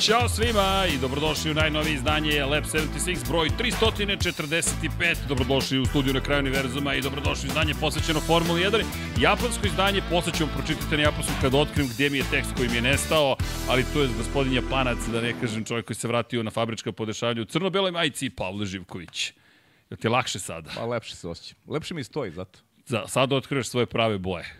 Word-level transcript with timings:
Ćao 0.00 0.28
svima 0.28 0.86
i 0.94 0.98
dobrodošli 0.98 1.50
u 1.50 1.54
najnovije 1.54 1.94
izdanje 1.94 2.44
Lab 2.44 2.64
76 2.64 3.28
broj 3.28 3.48
345. 3.58 5.16
Dobrodošli 5.28 5.78
u 5.78 5.84
studiju 5.84 6.14
na 6.14 6.20
kraju 6.20 6.40
univerzuma 6.40 6.94
i 6.94 7.00
dobrodošli 7.00 7.46
u 7.46 7.50
izdanje 7.50 7.74
posvećeno 7.80 8.20
Formuli 8.20 8.62
1. 8.62 8.84
Japansko 9.20 9.66
izdanje, 9.66 10.02
posle 10.10 10.32
ću 10.32 10.44
vam 10.44 10.54
pročitati 10.54 10.96
na 10.96 11.02
japanskom 11.02 11.34
kada 11.40 11.58
otkrijem 11.58 11.90
gde 11.94 12.10
mi 12.10 12.18
je 12.18 12.24
tekst 12.30 12.50
koji 12.56 12.68
mi 12.68 12.74
je 12.74 12.82
nestao, 12.82 13.36
ali 13.68 13.84
to 13.92 14.02
je 14.02 14.08
gospodin 14.16 14.52
Japanac, 14.52 14.98
da 15.12 15.20
ne 15.20 15.34
kažem 15.40 15.64
čovjek 15.64 15.86
koji 15.86 15.96
se 15.96 16.08
vratio 16.08 16.42
na 16.42 16.50
fabrička 16.50 16.92
podešavlja 16.92 17.42
u 17.42 17.44
crno-beloj 17.44 17.90
majici, 17.90 18.30
Pavle 18.30 18.66
Živković. 18.66 19.32
Je 19.90 19.96
ti 19.96 20.06
je 20.06 20.10
lakše 20.10 20.38
sada? 20.38 20.70
Pa 20.76 20.84
lepše 20.84 21.16
se 21.16 21.28
osjećam. 21.28 21.58
Lepše 21.66 21.94
mi 21.94 22.04
stoji 22.04 22.30
zato. 22.30 22.58
Za, 22.86 23.06
sada 23.06 23.36
otkriješ 23.36 23.68
svoje 23.68 23.86
prave 23.86 24.18
boje. 24.18 24.59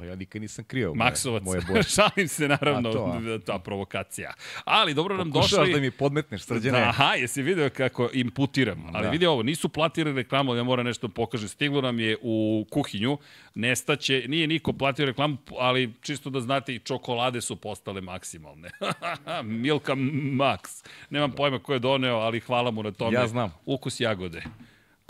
Pa 0.00 0.06
ja 0.06 0.16
nikad 0.16 0.42
nisam 0.42 0.64
krio 0.64 0.94
Maksovac. 0.94 1.42
moje, 1.42 1.60
moje. 1.68 1.82
Šalim 1.94 2.28
se, 2.28 2.48
naravno, 2.48 2.88
A 2.88 2.92
to, 2.92 3.20
a? 3.34 3.38
ta 3.46 3.58
provokacija. 3.58 4.34
Ali 4.64 4.94
dobro 4.94 5.16
nam 5.16 5.32
Pokušavaš 5.32 5.66
došli... 5.68 5.74
da 5.74 5.80
mi 5.80 5.90
podmetneš, 5.90 6.42
srđane. 6.42 6.78
Da, 6.80 6.88
aha, 6.88 7.14
jesi 7.14 7.42
video 7.42 7.70
kako 7.70 8.10
imputiram. 8.12 8.86
Ali 8.92 9.04
Da. 9.04 9.10
vidi 9.10 9.26
ovo, 9.26 9.42
nisu 9.42 9.68
platili 9.68 10.12
reklamu, 10.12 10.54
ja 10.54 10.62
moram 10.62 10.86
nešto 10.86 11.06
da 11.06 11.12
pokažem. 11.14 11.48
Stiglo 11.48 11.80
nam 11.80 12.00
je 12.00 12.16
u 12.22 12.66
kuhinju, 12.70 13.18
nestaće, 13.54 14.24
nije 14.28 14.46
niko 14.46 14.72
platio 14.72 15.06
reklamu, 15.06 15.36
ali 15.58 15.92
čisto 16.00 16.30
da 16.30 16.40
znate 16.40 16.74
i 16.74 16.78
čokolade 16.78 17.40
su 17.40 17.56
postale 17.56 18.00
maksimalne. 18.00 18.70
Milka 19.62 19.94
Max. 19.94 20.84
Nemam 21.10 21.32
pojma 21.32 21.58
ko 21.58 21.72
je 21.72 21.78
doneo, 21.78 22.16
ali 22.16 22.40
hvala 22.40 22.70
mu 22.70 22.82
na 22.82 22.92
tome. 22.92 23.14
Ja 23.16 23.26
znam. 23.26 23.52
Ukus 23.66 24.00
jagode. 24.00 24.42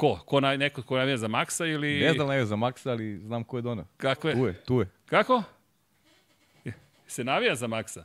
Ko? 0.00 0.18
Ko 0.26 0.40
naj, 0.40 0.56
neko 0.58 0.82
ko 0.82 0.96
navija 0.96 1.16
za 1.16 1.28
Maxa 1.28 1.66
ili... 1.66 2.00
Ne 2.00 2.12
znam 2.12 2.28
najve 2.28 2.46
za 2.46 2.56
Maxa, 2.56 2.90
ali 2.90 3.18
znam 3.18 3.44
ko 3.44 3.58
je 3.58 3.62
donao. 3.62 3.84
Kakve? 3.96 4.32
Tu 4.32 4.46
je, 4.46 4.54
tu 4.54 4.80
je. 4.80 4.88
Kako? 5.06 5.42
Se 7.06 7.24
navija 7.24 7.54
za 7.54 7.66
Maksa? 7.66 8.04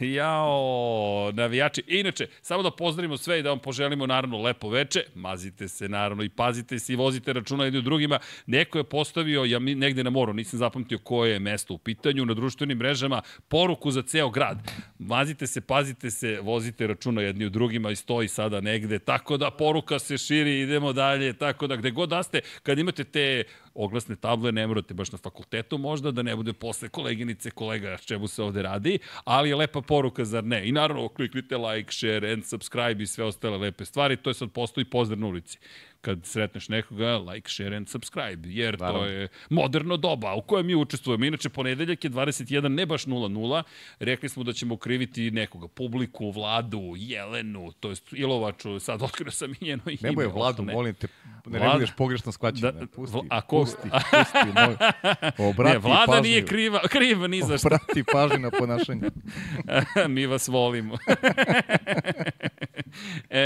Jao, 0.00 1.30
navijači. 1.32 1.82
Inače, 1.86 2.26
samo 2.42 2.62
da 2.62 2.70
pozdravimo 2.70 3.16
sve 3.16 3.38
i 3.38 3.42
da 3.42 3.50
vam 3.50 3.58
poželimo 3.58 4.06
naravno 4.06 4.42
lepo 4.42 4.68
veče. 4.68 5.00
Mazite 5.14 5.68
se 5.68 5.88
naravno 5.88 6.22
i 6.22 6.28
pazite 6.28 6.78
se 6.78 6.92
i 6.92 6.96
vozite 6.96 7.32
računa 7.32 7.64
jedni 7.64 7.82
drugima. 7.82 8.18
Neko 8.46 8.78
je 8.78 8.84
postavio, 8.84 9.44
ja 9.44 9.58
mi- 9.58 9.74
negde 9.74 10.04
na 10.04 10.10
moru, 10.10 10.32
nisam 10.32 10.58
zapamtio 10.58 10.98
koje 10.98 11.32
je 11.32 11.38
mesto 11.38 11.74
u 11.74 11.78
pitanju, 11.78 12.24
na 12.24 12.34
društvenim 12.34 12.78
mrežama, 12.78 13.22
poruku 13.48 13.90
za 13.90 14.02
ceo 14.02 14.30
grad. 14.30 14.58
Mazite 14.98 15.46
se, 15.46 15.60
pazite 15.60 16.10
se, 16.10 16.38
vozite 16.42 16.86
računa 16.86 17.22
jedni 17.22 17.46
u 17.46 17.50
drugima 17.50 17.90
i 17.90 17.96
stoji 17.96 18.28
sada 18.28 18.60
negde. 18.60 18.98
Tako 18.98 19.36
da 19.36 19.50
poruka 19.50 19.98
se 19.98 20.18
širi, 20.18 20.60
idemo 20.60 20.92
dalje. 20.92 21.32
Tako 21.32 21.66
da 21.66 21.76
gde 21.76 21.90
god 21.90 22.08
da 22.08 22.22
ste, 22.22 22.40
kad 22.62 22.78
imate 22.78 23.04
te 23.04 23.44
oglasne 23.76 24.16
table, 24.16 24.52
ne 24.52 24.66
morate 24.66 24.94
baš 24.94 25.12
na 25.12 25.18
fakultetu 25.18 25.78
možda, 25.78 26.10
da 26.10 26.22
ne 26.22 26.36
bude 26.36 26.52
posle 26.52 26.88
koleginice, 26.88 27.50
kolega, 27.50 27.96
čemu 27.96 28.28
se 28.28 28.42
ovde 28.42 28.62
radi, 28.62 28.98
ali 29.24 29.48
je 29.48 29.56
lepa 29.56 29.80
poruka, 29.80 30.24
zar 30.24 30.44
ne? 30.44 30.68
I 30.68 30.72
naravno, 30.72 31.08
kliknite 31.08 31.56
like, 31.56 31.92
share 31.92 32.32
and 32.32 32.44
subscribe 32.44 33.02
i 33.02 33.06
sve 33.06 33.24
ostale 33.24 33.58
lepe 33.58 33.84
stvari, 33.84 34.16
to 34.16 34.30
je 34.30 34.34
sad 34.34 34.50
postoji 34.50 34.84
pozdrav 34.84 35.18
na 35.18 35.26
ulici. 35.26 35.58
Kad 36.06 36.26
sretneš 36.26 36.68
nekoga, 36.68 37.18
like, 37.18 37.48
share 37.48 37.76
and 37.76 37.88
subscribe, 37.88 38.48
jer 38.48 38.76
to 38.76 38.84
Naravno. 38.84 39.06
je 39.06 39.28
moderno 39.50 39.96
doba 39.96 40.34
u 40.34 40.42
kojem 40.42 40.66
mi 40.66 40.74
učestvujemo. 40.74 41.24
Inače, 41.24 41.48
ponedeljak 41.48 42.04
je 42.04 42.10
21, 42.10 42.68
ne 42.68 42.86
baš 42.86 43.04
0-0, 43.04 43.62
rekli 44.00 44.28
smo 44.28 44.44
da 44.44 44.52
ćemo 44.52 44.74
ukriviti 44.74 45.30
nekoga, 45.30 45.68
publiku, 45.68 46.30
vladu, 46.30 46.92
Jelenu, 46.96 47.72
to 47.72 47.88
jest 47.88 48.12
Ilovaču, 48.12 48.78
sad 48.80 49.02
otkrio 49.02 49.30
sam 49.30 49.52
i 49.52 49.64
njeno 49.64 49.82
ime. 49.86 49.98
Nemoj 50.02 50.26
Vladu, 50.26 50.38
ostane. 50.40 50.72
molim 50.72 50.94
te, 50.94 51.08
ne 51.46 51.58
Vlada- 51.58 51.72
budeš 51.72 51.90
pogrešno 51.92 52.32
shvaćen. 52.32 52.60
Da, 52.60 52.86
pusti, 52.86 53.18
a 53.30 53.40
ko- 53.40 53.60
pusti, 53.60 53.88
pusti, 53.90 54.52
moj. 54.54 54.76
Obrati 55.50 55.72
ne, 55.72 55.78
vlada 55.78 56.06
pažnju. 56.06 56.22
nije 56.22 56.46
kriva, 56.46 56.80
kriva 56.80 57.26
ni 57.26 57.42
za 57.42 57.58
što. 57.58 57.66
Obrati 57.68 58.04
pažnju 58.12 58.38
na 58.38 58.50
ponašanje. 58.50 59.10
Mi 60.08 60.26
vas 60.26 60.48
volimo. 60.48 60.98
e, 63.30 63.44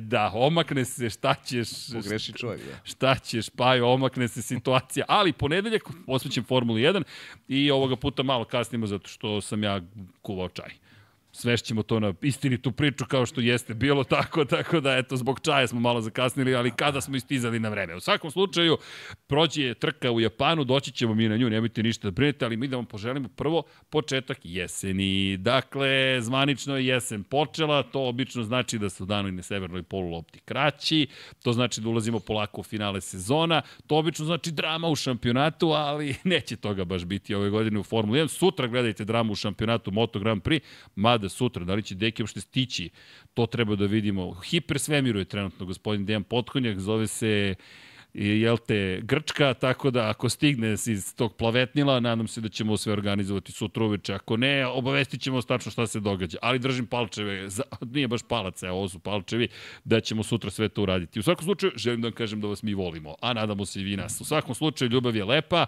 da, 0.00 0.30
omakne 0.34 0.84
se, 0.84 1.10
šta 1.10 1.34
ćeš... 1.36 1.68
Pogreši 2.02 2.32
čovjek, 2.32 2.66
da. 2.66 2.80
Šta 2.84 3.14
ćeš, 3.14 3.50
Pajo, 3.50 3.88
omakne 3.88 4.28
se 4.28 4.42
situacija. 4.42 5.04
Ali 5.08 5.32
ponedeljak 5.32 5.82
posvećen 6.06 6.44
Formuli 6.44 6.82
1 6.82 7.02
i 7.48 7.70
ovoga 7.70 7.96
puta 7.96 8.22
malo 8.22 8.44
kasnimo 8.44 8.86
zato 8.86 9.08
što 9.08 9.40
sam 9.40 9.64
ja 9.64 9.80
kuvao 10.22 10.48
čaj 10.48 10.89
svešćemo 11.32 11.82
to 11.82 12.00
na 12.00 12.14
istinitu 12.22 12.72
priču 12.72 13.04
kao 13.04 13.26
što 13.26 13.40
jeste 13.40 13.74
bilo 13.74 14.04
tako, 14.04 14.44
tako 14.44 14.80
da 14.80 14.96
eto, 14.96 15.16
zbog 15.16 15.40
čaja 15.40 15.66
smo 15.66 15.80
malo 15.80 16.00
zakasnili, 16.00 16.54
ali 16.54 16.70
kada 16.70 17.00
smo 17.00 17.16
istizali 17.16 17.60
na 17.60 17.68
vreme. 17.68 17.94
U 17.94 18.00
svakom 18.00 18.30
slučaju, 18.30 18.78
prođe 19.26 19.62
je 19.62 19.74
trka 19.74 20.10
u 20.10 20.20
Japanu, 20.20 20.64
doći 20.64 20.92
ćemo 20.92 21.14
mi 21.14 21.28
na 21.28 21.36
nju, 21.36 21.50
nemojte 21.50 21.82
ništa 21.82 22.06
da 22.08 22.10
brinete, 22.10 22.44
ali 22.44 22.56
mi 22.56 22.68
da 22.68 22.76
vam 22.76 22.86
poželimo 22.86 23.28
prvo 23.28 23.62
početak 23.90 24.38
jeseni. 24.44 25.36
Dakle, 25.36 26.20
zvanično 26.20 26.76
je 26.76 26.86
jesen 26.86 27.22
počela, 27.24 27.82
to 27.82 28.08
obično 28.08 28.42
znači 28.42 28.78
da 28.78 28.90
su 28.90 29.04
danu 29.04 29.28
i 29.28 29.32
na 29.32 29.42
severnoj 29.42 29.82
polulopti 29.82 30.40
kraći, 30.40 31.06
to 31.42 31.52
znači 31.52 31.80
da 31.80 31.88
ulazimo 31.88 32.20
polako 32.20 32.60
u 32.60 32.64
finale 32.64 33.00
sezona, 33.00 33.62
to 33.86 33.96
obično 33.96 34.24
znači 34.24 34.50
drama 34.50 34.88
u 34.88 34.96
šampionatu, 34.96 35.68
ali 35.68 36.14
neće 36.24 36.56
toga 36.56 36.84
baš 36.84 37.04
biti 37.04 37.34
ove 37.34 37.50
godine 37.50 37.78
u 37.78 37.82
Formuli 37.82 38.20
1. 38.20 38.28
Sutra 38.28 38.66
gledajte 38.66 39.04
dramu 39.04 39.32
u 39.32 39.36
šampionatu 39.36 39.90
Moto 39.90 40.18
Grand 40.18 40.42
Prix, 40.42 40.60
mada 40.94 41.28
sutra, 41.30 41.64
da 41.64 41.74
li 41.74 41.82
će 41.82 41.94
Deki 41.94 42.22
uopšte 42.22 42.40
stići, 42.40 42.90
to 43.34 43.46
treba 43.46 43.76
da 43.76 43.86
vidimo. 43.86 44.26
U 44.26 44.34
hipersvemiru 44.34 45.18
je 45.18 45.24
trenutno 45.24 45.66
gospodin 45.66 46.06
Dejan 46.06 46.24
Potkonjak, 46.24 46.78
zove 46.78 47.06
se 47.06 47.54
i, 47.58 47.89
jel 48.14 48.56
te, 48.56 49.00
Grčka, 49.02 49.54
tako 49.54 49.90
da 49.90 50.10
ako 50.10 50.28
stigne 50.28 50.72
iz 50.72 51.14
tog 51.14 51.36
plavetnila, 51.36 52.00
nadam 52.00 52.28
se 52.28 52.40
da 52.40 52.48
ćemo 52.48 52.76
sve 52.76 52.92
organizovati 52.92 53.52
sutra 53.52 53.84
uveče. 53.84 54.14
Ako 54.14 54.36
ne, 54.36 54.66
obavestit 54.66 55.20
ćemo 55.20 55.42
stačno 55.42 55.72
šta 55.72 55.86
se 55.86 56.00
događa. 56.00 56.38
Ali 56.42 56.58
držim 56.58 56.86
palčeve, 56.86 57.48
za, 57.48 57.62
nije 57.80 58.08
baš 58.08 58.22
palac, 58.28 58.62
evo, 58.62 58.78
ovo 58.78 58.88
su 58.88 58.98
palčevi, 58.98 59.48
da 59.84 60.00
ćemo 60.00 60.22
sutra 60.22 60.50
sve 60.50 60.68
to 60.68 60.82
uraditi. 60.82 61.20
U 61.20 61.22
svakom 61.22 61.44
slučaju, 61.44 61.72
želim 61.76 62.00
da 62.00 62.08
vam 62.08 62.14
kažem 62.14 62.40
da 62.40 62.46
vas 62.46 62.62
mi 62.62 62.74
volimo, 62.74 63.14
a 63.20 63.32
nadamo 63.32 63.66
se 63.66 63.80
i 63.80 63.84
vi 63.84 63.96
nas. 63.96 64.20
U 64.20 64.24
svakom 64.24 64.54
slučaju, 64.54 64.90
ljubav 64.90 65.16
je 65.16 65.24
lepa, 65.24 65.66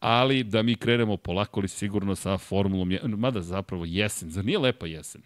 ali 0.00 0.44
da 0.44 0.62
mi 0.62 0.74
krenemo 0.74 1.16
polako 1.16 1.60
li 1.60 1.68
sigurno 1.68 2.14
sa 2.14 2.38
formulom, 2.38 2.98
mada 3.02 3.40
zapravo 3.40 3.84
jesen, 3.84 4.30
zar 4.30 4.44
nije 4.44 4.58
lepa 4.58 4.86
jesen? 4.86 5.22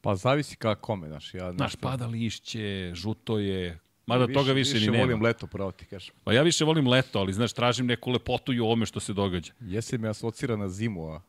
Pa 0.00 0.14
zavisi 0.14 0.56
kako 0.56 0.80
kome, 0.80 1.08
znaš. 1.08 1.34
Ja, 1.34 1.52
Znaš, 1.52 1.76
pada 1.76 2.06
lišće, 2.06 2.92
žuto 2.94 3.38
je, 3.38 3.78
mada 4.18 4.32
toga 4.32 4.52
više, 4.52 4.80
ni 4.80 4.86
nema. 4.86 4.98
volim 4.98 5.22
leto, 5.22 5.46
pravo 5.46 5.72
ti 5.72 5.84
kažem. 5.84 6.14
Pa 6.24 6.32
ja 6.32 6.42
više 6.42 6.64
volim 6.64 6.88
leto, 6.88 7.18
ali 7.18 7.32
znaš, 7.32 7.52
tražim 7.52 7.86
neku 7.86 8.10
lepotu 8.10 8.52
i 8.52 8.60
u 8.60 8.64
ovome 8.64 8.86
što 8.86 9.00
se 9.00 9.12
događa. 9.12 9.52
Jesen 9.60 10.00
me 10.00 10.08
asocira 10.08 10.56
na 10.56 10.68
zimu, 10.68 11.08
a, 11.08 11.20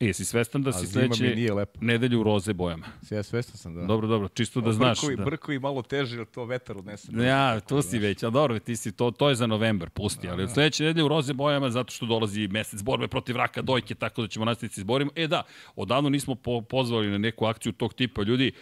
E, 0.00 0.06
jesi 0.06 0.24
svestan 0.24 0.62
da 0.62 0.70
a 0.70 0.72
si 0.72 0.86
sledeće 0.86 1.36
nedelju 1.80 2.20
u 2.20 2.22
roze 2.22 2.52
bojama? 2.52 2.86
Ja 3.10 3.22
svestan 3.22 3.56
sam, 3.56 3.74
da. 3.74 3.84
Dobro, 3.84 4.08
dobro, 4.08 4.28
čisto 4.28 4.60
da 4.60 4.72
znaš. 4.72 4.98
Brkovi, 4.98 5.16
Da. 5.16 5.24
brkovi 5.24 5.58
malo 5.58 5.82
teže, 5.82 6.16
jer 6.16 6.26
to 6.26 6.44
vetar 6.44 6.78
odnese. 6.78 7.12
Ja, 7.12 7.60
tu 7.60 7.82
si 7.82 7.98
već, 7.98 8.22
a 8.22 8.30
dobro, 8.30 8.58
ti 8.58 8.76
si, 8.76 8.92
to, 8.92 9.10
to 9.10 9.28
je 9.28 9.34
za 9.34 9.46
novembar, 9.46 9.90
pusti, 9.90 10.28
ali 10.28 10.42
od 10.42 10.50
sledeće 10.50 10.84
nedelje 10.84 11.04
u 11.04 11.08
roze 11.08 11.32
bojama 11.32 11.70
zato 11.70 11.92
što 11.92 12.06
dolazi 12.06 12.48
mesec 12.48 12.82
borbe 12.82 13.08
protiv 13.08 13.36
raka 13.36 13.62
dojke, 13.62 13.94
tako 13.94 14.22
da 14.22 14.28
ćemo 14.28 14.44
nastaviti 14.44 14.74
se 14.74 14.80
izborimo. 14.80 15.10
E 15.16 15.26
da, 15.26 15.42
odavno 15.76 16.08
nismo 16.08 16.34
po, 16.34 16.60
pozvali 16.60 17.10
na 17.10 17.18
neku 17.18 17.44
akciju 17.46 17.72
tog 17.72 17.94
tipa 17.94 18.22
ljudi, 18.22 18.52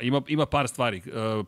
ima, 0.00 0.22
ima 0.28 0.46
par 0.46 0.68
stvari. 0.68 0.98
E, 0.98 1.02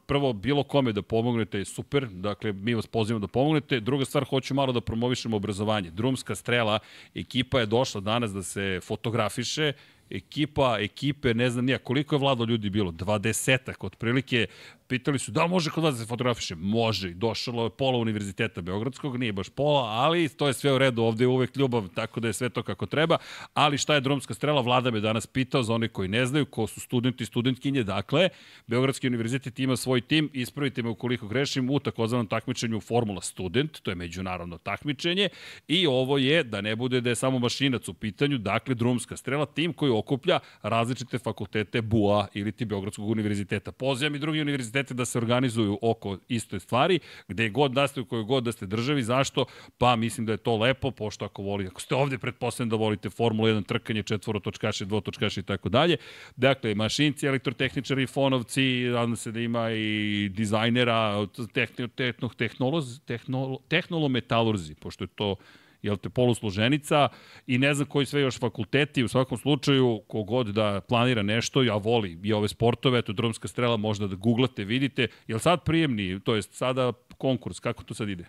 Prvo, 0.06 0.32
bilo 0.32 0.62
kome 0.62 0.92
da 0.92 1.02
pomognete 1.02 1.58
je 1.58 1.64
super, 1.64 2.08
dakle, 2.08 2.52
mi 2.52 2.74
vas 2.74 2.86
pozivamo 2.86 3.26
da 3.26 3.32
pomognete. 3.32 3.80
Druga 3.80 4.04
stvar, 4.04 4.24
hoću 4.24 4.54
malo 4.54 4.72
da 4.72 4.80
promovišemo 4.80 5.36
obrazovanje. 5.36 5.90
Drumska 5.90 6.34
strela, 6.34 6.78
ekipa 7.14 7.60
je 7.60 7.66
došla 7.66 8.00
danas 8.00 8.32
da 8.32 8.42
se 8.42 8.80
fotografiše, 8.82 9.72
ekipa, 10.10 10.76
ekipe, 10.80 11.34
ne 11.34 11.50
znam 11.50 11.64
nija, 11.64 11.78
koliko 11.78 12.14
je 12.14 12.18
vlado 12.18 12.44
ljudi 12.44 12.70
bilo? 12.70 12.90
Dvadesetak, 12.90 13.84
otprilike, 13.84 14.46
pitali 14.90 15.18
su 15.18 15.32
da 15.32 15.46
može 15.46 15.70
kod 15.70 15.84
vas 15.84 15.94
da 15.94 16.00
se 16.00 16.08
fotografiše? 16.08 16.54
Može, 16.54 17.10
došlo 17.10 17.64
je 17.64 17.70
pola 17.70 17.98
univerziteta 17.98 18.60
Beogradskog, 18.60 19.16
nije 19.16 19.32
baš 19.32 19.48
pola, 19.48 19.82
ali 19.82 20.28
to 20.28 20.46
je 20.46 20.54
sve 20.54 20.72
u 20.72 20.78
redu, 20.78 21.02
ovde 21.02 21.24
je 21.24 21.28
uvek 21.28 21.56
ljubav, 21.56 21.88
tako 21.94 22.20
da 22.20 22.28
je 22.28 22.32
sve 22.32 22.48
to 22.48 22.62
kako 22.62 22.86
treba, 22.86 23.18
ali 23.54 23.78
šta 23.78 23.94
je 23.94 24.00
drumska 24.00 24.34
strela? 24.34 24.60
Vlada 24.60 24.90
me 24.90 25.00
danas 25.00 25.26
pitao 25.26 25.62
za 25.62 25.74
one 25.74 25.88
koji 25.88 26.08
ne 26.08 26.26
znaju, 26.26 26.46
ko 26.46 26.66
su 26.66 26.80
studenti 26.80 27.22
i 27.22 27.26
studentkinje, 27.26 27.82
dakle, 27.82 28.28
Beogradski 28.66 29.06
univerzitet 29.06 29.58
ima 29.58 29.76
svoj 29.76 30.00
tim, 30.00 30.30
ispravite 30.32 30.82
me 30.82 30.88
ukoliko 30.88 31.28
grešim, 31.28 31.70
u 31.70 31.78
takozvanom 31.78 32.26
takmičenju 32.26 32.80
Formula 32.80 33.22
Student, 33.22 33.80
to 33.82 33.90
je 33.90 33.94
međunarodno 33.94 34.58
takmičenje, 34.58 35.28
i 35.68 35.86
ovo 35.86 36.18
je, 36.18 36.44
da 36.44 36.60
ne 36.60 36.76
bude 36.76 37.00
da 37.00 37.10
je 37.10 37.14
samo 37.14 37.38
mašinac 37.38 37.88
u 37.88 37.94
pitanju, 37.94 38.38
dakle, 38.38 38.74
drumska 38.74 39.16
strela, 39.16 39.46
tim 39.46 39.72
koji 39.72 39.92
okuplja 39.92 40.40
različite 40.62 41.18
fakultete 41.18 41.82
BUA 41.82 42.26
ili 42.34 42.52
ti 42.52 42.64
Beogradskog 42.64 43.08
univerziteta. 43.08 43.72
Pozivam 43.72 44.14
i 44.14 44.18
drugi 44.18 44.40
univerzitete 44.80 44.94
da 44.94 45.04
se 45.04 45.18
organizuju 45.18 45.78
oko 45.82 46.18
iste 46.28 46.60
stvari, 46.60 47.00
gde 47.28 47.48
god 47.50 47.72
da 47.72 47.86
ste, 47.88 48.00
u 48.00 48.04
kojoj 48.04 48.24
god 48.24 48.44
da 48.44 48.52
ste 48.52 48.66
državi. 48.66 49.02
Zašto? 49.02 49.46
Pa 49.78 49.96
mislim 49.96 50.26
da 50.26 50.32
je 50.32 50.38
to 50.38 50.56
lepo, 50.56 50.90
pošto 50.90 51.24
ako 51.24 51.42
volite, 51.42 51.70
ako 51.70 51.80
ste 51.80 51.94
ovde, 51.94 52.18
pretpostavljam 52.18 52.70
da 52.70 52.76
volite 52.76 53.10
Formulu 53.10 53.48
1, 53.48 53.66
trkanje, 53.66 54.02
četvorotočkaše, 54.02 54.84
dvotočkaše 54.84 55.40
i 55.40 55.42
tako 55.42 55.68
dalje. 55.68 55.96
Dakle, 56.36 56.74
mašinci, 56.74 57.26
elektrotehničari, 57.26 58.06
fonovci, 58.06 58.90
nadam 58.92 59.16
se 59.16 59.32
da 59.32 59.40
ima 59.40 59.70
i 59.70 60.28
dizajnera, 60.28 61.26
tehno, 61.52 61.88
tehno, 61.88 62.28
tehnoloz, 62.28 63.00
tehnolo, 63.06 63.60
tehnolometalurzi, 63.68 64.74
pošto 64.74 65.04
je 65.04 65.08
to 65.08 65.36
jel 65.82 65.96
te, 65.96 66.08
polusloženica 66.08 67.08
i 67.46 67.58
ne 67.58 67.74
znam 67.74 67.88
koji 67.88 68.06
sve 68.06 68.20
još 68.20 68.38
fakulteti, 68.38 69.04
u 69.04 69.08
svakom 69.08 69.38
slučaju, 69.38 70.00
kogod 70.06 70.46
da 70.46 70.80
planira 70.80 71.22
nešto, 71.22 71.62
ja 71.62 71.76
voli 71.76 72.18
i 72.22 72.32
ove 72.32 72.48
sportove, 72.48 72.98
eto, 72.98 73.12
drumska 73.12 73.48
strela, 73.48 73.76
možda 73.76 74.06
da 74.06 74.16
googlate, 74.16 74.64
vidite, 74.64 75.08
jel 75.28 75.38
sad 75.38 75.64
prijemni, 75.64 76.20
to 76.20 76.34
jest 76.34 76.54
sada 76.54 76.92
konkurs, 77.18 77.60
kako 77.60 77.84
to 77.84 77.94
sad 77.94 78.08
ide? 78.08 78.24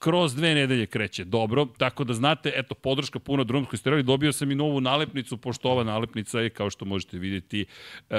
kroz 0.00 0.34
dve 0.34 0.54
nedelje 0.54 0.86
kreće. 0.86 1.24
Dobro, 1.24 1.66
tako 1.78 2.04
da 2.04 2.14
znate, 2.14 2.52
eto, 2.56 2.74
podrška 2.74 3.18
puna 3.18 3.44
drumskoj 3.44 3.78
streli. 3.78 4.02
Dobio 4.02 4.32
sam 4.32 4.50
i 4.50 4.54
novu 4.54 4.80
nalepnicu, 4.80 5.36
pošto 5.36 5.70
ova 5.70 5.84
nalepnica 5.84 6.40
je, 6.40 6.50
kao 6.50 6.70
što 6.70 6.84
možete 6.84 7.18
vidjeti, 7.18 7.64
e, 8.10 8.16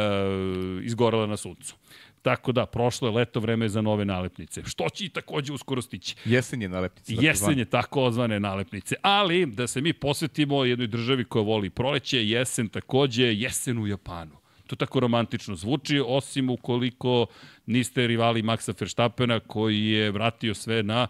izgorala 0.83 1.27
na 1.27 1.37
suncu. 1.37 1.75
Tako 2.21 2.51
da, 2.51 2.65
prošlo 2.65 3.07
je 3.07 3.15
leto, 3.15 3.39
vreme 3.39 3.69
za 3.69 3.81
nove 3.81 4.05
nalepnice. 4.05 4.63
Što 4.65 4.89
će 4.89 5.05
i 5.05 5.09
takođe 5.09 5.53
uskoro 5.53 5.81
stići. 5.81 6.15
Jesenje 6.25 6.69
nalepnice. 6.69 7.13
Jesenje, 7.15 7.65
tako 7.65 8.03
ozvane 8.03 8.39
nalepnice. 8.39 8.95
Ali, 9.01 9.45
da 9.45 9.67
se 9.67 9.81
mi 9.81 9.93
posvetimo 9.93 10.65
jednoj 10.65 10.87
državi 10.87 11.23
koja 11.23 11.43
voli 11.43 11.69
proleće, 11.69 12.27
jesen 12.27 12.69
takođe, 12.69 13.23
jesen 13.23 13.77
u 13.77 13.87
Japanu. 13.87 14.41
To 14.67 14.75
tako 14.75 14.99
romantično 14.99 15.55
zvuči, 15.55 16.01
osim 16.07 16.49
ukoliko 16.49 17.25
niste 17.65 18.07
rivali 18.07 18.43
Maxa 18.43 18.73
Verstappena 18.79 19.39
koji 19.39 19.85
je 19.85 20.11
vratio 20.11 20.53
sve 20.53 20.83
na 20.83 21.07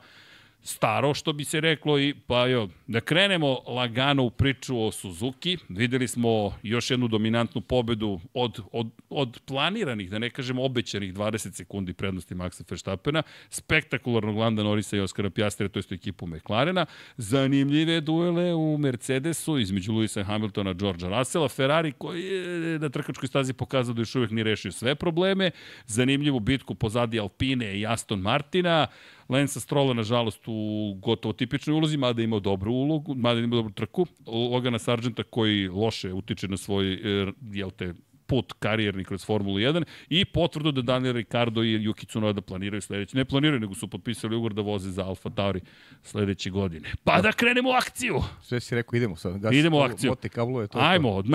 staro, 0.63 1.13
što 1.13 1.33
bi 1.33 1.43
se 1.43 1.61
reklo, 1.61 1.99
i 1.99 2.13
pa 2.27 2.47
jo, 2.47 2.69
da 2.87 3.01
krenemo 3.01 3.57
lagano 3.67 4.23
u 4.23 4.29
priču 4.29 4.83
o 4.83 4.91
Suzuki. 4.91 5.57
Videli 5.69 6.07
smo 6.07 6.53
još 6.63 6.91
jednu 6.91 7.07
dominantnu 7.07 7.61
pobedu 7.61 8.19
od, 8.33 8.59
od, 8.71 8.87
od 9.09 9.39
planiranih, 9.45 10.09
da 10.09 10.19
ne 10.19 10.29
kažemo 10.29 10.63
obećanih 10.63 11.13
20 11.13 11.53
sekundi 11.53 11.93
prednosti 11.93 12.35
Maxa 12.35 12.63
Verstappena, 12.69 13.23
spektakularnog 13.49 14.37
Landa 14.37 14.63
Norisa 14.63 14.97
i 14.97 14.99
Oskara 14.99 15.29
Pjastra, 15.29 15.69
to 15.69 15.79
je 15.79 15.83
ekipu 15.91 16.27
McLarena, 16.27 16.85
zanimljive 17.17 18.01
duele 18.01 18.53
u 18.53 18.77
Mercedesu 18.77 19.59
između 19.59 19.93
Luisa 19.93 20.23
Hamiltona 20.23 20.71
i 20.71 20.73
Georgea 20.73 21.09
Russella, 21.09 21.49
Ferrari 21.49 21.91
koji 21.91 22.23
je 22.23 22.79
na 22.79 22.89
trkačkoj 22.89 23.27
stazi 23.27 23.53
pokazao 23.53 23.93
da 23.93 24.01
još 24.01 24.15
uvek 24.15 24.31
nije 24.31 24.43
rešio 24.43 24.71
sve 24.71 24.95
probleme, 24.95 25.51
zanimljivu 25.85 26.39
bitku 26.39 26.75
pozadi 26.75 27.19
Alpine 27.19 27.79
i 27.79 27.85
Aston 27.87 28.19
Martina, 28.19 28.87
Lensa 29.29 29.59
Strola, 29.59 29.93
nažalost, 29.93 30.41
u 30.47 30.93
gotovo 31.01 31.33
tipičnoj 31.33 31.73
ulozi, 31.73 31.97
mada 31.97 32.21
imao 32.21 32.39
dobru 32.39 32.71
ulogu, 32.71 33.15
mada 33.15 33.39
imao 33.39 33.57
dobru 33.57 33.73
trku. 33.73 34.05
Logana 34.27 34.79
Sargenta 34.79 35.23
koji 35.23 35.67
loše 35.67 36.13
utiče 36.13 36.47
na 36.47 36.57
svoj, 36.57 36.93
e, 36.93 37.31
jel 37.51 37.71
te, 37.71 37.93
put 38.31 38.53
karijerni 38.59 39.03
kroz 39.03 39.25
Formulu 39.25 39.57
1 39.59 39.83
i 40.09 40.25
potvrdu 40.25 40.71
da 40.71 40.81
Daniel 40.81 41.13
Ricardo 41.13 41.63
i 41.63 41.79
Yuki 41.79 42.07
Tsunoda 42.07 42.41
planiraju 42.41 42.81
sledeće. 42.81 43.17
Ne 43.17 43.25
planiraju, 43.25 43.59
nego 43.59 43.75
su 43.75 43.87
potpisali 43.87 44.35
ugovor 44.35 44.53
da 44.53 44.61
voze 44.61 44.91
za 44.91 45.05
Alfa 45.05 45.29
Tauri 45.29 45.61
sledeće 46.03 46.49
godine. 46.49 46.89
Pa 47.03 47.21
da 47.21 47.31
krenemo 47.31 47.69
u 47.69 47.73
akciju! 47.73 48.21
Sve 48.41 48.59
si 48.59 48.75
rekao, 48.75 48.97
idemo 48.97 49.15
sad. 49.15 49.37
Gasi, 49.39 49.57
idemo 49.57 49.77
u 49.77 49.81
akciju. 49.81 50.11
Mote 50.11 50.29
kablo 50.29 50.61
je 50.61 50.67
to. 50.67 50.79
Ajmo 50.79 51.11
od, 51.11 51.25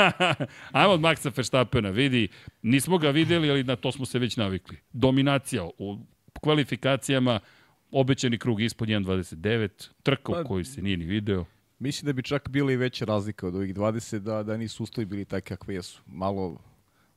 Ajmo 0.78 0.92
od 0.92 1.00
Maxa 1.00 1.36
Verstappena, 1.36 1.90
vidi. 1.90 2.28
Nismo 2.62 2.98
ga 2.98 3.10
videli, 3.10 3.50
ali 3.50 3.64
na 3.64 3.76
to 3.76 3.92
smo 3.92 4.06
se 4.06 4.18
već 4.18 4.36
navikli. 4.36 4.76
Dominacija 4.92 5.64
u 5.78 5.98
kvalifikacijama, 6.44 7.40
obećani 7.90 8.38
krug 8.38 8.60
ispod 8.60 8.88
1.29, 8.88 9.68
trka 10.02 10.32
u 10.32 10.34
pa, 10.34 10.44
kojoj 10.44 10.64
se 10.64 10.82
nije 10.82 10.96
ni 10.96 11.04
video. 11.04 11.44
Mislim 11.78 12.06
da 12.06 12.12
bi 12.12 12.22
čak 12.22 12.48
bila 12.48 12.72
i 12.72 12.76
veća 12.76 13.04
razlika 13.04 13.46
od 13.46 13.54
ovih 13.54 13.74
20, 13.74 14.18
da, 14.18 14.42
da 14.42 14.56
nisu 14.56 14.82
uslovi 14.82 15.06
bili 15.06 15.24
takve 15.24 15.56
kakve 15.56 15.74
jesu. 15.74 16.02
Malo 16.06 16.56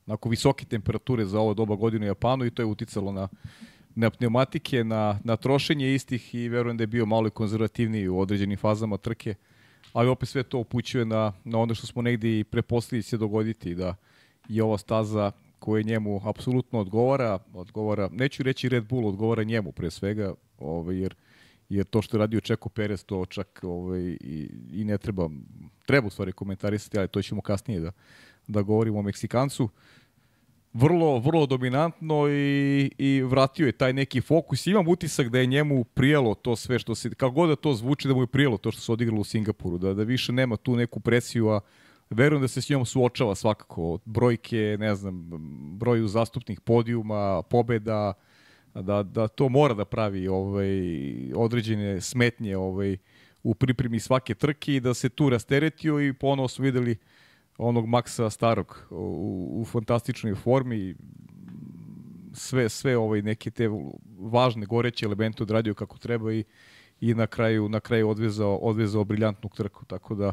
onako 0.06 0.28
visoke 0.28 0.64
temperature 0.64 1.24
za 1.24 1.40
ovo 1.40 1.54
doba 1.54 1.76
godine 1.76 2.06
u 2.06 2.08
Japanu 2.08 2.44
i 2.44 2.50
to 2.50 2.62
je 2.62 2.66
uticalo 2.66 3.12
na, 3.12 3.28
na 3.94 4.10
pneumatike, 4.10 4.84
na, 4.84 5.18
na 5.24 5.36
trošenje 5.36 5.94
istih 5.94 6.34
i 6.34 6.48
verujem 6.48 6.76
da 6.76 6.82
je 6.82 6.86
bio 6.86 7.06
malo 7.06 7.30
konzervativniji 7.30 8.08
u 8.08 8.20
određenim 8.20 8.56
fazama 8.56 8.96
trke, 8.96 9.34
ali 9.92 10.08
opet 10.08 10.28
sve 10.28 10.42
to 10.42 10.58
upućuje 10.58 11.04
na, 11.04 11.32
na 11.44 11.58
ono 11.58 11.74
što 11.74 11.86
smo 11.86 12.02
negde 12.02 12.38
i 12.38 12.44
preposlili 12.44 13.02
se 13.02 13.16
dogoditi, 13.16 13.74
da 13.74 13.94
je 14.48 14.62
ova 14.62 14.78
staza 14.78 15.32
koje 15.58 15.82
njemu 15.82 16.20
apsolutno 16.24 16.78
odgovara, 16.78 17.38
odgovara, 17.54 18.08
neću 18.12 18.42
reći 18.42 18.68
Red 18.68 18.84
Bull, 18.84 19.08
odgovara 19.08 19.42
njemu 19.42 19.72
pre 19.72 19.90
svega, 19.90 20.34
ovaj, 20.58 21.00
jer, 21.00 21.14
jer 21.68 21.86
to 21.86 22.02
što 22.02 22.16
je 22.16 22.18
radio 22.18 22.40
Čeko 22.40 22.68
Perez, 22.68 23.04
to 23.04 23.26
čak 23.26 23.60
ovaj, 23.62 24.00
i, 24.00 24.50
i 24.72 24.84
ne 24.84 24.98
treba, 24.98 25.28
treba 25.86 26.06
u 26.06 26.10
stvari 26.10 26.32
komentarisati, 26.32 26.98
ali 26.98 27.08
to 27.08 27.22
ćemo 27.22 27.42
kasnije 27.42 27.80
da, 27.80 27.92
da 28.46 28.62
govorimo 28.62 28.98
o 28.98 29.02
Meksikancu. 29.02 29.68
Vrlo, 30.72 31.18
vrlo 31.18 31.46
dominantno 31.46 32.28
i, 32.28 32.90
i 32.98 33.22
vratio 33.22 33.66
je 33.66 33.72
taj 33.72 33.92
neki 33.92 34.20
fokus. 34.20 34.66
Imam 34.66 34.88
utisak 34.88 35.28
da 35.28 35.38
je 35.38 35.46
njemu 35.46 35.84
prijelo 35.84 36.34
to 36.34 36.56
sve 36.56 36.78
što 36.78 36.94
se, 36.94 37.10
kako 37.10 37.34
god 37.34 37.48
da 37.48 37.56
to 37.56 37.74
zvuči, 37.74 38.08
da 38.08 38.14
mu 38.14 38.22
je 38.22 38.26
prijelo 38.26 38.56
to 38.56 38.70
što 38.70 38.80
se 38.80 38.92
odigralo 38.92 39.20
u 39.20 39.24
Singapuru, 39.24 39.78
da, 39.78 39.94
da 39.94 40.02
više 40.02 40.32
nema 40.32 40.56
tu 40.56 40.76
neku 40.76 41.00
presiju, 41.00 41.48
a 41.48 41.60
verujem 42.10 42.42
da 42.42 42.48
se 42.48 42.60
s 42.60 42.68
njom 42.68 42.86
suočava 42.86 43.34
svakako. 43.34 43.98
Brojke, 44.04 44.76
ne 44.80 44.94
znam, 44.94 45.30
broju 45.78 46.08
zastupnih 46.08 46.60
podijuma, 46.60 47.42
pobeda, 47.42 48.12
da, 48.74 49.02
da 49.02 49.28
to 49.28 49.48
mora 49.48 49.74
da 49.74 49.84
pravi 49.84 50.28
ovaj, 50.28 50.68
određene 51.34 52.00
smetnje 52.00 52.56
ovaj, 52.56 52.96
u 53.42 53.54
pripremi 53.54 54.00
svake 54.00 54.34
trke 54.34 54.74
i 54.74 54.80
da 54.80 54.94
se 54.94 55.08
tu 55.08 55.30
rasteretio 55.30 56.00
i 56.00 56.12
ponovo 56.12 56.48
smo 56.48 56.64
videli 56.64 56.96
onog 57.58 57.86
Maksa 57.86 58.30
Starog 58.30 58.86
u, 58.90 59.60
u 59.60 59.64
fantastičnoj 59.64 60.34
formi 60.34 60.94
sve 62.32 62.68
sve 62.68 62.96
ovaj 62.96 63.22
neke 63.22 63.50
te 63.50 63.68
važne 64.18 64.66
goreće 64.66 65.06
elemente 65.06 65.42
odradio 65.42 65.74
kako 65.74 65.98
treba 65.98 66.32
i 66.32 66.44
i 67.00 67.14
na 67.14 67.26
kraju 67.26 67.68
na 67.68 67.80
kraju 67.80 68.08
odvezao 68.08 68.56
odvezao 68.56 69.04
briljantnu 69.04 69.50
trku 69.50 69.84
tako 69.84 70.14
da 70.14 70.32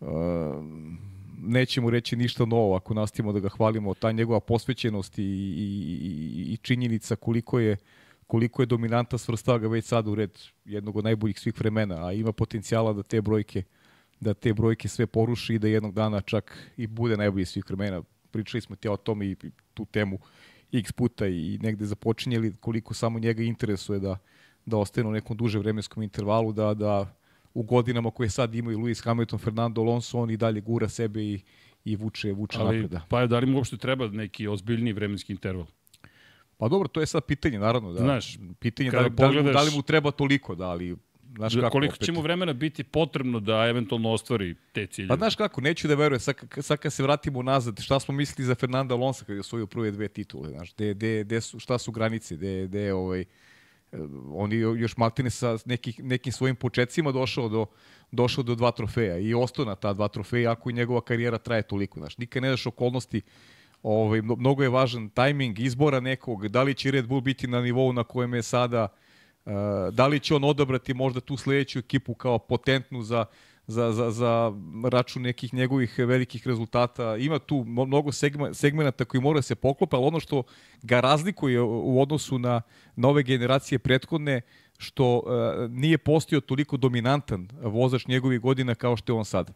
Ehm, 0.00 0.94
nećemo 1.42 1.90
reći 1.90 2.16
ništa 2.16 2.44
novo 2.44 2.76
ako 2.76 2.94
nastavimo 2.94 3.32
da 3.32 3.40
ga 3.40 3.48
hvalimo. 3.48 3.94
Ta 3.94 4.12
njegova 4.12 4.40
posvećenost 4.40 5.18
i, 5.18 5.22
i, 5.22 6.52
i 6.52 6.56
činjenica 6.56 7.16
koliko 7.16 7.58
je 7.58 7.76
koliko 8.26 8.62
je 8.62 8.66
dominanta 8.66 9.18
svrstava 9.18 9.58
ga 9.58 9.68
već 9.68 9.84
sad 9.84 10.08
u 10.08 10.14
red 10.14 10.38
jednog 10.64 10.96
od 10.96 11.04
najboljih 11.04 11.40
svih 11.40 11.54
vremena, 11.58 12.06
a 12.06 12.12
ima 12.12 12.32
potencijala 12.32 12.92
da 12.92 13.02
te 13.02 13.20
brojke 13.22 13.62
da 14.20 14.34
te 14.34 14.54
brojke 14.54 14.88
sve 14.88 15.06
poruši 15.06 15.54
i 15.54 15.58
da 15.58 15.68
jednog 15.68 15.94
dana 15.94 16.20
čak 16.20 16.72
i 16.76 16.86
bude 16.86 17.16
najbolji 17.16 17.44
svih 17.44 17.64
vremena. 17.68 18.02
Pričali 18.30 18.60
smo 18.60 18.76
ti 18.76 18.88
o 18.88 18.96
tom 18.96 19.22
i 19.22 19.36
tu 19.74 19.84
temu 19.84 20.18
x 20.72 20.92
puta 20.92 21.26
i 21.26 21.58
negde 21.62 21.86
započinjeli 21.86 22.54
koliko 22.60 22.94
samo 22.94 23.18
njega 23.18 23.42
interesuje 23.42 23.98
da 23.98 24.18
da 24.66 24.76
ostane 24.76 25.08
u 25.08 25.12
nekom 25.12 25.36
duže 25.36 25.58
vremenskom 25.58 26.02
intervalu, 26.02 26.52
da, 26.52 26.74
da 26.74 27.16
u 27.54 27.62
godinama 27.62 28.10
koje 28.10 28.30
sad 28.30 28.54
imaju 28.54 28.78
Lewis 28.78 29.04
Hamilton, 29.04 29.38
Fernando 29.38 29.80
Alonso, 29.80 30.18
on 30.18 30.30
i 30.30 30.36
dalje 30.36 30.60
gura 30.60 30.88
sebe 30.88 31.22
i, 31.22 31.40
i 31.84 31.96
vuče, 31.96 32.32
vuče 32.32 32.58
Ali, 32.60 32.80
napred. 32.80 33.00
Pa 33.08 33.26
da 33.26 33.38
li 33.38 33.46
mu 33.46 33.58
uopšte 33.58 33.76
treba 33.76 34.08
neki 34.08 34.48
ozbiljni 34.48 34.92
vremenski 34.92 35.32
interval? 35.32 35.66
Pa 36.56 36.68
dobro, 36.68 36.88
to 36.88 37.00
je 37.00 37.06
sad 37.06 37.24
pitanje, 37.24 37.58
naravno. 37.58 37.92
Da, 37.92 38.00
Znaš, 38.00 38.38
pitanje 38.58 38.90
da, 38.90 39.10
pogledaš, 39.16 39.34
da, 39.34 39.40
li, 39.40 39.52
da 39.52 39.62
li 39.62 39.70
mu 39.76 39.82
treba 39.82 40.10
toliko, 40.10 40.54
da 40.54 40.74
li 40.74 40.96
Znaš 41.36 41.54
kako, 41.54 41.70
koliko 41.70 41.94
opet. 41.94 42.06
će 42.06 42.12
mu 42.12 42.20
vremena 42.20 42.52
biti 42.52 42.84
potrebno 42.84 43.40
da 43.40 43.66
eventualno 43.68 44.10
ostvari 44.10 44.54
te 44.72 44.86
cilje? 44.86 45.08
Pa 45.08 45.16
znaš 45.16 45.36
kako, 45.36 45.60
neću 45.60 45.88
da 45.88 45.94
verujem, 45.94 46.20
sad, 46.20 46.36
sad 46.60 46.78
kad 46.78 46.92
se 46.92 47.02
vratimo 47.02 47.42
nazad, 47.42 47.80
šta 47.80 48.00
smo 48.00 48.14
mislili 48.14 48.46
za 48.46 48.54
Fernanda 48.54 48.94
Alonso 48.94 49.24
kada 49.24 49.34
je 49.34 49.40
osvojio 49.40 49.66
prve 49.66 49.90
dve 49.90 50.08
titule, 50.08 50.50
znaš, 50.50 50.74
de, 50.74 50.94
de, 50.94 51.24
de 51.24 51.40
su, 51.40 51.58
šta 51.58 51.78
su 51.78 51.92
granice, 51.92 52.36
de, 52.36 52.68
de, 52.68 52.92
ovaj, 52.92 53.24
je 54.50 54.58
još 54.58 54.96
Maltine 54.96 55.30
sa 55.30 55.58
nekih, 55.64 56.04
nekim 56.04 56.32
svojim 56.32 56.56
početcima 56.56 57.12
došao 57.12 57.48
do, 57.48 57.66
došao 58.10 58.44
do 58.44 58.54
dva 58.54 58.70
trofeja 58.70 59.18
i 59.18 59.34
ostao 59.34 59.64
na 59.64 59.74
ta 59.74 59.92
dva 59.92 60.08
trofeja 60.08 60.52
ako 60.52 60.70
i 60.70 60.72
njegova 60.72 61.00
karijera 61.00 61.38
traje 61.38 61.62
toliko. 61.62 62.00
Znaš, 62.00 62.18
nikad 62.18 62.42
ne 62.42 62.50
daš 62.50 62.66
okolnosti, 62.66 63.22
ovaj, 63.82 64.22
mnogo 64.22 64.62
je 64.62 64.68
važan 64.68 65.08
tajming 65.08 65.58
izbora 65.60 66.00
nekog, 66.00 66.48
da 66.48 66.62
li 66.62 66.74
će 66.74 66.90
Red 66.90 67.06
Bull 67.06 67.20
biti 67.20 67.46
na 67.46 67.60
nivou 67.60 67.92
na 67.92 68.04
kojem 68.04 68.34
je 68.34 68.42
sada, 68.42 68.88
uh, 69.44 69.52
da 69.92 70.06
li 70.06 70.20
će 70.20 70.34
on 70.34 70.44
odabrati 70.44 70.94
možda 70.94 71.20
tu 71.20 71.36
sledeću 71.36 71.78
ekipu 71.78 72.14
kao 72.14 72.38
potentnu 72.38 73.02
za, 73.02 73.24
za, 73.66 73.92
za, 73.92 74.10
za 74.10 74.52
račun 74.90 75.22
nekih 75.22 75.54
njegovih 75.54 75.98
velikih 75.98 76.46
rezultata. 76.46 77.16
Ima 77.16 77.38
tu 77.38 77.64
mnogo 77.66 78.12
segmenta 78.52 79.04
koji 79.04 79.20
mora 79.20 79.38
da 79.38 79.42
se 79.42 79.54
poklope, 79.54 79.96
ali 79.96 80.06
ono 80.06 80.20
što 80.20 80.42
ga 80.82 81.00
razlikuje 81.00 81.60
u 81.60 82.00
odnosu 82.00 82.38
na 82.38 82.62
nove 82.96 83.22
generacije 83.22 83.78
prethodne, 83.78 84.40
što 84.78 85.18
uh, 85.18 85.24
nije 85.70 85.98
postio 85.98 86.40
toliko 86.40 86.76
dominantan 86.76 87.48
vozač 87.62 88.06
njegovih 88.06 88.40
godina 88.40 88.74
kao 88.74 88.96
što 88.96 89.12
je 89.12 89.18
on 89.18 89.24
sad. 89.24 89.50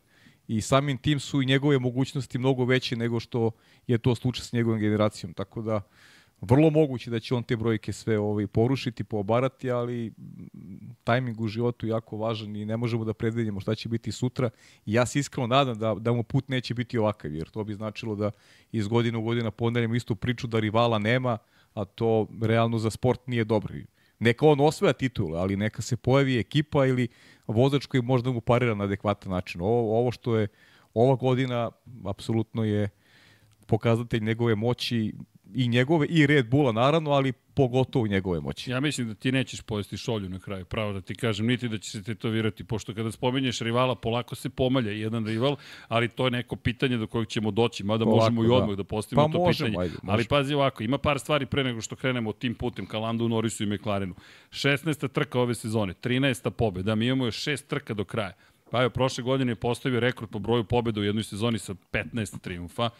I 0.48 0.60
samim 0.60 0.98
tim 0.98 1.20
su 1.20 1.42
i 1.42 1.46
njegove 1.46 1.78
mogućnosti 1.78 2.38
mnogo 2.38 2.64
veće 2.64 2.96
nego 2.96 3.20
što 3.20 3.50
je 3.86 3.98
to 3.98 4.14
slučaj 4.14 4.44
s 4.44 4.52
njegovom 4.52 4.80
generacijom. 4.80 5.34
Tako 5.34 5.62
da 5.62 5.80
Vrlo 6.40 6.70
moguće 6.70 7.10
da 7.10 7.20
će 7.20 7.34
on 7.34 7.42
te 7.42 7.56
brojke 7.56 7.92
sve 7.92 8.18
ovaj, 8.18 8.46
porušiti, 8.46 9.04
poobarati, 9.04 9.70
ali 9.70 10.12
tajming 11.04 11.40
u 11.40 11.48
životu 11.48 11.86
je 11.86 11.90
jako 11.90 12.16
važan 12.16 12.56
i 12.56 12.64
ne 12.64 12.76
možemo 12.76 13.04
da 13.04 13.14
predvidimo 13.14 13.60
šta 13.60 13.74
će 13.74 13.88
biti 13.88 14.12
sutra. 14.12 14.50
I 14.86 14.92
ja 14.92 15.06
se 15.06 15.18
iskreno 15.18 15.46
nadam 15.46 15.78
da, 15.78 15.94
da 15.94 16.12
mu 16.12 16.22
put 16.22 16.48
neće 16.48 16.74
biti 16.74 16.98
ovakav, 16.98 17.34
jer 17.34 17.48
to 17.48 17.64
bi 17.64 17.74
značilo 17.74 18.14
da 18.14 18.30
iz 18.72 18.88
godine 18.88 19.18
u 19.18 19.22
godina 19.22 19.50
ponavljamo 19.50 19.94
istu 19.94 20.16
priču 20.16 20.46
da 20.46 20.60
rivala 20.60 20.98
nema, 20.98 21.38
a 21.74 21.84
to 21.84 22.26
realno 22.42 22.78
za 22.78 22.90
sport 22.90 23.26
nije 23.26 23.44
dobro. 23.44 23.74
neka 24.18 24.46
on 24.46 24.60
osvaja 24.60 24.92
titulu, 24.92 25.34
ali 25.34 25.56
neka 25.56 25.82
se 25.82 25.96
pojavi 25.96 26.38
ekipa 26.38 26.86
ili 26.86 27.08
vozač 27.46 27.86
koji 27.86 28.02
možda 28.02 28.30
mu 28.30 28.40
parira 28.40 28.74
na 28.74 28.84
adekvatan 28.84 29.32
način. 29.32 29.60
Ovo, 29.60 30.00
ovo 30.00 30.10
što 30.10 30.36
je 30.36 30.48
ova 30.94 31.14
godina, 31.14 31.70
apsolutno 32.04 32.64
je 32.64 32.88
pokazatelj 33.66 34.22
njegove 34.24 34.54
moći 34.54 35.14
i 35.54 35.68
njegove 35.68 36.06
i 36.06 36.26
Red 36.26 36.48
Bulla 36.48 36.72
naravno, 36.72 37.10
ali 37.10 37.32
pogotovo 37.32 38.06
njegove 38.06 38.40
moći. 38.40 38.70
Ja 38.70 38.80
mislim 38.80 39.08
da 39.08 39.14
ti 39.14 39.32
nećeš 39.32 39.60
pojesti 39.60 39.96
šolju 39.96 40.28
na 40.28 40.38
kraju, 40.38 40.64
pravo 40.64 40.92
da 40.92 41.00
ti 41.00 41.14
kažem, 41.14 41.46
niti 41.46 41.68
da 41.68 41.78
će 41.78 41.90
se 41.90 42.02
tetovirati, 42.02 42.64
pošto 42.64 42.94
kada 42.94 43.12
spomenješ 43.12 43.60
rivala, 43.60 43.94
polako 43.94 44.34
se 44.34 44.50
pomalja 44.50 44.92
jedan 44.92 45.26
rival, 45.26 45.56
ali 45.88 46.08
to 46.08 46.24
je 46.24 46.30
neko 46.30 46.56
pitanje 46.56 46.96
do 46.96 47.06
kojeg 47.06 47.28
ćemo 47.28 47.50
doći, 47.50 47.84
mada 47.84 48.04
polako, 48.04 48.32
možemo 48.32 48.44
i 48.44 48.56
odmah 48.56 48.76
da, 48.76 48.76
da 48.76 48.84
postavimo 48.84 49.26
pa 49.26 49.32
to 49.32 49.38
možemo, 49.38 49.68
pitanje. 49.68 49.82
Ajde, 49.82 49.94
možemo. 49.94 50.12
ali 50.12 50.24
pazi 50.24 50.54
ovako, 50.54 50.82
ima 50.82 50.98
par 50.98 51.18
stvari 51.18 51.46
pre 51.46 51.64
nego 51.64 51.80
što 51.80 51.96
krenemo 51.96 52.32
tim 52.32 52.54
putem 52.54 52.86
ka 52.86 52.98
Landu, 52.98 53.28
Norrisu 53.28 53.64
i 53.64 53.66
McLarenu. 53.66 54.14
16. 54.50 55.08
trka 55.08 55.40
ove 55.40 55.54
sezone, 55.54 55.94
13. 55.94 56.50
pobeda, 56.50 56.94
mi 56.94 57.06
imamo 57.06 57.24
još 57.24 57.42
šest 57.42 57.68
trka 57.68 57.94
do 57.94 58.04
kraja. 58.04 58.32
Pa 58.70 58.80
evo, 58.80 58.90
prošle 58.90 59.24
godine 59.24 59.52
je 59.52 59.56
postavio 59.56 60.00
rekord 60.00 60.30
po 60.30 60.38
broju 60.38 60.64
pobeda 60.64 61.00
u 61.00 61.04
jednoj 61.04 61.24
sezoni 61.24 61.58
sa 61.58 61.74
15 61.92 62.40
triumfa 62.40 62.90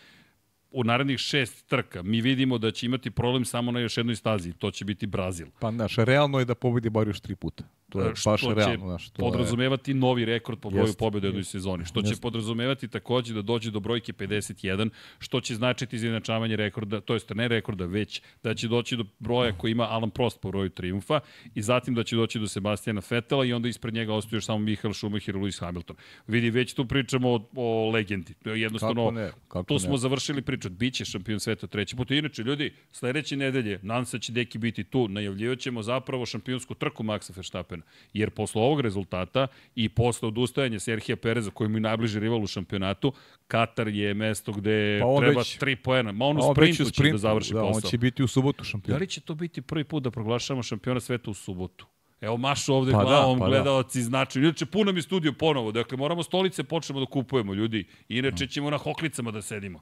u 0.70 0.84
narednih 0.84 1.18
šest 1.18 1.66
trka 1.66 2.02
mi 2.02 2.20
vidimo 2.20 2.58
da 2.58 2.70
će 2.70 2.86
imati 2.86 3.10
problem 3.10 3.44
samo 3.44 3.72
na 3.72 3.80
još 3.80 3.96
jednoj 3.96 4.16
stazi, 4.16 4.52
to 4.52 4.70
će 4.70 4.84
biti 4.84 5.06
Brazil. 5.06 5.46
Pa, 5.60 5.70
znaš, 5.70 5.96
realno 5.96 6.38
je 6.38 6.44
da 6.44 6.54
pobedi 6.54 6.90
bar 6.90 7.06
još 7.06 7.20
tri 7.20 7.36
puta. 7.36 7.64
To 7.88 8.00
je 8.00 8.16
što 8.16 8.30
baš 8.30 8.42
realno. 8.42 8.86
Znaš, 8.86 9.10
to 9.10 9.22
podrazumevati 9.22 9.90
je... 9.90 9.94
novi 9.94 10.24
rekord 10.24 10.58
po 10.58 10.70
broju 10.70 10.86
jest, 10.86 10.98
pobjede 10.98 11.26
u 11.26 11.30
jednoj 11.30 11.44
sezoni, 11.44 11.84
što 11.84 12.00
jest. 12.00 12.14
će 12.14 12.20
podrazumevati 12.20 12.88
takođe 12.88 13.34
da 13.34 13.42
dođe 13.42 13.70
do 13.70 13.80
brojke 13.80 14.12
51, 14.12 14.90
što 15.18 15.40
će 15.40 15.54
značiti 15.54 15.96
izjednačavanje 15.96 16.56
rekorda, 16.56 17.00
to 17.00 17.14
jest 17.14 17.30
ne 17.30 17.48
rekorda, 17.48 17.86
već 17.86 18.22
da 18.42 18.54
će 18.54 18.68
doći 18.68 18.96
do 18.96 19.04
broja 19.18 19.52
koji 19.52 19.72
ima 19.72 19.84
Alan 19.84 20.10
Prost 20.10 20.40
po 20.40 20.48
broju 20.48 20.70
triumfa 20.70 21.20
i 21.54 21.62
zatim 21.62 21.94
da 21.94 22.04
će 22.04 22.16
doći 22.16 22.38
do 22.38 22.48
Sebastijana 22.48 23.00
Fetela 23.00 23.44
i 23.44 23.52
onda 23.52 23.68
ispred 23.68 23.94
njega 23.94 24.14
ostaje 24.14 24.36
još 24.36 24.46
samo 24.46 24.58
Michael 24.58 24.92
Schumacher 24.92 25.34
i 25.34 25.38
Lewis 25.38 25.60
Hamilton. 25.60 25.96
Vidi, 26.26 26.50
već 26.50 26.74
tu 26.74 26.86
pričamo 26.86 27.30
o, 27.30 27.48
o 27.56 27.90
legendi. 27.90 28.34
Jednostavno, 28.44 29.04
kako 29.04 29.20
ne, 29.20 29.30
kako 29.48 29.64
tu 29.64 29.78
smo 29.78 29.92
ne. 29.92 29.98
završili 29.98 30.42
priču. 30.42 30.70
Biće 30.70 31.04
šampion 31.04 31.40
sveta 31.40 31.66
treći 31.66 31.96
put. 31.96 32.10
Inače, 32.10 32.42
ljudi, 32.42 32.74
sledeće 32.92 33.36
nedelje, 33.36 33.80
nadam 33.82 34.04
se 34.04 34.16
da 34.16 34.20
će 34.20 34.32
Deki 34.32 34.58
biti 34.58 34.84
tu, 34.84 35.08
najavljivaćemo 35.08 35.82
zapravo 35.82 36.26
šampionsku 36.26 36.74
trku 36.74 37.02
Maxa 37.02 37.36
Verstappen 37.36 37.77
Verstappena. 37.78 38.08
Jer 38.12 38.30
posle 38.30 38.62
ovog 38.62 38.80
rezultata 38.80 39.46
i 39.74 39.88
posle 39.88 40.28
odustajanja 40.28 40.80
Serhija 40.80 41.16
Pereza, 41.16 41.50
koji 41.50 41.70
mu 41.70 41.76
je 41.76 41.80
najbliži 41.80 42.20
rival 42.20 42.42
u 42.42 42.46
šampionatu, 42.46 43.12
Katar 43.46 43.88
je 43.88 44.14
mesto 44.14 44.52
gde 44.52 45.00
pa 45.02 45.20
treba 45.20 45.40
već, 45.40 45.58
tri 45.58 45.76
poena. 45.76 46.12
Ma 46.12 46.24
on 46.24 46.38
u 46.38 46.52
sprintu, 46.52 46.84
sprintu 46.84 47.02
će 47.02 47.12
da 47.12 47.18
završi 47.18 47.54
da, 47.54 47.60
posao. 47.60 47.80
On 47.84 47.90
će 47.90 47.98
biti 47.98 48.22
u 48.22 48.28
subotu 48.28 48.64
šampion. 48.64 48.94
Da 48.94 49.00
li 49.00 49.06
će 49.06 49.20
to 49.20 49.34
biti 49.34 49.62
prvi 49.62 49.84
put 49.84 50.02
da 50.02 50.10
proglašavamo 50.10 50.62
šampiona 50.62 51.00
sveta 51.00 51.30
u 51.30 51.34
subotu? 51.34 51.86
Evo 52.20 52.36
Mašo 52.36 52.74
ovde 52.74 52.92
pa 52.92 53.04
glavom, 53.04 53.38
da, 53.38 53.44
pa 53.44 53.48
gledalci 53.50 53.98
da. 53.98 54.04
znači. 54.04 54.38
Inače, 54.38 54.66
puno 54.66 54.92
mi 54.92 55.02
studio 55.02 55.32
ponovo, 55.32 55.72
dakle 55.72 55.98
moramo 55.98 56.22
stolice 56.22 56.64
počnemo 56.64 57.00
da 57.00 57.06
kupujemo, 57.06 57.54
ljudi. 57.54 57.84
Inače 58.08 58.46
ćemo 58.46 58.70
na 58.70 58.76
hoklicama 58.76 59.30
da 59.30 59.42
sedimo. 59.42 59.80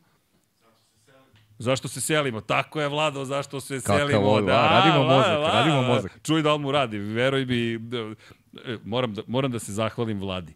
Zašto 1.59 1.89
se 1.89 2.01
selimo? 2.01 2.41
Tako 2.41 2.81
je, 2.81 2.89
Vlado, 2.89 3.25
zašto 3.25 3.61
se 3.61 3.81
Kakav 3.81 3.99
selimo? 3.99 4.21
Ovo, 4.21 4.41
da, 4.41 4.69
radimo 4.69 5.05
mozak, 5.05 5.39
la, 5.39 5.51
radimo 5.53 5.83
mozak. 5.83 6.19
Čuj 6.23 6.43
da 6.43 6.53
li 6.53 6.59
mu 6.59 6.73
radi, 6.73 6.99
veruj 6.99 7.47
mi, 7.47 7.75
e, 7.75 7.79
moram 8.85 9.15
da, 9.15 9.23
moram 9.27 9.51
da 9.51 9.59
se 9.59 9.73
zahvalim 9.73 10.21
Vladi. 10.21 10.55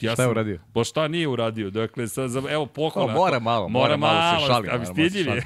Ja 0.00 0.12
šta 0.12 0.22
je 0.22 0.28
uradio? 0.28 0.58
Pa 0.72 0.84
šta 0.84 1.08
nije 1.08 1.28
uradio? 1.28 1.70
Dakle, 1.70 2.08
sa, 2.08 2.28
za, 2.28 2.42
evo, 2.50 2.66
pohvala. 2.66 3.12
O, 3.12 3.14
mora 3.14 3.38
malo, 3.38 3.68
mora, 3.68 3.96
mora 3.96 3.96
malo, 3.96 4.40
se 4.40 4.46
šali. 4.46 4.68
A 4.68 5.34
je. 5.34 5.42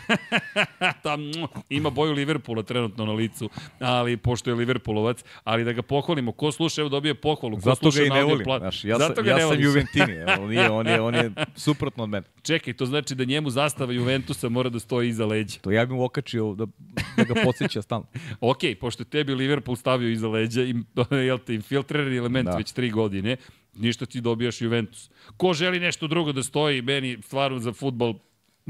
Tam, 1.03 1.21
ima 1.69 1.91
boju 1.91 2.13
Liverpoola 2.13 2.63
trenutno 2.63 3.07
na 3.07 3.13
licu, 3.13 3.51
ali 3.79 4.17
pošto 4.17 4.51
je 4.51 4.55
Liverpoolovac, 4.55 5.25
ali 5.45 5.65
da 5.65 5.73
ga 5.73 5.83
pohvalimo. 5.83 6.33
Ko 6.33 6.53
sluša, 6.53 6.81
evo 6.81 6.89
dobije 6.89 7.15
pohvalu. 7.15 7.57
Ko 7.57 7.61
Zato 7.61 7.91
ga 7.91 8.03
i 8.03 8.11
ne 8.11 8.25
volim. 8.25 8.45
Plat... 8.45 8.61
Znaš, 8.61 8.85
ja, 8.85 8.99
Zato 8.99 9.15
sam, 9.15 9.27
ja 9.27 9.39
sam 9.39 9.61
Juventini, 9.61 10.23
on, 10.41 10.49
nije, 10.51 10.71
on, 10.71 10.87
je, 10.87 11.01
on 11.01 11.15
je 11.15 11.31
suprotno 11.57 12.05
od 12.05 12.11
mene. 12.11 12.27
Čekaj, 12.43 12.75
to 12.75 12.87
znači 12.87 13.15
da 13.15 13.25
njemu 13.25 13.51
zastava 13.51 13.93
Juventusa 13.93 14.49
mora 14.49 14.69
da 14.69 14.79
stoji 14.81 15.09
iza 15.09 15.27
leđa. 15.27 15.59
To 15.61 15.71
ja 15.71 15.87
bih 15.87 15.95
mu 15.95 16.05
okačio 16.05 16.55
da, 16.55 16.67
da 17.17 17.25
ga 17.25 17.35
podsjeća 17.45 17.83
stalno. 17.83 18.07
ok, 18.41 18.61
pošto 18.81 19.05
tebi 19.05 19.35
Liverpool 19.35 19.77
stavio 19.77 20.09
iza 20.09 20.29
leđa, 20.29 20.63
im, 20.63 20.87
jel 21.27 21.39
te, 21.39 21.55
infiltrerani 21.55 22.17
element 22.17 22.49
da. 22.49 22.57
već 22.57 22.73
tri 22.73 22.91
godine, 22.91 23.37
ništa 23.75 24.07
ti 24.07 24.21
dobijaš 24.21 24.61
Juventus. 24.61 25.11
Ko 25.37 25.53
želi 25.55 25.81
nešto 25.81 26.07
drugo 26.07 26.33
da 26.33 26.43
stoji, 26.43 26.83
meni 26.83 27.19
stvarno 27.23 27.59
za 27.59 27.73
futbol 27.73 28.15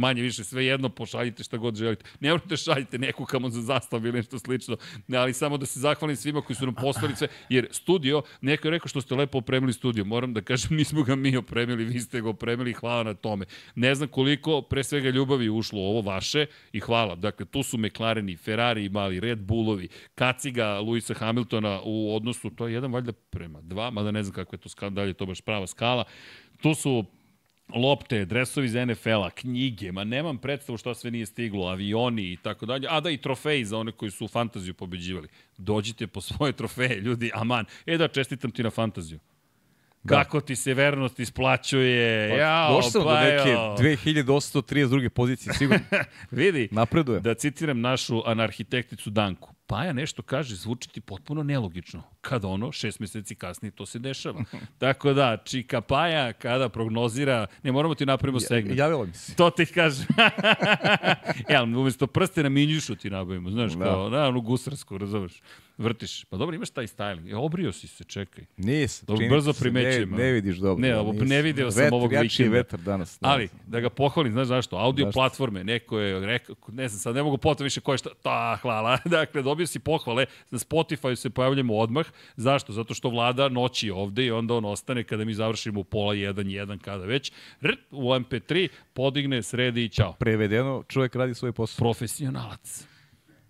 manje 0.01 0.23
više 0.23 0.45
sve 0.45 0.65
jedno, 0.67 0.89
pošaljite 0.89 1.45
šta 1.45 1.57
god 1.57 1.77
želite. 1.77 2.05
Ne 2.21 2.31
morate 2.31 2.49
da 2.49 2.57
šaljite 2.57 2.99
neku 2.99 3.25
kamo 3.25 3.51
za 3.51 3.63
zastav 3.63 4.07
ili 4.07 4.13
nešto 4.13 4.39
slično, 4.39 4.77
ali 5.15 5.33
samo 5.33 5.57
da 5.57 5.67
se 5.67 5.81
zahvalim 5.81 6.17
svima 6.17 6.41
koji 6.41 6.57
su 6.57 6.67
nam 6.67 6.75
poslali 6.75 7.17
sve, 7.17 7.29
jer 7.49 7.69
studio, 7.71 8.23
neko 8.41 8.69
je 8.69 8.71
rekao 8.71 8.89
što 8.89 9.01
ste 9.01 9.15
lepo 9.15 9.39
opremili 9.39 9.73
studio, 9.73 10.05
moram 10.05 10.35
da 10.35 10.41
kažem, 10.41 10.77
nismo 10.81 11.03
ga 11.03 11.17
mi 11.17 11.37
opremili, 11.37 11.85
vi 11.85 12.01
ste 12.01 12.21
ga 12.21 12.29
opremili, 12.29 12.73
hvala 12.73 13.03
na 13.03 13.15
tome. 13.15 13.47
Ne 13.75 13.95
znam 13.95 14.09
koliko, 14.09 14.63
pre 14.63 14.85
svega 14.85 15.11
ljubavi 15.11 15.49
ušlo 15.49 15.81
ovo 15.81 16.01
vaše 16.01 16.47
i 16.73 16.81
hvala. 16.81 17.15
Dakle, 17.15 17.47
tu 17.47 17.63
su 17.63 17.79
McLareni, 17.79 18.37
Ferrari 18.37 18.85
imali, 18.85 19.21
Red 19.21 19.39
Bullovi, 19.39 19.89
kaciga 20.15 20.81
Luisa 20.81 21.15
Hamiltona 21.15 21.81
u 21.85 22.17
odnosu, 22.17 22.51
to 22.51 22.67
je 22.67 22.75
jedan 22.75 22.93
valjda 22.93 23.13
prema 23.13 23.61
dva, 23.61 23.91
mada 23.91 24.11
ne 24.11 24.23
znam 24.23 24.35
kako 24.35 24.57
je 24.57 24.61
to 24.61 24.69
skala, 24.69 24.91
dalje 24.91 25.13
to 25.13 25.27
baš 25.27 25.41
prava 25.41 25.67
skala. 25.67 26.05
Tu 26.63 26.75
su 26.75 27.05
lopte, 27.75 28.25
dresovi 28.25 28.69
za 28.69 28.85
NFL-a, 28.85 29.31
knjige, 29.31 29.93
ma 29.93 30.05
nemam 30.05 30.39
predstavu 30.39 30.79
šta 30.79 30.95
sve 30.95 31.11
nije 31.11 31.27
stiglo, 31.27 31.67
avioni 31.67 32.23
i 32.33 32.37
tako 32.43 32.67
dalje, 32.67 32.87
a 32.91 33.01
da 33.01 33.11
i 33.11 33.17
trofeji 33.17 33.65
za 33.65 33.79
one 33.79 33.93
koji 33.93 34.11
su 34.11 34.25
u 34.25 34.29
fantaziju 34.29 34.75
pobeđivali. 34.75 35.29
Dođite 35.59 36.07
po 36.07 36.21
svoje 36.21 36.53
trofeje, 36.53 37.01
ljudi, 37.01 37.31
aman. 37.35 37.65
E 37.87 37.99
da, 37.99 38.09
čestitam 38.09 38.51
ti 38.51 38.63
na 38.63 38.71
fantaziju. 38.71 39.19
Da. 40.03 40.15
Kako 40.15 40.41
ti 40.41 40.57
se 40.57 40.75
vernost 40.75 41.21
isplaćuje. 41.21 42.31
Pa, 42.31 42.37
Jao, 42.37 42.77
Došao 42.77 42.91
sam 42.91 43.05
pa 43.05 43.15
do 43.15 43.21
neke 43.21 43.51
2832. 44.01 45.09
pozicije, 45.09 45.55
sigurno. 45.55 45.85
Vidi, 46.31 46.69
Napredujem. 46.73 47.23
da 47.23 47.35
citiram 47.35 47.81
našu 47.81 48.23
anarhitekticu 48.27 49.11
Danku. 49.11 49.55
Paja 49.71 49.93
nešto 49.93 50.23
kaže, 50.23 50.55
zvuči 50.55 50.89
ti 50.89 51.01
potpuno 51.01 51.43
nelogično. 51.43 52.03
Kada 52.21 52.49
ono, 52.49 52.73
šest 52.73 53.01
meseci 53.01 53.35
kasnije, 53.35 53.71
to 53.71 53.87
se 53.87 53.99
dešava. 53.99 54.45
Tako 54.79 55.13
da, 55.13 55.37
Čika 55.45 55.81
Paja, 55.81 56.33
kada 56.33 56.69
prognozira, 56.69 57.47
ne 57.63 57.73
moramo 57.73 57.95
ti 57.95 58.07
napravimo 58.07 58.41
segment. 58.41 58.79
Ja, 58.79 58.85
javilo 58.85 59.07
mi 59.07 59.15
se. 59.15 59.35
To 59.35 59.51
ti 59.51 59.67
kaže. 59.67 60.05
ja, 61.49 61.63
umesto 61.81 62.07
prste 62.07 62.43
na 62.43 62.49
minjušu 62.49 62.97
ti 62.97 63.11
nabavimo, 63.11 63.51
znaš, 63.51 63.73
da. 63.73 63.85
kao, 63.85 64.11
da, 64.11 64.29
ono 64.29 64.41
gusarsku, 64.41 64.99
razumeš 64.99 65.41
vrtiš. 65.81 66.25
Pa 66.25 66.37
dobro, 66.37 66.57
imaš 66.57 66.71
taj 66.71 66.87
styling. 66.87 67.33
E, 67.33 67.37
obrio 67.37 67.73
si 67.73 67.89
se, 67.89 68.05
čekaj. 68.05 68.45
Nisam. 68.57 69.07
Dobro, 69.07 69.29
brzo 69.29 69.53
primećujem. 69.53 70.11
Ne, 70.11 70.17
ne 70.17 70.33
vidiš 70.33 70.57
dobro. 70.57 70.83
Ne, 70.83 70.97
ovo, 70.97 71.13
ne 71.13 71.43
vidio 71.43 71.71
sam 71.71 71.93
ovog 71.93 72.13
vikenda. 72.21 72.57
vetar 72.57 72.81
danas. 72.81 73.19
danas. 73.21 73.35
Ali, 73.35 73.49
da 73.67 73.81
ga 73.81 73.91
pohvalim, 73.91 74.33
znaš 74.33 74.47
zašto? 74.47 74.77
Audio 74.77 75.05
zašto? 75.05 75.19
platforme, 75.19 75.65
neko 75.65 75.99
je 75.99 76.27
rekao, 76.27 76.57
ne 76.69 76.89
znam, 76.89 77.01
sad 77.01 77.15
ne 77.15 77.23
mogu 77.23 77.39
potom 77.39 77.65
više 77.65 77.81
ko 77.81 77.93
je 77.93 77.99
šta, 77.99 78.11
ta, 78.23 78.59
hvala. 78.63 78.99
dakle, 79.19 79.43
dobio 79.43 79.67
si 79.67 79.79
pohvale, 79.79 80.27
na 80.51 80.59
Spotify 80.59 81.17
se 81.17 81.31
pojavljamo 81.31 81.77
odmah. 81.77 82.07
Zašto? 82.37 82.73
Zato 82.73 82.95
što 82.95 83.09
vlada 83.09 83.49
noći 83.49 83.91
ovde 83.91 84.25
i 84.25 84.31
onda 84.31 84.55
on 84.55 84.65
ostane 84.65 85.05
kada 85.05 85.25
mi 85.25 85.35
završimo 85.35 85.81
u 85.81 85.85
pola 85.85 86.15
1, 86.15 86.35
1, 86.35 86.79
kada 86.79 87.05
već. 87.05 87.33
Rt, 87.61 87.79
u 87.91 88.03
MP3, 88.03 88.69
podigne, 88.93 89.43
sredi 89.43 89.85
i 89.85 89.89
čao. 89.89 90.13
Prevedeno, 90.13 90.83
čovjek 90.89 91.15
radi 91.15 91.35
svoj 91.35 91.53
posao. 91.53 91.85
Profesionalac. 91.85 92.87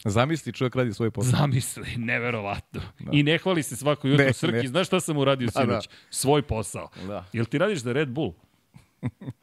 Zamisli, 0.05 0.53
čovjek 0.53 0.77
radi 0.77 0.93
svoj 0.93 1.11
posao. 1.11 1.39
Zamisli, 1.39 1.97
neverovatno. 1.97 2.81
Da. 2.99 3.11
I 3.13 3.23
ne 3.23 3.39
hvali 3.39 3.63
se 3.63 3.77
svako 3.77 4.09
jutro. 4.09 4.25
Ne, 4.25 4.33
Srki, 4.33 4.57
ne. 4.57 4.69
znaš 4.69 4.87
šta 4.87 5.01
sam 5.01 5.17
uradio 5.17 5.47
da, 5.47 5.61
sinoć? 5.61 5.89
Da. 5.89 5.95
Svoj 6.11 6.43
posao. 6.43 6.89
Da. 7.07 7.25
Jel 7.33 7.45
ti 7.45 7.59
radiš 7.59 7.79
za 7.79 7.93
Red 7.93 8.09
Bull? 8.09 8.33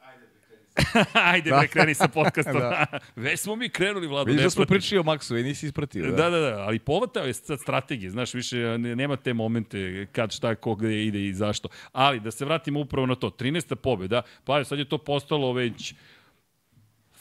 Ajde, 1.32 1.50
da. 1.50 1.66
kreni 1.66 1.94
sa 1.94 2.08
podcastom. 2.08 2.54
da. 2.58 2.86
Već 3.16 3.40
smo 3.40 3.56
mi 3.56 3.68
krenuli, 3.68 4.06
Vlado. 4.06 4.30
Vidiš 4.30 4.44
da 4.44 4.50
smo 4.50 4.64
pričali 4.64 4.98
o 4.98 5.02
Maxu 5.02 5.40
i 5.40 5.42
nisi 5.42 5.66
ispratio. 5.66 6.10
Da, 6.10 6.30
da, 6.30 6.30
da, 6.30 6.50
da 6.50 6.62
ali 6.62 6.78
povatao 6.78 7.26
je 7.26 7.34
sad 7.34 7.60
strategije, 7.60 8.10
znaš, 8.10 8.34
više 8.34 8.78
nema 8.78 9.16
te 9.16 9.34
momente 9.34 10.06
kad, 10.12 10.32
šta, 10.32 10.54
koga 10.54 10.90
ide 10.90 11.26
i 11.26 11.34
zašto. 11.34 11.68
Ali, 11.92 12.20
da 12.20 12.30
se 12.30 12.44
vratimo 12.44 12.80
upravo 12.80 13.06
na 13.06 13.14
to, 13.14 13.30
13. 13.30 13.74
pobjeda, 13.74 14.22
pa 14.44 14.64
sad 14.64 14.78
je 14.78 14.88
to 14.88 14.98
postalo 14.98 15.52
već 15.52 15.94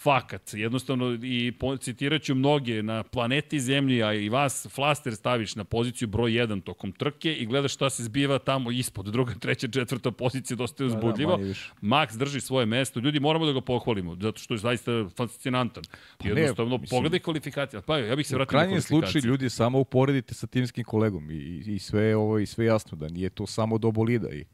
fakat. 0.08 0.54
Jednostavno, 0.54 1.14
i 1.24 1.54
citirat 1.80 2.22
ću 2.22 2.36
mnoge 2.36 2.84
na 2.84 3.04
planeti 3.04 3.60
Zemlji, 3.60 4.04
a 4.04 4.14
i 4.14 4.30
vas, 4.30 4.68
flaster 4.76 5.16
staviš 5.16 5.56
na 5.56 5.64
poziciju 5.64 6.08
broj 6.08 6.32
1 6.32 6.64
tokom 6.64 6.92
trke 6.92 7.34
i 7.34 7.46
gledaš 7.46 7.74
šta 7.74 7.90
se 7.90 8.04
zbiva 8.04 8.40
tamo 8.40 8.72
ispod. 8.72 9.06
Druga, 9.06 9.34
treća, 9.40 9.68
četvrta 9.68 10.12
pozicija, 10.12 10.58
dosta 10.58 10.84
je 10.84 10.88
uzbudljivo. 10.88 11.38
Da, 11.38 11.44
da, 11.44 11.54
Max 11.82 12.18
drži 12.18 12.42
svoje 12.42 12.66
mesto. 12.66 13.00
Ljudi, 13.00 13.20
moramo 13.20 13.46
da 13.46 13.52
ga 13.52 13.62
pohvalimo, 13.62 14.16
zato 14.16 14.40
što 14.40 14.54
je 14.54 14.58
zaista 14.58 14.92
fascinantan. 15.18 15.84
Pa 16.18 16.28
Jednostavno, 16.28 16.72
ne, 16.72 16.82
mislim, 16.82 16.98
pogledaj 16.98 17.20
kvalifikacije. 17.20 17.82
Pa 17.82 17.98
ja 17.98 18.16
bih 18.16 18.28
se 18.28 18.36
vratio 18.36 18.58
na 18.58 18.66
kvalifikacije. 18.66 18.98
U 18.98 19.02
krajnjem 19.02 19.12
slučaju, 19.12 19.32
ljudi, 19.32 19.50
samo 19.50 19.80
uporedite 19.80 20.34
sa 20.34 20.48
timskim 20.48 20.84
kolegom 20.84 21.32
i, 21.32 21.36
i, 21.36 21.76
i 21.76 21.80
sve 21.80 22.16
ovo 22.16 22.40
i 22.40 22.46
sve 22.46 22.66
jasno 22.66 22.98
da 22.98 23.08
nije 23.08 23.30
to 23.30 23.48
samo 23.48 23.78
do 23.78 23.92
bolida 23.92 24.30
i 24.30 24.46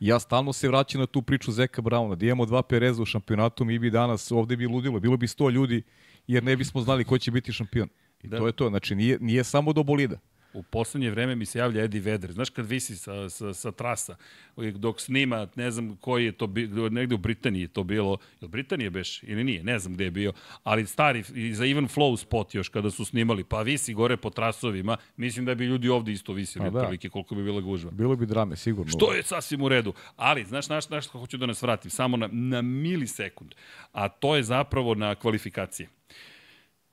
ja 0.00 0.18
stalno 0.18 0.52
se 0.52 0.68
vraćam 0.68 1.00
na 1.00 1.06
tu 1.06 1.22
priču 1.22 1.52
Zeka 1.52 1.82
Brauna, 1.82 2.14
da 2.14 2.26
imamo 2.26 2.46
dva 2.46 2.62
Pereza 2.62 3.02
u 3.02 3.06
šampionatu, 3.06 3.64
mi 3.64 3.78
bi 3.78 3.90
danas 3.90 4.32
ovde 4.32 4.56
bi 4.56 4.66
ludilo, 4.66 5.00
bilo 5.00 5.16
bi 5.16 5.26
100 5.26 5.50
ljudi, 5.50 5.82
jer 6.26 6.42
ne 6.42 6.56
bismo 6.56 6.80
znali 6.80 7.04
ko 7.04 7.18
će 7.18 7.30
biti 7.30 7.52
šampion. 7.52 7.88
I 8.22 8.28
da. 8.28 8.38
to 8.38 8.46
je 8.46 8.52
to, 8.52 8.68
znači 8.68 8.94
nije, 8.94 9.18
nije 9.20 9.44
samo 9.44 9.72
do 9.72 9.82
bolida. 9.82 10.18
U 10.52 10.62
poslednje 10.62 11.10
vreme 11.10 11.36
mi 11.36 11.46
se 11.46 11.58
javlja 11.58 11.84
Eddie 11.84 12.00
Vedder. 12.00 12.32
Znaš 12.32 12.50
kad 12.50 12.66
visi 12.66 12.96
sa, 12.96 13.28
sa, 13.28 13.54
sa 13.54 13.72
trasa, 13.72 14.16
dok 14.56 15.00
snima, 15.00 15.48
ne 15.56 15.70
znam 15.70 15.96
koji 15.96 16.24
je 16.24 16.32
to 16.32 16.46
bio, 16.46 16.88
negde 16.88 17.14
u 17.14 17.18
Britaniji 17.18 17.62
je 17.62 17.68
to 17.68 17.84
bilo, 17.84 18.12
je 18.12 18.38
li 18.42 18.48
Britanije 18.48 18.90
beš 18.90 19.22
ili 19.22 19.44
nije, 19.44 19.64
ne 19.64 19.78
znam 19.78 19.94
gde 19.94 20.04
je 20.04 20.10
bio, 20.10 20.32
ali 20.62 20.86
stari, 20.86 21.24
i 21.34 21.54
za 21.54 21.66
Even 21.66 21.88
Flow 21.88 22.16
spot 22.16 22.54
još 22.54 22.68
kada 22.68 22.90
su 22.90 23.04
snimali, 23.04 23.44
pa 23.44 23.62
visi 23.62 23.94
gore 23.94 24.16
po 24.16 24.30
trasovima, 24.30 24.96
mislim 25.16 25.44
da 25.44 25.54
bi 25.54 25.64
ljudi 25.64 25.88
ovde 25.88 26.12
isto 26.12 26.32
visili 26.32 26.64
pa, 26.64 26.70
da. 26.70 26.78
otprilike 26.78 27.08
koliko 27.08 27.34
bi 27.34 27.44
bila 27.44 27.60
gužva. 27.60 27.90
Bilo 27.90 28.16
bi 28.16 28.26
drame, 28.26 28.56
sigurno. 28.56 28.90
Što 28.90 29.12
je 29.12 29.22
sasvim 29.22 29.62
u 29.62 29.68
redu. 29.68 29.92
Ali, 30.16 30.44
znaš, 30.44 30.66
znaš, 30.66 30.86
znaš 30.86 31.06
hoću 31.06 31.36
da 31.36 31.46
nas 31.46 31.62
vratim, 31.62 31.90
samo 31.90 32.16
na, 32.16 32.28
na 32.32 32.62
milisekund, 32.62 33.54
a 33.92 34.08
to 34.08 34.36
je 34.36 34.42
zapravo 34.42 34.94
na 34.94 35.14
kvalifikacije. 35.14 35.88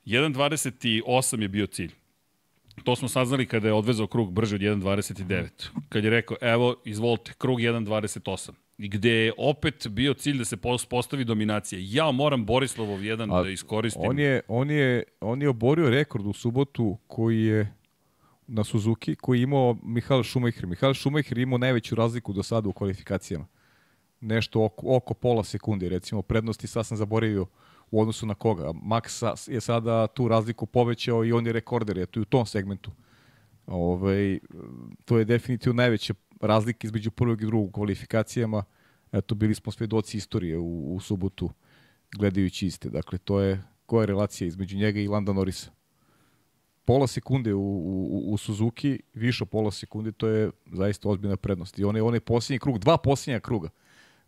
1.28 0.06 1.42
je 1.42 1.48
bio 1.48 1.66
cilj. 1.66 1.92
To 2.84 2.96
smo 2.96 3.08
saznali 3.08 3.46
kada 3.46 3.68
je 3.68 3.74
odvezao 3.74 4.06
krug 4.06 4.32
brže 4.32 4.56
od 4.56 4.62
1.29. 4.62 5.48
Kad 5.88 6.04
je 6.04 6.10
rekao, 6.10 6.36
evo, 6.40 6.76
izvolite, 6.84 7.32
krug 7.38 7.58
1.28 7.58 8.50
i 8.78 8.88
gde 8.88 9.10
je 9.10 9.32
opet 9.38 9.86
bio 9.88 10.14
cilj 10.14 10.38
da 10.38 10.44
se 10.44 10.56
postavi 10.90 11.24
dominacija. 11.24 11.80
Ja 11.82 12.10
moram 12.10 12.44
Borislavov 12.44 13.04
jedan 13.04 13.32
A, 13.32 13.42
da 13.42 13.50
iskoristim. 13.50 14.02
On 14.04 14.18
je, 14.18 14.40
on, 14.48 14.70
je, 14.70 15.02
on 15.20 15.42
je 15.42 15.48
oborio 15.48 15.90
rekord 15.90 16.26
u 16.26 16.32
subotu 16.32 16.98
koji 17.06 17.44
je 17.44 17.74
na 18.46 18.64
Suzuki, 18.64 19.14
koji 19.14 19.38
je 19.38 19.42
imao 19.42 19.76
Mihael 19.82 20.22
Schumacher. 20.22 20.66
Mihael 20.66 20.94
Schumacher 20.94 21.38
imao 21.38 21.58
najveću 21.58 21.94
razliku 21.94 22.32
do 22.32 22.42
sada 22.42 22.68
u 22.68 22.72
kvalifikacijama. 22.72 23.46
Nešto 24.20 24.64
oko, 24.64 24.96
oko 24.96 25.14
pola 25.14 25.44
sekunde, 25.44 25.88
recimo 25.88 26.22
prednosti, 26.22 26.66
sad 26.66 26.86
sam 26.86 26.96
zaboravio 26.96 27.46
u 27.90 28.00
odnosu 28.00 28.26
na 28.26 28.34
koga. 28.34 28.62
Max 28.62 29.50
je 29.52 29.60
sada 29.60 30.06
tu 30.06 30.28
razliku 30.28 30.66
povećao 30.66 31.24
i 31.24 31.32
on 31.32 31.46
je 31.46 31.52
rekorder, 31.52 31.98
je 31.98 32.06
tu 32.06 32.20
u 32.20 32.24
tom 32.24 32.46
segmentu. 32.46 32.90
Ove, 33.66 33.82
ovaj, 33.82 34.38
to 35.04 35.18
je 35.18 35.24
definitivno 35.24 35.76
najveća 35.76 36.14
razlika 36.40 36.86
između 36.86 37.10
prvog 37.10 37.42
i 37.42 37.46
drugog 37.46 37.72
kvalifikacijama. 37.72 38.64
Eto, 39.12 39.34
bili 39.34 39.54
smo 39.54 39.72
svedoci 39.72 40.16
istorije 40.16 40.58
u, 40.58 40.94
u 40.94 41.00
subotu 41.00 41.50
gledajući 42.16 42.66
iste. 42.66 42.90
Dakle, 42.90 43.18
to 43.18 43.40
je 43.40 43.62
koja 43.86 44.02
je 44.02 44.06
relacija 44.06 44.48
između 44.48 44.76
njega 44.76 45.00
i 45.00 45.08
Landa 45.08 45.32
Norisa. 45.32 45.70
Pola 46.84 47.06
sekunde 47.06 47.54
u, 47.54 47.60
u, 47.60 48.32
u 48.32 48.36
Suzuki, 48.36 49.00
više 49.14 49.44
pola 49.44 49.70
sekunde, 49.70 50.12
to 50.12 50.28
je 50.28 50.50
zaista 50.72 51.08
ozbiljna 51.08 51.36
prednost. 51.36 51.78
I 51.78 51.84
onaj, 51.84 52.00
onaj 52.00 52.20
posljednji 52.20 52.58
krug, 52.58 52.78
dva 52.78 52.98
posljednja 52.98 53.40
kruga, 53.40 53.68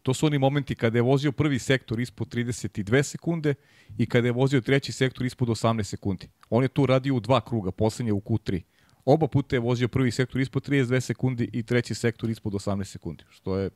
To 0.02 0.14
su 0.14 0.26
oni 0.26 0.38
momenti 0.38 0.74
kada 0.74 0.98
je 0.98 1.02
vozio 1.02 1.32
prvi 1.32 1.58
sektor 1.58 2.00
ispod 2.00 2.34
32 2.34 3.02
sekunde 3.02 3.54
i 3.98 4.06
kada 4.06 4.28
je 4.28 4.32
vozio 4.32 4.60
treći 4.60 4.92
sektor 4.92 5.26
ispod 5.26 5.48
18 5.48 5.82
sekundi. 5.82 6.28
On 6.50 6.62
je 6.62 6.68
tu 6.68 6.86
radio 6.86 7.14
u 7.14 7.20
dva 7.20 7.40
kruga, 7.40 7.70
poslednje 7.70 8.12
u 8.12 8.20
Q3. 8.20 8.62
Oba 9.04 9.28
puta 9.28 9.56
je 9.56 9.60
vozio 9.60 9.88
prvi 9.88 10.10
sektor 10.10 10.40
ispod 10.40 10.68
32 10.68 11.00
sekundi 11.00 11.50
i 11.52 11.62
treći 11.62 11.94
sektor 11.94 12.30
ispod 12.30 12.52
18 12.52 12.84
sekundi, 12.84 13.24
što 13.28 13.56
je 13.56 13.70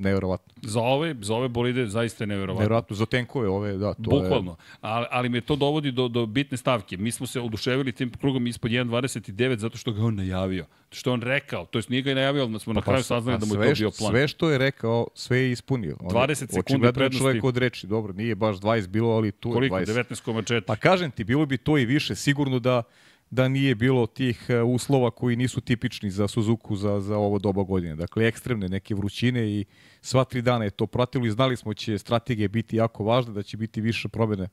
Neverovatno. 0.00 0.54
Za 0.62 0.80
ove, 0.80 1.14
za 1.20 1.34
ove 1.34 1.48
bolide 1.48 1.86
zaista 1.86 2.24
je 2.24 2.28
neverovatno. 2.28 2.60
Neverovatno, 2.60 2.96
za 2.96 3.06
tenkove 3.06 3.48
ove, 3.48 3.76
da. 3.76 3.94
To 3.94 4.10
Bukvalno. 4.10 4.50
Je... 4.50 4.56
Ali, 4.80 5.06
ali 5.10 5.28
me 5.28 5.40
to 5.40 5.56
dovodi 5.56 5.92
do, 5.92 6.08
do 6.08 6.26
bitne 6.26 6.56
stavke. 6.56 6.96
Mi 6.96 7.10
smo 7.10 7.26
se 7.26 7.40
oduševili 7.40 7.92
tim 7.92 8.10
krugom 8.10 8.46
ispod 8.46 8.70
1.29 8.70 9.56
zato 9.56 9.78
što 9.78 9.92
ga 9.92 10.04
on 10.04 10.14
najavio. 10.14 10.66
Što 10.90 11.12
on 11.12 11.22
rekao, 11.22 11.66
to 11.66 11.78
jest 11.78 11.88
nije 11.88 12.02
ga 12.02 12.14
najavio, 12.14 12.42
ali 12.42 12.60
smo 12.60 12.74
pa, 12.74 12.80
na 12.80 12.82
kraju 12.82 12.98
pa, 12.98 13.02
saznali 13.02 13.38
da 13.38 13.46
mu 13.46 13.62
je 13.62 13.68
to 13.68 13.74
bio 13.78 13.90
plan. 13.98 14.12
Sve 14.12 14.28
što 14.28 14.50
je 14.50 14.58
rekao, 14.58 15.06
sve 15.14 15.38
je 15.38 15.50
ispunio. 15.50 15.96
On 16.00 16.10
20 16.10 16.34
sekundi 16.34 16.92
prednosti. 16.92 17.18
čovjek 17.18 17.44
od 17.44 17.56
reči, 17.56 17.86
dobro, 17.86 18.12
nije 18.12 18.34
baš 18.34 18.56
20 18.56 18.86
bilo, 18.86 19.10
ali 19.10 19.32
tu 19.32 19.52
Koliko? 19.52 19.78
je 19.78 19.86
20. 19.86 20.04
19,4. 20.14 20.60
Pa 20.60 20.76
kažem 20.76 21.10
ti, 21.10 21.24
bilo 21.24 21.46
bi 21.46 21.58
to 21.58 21.78
i 21.78 21.84
više, 21.84 22.14
sigurno 22.14 22.58
da 22.58 22.82
da 23.30 23.48
nije 23.48 23.74
bilo 23.74 24.06
tih 24.06 24.46
e, 24.48 24.62
uslova 24.62 25.10
koji 25.10 25.36
nisu 25.36 25.60
tipični 25.60 26.10
za 26.10 26.28
Suzuku 26.28 26.76
za, 26.76 27.00
za 27.00 27.16
ovo 27.16 27.38
doba 27.38 27.62
godine. 27.62 27.96
Dakle, 27.96 28.26
ekstremne 28.26 28.68
neke 28.68 28.94
vrućine 28.94 29.50
i 29.50 29.64
sva 30.00 30.24
tri 30.24 30.42
dana 30.42 30.64
je 30.64 30.70
to 30.70 30.86
pratilo 30.86 31.26
i 31.26 31.30
znali 31.30 31.56
smo 31.56 31.70
da 31.70 31.74
će 31.74 31.98
strategije 31.98 32.48
biti 32.48 32.76
jako 32.76 33.04
važne, 33.04 33.32
da 33.32 33.42
će 33.42 33.56
biti 33.56 33.80
više 33.80 34.08
promene 34.08 34.48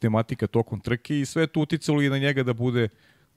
tematika 0.00 0.46
tokom 0.46 0.80
trke 0.80 1.20
i 1.20 1.26
sve 1.26 1.42
je 1.42 1.46
to 1.46 1.60
uticalo 1.60 2.02
i 2.02 2.08
na 2.08 2.18
njega 2.18 2.42
da 2.42 2.52
bude 2.52 2.88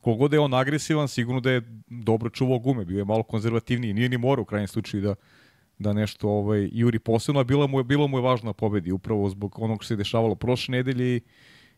kogod 0.02 0.34
je 0.34 0.39
on 0.39 0.54
agresivan, 0.54 1.08
sigurno 1.08 1.41
da 1.41 1.52
je 1.52 1.62
dobro 1.88 2.30
čuvao 2.30 2.60
gume, 2.60 2.86
bio 2.86 2.98
je 2.98 3.06
malo 3.06 3.24
konzervativniji, 3.24 3.93
nije 3.93 4.10
ni 4.10 4.17
mora 4.17 4.41
u 4.41 4.46
krajnjem 4.46 4.67
slučaju 4.67 5.04
da 5.04 5.15
da 5.80 5.93
nešto 5.93 6.30
ovaj 6.30 6.69
juri 6.72 7.00
posebno, 7.00 7.41
a 7.41 7.43
bilo 7.43 7.67
mu 7.67 7.80
je 7.80 7.84
bilo 7.84 8.08
mu 8.08 8.17
je 8.17 8.22
važno 8.22 8.54
pobedi 8.54 8.91
upravo 8.91 9.30
zbog 9.30 9.60
onog 9.60 9.84
što 9.84 9.88
se 9.88 9.96
dešavalo 9.96 10.36
prošle 10.36 10.72
nedelje 10.72 11.15
i 11.15 11.22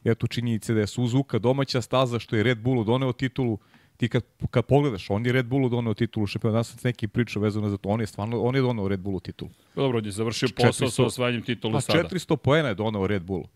eto 0.06 0.28
činjenice 0.28 0.74
da 0.74 0.80
je 0.80 0.88
Suzuka 0.88 1.40
domaća 1.40 1.82
staza 1.82 2.20
što 2.20 2.36
je 2.36 2.44
Red 2.44 2.58
Bullu 2.58 2.84
doneo 2.84 3.14
titulu 3.14 3.58
ti 3.98 4.10
kad, 4.10 4.24
kad 4.52 4.66
pogledaš, 4.66 5.10
on 5.10 5.26
je 5.26 5.32
Red 5.32 5.46
Bullu 5.46 5.70
doneo 5.70 5.94
titulu 5.94 6.28
šampiona, 6.28 6.52
danas 6.52 6.70
sam 6.70 6.80
neki 6.84 7.08
priča 7.08 7.40
vezano 7.40 7.70
za 7.70 7.78
to, 7.78 7.90
on 7.90 8.02
je 8.02 8.08
stvarno, 8.08 8.42
on 8.42 8.56
je 8.56 8.62
doneo 8.62 8.88
Red 8.88 9.00
Bullu 9.00 9.20
titulu. 9.20 9.52
Dobro, 9.76 9.98
on 9.98 10.06
je 10.06 10.12
završio 10.12 10.50
posao 10.56 10.88
400, 10.88 10.92
sa 10.92 11.04
osvajanjem 11.04 11.42
titula 11.42 11.74
pa, 11.74 11.82
sada. 11.82 12.10
400 12.10 12.36
poena 12.36 12.70
je 12.70 12.76
doneo 12.76 13.08
Red 13.08 13.24
Bullu. 13.24 13.48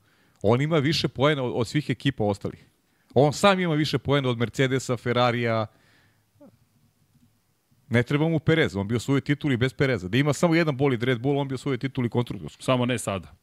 On 0.42 0.62
ima 0.62 0.78
više 0.78 1.08
poena 1.08 1.44
od, 1.44 1.52
od 1.56 1.68
svih 1.68 1.90
ekipa 1.90 2.24
ostalih. 2.24 2.66
On 3.14 3.34
sam 3.34 3.60
ima 3.60 3.74
više 3.74 3.98
poena 3.98 4.30
od 4.30 4.38
Mercedesa, 4.38 4.98
Ferrarija, 4.98 5.68
Ne 7.90 8.04
treba 8.04 8.28
mu 8.30 8.40
Perez, 8.40 8.76
on 8.76 8.88
bio 8.88 9.00
svoj 9.00 9.22
tituli 9.22 9.58
bez 9.58 9.74
Pereza. 9.74 10.08
Da 10.08 10.18
ima 10.18 10.34
samo 10.34 10.56
jedan 10.56 10.78
bolid 10.78 11.04
Red 11.04 11.20
Bull, 11.20 11.40
on 11.40 11.48
bio 11.48 11.58
svoj 11.58 11.78
tituli 11.78 12.10
konstruktorski. 12.10 12.64
Samo 12.64 12.86
ne 12.86 12.98
sada. 12.98 13.34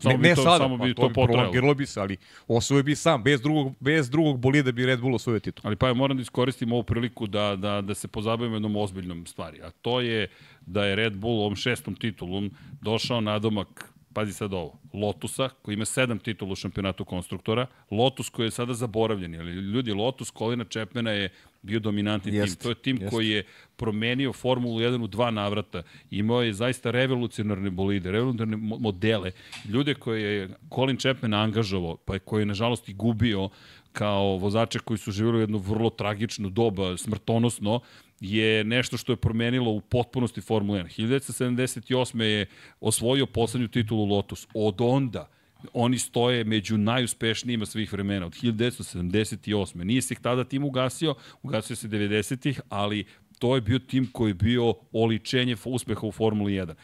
Samo 0.00 0.16
ne, 0.16 0.28
ne 0.28 0.34
to, 0.34 0.42
sada, 0.42 0.58
samo 0.58 0.76
bi 0.76 0.94
pa, 0.94 1.02
to, 1.02 1.08
to 1.08 1.14
potrajalo. 1.14 1.74
bi 1.74 1.86
se, 1.86 2.00
ali 2.00 2.16
osvojio 2.48 2.82
bi 2.82 2.96
sam, 2.96 3.22
bez 3.22 3.40
drugog, 3.42 3.72
bez 3.80 4.10
drugog 4.10 4.38
bolida 4.38 4.72
bi 4.72 4.86
Red 4.86 5.00
Bull 5.00 5.14
osvojio 5.14 5.40
titul. 5.40 5.62
Ali 5.66 5.76
pa 5.76 5.88
ja 5.88 5.94
moram 5.94 6.16
da 6.16 6.22
iskoristim 6.22 6.72
ovu 6.72 6.82
priliku 6.82 7.26
da, 7.26 7.56
da, 7.56 7.80
da 7.80 7.94
se 7.94 8.08
pozabavimo 8.08 8.56
jednom 8.56 8.76
ozbiljnom 8.76 9.26
stvari, 9.26 9.62
a 9.62 9.70
to 9.70 10.00
je 10.00 10.28
da 10.66 10.84
je 10.84 10.96
Red 10.96 11.16
Bull 11.16 11.40
ovom 11.40 11.56
šestom 11.56 11.94
titulom 11.94 12.50
došao 12.80 13.20
na 13.20 13.38
domak 13.38 13.92
pazi 14.12 14.32
sad 14.32 14.54
ovo, 14.54 14.78
Lotusa, 14.92 15.48
koji 15.62 15.74
ima 15.74 15.84
sedam 15.84 16.18
titula 16.18 16.52
u 16.52 16.56
šampionatu 16.56 17.04
konstruktora, 17.04 17.66
Lotus 17.90 18.28
koji 18.28 18.46
je 18.46 18.50
sada 18.50 18.74
zaboravljen, 18.74 19.40
ali 19.40 19.52
ljudi, 19.52 19.92
Lotus 19.92 20.30
Kolina 20.30 20.64
Čepmena 20.64 21.10
je 21.10 21.28
bio 21.62 21.80
dominantni 21.80 22.34
jest, 22.34 22.58
tim. 22.58 22.62
To 22.62 22.68
je 22.68 22.74
tim 22.74 22.96
jest. 23.00 23.10
koji 23.10 23.28
je 23.28 23.44
promenio 23.76 24.32
Formulu 24.32 24.80
1 24.80 25.04
u 25.04 25.06
dva 25.06 25.30
navrata. 25.30 25.82
Imao 26.10 26.42
je 26.42 26.52
zaista 26.52 26.90
revolucionarne 26.90 27.70
bolide, 27.70 28.10
revolucionarne 28.10 28.56
modele. 28.56 29.32
Ljude 29.68 29.94
koje 29.94 30.22
je 30.22 30.48
Colin 30.74 30.96
Chapman 30.96 31.34
angažovao, 31.34 31.96
pa 31.96 32.14
je 32.14 32.18
koji 32.20 32.42
je 32.42 32.46
nažalost 32.46 32.88
i 32.88 32.94
gubio 32.94 33.48
kao 33.92 34.36
vozače 34.36 34.78
koji 34.78 34.98
su 34.98 35.12
živjeli 35.12 35.38
u 35.38 35.40
jedno 35.40 35.58
vrlo 35.58 35.90
tragično 35.90 36.48
doba, 36.48 36.96
smrtonosno, 36.96 37.80
je 38.20 38.64
nešto 38.64 38.96
što 38.96 39.12
je 39.12 39.16
promenilo 39.16 39.70
u 39.70 39.80
potpunosti 39.80 40.40
Formula 40.40 40.78
1. 40.78 41.06
1978. 41.06 42.22
je 42.22 42.46
osvojio 42.80 43.26
poslednju 43.26 43.68
titulu 43.68 44.04
Lotus. 44.04 44.46
Od 44.54 44.76
onda 44.80 45.28
oni 45.72 45.98
stoje 45.98 46.44
među 46.44 46.78
najuspešnijima 46.78 47.66
svih 47.66 47.92
vremena, 47.92 48.26
od 48.26 48.32
1978. 48.32 49.84
Nije 49.84 50.02
se 50.02 50.14
tada 50.14 50.44
tim 50.44 50.64
ugasio, 50.64 51.14
ugasio 51.42 51.76
se 51.76 51.88
90-ih, 51.88 52.60
ali 52.68 53.04
to 53.38 53.54
je 53.54 53.60
bio 53.60 53.78
tim 53.78 54.08
koji 54.12 54.30
je 54.30 54.34
bio 54.34 54.74
oličenje 54.92 55.56
uspeha 55.64 56.06
u 56.06 56.12
Formuli 56.12 56.52
1. 56.52 56.74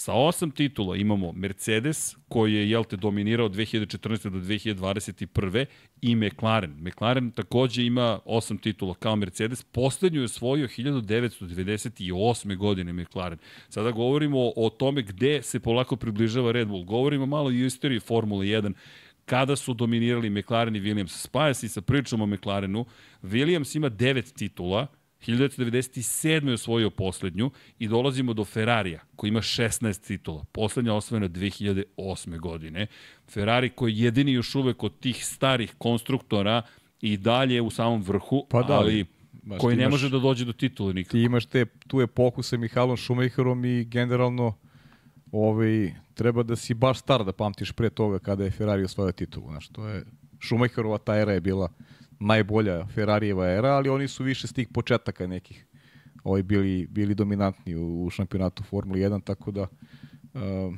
Sa 0.00 0.12
osam 0.12 0.50
titula 0.50 0.96
imamo 0.96 1.32
Mercedes, 1.32 2.16
koji 2.28 2.54
je, 2.54 2.70
jel 2.70 2.84
te, 2.84 2.96
dominirao 2.96 3.46
od 3.46 3.54
2014. 3.54 4.30
do 4.30 4.38
2021. 4.38 5.64
i 6.02 6.16
McLaren. 6.16 6.74
McLaren 6.80 7.30
takođe 7.30 7.84
ima 7.84 8.18
osam 8.24 8.58
titula 8.58 8.94
kao 8.94 9.16
Mercedes. 9.16 9.62
Poslednju 9.62 10.20
je 10.20 10.24
osvojio 10.24 10.68
1998. 10.68 12.56
godine 12.56 12.92
McLaren. 12.92 13.38
Sada 13.68 13.90
govorimo 13.90 14.52
o 14.56 14.70
tome 14.70 15.02
gde 15.02 15.42
se 15.42 15.60
polako 15.60 15.96
približava 15.96 16.52
Red 16.52 16.68
Bull. 16.68 16.84
Govorimo 16.84 17.26
malo 17.26 17.50
i 17.50 17.62
o 17.62 17.66
istoriji 17.66 18.00
Formule 18.00 18.46
1 18.46 18.72
kada 19.24 19.56
su 19.56 19.74
dominirali 19.74 20.30
McLaren 20.30 20.76
i 20.76 20.80
Williams. 20.80 21.22
Spaja 21.22 21.54
se 21.54 21.68
sa 21.68 21.80
pričom 21.80 22.20
o 22.20 22.26
McLarenu. 22.26 22.86
Williams 23.22 23.76
ima 23.76 23.88
devet 23.88 24.34
titula, 24.34 24.86
1997. 25.26 26.48
je 26.48 26.54
osvojio 26.54 26.90
poslednju 26.90 27.50
i 27.78 27.88
dolazimo 27.88 28.34
do 28.34 28.44
Ferrarija 28.44 29.00
koji 29.16 29.28
ima 29.28 29.40
16 29.40 30.06
titula. 30.06 30.44
Poslednja 30.52 30.94
osvojena 30.94 31.28
2008. 31.28 32.38
godine. 32.38 32.86
Ferrari 33.28 33.68
koji 33.68 33.92
je 33.92 34.04
jedini 34.04 34.32
još 34.32 34.54
uvek 34.54 34.82
od 34.82 35.00
tih 35.00 35.26
starih 35.26 35.74
konstruktora 35.78 36.62
i 37.00 37.16
dalje 37.16 37.62
u 37.62 37.70
samom 37.70 38.02
vrhu, 38.02 38.46
pa 38.50 38.62
da, 38.62 38.74
ali 38.74 39.06
Baš 39.42 39.60
koji 39.60 39.76
ne 39.76 39.82
imaš, 39.82 39.90
može 39.90 40.10
da 40.10 40.18
dođe 40.18 40.44
do 40.44 40.52
titula 40.52 40.92
nikako. 40.92 41.12
Ti 41.12 41.20
imaš 41.20 41.46
te, 41.46 41.66
tu 41.88 42.00
epohu 42.00 42.42
sa 42.42 42.56
Mihalom 42.56 42.96
Schumacherom 42.96 43.64
i 43.64 43.84
generalno 43.84 44.54
ovaj, 45.32 45.94
treba 46.14 46.42
da 46.42 46.56
si 46.56 46.74
baš 46.74 46.98
star 46.98 47.24
da 47.24 47.32
pamtiš 47.32 47.72
pre 47.72 47.90
toga 47.90 48.18
kada 48.18 48.44
je 48.44 48.50
Ferrari 48.50 48.84
osvojio 48.84 49.12
titulu. 49.12 49.46
Znaš, 49.50 49.68
to 49.68 49.88
je, 49.88 50.04
Schumacherova 50.46 50.98
ta 50.98 51.16
era 51.16 51.32
je 51.32 51.40
bila 51.40 51.72
najbolja 52.20 52.86
Ferrarijeva 52.86 53.48
era, 53.48 53.68
ali 53.68 53.88
oni 53.88 54.08
su 54.08 54.24
više 54.24 54.46
s 54.46 54.52
tih 54.52 54.68
početaka 54.68 55.26
nekih 55.26 55.66
ovaj, 56.24 56.42
bili, 56.42 56.86
bili 56.90 57.14
dominantni 57.14 57.74
u, 57.76 58.04
u 58.04 58.10
šampionatu 58.10 58.62
Formule 58.62 59.00
1, 59.00 59.24
tako 59.24 59.50
da 59.50 59.62
uh, 59.62 60.74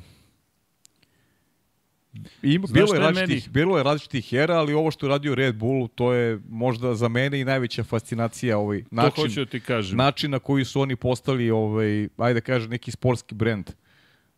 Ima, 2.41 2.67
bilo, 2.73 2.93
je 2.93 2.99
različitih, 2.99 3.43
meni... 3.43 3.53
bilo 3.53 3.77
je 3.77 3.83
različitih 3.83 4.33
era, 4.33 4.55
ali 4.55 4.73
ovo 4.73 4.91
što 4.91 5.05
je 5.05 5.09
radio 5.09 5.35
Red 5.35 5.55
Bull, 5.55 5.87
to 5.87 6.13
je 6.13 6.39
možda 6.49 6.95
za 6.95 7.07
mene 7.07 7.39
i 7.39 7.45
najveća 7.45 7.83
fascinacija 7.83 8.57
ovaj 8.57 8.83
način. 8.91 9.33
To 9.33 9.39
da 9.39 9.45
ti 9.45 9.59
kažem. 9.59 9.97
Način 9.97 10.31
na 10.31 10.39
koji 10.39 10.65
su 10.65 10.81
oni 10.81 10.95
postali 10.95 11.51
ovaj 11.51 12.07
ajde 12.17 12.33
da 12.33 12.41
kažem 12.41 12.69
neki 12.69 12.91
sportski 12.91 13.35
brend. 13.35 13.71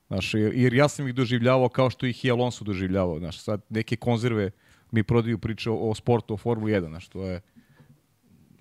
Znaš, 0.08 0.34
jer, 0.34 0.54
jer 0.56 0.74
ja 0.74 0.88
sam 0.88 1.08
ih 1.08 1.16
doživljavao 1.16 1.70
kao 1.70 1.90
što 1.90 2.06
ih 2.06 2.26
i 2.26 2.32
Alonso 2.32 2.64
doživljavao. 2.64 3.20
Znaš, 3.20 3.40
sad 3.40 3.62
neke 3.70 3.96
konzerve 3.96 4.52
mi 4.96 5.04
prodaju 5.04 5.38
priče 5.38 5.70
o, 5.70 5.90
o 5.90 5.96
sportu, 5.96 6.34
o 6.34 6.38
Formuli 6.38 6.72
1, 6.72 6.88
znaš, 6.88 7.08
to 7.08 7.24
je 7.24 7.42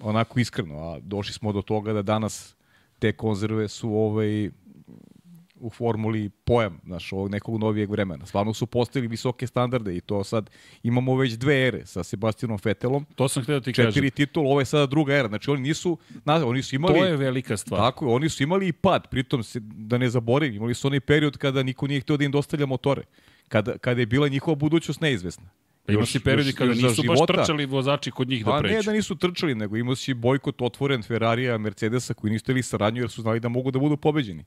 onako 0.00 0.40
iskreno, 0.40 0.78
a 0.78 0.98
došli 1.00 1.32
smo 1.32 1.52
do 1.52 1.62
toga 1.62 1.92
da 1.92 2.02
danas 2.02 2.56
te 2.98 3.12
konzerve 3.12 3.68
su 3.68 3.90
ovaj, 3.90 4.50
u 5.64 5.70
formuli 5.70 6.28
pojam 6.28 6.80
znaš, 6.84 7.12
ovog 7.12 7.30
nekog 7.30 7.58
novijeg 7.60 7.90
vremena. 7.90 8.26
Stvarno 8.26 8.54
su 8.54 8.66
postavili 8.66 9.08
visoke 9.08 9.46
standarde 9.46 9.96
i 9.96 10.00
to 10.00 10.24
sad 10.24 10.50
imamo 10.82 11.16
već 11.16 11.32
dve 11.32 11.66
ere 11.66 11.86
sa 11.86 12.02
Sebastianom 12.02 12.58
Fetelom. 12.58 13.06
To 13.14 13.28
sam 13.28 13.42
htio 13.42 13.54
da 13.54 13.60
ti 13.60 13.64
četiri 13.64 13.84
kažem. 13.84 13.92
Četiri 13.92 14.10
titula, 14.10 14.50
ovo 14.50 14.60
je 14.60 14.66
sada 14.66 14.86
druga 14.86 15.14
era. 15.14 15.28
Znači 15.28 15.50
oni 15.50 15.62
nisu, 15.62 15.98
na, 16.24 16.46
oni 16.46 16.62
su 16.62 16.74
imali... 16.74 16.98
To 16.98 17.04
je 17.04 17.16
velika 17.16 17.56
stvar. 17.56 17.80
Tako 17.80 18.14
oni 18.14 18.28
su 18.28 18.42
imali 18.42 18.68
i 18.68 18.72
pad. 18.72 19.08
Pritom, 19.10 19.42
se, 19.42 19.60
da 19.60 19.98
ne 19.98 20.10
zaboravim, 20.10 20.54
imali 20.54 20.74
su 20.74 20.86
onaj 20.86 21.00
period 21.00 21.36
kada 21.38 21.62
niko 21.62 21.86
nije 21.86 22.00
htio 22.00 22.16
da 22.16 22.24
im 22.24 22.30
dostavlja 22.30 22.66
motore. 22.66 23.02
Kada, 23.48 23.78
kada 23.78 24.00
je 24.00 24.06
bila 24.06 24.28
njihova 24.28 24.54
budućnost 24.54 25.00
neizvesna. 25.00 25.50
Pa 25.86 25.92
ima 25.92 26.06
si 26.06 26.20
periodi 26.20 26.52
kada 26.52 26.74
nisu 26.74 27.02
baš 27.02 27.18
trčali 27.26 27.66
vozači 27.66 28.10
kod 28.10 28.28
njih 28.28 28.44
da 28.44 28.50
pa 28.50 28.60
ne 28.60 28.82
da 28.82 28.92
nisu 28.92 29.16
trčali, 29.16 29.54
nego 29.54 29.76
imao 29.76 29.96
si 29.96 30.14
bojkot 30.14 30.62
otvoren 30.62 31.02
Ferrarija, 31.02 31.58
Mercedesa 31.58 32.14
koji 32.14 32.32
nisu 32.32 32.44
teli 32.44 32.62
saradnju 32.62 33.02
jer 33.02 33.10
su 33.10 33.22
znali 33.22 33.40
da 33.40 33.48
mogu 33.48 33.70
da 33.70 33.78
budu 33.78 33.96
pobeđeni. 33.96 34.44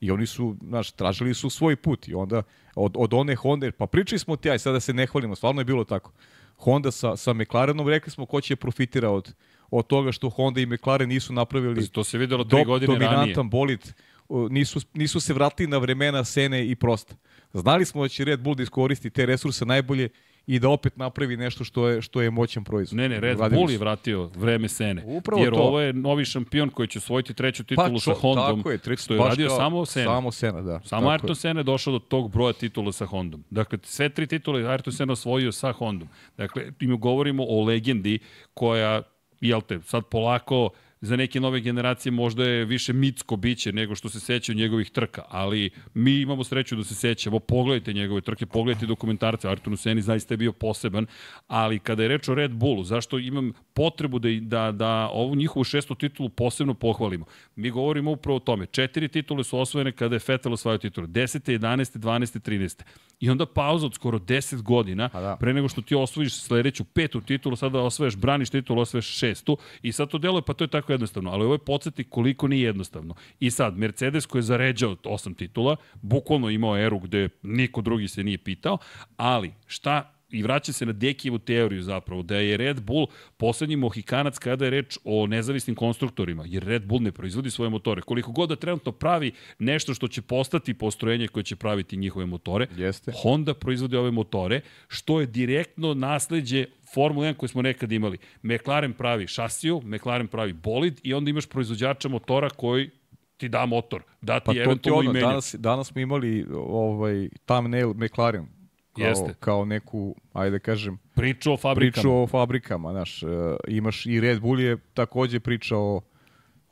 I 0.00 0.10
oni 0.10 0.26
su, 0.26 0.56
znaš, 0.62 0.90
tražili 0.92 1.34
su 1.34 1.50
svoj 1.50 1.76
put 1.76 2.08
i 2.08 2.14
onda 2.14 2.42
od, 2.74 2.92
od 2.96 3.14
one 3.14 3.34
Honda, 3.34 3.70
pa 3.72 3.86
pričali 3.86 4.18
smo 4.18 4.36
ti, 4.36 4.50
aj 4.50 4.58
sada 4.58 4.80
se 4.80 4.92
ne 4.92 5.06
hvalimo, 5.06 5.34
stvarno 5.34 5.60
je 5.60 5.64
bilo 5.64 5.84
tako. 5.84 6.12
Honda 6.56 6.90
sa, 6.90 7.16
sa 7.16 7.32
McLarenom, 7.32 7.88
rekli 7.88 8.12
smo 8.12 8.26
ko 8.26 8.40
će 8.40 8.56
profitira 8.56 9.10
od, 9.10 9.34
od 9.70 9.86
toga 9.86 10.12
što 10.12 10.30
Honda 10.30 10.60
i 10.60 10.66
McLaren 10.66 11.08
nisu 11.08 11.32
napravili 11.32 11.88
to 11.88 12.04
se 12.04 12.18
videlo 12.18 12.44
tri 12.44 12.58
do, 12.58 12.64
godine 12.64 12.86
dominantan 12.86 13.26
ranije. 13.26 13.50
bolid, 13.50 13.92
nisu, 14.28 14.80
nisu 14.94 15.20
se 15.20 15.34
vratili 15.34 15.66
na 15.66 15.78
vremena 15.78 16.24
Sene 16.24 16.66
i 16.66 16.74
Prosta. 16.74 17.14
Znali 17.52 17.84
smo 17.84 18.02
da 18.02 18.08
će 18.08 18.24
Red 18.24 18.40
Bull 18.40 18.54
da 18.54 18.62
iskoristi 18.62 19.10
te 19.10 19.26
resurse 19.26 19.66
najbolje 19.66 20.08
i 20.46 20.58
da 20.58 20.68
opet 20.68 20.96
napravi 20.96 21.36
nešto 21.36 21.64
što 21.64 21.88
je 21.88 22.02
što 22.02 22.22
je 22.22 22.30
moćan 22.30 22.64
proizvod. 22.64 22.96
Ne, 22.96 23.08
ne, 23.08 23.20
Red 23.20 23.40
Radili 23.40 23.60
Bull 23.60 23.70
je 23.70 23.78
vratio 23.78 24.30
vreme 24.36 24.68
Sene. 24.68 25.02
Upravo 25.06 25.42
jer 25.42 25.54
to. 25.54 25.60
ovo 25.60 25.80
je 25.80 25.92
novi 25.92 26.24
šampion 26.24 26.70
koji 26.70 26.88
će 26.88 26.98
osvojiti 26.98 27.34
treću 27.34 27.64
titulu 27.64 27.88
pa, 27.88 27.94
čo, 27.94 28.14
sa 28.14 28.20
Hondom. 28.20 28.56
Tako 28.56 28.70
je, 28.70 28.78
treću, 28.78 29.02
što 29.02 29.14
je 29.14 29.20
radio 29.20 29.48
kao, 29.48 29.56
samo 29.56 29.86
Sena. 29.86 30.06
Samo 30.06 30.32
Sena, 30.32 30.62
da. 30.62 30.80
Samo 30.84 31.08
Ayrton 31.08 31.34
Sena 31.34 31.60
je 31.60 31.64
došao 31.64 31.92
do 31.92 31.98
tog 31.98 32.30
broja 32.30 32.52
titula 32.52 32.92
sa 32.92 33.06
Hondom. 33.06 33.44
Dakle, 33.50 33.78
sve 33.82 34.08
tri 34.08 34.26
titule 34.26 34.62
Ayrton 34.62 34.96
Sena 34.96 35.12
osvojio 35.12 35.52
sa 35.52 35.72
Hondom. 35.72 36.08
Dakle, 36.36 36.72
mi 36.80 36.98
govorimo 36.98 37.44
o 37.48 37.64
legendi 37.64 38.18
koja, 38.54 39.02
jel 39.40 39.60
te, 39.60 39.80
sad 39.82 40.04
polako 40.04 40.70
za 41.04 41.16
neke 41.16 41.40
nove 41.40 41.60
generacije 41.60 42.12
možda 42.12 42.44
je 42.44 42.64
više 42.64 42.92
mitsko 42.92 43.36
biće 43.36 43.72
nego 43.72 43.94
što 43.94 44.08
se 44.08 44.20
sećaju 44.20 44.56
njegovih 44.56 44.90
trka, 44.90 45.22
ali 45.28 45.70
mi 45.94 46.20
imamo 46.20 46.44
sreću 46.44 46.76
da 46.76 46.84
se 46.84 46.94
sećamo, 46.94 47.38
pogledajte 47.38 47.92
njegove 47.92 48.20
trke, 48.20 48.46
pogledajte 48.46 48.86
dokumentarce, 48.86 49.48
Artur 49.48 49.78
Seni 49.78 50.02
zaista 50.02 50.34
je 50.34 50.38
bio 50.38 50.52
poseban, 50.52 51.06
ali 51.46 51.78
kada 51.78 52.02
je 52.02 52.08
reč 52.08 52.28
o 52.28 52.34
Red 52.34 52.50
Bullu, 52.50 52.84
zašto 52.84 53.18
imam 53.18 53.52
potrebu 53.74 54.18
da, 54.18 54.28
da, 54.40 54.72
da 54.72 55.08
ovu 55.12 55.34
njihovu 55.34 55.64
šestu 55.64 55.94
titulu 55.94 56.28
posebno 56.28 56.74
pohvalimo? 56.74 57.24
Mi 57.56 57.70
govorimo 57.70 58.10
upravo 58.10 58.36
o 58.36 58.40
tome, 58.40 58.66
četiri 58.66 59.08
titule 59.08 59.44
su 59.44 59.58
osvojene 59.58 59.92
kada 59.92 60.14
je 60.14 60.20
Vettel 60.28 60.52
osvajao 60.52 60.78
titulu, 60.78 61.06
10. 61.06 61.58
11. 61.58 61.98
12. 61.98 62.50
13. 62.50 62.82
I 63.20 63.30
onda 63.30 63.46
pauza 63.46 63.86
od 63.86 63.94
skoro 63.94 64.18
10 64.18 64.62
godina, 64.62 65.08
da. 65.12 65.36
pre 65.40 65.54
nego 65.54 65.68
što 65.68 65.82
ti 65.82 65.94
osvojiš 65.94 66.34
sledeću 66.34 66.84
petu 66.84 67.20
titulu, 67.20 67.56
sada 67.56 67.80
osvojaš, 67.80 68.16
braniš 68.16 68.50
titulu, 68.50 68.80
osvojaš 68.80 69.06
šestu, 69.06 69.58
i 69.82 69.92
sad 69.92 70.08
to 70.08 70.18
deluje, 70.18 70.42
pa 70.42 70.52
to 70.52 70.64
je 70.64 70.68
tako 70.68 70.92
jednostavno, 70.94 71.30
ali 71.30 71.44
ovo 71.44 71.54
je 71.54 71.58
podsjeti 71.58 72.04
koliko 72.04 72.48
nije 72.48 72.64
jednostavno. 72.64 73.14
I 73.40 73.50
sad, 73.50 73.78
Mercedes 73.78 74.26
koji 74.26 74.40
je 74.40 74.42
zaređao 74.42 74.96
osam 75.04 75.34
titula, 75.34 75.76
bukvalno 76.02 76.50
imao 76.50 76.78
eru 76.78 76.98
gde 76.98 77.28
niko 77.42 77.80
drugi 77.80 78.08
se 78.08 78.24
nije 78.24 78.38
pitao, 78.38 78.78
ali 79.16 79.52
šta 79.66 80.14
i 80.34 80.42
vraća 80.42 80.72
se 80.72 80.86
na 80.86 80.92
Dekijevu 80.92 81.38
teoriju 81.38 81.82
zapravo, 81.82 82.22
da 82.22 82.36
je 82.36 82.56
Red 82.56 82.80
Bull 82.82 83.06
poslednji 83.36 83.76
mohikanac 83.76 84.38
kada 84.38 84.64
je 84.64 84.70
reč 84.70 84.98
o 85.04 85.26
nezavisnim 85.26 85.76
konstruktorima, 85.76 86.44
jer 86.46 86.64
Red 86.64 86.86
Bull 86.86 87.02
ne 87.02 87.12
proizvodi 87.12 87.50
svoje 87.50 87.70
motore. 87.70 88.02
Koliko 88.02 88.32
god 88.32 88.48
da 88.48 88.56
trenutno 88.56 88.92
pravi 88.92 89.32
nešto 89.58 89.94
što 89.94 90.08
će 90.08 90.22
postati 90.22 90.74
postrojenje 90.74 91.28
koje 91.28 91.44
će 91.44 91.56
praviti 91.56 91.96
njihove 91.96 92.26
motore, 92.26 92.66
Jeste. 92.76 93.12
Honda 93.22 93.54
proizvodi 93.54 93.96
ove 93.96 94.10
motore, 94.10 94.60
što 94.88 95.20
je 95.20 95.26
direktno 95.26 95.94
nasledđe 95.94 96.66
Formula 96.94 97.26
1 97.26 97.34
koju 97.34 97.48
smo 97.48 97.62
nekad 97.62 97.92
imali. 97.92 98.18
McLaren 98.42 98.92
pravi 98.92 99.26
šasiju, 99.26 99.82
McLaren 99.84 100.26
pravi 100.26 100.52
bolid 100.52 101.00
i 101.02 101.14
onda 101.14 101.30
imaš 101.30 101.46
proizvođača 101.46 102.08
motora 102.08 102.50
koji 102.50 102.90
ti 103.36 103.48
da 103.48 103.66
motor, 103.66 104.02
da 104.20 104.40
ti 104.40 104.44
pa 104.46 104.52
eventualno 104.56 105.10
ono, 105.10 105.20
danas, 105.20 105.54
danas 105.58 105.88
smo 105.88 106.00
imali 106.00 106.46
ovaj, 106.54 107.28
thumbnail 107.46 107.94
McLaren 107.94 108.46
kao, 108.92 109.06
Jeste. 109.06 109.34
kao 109.40 109.64
neku, 109.64 110.16
ajde 110.32 110.50
da 110.50 110.58
kažem, 110.58 110.98
priču 111.14 111.52
o 111.52 111.56
fabrikama. 111.56 111.92
Priču 111.92 112.12
o 112.12 112.26
fabrikama, 112.26 112.92
znaš, 112.92 113.22
uh, 113.22 113.30
imaš 113.68 114.06
i 114.06 114.20
Red 114.20 114.40
Bull 114.40 114.60
je 114.60 114.76
takođe 114.94 115.40
priča 115.40 115.76
o, 115.76 116.00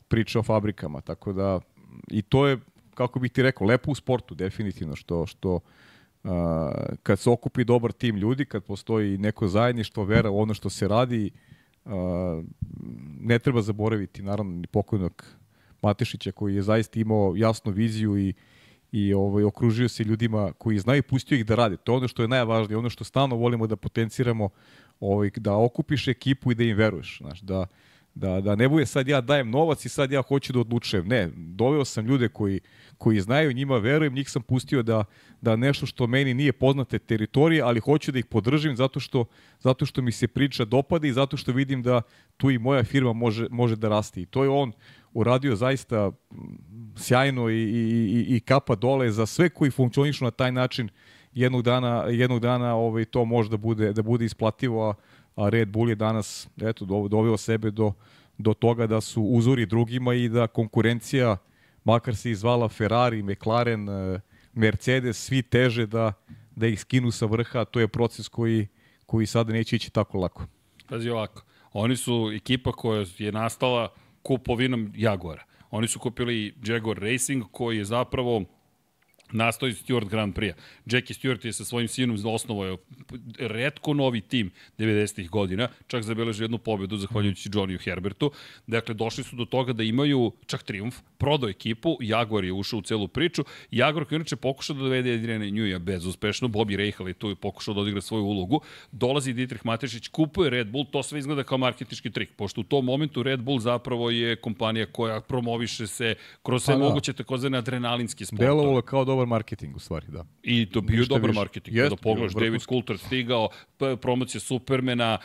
priča 0.09 0.39
o 0.39 0.43
fabrikama, 0.43 1.01
tako 1.01 1.33
da 1.33 1.61
i 2.11 2.23
to 2.23 2.47
je, 2.47 2.59
kako 2.95 3.19
bih 3.19 3.33
ti 3.33 3.43
rekao, 3.43 3.67
lepo 3.67 3.91
u 3.91 3.95
sportu, 3.95 4.35
definitivno, 4.35 4.97
što, 4.97 5.27
što 5.27 5.61
kad 7.03 7.19
se 7.19 7.31
okupi 7.31 7.65
dobar 7.65 7.93
tim 7.93 8.17
ljudi, 8.17 8.45
kad 8.45 8.65
postoji 8.65 9.19
neko 9.19 9.49
zajedništvo, 9.49 10.05
vera 10.05 10.31
u 10.31 10.39
ono 10.39 10.55
što 10.55 10.71
se 10.71 10.89
radi, 10.89 11.31
uh, 11.85 11.93
ne 13.21 13.39
treba 13.39 13.63
zaboraviti, 13.63 14.23
naravno, 14.23 14.53
ni 14.53 14.67
pokojnog 14.67 15.25
Matešića 15.83 16.33
koji 16.33 16.55
je 16.55 16.63
zaista 16.63 17.01
imao 17.01 17.35
jasnu 17.37 17.73
viziju 17.73 18.19
i 18.19 18.35
i 18.93 19.15
ovaj, 19.15 19.45
okružio 19.45 19.89
se 19.89 20.05
ljudima 20.05 20.53
koji 20.59 20.79
znaju 20.79 20.99
i 20.99 21.03
pustio 21.03 21.37
ih 21.37 21.47
da 21.47 21.55
rade. 21.55 21.77
To 21.77 21.93
je 21.93 21.97
ono 21.97 22.09
što 22.09 22.23
je 22.23 22.29
najvažnije, 22.29 22.79
ono 22.79 22.91
što 22.91 23.05
stalno 23.05 23.37
volimo 23.37 23.67
da 23.67 23.77
potenciramo, 23.77 24.49
ovaj, 25.01 25.31
da 25.37 25.57
okupiš 25.57 26.09
ekipu 26.09 26.53
i 26.53 26.55
da 26.55 26.65
im 26.65 26.77
veruješ. 26.77 27.19
Znaš, 27.19 27.41
da, 27.41 27.67
da, 28.15 28.41
da 28.41 28.55
ne 28.57 28.69
bude 28.69 28.87
sad 28.87 29.09
ja 29.09 29.21
dajem 29.21 29.51
novac 29.51 29.85
i 29.85 29.89
sad 29.89 30.13
ja 30.13 30.23
hoću 30.23 30.53
da 30.53 30.61
odlučujem. 30.61 31.09
Ne, 31.09 31.31
doveo 31.37 31.85
sam 31.85 32.07
ljude 32.07 32.29
koji, 32.29 32.61
koji 33.03 33.21
znaju, 33.21 33.53
njima 33.53 33.79
verujem, 33.79 34.15
njih 34.15 34.31
sam 34.31 34.43
pustio 34.43 34.83
da, 34.83 35.05
da 35.41 35.57
nešto 35.57 35.87
što 35.87 36.07
meni 36.07 36.35
nije 36.35 36.53
poznate 36.53 36.99
teritorije, 36.99 37.63
ali 37.63 37.81
hoću 37.81 38.13
da 38.13 38.19
ih 38.19 38.27
podržim 38.27 38.77
zato 38.77 39.01
što, 39.01 39.25
zato 39.61 39.87
što 39.87 40.03
mi 40.03 40.13
se 40.13 40.29
priča 40.29 40.65
dopada 40.65 41.07
i 41.07 41.13
zato 41.13 41.37
što 41.37 41.53
vidim 41.53 41.83
da 41.83 42.03
tu 42.37 42.51
i 42.51 42.59
moja 42.59 42.85
firma 42.85 43.13
može, 43.13 43.49
može 43.51 43.77
da 43.77 43.89
raste. 43.89 44.23
I 44.23 44.27
to 44.27 44.45
je 44.45 44.51
on 44.51 44.73
uradio 45.13 45.57
zaista 45.57 46.13
sjajno 46.97 47.51
i, 47.51 47.63
i, 47.63 48.37
i 48.37 48.41
kapa 48.41 48.75
dole 48.75 49.11
za 49.11 49.27
sve 49.27 49.49
koji 49.49 49.71
funkcionišu 49.71 50.25
na 50.25 50.31
taj 50.31 50.53
način 50.53 50.89
jednog 51.35 51.63
dana, 51.63 52.05
jednog 52.07 52.41
dana 52.41 52.75
ovaj, 52.75 53.05
to 53.05 53.25
može 53.25 53.51
da 53.51 53.57
bude, 53.57 53.93
da 53.93 54.03
bude 54.03 54.25
isplativo, 54.25 54.91
a, 54.91 54.95
a 55.37 55.49
Red 55.49 55.69
Bull 55.69 55.89
je 55.89 55.95
danas 55.95 56.49
eto, 56.63 56.85
doveo 57.09 57.37
sebe 57.37 57.71
do, 57.71 57.93
do 58.39 58.55
toga 58.55 58.87
da 58.87 59.01
su 59.01 59.23
uzori 59.23 59.67
drugima 59.67 60.15
i 60.15 60.29
da 60.29 60.47
konkurencija, 60.47 61.37
makar 61.85 62.17
se 62.17 62.31
izvala 62.31 62.69
Ferrari, 62.69 63.23
McLaren, 63.23 63.89
e, 63.89 64.21
Mercedes, 64.53 65.17
svi 65.17 65.43
teže 65.43 65.87
da, 65.87 66.13
da 66.57 66.67
ih 66.67 66.81
skinu 66.81 67.11
sa 67.11 67.27
vrha, 67.27 67.65
to 67.65 67.81
je 67.81 67.89
proces 67.89 68.29
koji, 68.29 68.69
koji 69.07 69.27
sada 69.27 69.53
neće 69.53 69.77
ići 69.77 69.91
tako 69.91 70.19
lako. 70.19 70.47
Pazi 70.89 71.11
ovako, 71.11 71.43
oni 71.73 71.97
su 71.97 72.31
ekipa 72.35 72.73
koja 72.73 73.05
je 73.19 73.33
nastala 73.33 73.93
kupovinom 74.23 74.93
Jaguara. 74.97 75.45
Oni 75.71 75.89
su 75.89 75.99
kupili 75.99 76.55
Jaguar 76.65 76.99
Racing 76.99 77.45
koji 77.51 77.79
je 77.79 77.85
zapravo 77.85 78.45
nastoji 79.33 79.73
Stewart 79.73 80.09
Grand 80.09 80.35
Prix. 80.35 80.55
Jackie 80.87 81.17
Stewart 81.17 81.47
je 81.47 81.53
sa 81.53 81.65
svojim 81.65 81.89
sinom 81.89 82.19
osnovao 82.27 82.77
redko 83.39 83.95
novi 83.95 84.21
tim 84.21 84.51
90-ih 84.79 85.31
godina, 85.31 85.69
čak 85.87 86.03
zabeležio 86.03 86.45
jednu 86.45 86.59
pobedu 86.59 86.97
zahvaljujući 86.97 87.49
Johnny 87.49 87.85
Herbertu. 87.85 88.31
Dakle, 88.67 88.95
došli 88.95 89.25
su 89.25 89.37
do 89.37 89.45
toga 89.45 89.73
da 89.73 89.83
imaju 89.83 90.33
čak 90.47 90.63
triumf, 90.63 90.97
prodao 91.19 91.51
ekipu, 91.51 91.97
Jaguar 92.01 92.45
je 92.45 92.53
ušao 92.53 92.79
u 92.79 92.83
celu 92.83 93.09
priču. 93.09 93.45
Jaguar 93.71 94.05
koji 94.05 94.17
inače 94.17 94.37
pokušao 94.37 94.77
da 94.77 94.83
dovede 94.83 95.15
Adriana 95.15 95.49
Njuja 95.49 95.79
bezuspešno, 95.79 96.49
Bobby 96.49 96.77
Rahal 96.77 97.09
je 97.09 97.15
tu 97.15 97.31
i 97.31 97.35
pokušao 97.35 97.75
da 97.75 97.81
odigra 97.81 98.01
svoju 98.01 98.25
ulogu. 98.25 98.61
Dolazi 98.93 99.33
Dietrich 99.33 99.65
Matešić, 99.65 100.09
kupuje 100.09 100.51
Red 100.51 100.71
Bull, 100.71 100.87
to 100.91 101.03
sve 101.03 101.19
izgleda 101.19 101.43
kao 101.43 101.59
marketički 101.59 102.11
trik, 102.11 102.31
pošto 102.37 102.61
u 102.61 102.65
tom 102.65 102.85
momentu 102.85 103.23
Red 103.23 103.41
Bull 103.41 103.59
zapravo 103.59 104.11
je 104.11 104.37
kompanija 104.37 104.87
koja 104.87 105.21
promoviše 105.21 105.87
se 105.87 106.15
kroz 106.43 106.65
sve 106.65 106.75
pa, 106.75 106.79
da. 106.79 106.85
moguće 106.85 107.13
takozvane 107.13 107.59
adrenalinske 107.59 108.27
sportove. 108.27 108.47
Delovalo 108.47 108.83
kao 108.83 109.05
dobar 109.05 109.22
dobar 109.23 109.29
marketing 109.29 109.77
u 109.77 109.79
stvari, 109.79 110.07
da. 110.09 110.25
I 110.43 110.67
to 110.67 110.81
bio 110.81 111.05
dobar 111.05 111.31
više. 111.31 111.39
marketing. 111.39 111.77
Jeste, 111.77 111.97
Kada 111.97 112.03
pogledaš, 112.03 112.33
David. 112.33 112.61
Coulter 112.61 112.99
stigao, 112.99 113.49
promocija 114.01 114.41
Supermana, 114.41 115.19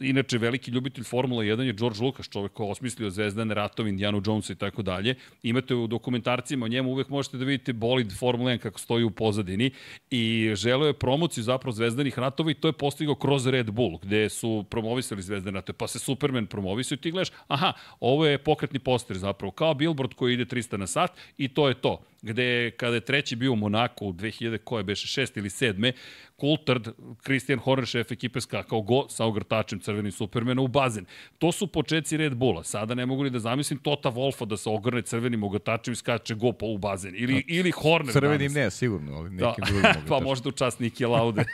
inače 0.00 0.38
veliki 0.38 0.70
ljubitelj 0.70 1.04
Formula 1.04 1.42
1 1.42 1.60
je 1.60 1.72
George 1.72 1.98
Lucas, 2.02 2.28
čovek 2.28 2.52
ko 2.52 2.64
je 2.64 2.70
osmislio 2.70 3.10
Zvezdane 3.10 3.54
ratove, 3.54 3.90
Indiana 3.90 4.20
Jonesa 4.26 4.52
i 4.52 4.56
tako 4.56 4.82
dalje. 4.82 5.14
Imate 5.42 5.74
u 5.74 5.86
dokumentarcima 5.86 6.64
o 6.64 6.68
njemu 6.68 6.90
uvek 6.90 7.08
možete 7.08 7.36
da 7.36 7.44
vidite 7.44 7.72
bolid 7.72 8.12
Formula 8.18 8.50
1 8.50 8.58
kako 8.58 8.78
stoji 8.78 9.04
u 9.04 9.10
pozadini 9.10 9.70
i 10.10 10.52
želeo 10.54 10.86
je 10.86 10.92
promociju 10.92 11.44
zapravo 11.44 11.72
Zvezdanih 11.72 12.18
ratova 12.18 12.50
i 12.50 12.54
to 12.54 12.68
je 12.68 12.72
postigao 12.72 13.14
kroz 13.14 13.46
Red 13.46 13.70
Bull, 13.70 13.98
gde 13.98 14.28
su 14.28 14.64
promovisali 14.70 15.22
Zvezdane 15.22 15.54
ratove, 15.54 15.76
pa 15.78 15.86
se 15.86 15.98
Superman 15.98 16.46
promovisao 16.46 16.94
i 16.94 16.98
ti 16.98 17.10
gledaš, 17.10 17.30
aha, 17.48 17.72
ovo 18.00 18.26
je 18.26 18.38
pokretni 18.38 18.78
poster 18.78 19.18
zapravo, 19.18 19.50
kao 19.50 19.74
billboard 19.74 20.14
koji 20.14 20.34
ide 20.34 20.44
300 20.44 20.76
na 20.76 20.86
sat 20.86 21.12
i 21.38 21.48
to 21.48 21.68
je 21.68 21.74
to 21.74 22.00
gde 22.22 22.70
kada 22.70 22.94
je 22.94 23.00
treći 23.00 23.36
bio 23.36 23.52
u 23.52 23.56
Monaku 23.56 24.06
u 24.06 24.12
2000, 24.12 24.58
koje 24.58 24.84
beše, 24.84 25.20
6 25.20 25.38
ili 25.38 25.48
7. 25.48 25.92
Coulthard, 26.40 26.88
Christian 27.18 27.58
Horner, 27.58 27.86
šef 27.86 28.10
ekipe, 28.10 28.40
skakao 28.40 28.80
go 28.82 29.06
sa 29.08 29.24
ogrtačem 29.24 29.80
crvenim 29.80 30.12
Supermana 30.12 30.62
u 30.62 30.68
bazen. 30.68 31.04
To 31.38 31.52
su 31.52 31.66
početci 31.68 32.16
Red 32.16 32.34
Bulla. 32.34 32.64
Sada 32.64 32.94
ne 32.94 33.06
mogu 33.06 33.24
ni 33.24 33.30
da 33.30 33.38
zamislim 33.38 33.78
Tota 33.78 34.10
Wolfa 34.10 34.44
da 34.44 34.56
se 34.56 34.68
ogrne 34.70 35.02
crvenim 35.02 35.42
ogrtačem 35.42 35.92
i 35.92 35.96
skače 35.96 36.34
go 36.34 36.52
pa 36.52 36.66
u 36.66 36.78
bazen. 36.78 37.14
Ili, 37.16 37.44
ili 37.48 37.70
Horner 37.72 38.12
Crvenim 38.12 38.38
danas. 38.38 38.54
ne, 38.54 38.70
sigurno, 38.70 39.14
ali 39.14 39.30
Da. 39.30 39.46
nekim 39.48 39.64
drugim 39.64 39.82
mogu 39.84 40.06
pa 40.08 40.18
da 40.18 40.24
možda 40.24 40.48
u 40.48 40.52
čast 40.52 40.80
Nike 40.80 41.06
Laude. 41.06 41.44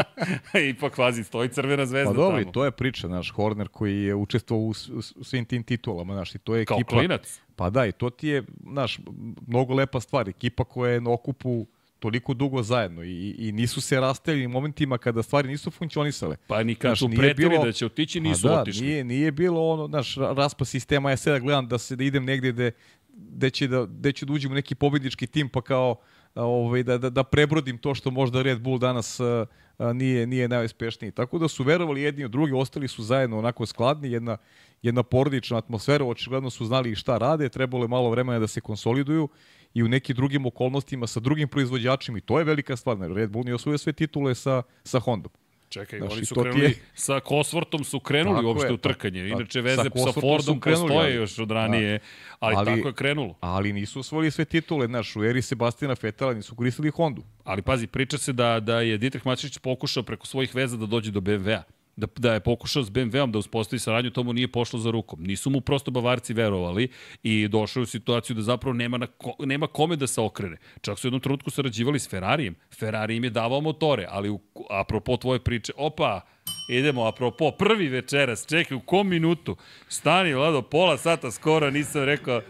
Ipak 0.68 0.98
vazi, 0.98 1.24
stoji 1.24 1.48
crvena 1.48 1.86
zvezda 1.86 2.10
Pa 2.10 2.16
dobro, 2.16 2.40
tamo. 2.40 2.52
to 2.52 2.64
je 2.64 2.70
priča, 2.70 3.08
naš 3.08 3.30
Horner 3.30 3.68
koji 3.68 3.98
je 3.98 4.14
učestvovao 4.14 4.64
u, 4.64 4.74
s- 4.74 4.88
u 5.16 5.24
svim 5.24 5.44
tim 5.44 5.62
titulama, 5.62 6.14
znaš, 6.14 6.34
i 6.34 6.38
to 6.38 6.56
je 6.56 6.64
Kao 6.64 6.76
ekipa... 6.76 6.90
klinac. 6.90 7.40
Pa 7.56 7.70
da, 7.70 7.86
i 7.86 7.92
to 7.92 8.10
ti 8.10 8.28
je, 8.28 8.42
znaš, 8.62 8.98
mnogo 9.46 9.74
lepa 9.74 10.00
stvar. 10.00 10.28
Ekipa 10.28 10.64
koja 10.64 10.92
je 10.92 11.00
na 11.00 11.10
okupu 11.12 11.66
toliko 11.98 12.34
dugo 12.34 12.62
zajedno 12.62 13.02
i, 13.04 13.34
i 13.38 13.52
nisu 13.52 13.80
se 13.80 14.00
rasteli 14.00 14.48
momentima 14.48 14.98
kada 14.98 15.22
stvari 15.22 15.48
nisu 15.48 15.70
funkcionisale. 15.70 16.36
Pa 16.46 16.62
ni 16.62 16.74
kad 16.74 16.98
su 16.98 17.08
pretili 17.08 17.48
bilo- 17.50 17.64
da 17.64 17.72
će 17.72 17.86
otići, 17.86 18.20
nisu 18.20 18.48
A 18.48 18.50
da, 18.50 18.60
otišli. 18.60 18.86
Nije, 18.86 19.04
nije 19.04 19.32
bilo 19.32 19.68
ono, 19.68 19.86
znaš, 19.86 20.14
ra- 20.14 20.34
raspad 20.34 20.68
sistema, 20.68 21.10
ja 21.10 21.16
sada 21.16 21.38
gledam 21.38 21.68
da 21.68 21.78
se 21.78 21.96
da 21.96 22.04
idem 22.04 22.24
negdje 22.24 22.52
gde, 22.52 22.70
gde, 23.08 23.50
će 23.50 23.68
da, 23.68 23.84
gde 23.84 24.12
ću 24.12 24.26
da 24.26 24.32
uđem 24.32 24.52
u 24.52 24.54
neki 24.54 24.74
pobednički 24.74 25.26
tim, 25.26 25.48
pa 25.48 25.62
kao 25.62 25.96
ovaj, 26.34 26.82
da, 26.82 26.98
da, 26.98 27.10
da 27.10 27.24
prebrodim 27.24 27.78
to 27.78 27.94
što 27.94 28.10
možda 28.10 28.42
Red 28.42 28.60
Bull 28.60 28.78
danas 28.78 29.20
a, 29.20 29.46
a, 29.78 29.92
nije, 29.92 30.26
nije 30.26 30.48
najuspešniji. 30.48 31.10
Tako 31.10 31.38
da 31.38 31.48
su 31.48 31.64
verovali 31.64 32.02
jedni 32.02 32.24
u 32.24 32.28
drugi, 32.28 32.52
ostali 32.52 32.88
su 32.88 33.02
zajedno 33.02 33.38
onako 33.38 33.66
skladni, 33.66 34.10
jedna, 34.10 34.36
jedna 34.82 35.02
porodična 35.02 35.58
atmosfera, 35.58 36.04
očigledno 36.04 36.50
su 36.50 36.64
znali 36.64 36.94
šta 36.94 37.18
rade, 37.18 37.48
trebalo 37.48 37.84
je 37.84 37.88
malo 37.88 38.10
vremena 38.10 38.38
da 38.38 38.46
se 38.46 38.60
konsoliduju 38.60 39.28
i 39.74 39.82
u 39.82 39.88
nekim 39.88 40.16
drugim 40.16 40.46
okolnostima 40.46 41.06
sa 41.06 41.20
drugim 41.20 41.48
proizvođačima 41.48 42.18
i 42.18 42.20
to 42.20 42.38
je 42.38 42.44
velika 42.44 42.76
stvar. 42.76 42.98
Red 42.98 43.30
Bull 43.30 43.44
nije 43.44 43.54
osvojio 43.54 43.78
sve 43.78 43.92
titule 43.92 44.34
sa, 44.34 44.62
sa 44.84 45.00
Hondom. 45.00 45.32
Čekaj, 45.72 45.98
Znaš, 45.98 46.12
oni 46.12 46.24
su 46.24 46.34
krenuli, 46.36 46.62
je- 46.62 46.74
sa 46.94 47.20
Cosworthom 47.20 47.84
su 47.84 48.00
krenuli 48.00 48.36
Tako 48.36 48.46
uopšte 48.48 48.66
je, 48.66 48.72
u 48.72 48.76
trkanje. 48.76 49.20
pa- 49.22 49.26
Inače, 49.28 49.52
sa 49.52 49.60
veze 49.60 49.76
sa, 49.76 50.12
su 50.12 50.20
Fordom 50.20 50.60
krenuli, 50.60 50.82
postoje 50.82 51.06
ali- 51.06 51.14
još 51.14 51.38
od 51.38 51.50
ranije, 51.50 51.98
ali, 52.40 52.56
Ali- 52.56 52.66
tako 52.66 52.88
je 52.88 52.94
krenulo. 52.94 53.34
Ali 53.40 53.72
nisu 53.72 54.00
osvojili 54.00 54.30
sve 54.30 54.44
titule, 54.44 54.86
znaš, 54.86 55.16
u 55.16 55.24
eri 55.24 55.42
Sebastina 55.42 55.94
Fetela 55.94 56.34
nisu 56.34 56.54
koristili 56.54 56.90
Hondu. 56.90 57.22
Ali 57.44 57.62
pazi, 57.62 57.86
priča 57.86 58.18
se 58.18 58.32
da, 58.32 58.60
da 58.60 58.80
je 58.80 58.98
Dietrich 58.98 59.26
Matešić 59.26 59.58
pokušao 59.58 60.02
preko 60.02 60.26
svojih 60.26 60.54
veza 60.54 60.76
da 60.76 60.86
dođe 60.86 61.10
do 61.10 61.20
BMW-a. 61.20 61.62
Da, 61.96 62.06
da 62.16 62.32
je 62.34 62.40
pokušao 62.40 62.82
s 62.82 62.90
BMW-om 62.90 63.32
da 63.32 63.38
uspostavi 63.38 63.80
saradnju, 63.80 64.10
to 64.10 64.22
mu 64.22 64.32
nije 64.32 64.48
pošlo 64.48 64.78
za 64.78 64.90
rukom. 64.90 65.22
Nisu 65.22 65.50
mu 65.50 65.60
prosto 65.60 65.90
Bavarci 65.90 66.34
verovali 66.34 66.88
i 67.22 67.48
došao 67.48 67.82
u 67.82 67.86
situaciju 67.86 68.36
da 68.36 68.42
zapravo 68.42 68.74
nema, 68.74 68.98
na 68.98 69.06
ko, 69.06 69.34
nema 69.38 69.66
kome 69.66 69.96
da 69.96 70.06
se 70.06 70.20
okrene. 70.20 70.56
Čak 70.80 70.98
su 70.98 71.06
u 71.06 71.08
jednom 71.08 71.20
trenutku 71.20 71.50
sarađivali 71.50 71.98
s 71.98 72.08
Ferrarijem. 72.08 72.54
Ferrari 72.78 73.16
im 73.16 73.24
je 73.24 73.30
davao 73.30 73.60
motore, 73.60 74.06
ali 74.08 74.30
u, 74.30 74.40
apropo 74.70 75.16
tvoje 75.16 75.40
priče, 75.40 75.72
opa, 75.76 76.20
idemo, 76.68 77.04
apropo, 77.06 77.50
prvi 77.50 77.88
večeras, 77.88 78.46
čekaj, 78.46 78.76
u 78.76 78.80
kom 78.80 79.08
minutu? 79.08 79.56
Stani, 79.88 80.34
Lado, 80.34 80.62
pola 80.62 80.98
sata 80.98 81.30
skoro, 81.30 81.70
nisam 81.70 82.04
rekao, 82.04 82.40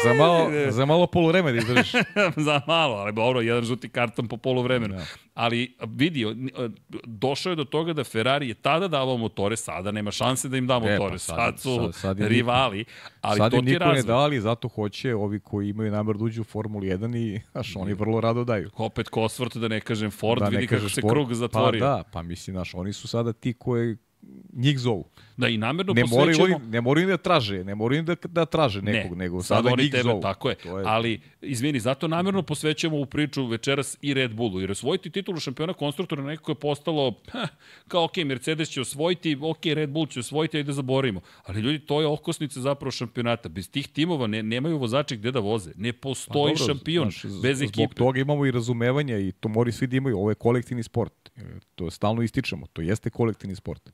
Za 0.00 0.14
malo, 0.14 0.40
za 0.70 0.84
malo 0.84 1.06
poluvreme 1.06 1.52
da 1.52 1.58
izdržiš. 1.58 1.92
za 2.38 2.60
malo, 2.66 2.94
ali 2.94 3.12
dobro, 3.12 3.40
jedan 3.40 3.64
žuti 3.64 3.88
karton 3.88 4.28
po 4.28 4.36
polovremenu. 4.36 4.94
Ja. 4.94 5.04
Ali 5.34 5.74
vidi, 5.86 6.26
došao 7.04 7.50
je 7.50 7.56
do 7.56 7.64
toga 7.64 7.92
da 7.92 8.04
Ferrari 8.04 8.48
je 8.48 8.54
tada 8.54 8.88
davao 8.88 9.16
motore, 9.16 9.56
sada 9.56 9.90
nema 9.90 10.10
šanse 10.10 10.48
da 10.48 10.56
im 10.56 10.66
da 10.66 10.74
E, 10.74 10.78
motore, 10.80 11.12
pa 11.12 11.18
sad, 11.18 11.36
sad- 11.36 11.60
su 11.60 11.76
sad- 11.82 11.94
sad 11.94 12.20
rivali, 12.20 12.84
ali 13.20 13.36
Sad 13.36 13.50
to 13.52 13.56
ti 13.56 13.64
niko 13.64 13.78
ne 13.80 13.86
razvoj. 13.86 14.02
dali, 14.04 14.40
zato 14.40 14.68
hoće 14.68 15.14
ovi 15.14 15.40
koji 15.40 15.68
imaju 15.68 15.90
namer 15.90 16.16
da 16.16 16.24
uđu 16.24 16.40
u 16.40 16.44
Formulu 16.44 16.84
1 16.84 17.16
i 17.16 17.40
znaš, 17.52 17.76
oni 17.76 17.94
vrlo 17.94 18.20
rado 18.20 18.44
daju. 18.44 18.70
Opet 18.76 19.06
Cosworth, 19.08 19.58
da 19.58 19.68
ne 19.68 19.80
kažem 19.80 20.10
Ford, 20.10 20.40
da 20.40 20.48
vidi 20.48 20.66
kako 20.66 20.88
se 20.88 21.00
krug 21.02 21.34
zatvorio. 21.34 21.80
Pa 21.80 21.86
da, 21.86 22.02
pa 22.04 22.22
mislim, 22.22 22.54
znaš, 22.54 22.74
oni 22.74 22.92
su 22.92 23.08
sada 23.08 23.32
ti 23.32 23.52
koji 23.54 23.96
njih 24.52 24.78
zovu. 24.78 25.04
Da, 25.36 25.48
i 25.48 25.56
namerno 25.56 25.92
Ne 25.92 26.04
moraju, 26.04 26.26
posvećujemo... 26.26 26.56
oni, 26.56 26.70
ne 26.70 26.80
moraju 26.80 27.06
da 27.06 27.16
traže, 27.16 27.64
ne 27.64 27.74
moraju 27.74 28.02
da, 28.02 28.16
da 28.28 28.44
traže 28.44 28.82
nekog, 28.82 29.18
ne, 29.18 29.24
nego 29.24 29.42
sad 29.42 29.56
sada 29.56 29.72
oni 29.72 29.82
njih 29.82 29.92
tebe, 29.92 30.02
zovu. 30.02 30.20
tako 30.20 30.48
je. 30.48 30.54
To 30.54 30.78
je 30.78 30.84
Ali, 30.86 31.20
izvini, 31.40 31.80
zato 31.80 32.08
namjerno 32.08 32.42
posvećujemo 32.42 32.96
ovu 32.96 33.06
priču 33.06 33.46
večeras 33.46 33.98
i 34.02 34.14
Red 34.14 34.34
Bullu, 34.34 34.60
jer 34.60 34.70
osvojiti 34.70 35.10
titulu 35.10 35.40
šampiona 35.40 35.72
konstruktora 35.72 36.22
nekako 36.22 36.50
je 36.50 36.54
postalo, 36.54 37.14
ha, 37.30 37.48
kao 37.88 38.04
ok, 38.04 38.16
Mercedes 38.16 38.68
će 38.68 38.80
osvojiti, 38.80 39.38
ok, 39.42 39.66
Red 39.66 39.90
Bull 39.90 40.06
će 40.06 40.20
osvojiti, 40.20 40.56
ajde 40.56 40.66
da 40.66 40.72
zaborimo. 40.72 41.20
Ali 41.44 41.60
ljudi, 41.60 41.78
to 41.78 42.00
je 42.00 42.06
okosnica 42.06 42.60
zapravo 42.60 42.90
šampionata. 42.90 43.48
Bez 43.48 43.70
tih 43.70 43.88
timova 43.88 44.26
ne, 44.26 44.42
nemaju 44.42 44.78
vozači 44.78 45.16
gde 45.16 45.32
da 45.32 45.40
voze. 45.40 45.70
Ne 45.76 45.92
postoji 45.92 46.54
Pa 46.54 46.58
dobro, 46.58 46.74
šampion 46.74 47.10
znaš, 47.10 47.42
bez 47.42 47.58
Zbog 47.58 47.68
ekipe. 47.68 47.94
toga 47.94 48.20
imamo 48.20 48.46
i 48.46 48.50
razumevanja 48.50 49.18
i 49.18 49.32
to 49.32 49.48
mori 49.48 49.72
svi 49.72 49.86
da 49.86 49.96
imaju. 49.96 50.18
Ovo 50.18 50.30
je 50.30 50.34
kolektivni 50.34 50.82
sport. 50.82 51.30
E, 51.36 51.40
To 51.74 51.90
stalno 51.90 52.22
ističemo. 52.22 52.66
To 52.66 52.82
jeste 52.82 53.10
kolektivni 53.10 53.54
sport. 53.56 53.90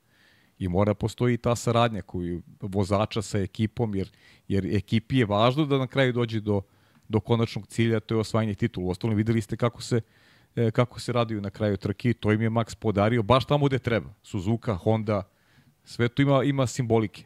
I 0.65 0.69
mora 0.69 0.95
postoji 0.95 1.37
ta 1.37 1.57
saradnja 1.57 2.03
koju 2.03 2.43
vozača 2.61 3.23
sa 3.23 3.39
ekipom, 3.39 3.95
jer, 3.95 4.11
jer 4.49 4.67
ekipi 4.67 5.19
je 5.19 5.27
važno 5.27 5.67
da 5.67 5.79
na 5.79 5.87
kraju 5.87 6.13
dođe 6.13 6.41
do, 6.41 6.63
do 7.09 7.21
konačnog 7.21 7.67
cilja, 7.67 8.01
to 8.01 8.15
je 8.15 8.21
osvajanje 8.21 8.55
titula. 8.55 8.91
Ostalo 8.91 9.15
videli 9.15 9.41
ste 9.41 9.57
kako 9.57 9.83
se 9.83 10.01
e, 10.57 10.71
kako 10.71 11.01
se 11.01 11.13
raduju 11.13 11.41
na 11.41 11.51
kraju 11.51 11.77
trke, 11.77 12.13
to 12.13 12.33
im 12.33 12.43
je 12.43 12.51
Max 12.51 12.77
podario 12.77 13.23
baš 13.23 13.45
tamo 13.45 13.67
gde 13.67 13.79
treba. 13.79 14.15
Suzuka, 14.23 14.75
Honda, 14.75 15.23
sve 15.85 16.09
to 16.09 16.23
ima, 16.23 16.45
ima 16.45 16.67
simbolike. 16.67 17.25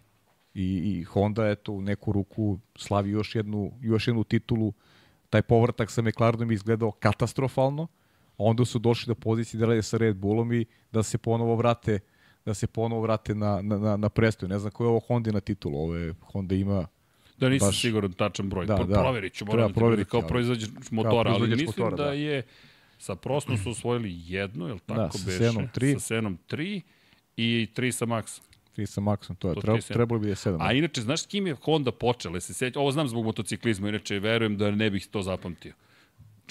I, 0.55 0.65
i 0.85 1.03
Honda 1.03 1.49
eto 1.49 1.73
u 1.73 1.83
neku 1.83 2.13
ruku 2.13 2.59
slavi 2.77 3.11
još 3.11 3.35
jednu, 3.35 3.73
još 3.81 4.09
jednu 4.09 4.25
titulu. 4.25 4.73
Taj 5.31 5.43
povratak 5.43 5.91
sa 5.91 6.03
McLarenom 6.03 6.51
je 6.51 6.55
izgledao 6.55 6.91
katastrofalno. 6.91 7.83
a 8.31 8.45
Onda 8.45 8.65
su 8.65 8.79
došli 8.79 9.11
do 9.11 9.15
pozicije 9.15 9.61
da 9.61 9.67
rade 9.67 9.83
sa 9.83 9.97
Red 9.97 10.17
Bullom 10.17 10.53
i 10.53 10.65
da 10.93 11.03
se 11.03 11.19
ponovo 11.19 11.57
vrate 11.57 12.01
da 12.49 12.55
se 12.55 12.67
ponovo 12.67 13.03
vrate 13.03 13.35
na, 13.35 13.63
na, 13.63 13.79
na, 13.79 13.97
na 13.97 14.09
prestoj. 14.09 14.49
Ne 14.49 14.59
znam 14.59 14.71
koja 14.73 14.87
je 14.87 14.91
ovo 14.91 15.01
Honda 15.01 15.41
titulu. 15.41 15.79
Ovo 15.79 15.97
je, 15.97 16.15
Honda 16.23 16.55
ima 16.55 16.87
Da 17.39 17.49
nisam 17.49 17.69
baš- 17.69 17.81
siguran 17.81 18.13
tačan 18.13 18.49
broj. 18.49 18.67
Da, 18.67 18.75
Da, 18.75 18.85
da. 18.85 18.95
Proverit 18.95 19.33
ću, 19.33 19.47
moram 19.47 19.73
da 19.73 19.97
ti 19.97 20.05
kao 20.05 20.23
proizvođač 20.23 20.71
motora, 20.91 21.31
ali 21.31 21.49
mislim 21.49 21.67
motora, 21.67 21.97
da 21.97 22.05
da. 22.05 22.13
je 22.13 22.43
sa 22.99 23.15
prostom 23.15 23.59
su 23.59 23.71
osvojili 23.71 24.15
jedno, 24.27 24.67
je 24.67 24.73
li 24.73 24.81
tako 24.81 25.19
sa 25.19 25.25
beše? 25.27 25.39
Senom 25.39 25.69
tri. 25.69 25.93
Sa 25.93 26.01
Senom 26.01 26.39
3 26.51 26.81
i 27.37 27.69
3 27.77 27.91
sa 27.93 28.07
Maxom. 28.07 28.43
Ti 28.73 28.87
sa 28.87 29.01
Maxom, 29.01 29.37
to 29.37 29.49
je. 29.49 29.55
To 29.55 29.61
Treba, 29.61 29.75
ti 29.75 29.79
je 29.79 29.83
sedam. 29.83 29.95
trebalo 29.95 30.21
bi 30.21 30.27
da 30.27 30.31
je 30.31 30.37
7. 30.37 30.57
A 30.61 30.73
inače, 30.73 31.01
znaš 31.01 31.23
s 31.23 31.27
kim 31.27 31.47
je 31.47 31.55
Honda 31.55 31.93
počela? 31.93 32.41
Se 32.41 32.55
sjeća, 32.55 32.81
ovo 32.81 32.93
znam 32.93 33.09
zbog 33.09 33.25
motociklizma, 33.25 33.89
inače 33.89 34.19
verujem 34.19 34.57
da 34.57 34.71
ne 34.71 34.91
bih 34.91 35.07
to 35.07 35.23
zapamtio. 35.23 35.73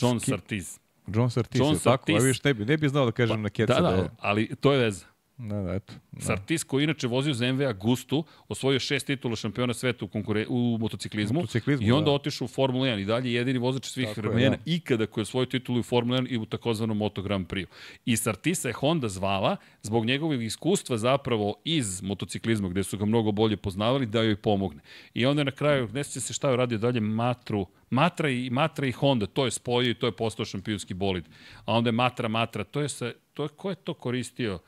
John? 0.02 0.20
Sartiz. 0.20 0.80
John 1.08 1.30
Surtees, 1.30 1.60
John 1.60 1.74
je 1.74 1.80
tako? 1.80 2.12
A 2.12 2.20
viš, 2.20 2.44
ne 2.44 2.54
bi, 2.54 2.66
ne 2.66 2.78
bi 2.78 2.90
znao 2.90 3.06
da 3.06 3.12
kažem 3.12 3.42
na 3.42 3.50
keca 3.50 3.74
Da, 3.74 3.82
da, 3.82 3.96
da, 3.96 4.02
je. 4.04 4.10
ali 4.20 4.56
to 4.56 4.74
je 4.74 4.80
veza. 4.80 5.06
Da, 5.38 5.62
da, 5.62 5.74
eto. 5.74 5.94
Da. 6.12 6.22
Sartis 6.22 6.64
koji 6.64 6.82
je 6.82 6.84
inače 6.84 7.08
vozio 7.08 7.34
za 7.34 7.54
MV 7.54 7.62
Agustu, 7.62 8.24
osvojio 8.48 8.80
šest 8.80 9.06
titula 9.08 9.36
šampiona 9.36 9.74
sveta 9.74 10.06
u, 10.06 10.08
konkure, 10.08 10.46
u 10.50 10.78
motociklizmu, 10.80 11.40
Motociklizmu, 11.40 11.88
i 11.88 11.92
onda 11.92 12.06
da. 12.06 12.12
otišao 12.12 12.46
u 12.46 12.48
Formulu 12.48 12.86
1 12.86 13.02
i 13.02 13.06
dalje 13.06 13.34
jedini 13.34 13.60
vozač 13.60 13.86
svih 13.86 14.08
Tako 14.08 14.20
je, 14.20 14.22
vremena 14.22 14.56
da. 14.56 14.62
ikada 14.66 15.06
koji 15.06 15.22
je 15.22 15.24
osvojio 15.24 15.46
titulu 15.46 15.80
u 15.80 15.84
Formulu 15.84 16.20
1 16.20 16.28
i 16.30 16.38
u 16.38 16.46
takozvanom 16.46 16.98
Moto 16.98 17.22
Grand 17.22 17.48
Prix. 17.48 17.66
I 18.06 18.18
Sartisa 18.18 18.68
je 18.68 18.74
Honda 18.74 19.10
zvala 19.10 19.58
zbog 19.82 20.06
njegovog 20.06 20.44
iskustva 20.44 20.98
zapravo 20.98 21.56
iz 21.66 22.02
motociklizma 22.02 22.70
gde 22.70 22.84
su 22.84 22.98
ga 22.98 23.06
mnogo 23.06 23.32
bolje 23.32 23.58
poznavali 23.58 24.06
da 24.06 24.22
joj 24.22 24.36
pomogne. 24.36 24.82
I 25.14 25.26
onda 25.26 25.42
je 25.42 25.46
na 25.46 25.52
kraju, 25.52 25.90
ne 25.94 26.04
se 26.04 26.34
šta 26.34 26.50
je 26.50 26.58
radio 26.58 26.78
dalje, 26.78 27.00
Matru, 27.00 27.68
Matra 27.90 28.30
i, 28.30 28.50
Matra 28.50 28.88
i 28.88 28.92
Honda, 28.92 29.26
to 29.26 29.46
je 29.46 29.52
spojio 29.52 29.92
i 29.92 29.94
to 29.94 30.06
je 30.06 30.12
postao 30.12 30.46
šampionski 30.46 30.94
bolid. 30.94 31.26
A 31.66 31.74
onda 31.74 31.88
je 31.88 31.92
Matra, 31.92 32.28
Matra, 32.28 32.64
to 32.64 32.82
je 32.82 32.90
sa, 32.90 33.12
to 33.34 33.44
je, 33.44 33.50
ko 33.50 33.70
je 33.70 33.76
to 33.76 33.94
koristio? 33.94 34.60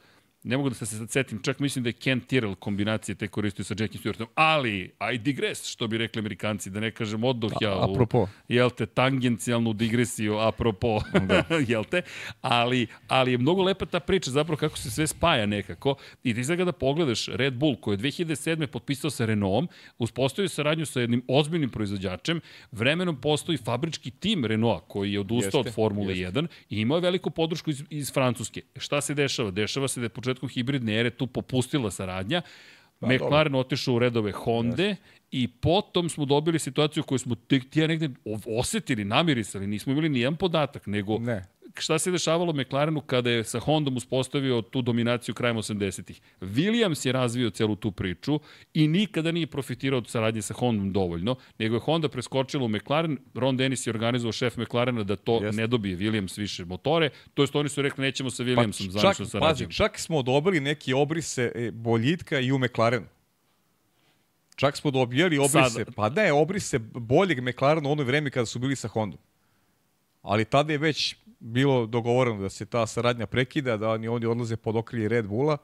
Ne 0.43 0.57
mogu 0.57 0.69
da 0.69 0.75
se 0.75 0.85
sad 0.85 1.11
setim, 1.11 1.39
čak 1.43 1.59
mislim 1.59 1.83
da 1.83 1.89
je 1.89 1.93
Ken 1.93 2.21
Tyrrell 2.21 2.55
kombinacije 2.55 3.15
te 3.15 3.27
koristio 3.27 3.65
sa 3.65 3.75
Jackiem 3.79 4.01
Stewartom, 4.01 4.25
ali 4.35 4.91
I 5.13 5.17
digress, 5.17 5.65
što 5.65 5.87
bi 5.87 5.97
rekli 5.97 6.19
amerikanci, 6.19 6.69
da 6.69 6.79
ne 6.79 6.91
kažem 6.91 7.23
oddoh 7.23 7.51
ja 7.61 7.71
A, 7.71 7.91
apropo. 7.91 8.21
u, 8.21 8.27
jel 8.47 8.69
te, 8.69 8.85
tangencijalnu 8.85 9.73
digresiju, 9.73 10.37
apropo, 10.37 11.01
da. 11.27 11.43
jel 11.71 11.83
te, 11.83 12.01
ali, 12.41 12.87
ali 13.07 13.31
je 13.31 13.37
mnogo 13.37 13.63
lepa 13.63 13.85
ta 13.85 13.99
priča, 13.99 14.31
zapravo 14.31 14.57
kako 14.57 14.77
se 14.77 14.91
sve 14.91 15.07
spaja 15.07 15.45
nekako, 15.45 15.95
i 16.23 16.33
ti 16.33 16.43
sad 16.43 16.57
kada 16.57 16.71
pogledaš 16.71 17.27
Red 17.27 17.53
Bull, 17.53 17.75
koji 17.75 17.95
je 17.95 17.99
2007. 17.99 18.65
potpisao 18.65 19.09
sa 19.09 19.25
Renaultom, 19.25 19.67
uspostavio 19.97 20.49
saradnju 20.49 20.85
sa 20.85 21.01
jednim 21.01 21.23
ozbiljnim 21.27 21.69
proizvođačem, 21.69 22.41
vremenom 22.71 23.21
postoji 23.21 23.57
fabrički 23.57 24.11
tim 24.11 24.45
Renaulta, 24.45 24.85
koji 24.87 25.13
je 25.13 25.19
odustao 25.19 25.61
od 25.61 25.73
Formule 25.73 26.17
jeste. 26.17 26.39
1 26.39 26.47
i 26.69 26.81
imao 26.81 26.97
je 26.97 27.01
veliku 27.01 27.29
podršku 27.29 27.69
iz, 27.69 27.83
iz 27.89 28.13
Francuske. 28.13 28.61
Šta 28.77 29.01
se 29.01 29.13
dešava? 29.13 29.51
Dešava 29.51 29.87
se 29.87 29.99
da 29.99 30.05
je 30.05 30.09
početkom 30.29 30.49
hibridne 30.49 30.99
ere 30.99 31.09
tu 31.09 31.27
popustila 31.27 31.91
saradnja, 31.91 32.41
Pa, 32.99 33.07
McLaren 33.07 33.55
otišao 33.55 33.95
u 33.95 33.99
redove 33.99 34.31
Honda 34.31 34.83
yes. 34.83 34.95
i 35.31 35.47
potom 35.47 36.09
smo 36.09 36.25
dobili 36.25 36.59
situaciju 36.59 37.03
koju 37.03 37.19
smo 37.19 37.35
tek 37.35 37.69
tija 37.69 37.87
negde 37.87 38.09
osetili, 38.59 39.05
namirisali, 39.05 39.67
nismo 39.67 39.91
imali 39.93 40.09
nijedan 40.09 40.35
podatak, 40.35 40.87
nego 40.87 41.19
ne 41.19 41.45
šta 41.81 41.99
se 41.99 42.11
dešavalo 42.11 42.53
McLarenu 42.53 43.01
kada 43.01 43.29
je 43.29 43.43
sa 43.43 43.59
Hondom 43.59 43.97
uspostavio 43.97 44.61
tu 44.61 44.81
dominaciju 44.81 45.35
krajem 45.35 45.57
80-ih. 45.57 46.21
Williams 46.41 47.05
je 47.05 47.11
razvio 47.11 47.49
celu 47.49 47.75
tu 47.75 47.91
priču 47.91 48.39
i 48.73 48.87
nikada 48.87 49.31
nije 49.31 49.47
profitirao 49.47 49.97
od 49.97 50.07
saradnje 50.07 50.41
sa 50.41 50.53
Hondom 50.53 50.93
dovoljno, 50.93 51.35
nego 51.59 51.75
je 51.75 51.79
Honda 51.79 52.09
preskočila 52.09 52.65
u 52.65 52.67
McLaren, 52.67 53.17
Ron 53.33 53.57
Dennis 53.57 53.87
je 53.87 53.91
organizovao 53.91 54.31
šef 54.31 54.57
McLarena 54.57 55.03
da 55.03 55.15
to 55.15 55.43
Jest. 55.43 55.57
ne 55.57 55.67
dobije 55.67 55.97
Williams 55.97 56.39
više 56.39 56.65
motore, 56.65 57.09
to 57.33 57.43
jest 57.43 57.55
oni 57.55 57.69
su 57.69 57.81
rekli 57.81 58.01
nećemo 58.01 58.29
sa 58.29 58.43
Williamsom 58.43 58.85
pa, 58.85 58.99
zvanično 58.99 59.25
sarađujemo. 59.25 59.69
Pazi, 59.69 59.77
čak 59.77 59.99
smo 59.99 60.21
dobili 60.21 60.59
neki 60.59 60.93
obrise 60.93 61.51
e, 61.55 61.71
boljitka 61.71 62.39
i 62.39 62.51
u 62.51 62.59
McLarenu. 62.59 63.05
Čak 64.55 64.77
smo 64.77 64.91
dobijali 64.91 65.37
obrise, 65.37 65.69
Sad, 65.69 65.95
pa 65.95 66.09
ne, 66.09 66.31
obrise 66.33 66.79
boljeg 66.79 67.41
McLarena 67.41 67.89
u 67.89 67.91
onoj 67.91 68.05
vreme 68.05 68.29
kada 68.29 68.45
su 68.45 68.59
bili 68.59 68.75
sa 68.75 68.87
Hondom. 68.87 69.19
Ali 70.21 70.45
tada 70.45 70.71
je 70.71 70.77
već 70.77 71.15
bilo 71.39 71.85
dogovoreno 71.85 72.41
da 72.41 72.49
se 72.49 72.65
ta 72.65 72.87
saradnja 72.87 73.25
prekida, 73.27 73.77
da 73.77 73.89
oni, 73.89 74.07
oni 74.07 74.25
odlaze 74.25 74.57
pod 74.57 74.75
okrilje 74.75 75.09
Red 75.09 75.27
Bulla 75.27 75.57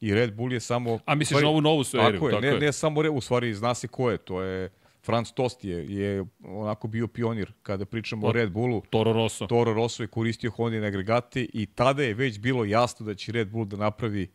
i 0.00 0.14
Red 0.14 0.34
Bull 0.34 0.52
je 0.52 0.60
samo... 0.60 0.98
A 1.06 1.14
misliš 1.14 1.42
na 1.42 1.48
ovu 1.48 1.60
novu 1.60 1.84
su 1.84 1.96
Tako 1.96 2.28
je, 2.28 2.32
tako 2.32 2.40
ne, 2.40 2.48
je. 2.48 2.58
ne 2.58 2.72
samo, 2.72 3.00
u 3.12 3.20
stvari 3.20 3.54
zna 3.54 3.74
se 3.74 3.88
ko 3.88 4.10
je, 4.10 4.18
to 4.18 4.42
je 4.42 4.70
Franz 5.04 5.32
Tost 5.32 5.64
je, 5.64 5.86
je 5.88 6.24
onako 6.44 6.88
bio 6.88 7.06
pionir 7.06 7.52
kada 7.62 7.84
pričamo 7.84 8.26
o, 8.26 8.30
o 8.30 8.32
Red 8.32 8.52
Bullu. 8.52 8.82
Toro 8.90 9.12
Rosso. 9.12 9.46
Toro 9.46 9.74
Rosso 9.74 10.02
je 10.02 10.06
koristio 10.06 10.50
Honda 10.50 10.86
agregate 10.86 11.46
i 11.52 11.66
tada 11.66 12.02
je 12.02 12.14
već 12.14 12.38
bilo 12.38 12.64
jasno 12.64 13.06
da 13.06 13.14
će 13.14 13.32
Red 13.32 13.48
Bull 13.48 13.64
da 13.64 13.76
napravi, 13.76 14.30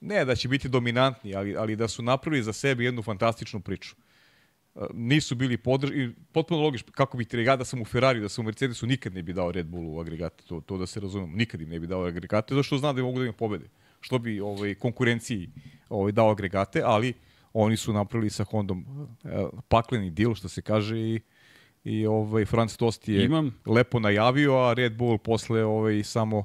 ne 0.00 0.24
da 0.24 0.36
će 0.36 0.48
biti 0.48 0.68
dominantni, 0.68 1.34
ali, 1.34 1.56
ali 1.56 1.76
da 1.76 1.88
su 1.88 2.02
napravili 2.02 2.42
za 2.42 2.52
sebe 2.52 2.84
jednu 2.84 3.02
fantastičnu 3.02 3.60
priču 3.60 3.96
nisu 4.92 5.34
bili 5.34 5.56
podrž... 5.56 5.90
potpuno 6.32 6.60
logično, 6.60 6.92
kako 6.92 7.16
bi 7.16 7.24
ti 7.24 7.38
ja 7.38 7.56
da 7.56 7.64
sam 7.64 7.82
u 7.82 7.84
Ferrari, 7.84 8.20
da 8.20 8.28
sam 8.28 8.44
u 8.44 8.46
Mercedesu, 8.46 8.86
nikad 8.86 9.14
ne 9.14 9.22
bi 9.22 9.32
dao 9.32 9.52
Red 9.52 9.66
Bullu 9.66 9.96
u 9.96 10.00
agregate, 10.00 10.44
to, 10.44 10.60
to 10.60 10.78
da 10.78 10.86
se 10.86 11.00
razumemo, 11.00 11.36
nikad 11.36 11.60
im 11.60 11.68
ne 11.68 11.80
bi 11.80 11.86
dao 11.86 12.04
agregate, 12.04 12.54
zato 12.54 12.62
što 12.62 12.78
zna 12.78 12.92
da 12.92 13.02
mogu 13.02 13.18
da 13.18 13.26
im 13.26 13.32
pobede. 13.32 13.68
Što 14.00 14.18
bi 14.18 14.40
ovaj, 14.40 14.74
konkurenciji 14.74 15.50
ovaj, 15.88 16.12
dao 16.12 16.30
agregate, 16.30 16.82
ali 16.84 17.12
oni 17.52 17.76
su 17.76 17.92
napravili 17.92 18.30
sa 18.30 18.44
Hondom 18.44 18.84
eh, 19.24 19.28
pakleni 19.68 20.10
deal, 20.10 20.34
što 20.34 20.48
se 20.48 20.62
kaže, 20.62 20.98
i, 20.98 21.20
i 21.84 22.06
ovaj, 22.06 22.44
Franz 22.44 22.76
Tost 22.76 23.08
je 23.08 23.24
Imam... 23.24 23.54
lepo 23.66 24.00
najavio, 24.00 24.56
a 24.56 24.72
Red 24.72 24.96
Bull 24.96 25.18
posle 25.18 25.64
ovaj, 25.64 26.02
samo 26.02 26.44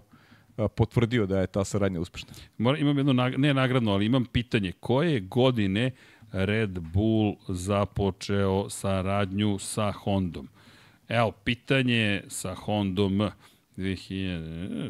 eh, 0.57 0.67
potvrdio 0.75 1.25
da 1.25 1.39
je 1.39 1.47
ta 1.47 1.63
saradnja 1.63 1.99
uspešna. 1.99 2.33
Imam 2.57 2.97
jedno, 2.97 3.13
ne 3.37 3.53
nagradno, 3.53 3.91
ali 3.91 4.05
imam 4.05 4.25
pitanje. 4.25 4.71
Koje 4.71 5.19
godine 5.19 5.91
Red 6.31 6.79
Bull 6.79 7.35
započeo 7.47 8.69
saradnju 8.69 9.59
sa 9.59 9.91
Hondom. 9.91 10.47
Evo, 11.07 11.31
pitanje 11.31 12.23
sa 12.27 12.55
Hondom 12.55 13.29
2000, 13.77 14.39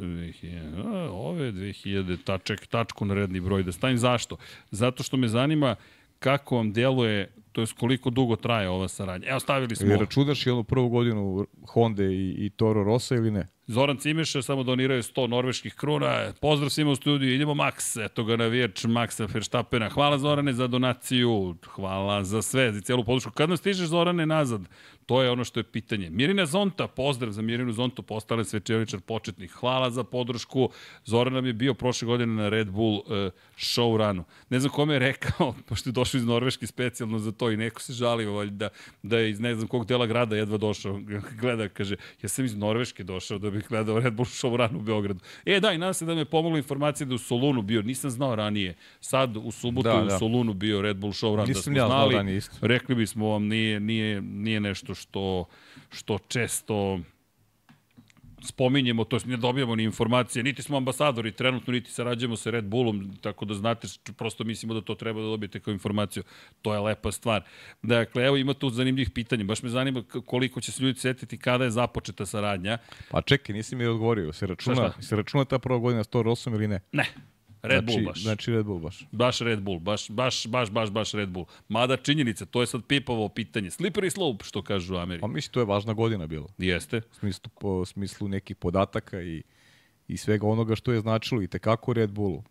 2000, 0.01 1.09
ove 1.11 1.51
2000, 1.51 2.17
taček, 2.23 2.67
tačku 2.67 3.05
na 3.05 3.13
redni 3.13 3.39
broj 3.39 3.63
da 3.63 3.71
stavim. 3.71 3.97
Zašto? 3.97 4.37
Zato 4.71 5.03
što 5.03 5.17
me 5.17 5.27
zanima 5.27 5.75
kako 6.19 6.55
vam 6.55 6.73
deluje, 6.73 7.31
to 7.51 7.61
je 7.61 7.67
koliko 7.79 8.09
dugo 8.09 8.35
traje 8.35 8.69
ova 8.69 8.87
saradnja. 8.87 9.29
Evo, 9.29 9.39
stavili 9.39 9.75
smo... 9.75 9.87
Ili 9.87 9.97
računaš 9.97 10.45
i 10.45 10.49
onu 10.49 10.63
prvu 10.63 10.89
godinu 10.89 11.47
Honda 11.67 12.03
i, 12.03 12.35
i 12.37 12.49
Toro 12.49 12.83
Rosa 12.83 13.15
ili 13.15 13.31
ne? 13.31 13.47
Zoran 13.69 13.97
Cimeša 13.97 14.41
samo 14.41 14.63
doniraju 14.63 15.03
100 15.03 15.27
norveških 15.27 15.73
kruna. 15.73 16.33
Pozdrav 16.41 16.69
svima 16.69 16.91
u 16.91 16.95
studiju, 16.95 17.35
idemo 17.35 17.53
Max, 17.53 18.05
eto 18.05 18.23
ga 18.23 18.37
navijač 18.37 18.83
Maxa 18.83 19.25
Verstappena. 19.25 19.89
Hvala 19.89 20.17
Zorane 20.17 20.53
za 20.53 20.67
donaciju, 20.67 21.55
hvala 21.75 22.23
za 22.23 22.41
sve, 22.41 22.73
za 22.73 22.81
cijelu 22.81 23.03
podršku. 23.03 23.31
Kad 23.31 23.49
nas 23.49 23.59
stižeš 23.59 23.87
Zorane 23.87 24.25
nazad? 24.25 24.61
To 25.09 25.21
je 25.21 25.31
ono 25.31 25.43
što 25.43 25.59
je 25.59 25.63
pitanje. 25.63 26.09
Mirina 26.09 26.45
Zonta, 26.45 26.87
pozdrav 26.87 27.31
za 27.31 27.41
Mirinu 27.41 27.71
Zontu, 27.73 28.01
postale 28.03 28.45
svečevičar 28.45 28.99
početnik. 28.99 29.51
Hvala 29.51 29.89
za 29.91 30.03
podršku. 30.03 30.69
Zoran 31.05 31.33
nam 31.33 31.45
je 31.45 31.53
bio 31.53 31.73
prošle 31.73 32.05
godine 32.05 32.33
na 32.33 32.49
Red 32.49 32.69
Bull 32.69 32.95
uh, 32.95 33.03
show 33.57 33.97
runu. 33.97 34.23
Ne 34.49 34.59
znam 34.59 34.71
kome 34.71 34.93
je 34.93 34.99
rekao, 34.99 35.55
pošto 35.67 35.89
je 35.89 35.93
došao 35.93 36.17
iz 36.17 36.25
Norveške 36.25 36.67
specijalno 36.67 37.19
za 37.19 37.31
to 37.31 37.51
i 37.51 37.57
neko 37.57 37.81
se 37.81 37.93
žalio 37.93 38.45
da, 38.45 38.69
da 39.03 39.17
je 39.17 39.29
iz 39.29 39.39
ne 39.39 39.55
znam 39.55 39.67
kog 39.67 39.85
dela 39.85 40.05
grada 40.05 40.35
jedva 40.35 40.57
došao. 40.57 40.99
Gleda, 41.41 41.69
kaže, 41.69 41.95
ja 42.21 42.29
sam 42.29 42.45
iz 42.45 42.55
Norveške 42.55 43.03
došao 43.03 43.37
da 43.37 43.49
bih 43.51 43.65
gledao 43.69 43.99
Red 43.99 44.13
Bull 44.13 44.25
show 44.25 44.55
run 44.55 44.75
u 44.75 44.81
Beogradu. 44.81 45.19
E, 45.45 45.59
da, 45.59 45.71
i 45.71 45.77
nadam 45.77 45.93
se 45.93 46.05
da 46.05 46.15
me 46.15 46.25
pomogla 46.25 46.57
informacija 46.57 47.07
da 47.07 47.15
u 47.15 47.17
Solunu 47.17 47.61
bio, 47.61 47.81
nisam 47.81 48.09
znao 48.09 48.35
ranije. 48.35 48.75
Sad 48.99 49.37
u 49.37 49.51
subotu 49.51 49.89
da, 49.89 50.03
da. 50.03 50.15
u 50.15 50.19
Solunu 50.19 50.53
bio 50.53 50.81
Red 50.81 50.97
Bull 50.97 51.13
show 51.13 51.35
run. 51.35 51.47
Nisam 51.47 51.53
da 51.53 51.61
smo 51.61 51.77
ja 51.77 51.87
znali, 51.87 52.15
ranije 52.15 52.37
isto. 52.37 52.67
rekli 52.67 52.95
bismo 52.95 53.27
vam, 53.27 53.47
nije, 53.47 53.79
nije, 53.79 54.21
nije 54.21 54.59
nešto 54.59 54.95
što, 54.99 55.45
što 55.89 56.17
često 56.27 56.99
spominjemo, 58.41 59.03
to 59.03 59.17
ne 59.25 59.37
dobijamo 59.37 59.75
ni 59.75 59.83
informacije, 59.83 60.43
niti 60.43 60.63
smo 60.63 60.77
ambasadori 60.77 61.31
trenutno, 61.31 61.73
niti 61.73 61.91
sarađujemo 61.91 62.35
sa 62.35 62.49
Red 62.49 62.65
Bullom, 62.65 63.17
tako 63.21 63.45
da 63.45 63.53
znate, 63.53 63.87
prosto 64.17 64.43
mislimo 64.43 64.73
da 64.73 64.81
to 64.81 64.95
treba 64.95 65.21
da 65.21 65.27
dobijete 65.27 65.59
kao 65.59 65.71
informaciju. 65.71 66.23
To 66.61 66.73
je 66.73 66.79
lepa 66.79 67.11
stvar. 67.11 67.43
Dakle, 67.81 68.25
evo 68.25 68.37
ima 68.37 68.53
tu 68.53 68.69
zanimljivih 68.69 69.11
pitanja. 69.11 69.43
Baš 69.43 69.63
me 69.63 69.69
zanima 69.69 70.03
koliko 70.25 70.61
će 70.61 70.71
se 70.71 70.83
ljudi 70.83 70.99
setiti 70.99 71.37
kada 71.37 71.63
je 71.63 71.71
započeta 71.71 72.25
saradnja. 72.25 72.77
Pa 73.11 73.21
čekaj, 73.21 73.55
nisi 73.55 73.75
mi 73.75 73.85
odgovorio. 73.85 74.33
Se 74.33 74.47
računa, 74.47 74.75
šta, 74.75 74.91
šta? 74.91 75.01
se 75.01 75.15
računa 75.15 75.45
ta 75.45 75.59
prva 75.59 75.79
godina 75.79 76.03
108 76.03 76.55
ili 76.55 76.67
ne? 76.67 76.79
Ne. 76.91 77.05
Red 77.61 77.83
znači, 77.83 77.97
Bull 77.97 78.05
baš. 78.05 78.21
Znači 78.21 78.51
Red 78.51 78.65
Bull 78.65 78.79
baš. 78.79 79.07
Baš 79.11 79.39
Red 79.39 79.61
Bull, 79.61 79.79
baš, 79.79 80.09
baš, 80.09 80.47
baš, 80.47 80.71
baš, 80.71 80.89
baš 80.89 81.11
Red 81.11 81.29
Bull. 81.29 81.45
Mada 81.67 81.97
činjenica, 81.97 82.45
to 82.45 82.61
je 82.61 82.67
sad 82.67 82.85
pipovo 82.87 83.29
pitanje. 83.29 83.69
Slippery 83.69 84.09
slope, 84.09 84.45
što 84.45 84.61
kažu 84.61 84.95
u 84.95 84.97
Americi. 84.97 85.21
Pa 85.21 85.27
mislim, 85.27 85.53
to 85.53 85.59
je 85.59 85.65
važna 85.65 85.93
godina 85.93 86.27
bila. 86.27 86.47
Jeste. 86.57 86.97
U 86.97 87.15
smislu, 87.15 87.51
po 87.59 87.85
smislu 87.85 88.27
nekih 88.27 88.55
podataka 88.55 89.21
i, 89.21 89.43
i 90.07 90.17
svega 90.17 90.47
onoga 90.47 90.75
što 90.75 90.91
je 90.91 91.01
značilo 91.01 91.41
i 91.41 91.47
tekako 91.47 91.93
Red 91.93 92.11
Bullu. 92.11 92.43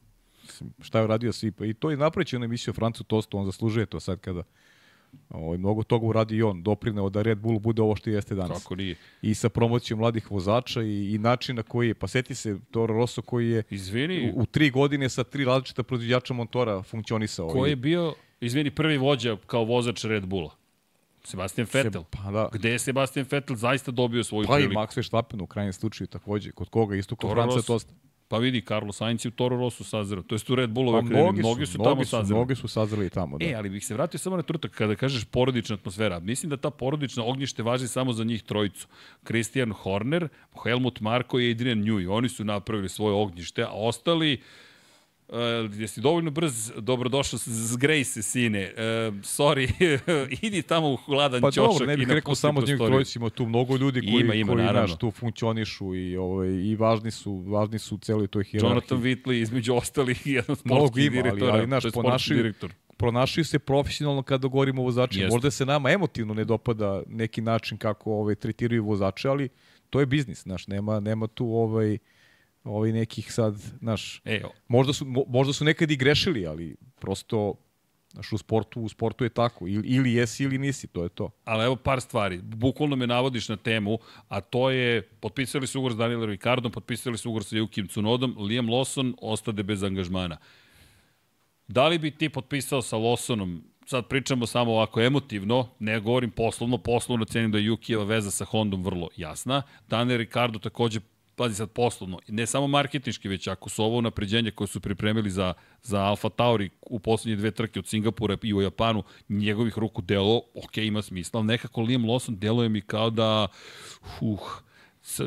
Šta 0.81 0.99
je 0.99 1.05
uradio 1.05 1.33
svi. 1.33 1.53
I 1.61 1.75
to 1.75 1.91
je 1.91 1.97
napravići 1.97 2.37
ono 2.37 2.45
emisiju 2.45 2.75
Francu 2.75 3.05
Tostu, 3.05 3.39
on 3.39 3.47
zaslužuje 3.47 3.87
to 3.87 4.01
sad 4.01 4.21
kada 4.21 4.43
ovaj, 5.31 5.59
mnogo 5.59 5.83
toga 5.83 6.07
uradi 6.07 6.37
i 6.37 6.43
on, 6.43 6.63
doprineo 6.63 7.11
da 7.11 7.23
Red 7.23 7.39
Bull 7.39 7.59
bude 7.59 7.83
ovo 7.83 7.97
što 7.97 8.11
jeste 8.11 8.35
danas. 8.35 8.63
Kako 8.63 8.77
nije. 8.77 8.97
I 9.23 9.35
sa 9.35 9.49
promocijom 9.49 9.99
mladih 9.99 10.31
vozača 10.31 10.83
i, 10.83 11.15
i 11.15 11.19
način 11.19 11.57
na 11.57 11.63
koji 11.63 11.89
je, 11.89 11.95
pa 11.95 12.09
seti 12.09 12.35
se 12.35 12.59
Toro 12.71 12.95
Rosso 12.95 13.23
koji 13.23 13.51
je 13.51 13.63
Izvini. 13.71 14.33
U, 14.35 14.43
u 14.43 14.47
tri 14.47 14.71
godine 14.71 15.09
sa 15.09 15.25
tri 15.25 15.45
različita 15.45 15.83
proizvođača 15.83 16.35
motora 16.35 16.83
funkcionisao. 16.83 17.49
Ko 17.49 17.67
je 17.67 17.77
bio, 17.77 18.15
izvini, 18.41 18.71
prvi 18.71 18.97
vođa 18.97 19.37
kao 19.47 19.65
vozač 19.65 20.05
Red 20.05 20.27
Bulla? 20.27 20.51
Sebastian 21.25 21.67
Vettel. 21.73 22.03
Se, 22.03 22.09
pa 22.11 22.31
da. 22.31 22.49
Gde 22.53 22.71
je 22.71 22.79
Sebastian 22.79 23.27
Vettel 23.31 23.57
zaista 23.57 23.91
dobio 23.91 24.25
svoju 24.25 24.47
pa 24.47 24.55
priliku? 24.55 24.75
Pa 24.75 24.81
i 24.81 24.87
Max 24.87 24.97
Verstappen 24.97 25.41
u 25.41 25.47
krajnjem 25.47 25.73
slučaju 25.73 26.09
takođe. 26.09 26.53
Kod 26.53 26.69
koga 26.69 26.97
isto 26.97 27.17
kod 27.17 27.31
Franca 27.31 27.63
Tosta. 27.63 27.95
Pa 28.29 28.39
vidi, 28.39 28.61
Carlos 28.61 28.97
Sainz 28.97 29.25
je 29.25 29.29
u 29.29 29.33
Toro 29.33 29.57
Rosso 29.57 29.85
sazreo. 29.85 30.23
To 30.23 30.35
je 30.35 30.39
u 30.49 30.55
Red 30.55 30.71
Bullove 30.71 31.01
pa, 31.01 31.07
mnogi, 31.07 31.41
mnogi 31.41 31.67
su, 31.67 31.79
mnogi 31.79 31.91
tamo 31.91 32.05
su, 32.05 32.11
sazreli. 32.11 32.39
Mnogi 32.39 32.55
su 32.55 32.69
sazreli 32.69 33.11
tamo, 33.11 33.39
da. 33.39 33.47
E, 33.47 33.55
ali 33.55 33.69
bih 33.69 33.87
se 33.87 33.95
vratio 33.95 34.19
samo 34.19 34.37
na 34.37 34.43
trutak 34.43 34.71
kada 34.71 34.95
kažeš 34.95 35.25
porodična 35.25 35.75
atmosfera. 35.75 36.21
Mislim 36.21 36.51
da 36.51 36.57
ta 36.57 36.71
porodična 36.71 37.25
ognjište 37.25 37.63
važi 37.63 37.89
samo 37.89 38.13
za 38.13 38.25
njih 38.25 38.43
trojicu. 38.43 38.87
Christian 39.25 39.73
Horner, 39.73 40.29
Helmut 40.63 41.01
Marko 41.01 41.41
i 41.41 41.51
Adrian 41.51 41.79
Newey. 41.79 42.11
Oni 42.11 42.29
su 42.29 42.45
napravili 42.45 42.89
svoje 42.89 43.15
ognjište, 43.15 43.63
a 43.63 43.71
ostali 43.73 44.41
Uh, 45.29 45.81
jesi 45.81 46.01
dovoljno 46.01 46.31
brz, 46.31 46.73
dobrodošao 46.77 47.39
s 47.39 47.77
Grace, 47.77 48.23
sine. 48.23 48.73
Uh, 48.73 49.15
sorry, 49.15 49.99
idi 50.47 50.63
tamo 50.63 50.93
u 50.93 50.97
hladan 50.97 51.41
pa 51.41 51.51
ćošak. 51.51 51.65
Pa 51.65 51.73
dobro, 51.73 51.87
ne 51.87 51.97
bih 51.97 52.09
rekao 52.09 52.35
samo 52.35 52.61
njih 52.61 52.77
trojici, 52.77 53.19
ima 53.19 53.31
tu 53.31 53.47
mnogo 53.47 53.77
ljudi 53.77 54.01
koji, 54.01 54.21
ima, 54.21 54.35
ima, 54.35 54.53
koji 54.53 54.65
naš, 54.65 54.99
tu 54.99 55.11
funkcionišu 55.11 55.95
i, 55.95 56.17
ovaj, 56.17 56.49
i 56.49 56.77
važni 56.77 57.11
su, 57.11 57.45
važni 57.47 57.79
su 57.79 57.95
u 57.95 57.99
celoj 57.99 58.27
toj 58.27 58.45
hirarhiji. 58.45 58.69
Jonathan 58.69 58.99
Whitley, 58.99 59.43
između 59.43 59.75
ostalih, 59.75 60.27
jedan 60.37 60.57
sportski 60.57 61.05
ima, 61.05 61.11
direktor. 61.11 61.51
Ali, 61.51 61.59
ali 61.59 61.67
naš, 61.67 61.85
ponaši, 61.95 62.35
direktor. 62.35 62.73
pronašaju 62.97 63.45
se 63.45 63.59
profesionalno 63.59 64.23
kada 64.23 64.49
govorimo 64.49 64.83
o 64.83 64.85
vozačima. 64.85 65.29
Možda 65.31 65.51
se 65.51 65.67
nama 65.67 65.91
emotivno 65.91 66.35
ne 66.35 66.45
dopada 66.45 67.03
neki 67.07 67.41
način 67.41 67.79
kako 67.79 68.13
ovaj, 68.13 68.35
tretiraju 68.35 68.85
vozače, 68.85 69.29
ali 69.29 69.49
to 69.91 70.01
je 70.01 70.07
biznis, 70.07 70.43
znaš, 70.43 70.67
nema, 70.67 71.01
nema 71.01 71.27
tu 71.27 71.47
ovaj, 71.47 71.99
ovaj 72.69 72.93
nekih 72.93 73.33
sad, 73.33 73.55
znaš, 73.81 74.21
E, 74.25 74.43
možda 74.69 74.93
su, 74.93 75.05
mo- 75.05 75.25
možda 75.29 75.53
su 75.53 75.65
nekad 75.65 75.91
i 75.91 75.97
grešili, 75.97 76.47
ali 76.47 76.77
prosto, 77.01 77.55
znaš, 78.13 78.33
u 78.33 78.39
sportu, 78.39 78.81
u 78.81 78.89
sportu 78.89 79.25
je 79.25 79.31
tako. 79.31 79.69
Ili, 79.69 79.89
ili 79.89 80.13
jesi 80.13 80.45
ili 80.45 80.59
nisi, 80.59 80.87
to 80.87 81.03
je 81.03 81.09
to. 81.09 81.31
Ali 81.45 81.65
evo 81.65 81.77
par 81.77 82.01
stvari. 82.01 82.41
Bukvalno 82.43 82.97
me 82.97 83.07
navodiš 83.07 83.49
na 83.49 83.57
temu, 83.57 83.99
a 84.29 84.41
to 84.41 84.71
je, 84.71 85.03
potpisali 85.03 85.67
su 85.67 85.79
ugovor 85.79 85.93
s 85.93 85.97
Danielom 85.97 86.31
Ricardom, 86.31 86.73
potpisali 86.73 87.19
su 87.19 87.29
ugovor 87.29 87.45
sa 87.45 87.57
Jukim 87.57 87.89
Cunodom, 87.89 88.37
Liam 88.39 88.67
Lawson 88.67 89.15
ostade 89.21 89.63
bez 89.63 89.83
angažmana. 89.83 90.37
Da 91.69 91.89
li 91.89 91.99
bi 91.99 92.11
ti 92.11 92.29
potpisao 92.29 92.83
sa 92.83 92.97
Lawsonom, 92.97 93.61
sad 93.87 94.09
pričamo 94.09 94.47
samo 94.47 94.73
ovako 94.73 95.01
emotivno, 95.01 95.69
ne 95.79 96.01
govorim 96.01 96.31
poslovno, 96.31 96.79
poslovno 96.79 97.25
cenim 97.25 97.53
da 97.53 97.59
je 97.59 97.65
Jukijeva 97.65 98.05
veza 98.05 98.31
sa 98.31 98.45
Hondom 98.45 98.85
vrlo 98.85 99.09
jasna. 99.17 99.63
Daniel 99.89 100.19
Ricardo 100.19 100.59
takođe 100.59 101.01
pazi 101.39 101.55
sad 101.55 101.71
poslovno, 101.71 102.19
ne 102.29 102.47
samo 102.47 102.67
marketinški, 102.67 103.29
već 103.29 103.47
ako 103.47 103.69
su 103.69 103.85
ovo 103.85 104.01
napređenje 104.01 104.51
koje 104.51 104.69
su 104.69 104.81
pripremili 104.81 105.31
za, 105.31 105.55
za 105.83 106.01
Alfa 106.01 106.29
Tauri 106.29 106.71
u 106.83 106.99
poslednje 106.99 107.37
dve 107.37 107.51
trke 107.51 107.79
od 107.79 107.87
Singapura 107.87 108.37
i 108.43 108.55
u 108.55 108.63
Japanu, 108.63 109.03
njegovih 109.29 109.79
ruku 109.79 110.03
delo, 110.03 110.43
ok, 110.55 110.77
ima 110.77 111.03
smisla, 111.03 111.39
ali 111.41 111.47
nekako 111.47 111.81
Liam 111.83 112.03
Lawson 112.03 112.39
deluje 112.39 112.69
mi 112.69 112.81
kao 112.81 113.11
da, 113.11 113.49
uh, 114.21 114.61
s, 115.03 115.21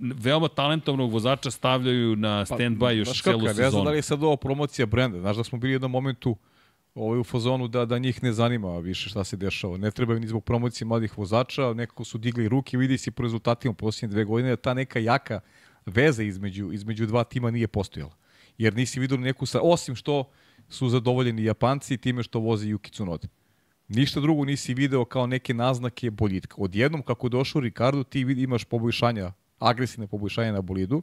veoma 0.00 0.48
talentovnog 0.48 1.12
vozača 1.12 1.50
stavljaju 1.50 2.16
na 2.16 2.46
stand-by 2.46 2.90
još 2.90 3.08
Pa, 3.08 3.12
Znaš 3.12 3.22
celu 3.22 3.38
kako, 3.38 3.46
ja 3.46 3.48
Ne 3.48 3.54
znam 3.54 3.64
sezonu. 3.70 3.84
da 3.84 3.90
li 3.90 3.98
je 3.98 4.02
sad 4.02 4.22
ovo 4.22 4.36
promocija 4.36 4.86
brenda. 4.86 5.20
Znaš 5.20 5.36
da 5.36 5.44
smo 5.44 5.58
bili 5.58 5.72
u 5.72 5.74
jednom 5.74 5.90
momentu 5.90 6.36
ovaj, 6.98 7.20
u 7.20 7.24
fazonu 7.24 7.68
da, 7.68 7.84
da 7.84 7.98
njih 7.98 8.22
ne 8.22 8.32
zanima 8.32 8.78
više 8.78 9.10
šta 9.10 9.24
se 9.24 9.36
dešava. 9.36 9.76
Ne 9.76 9.90
trebaju 9.90 10.20
ni 10.20 10.26
zbog 10.26 10.44
promocije 10.44 10.86
mladih 10.86 11.18
vozača, 11.18 11.72
nekako 11.74 12.04
su 12.04 12.18
digli 12.18 12.48
ruke, 12.48 12.76
vidi 12.76 12.98
se 12.98 13.10
po 13.10 13.22
rezultatima 13.22 13.74
posljednje 13.74 14.12
dve 14.12 14.24
godine 14.24 14.48
da 14.48 14.56
ta 14.56 14.74
neka 14.74 14.98
jaka 14.98 15.40
veza 15.86 16.22
između, 16.22 16.72
između 16.72 17.06
dva 17.06 17.24
tima 17.24 17.50
nije 17.50 17.68
postojala. 17.68 18.14
Jer 18.58 18.74
nisi 18.74 19.00
vidio 19.00 19.16
neku 19.16 19.46
sa, 19.46 19.60
osim 19.62 19.94
što 19.94 20.30
su 20.68 20.88
zadovoljeni 20.88 21.44
Japanci 21.44 21.96
time 21.96 22.22
što 22.22 22.40
vozi 22.40 22.74
Yuki 22.74 22.90
Tsunoda. 22.90 23.28
Ništa 23.88 24.20
drugo 24.20 24.44
nisi 24.44 24.74
video 24.74 25.04
kao 25.04 25.26
neke 25.26 25.54
naznake 25.54 26.10
boljitka. 26.10 26.56
Odjednom 26.58 27.02
kako 27.02 27.28
došao 27.28 27.60
Ricardo, 27.60 28.02
ti 28.04 28.24
vidi, 28.24 28.42
imaš 28.42 28.64
poboljšanja, 28.64 29.32
agresivne 29.58 30.06
poboljšanja 30.06 30.52
na 30.52 30.60
bolidu 30.60 31.02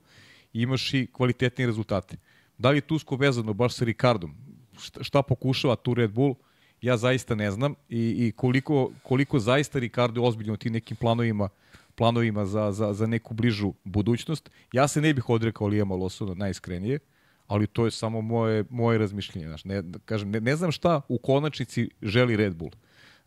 i 0.53 0.61
imaš 0.61 0.93
i 0.93 1.07
kvalitetnije 1.11 1.67
rezultate. 1.67 2.17
Da 2.57 2.69
li 2.69 2.77
je 2.77 2.81
tu 2.81 2.95
usko 2.95 3.15
vezano 3.15 3.53
baš 3.53 3.73
sa 3.75 3.85
Ricardom? 3.85 4.35
Šta, 4.79 5.03
šta 5.03 5.21
pokušava 5.21 5.75
tu 5.75 5.93
Red 5.93 6.11
Bull? 6.11 6.35
Ja 6.81 6.97
zaista 6.97 7.35
ne 7.35 7.51
znam 7.51 7.75
i, 7.89 8.27
i 8.27 8.31
koliko, 8.31 8.91
koliko 9.03 9.39
zaista 9.39 9.79
Ricardo 9.79 10.21
je 10.21 10.27
ozbiljno 10.27 10.53
u 10.53 10.57
tim 10.57 10.73
nekim 10.73 10.97
planovima 10.97 11.49
planovima 11.95 12.45
za, 12.45 12.71
za, 12.71 12.93
za 12.93 13.07
neku 13.07 13.33
bližu 13.33 13.73
budućnost. 13.83 14.49
Ja 14.71 14.87
se 14.87 15.01
ne 15.01 15.13
bih 15.13 15.29
odrekao 15.29 15.67
Lijema 15.67 15.95
Lawsona 15.95 16.37
najiskrenije, 16.37 16.99
ali 17.47 17.67
to 17.67 17.85
je 17.85 17.91
samo 17.91 18.21
moje, 18.21 18.63
moje 18.69 18.97
razmišljenje. 18.97 19.47
Znaš, 19.47 19.65
ne, 19.65 19.83
kažem, 20.05 20.31
ne, 20.31 20.41
ne 20.41 20.55
znam 20.55 20.71
šta 20.71 21.01
u 21.07 21.17
konačnici 21.17 21.89
želi 22.01 22.35
Red 22.35 22.55
Bull. 22.55 22.71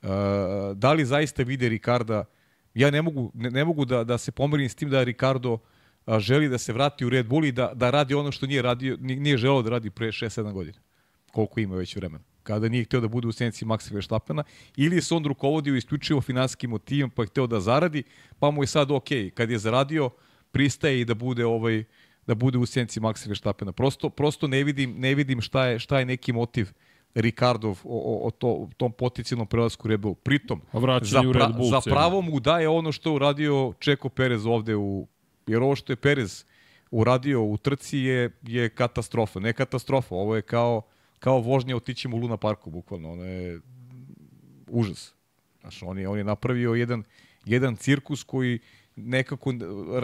Uh, 0.03 0.09
da 0.75 0.93
li 0.93 1.05
zaista 1.05 1.43
vide 1.43 1.69
Ricarda, 1.69 2.25
ja 2.75 2.91
ne 2.91 3.03
mogu, 3.03 3.31
ne, 3.35 3.51
ne 3.51 3.65
mogu 3.65 3.85
da, 3.85 4.05
da 4.05 4.19
se 4.19 4.33
pomerim 4.33 4.69
s 4.69 4.75
tim 4.75 4.91
da 4.91 5.05
Ricardo 5.05 5.59
a, 6.07 6.21
želi 6.21 6.49
da 6.49 6.59
se 6.59 6.73
vrati 6.73 7.05
u 7.05 7.09
Red 7.09 7.27
Bull 7.27 7.45
i 7.45 7.53
da, 7.53 7.73
da 7.75 7.91
radi 7.91 8.15
ono 8.15 8.33
što 8.33 8.47
nije, 8.47 8.63
radio, 8.63 8.97
nije 9.01 9.37
želeo 9.37 9.63
da 9.63 9.71
radi 9.71 9.91
pre 9.91 10.07
6-7 10.07 10.53
godina. 10.53 10.79
Koliko 11.39 11.61
ima 11.61 11.77
već 11.77 11.97
vremena. 11.97 12.25
Kada 12.43 12.69
nije 12.69 12.85
hteo 12.85 13.01
da 13.01 13.09
bude 13.09 13.29
u 13.29 13.33
senci 13.33 13.65
Maxa 13.65 13.93
Verstappena, 13.95 14.43
ili 14.77 15.03
se 15.03 15.15
on 15.15 15.25
rukovodio 15.25 15.77
isključivo 15.77 16.21
finansijskim 16.21 16.71
motivom, 16.71 17.11
pa 17.11 17.23
je 17.23 17.27
hteo 17.27 17.47
da 17.47 17.61
zaradi, 17.61 18.03
pa 18.39 18.51
mu 18.51 18.63
je 18.63 18.67
sad 18.67 18.91
ok, 18.91 19.09
kad 19.35 19.51
je 19.51 19.59
zaradio, 19.59 20.11
pristaje 20.51 21.01
i 21.01 21.05
da 21.05 21.15
bude 21.15 21.47
ovaj 21.47 21.85
da 22.27 22.35
bude 22.35 22.59
u 22.59 22.67
senci 22.67 23.01
Maxa 23.01 23.29
Verstappena. 23.29 23.73
Prosto, 23.73 24.11
prosto 24.11 24.47
ne 24.47 24.65
vidim, 24.65 24.95
ne 24.99 25.15
vidim 25.15 25.41
šta, 25.41 25.67
je, 25.67 25.79
šta 25.79 25.99
je 25.99 26.05
neki 26.05 26.33
motiv 26.33 26.73
Ricardov 27.15 27.79
o, 27.85 27.99
o, 27.99 28.27
o, 28.27 28.31
to, 28.31 28.49
o 28.49 28.69
tom 28.77 28.93
potencijalnom 28.93 29.47
prelasku 29.47 29.89
Red 29.89 30.01
Bull. 30.01 30.15
Pritom, 30.15 30.61
za, 31.03 31.21
Red 31.21 31.57
Bull 31.57 31.71
za 31.71 31.81
pravo 31.81 32.21
mu 32.21 32.41
daje 32.41 32.69
ono 32.69 32.93
što 32.93 33.11
je 33.11 33.15
uradio 33.15 33.73
Čeko 33.79 34.09
Perez 34.09 34.47
ovde 34.47 34.77
u... 34.77 35.07
Jer 35.47 35.63
ovo 35.63 35.77
što 35.77 35.93
je 35.93 35.97
Perez 35.97 36.45
uradio 36.91 37.43
u 37.43 37.57
trci 37.57 37.99
je, 37.99 38.31
je 38.43 38.69
katastrofa. 38.69 39.41
Ne 39.41 39.53
katastrofa, 39.53 40.15
ovo 40.15 40.37
je 40.37 40.43
kao, 40.43 40.83
kao 41.19 41.39
vožnja 41.41 41.77
otićemo 41.77 42.17
u 42.17 42.21
Luna 42.21 42.37
Parku, 42.37 42.71
bukvalno. 42.71 43.13
Ono 43.13 43.25
je 43.25 43.61
užas. 44.69 45.15
Znaš, 45.61 45.83
on 45.83 45.99
je, 45.99 46.09
on 46.09 46.19
je 46.19 46.25
napravio 46.25 46.75
jedan, 46.75 47.05
jedan 47.45 47.77
cirkus 47.77 48.23
koji 48.23 48.59
nekako 48.97 49.53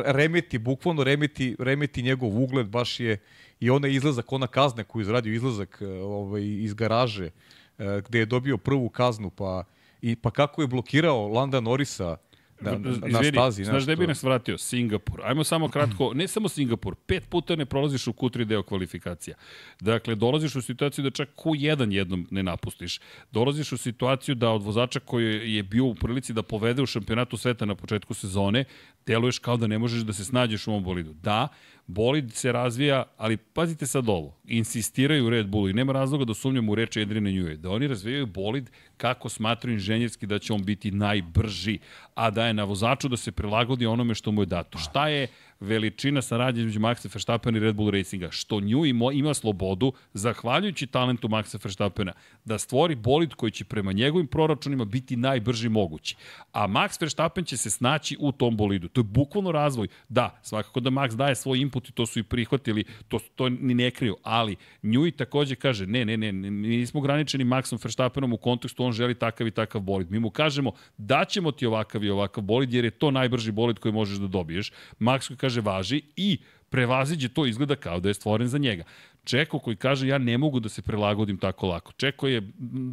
remeti, 0.04 0.58
bukvalno 0.58 1.04
remeti, 1.04 1.56
remeti 1.58 2.02
njegov 2.02 2.42
ugled, 2.42 2.66
baš 2.66 3.00
je 3.00 3.18
i 3.60 3.70
onaj 3.70 3.90
izlazak, 3.90 4.32
ona 4.32 4.46
kazna 4.46 4.84
koju 4.84 5.02
izradio 5.02 5.34
izlazak 5.34 5.78
e, 5.80 5.86
ovaj, 5.86 6.42
iz 6.42 6.74
garaže, 6.74 7.30
e, 7.78 8.02
gde 8.08 8.18
je 8.18 8.26
dobio 8.26 8.56
prvu 8.56 8.88
kaznu, 8.88 9.30
pa, 9.30 9.64
i, 10.02 10.16
pa 10.16 10.30
kako 10.30 10.62
je 10.62 10.68
blokirao 10.68 11.28
Landa 11.28 11.60
Norisa 11.60 12.16
na, 12.64 12.78
na, 12.78 12.78
na 12.78 13.08
Izvini, 13.08 13.32
stazi. 13.32 13.64
znaš 13.64 13.82
gde 13.82 13.96
bi 13.96 14.06
nas 14.06 14.22
vratio? 14.22 14.58
Singapur. 14.58 15.20
Ajmo 15.24 15.44
samo 15.44 15.68
kratko, 15.68 16.12
ne 16.14 16.28
samo 16.28 16.48
Singapur, 16.48 16.94
pet 16.94 17.28
puta 17.28 17.56
ne 17.56 17.66
prolaziš 17.66 18.06
u 18.06 18.12
Q3 18.12 18.44
deo 18.44 18.62
kvalifikacija. 18.62 19.36
Dakle, 19.80 20.14
dolaziš 20.14 20.56
u 20.56 20.62
situaciju 20.62 21.02
da 21.02 21.10
čak 21.10 21.28
Q1 21.36 21.92
jednom 21.92 22.26
ne 22.30 22.42
napustiš. 22.42 23.00
Dolaziš 23.30 23.72
u 23.72 23.76
situaciju 23.76 24.34
da 24.34 24.50
od 24.50 24.62
vozača 24.62 25.00
koji 25.00 25.54
je 25.54 25.62
bio 25.62 25.84
u 25.84 25.94
prilici 25.94 26.32
da 26.32 26.42
povede 26.42 26.82
u 26.82 26.86
šampionatu 26.86 27.36
sveta 27.36 27.64
na 27.64 27.74
početku 27.74 28.14
sezone, 28.14 28.64
deluješ 29.06 29.38
kao 29.38 29.56
da 29.56 29.66
ne 29.66 29.78
možeš 29.78 30.02
da 30.02 30.12
se 30.12 30.24
snađeš 30.24 30.66
u 30.66 30.70
ovom 30.70 30.84
bolidu. 30.84 31.14
Da, 31.22 31.48
bolid 31.86 32.32
se 32.32 32.52
razvija, 32.52 33.04
ali 33.16 33.36
pazite 33.36 33.86
sad 33.86 34.08
ovo, 34.08 34.36
insistiraju 34.44 35.30
Red 35.30 35.46
Bullu 35.46 35.68
i 35.68 35.72
nema 35.72 35.92
razloga 35.92 36.24
da 36.24 36.34
sumnjam 36.34 36.68
u 36.68 36.74
reči 36.74 37.02
Adriana 37.02 37.30
Njuje, 37.30 37.56
da 37.56 37.70
oni 37.70 37.86
razvijaju 37.86 38.26
bolid 38.26 38.70
kako 38.96 39.28
smatraju 39.28 39.74
inženjerski 39.74 40.26
da 40.26 40.38
će 40.38 40.52
on 40.52 40.64
biti 40.64 40.90
najbrži, 40.90 41.78
a 42.14 42.30
da 42.30 42.46
je 42.46 42.54
na 42.54 42.64
vozaču 42.64 43.08
da 43.08 43.16
se 43.16 43.32
prilagodi 43.32 43.86
onome 43.86 44.14
što 44.14 44.32
mu 44.32 44.42
je 44.42 44.46
dato. 44.46 44.78
Šta 44.78 45.08
je 45.08 45.28
veličina 45.60 46.22
saradnje 46.22 46.60
između 46.60 46.80
Maxa 46.80 47.14
Verstappena 47.14 47.58
i 47.58 47.60
Red 47.60 47.76
Bull 47.76 47.90
Racinga, 47.90 48.30
što 48.30 48.60
nju 48.60 48.86
ima, 49.12 49.34
slobodu, 49.34 49.92
zahvaljujući 50.12 50.86
talentu 50.86 51.28
Maxa 51.28 51.64
Verstappena, 51.64 52.12
da 52.44 52.58
stvori 52.58 52.94
bolid 52.94 53.34
koji 53.34 53.50
će 53.50 53.64
prema 53.64 53.92
njegovim 53.92 54.26
proračunima 54.26 54.84
biti 54.84 55.16
najbrži 55.16 55.68
mogući. 55.68 56.16
A 56.52 56.68
Max 56.68 57.00
Verstappen 57.00 57.44
će 57.44 57.56
se 57.56 57.70
snaći 57.70 58.16
u 58.20 58.32
tom 58.32 58.56
bolidu. 58.56 58.88
To 58.88 59.00
je 59.00 59.04
bukvalno 59.04 59.52
razvoj. 59.52 59.88
Da, 60.08 60.38
svakako 60.42 60.80
da 60.80 60.90
Max 60.90 61.16
daje 61.16 61.34
svoj 61.34 61.58
input 61.58 61.88
i 61.88 61.92
to 61.92 62.06
su 62.06 62.18
i 62.18 62.22
prihvatili, 62.22 62.84
to, 63.08 63.18
to 63.34 63.48
ni 63.48 63.74
ne 63.74 63.90
kriju, 63.90 64.16
ali 64.22 64.56
nju 64.82 65.06
i 65.06 65.10
takođe 65.10 65.54
kaže, 65.54 65.86
ne, 65.86 66.04
ne, 66.04 66.16
ne, 66.16 66.32
mi 66.32 66.68
nismo 66.68 67.00
ograničeni 67.00 67.44
Maxom 67.44 67.84
Verstappenom 67.84 68.32
u 68.32 68.36
kontekstu, 68.36 68.84
on 68.84 68.92
želi 68.92 69.14
takav 69.14 69.46
i 69.46 69.50
takav 69.50 69.80
bolid. 69.80 70.10
Mi 70.10 70.18
mu 70.18 70.30
kažemo, 70.30 70.72
daćemo 70.98 71.52
ti 71.52 71.66
ovakav 71.66 72.04
i 72.04 72.10
ovakav 72.10 72.44
bolid, 72.44 72.72
jer 72.72 72.84
je 72.84 72.90
to 72.90 73.10
najbrži 73.10 73.52
bolid 73.52 73.78
koji 73.78 73.92
možeš 73.92 74.18
da 74.18 74.26
dobiješ. 74.26 74.72
Max 75.00 75.30
kaže, 75.44 75.60
važi 75.60 76.02
i 76.16 76.38
prevaziđe 76.74 77.28
to 77.28 77.46
izgleda 77.46 77.76
kao 77.76 78.00
da 78.00 78.08
je 78.08 78.14
stvoren 78.14 78.48
za 78.48 78.58
njega. 78.58 78.84
Čeko 79.24 79.58
koji 79.58 79.76
kaže 79.76 80.08
ja 80.08 80.18
ne 80.18 80.38
mogu 80.38 80.60
da 80.60 80.68
se 80.68 80.82
prilagodim 80.82 81.36
tako 81.38 81.68
lako. 81.68 81.92
Čeko 81.92 82.28
je 82.28 82.42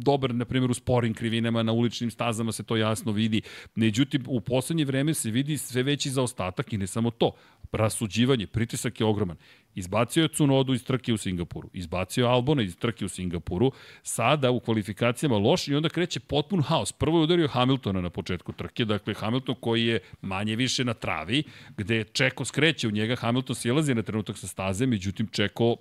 dobar, 0.04 0.34
na 0.34 0.44
primjer, 0.44 0.70
u 0.70 0.74
sporim 0.74 1.14
krivinama, 1.14 1.62
na 1.62 1.72
uličnim 1.72 2.10
stazama 2.10 2.52
se 2.52 2.62
to 2.62 2.76
jasno 2.76 3.12
vidi. 3.12 3.42
Međutim, 3.74 4.24
u 4.28 4.40
poslednje 4.40 4.84
vreme 4.84 5.14
se 5.14 5.30
vidi 5.30 5.58
sve 5.58 5.82
veći 5.82 6.10
zaostatak 6.10 6.72
i 6.72 6.78
ne 6.78 6.86
samo 6.86 7.10
to. 7.10 7.32
Rasuđivanje, 7.72 8.46
pritisak 8.46 9.00
je 9.00 9.06
ogroman. 9.06 9.36
Izbacio 9.74 10.22
je 10.22 10.28
Cunodu 10.28 10.74
iz 10.74 10.84
trke 10.84 11.12
u 11.12 11.16
Singapuru, 11.16 11.70
izbacio 11.72 12.24
je 12.24 12.30
Albona 12.30 12.62
iz 12.62 12.76
trke 12.76 13.04
u 13.04 13.08
Singapuru, 13.08 13.72
sada 14.02 14.50
u 14.50 14.60
kvalifikacijama 14.60 15.36
loš 15.36 15.68
i 15.68 15.74
onda 15.74 15.88
kreće 15.88 16.20
potpun 16.20 16.62
haos. 16.62 16.92
Prvo 16.92 17.18
je 17.18 17.24
udario 17.24 17.48
Hamiltona 17.48 18.00
na 18.00 18.10
početku 18.10 18.52
trke, 18.52 18.84
dakle 18.84 19.14
Hamilton 19.14 19.54
koji 19.60 19.86
je 19.86 20.00
manje 20.20 20.56
više 20.56 20.84
na 20.84 20.94
travi, 20.94 21.42
gde 21.76 22.04
Čeko 22.04 22.44
skreće 22.44 22.88
u 22.88 22.90
njega, 22.90 23.16
Hamilton 23.16 23.56
silazi 23.56 23.94
na 23.94 24.02
trenutak 24.02 24.38
sa 24.38 24.46
staze, 24.46 24.86
međutim 24.86 25.26
Čeko 25.26 25.76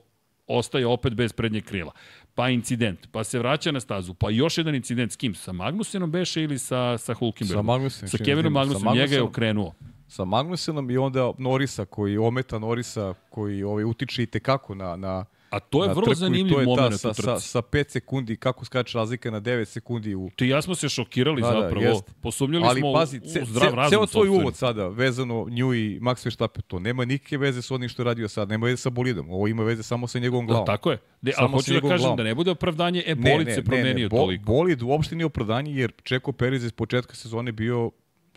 ostaje 0.47 0.87
opet 0.87 1.13
bez 1.13 1.33
prednjeg 1.33 1.63
krila. 1.63 1.91
Pa 2.35 2.49
incident, 2.49 3.07
pa 3.11 3.23
se 3.23 3.39
vraća 3.39 3.71
na 3.71 3.79
stazu, 3.79 4.13
pa 4.13 4.29
još 4.29 4.57
jedan 4.57 4.75
incident 4.75 5.11
s 5.11 5.15
kim? 5.15 5.35
Sa 5.35 5.51
Magnusenom 5.51 6.11
beše 6.11 6.43
ili 6.43 6.59
sa, 6.59 6.97
sa 6.97 7.13
Hulkenbergom? 7.13 7.65
Sa 7.65 7.71
Magnusenom, 7.71 8.09
Sa 8.09 8.17
Kevinom 8.17 8.53
Magnusenom, 8.53 8.95
njega 8.95 9.15
je 9.15 9.21
okrenuo. 9.21 9.73
Sa 10.11 10.25
Magnusenom 10.25 10.91
i 10.91 10.97
onda 10.97 11.31
Norisa 11.37 11.85
koji 11.85 12.17
ometa 12.19 12.59
Norisa 12.59 13.13
koji 13.29 13.63
ovaj 13.63 13.83
utiče 13.83 14.23
i 14.23 14.27
tekako 14.27 14.75
na 14.75 14.95
na 14.95 15.25
A 15.49 15.59
to 15.61 15.83
je 15.83 15.87
na 15.87 15.93
vrlo 15.93 16.03
trku 16.03 16.15
zanimljiv 16.15 16.53
to 16.53 16.59
je 16.59 16.65
ta 16.65 16.69
moment 16.71 16.93
sa, 16.95 17.09
u 17.09 17.13
sa, 17.13 17.21
trci. 17.23 17.47
sa 17.47 17.61
5 17.61 17.89
sekundi 17.89 18.35
kako 18.37 18.65
skače 18.65 18.97
razlika 18.97 19.31
na 19.31 19.41
9 19.41 19.65
sekundi 19.65 20.15
u 20.15 20.29
Ti 20.29 20.47
ja 20.47 20.61
smo 20.61 20.75
se 20.75 20.89
šokirali 20.89 21.41
Da, 21.41 21.47
da, 21.47 21.61
zapravo. 21.61 21.85
jeste. 21.85 22.11
Posumnjali 22.21 22.65
Ali 22.65 22.79
smo 22.79 22.93
pazi, 22.93 23.19
ce, 23.21 23.41
u 23.41 23.45
zdrav 23.45 23.69
ce, 23.69 23.75
razum. 23.75 23.89
ceo 23.91 24.05
tvoj 24.07 24.29
uvod 24.29 24.55
sada 24.55 24.87
vezano 24.87 25.47
nju 25.49 25.73
i 25.73 25.99
Max 25.99 26.25
Verstappen, 26.25 26.63
to 26.63 26.79
nema 26.79 27.05
nikakve 27.05 27.37
veze 27.37 27.61
sa 27.61 27.75
onim 27.75 27.89
što 27.89 28.01
je 28.01 28.05
radio 28.05 28.27
sad, 28.29 28.49
nema 28.49 28.65
veze 28.65 28.77
sa 28.77 28.89
bolidom, 28.89 29.29
ovo 29.29 29.47
ima 29.47 29.63
veze 29.63 29.83
samo 29.83 30.07
sa 30.07 30.19
njegovom 30.19 30.45
Da, 30.45 30.49
glavom. 30.49 30.65
tako 30.67 30.91
je. 30.91 30.97
Ne, 31.21 31.31
Samo 31.31 31.47
ali 31.47 31.51
sa 31.53 31.71
hoću 31.71 31.73
da 31.75 31.89
kažem 31.89 31.97
glavom. 31.99 32.17
da 32.17 32.23
ne 32.23 32.35
bude 32.35 32.51
opravdanje, 32.51 33.03
e, 33.07 33.15
bolid 33.15 33.47
se 33.47 33.63
promenio 33.63 34.09
bo- 34.09 34.17
toliko. 34.17 34.43
Bolid 34.45 34.81
uopšte 34.81 35.15
nije 35.15 35.25
opravdanje 35.25 35.71
jer 35.73 35.91
Čeko 36.03 36.31
Perez 36.31 36.63
iz 36.63 36.71
početka 36.71 37.15
sezone 37.15 37.51
bio 37.51 37.91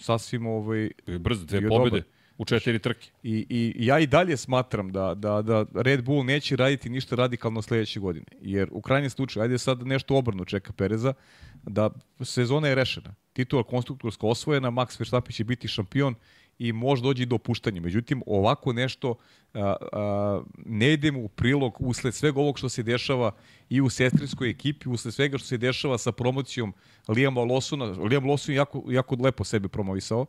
sasvim 0.04 0.46
ovaj 0.46 0.90
Brzo, 1.18 1.44
dve 1.44 1.68
pobede. 1.68 1.90
dobar. 1.90 2.02
u 2.38 2.44
četiri 2.44 2.78
trke. 2.78 3.10
I, 3.22 3.46
I 3.48 3.86
ja 3.86 3.98
i 3.98 4.06
dalje 4.06 4.36
smatram 4.36 4.92
da, 4.92 5.14
da, 5.14 5.42
da 5.42 5.64
Red 5.74 6.04
Bull 6.04 6.24
neće 6.24 6.56
raditi 6.56 6.88
ništa 6.90 7.16
radikalno 7.16 7.62
sledeće 7.62 8.00
godine. 8.00 8.26
Jer 8.40 8.68
u 8.72 8.82
krajnjem 8.82 9.10
slučaju, 9.10 9.42
ajde 9.42 9.58
sad 9.58 9.86
nešto 9.86 10.16
obrnu 10.16 10.44
čeka 10.44 10.72
Pereza, 10.72 11.14
da 11.62 11.90
sezona 12.20 12.68
je 12.68 12.74
rešena. 12.74 13.14
Titula 13.32 13.62
konstruktorska 13.62 14.26
osvojena, 14.26 14.70
Max 14.70 15.00
Verstappen 15.00 15.32
će 15.32 15.44
biti 15.44 15.68
šampion 15.68 16.14
i 16.58 16.72
može 16.72 17.02
doći 17.02 17.26
do 17.26 17.34
opuštanja. 17.36 17.80
Međutim, 17.80 18.22
ovako 18.26 18.72
nešto 18.72 19.14
a, 19.54 19.76
a, 19.92 20.42
ne 20.66 20.92
idemo 20.92 21.20
u 21.20 21.28
prilog 21.28 21.76
usled 21.80 22.14
svega 22.14 22.40
ovog 22.40 22.58
što 22.58 22.68
se 22.68 22.82
dešava 22.82 23.30
i 23.68 23.80
u 23.80 23.90
sestrinskoj 23.90 24.50
ekipi, 24.50 24.88
usled 24.88 25.14
svega 25.14 25.38
što 25.38 25.46
se 25.46 25.56
dešava 25.56 25.98
sa 25.98 26.12
promocijom 26.12 26.74
Liama 27.08 27.40
Lawsona. 27.40 28.08
Liam 28.08 28.24
je 28.48 28.54
jako, 28.54 28.84
jako 28.88 29.16
lepo 29.20 29.44
sebe 29.44 29.68
promovisao. 29.68 30.26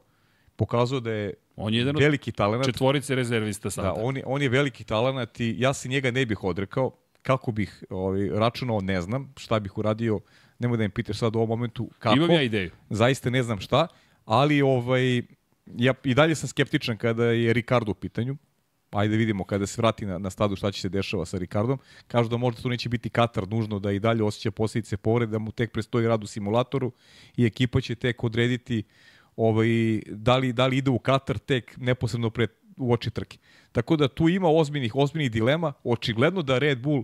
Pokazao 0.55 0.99
da 0.99 1.11
je 1.11 1.34
On 1.55 1.73
je 1.73 1.80
jedan 1.80 1.95
veliki 1.99 2.32
talent. 2.32 2.65
četvorice 2.65 3.15
rezervista 3.15 3.69
sada. 3.69 3.88
Da, 3.88 3.93
on 3.97 4.17
je, 4.17 4.23
on 4.26 4.41
je 4.41 4.49
veliki 4.49 4.84
talent 4.84 5.39
i 5.39 5.55
ja 5.57 5.73
se 5.73 5.89
njega 5.89 6.11
ne 6.11 6.26
bih 6.26 6.43
odrekao. 6.43 6.91
Kako 7.21 7.51
bih 7.51 7.84
ovaj, 7.89 8.30
računao, 8.30 8.82
ne 8.82 9.01
znam. 9.01 9.34
Šta 9.38 9.59
bih 9.59 9.78
uradio, 9.78 10.19
nemoj 10.59 10.78
da 10.78 10.84
im 10.84 10.91
pitaš 10.91 11.17
sad 11.17 11.36
u 11.36 11.39
ovom 11.39 11.49
momentu 11.49 11.89
kako. 11.99 12.15
Imam 12.15 12.32
ja 12.32 12.41
ideju. 12.41 12.71
Zaista 12.89 13.30
ne 13.30 13.43
znam 13.43 13.59
šta, 13.59 13.88
ali 14.26 14.61
ovaj, 14.61 15.21
ja 15.66 15.93
i 16.03 16.13
dalje 16.13 16.36
sam 16.36 16.49
skeptičan 16.49 16.97
kada 16.97 17.26
je 17.26 17.53
Ricardo 17.53 17.91
u 17.91 17.95
pitanju. 17.95 18.38
Ajde 18.91 19.18
vidimo 19.18 19.43
kada 19.43 19.68
se 19.68 19.82
vrati 19.82 20.05
na, 20.05 20.18
na 20.18 20.30
stadu 20.30 20.55
šta 20.55 20.72
će 20.72 20.82
se 20.82 20.89
dešava 20.89 21.26
sa 21.26 21.38
Ricardom. 21.38 21.80
Kažu 22.07 22.30
da 22.30 22.38
možda 22.38 22.61
to 22.61 22.70
neće 22.70 22.89
biti 22.89 23.09
Katar 23.09 23.47
nužno 23.47 23.80
da 23.80 23.91
i 23.91 23.99
dalje 23.99 24.24
osjeća 24.24 24.51
posljedice 24.51 24.97
povrede, 24.97 25.32
da 25.32 25.39
mu 25.39 25.51
tek 25.51 25.72
prestoji 25.72 26.07
rad 26.07 26.24
u 26.24 26.28
simulatoru 26.28 26.91
i 27.38 27.45
ekipa 27.45 27.82
će 27.82 27.95
tek 27.95 28.24
odrediti 28.24 28.84
ovaj, 29.36 29.68
da, 30.07 30.38
li, 30.38 30.53
da 30.53 30.68
li 30.68 30.78
ide 30.78 30.91
u 30.91 30.99
Katar 30.99 31.38
tek 31.38 31.78
neposredno 31.78 32.30
pred 32.30 32.49
u 32.78 32.93
oči 32.93 33.11
trke. 33.11 33.38
Tako 33.72 33.95
da 33.95 34.07
tu 34.07 34.30
ima 34.30 34.47
ozbiljnih, 34.49 34.95
ozbiljnih 34.95 35.32
dilema. 35.32 35.74
Očigledno 35.84 36.41
da 36.41 36.57
Red 36.57 36.80
Bull 36.80 37.03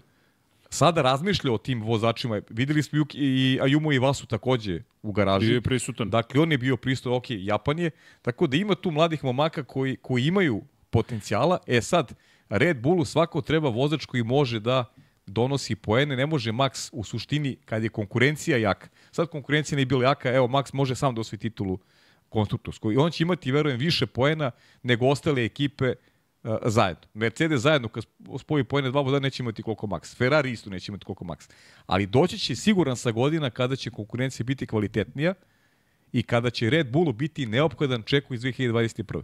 sada 0.73 1.01
razmišlja 1.01 1.51
o 1.51 1.57
tim 1.57 1.83
vozačima. 1.83 2.41
Videli 2.49 2.83
smo 2.83 2.99
i 3.13 3.59
Ayumu 3.61 3.93
i 3.95 3.99
Vasu 3.99 4.25
takođe 4.25 4.81
u 5.01 5.11
garaži. 5.11 5.47
Bio 5.47 5.55
je 5.55 5.61
prisutan. 5.61 6.09
Dakle, 6.09 6.41
on 6.41 6.51
je 6.51 6.57
bio 6.57 6.77
prisutan, 6.77 7.13
ok, 7.13 7.25
Japan 7.29 7.79
je. 7.79 7.91
Tako 8.21 8.47
da 8.47 8.57
ima 8.57 8.75
tu 8.75 8.91
mladih 8.91 9.23
momaka 9.23 9.63
koji, 9.63 9.95
koji 9.95 10.25
imaju 10.25 10.61
potencijala. 10.89 11.57
E 11.67 11.81
sad, 11.81 12.13
Red 12.49 12.81
Bullu 12.81 13.05
svako 13.05 13.41
treba 13.41 13.69
vozač 13.69 14.05
koji 14.05 14.23
može 14.23 14.59
da 14.59 14.85
donosi 15.25 15.75
poene, 15.75 16.15
ne 16.15 16.25
može 16.25 16.51
Max 16.51 16.89
u 16.93 17.03
suštini 17.03 17.57
kad 17.65 17.83
je 17.83 17.89
konkurencija 17.89 18.57
jaka. 18.57 18.87
Sad 19.11 19.27
konkurencija 19.27 19.75
ne 19.75 19.81
je 19.81 19.85
bila 19.85 20.03
jaka, 20.03 20.29
evo 20.29 20.47
Max 20.47 20.73
može 20.73 20.95
sam 20.95 21.15
da 21.15 21.21
osvoji 21.21 21.39
titulu 21.39 21.79
konstruktorsku 22.29 22.91
i 22.91 22.97
on 22.97 23.11
će 23.11 23.23
imati, 23.23 23.51
verujem, 23.51 23.79
više 23.79 24.05
poena 24.05 24.51
nego 24.83 25.07
ostale 25.07 25.45
ekipe 25.45 25.93
uh, 26.43 26.57
zajedno. 26.65 27.03
Mercedes 27.13 27.61
zajedno, 27.61 27.87
kad 27.87 28.03
spoji 28.39 28.63
pojene 28.63 28.91
dva 28.91 29.01
voda, 29.01 29.19
neće 29.19 29.43
imati 29.43 29.63
koliko 29.63 29.87
Max. 29.87 30.17
Ferrari 30.17 30.51
isto 30.51 30.69
neće 30.69 30.91
imati 30.91 31.05
koliko 31.05 31.25
Max. 31.25 31.49
Ali 31.85 32.05
doći 32.05 32.39
će 32.39 32.55
siguran 32.55 32.97
sa 32.97 33.11
godina 33.11 33.49
kada 33.49 33.75
će 33.75 33.89
konkurencija 33.89 34.43
biti 34.43 34.67
kvalitetnija 34.67 35.33
i 36.11 36.23
kada 36.23 36.49
će 36.49 36.69
Red 36.69 36.91
Bullu 36.91 37.13
biti 37.13 37.45
neophodan 37.45 38.03
čeku 38.03 38.33
iz 38.33 38.41
2021. 38.41 39.23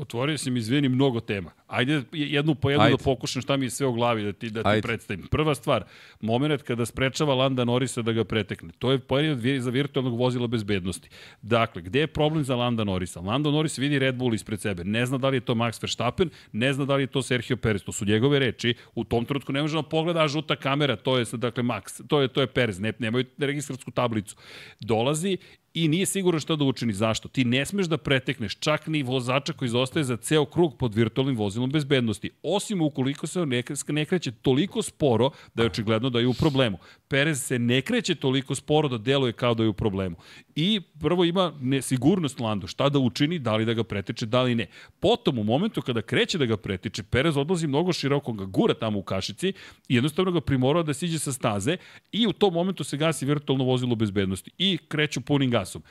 Otvorio 0.00 0.38
si 0.38 0.50
mi, 0.50 0.58
izvini, 0.58 0.88
mnogo 0.88 1.20
tema. 1.20 1.50
Ajde 1.66 2.02
jednu 2.12 2.54
po 2.54 2.70
jednu 2.70 2.84
Ajde. 2.84 2.96
da 2.96 3.04
pokušam 3.04 3.42
šta 3.42 3.56
mi 3.56 3.66
je 3.66 3.70
sve 3.70 3.86
u 3.86 3.92
glavi 3.92 4.22
da 4.22 4.32
ti, 4.32 4.50
da 4.50 4.62
ti 4.62 4.68
Ajde. 4.68 4.82
predstavim. 4.82 5.26
Prva 5.30 5.54
stvar, 5.54 5.84
moment 6.20 6.62
kada 6.62 6.86
sprečava 6.86 7.34
Landa 7.34 7.64
Norisa 7.64 8.02
da 8.02 8.12
ga 8.12 8.24
pretekne. 8.24 8.72
To 8.78 8.92
je 8.92 8.98
period 8.98 9.38
za 9.62 9.70
virtualnog 9.70 10.18
vozila 10.18 10.46
bezbednosti. 10.46 11.08
Dakle, 11.42 11.82
gde 11.82 12.00
je 12.00 12.06
problem 12.06 12.44
za 12.44 12.56
Landa 12.56 12.84
Norisa? 12.84 13.20
Landa 13.20 13.50
Noris 13.50 13.78
vidi 13.78 13.98
Red 13.98 14.14
Bull 14.14 14.34
ispred 14.34 14.60
sebe. 14.60 14.84
Ne 14.84 15.06
zna 15.06 15.18
da 15.18 15.28
li 15.28 15.36
je 15.36 15.40
to 15.40 15.54
Max 15.54 15.82
Verstappen, 15.82 16.30
ne 16.52 16.72
zna 16.72 16.84
da 16.84 16.96
li 16.96 17.02
je 17.02 17.06
to 17.06 17.22
Sergio 17.22 17.56
Perez. 17.56 17.82
To 17.82 17.92
su 17.92 18.04
njegove 18.04 18.38
reči. 18.38 18.74
U 18.94 19.04
tom 19.04 19.24
trenutku 19.24 19.52
ne 19.52 19.62
možemo 19.62 19.82
pogleda 19.82 20.28
žuta 20.28 20.56
kamera, 20.56 20.96
to 20.96 21.18
je 21.18 21.24
dakle 21.32 21.62
Max, 21.62 22.00
to 22.08 22.20
je 22.20 22.28
to 22.28 22.40
je 22.40 22.46
Perez, 22.46 22.80
ne, 22.80 22.92
nemaju 22.98 23.24
registarsku 23.38 23.90
tablicu. 23.90 24.36
Dolazi 24.80 25.36
i 25.74 25.88
nije 25.88 26.06
sigurno 26.06 26.40
šta 26.40 26.56
da 26.56 26.64
učini. 26.64 26.92
Zašto? 26.92 27.28
Ti 27.28 27.44
ne 27.44 27.66
smeš 27.66 27.86
da 27.86 27.98
pretekneš 27.98 28.56
čak 28.58 28.86
ni 28.86 29.02
vozača 29.02 29.52
koji 29.52 29.68
zostaje 29.68 30.04
za 30.04 30.16
ceo 30.16 30.44
krug 30.44 30.76
pod 30.78 30.94
virtualnim 30.94 31.36
vozilom 31.36 31.70
bezbednosti. 31.70 32.30
Osim 32.42 32.80
ukoliko 32.80 33.26
se 33.26 33.46
ne, 33.46 33.62
ne 33.88 34.04
kreće 34.04 34.32
toliko 34.32 34.82
sporo 34.82 35.30
da 35.54 35.62
je 35.62 35.66
očigledno 35.66 36.10
da 36.10 36.20
je 36.20 36.26
u 36.26 36.34
problemu. 36.34 36.78
Perez 37.08 37.42
se 37.42 37.58
ne 37.58 37.82
kreće 37.82 38.14
toliko 38.14 38.54
sporo 38.54 38.88
da 38.88 38.98
deluje 38.98 39.32
kao 39.32 39.54
da 39.54 39.62
je 39.62 39.68
u 39.68 39.72
problemu. 39.72 40.16
I 40.54 40.80
prvo 41.00 41.24
ima 41.24 41.52
nesigurnost 41.60 42.40
Lando, 42.40 42.66
šta 42.66 42.88
da 42.88 42.98
učini, 42.98 43.38
da 43.38 43.56
li 43.56 43.64
da 43.64 43.74
ga 43.74 43.84
preteče, 43.84 44.26
da 44.26 44.42
li 44.42 44.54
ne. 44.54 44.66
Potom, 45.00 45.38
u 45.38 45.44
momentu 45.44 45.82
kada 45.82 46.02
kreće 46.02 46.38
da 46.38 46.46
ga 46.46 46.56
pretiče, 46.56 47.02
Perez 47.02 47.36
odlazi 47.36 47.66
mnogo 47.66 47.92
široko, 47.92 48.32
ga 48.32 48.44
gura 48.44 48.74
tamo 48.74 48.98
u 48.98 49.02
kašici 49.02 49.52
i 49.88 49.94
jednostavno 49.94 50.32
ga 50.32 50.40
primorao 50.40 50.82
da 50.82 50.94
siđe 50.94 51.18
sa 51.18 51.32
staze 51.32 51.76
i 52.12 52.26
u 52.26 52.32
tom 52.32 52.54
momentu 52.54 52.84
se 52.84 52.96
gasi 52.96 53.26
virtualno 53.26 53.64
vozilo 53.64 53.94
bezbednosti 53.94 54.50
i 54.58 54.78
kreću 54.88 55.20
punim 55.20 55.50
gasom. 55.60 55.82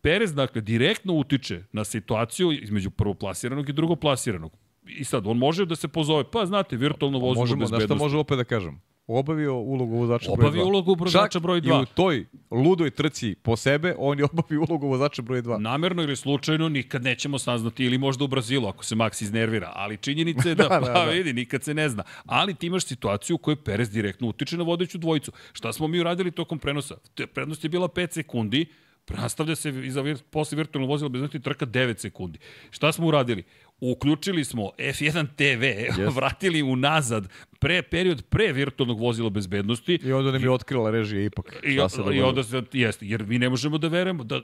Perez, 0.00 0.34
dakle, 0.34 0.60
direktno 0.60 1.14
utiče 1.14 1.62
na 1.72 1.84
situaciju 1.84 2.52
između 2.52 2.90
prvoplasiranog 2.90 3.68
i 3.68 3.72
drugoplasiranog. 3.72 4.52
I 4.86 5.04
sad, 5.04 5.26
on 5.26 5.38
može 5.38 5.66
da 5.66 5.76
se 5.76 5.88
pozove, 5.88 6.24
pa 6.30 6.46
znate, 6.46 6.76
virtualno 6.76 7.18
vozilo 7.18 7.42
Možemo, 7.42 7.60
bezbednosti. 7.60 7.74
Možemo, 7.74 7.88
znaš 7.88 7.98
šta 7.98 8.04
može 8.04 8.18
opet 8.18 8.36
da 8.36 8.44
kažem? 8.44 8.80
obavio 9.06 9.54
ulogu 9.54 9.96
vozača 9.96 10.30
broj 10.36 10.36
2. 10.36 10.48
Obavio 10.48 10.66
ulogu 10.66 10.94
vozača 10.94 11.40
broj 11.40 11.60
2. 11.60 11.64
Čak 11.64 11.88
i 11.88 11.92
u 11.92 11.94
toj 11.94 12.26
ludoj 12.50 12.90
trci 12.90 13.34
po 13.42 13.56
sebe, 13.56 13.94
on 13.98 14.18
je 14.18 14.24
obavio 14.32 14.64
ulogu 14.68 14.88
vozača 14.88 15.22
broj 15.22 15.42
2. 15.42 15.58
Namerno 15.58 16.02
ili 16.02 16.16
slučajno 16.16 16.68
nikad 16.68 17.02
nećemo 17.02 17.38
saznati, 17.38 17.84
ili 17.84 17.98
možda 17.98 18.24
u 18.24 18.28
Brazilu 18.28 18.68
ako 18.68 18.84
se 18.84 18.94
Max 18.94 19.22
iznervira, 19.22 19.72
ali 19.74 19.96
činjenica 19.96 20.48
je 20.48 20.54
da, 20.64 20.68
da, 20.68 20.68
da, 20.68 20.92
pa 20.92 21.04
da. 21.04 21.10
vidi, 21.10 21.32
nikad 21.32 21.62
se 21.62 21.74
ne 21.74 21.88
zna. 21.88 22.02
Ali 22.26 22.54
ti 22.54 22.66
imaš 22.66 22.84
situaciju 22.84 23.34
u 23.34 23.38
kojoj 23.38 23.56
Perez 23.56 23.90
direktno 23.90 24.28
utiče 24.28 24.56
na 24.56 24.64
vodeću 24.64 24.98
dvojicu. 24.98 25.32
Šta 25.52 25.72
smo 25.72 25.88
mi 25.88 26.00
uradili 26.00 26.30
tokom 26.30 26.58
prenosa? 26.58 26.94
Prednost 27.34 27.64
je 27.64 27.70
bila 27.70 27.88
5 27.88 28.12
sekundi, 28.12 28.66
Nastavlja 29.10 29.56
se 29.56 29.68
iza 29.68 30.02
posle 30.30 30.56
virtualno 30.56 30.88
vozilo 30.88 31.08
bez 31.08 31.22
trka 31.42 31.66
9 31.66 31.98
sekundi. 31.98 32.38
Šta 32.70 32.92
smo 32.92 33.06
uradili? 33.06 33.44
Uključili 33.80 34.44
smo 34.44 34.70
F1 34.78 35.26
TV, 35.36 35.64
yes. 36.00 36.14
vratili 36.14 36.62
unazad 36.62 37.28
pre 37.64 37.82
period 37.82 38.22
pre 38.28 38.52
virtualnog 38.52 39.00
vozila 39.00 39.30
bezbednosti. 39.30 39.98
I 40.04 40.12
onda 40.12 40.32
nam 40.32 40.42
je 40.42 40.50
otkrila 40.50 40.90
režija 40.90 41.24
ipak. 41.24 41.60
I, 41.66 41.78
i 42.16 42.20
onda 42.22 42.42
se, 42.42 42.62
jeste, 42.72 43.06
jer 43.06 43.26
mi 43.26 43.38
ne 43.38 43.48
možemo 43.48 43.78
da 43.78 43.88
verujemo 43.88 44.24
da, 44.24 44.40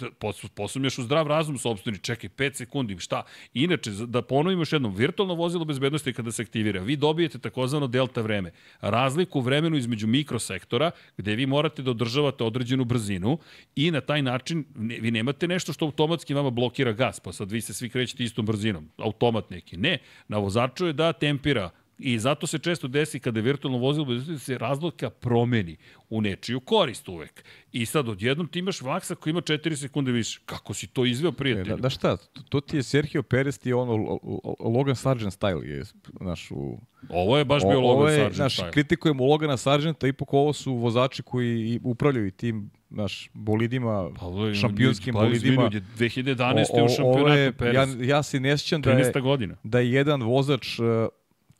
da 0.00 0.32
posumnjaš 0.54 0.98
u 0.98 1.02
zdrav 1.02 1.26
razum 1.26 1.58
sobstveni, 1.58 1.98
čekaj, 1.98 2.30
5 2.30 2.54
sekundi, 2.54 2.98
šta? 2.98 3.22
Inače, 3.54 3.90
da 3.90 4.22
ponovimo 4.22 4.62
još 4.62 4.72
jednom, 4.72 4.94
virtualno 4.94 5.34
vozilo 5.34 5.64
bezbednosti 5.64 6.12
kada 6.12 6.32
se 6.32 6.42
aktivira, 6.42 6.82
vi 6.82 6.96
dobijete 6.96 7.38
takozvano 7.38 7.86
delta 7.86 8.20
vreme, 8.20 8.50
razliku 8.80 9.38
u 9.38 9.42
vremenu 9.42 9.76
između 9.76 10.06
mikrosektora, 10.06 10.90
gde 11.16 11.34
vi 11.34 11.46
morate 11.46 11.82
da 11.82 11.90
održavate 11.90 12.44
određenu 12.44 12.84
brzinu 12.84 13.38
i 13.76 13.90
na 13.90 14.00
taj 14.00 14.22
način 14.22 14.64
vi 14.74 15.10
nemate 15.10 15.48
nešto 15.48 15.72
što 15.72 15.84
automatski 15.84 16.34
vama 16.34 16.50
blokira 16.50 16.92
gas, 16.92 17.20
pa 17.20 17.32
sad 17.32 17.52
vi 17.52 17.60
se 17.60 17.74
svi 17.74 17.88
krećete 17.88 18.24
istom 18.24 18.46
brzinom, 18.46 18.73
automat 18.98 19.50
neki. 19.50 19.76
Ne, 19.76 19.98
na 20.28 20.38
vozaču 20.38 20.86
je 20.86 20.92
da 20.92 21.12
tempira 21.12 21.70
I 21.98 22.18
zato 22.18 22.46
se 22.46 22.58
često 22.58 22.88
desi 22.88 23.20
kada 23.20 23.38
je 23.38 23.42
virtualno 23.42 23.78
vozilo 23.78 24.14
da 24.14 24.38
se 24.38 24.58
razlika 24.58 25.10
promeni 25.10 25.76
u 26.10 26.20
nečiju 26.20 26.60
korist 26.60 27.08
uvek. 27.08 27.44
I 27.72 27.86
sad 27.86 28.08
odjednom 28.08 28.48
ti 28.48 28.58
imaš 28.58 28.82
Vaksa 28.82 29.14
koji 29.14 29.30
ima 29.30 29.40
4 29.40 29.76
sekunde 29.76 30.12
više. 30.12 30.40
Kako 30.46 30.74
si 30.74 30.86
to 30.86 31.04
izveo, 31.04 31.32
prijatelju? 31.32 31.74
E, 31.74 31.76
da, 31.76 31.82
da 31.82 31.90
šta, 31.90 32.16
to, 32.48 32.60
ti 32.60 32.76
je 32.76 32.82
Sergio 32.82 33.22
Perez 33.22 33.58
ti 33.58 33.68
je 33.68 33.74
ono 33.74 34.18
Logan 34.60 34.96
Sargent 34.96 35.32
style 35.32 35.64
je, 35.64 35.82
naš, 36.20 36.50
u... 36.50 36.78
Ovo 37.08 37.38
je 37.38 37.44
baš 37.44 37.62
bio 37.62 37.80
Logan 37.80 38.12
je, 38.12 38.18
Sargent 38.18 38.38
naš, 38.38 38.56
style. 38.56 38.70
Kritikujemo 38.70 39.24
Logana 39.24 39.56
Sargenta, 39.56 40.06
ipak 40.06 40.32
ovo 40.32 40.52
su 40.52 40.74
vozači 40.74 41.22
koji 41.22 41.80
upravljaju 41.82 42.30
tim 42.30 42.70
naš 42.90 43.30
bolidima, 43.32 44.10
pa, 44.20 44.54
šampionskim 44.54 45.14
pa, 45.14 45.20
bolidima. 45.20 45.70
2011. 45.98 46.64
O, 46.70 46.82
o, 46.82 46.84
u 46.84 46.88
šampionatu 46.88 47.58
Perez. 47.58 47.74
Ja, 47.74 48.06
ja 48.16 48.22
se 48.22 48.40
ne 48.40 48.58
sjećam 48.58 48.82
da 48.82 48.90
je, 48.90 49.12
godina. 49.22 49.56
da 49.62 49.78
je 49.78 49.92
jedan 49.92 50.22
vozač 50.22 50.78
uh, 50.78 50.86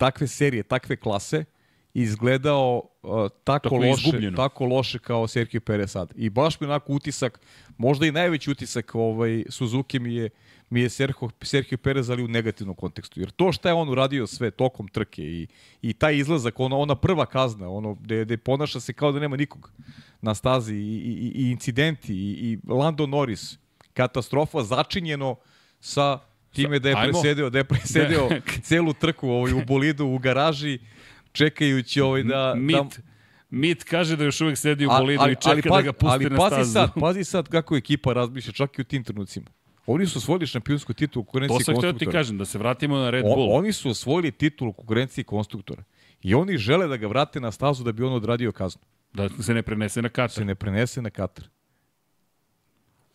takve 0.04 0.26
serije, 0.26 0.62
takve 0.62 0.96
klase 0.96 1.44
izgledao 1.94 2.82
uh, 3.02 3.10
tako, 3.44 3.68
tako 3.68 3.76
loše, 3.76 4.08
izgubljeno. 4.08 4.36
tako 4.36 4.64
loše 4.66 4.98
kao 4.98 5.26
Sergio 5.28 5.60
Perez 5.60 5.90
sad. 5.90 6.12
I 6.16 6.30
baš 6.30 6.60
mi 6.60 6.66
onako 6.66 6.92
utisak, 6.92 7.40
možda 7.76 8.06
i 8.06 8.12
najveći 8.12 8.50
utisak 8.50 8.94
ovaj 8.94 9.44
Suzuki 9.48 9.98
mi 9.98 10.14
je 10.14 10.30
mi 10.70 10.80
je 10.80 10.90
Sergio, 10.90 11.28
Sergio 11.42 11.78
Perez 11.78 12.10
ali 12.10 12.24
u 12.24 12.28
negativnom 12.28 12.76
kontekstu. 12.76 13.20
Jer 13.20 13.30
to 13.30 13.52
šta 13.52 13.68
je 13.68 13.74
on 13.74 13.88
uradio 13.88 14.26
sve 14.26 14.50
tokom 14.50 14.88
trke 14.88 15.22
i, 15.22 15.46
i 15.82 15.92
taj 15.92 16.16
izlazak, 16.16 16.60
ona, 16.60 16.76
ona 16.76 16.94
prva 16.94 17.26
kazna, 17.26 17.68
ono 17.68 17.94
gde, 17.94 18.24
gde 18.24 18.36
ponaša 18.36 18.80
se 18.80 18.92
kao 18.92 19.12
da 19.12 19.20
nema 19.20 19.36
nikog 19.36 19.70
na 20.20 20.34
stazi 20.34 20.74
i, 20.74 20.78
i, 20.78 21.32
i 21.34 21.50
incidenti 21.50 22.14
i, 22.14 22.30
i 22.42 22.58
Lando 22.72 23.06
Norris, 23.06 23.58
katastrofa 23.92 24.62
začinjeno 24.62 25.36
sa 25.80 26.18
time 26.54 26.78
da 26.78 26.88
je 26.88 26.94
Ajmo. 26.98 27.12
presedeo, 27.12 27.50
da 27.50 27.58
je 27.58 27.64
presedeo 27.64 28.28
celu 28.62 28.92
trku 28.92 29.28
ovaj, 29.28 29.52
u 29.52 29.64
bolidu, 29.66 30.06
u 30.06 30.18
garaži, 30.18 30.78
čekajući 31.32 32.00
ovaj 32.00 32.22
da... 32.22 32.54
Mit. 32.56 32.76
Da, 32.76 33.02
Mit 33.50 33.84
kaže 33.84 34.16
da 34.16 34.24
još 34.24 34.40
uvek 34.40 34.58
sedi 34.58 34.86
u 34.86 34.88
bolidu 34.88 35.22
ali, 35.22 35.32
i 35.32 35.36
čeka 35.36 35.68
ali, 35.70 35.82
da 35.82 35.82
ga 35.82 35.92
pusti 35.92 36.12
ali, 36.12 36.24
na 36.24 36.36
pazi 36.36 36.54
stazu. 36.54 36.72
Sad, 36.72 36.90
pazi 37.00 37.24
sad 37.24 37.48
kako 37.48 37.76
ekipa 37.76 38.12
razmišlja, 38.12 38.52
čak 38.52 38.78
i 38.78 38.80
u 38.80 38.84
tim 38.84 39.04
trenucima. 39.04 39.46
Oni 39.86 40.06
su 40.06 40.18
osvojili 40.18 40.46
šampionsku 40.46 40.92
titulu 40.92 41.20
u 41.22 41.24
konkurenciji 41.24 41.58
To 41.58 41.64
sam 41.64 41.74
htio 41.74 41.80
konstruktora. 41.80 42.10
ti 42.10 42.16
kažem, 42.16 42.38
da 42.38 42.44
se 42.44 42.58
vratimo 42.58 42.96
na 42.96 43.10
Red 43.10 43.22
Bull. 43.22 43.52
oni 43.52 43.72
su 43.72 43.90
osvojili 43.90 44.32
titulu 44.32 44.70
u 44.70 44.72
konkurenciji 44.72 45.24
konstruktora. 45.24 45.84
I 46.22 46.34
oni 46.34 46.58
žele 46.58 46.86
da 46.88 46.96
ga 46.96 47.06
vrate 47.06 47.40
na 47.40 47.52
stazu 47.52 47.84
da 47.84 47.92
bi 47.92 48.02
on 48.02 48.12
odradio 48.12 48.52
kaznu. 48.52 48.82
Da 49.12 49.28
se 49.28 49.54
ne 49.54 49.62
prenese 49.62 50.02
na 50.02 50.08
Se 50.08 50.12
Katar. 50.12 50.46
ne 50.46 50.54
prenese 50.54 51.02
na 51.02 51.10
Katar. 51.10 51.44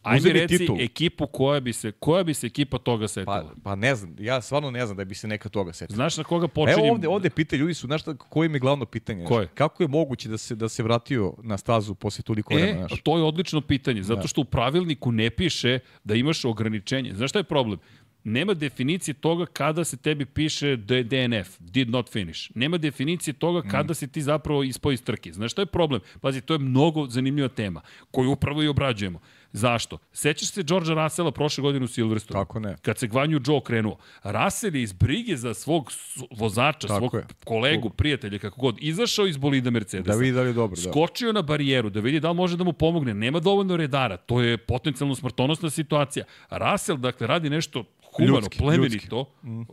Ajde 0.04 0.20
uzeli 0.20 0.39
reci 0.39 0.58
titulu. 0.58 0.80
ekipu 0.82 1.28
koja 1.28 1.60
bi 1.60 1.74
se, 1.74 1.91
koja 1.91 2.24
bi 2.24 2.34
se 2.34 2.47
ekipa 2.47 2.78
toga 2.78 3.04
Pa, 3.04 3.08
setila. 3.08 3.54
pa 3.64 3.76
ne 3.76 3.95
znam, 3.95 4.16
ja 4.20 4.41
stvarno 4.41 4.72
ne 4.72 4.86
znam 4.86 4.97
da 4.97 5.06
bi 5.06 5.16
se 5.16 5.28
neka 5.28 5.50
toga 5.50 5.74
setio. 5.74 5.95
Znaš 5.95 6.18
na 6.18 6.24
koga 6.24 6.43
Evo 6.45 6.47
počinjem? 6.47 6.91
ovde, 6.91 7.08
ovde 7.08 7.30
pita 7.30 7.56
ljudi 7.56 7.74
su, 7.74 7.88
znaš 7.88 8.02
šta, 8.02 8.16
koje 8.16 8.45
im 8.45 8.54
je 8.54 8.60
glavno 8.60 8.86
pitanje? 8.86 9.26
Koje? 9.26 9.45
Znaš, 9.45 9.56
kako 9.56 9.84
je 9.84 9.88
moguće 9.88 10.30
da 10.30 10.38
se, 10.38 10.56
da 10.56 10.70
se 10.70 10.84
vratio 10.84 11.34
na 11.39 11.58
stazu 11.58 11.95
posle 11.95 12.24
toliko 12.24 12.54
vremena? 12.54 12.74
E, 12.76 12.88
znaš? 12.88 13.02
to 13.02 13.18
je 13.18 13.24
odlično 13.24 13.62
pitanje, 13.62 14.04
zato 14.04 14.22
Da. 14.22 14.28
što 14.28 14.41
u 14.41 14.45
pravilniku 14.45 15.12
ne 15.12 15.30
piše 15.30 15.80
da 16.04 16.16
imaš 16.16 16.45
ograničenje. 16.45 17.14
Znaš 17.14 17.30
šta 17.30 17.39
je 17.39 17.43
problem? 17.43 17.80
Nema 18.24 18.54
definicije 18.54 19.14
toga 19.14 19.45
kada 19.45 19.84
se 19.84 19.97
tebi 19.97 20.26
piše 20.26 20.76
da 20.76 20.95
je 20.95 21.04
DNF, 21.04 21.60
did 21.60 21.89
not 21.89 22.10
finish. 22.10 22.52
Nema 22.56 22.78
definicije 22.78 23.34
toga 23.34 23.60
Mm. 23.60 23.70
kada 23.70 23.93
si 23.93 24.08
ti 24.08 24.22
zapravo 24.22 24.64
ispao 24.64 24.91
iz 24.91 25.04
trke. 25.04 25.34
Znaš 25.34 25.52
šta 25.52 25.62
je 25.62 25.66
problem? 25.66 26.02
Pazi, 26.22 26.41
to 26.41 26.54
je 26.54 26.60
mnogo 26.60 27.08
zanimljiva 27.08 27.47
tema 27.47 27.82
koju 28.12 28.32
upravo 28.32 28.64
i 28.64 28.68
obrađujemo. 28.68 29.20
Zašto? 29.52 29.97
Sećaš 30.14 30.50
se 30.52 30.64
Georgea 30.64 31.04
Russella 31.04 31.32
prošle 31.32 31.62
godine 31.62 31.86
u 31.86 31.88
Silverstone? 31.88 32.39
Kako 32.39 32.60
ne? 32.60 32.76
Kad 32.82 32.97
se 32.97 33.08
Gvanju 33.08 33.41
Joe 33.47 33.62
krenuo. 33.66 33.97
Russell 34.24 34.76
je 34.76 34.82
iz 34.82 34.93
brige 34.93 35.38
za 35.38 35.54
svog 35.54 35.91
vozača, 36.32 36.88
Tako 36.88 37.00
svog 37.00 37.14
je. 37.14 37.28
kolegu, 37.45 37.89
prijatelja, 37.89 38.39
kako 38.39 38.62
god, 38.62 38.78
izašao 38.80 39.28
iz 39.28 39.38
bolida 39.38 39.70
Mercedesa. 39.70 40.12
Da 40.12 40.18
vidi 40.18 40.32
da 40.32 40.41
li 40.41 40.50
je 40.50 40.54
dobro, 40.54 40.76
da. 40.76 40.91
Skočio 40.91 41.34
na 41.34 41.41
barijeru 41.41 41.89
da 41.89 42.00
vidi 42.00 42.20
da 42.20 42.30
li 42.30 42.36
može 42.36 42.58
da 42.58 42.64
mu 42.64 42.74
pomogne. 42.74 43.14
Nema 43.14 43.39
dovoljno 43.39 43.78
redara. 43.78 44.18
To 44.18 44.41
je 44.41 44.58
potencijalno 44.58 45.16
smrtonosna 45.16 45.70
situacija. 45.70 46.26
Russell, 46.50 46.97
dakle, 46.97 47.28
radi 47.28 47.50
nešto 47.50 47.84
humano, 48.16 48.36
Ljudski, 48.36 48.58
plemenito, 48.58 49.26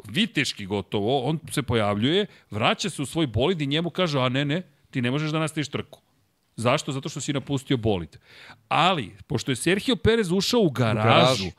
viteški 0.09 0.67
gotovo, 0.67 1.23
on 1.23 1.39
se 1.51 1.63
pojavljuje, 1.63 2.27
vraća 2.51 2.91
se 2.91 3.03
u 3.03 3.07
svoj 3.07 3.27
bolid 3.27 3.61
i 3.61 3.67
njemu 3.67 3.91
kaže, 3.91 4.21
a 4.21 4.29
ne, 4.29 4.45
ne, 4.45 4.63
ti 4.91 5.03
ne 5.03 5.11
možeš 5.11 5.31
da 5.31 5.39
nastaviš 5.39 5.69
trku. 5.69 6.01
Zašto? 6.57 6.93
Zato 6.93 7.09
što 7.09 7.21
si 7.21 7.33
napustio 7.33 7.77
bolid. 7.77 8.17
Ali, 8.69 9.17
pošto 9.27 9.53
je 9.53 9.57
Sergio 9.57 9.97
Perez 9.97 10.33
ušao 10.33 10.61
u 10.61 10.71
garažu, 10.71 11.09
garažu. 11.09 11.51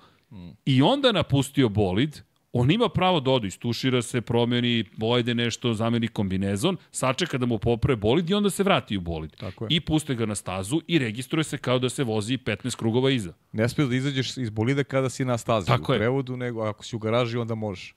i 0.66 0.82
onda 0.82 1.12
napustio 1.12 1.70
bolid, 1.70 2.22
on 2.54 2.72
ima 2.72 2.90
pravo 2.90 3.20
da 3.20 3.32
ode, 3.32 3.48
istušira 3.48 4.02
se, 4.02 4.22
promeni, 4.22 4.84
pojede 5.00 5.36
nešto, 5.36 5.74
zameni 5.74 6.08
kombinezon, 6.08 6.78
sačeka 6.92 7.38
da 7.38 7.46
mu 7.46 7.58
popre 7.58 7.96
bolid 7.96 8.30
i 8.30 8.34
onda 8.34 8.50
se 8.50 8.64
vrati 8.64 8.98
u 8.98 9.02
bolid. 9.02 9.36
Tako 9.36 9.66
je. 9.66 9.68
I 9.72 9.80
puste 9.80 10.16
ga 10.16 10.26
na 10.26 10.36
stazu 10.36 10.82
i 10.88 11.00
registruje 11.00 11.44
se 11.44 11.58
kao 11.58 11.80
da 11.80 11.90
se 11.90 12.04
vozi 12.04 12.38
15 12.38 12.76
krugova 12.76 13.12
iza. 13.12 13.34
Ne 13.52 13.70
smiješ 13.70 13.90
da 13.90 13.96
izađeš 13.96 14.38
iz 14.38 14.50
bolida 14.50 14.84
kada 14.84 15.10
si 15.10 15.26
na 15.26 15.38
stazi 15.38 15.68
Tako 15.68 15.92
u 15.92 15.96
je. 15.96 16.00
prevodu, 16.00 16.38
nego 16.38 16.62
ako 16.62 16.86
si 16.86 16.96
u 16.96 17.00
garaži 17.00 17.38
onda 17.38 17.56
možeš. 17.56 17.96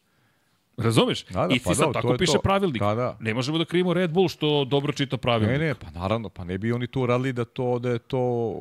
Razumeš? 0.80 1.24
Da, 1.24 1.40
da, 1.40 1.54
I 1.54 1.58
ti 1.58 1.64
pa 1.64 1.74
sad 1.74 1.86
da, 1.86 1.92
tako 1.92 2.16
piše 2.16 2.32
to. 2.32 2.38
pravilnik. 2.40 2.80
Da, 2.80 2.94
da. 2.94 3.16
Ne 3.20 3.34
možemo 3.34 3.58
da 3.58 3.64
krivimo 3.64 3.94
Red 3.94 4.10
Bull 4.10 4.28
što 4.28 4.64
dobro 4.64 4.92
čita 4.92 5.16
pravilnik. 5.16 5.52
Ne, 5.52 5.66
ne, 5.66 5.74
pa 5.74 5.90
naravno, 5.90 6.28
pa 6.28 6.44
ne 6.44 6.58
bi 6.58 6.72
oni 6.72 6.86
to 6.86 7.06
radili 7.06 7.32
da 7.32 7.44
to 7.44 7.78
da 7.78 7.90
je 7.90 7.98
to 7.98 8.54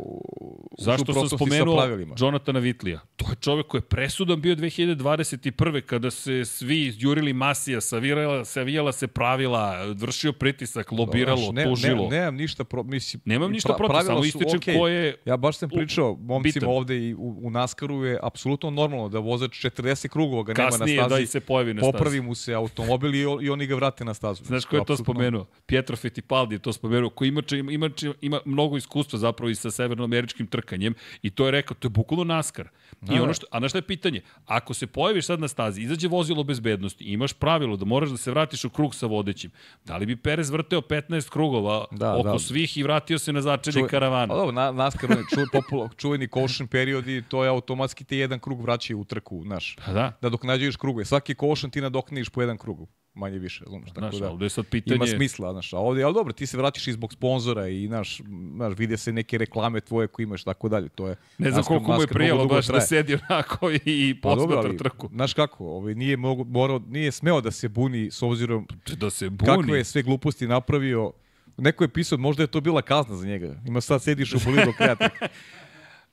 Zašto 0.80 1.13
sam 1.15 1.30
spomenuo. 1.30 1.84
Jonathana 2.17 2.59
Vitlija? 2.59 2.99
To 3.15 3.26
je 3.30 3.36
čovek 3.36 3.67
koji 3.67 3.80
je 3.80 3.84
presudan 3.84 4.41
bio 4.41 4.55
2021. 4.55 5.82
kada 5.82 6.11
se 6.11 6.45
svi 6.45 6.93
jurili 6.97 7.34
Masija, 7.34 7.82
savijala, 7.82 8.45
savijala 8.45 8.91
se 8.91 9.07
pravila, 9.07 9.86
vršio 9.86 10.34
pritisak, 10.34 10.91
lobiralo, 10.91 11.38
Znaš, 11.38 11.55
ne, 11.55 11.63
tužilo. 11.63 12.03
Ne, 12.03 12.17
nemam 12.17 12.36
ništa 12.36 12.63
pro, 12.63 12.84
mislim, 12.84 13.22
Nemam 13.26 13.51
ništa 13.51 13.70
pra- 13.70 13.78
protiv, 13.80 14.05
samo 14.05 14.24
ističem 14.26 14.57
okej. 14.57 14.76
ko 14.76 14.88
je 14.88 15.15
Ja 15.26 15.38
baš 15.38 15.57
sam 15.57 15.70
pričao 15.70 16.15
momcima 16.15 16.53
bitan. 16.53 16.70
ovde 16.70 16.97
i 16.99 17.13
u, 17.13 17.39
u 17.41 17.49
Naskaru 17.49 18.05
je 18.05 18.20
apsolutno 18.24 18.70
normalno 18.70 19.09
da 19.09 19.20
vozač 19.20 19.65
40 19.65 20.07
krugova 20.07 20.43
ga 20.43 20.53
nema 20.53 20.63
na 20.63 20.70
kasnije 20.70 20.97
stazi. 20.97 21.09
da 21.11 21.20
i 21.20 21.26
se 21.26 21.39
pojavi 21.39 21.74
na 21.74 21.82
stazi. 21.82 21.91
Popravi 22.10 22.28
mu 22.28 22.36
se 22.36 22.53
automobil 22.53 23.16
i, 23.16 23.20
i 23.20 23.49
oni 23.49 23.66
ga 23.66 23.76
vrate 23.76 24.05
na 24.05 24.14
stazu. 24.14 24.43
Znaš 24.43 24.66
ko 24.66 24.76
je 24.76 24.86
to 24.86 24.97
spomenuo? 24.97 25.45
Pietro 25.66 25.95
Fittipaldi 25.95 26.55
je 26.55 26.60
to 26.60 26.74
spomenuo, 26.74 27.10
koji 27.10 27.28
ima, 27.28 27.41
ima, 27.51 27.89
ima, 28.01 28.14
ima 28.22 28.39
mnogo 28.45 28.78
iskustva 28.78 29.20
zapravo 29.20 29.49
i 29.49 29.55
sa 29.55 29.72
severnoameričkim 29.72 30.47
trkanjem 30.47 30.95
i 31.22 31.30
to 31.30 31.45
je 31.45 31.51
rekao, 31.51 31.76
to 31.80 31.86
je 31.86 31.89
bukvalno 31.89 32.24
naskar. 32.24 32.68
I 33.01 33.05
Da, 33.05 33.14
ono 33.14 33.26
da. 33.26 33.34
što, 33.34 33.45
a 33.51 33.60
na 33.60 33.70
šta 33.70 33.78
je 33.78 33.82
pitanje? 33.82 34.22
Ako 34.45 34.74
se 34.74 34.88
pojaviš 34.88 35.26
sad 35.26 35.39
na 35.39 35.47
stazi, 35.47 35.82
izađe 35.82 36.07
vozilo 36.07 36.43
bezbednosti, 36.43 37.03
imaš 37.03 37.34
pravilo 37.34 37.76
da 37.78 37.86
moraš 37.86 38.10
da 38.10 38.18
se 38.18 38.32
vratiš 38.32 38.66
u 38.66 38.70
krug 38.70 38.95
sa 38.95 39.05
vodećim, 39.05 39.51
da 39.86 39.97
li 39.97 40.05
bi 40.05 40.16
Perez 40.16 40.49
vrteo 40.49 40.82
15 40.82 41.30
krugova 41.30 41.86
Da, 41.91 42.18
oko 42.18 42.32
da. 42.32 42.39
svih 42.39 42.78
i 42.78 42.84
vratio 42.84 43.20
se 43.20 43.34
na 43.34 43.41
začelje 43.41 43.88
karavana? 43.88 44.28
Pa 44.28 44.36
dobro, 44.36 44.51
na, 44.51 44.72
Naskar 44.72 45.10
ču, 45.10 45.39
popula, 45.51 45.89
čuveni 45.97 46.28
caution 46.28 46.68
period 46.68 47.07
i 47.07 47.24
to 47.28 47.43
je 47.43 47.49
automatski 47.49 48.03
ti 48.03 48.18
jedan 48.18 48.39
krug 48.39 48.62
vraćaju 48.62 48.99
u 48.99 49.05
trku, 49.05 49.41
znaš. 49.43 49.76
Pa 49.86 49.93
da. 49.93 50.18
Da 50.22 50.30
dok 50.30 50.43
nađeš 50.43 50.76
krugove. 50.76 51.05
Svaki 51.05 51.36
caution 51.36 51.72
ti 51.72 51.82
nadoknadiš 52.02 52.30
po 52.30 52.41
jedan 52.41 52.58
krug. 52.58 52.88
Manje 53.14 53.39
više, 53.39 53.64
razumeš? 53.64 53.89
Tako 53.89 54.00
Znaš, 54.00 54.16
da, 54.16 54.32
ovde 54.32 54.45
je 54.45 54.50
sad 54.50 54.66
pitanje... 54.66 54.95
ima 54.95 55.08
smisla, 55.08 55.52
znaš. 55.52 55.74
A 55.74 55.78
ovdje, 55.78 56.04
ali 56.04 56.14
dobro, 56.14 56.34
ti 56.34 56.47
se 56.47 56.58
vraćaš 56.58 56.88
i 56.88 56.91
zbog 56.91 57.14
sponzora 57.14 57.68
i, 57.68 57.88
znaš, 57.88 58.22
znaš, 58.56 58.74
vide 58.78 58.97
se 58.97 59.12
neke 59.14 59.38
reklame 59.38 59.82
tvoje 59.82 60.08
koje 60.08 60.24
imaš, 60.24 60.43
tako 60.43 60.70
dalje. 60.70 60.89
To 60.89 61.08
je, 61.08 61.16
Ne 61.38 61.52
znam 61.52 61.64
koliko 61.64 61.93
mu 61.93 62.02
je 62.02 62.08
prijelo 62.08 62.45
baš 62.45 62.68
da 62.68 62.74
traje. 62.74 62.88
sedi 62.88 63.18
onako 63.30 63.72
i 63.86 64.16
Pa 64.22 64.36
dobro, 64.36 64.47
posmatra 64.47 64.78
trku. 64.78 65.10
Znaš 65.14 65.34
kako, 65.34 65.66
ovaj, 65.66 65.95
nije, 65.95 66.18
mogo, 66.18 66.43
morao, 66.43 66.82
nije 66.88 67.12
smeo 67.12 67.41
da 67.41 67.52
se 67.52 67.70
buni 67.70 68.12
s 68.12 68.22
obzirom 68.22 68.68
Da 68.97 69.10
se 69.10 69.30
buni. 69.30 69.52
kakve 69.58 69.78
je 69.78 69.84
sve 69.84 70.02
gluposti 70.02 70.47
napravio. 70.47 71.12
Neko 71.58 71.84
je 71.84 71.88
pisao, 71.88 72.18
možda 72.18 72.43
je 72.43 72.47
to 72.47 72.62
bila 72.62 72.82
kazna 72.82 73.16
za 73.16 73.28
njega. 73.28 73.56
Ima 73.68 73.82
sad 73.82 74.04
sediš 74.04 74.34
u 74.34 74.39
bolidu 74.45 74.74
kreativ. 74.78 75.08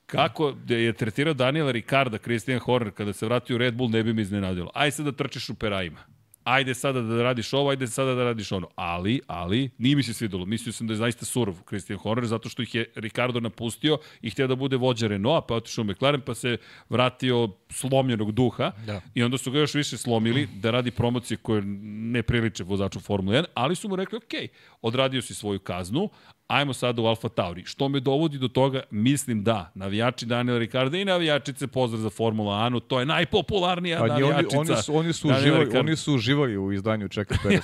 Kako 0.07 0.51
da 0.51 0.75
je 0.75 0.93
tretirao 0.93 1.33
Daniela 1.33 1.71
Ricarda, 1.71 2.17
Christian 2.17 2.59
Horner, 2.59 2.93
kada 2.93 3.13
se 3.13 3.25
vratio 3.25 3.55
u 3.55 3.59
Red 3.59 3.75
Bull, 3.75 3.89
ne 3.89 4.03
bi 4.03 4.13
mi 4.13 4.21
iznenadilo. 4.21 4.71
Ajde 4.73 4.91
sad 4.91 5.05
da 5.05 5.11
trčiš 5.11 5.49
u 5.49 5.55
perajima. 5.55 5.99
Ajde 6.43 6.73
sada 6.73 7.01
da 7.01 7.23
radiš 7.23 7.53
ovo, 7.53 7.69
ajde 7.69 7.87
sada 7.87 8.13
da 8.15 8.23
radiš 8.23 8.51
ono. 8.51 8.67
Ali, 8.75 9.21
ali, 9.27 9.69
nije 9.77 9.95
mi 9.95 10.03
se 10.03 10.13
svidelo. 10.13 10.45
Mislio 10.45 10.73
sam 10.73 10.87
da 10.87 10.93
je 10.93 10.97
zaista 10.97 11.25
surov 11.25 11.55
Christian 11.67 11.99
Horner, 11.99 12.25
zato 12.25 12.49
što 12.49 12.61
ih 12.61 12.75
je 12.75 12.85
Ricardo 12.95 13.39
napustio 13.39 13.97
i 14.21 14.29
htio 14.29 14.47
da 14.47 14.55
bude 14.55 14.77
vođa 14.77 15.07
Renaulta, 15.07 15.47
pa 15.47 15.55
otišao 15.55 15.81
u 15.81 15.85
McLaren, 15.85 16.21
pa 16.21 16.35
se 16.35 16.57
vratio 16.89 17.49
slomljenog 17.69 18.31
duha. 18.31 18.71
Da. 18.85 19.01
I 19.15 19.23
onda 19.23 19.37
su 19.37 19.51
ga 19.51 19.59
još 19.59 19.73
više 19.73 19.97
slomili 19.97 20.47
da 20.55 20.71
radi 20.71 20.91
promocije 20.91 21.37
koje 21.37 21.61
ne 21.61 22.23
priliče 22.23 22.63
vozaču 22.63 22.99
Formule 22.99 23.41
1, 23.41 23.45
ali 23.53 23.75
su 23.75 23.89
mu 23.89 23.95
rekli, 23.95 24.17
ok, 24.17 24.51
odradio 24.81 25.21
si 25.21 25.33
svoju 25.33 25.59
kaznu, 25.59 26.09
ajmo 26.47 26.73
sada 26.73 27.01
u 27.01 27.05
Alfa 27.05 27.29
Tauri. 27.29 27.63
Što 27.65 27.89
me 27.89 27.99
dovodi 27.99 28.37
do 28.37 28.47
toga, 28.47 28.81
mislim 28.91 29.43
da, 29.43 29.71
navijači 29.75 30.25
Daniela 30.25 30.59
Ricarda 30.59 30.97
i 30.97 31.05
navijačice, 31.05 31.67
pozdrav 31.67 32.01
za 32.01 32.09
Formula 32.09 32.55
Anu, 32.65 32.79
to 32.79 32.99
je 32.99 33.05
najpopularnija 33.05 33.99
Pa 33.99 34.07
ni 34.07 34.11
oni, 34.13 34.21
navijačica. 34.21 34.59
oni, 34.59 34.75
su, 34.83 34.95
oni, 34.97 35.13
su 35.13 35.29
uživali, 35.29 35.77
oni 35.77 35.95
su 35.95 36.13
uživali 36.13 36.57
u 36.57 36.71
izdanju 36.73 37.07
Čeka 37.07 37.35
Perez. 37.43 37.61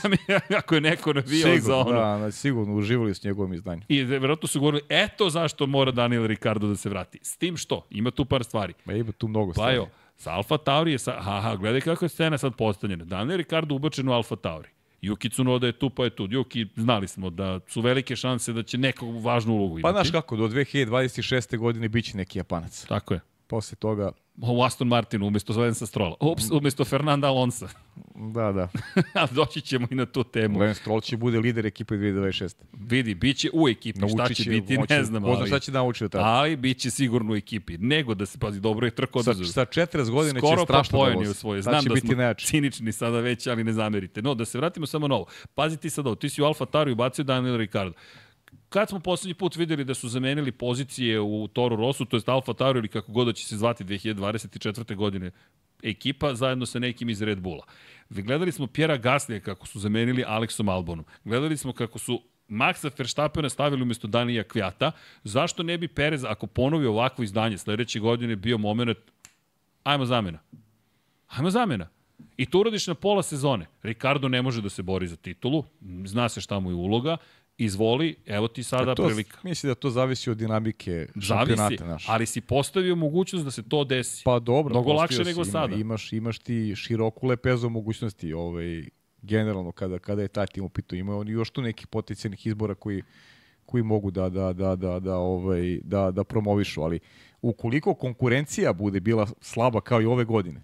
Ako 0.57 0.75
je 0.75 0.81
neko 0.81 1.13
navijao 1.13 1.49
za 1.55 1.61
sigurno, 1.61 1.79
ono. 1.79 1.91
da, 1.91 2.17
da, 2.25 2.31
sigurno 2.31 2.75
uživali 2.75 3.13
su 3.15 3.27
njegovom 3.27 3.53
izdanju. 3.53 3.81
I 3.87 4.03
verovatno 4.03 4.47
su 4.47 4.59
govorili, 4.59 4.81
eto 4.89 5.29
zašto 5.29 5.65
mora 5.65 5.91
Daniel 5.91 6.25
Ricardo 6.27 6.67
da 6.67 6.75
se 6.75 6.89
vrati. 6.89 7.19
S 7.21 7.37
tim 7.37 7.57
što, 7.57 7.85
ima 7.89 8.11
tu 8.11 8.25
par 8.25 8.43
stvari. 8.43 8.73
Ma 8.85 8.93
ima 8.93 9.11
tu 9.11 9.27
mnogo 9.27 9.47
Pa 9.51 9.53
stvari. 9.53 9.75
evo, 9.75 9.89
sa 10.17 10.31
Alfa 10.31 10.57
Tauri 10.57 10.91
je 10.91 10.99
sa... 10.99 11.13
Aha, 11.17 11.55
gledaj 11.55 11.81
kako 11.81 12.05
je 12.05 12.09
scena 12.09 12.37
sad 12.37 12.55
postavljena. 12.55 13.05
Daniel 13.05 13.37
Ricardo 13.37 13.75
ubačen 13.75 14.09
u 14.09 14.11
Alfa 14.11 14.35
Tauri. 14.35 14.69
Yuki 15.03 15.29
Tsunoda 15.29 15.67
je 15.67 15.73
tu, 15.73 15.89
pa 15.89 16.03
je 16.03 16.09
tu. 16.09 16.27
Yuki, 16.27 16.67
znali 16.75 17.07
smo 17.07 17.29
da 17.29 17.59
su 17.67 17.81
velike 17.81 18.15
šanse 18.15 18.53
da 18.53 18.63
će 18.63 18.77
nekog 18.77 19.23
važnu 19.23 19.53
ulogu 19.53 19.75
Pa 19.75 19.79
imati. 19.89 19.93
znaš 19.93 20.11
kako, 20.11 20.35
do 20.37 20.47
2026. 20.47 21.57
godine 21.57 21.89
bit 21.89 22.05
će 22.05 22.17
neki 22.17 22.39
Japanac. 22.39 22.85
Tako 22.85 23.13
je. 23.13 23.19
Posle 23.53 23.75
toga, 23.75 24.11
U 24.37 24.63
Aston 24.63 24.87
Martinu 24.87 25.27
umesto 25.27 25.53
Valensa 25.53 25.85
Strola. 25.85 26.15
Ups, 26.21 26.51
umesto 26.51 26.85
Fernanda 26.85 27.27
Alonsa. 27.27 27.67
da, 28.35 28.51
da. 28.51 28.67
Ali 29.13 29.29
doći 29.31 29.61
ćemo 29.61 29.87
i 29.91 29.95
na 29.95 30.05
tu 30.05 30.23
temu. 30.23 30.59
Lance 30.59 30.79
Stroll 30.81 31.01
će 31.01 31.17
bude 31.17 31.39
lider 31.39 31.65
ekipe 31.65 31.95
2026. 31.95 32.53
Vidi, 32.73 33.15
bit 33.15 33.37
će 33.37 33.49
u 33.53 33.69
ekipi. 33.69 33.99
šta 33.99 34.17
Naučit 34.17 34.37
će 34.37 34.49
biti, 34.49 34.77
moći- 34.77 34.93
ne 34.93 35.03
znam. 35.03 35.23
Ko 35.23 35.29
zna 35.29 35.39
Ali, 35.39 35.47
šta 35.47 35.59
će 35.59 35.71
naučiti 35.71 36.09
tada. 36.09 36.23
ali 36.25 36.55
bit 36.55 36.77
će 36.77 36.91
sigurno 36.91 37.33
u 37.33 37.35
ekipi. 37.35 37.77
Nego 37.77 38.13
da 38.13 38.25
se, 38.25 38.37
pazi, 38.39 38.59
dobro 38.59 38.87
je 38.87 38.91
trko 38.91 39.23
Sa, 39.23 39.29
odazove. 39.29 39.49
sa 39.49 39.65
40 39.65 40.09
godina 40.09 40.33
će 40.33 40.45
Skoro 40.47 40.63
strašno 40.63 40.99
da 40.99 41.11
vozi. 41.11 41.31
u 41.31 41.33
svoje. 41.33 41.61
Znam 41.61 41.83
da 41.83 41.93
biti 41.93 42.07
smo 42.07 42.15
najjači. 42.15 42.45
cinični 42.47 42.91
sada 42.91 43.19
već, 43.19 43.47
ali 43.47 43.63
ne 43.63 43.73
zamerite. 43.73 44.21
No, 44.21 44.33
da 44.35 44.45
se 44.45 44.57
vratimo 44.57 44.85
samo 44.85 45.07
na 45.07 45.15
ovo. 45.15 45.25
Pazi 45.55 45.77
ti 45.77 45.89
sad 45.89 46.07
ovo, 46.07 46.15
ti 46.15 46.29
si 46.29 46.41
u 46.41 46.45
Alfa 46.45 46.65
Tauri 46.65 46.91
ubacio 46.91 47.23
Daniel 47.23 47.57
Ricardo. 47.57 47.93
Kad 48.73 48.89
smo 48.89 48.99
poslednji 48.99 49.33
put 49.33 49.55
videli 49.55 49.83
da 49.83 49.93
su 49.93 50.09
zamenili 50.09 50.51
pozicije 50.51 51.19
u 51.19 51.47
Toru 51.47 51.75
Rosu, 51.75 52.05
to 52.05 52.17
je 52.17 52.23
Alfa 52.25 52.53
Tauri 52.53 52.79
ili 52.79 52.87
kako 52.87 53.11
god 53.11 53.27
da 53.27 53.33
će 53.33 53.45
se 53.45 53.57
zvati 53.57 53.83
2024. 53.83 54.95
godine 54.95 55.31
ekipa 55.83 56.35
zajedno 56.35 56.65
sa 56.65 56.79
nekim 56.79 57.09
iz 57.09 57.21
Red 57.21 57.39
Bulla. 57.39 57.65
Gledali 58.09 58.51
smo 58.51 58.67
Pjera 58.67 58.97
Gaslija 58.97 59.39
kako 59.39 59.67
su 59.67 59.79
zamenili 59.79 60.23
Aleksom 60.27 60.69
Albonom. 60.69 61.05
Gledali 61.23 61.57
smo 61.57 61.73
kako 61.73 61.99
su 61.99 62.21
Maxa 62.49 62.91
Verstappena 62.97 63.49
stavili 63.49 63.83
umesto 63.83 64.07
Danija 64.07 64.43
Kvjata. 64.43 64.91
Zašto 65.23 65.63
ne 65.63 65.77
bi 65.77 65.87
Perez, 65.87 66.25
ako 66.25 66.47
ponovi 66.47 66.85
ovakvo 66.85 67.23
izdanje 67.23 67.57
sledeće 67.57 67.99
godine, 67.99 68.35
bio 68.35 68.57
moment 68.57 68.97
ajmo 69.83 70.05
zamena. 70.05 70.39
Ajmo 71.27 71.49
zamena. 71.49 71.89
I 72.37 72.45
to 72.45 72.59
uradiš 72.59 72.87
na 72.87 72.93
pola 72.93 73.23
sezone. 73.23 73.65
Ricardo 73.83 74.27
ne 74.27 74.41
može 74.41 74.61
da 74.61 74.69
se 74.69 74.81
bori 74.83 75.07
za 75.07 75.15
titulu, 75.15 75.63
zna 76.05 76.29
se 76.29 76.41
šta 76.41 76.59
mu 76.59 76.69
je 76.69 76.75
uloga, 76.75 77.17
izvoli, 77.57 78.15
evo 78.25 78.47
ti 78.47 78.63
sada 78.63 78.95
to, 78.95 79.05
prilika. 79.05 79.37
Mislim 79.43 79.69
da 79.69 79.75
to 79.75 79.89
zavisi 79.89 80.29
od 80.29 80.37
dinamike 80.37 81.07
Zavisi, 81.15 81.27
šampionata 81.27 81.85
naš. 81.85 82.05
ali 82.09 82.25
si 82.25 82.41
postavio 82.41 82.95
mogućnost 82.95 83.45
da 83.45 83.51
se 83.51 83.63
to 83.63 83.83
desi. 83.83 84.21
Pa 84.25 84.39
dobro, 84.39 84.73
Mnogo 84.73 84.93
lakše 84.93 85.15
si, 85.15 85.23
nego 85.23 85.41
ima, 85.41 85.51
sada. 85.51 85.75
Imaš, 85.75 86.13
imaš 86.13 86.39
ti 86.39 86.73
široku 86.75 87.27
lepezu 87.27 87.69
mogućnosti 87.69 88.33
ovaj, 88.33 88.83
generalno 89.21 89.71
kada, 89.71 89.99
kada 89.99 90.21
je 90.21 90.27
taj 90.27 90.47
tim 90.47 90.63
u 90.63 90.69
pitanju. 90.69 90.99
Ima 90.99 91.17
oni 91.17 91.31
još 91.31 91.49
tu 91.49 91.61
nekih 91.61 91.87
potencijalnih 91.87 92.47
izbora 92.47 92.75
koji, 92.75 93.03
koji 93.65 93.83
mogu 93.83 94.11
da, 94.11 94.29
da, 94.29 94.53
da, 94.53 94.75
da, 94.75 94.99
da, 94.99 95.17
ovaj, 95.17 95.79
da, 95.83 96.11
da 96.11 96.23
promovišu, 96.23 96.81
ali 96.81 96.99
ukoliko 97.41 97.93
konkurencija 97.93 98.73
bude 98.73 98.99
bila 98.99 99.27
slaba 99.41 99.81
kao 99.81 100.01
i 100.01 100.05
ove 100.05 100.25
godine, 100.25 100.61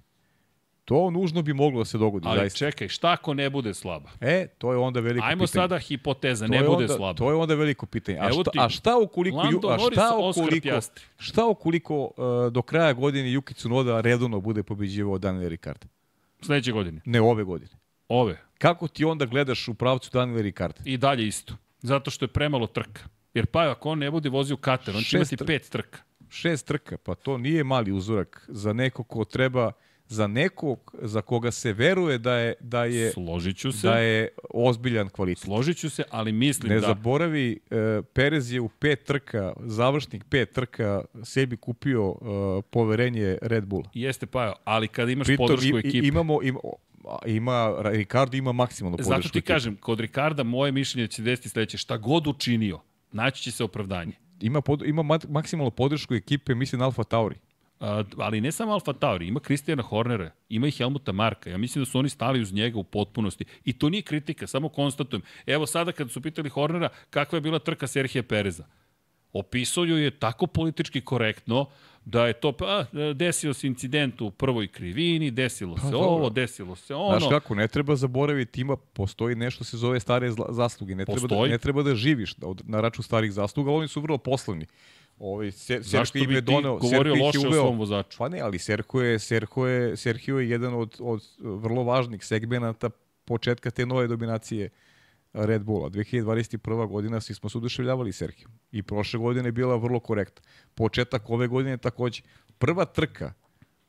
to 0.90 1.10
nužno 1.12 1.42
bi 1.42 1.54
moglo 1.54 1.80
da 1.80 1.86
se 1.86 1.98
dogodi. 1.98 2.28
Ali 2.28 2.40
zaista. 2.40 2.58
čekaj, 2.58 2.88
šta 2.88 3.12
ako 3.12 3.34
ne 3.34 3.50
bude 3.50 3.74
slaba? 3.74 4.10
E, 4.22 4.48
to 4.58 4.72
je 4.72 4.78
onda 4.78 5.00
veliko 5.00 5.26
Ajmo 5.26 5.44
pitanje. 5.44 5.62
sada 5.62 5.78
hipoteza, 5.78 6.46
To 6.46 6.52
ne 6.52 6.64
bude 6.64 6.84
onda, 6.84 6.88
slaba. 6.88 7.18
To 7.18 7.30
je 7.30 7.36
onda 7.36 7.56
veliko 7.56 7.86
pitanje. 7.86 8.18
A 8.22 8.32
šta, 8.32 8.52
ti, 8.52 8.60
a 8.62 8.70
šta 8.70 8.98
ukoliko, 8.98 9.38
Lando 9.38 9.68
a 9.68 9.78
šta 9.92 10.16
ukoliko, 10.18 10.80
šta 11.18 11.46
ukoliko 11.46 12.04
uh, 12.04 12.54
do 12.54 12.62
kraja 12.62 12.94
godine 12.94 13.30
Yuki 13.30 13.54
Tsunoda 13.54 14.02
redovno 14.02 14.40
bude 14.40 14.64
pobeđivao 14.64 15.18
Daniel 15.18 15.50
Ricciardo? 15.50 15.88
Sledeće 16.42 16.72
godine. 16.72 17.02
Ne 17.06 17.22
ove 17.22 17.44
godine. 17.44 17.72
Ove. 18.08 18.38
Kako 18.58 18.88
ti 18.88 19.06
onda 19.06 19.26
gledaš 19.26 19.68
u 19.68 19.74
pravcu 19.74 20.10
Daniela 20.14 20.42
Ricciarda? 20.42 20.82
I 20.86 20.98
dalje 20.98 21.28
isto. 21.28 21.54
Zato 21.82 22.12
što 22.12 22.26
je 22.26 22.30
premalo 22.30 22.68
trka. 22.68 23.02
Jer 23.34 23.46
pa 23.46 23.72
ako 23.72 23.90
on 23.90 24.00
ne 24.00 24.12
bude 24.12 24.30
vozio 24.30 24.58
Katar, 24.58 24.96
on 24.96 25.02
će 25.02 25.18
imati 25.18 25.38
pet 25.38 25.70
trka. 25.70 26.00
Šest 26.30 26.68
trka, 26.68 26.98
pa 26.98 27.16
to 27.16 27.38
nije 27.38 27.64
mali 27.64 27.92
uzorak 27.92 28.46
za 28.48 28.74
nekog 28.74 29.08
ko 29.08 29.26
treba, 29.26 29.72
za 30.10 30.28
nekog 30.28 30.96
za 31.02 31.22
koga 31.22 31.52
se 31.52 31.74
veruje 31.74 32.18
da 32.18 32.34
je, 32.34 32.54
da 32.60 32.86
je, 32.86 33.12
Složit 33.12 33.58
ću 33.58 33.72
se. 33.72 33.88
da 33.88 33.98
je 33.98 34.28
ozbiljan 34.46 35.10
kvalitet. 35.10 35.44
Složit 35.44 35.78
ću 35.78 35.90
se, 35.90 36.04
ali 36.10 36.32
mislim 36.32 36.70
Ne 36.70 36.80
da... 36.80 36.88
zaboravi, 36.88 37.60
e, 37.72 37.76
Perez 38.04 38.52
je 38.52 38.62
u 38.62 38.70
pet 38.70 39.04
trka, 39.04 39.54
završnih 39.60 40.24
pet 40.24 40.52
trka, 40.52 41.02
sebi 41.24 41.58
kupio 41.58 42.10
e, 42.12 42.24
poverenje 42.64 43.38
Red 43.42 43.66
Bulla. 43.66 43.90
Jeste 43.94 44.26
pa, 44.26 44.54
ali 44.64 44.88
kada 44.88 45.12
imaš 45.12 45.28
Pritom 45.28 45.48
podršku 45.48 45.78
i- 45.78 45.80
ekipe. 45.80 46.08
imamo, 46.08 46.40
ima, 46.44 46.60
ima, 47.28 47.76
Ricardo 47.82 48.38
ima 48.38 48.52
maksimalnu 48.52 48.98
podršku. 48.98 49.10
Zato 49.12 49.22
ti 49.24 49.28
ekipe. 49.30 49.54
kažem, 49.54 49.76
kod 49.76 50.00
Ricarda 50.00 50.44
moje 50.44 50.72
mišljenje 50.72 51.08
će 51.08 51.22
desiti 51.22 51.50
sledeće. 51.50 51.78
Šta 51.78 51.98
god 51.98 52.28
učinio, 52.28 52.80
naći 53.12 53.44
će 53.44 53.52
se 53.52 53.64
opravdanje. 53.64 54.12
Ima, 54.42 54.62
pod, 54.62 54.82
ima 54.82 55.04
mat- 55.04 55.30
maksimalnu 55.30 55.72
podršku 55.72 56.14
ekipe, 56.14 56.56
mislim, 56.56 56.82
Alfa 56.82 57.04
Tauri. 57.04 57.36
A, 57.80 58.04
ali 58.18 58.42
ne 58.42 58.52
samo 58.52 58.72
Alfa 58.72 58.94
Tauri, 58.94 59.28
ima 59.28 59.40
Kristijana 59.40 59.84
Hornera, 59.84 60.32
ima 60.50 60.68
i 60.68 60.72
Helmuta 60.72 61.12
Marka. 61.12 61.50
Ja 61.50 61.58
mislim 61.58 61.82
da 61.82 61.86
su 61.86 62.00
oni 62.00 62.10
stali 62.10 62.42
uz 62.42 62.54
njega 62.54 62.80
u 62.80 62.84
potpunosti. 62.84 63.46
I 63.66 63.74
to 63.74 63.90
nije 63.90 64.02
kritika, 64.02 64.48
samo 64.48 64.70
konstatujem. 64.70 65.22
Evo 65.46 65.66
sada 65.66 65.92
kad 65.92 66.12
su 66.12 66.22
pitali 66.22 66.50
Hornera 66.50 66.90
kakva 67.10 67.38
je 67.38 67.42
bila 67.42 67.60
trka 67.60 67.88
Serhije 67.88 68.24
Pereza. 68.24 68.66
Opisao 69.34 69.84
ju 69.84 69.98
je 69.98 70.12
tako 70.12 70.48
politički 70.48 71.02
korektno 71.02 71.66
da 72.06 72.28
je 72.28 72.34
to, 72.34 72.52
pa, 72.52 72.86
desio 73.16 73.54
se 73.54 73.68
incident 73.68 74.22
u 74.22 74.32
prvoj 74.32 74.68
krivini, 74.68 75.32
desilo 75.32 75.78
se 75.78 75.92
dobro. 75.92 76.10
ovo, 76.10 76.30
desilo 76.30 76.76
se 76.76 76.96
ono. 76.96 77.20
Znaš 77.20 77.30
kako, 77.30 77.56
ne 77.56 77.68
treba 77.68 77.96
zaboraviti, 77.96 78.62
ima, 78.62 78.76
postoji 78.76 79.36
nešto 79.36 79.64
se 79.64 79.78
zove 79.78 80.00
stare 80.00 80.32
zasluge. 80.50 80.96
Ne 80.96 81.06
treba, 81.06 81.20
da, 81.20 81.28
Postoji. 81.28 81.52
ne 81.52 81.58
treba 81.58 81.84
da 81.84 81.96
živiš 81.96 82.36
na 82.64 82.82
račun 82.82 83.04
starih 83.04 83.32
zasluga, 83.32 83.72
oni 83.72 83.88
su 83.88 84.02
vrlo 84.02 84.18
poslovni. 84.18 84.66
Ovaj, 85.20 85.52
se, 85.52 85.82
Zašto 85.82 86.14
Sergio 86.14 86.30
im 86.30 86.36
je 86.36 86.42
doneo, 86.42 86.78
govorio 86.78 87.16
loše 87.26 87.40
o 87.40 87.42
uveo- 87.42 87.62
svom 87.62 87.78
vozaču? 87.78 88.18
Pa 88.18 88.30
ne, 88.30 88.40
ali 88.40 88.60
Sergio 88.60 89.02
je, 89.02 89.20
Sergio 89.20 89.66
je, 89.66 89.98
Sergio 89.98 90.40
je 90.40 90.50
jedan 90.50 90.74
od, 90.74 90.96
od 91.00 91.24
vrlo 91.40 91.84
važnih 91.84 92.26
segmenata 92.26 92.90
početka 93.26 93.72
te 93.72 93.86
nove 93.86 94.08
dominacije 94.08 94.70
Red 95.34 95.62
Bulla. 95.64 95.90
2021. 95.90 96.88
godina 96.88 97.22
svi 97.22 97.36
smo 97.36 97.50
se 97.50 97.58
oduševljavali 97.58 98.12
Sergio. 98.12 98.48
I 98.72 98.84
prošle 98.84 99.20
godine 99.20 99.48
je 99.48 99.52
bila 99.52 99.76
vrlo 99.76 100.00
korektna. 100.00 100.42
Početak 100.76 101.30
ove 101.30 101.48
godine 101.48 101.78
takođe. 101.78 102.22
Prva 102.58 102.86
trka 102.86 103.34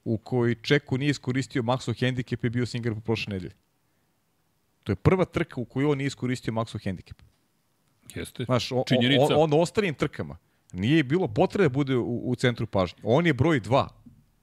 u 0.04 0.18
kojoj 0.18 0.54
Čeku 0.62 0.98
nije 0.98 1.10
iskoristio 1.10 1.62
Maxo 1.62 2.00
hendikep 2.00 2.44
je 2.44 2.50
bio 2.50 2.66
Singapur 2.66 3.02
prošle 3.02 3.32
nedelje. 3.32 3.54
To 4.84 4.92
je 4.92 4.96
prva 4.96 5.24
trka 5.24 5.60
u 5.60 5.64
kojoj 5.64 5.90
on 5.90 5.98
nije 5.98 6.06
iskoristio 6.06 6.52
Maxo 6.52 6.84
hendikep. 6.84 7.22
Jeste. 8.14 8.44
Znaš, 8.44 8.72
on, 8.72 8.82
Činjenica. 8.86 9.24
on, 9.24 9.32
on, 9.32 9.52
on 9.54 9.60
ostalim 9.60 9.94
trkama 9.94 10.36
nije 10.72 11.02
bilo 11.04 11.28
potrebe 11.28 11.62
da 11.62 11.68
bude 11.70 11.96
u, 11.96 12.22
u 12.24 12.34
centru 12.34 12.66
pažnje. 12.66 12.98
On 13.02 13.26
je 13.26 13.32
broj 13.34 13.60
2. 13.60 13.86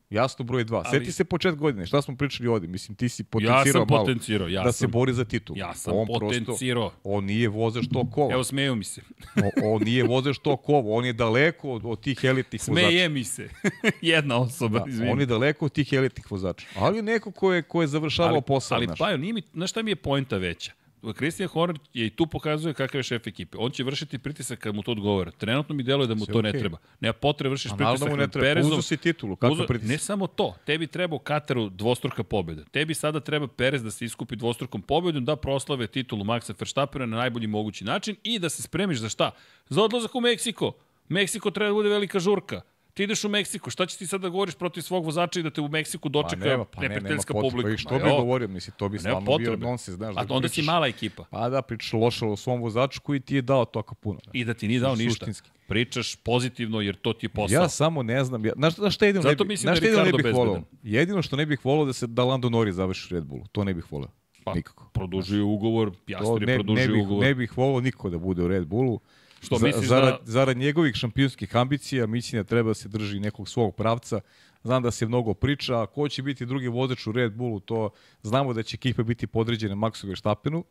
Jasno 0.10 0.46
broj 0.46 0.66
2. 0.66 0.82
Ali- 0.86 1.00
Seti 1.00 1.12
se 1.12 1.24
počet 1.24 1.56
godine. 1.56 1.86
Šta 1.86 2.02
smo 2.02 2.16
pričali 2.16 2.50
ovde? 2.50 2.68
Mislim, 2.68 2.96
ti 2.96 3.10
si 3.10 3.22
Ja 3.22 3.26
potencirao 3.26 3.64
sam 3.66 3.86
malo 3.90 4.02
potencirao, 4.02 4.48
ja 4.48 4.64
da 4.64 4.72
sam. 4.72 4.80
se 4.80 4.88
bori 4.88 5.14
za 5.14 5.26
titul. 5.26 5.58
Ja 5.58 5.74
sam 5.74 5.94
on 5.96 6.08
potencirao. 6.10 6.90
Prosto, 6.90 7.00
on 7.06 7.26
nije 7.26 7.50
vozač 7.50 7.86
to 7.94 8.10
kova. 8.12 8.34
Evo, 8.34 8.44
smeju 8.44 8.76
mi 8.76 8.84
se. 8.84 9.02
O, 9.36 9.74
on 9.74 9.84
nije 9.84 10.04
vozač 10.04 10.38
to 10.38 10.58
kova. 10.58 10.90
On 10.90 11.06
je 11.06 11.14
daleko 11.14 11.72
od, 11.72 11.82
od 11.86 12.02
tih 12.02 12.20
elitnih 12.24 12.62
vozača. 12.62 12.88
Smeje 12.88 13.10
mi 13.10 13.24
se. 13.24 13.50
Jedna 14.04 14.38
osoba, 14.38 14.80
Da, 14.80 14.86
izvini. 14.88 15.12
on 15.12 15.20
je 15.20 15.26
daleko 15.26 15.66
od 15.66 15.72
tih 15.72 15.94
elitnih 15.94 16.32
vozača. 16.32 16.68
Ali 16.76 17.02
neko 17.02 17.32
ko 17.32 17.54
je, 17.54 17.62
ko 17.62 17.82
je 17.82 17.88
završavao 17.88 18.34
ali, 18.34 18.42
posao. 18.42 18.76
Ali, 18.76 18.86
znaš. 18.86 19.00
pa, 19.00 19.18
nije 19.18 19.34
mi, 19.34 19.42
znaš 19.54 19.70
šta 19.70 19.84
mi 19.84 19.92
je 19.92 19.96
poenta 19.96 20.38
veća? 20.38 20.72
Christian 21.14 21.50
Horner 21.50 21.80
je 21.94 22.06
i 22.06 22.10
tu 22.10 22.28
pokazuje 22.28 22.74
kakav 22.74 23.00
je 23.00 23.04
šef 23.04 23.28
ekipe. 23.28 23.58
On 23.58 23.72
će 23.72 23.84
vršiti 23.84 24.18
pritisak 24.18 24.60
kad 24.60 24.76
mu 24.76 24.84
to 24.84 24.92
odgovara. 24.92 25.32
Trenutno 25.32 25.76
mi 25.76 25.84
deluje 25.84 26.08
da 26.08 26.16
mu 26.16 26.26
Sve 26.26 26.34
to 26.34 26.42
ne 26.42 26.50
okej. 26.50 26.60
treba. 26.60 26.78
Nema 27.00 27.14
potrebe 27.14 27.50
vršiš 27.50 27.72
A 27.72 27.76
naravno 27.76 27.94
pritisak 27.96 28.12
mu 28.12 28.18
ne 28.18 28.28
treba. 28.28 28.44
Perezom. 28.46 28.72
Uzo 28.72 28.82
si 28.82 28.98
titulu, 28.98 29.36
kakav 29.36 29.52
Uzo- 29.52 29.68
pritisak? 29.68 29.90
Ne 29.90 29.98
samo 29.98 30.28
to. 30.28 30.56
Tebi 30.66 30.88
treba 30.88 31.16
u 31.16 31.20
Kataru 31.20 31.70
dvostruka 31.70 32.24
pobjeda. 32.24 32.64
Tebi 32.64 32.94
sada 32.94 33.20
treba 33.20 33.48
Perez 33.48 33.84
da 33.84 33.92
se 33.92 34.06
iskupi 34.06 34.36
dvostrukom 34.36 34.82
pobjedom, 34.82 35.26
da 35.26 35.36
proslave 35.36 35.88
titulu 35.88 36.24
Maxa 36.24 36.54
Verstappena 36.60 37.06
na 37.06 37.18
najbolji 37.18 37.48
mogući 37.48 37.84
način 37.84 38.16
i 38.24 38.40
da 38.40 38.50
se 38.50 38.62
spremiš 38.62 38.98
za 38.98 39.10
šta? 39.10 39.32
Za 39.70 39.84
odlazak 39.84 40.16
u 40.16 40.22
Meksiko. 40.22 40.74
Meksiko 41.10 41.52
treba 41.52 41.68
da 41.68 41.74
bude 41.74 41.90
velika 41.90 42.20
žurka. 42.20 42.62
Ti 42.98 43.04
ideš 43.04 43.24
u 43.24 43.30
Meksiko, 43.30 43.70
šta 43.70 43.86
će 43.86 43.98
ti 43.98 44.08
sad 44.08 44.22
da 44.22 44.30
govoriš 44.30 44.56
protiv 44.56 44.82
svog 44.82 45.06
vozača 45.06 45.40
i 45.40 45.44
da 45.44 45.50
te 45.50 45.62
u 45.62 45.68
Meksiku 45.68 46.10
dočeka 46.10 46.42
pa 46.44 46.50
nema, 46.50 46.66
pa 46.66 46.82
ne, 46.82 46.88
nema 46.90 46.96
neprijateljska 46.96 47.34
potrebe. 47.34 47.52
publika? 47.52 47.74
I 47.74 47.78
što 47.78 47.96
bi 47.96 48.10
govorio, 48.10 48.48
mislim, 48.48 48.74
to 48.78 48.90
bi 48.90 49.00
stvarno 49.00 49.22
bio 49.22 49.38
potrebe. 49.38 49.66
nonsens, 49.66 49.98
znaš. 49.98 50.16
A 50.18 50.24
da 50.24 50.34
onda 50.34 50.48
si 50.48 50.54
pričaš- 50.54 50.66
mala 50.66 50.88
ekipa. 50.88 51.24
Pa 51.30 51.50
da, 51.50 51.62
pričaš 51.62 51.94
loše 51.94 52.26
o 52.26 52.36
svom 52.36 52.62
vozaču 52.62 53.02
koji 53.02 53.20
ti 53.20 53.36
je 53.36 53.42
dao 53.42 53.66
toliko 53.66 53.96
puno. 53.96 54.20
I 54.34 54.46
da 54.46 54.54
ti 54.54 54.68
nije 54.68 54.80
dao 54.80 54.96
ništa. 54.96 55.12
Suštinski. 55.12 55.50
Pričaš 55.68 56.16
pozitivno 56.16 56.82
jer 56.82 56.96
to 56.96 57.14
ti 57.14 57.26
je 57.26 57.30
posao. 57.30 57.62
Ja 57.62 57.70
samo 57.70 58.04
ne 58.04 58.24
znam, 58.24 58.46
ja, 58.46 58.54
znaš, 58.56 58.76
znaš 58.76 58.96
šta 58.96 59.06
jedino 59.06 59.22
Zato 59.22 59.44
ne, 59.44 59.48
bi, 59.48 59.56
znaš 59.56 59.80
da 59.80 60.04
ne 60.04 60.12
bih 60.12 60.34
volao? 60.34 60.62
Jedino 60.84 61.22
što 61.22 61.36
ne 61.36 61.46
bih 61.46 61.66
volao 61.66 61.86
da 61.86 61.94
se 61.94 62.08
da 62.08 62.24
Lando 62.24 62.50
Norris 62.50 62.76
završi 62.76 63.14
Red 63.14 63.24
Bullu. 63.24 63.46
To 63.52 63.64
ne 63.64 63.74
bih 63.74 63.92
volao. 63.92 64.10
pa, 64.44 64.54
Nikako. 64.54 64.90
Produžio 64.94 65.48
ugovor, 65.48 65.92
ne, 66.08 66.46
ne, 66.46 66.56
produžio 66.56 67.02
ugovor. 67.02 67.26
ne 67.26 67.36
bih 67.36 67.58
volao 67.58 67.82
niko 67.82 68.10
da 68.10 68.18
bude 68.18 68.44
u 68.44 68.48
Red 68.48 68.68
Bullu. 68.68 69.00
Što 69.42 69.58
Za- 69.58 69.66
misliš 69.66 69.88
zarad, 69.88 70.10
da- 70.14 70.32
zarad 70.32 70.58
njegovih 70.58 70.96
šampionskih 70.96 71.56
ambicija, 71.56 72.08
mislim 72.08 72.40
da 72.40 72.48
treba 72.48 72.70
da 72.70 72.74
se 72.74 72.90
drži 72.90 73.20
nekog 73.20 73.50
svog 73.50 73.76
pravca. 73.76 74.20
Znam 74.64 74.84
da 74.84 74.92
se 74.92 75.06
mnogo 75.08 75.34
priča, 75.34 75.86
ko 75.86 76.10
će 76.10 76.24
biti 76.24 76.46
drugi 76.46 76.68
vozač 76.68 77.08
u 77.08 77.12
Red 77.12 77.34
Bullu, 77.34 77.60
to 77.60 77.90
znamo 78.22 78.54
da 78.54 78.64
će 78.64 78.76
ekipa 78.76 79.04
biti 79.04 79.28
podređena 79.28 79.76
Maxu 79.76 80.08
Verstappenu. 80.08 80.64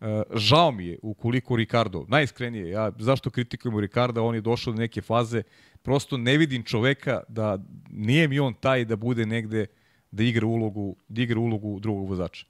E, 0.00 0.22
žao 0.34 0.70
mi 0.72 0.86
je 0.86 0.98
ukoliko 1.02 1.56
Ricardo, 1.56 2.04
najiskrenije, 2.08 2.68
ja 2.70 2.92
zašto 2.98 3.30
kritikujemo 3.30 3.80
Ricarda, 3.80 4.22
on 4.22 4.34
je 4.34 4.40
došao 4.40 4.72
do 4.72 4.78
neke 4.80 5.00
faze, 5.02 5.42
prosto 5.82 6.16
ne 6.16 6.36
vidim 6.36 6.62
čoveka 6.62 7.22
da 7.28 7.58
nije 7.90 8.28
mi 8.28 8.38
on 8.38 8.54
taj 8.54 8.84
da 8.84 8.96
bude 8.96 9.26
negde 9.26 9.66
da 10.10 10.22
igra 10.22 10.46
ulogu, 10.46 10.96
da 11.08 11.22
igra 11.22 11.40
ulogu 11.40 11.80
drugog 11.80 12.08
vozača. 12.08 12.46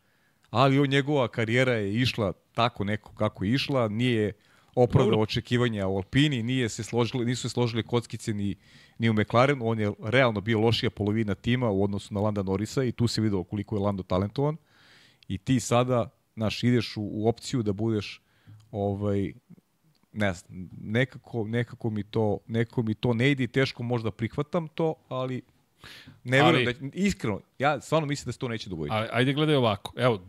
Ali 0.51 0.79
on 0.79 0.89
njegova 0.89 1.29
karijera 1.29 1.73
je 1.73 1.95
išla 1.95 2.33
tako 2.55 2.85
neko 2.85 3.15
kako 3.15 3.45
je 3.45 3.53
išla, 3.53 3.89
nije 3.89 4.33
opravdao 4.77 5.21
očekivanja 5.21 5.87
u 5.87 5.97
Alpini, 5.97 6.43
nije 6.43 6.69
se 6.69 6.85
složili, 6.85 7.25
nisu 7.25 7.43
se 7.43 7.49
složili 7.49 7.83
kockice 7.83 8.35
ni, 8.35 8.55
ni 8.99 9.11
u 9.11 9.13
McLarenu, 9.13 9.69
on 9.69 9.81
je 9.81 9.93
realno 10.03 10.41
bio 10.41 10.61
lošija 10.61 10.91
polovina 10.91 11.35
tima 11.35 11.71
u 11.71 11.85
odnosu 11.85 12.15
na 12.15 12.21
Landa 12.21 12.43
Norrisa 12.43 12.85
i 12.85 12.93
tu 12.93 13.09
se 13.09 13.21
videlo 13.21 13.45
koliko 13.45 13.77
je 13.77 13.81
Lando 13.81 14.03
talentovan. 14.03 14.57
I 15.29 15.39
ti 15.39 15.61
sada 15.61 16.11
naš, 16.35 16.63
ideš 16.65 16.97
u, 16.97 17.03
u 17.03 17.29
opciju 17.29 17.63
da 17.63 17.73
budeš 17.73 18.21
ovaj, 18.71 19.33
ne 20.13 20.33
znam, 20.33 20.69
nekako, 20.81 21.45
nekako, 21.45 21.91
mi 21.91 22.03
to, 22.03 22.39
nekako 22.47 22.83
mi 22.83 22.95
to 22.95 23.15
ne 23.15 23.31
ide 23.31 23.45
i 23.45 23.49
teško 23.49 23.83
možda 23.83 24.11
prihvatam 24.11 24.69
to, 24.69 24.95
ali 25.09 25.43
ne 26.25 26.39
Ali- 26.39 26.59
verujem 26.59 26.91
da, 26.91 26.97
iskreno, 26.97 27.41
ja 27.59 27.81
stvarno 27.81 28.07
mislim 28.07 28.27
da 28.27 28.33
se 28.33 28.39
to 28.39 28.49
neće 28.49 28.71
dogoditi. 28.71 28.95
A, 28.97 29.09
ajde 29.13 29.33
gledaj 29.33 29.55
ovako. 29.55 29.93
Evo, 29.97 30.27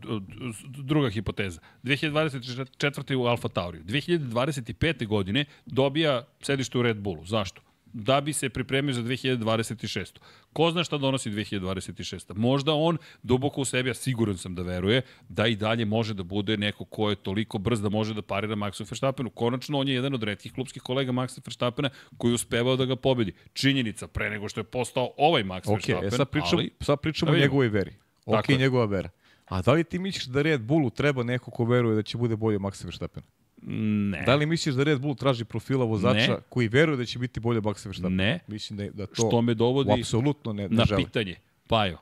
druga 0.66 1.10
hipoteza. 1.10 1.60
2024. 1.82 3.14
u 3.14 3.26
Alfa 3.26 3.48
Tauriju. 3.48 3.84
2025. 3.84 5.06
godine 5.06 5.44
dobija 5.66 6.24
sedište 6.42 6.78
u 6.78 6.82
Red 6.82 6.96
Bullu. 6.96 7.24
Zašto? 7.24 7.62
Da 7.92 8.20
bi 8.20 8.32
se 8.32 8.48
pripremio 8.48 8.94
za 8.94 9.02
2026. 9.02 10.18
Ko 10.52 10.70
zna 10.70 10.84
šta 10.84 10.98
donosi 10.98 11.30
2026. 11.30 12.36
Možda 12.36 12.72
on 12.72 12.98
duboko 13.22 13.60
u 13.60 13.64
sebi, 13.64 13.90
a 13.90 13.94
siguran 13.94 14.36
sam 14.36 14.54
da 14.54 14.62
veruje, 14.62 15.02
da 15.28 15.46
i 15.46 15.56
dalje 15.56 15.84
može 15.84 16.14
da 16.14 16.22
bude 16.22 16.56
neko 16.56 16.84
ko 16.84 17.10
je 17.10 17.16
toliko 17.16 17.58
brz 17.58 17.82
da 17.82 17.88
može 17.88 18.14
da 18.14 18.22
parira 18.22 18.56
Maxu 18.56 18.90
Verstappenu. 18.90 19.30
Konačno, 19.30 19.78
on 19.78 19.88
je 19.88 19.94
jedan 19.94 20.14
od 20.14 20.22
redkih 20.22 20.52
klubskih 20.52 20.82
kolega 20.82 21.12
Maxa 21.12 21.40
Verstappena 21.46 21.90
koji 22.16 22.30
je 22.30 22.34
uspevao 22.34 22.76
da 22.76 22.84
ga 22.84 22.96
pobedi. 22.96 23.32
Činjenica, 23.52 24.08
pre 24.08 24.30
nego 24.30 24.48
što 24.48 24.60
je 24.60 24.64
postao 24.64 25.10
ovaj 25.16 25.44
Max 25.44 25.60
Ok, 25.66 25.70
Verstappen, 25.72 26.08
e 26.08 26.10
sad 26.10 26.30
pričamo, 26.30 26.60
ali... 26.62 26.70
sad 26.80 27.00
pričamo 27.00 27.32
da 27.32 27.38
o 27.38 27.40
njegovoj 27.40 27.68
veri. 27.68 27.92
Ok, 28.26 28.34
Tako 28.36 28.52
je. 28.52 28.58
njegova 28.58 28.84
vera. 28.84 29.10
A 29.44 29.62
da 29.62 29.72
li 29.72 29.84
ti 29.84 29.98
misliš 29.98 30.24
da 30.24 30.42
Red 30.42 30.60
Bullu 30.60 30.90
treba 30.90 31.22
neko 31.22 31.50
ko 31.50 31.64
veruje 31.64 31.96
da 31.96 32.02
će 32.02 32.18
bude 32.18 32.36
bolje 32.36 32.58
Maxa 32.58 32.84
Verstappena? 32.84 33.26
Ne. 33.62 34.22
Da 34.22 34.34
li 34.34 34.46
misliš 34.46 34.74
da 34.74 34.82
Red 34.82 35.00
Bull 35.00 35.14
traži 35.14 35.44
profila 35.44 35.84
vozača 35.84 36.32
Ne. 36.32 36.38
koji 36.48 36.68
veruje 36.68 36.96
da 36.96 37.04
će 37.04 37.18
biti 37.18 37.40
bolje 37.40 37.60
Maxa 37.60 37.86
Verstappen? 37.86 38.16
Ne. 38.16 38.38
Mislim 38.46 38.76
da, 38.76 38.90
da 38.90 39.06
to 39.06 39.14
Što 39.14 39.42
me 39.42 39.54
dovodi 39.54 39.92
apsolutno 39.92 40.52
ne, 40.52 40.62
ne 40.62 40.68
na 40.68 40.84
žele. 40.84 41.04
pitanje. 41.04 41.36
Pajo, 41.68 41.98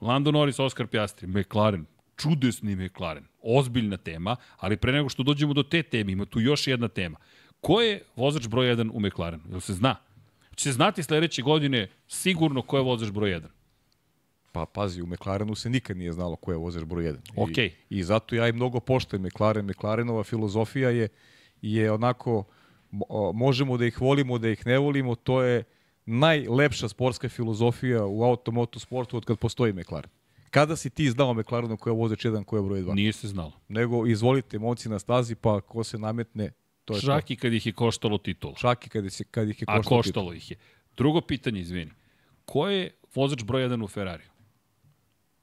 Lando 0.00 0.30
Norris, 0.30 0.58
Oscar 0.58 0.86
Piastri, 0.86 1.26
McLaren, 1.28 1.86
čudesni 2.16 2.76
McLaren, 2.76 3.24
ozbiljna 3.42 3.96
tema, 3.96 4.36
ali 4.56 4.76
pre 4.76 4.92
nego 4.92 5.08
što 5.08 5.22
dođemo 5.22 5.54
do 5.54 5.62
te 5.62 5.82
teme, 5.82 6.12
ima 6.12 6.24
tu 6.24 6.40
još 6.40 6.66
jedna 6.66 6.88
tema. 6.88 7.18
Ko 7.60 7.80
je 7.80 8.02
vozač 8.16 8.48
broj 8.48 8.66
1 8.66 8.90
u 8.92 9.00
McLarenu? 9.00 9.42
Jel 9.50 9.60
se 9.60 9.74
zna? 9.74 9.96
Će 10.54 10.62
se 10.62 10.72
znati 10.72 11.02
sledeće 11.02 11.42
godine 11.42 11.88
sigurno 12.08 12.62
ko 12.62 12.76
je 12.76 12.82
vozač 12.82 13.10
broj 13.10 13.30
1. 13.30 13.42
Pa 14.54 14.66
pazi, 14.66 15.02
u 15.02 15.06
McLarenu 15.06 15.54
se 15.54 15.70
nikad 15.70 15.96
nije 15.96 16.12
znalo 16.12 16.36
ko 16.36 16.52
je 16.52 16.58
vozač 16.58 16.84
broj 16.84 17.04
1. 17.04 17.16
Okej. 17.36 17.66
I, 17.90 17.98
I 17.98 18.02
zato 18.04 18.34
ja 18.34 18.48
i 18.48 18.52
mnogo 18.52 18.80
poštujem 18.80 19.22
McLaren. 19.22 19.66
McLarenova 19.66 20.22
filozofija 20.24 20.90
je, 20.90 21.08
je 21.62 21.92
onako, 21.92 22.44
možemo 23.34 23.76
da 23.76 23.86
ih 23.86 24.00
volimo, 24.00 24.38
da 24.38 24.48
ih 24.48 24.66
ne 24.66 24.78
volimo, 24.78 25.14
to 25.14 25.42
je 25.42 25.64
najlepša 26.06 26.88
sportska 26.88 27.28
filozofija 27.28 28.04
u 28.06 28.22
automoto 28.22 28.78
sportu 28.78 29.16
od 29.16 29.24
kad 29.24 29.38
postoji 29.38 29.72
McLaren. 29.72 30.10
Kada 30.50 30.76
si 30.76 30.90
ti 30.90 31.10
znao 31.10 31.34
McLarenu 31.34 31.76
ko 31.76 31.90
je 31.90 31.94
vozač 31.94 32.24
1, 32.24 32.44
ko 32.44 32.56
je 32.56 32.62
broj 32.62 32.82
2? 32.82 32.94
Nije 32.94 33.12
se 33.12 33.28
znalo. 33.28 33.52
Nego 33.68 34.06
izvolite 34.06 34.58
momci 34.58 34.88
na 34.88 34.98
stazi, 34.98 35.34
pa 35.34 35.60
ko 35.60 35.84
se 35.84 35.98
nametne, 35.98 36.52
to 36.84 36.94
je 36.94 37.00
to. 37.00 37.06
Čak 37.06 37.30
i 37.30 37.36
kad 37.36 37.52
ih 37.52 37.66
je 37.66 37.72
koštalo 37.72 38.18
titula. 38.18 38.54
Čak 38.54 38.86
i 38.86 38.90
kad, 38.90 39.12
se, 39.12 39.24
kad 39.24 39.48
ih 39.48 39.62
je 39.62 39.66
A 39.68 39.76
koštalo. 39.76 39.98
koštalo 40.02 40.32
ih 40.32 40.50
je. 40.50 40.56
Drugo 40.96 41.20
pitanje, 41.20 41.60
izvini. 41.60 41.90
Ko 42.44 42.68
je 42.68 42.90
vozač 43.14 43.42
broj 43.44 43.62
1 43.68 43.84
u 43.84 43.88
Ferrariju? 43.88 44.28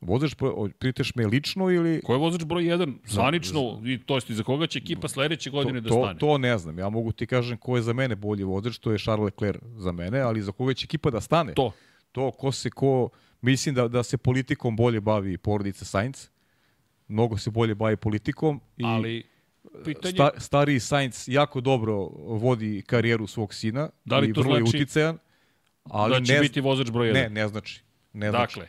Vozač, 0.01 0.35
pitaš 0.79 1.15
me 1.15 1.27
lično 1.27 1.69
ili... 1.69 2.01
Ko 2.01 2.13
je 2.13 2.19
vozač 2.19 2.43
broj 2.43 2.63
1 2.63 2.93
zvanično, 3.05 3.81
i 3.85 3.99
to 4.05 4.15
jest 4.15 4.29
i 4.29 4.33
za 4.33 4.43
koga 4.43 4.67
će 4.67 4.79
ekipa 4.79 5.07
sledeće 5.07 5.49
godine 5.49 5.81
to, 5.81 5.89
da 5.89 5.89
stane? 5.89 6.19
To, 6.19 6.25
to 6.25 6.37
ne 6.37 6.57
znam. 6.57 6.79
Ja 6.79 6.89
mogu 6.89 7.11
ti 7.11 7.27
kažem 7.27 7.57
ko 7.57 7.75
je 7.75 7.81
za 7.81 7.93
mene 7.93 8.15
bolji 8.15 8.43
vozač, 8.43 8.77
to 8.77 8.91
je 8.91 8.97
Charles 8.97 9.25
Leclerc 9.25 9.61
za 9.77 9.91
mene, 9.91 10.19
ali 10.19 10.41
za 10.41 10.51
koga 10.51 10.73
će 10.73 10.85
ekipa 10.85 11.09
da 11.09 11.21
stane? 11.21 11.53
To. 11.53 11.71
To 12.11 12.31
ko 12.31 12.51
se 12.51 12.69
ko... 12.69 13.09
Mislim 13.41 13.75
da, 13.75 13.87
da 13.87 14.03
se 14.03 14.17
politikom 14.17 14.75
bolje 14.75 15.01
bavi 15.01 15.37
porodica 15.37 15.85
Sainz. 15.85 16.27
Mnogo 17.07 17.37
se 17.37 17.49
bolje 17.49 17.75
bavi 17.75 17.95
politikom. 17.95 18.61
I 18.77 18.83
Ali, 18.85 19.23
pitanje... 19.85 20.13
sta, 20.13 20.29
stariji 20.37 20.79
Sainz 20.79 21.23
jako 21.27 21.61
dobro 21.61 21.95
vodi 22.15 22.83
karijeru 22.87 23.27
svog 23.27 23.53
sina. 23.53 23.89
Da 24.05 24.17
li 24.17 24.29
i 24.29 24.33
to 24.33 24.41
vrlo 24.41 24.55
je 24.55 24.63
znači 24.63 24.77
uticajan. 24.77 25.17
Ali 25.83 26.13
da 26.13 26.25
će 26.25 26.33
ne, 26.33 26.39
biti 26.39 26.61
vozač 26.61 26.91
broj 26.91 27.07
1. 27.07 27.13
ne, 27.13 27.29
ne 27.29 27.47
znači. 27.47 27.83
Ne 28.13 28.29
znači. 28.29 28.61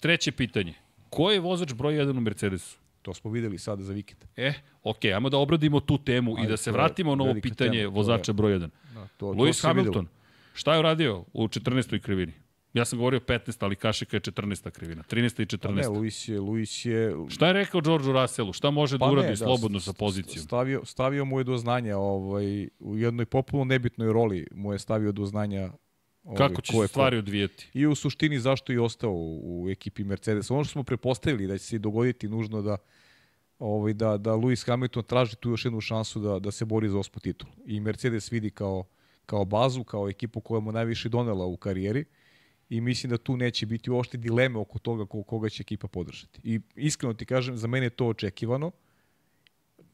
Treće 0.00 0.32
pitanje. 0.32 0.74
Ko 1.10 1.30
je 1.30 1.40
vozač 1.40 1.72
broj 1.72 1.94
1 1.94 2.18
u 2.18 2.20
Mercedesu? 2.20 2.78
To 3.02 3.14
smo 3.14 3.30
videli 3.30 3.58
sada 3.58 3.82
za 3.82 3.92
vikend. 3.92 4.24
E, 4.36 4.52
ok, 4.82 5.04
ajmo 5.04 5.28
da 5.30 5.38
obradimo 5.38 5.80
tu 5.80 5.98
temu 5.98 6.38
i 6.38 6.40
Ajde, 6.40 6.50
da 6.50 6.56
se 6.56 6.72
vratimo 6.72 7.16
na 7.16 7.24
ovo 7.24 7.34
pitanje 7.42 7.78
tema, 7.78 7.94
vozača 7.94 8.30
je- 8.30 8.34
broj 8.34 8.52
1. 8.52 8.70
Da, 8.94 9.06
to, 9.16 9.26
Lewis 9.26 9.62
to 9.62 9.68
Hamilton, 9.68 10.04
videlo. 10.04 10.06
šta 10.54 10.72
je 10.72 10.78
uradio 10.78 11.24
u 11.32 11.48
14. 11.48 12.00
krivini? 12.00 12.32
Ja 12.74 12.84
sam 12.84 12.98
govorio 12.98 13.20
15, 13.20 13.64
ali 13.64 13.76
Kašika 13.76 14.16
je 14.16 14.20
14. 14.20 14.70
krivina. 14.70 15.02
13. 15.02 15.42
i 15.42 15.46
14. 15.46 15.62
Pa 15.62 15.72
ne, 15.72 15.88
Luis 15.88 16.28
je, 16.28 16.40
Luis 16.40 16.84
je 16.84 17.14
Šta 17.28 17.46
je 17.46 17.52
rekao 17.52 17.80
Georgeu 17.80 18.12
Russellu? 18.12 18.52
Šta 18.52 18.70
može 18.70 18.98
da 18.98 19.06
uradi 19.06 19.36
slobodno 19.36 19.80
sa 19.80 19.92
pozicijom? 19.92 20.44
Stavio, 20.44 20.84
stavio 20.84 21.24
mu 21.24 21.40
je 21.40 21.44
do 21.44 21.56
znanja 21.56 21.96
ovaj, 21.96 22.68
u 22.78 22.96
jednoj 22.98 23.26
popularno 23.26 23.64
nebitnoj 23.64 24.12
roli 24.12 24.46
mu 24.54 24.72
je 24.72 24.78
stavio 24.78 25.12
do 25.12 25.26
znanja 25.26 25.70
ovaj, 26.24 26.36
Kako 26.38 26.62
će 26.62 26.72
se 26.72 26.78
ko. 26.78 26.86
stvari 26.86 27.16
odvijeti? 27.16 27.68
I 27.74 27.86
u 27.86 27.94
suštini 27.94 28.40
zašto 28.40 28.72
je 28.72 28.76
i 28.76 28.78
ostao 28.78 29.12
u, 29.12 29.62
u 29.64 29.70
ekipi 29.70 30.04
Mercedes. 30.04 30.50
Ono 30.50 30.64
što 30.64 30.72
smo 30.72 30.82
prepostavili 30.82 31.46
da 31.46 31.58
će 31.58 31.64
se 31.64 31.78
dogoditi 31.78 32.28
nužno 32.28 32.62
da 32.62 32.76
ovaj, 33.58 33.92
da, 33.92 34.16
da 34.18 34.30
Lewis 34.32 34.66
Hamilton 34.66 35.02
traži 35.04 35.36
tu 35.36 35.50
još 35.50 35.64
jednu 35.64 35.80
šansu 35.80 36.20
da, 36.20 36.38
da 36.38 36.50
se 36.50 36.64
bori 36.64 36.88
za 36.88 36.98
osmu 36.98 37.20
titulu. 37.20 37.52
I 37.66 37.80
Mercedes 37.80 38.32
vidi 38.32 38.50
kao, 38.50 38.84
kao 39.26 39.44
bazu, 39.44 39.84
kao 39.84 40.08
ekipu 40.08 40.40
koja 40.40 40.60
mu 40.60 40.72
najviše 40.72 41.08
donela 41.08 41.44
u 41.46 41.56
karijeri 41.56 42.04
i 42.68 42.80
mislim 42.80 43.10
da 43.10 43.18
tu 43.18 43.36
neće 43.36 43.66
biti 43.66 43.90
uopšte 43.90 44.16
dileme 44.18 44.58
oko 44.58 44.78
toga 44.78 45.06
ko- 45.06 45.22
koga 45.22 45.48
će 45.48 45.60
ekipa 45.60 45.88
podržati. 45.88 46.40
I 46.44 46.60
iskreno 46.74 47.14
ti 47.14 47.26
kažem, 47.26 47.56
za 47.56 47.66
mene 47.66 47.86
je 47.86 47.90
to 47.90 48.06
očekivano. 48.06 48.70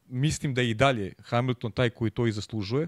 Mislim 0.07 0.53
da 0.53 0.61
je 0.61 0.69
i 0.69 0.73
dalje 0.73 1.13
Hamilton 1.19 1.71
taj 1.71 1.89
koji 1.89 2.11
to 2.11 2.27
i 2.27 2.31
zaslužuje, 2.31 2.87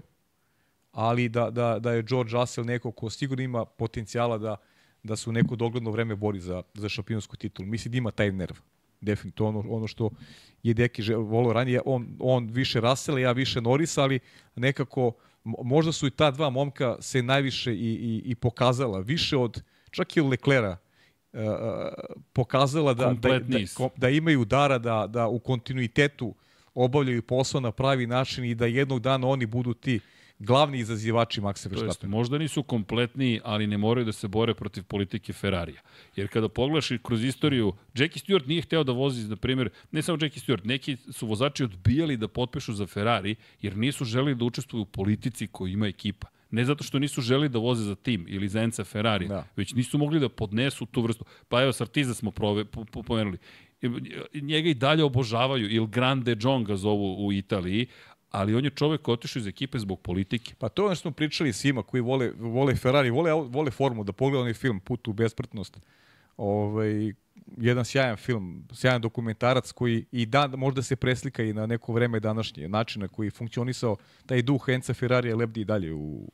ali 0.94 1.28
da, 1.28 1.50
da, 1.50 1.78
da 1.78 1.92
je 1.92 2.02
George 2.02 2.32
Russell 2.32 2.66
neko 2.66 2.92
ko 2.92 3.10
sigurno 3.10 3.44
ima 3.44 3.64
potencijala 3.64 4.38
da, 4.38 4.56
da 5.02 5.16
se 5.16 5.30
u 5.30 5.32
neko 5.32 5.56
dogledno 5.56 5.90
vreme 5.90 6.16
bori 6.16 6.40
za, 6.40 6.62
za 6.74 6.88
šampionsku 6.88 7.36
titulu. 7.36 7.68
Mislim 7.68 7.92
da 7.92 7.98
ima 7.98 8.10
taj 8.10 8.32
nerv. 8.32 8.54
Definitivno 9.00 9.48
ono, 9.48 9.70
ono 9.70 9.86
što 9.86 10.10
je 10.62 10.74
Deki 10.74 11.14
volao 11.14 11.52
ranije. 11.52 11.80
On, 11.84 12.16
on 12.20 12.46
više 12.46 12.80
Russell, 12.80 13.18
ja 13.18 13.32
više 13.32 13.60
Norris, 13.60 13.98
ali 13.98 14.20
nekako 14.56 15.12
mo- 15.44 15.62
možda 15.64 15.92
su 15.92 16.06
i 16.06 16.10
ta 16.10 16.30
dva 16.30 16.50
momka 16.50 16.96
se 17.00 17.22
najviše 17.22 17.74
i, 17.74 17.76
i, 17.76 18.22
i 18.24 18.34
pokazala. 18.34 18.98
Više 18.98 19.36
od, 19.36 19.62
čak 19.90 20.16
i 20.16 20.20
od 20.20 20.26
Leclera, 20.26 20.76
uh, 21.32 21.40
pokazala 22.32 22.94
da, 22.94 23.12
da, 23.12 23.38
da, 23.38 23.58
da 23.96 24.08
imaju 24.08 24.44
dara 24.44 24.78
da, 24.78 25.06
da 25.06 25.28
u 25.28 25.38
kontinuitetu 25.38 26.34
obavljaju 26.74 27.22
posao 27.22 27.60
na 27.60 27.72
pravi 27.72 28.06
način 28.06 28.44
i 28.44 28.54
da 28.54 28.66
jednog 28.66 29.00
dana 29.00 29.28
oni 29.28 29.46
budu 29.46 29.74
ti 29.74 30.00
glavni 30.44 30.78
izazivači 30.78 31.40
Maxa 31.40 31.68
To 31.68 31.74
jest, 31.74 31.82
Verstappen. 31.82 32.10
možda 32.10 32.38
nisu 32.38 32.62
kompletni, 32.62 33.40
ali 33.44 33.66
ne 33.66 33.78
moraju 33.78 34.04
da 34.04 34.12
se 34.12 34.28
bore 34.28 34.54
protiv 34.54 34.84
politike 34.84 35.32
Ferrarija. 35.32 35.80
Jer 36.16 36.28
kada 36.28 36.48
pogledaš 36.48 36.88
kroz 37.02 37.24
istoriju, 37.24 37.72
Jackie 37.94 38.22
Stewart 38.22 38.48
nije 38.48 38.62
hteo 38.62 38.84
da 38.84 38.92
vozi, 38.92 39.28
na 39.28 39.36
primjer, 39.36 39.70
ne 39.92 40.02
samo 40.02 40.18
Jackie 40.22 40.42
Stewart, 40.42 40.64
neki 40.66 40.96
su 40.96 41.26
vozači 41.26 41.64
odbijali 41.64 42.16
da 42.16 42.28
potpišu 42.28 42.72
za 42.72 42.86
Ferrari, 42.86 43.34
jer 43.62 43.76
nisu 43.76 44.04
želeli 44.04 44.34
da 44.34 44.44
učestvuju 44.44 44.82
u 44.82 44.86
politici 44.86 45.46
koju 45.46 45.72
ima 45.72 45.86
ekipa. 45.86 46.28
Ne 46.50 46.64
zato 46.64 46.84
što 46.84 46.98
nisu 46.98 47.20
želeli 47.20 47.48
da 47.48 47.58
voze 47.58 47.84
za 47.84 47.94
tim 47.94 48.26
ili 48.28 48.48
za 48.48 48.62
Enza 48.62 48.84
Ferrari, 48.84 49.28
Da. 49.28 49.46
već 49.56 49.74
nisu 49.74 49.98
mogli 49.98 50.20
da 50.20 50.28
podnesu 50.28 50.86
tu 50.86 51.02
vrstu. 51.02 51.24
Pa 51.48 51.62
evo, 51.62 51.72
Sartiza 51.72 52.14
smo 52.14 52.30
prove, 52.30 52.64
po, 52.64 52.84
po, 52.84 53.02
pomenuli. 53.02 53.38
Njega 54.34 54.68
i 54.68 54.74
dalje 54.74 55.04
obožavaju, 55.04 55.70
Il 55.70 55.86
Grande 55.86 56.36
John 56.40 56.64
ga 56.64 56.76
zovu 56.76 57.26
u 57.26 57.32
Italiji, 57.32 57.86
ali 58.34 58.54
on 58.54 58.64
je 58.64 58.70
čovek 58.70 59.08
otišao 59.08 59.40
iz 59.40 59.46
ekipe 59.46 59.78
zbog 59.78 60.00
politike. 60.00 60.54
Pa 60.58 60.68
to 60.68 60.82
je 60.82 60.86
ono 60.86 60.94
što 60.94 61.02
smo 61.02 61.10
pričali 61.10 61.52
svima 61.52 61.82
koji 61.82 62.00
vole, 62.00 62.32
vole 62.38 62.74
Ferrari, 62.74 63.10
vole, 63.10 63.32
vole 63.32 63.70
formu, 63.70 64.04
da 64.04 64.12
pogleda 64.12 64.40
onaj 64.40 64.54
film 64.54 64.80
Put 64.80 65.08
u 65.08 65.12
besprtnost. 65.12 65.78
Ovaj, 66.36 67.12
jedan 67.56 67.84
sjajan 67.84 68.16
film, 68.16 68.64
sjajan 68.72 69.00
dokumentarac 69.00 69.72
koji 69.72 70.04
i 70.12 70.26
dan 70.26 70.50
možda 70.50 70.82
se 70.82 70.96
preslika 70.96 71.42
i 71.42 71.52
na 71.52 71.66
neko 71.66 71.92
vreme 71.92 72.20
današnje, 72.20 72.68
način 72.68 73.02
na 73.02 73.08
koji 73.08 73.26
je 73.26 73.30
funkcionisao 73.30 73.96
taj 74.26 74.42
duh 74.42 74.64
Enza 74.68 74.94
Ferrarija 74.94 75.36
lebdi 75.36 75.60
i 75.60 75.64
dalje 75.64 75.92
u 75.92 76.28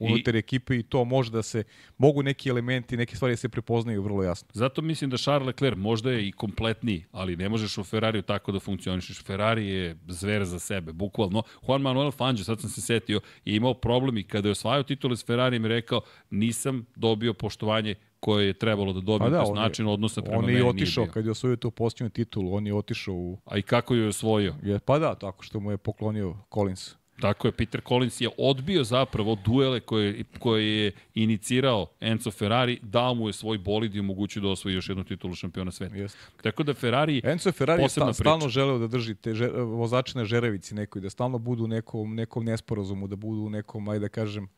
unutar 0.00 0.36
ekipe 0.36 0.76
i 0.76 0.82
to 0.82 1.04
može 1.04 1.30
da 1.30 1.42
se, 1.42 1.64
mogu 1.98 2.22
neki 2.22 2.48
elementi, 2.48 2.96
neke 2.96 3.16
stvari 3.16 3.32
da 3.32 3.36
se 3.36 3.48
prepoznaju 3.48 4.02
vrlo 4.02 4.22
jasno. 4.22 4.48
Zato 4.52 4.82
mislim 4.82 5.10
da 5.10 5.16
Charles 5.16 5.46
Leclerc 5.46 5.76
možda 5.78 6.10
je 6.10 6.28
i 6.28 6.32
kompletniji, 6.32 7.04
ali 7.12 7.36
ne 7.36 7.48
možeš 7.48 7.78
u 7.78 7.84
Ferrariju 7.84 8.22
tako 8.22 8.52
da 8.52 8.60
funkcionišeš. 8.60 9.22
Ferrari 9.22 9.66
je 9.68 9.96
zver 10.08 10.44
za 10.44 10.58
sebe, 10.58 10.92
bukvalno. 10.92 11.42
Juan 11.62 11.80
Manuel 11.82 12.10
Fangio, 12.10 12.44
sad 12.44 12.60
sam 12.60 12.70
se 12.70 12.80
setio, 12.80 13.20
je 13.44 13.56
imao 13.56 13.74
problem 13.74 14.16
i 14.16 14.22
kada 14.22 14.48
je 14.48 14.52
osvajao 14.52 14.82
titule 14.82 15.16
s 15.16 15.26
Ferrarijem 15.26 15.64
i 15.64 15.68
rekao 15.68 16.00
nisam 16.30 16.86
dobio 16.96 17.34
poštovanje 17.34 17.94
koje 18.20 18.46
je 18.46 18.52
trebalo 18.52 18.92
da 18.92 19.00
dobijem, 19.00 19.32
pa 19.32 19.36
da, 19.36 19.42
on 19.42 19.56
je- 19.56 19.62
način 19.62 19.86
odnosa 19.86 20.22
prema 20.22 20.38
On 20.38 20.44
meni 20.44 20.52
je 20.52 20.60
nije 20.60 20.70
otišao, 20.70 21.06
kad 21.06 21.24
je 21.24 21.30
osvojio 21.30 21.56
tu 21.56 21.70
posljednju 21.70 22.10
titulu, 22.10 22.54
on 22.54 22.66
je 22.66 22.74
otišao 22.74 23.14
u... 23.14 23.38
A 23.44 23.58
i 23.58 23.62
kako 23.62 23.94
ju 23.94 24.02
je 24.02 24.08
osvojio? 24.08 24.54
Je, 24.62 24.78
pa 24.78 24.98
da, 24.98 25.14
tako 25.14 25.42
što 25.42 25.60
mu 25.60 25.70
je 25.70 25.76
poklonio 25.76 26.36
Collins. 26.54 26.94
Tako 27.20 27.48
je, 27.48 27.52
Peter 27.52 27.80
Collins 27.88 28.20
je 28.20 28.28
odbio 28.38 28.84
zapravo 28.84 29.38
duele 29.44 29.80
koje, 29.80 30.24
koje 30.38 30.84
je 30.84 30.92
inicirao 31.14 31.86
Enzo 32.00 32.30
Ferrari, 32.30 32.78
dao 32.82 33.14
mu 33.14 33.28
je 33.28 33.32
svoj 33.32 33.58
bolid 33.58 33.94
i 33.94 34.00
omogućio 34.00 34.42
da 34.42 34.48
osvoji 34.48 34.74
još 34.74 34.88
jednu 34.88 35.04
titulu 35.04 35.34
šampiona 35.34 35.70
sveta. 35.70 35.96
Jeste. 35.96 36.18
Tako 36.42 36.62
da 36.62 36.74
Ferrari... 36.74 37.20
Enzo 37.24 37.52
Ferrari 37.52 37.82
je 37.82 37.88
sta, 37.88 38.12
stalno 38.12 38.48
želeo 38.48 38.78
da 38.78 38.86
drži 38.86 39.14
te 39.14 39.34
že, 39.34 39.48
vozače 39.48 40.18
na 40.18 40.24
žerevici 40.24 40.74
nekoj, 40.74 41.02
da 41.02 41.10
stalno 41.10 41.38
budu 41.38 41.64
u 41.64 41.68
nekom, 41.68 42.14
nekom 42.14 42.44
nesporazumu, 42.44 43.08
da 43.08 43.16
budu 43.16 43.40
u 43.42 43.50
nekom, 43.50 43.88
ajde 43.88 44.00
da 44.00 44.08
kažem, 44.08 44.44
uh, 44.44 44.50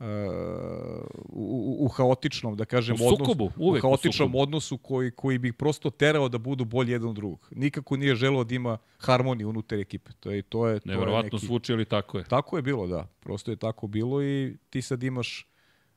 u, 0.00 1.42
u, 1.78 1.84
u 1.84 1.88
haotičnom, 1.88 2.56
da 2.56 2.64
kažem, 2.64 2.94
U 2.94 2.98
sukobu, 2.98 3.44
odnosu, 3.44 3.62
uvek 3.62 3.84
u 3.84 3.86
u 3.86 3.90
haotičnom 3.90 4.12
sukobu. 4.28 4.38
odnosu 4.38 4.78
koji, 4.78 5.10
koji 5.10 5.38
bi 5.38 5.52
prosto 5.52 5.90
terao 5.90 6.28
da 6.28 6.38
budu 6.38 6.64
bolji 6.64 6.92
jedan 6.92 7.08
od 7.08 7.14
drugog. 7.14 7.48
Nikako 7.50 7.96
nije 7.96 8.14
želeo 8.14 8.44
da 8.44 8.54
ima 8.54 8.78
harmoniju 8.98 9.48
unutar 9.48 9.78
ekipe. 9.78 10.10
To 10.20 10.30
je, 10.30 10.42
to 10.42 10.66
je, 10.68 10.80
to 10.80 10.90
je 10.90 10.94
Neverovatno 10.94 11.30
neki... 11.32 11.46
zvuči, 11.46 11.72
ali 11.72 11.84
tako 11.84 12.18
je. 12.18 12.24
Tako 12.24 12.56
je 12.56 12.62
bilo, 12.62 12.86
da. 12.86 13.06
Prosto 13.20 13.50
je 13.50 13.56
tako 13.56 13.86
bilo 13.86 14.22
i 14.22 14.56
ti 14.70 14.82
sad 14.82 15.02
imaš 15.02 15.46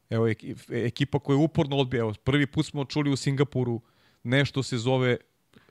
evo, 0.09 0.27
eki- 0.27 0.55
ekipa 0.85 1.19
koja 1.19 1.37
uporno 1.37 1.77
odbija. 1.77 1.99
Evo, 1.99 2.13
prvi 2.23 2.47
put 2.47 2.65
smo 2.65 2.85
čuli 2.85 3.11
u 3.11 3.15
Singapuru 3.15 3.81
nešto 4.23 4.63
se 4.63 4.77
zove 4.77 5.17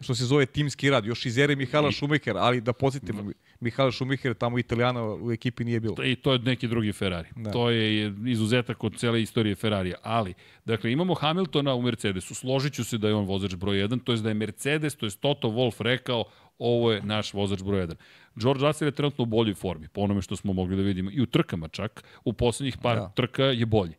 što 0.00 0.14
se 0.14 0.24
zove 0.24 0.46
timski 0.46 0.90
rad, 0.90 1.04
još 1.06 1.26
iz 1.26 1.38
ere 1.38 1.56
Mihala 1.56 1.90
Šumihera, 1.90 2.40
ali 2.40 2.60
da 2.60 2.72
podsjetimo, 2.72 3.32
Mihala 3.60 3.90
Šumiher 3.90 4.34
tamo 4.34 4.58
Italijana 4.58 5.14
u 5.14 5.32
ekipi 5.32 5.64
nije 5.64 5.80
bilo. 5.80 6.04
I 6.04 6.16
to 6.16 6.32
je 6.32 6.38
neki 6.38 6.68
drugi 6.68 6.92
Ferrari. 6.92 7.28
Da. 7.36 7.42
Da. 7.42 7.50
To 7.50 7.70
je 7.70 8.14
izuzetak 8.26 8.84
od 8.84 8.98
cele 8.98 9.22
istorije 9.22 9.54
Ferrarija. 9.54 9.96
Ali, 10.02 10.34
dakle, 10.64 10.92
imamo 10.92 11.14
Hamiltona 11.14 11.74
u 11.74 11.82
Mercedesu. 11.82 12.34
Složit 12.34 12.72
ću 12.72 12.84
se 12.84 12.98
da 12.98 13.08
je 13.08 13.14
on 13.14 13.24
vozač 13.24 13.54
broj 13.54 13.76
1, 13.76 14.00
to 14.04 14.12
je 14.12 14.18
da 14.18 14.28
je 14.28 14.34
Mercedes, 14.34 14.96
to 14.96 15.06
je 15.06 15.10
Toto 15.20 15.48
Wolff 15.48 15.82
rekao, 15.82 16.24
ovo 16.58 16.92
je 16.92 17.02
naš 17.02 17.34
vozač 17.34 17.62
broj 17.62 17.86
1. 17.86 17.94
George 18.34 18.66
Russell 18.66 18.88
je 18.88 18.92
trenutno 18.92 19.22
u 19.22 19.26
boljoj 19.26 19.54
formi, 19.54 19.88
po 19.88 20.00
onome 20.00 20.22
što 20.22 20.36
smo 20.36 20.52
mogli 20.52 20.76
da 20.76 20.82
vidimo. 20.82 21.10
I 21.12 21.20
u 21.20 21.26
trkama 21.26 21.68
čak, 21.68 22.04
u 22.24 22.32
poslednjih 22.32 22.78
par 22.82 22.96
da. 22.96 23.12
trka 23.16 23.44
je 23.44 23.66
bolji. 23.66 23.94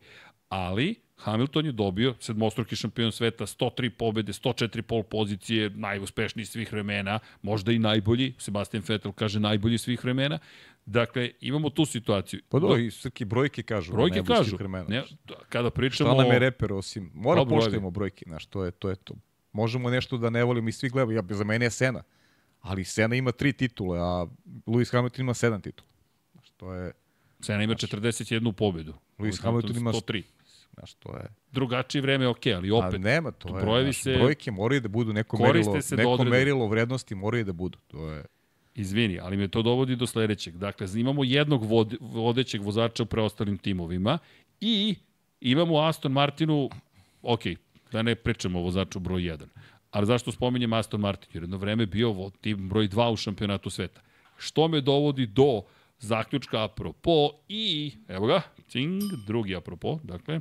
Ali, 0.48 0.94
Hamilton 1.18 1.66
je 1.66 1.72
dobio 1.72 2.14
sedmostruki 2.20 2.76
šampion 2.76 3.12
sveta, 3.12 3.46
103 3.46 3.90
pobede, 3.90 4.32
104 4.32 4.82
pol 4.82 5.02
pozicije, 5.02 5.70
najuspešniji 5.70 6.46
svih 6.46 6.72
vremena, 6.72 7.18
možda 7.42 7.72
i 7.72 7.78
najbolji, 7.78 8.34
Sebastian 8.38 8.82
Vettel 8.88 9.12
kaže 9.12 9.40
najbolji 9.40 9.78
svih 9.78 10.04
vremena. 10.04 10.38
Dakle, 10.86 11.30
imamo 11.40 11.70
tu 11.70 11.84
situaciju. 11.84 12.40
Pa 12.48 12.58
do, 12.58 12.76
i 12.76 12.90
srki 12.90 13.24
brojke 13.24 13.62
kažu. 13.62 13.92
Brojke 13.92 14.22
kažu. 14.26 14.56
Vremena. 14.56 14.84
Ne, 14.88 15.02
kada 15.48 15.70
pričamo... 15.70 16.10
Šta 16.10 16.22
nam 16.22 16.32
je 16.32 16.38
reper 16.38 16.72
osim... 16.72 17.10
Mora 17.14 17.44
poštujemo 17.44 17.90
brojke, 17.90 18.24
znaš, 18.26 18.46
to 18.46 18.64
je, 18.64 18.70
to 18.70 18.88
je 18.88 18.96
to. 18.96 19.14
Možemo 19.52 19.90
nešto 19.90 20.16
da 20.16 20.30
ne 20.30 20.44
volimo 20.44 20.68
i 20.68 20.72
svi 20.72 20.88
gledamo. 20.88 21.12
Ja, 21.12 21.22
za 21.30 21.44
mene 21.44 21.66
je 21.66 21.70
Sena. 21.70 22.02
Ali 22.60 22.84
Sena 22.84 23.16
ima 23.16 23.32
tri 23.32 23.52
titule, 23.52 23.98
a 23.98 24.26
Lewis 24.66 24.92
Hamilton 24.92 25.20
ima 25.20 25.34
sedam 25.34 25.60
titula. 25.60 25.88
Znaš, 26.32 26.50
to 26.56 26.74
je... 26.74 26.92
Sena 27.40 27.62
ima 27.62 27.74
41 27.74 28.52
pobedu. 28.52 28.94
Lewis 29.18 29.42
Hamilton 29.42 29.76
ima 29.76 29.92
103. 29.92 30.22
Znaš, 30.78 30.94
to 30.94 31.16
je... 31.16 31.24
Drugačije 31.52 32.02
vreme 32.02 32.24
je 32.24 32.28
okej, 32.28 32.52
okay, 32.52 32.56
ali 32.56 32.70
opet... 32.70 32.94
A 32.94 32.98
nema, 32.98 33.30
to, 33.30 33.48
to 33.48 33.58
je, 33.58 33.62
brojevi 33.64 33.92
znaš, 33.92 34.02
se... 34.02 34.16
brojke 34.16 34.50
moraju 34.50 34.80
da 34.80 34.88
budu 34.88 35.12
neko 35.12 35.38
merilo, 35.38 35.80
se 35.80 35.96
neko 35.96 36.24
merilo 36.24 36.66
vrednosti 36.66 37.14
moraju 37.14 37.44
da 37.44 37.52
budu. 37.52 37.78
To 37.86 38.10
je... 38.10 38.24
Izvini, 38.74 39.18
ali 39.20 39.36
me 39.36 39.48
to 39.48 39.62
dovodi 39.62 39.96
do 39.96 40.06
sledećeg. 40.06 40.56
Dakle, 40.56 40.86
imamo 40.94 41.24
jednog 41.24 41.64
vod, 41.64 41.96
vodećeg 42.00 42.62
vozača 42.62 43.02
u 43.02 43.06
preostalim 43.06 43.58
timovima 43.58 44.18
i 44.60 44.94
imamo 45.40 45.78
Aston 45.78 46.12
Martinu, 46.12 46.70
ok, 47.22 47.42
da 47.92 48.02
ne 48.02 48.14
pričamo 48.14 48.58
o 48.58 48.62
vozaču 48.62 49.00
broj 49.00 49.22
1, 49.22 49.46
ali 49.90 50.06
zašto 50.06 50.32
spominjem 50.32 50.72
Aston 50.72 51.00
Martin? 51.00 51.30
Jer 51.32 51.42
jedno 51.42 51.56
vreme 51.56 51.86
bio 51.86 52.30
tim 52.40 52.68
broj 52.68 52.88
2 52.88 53.12
u 53.12 53.16
šampionatu 53.16 53.70
sveta. 53.70 54.00
Što 54.36 54.68
me 54.68 54.80
dovodi 54.80 55.26
do 55.26 55.62
zaključka 55.98 56.64
apropo 56.64 57.30
i, 57.48 57.92
evo 58.08 58.26
ga, 58.26 58.42
cing, 58.68 59.02
drugi 59.26 59.56
apropo, 59.56 59.98
dakle, 60.02 60.40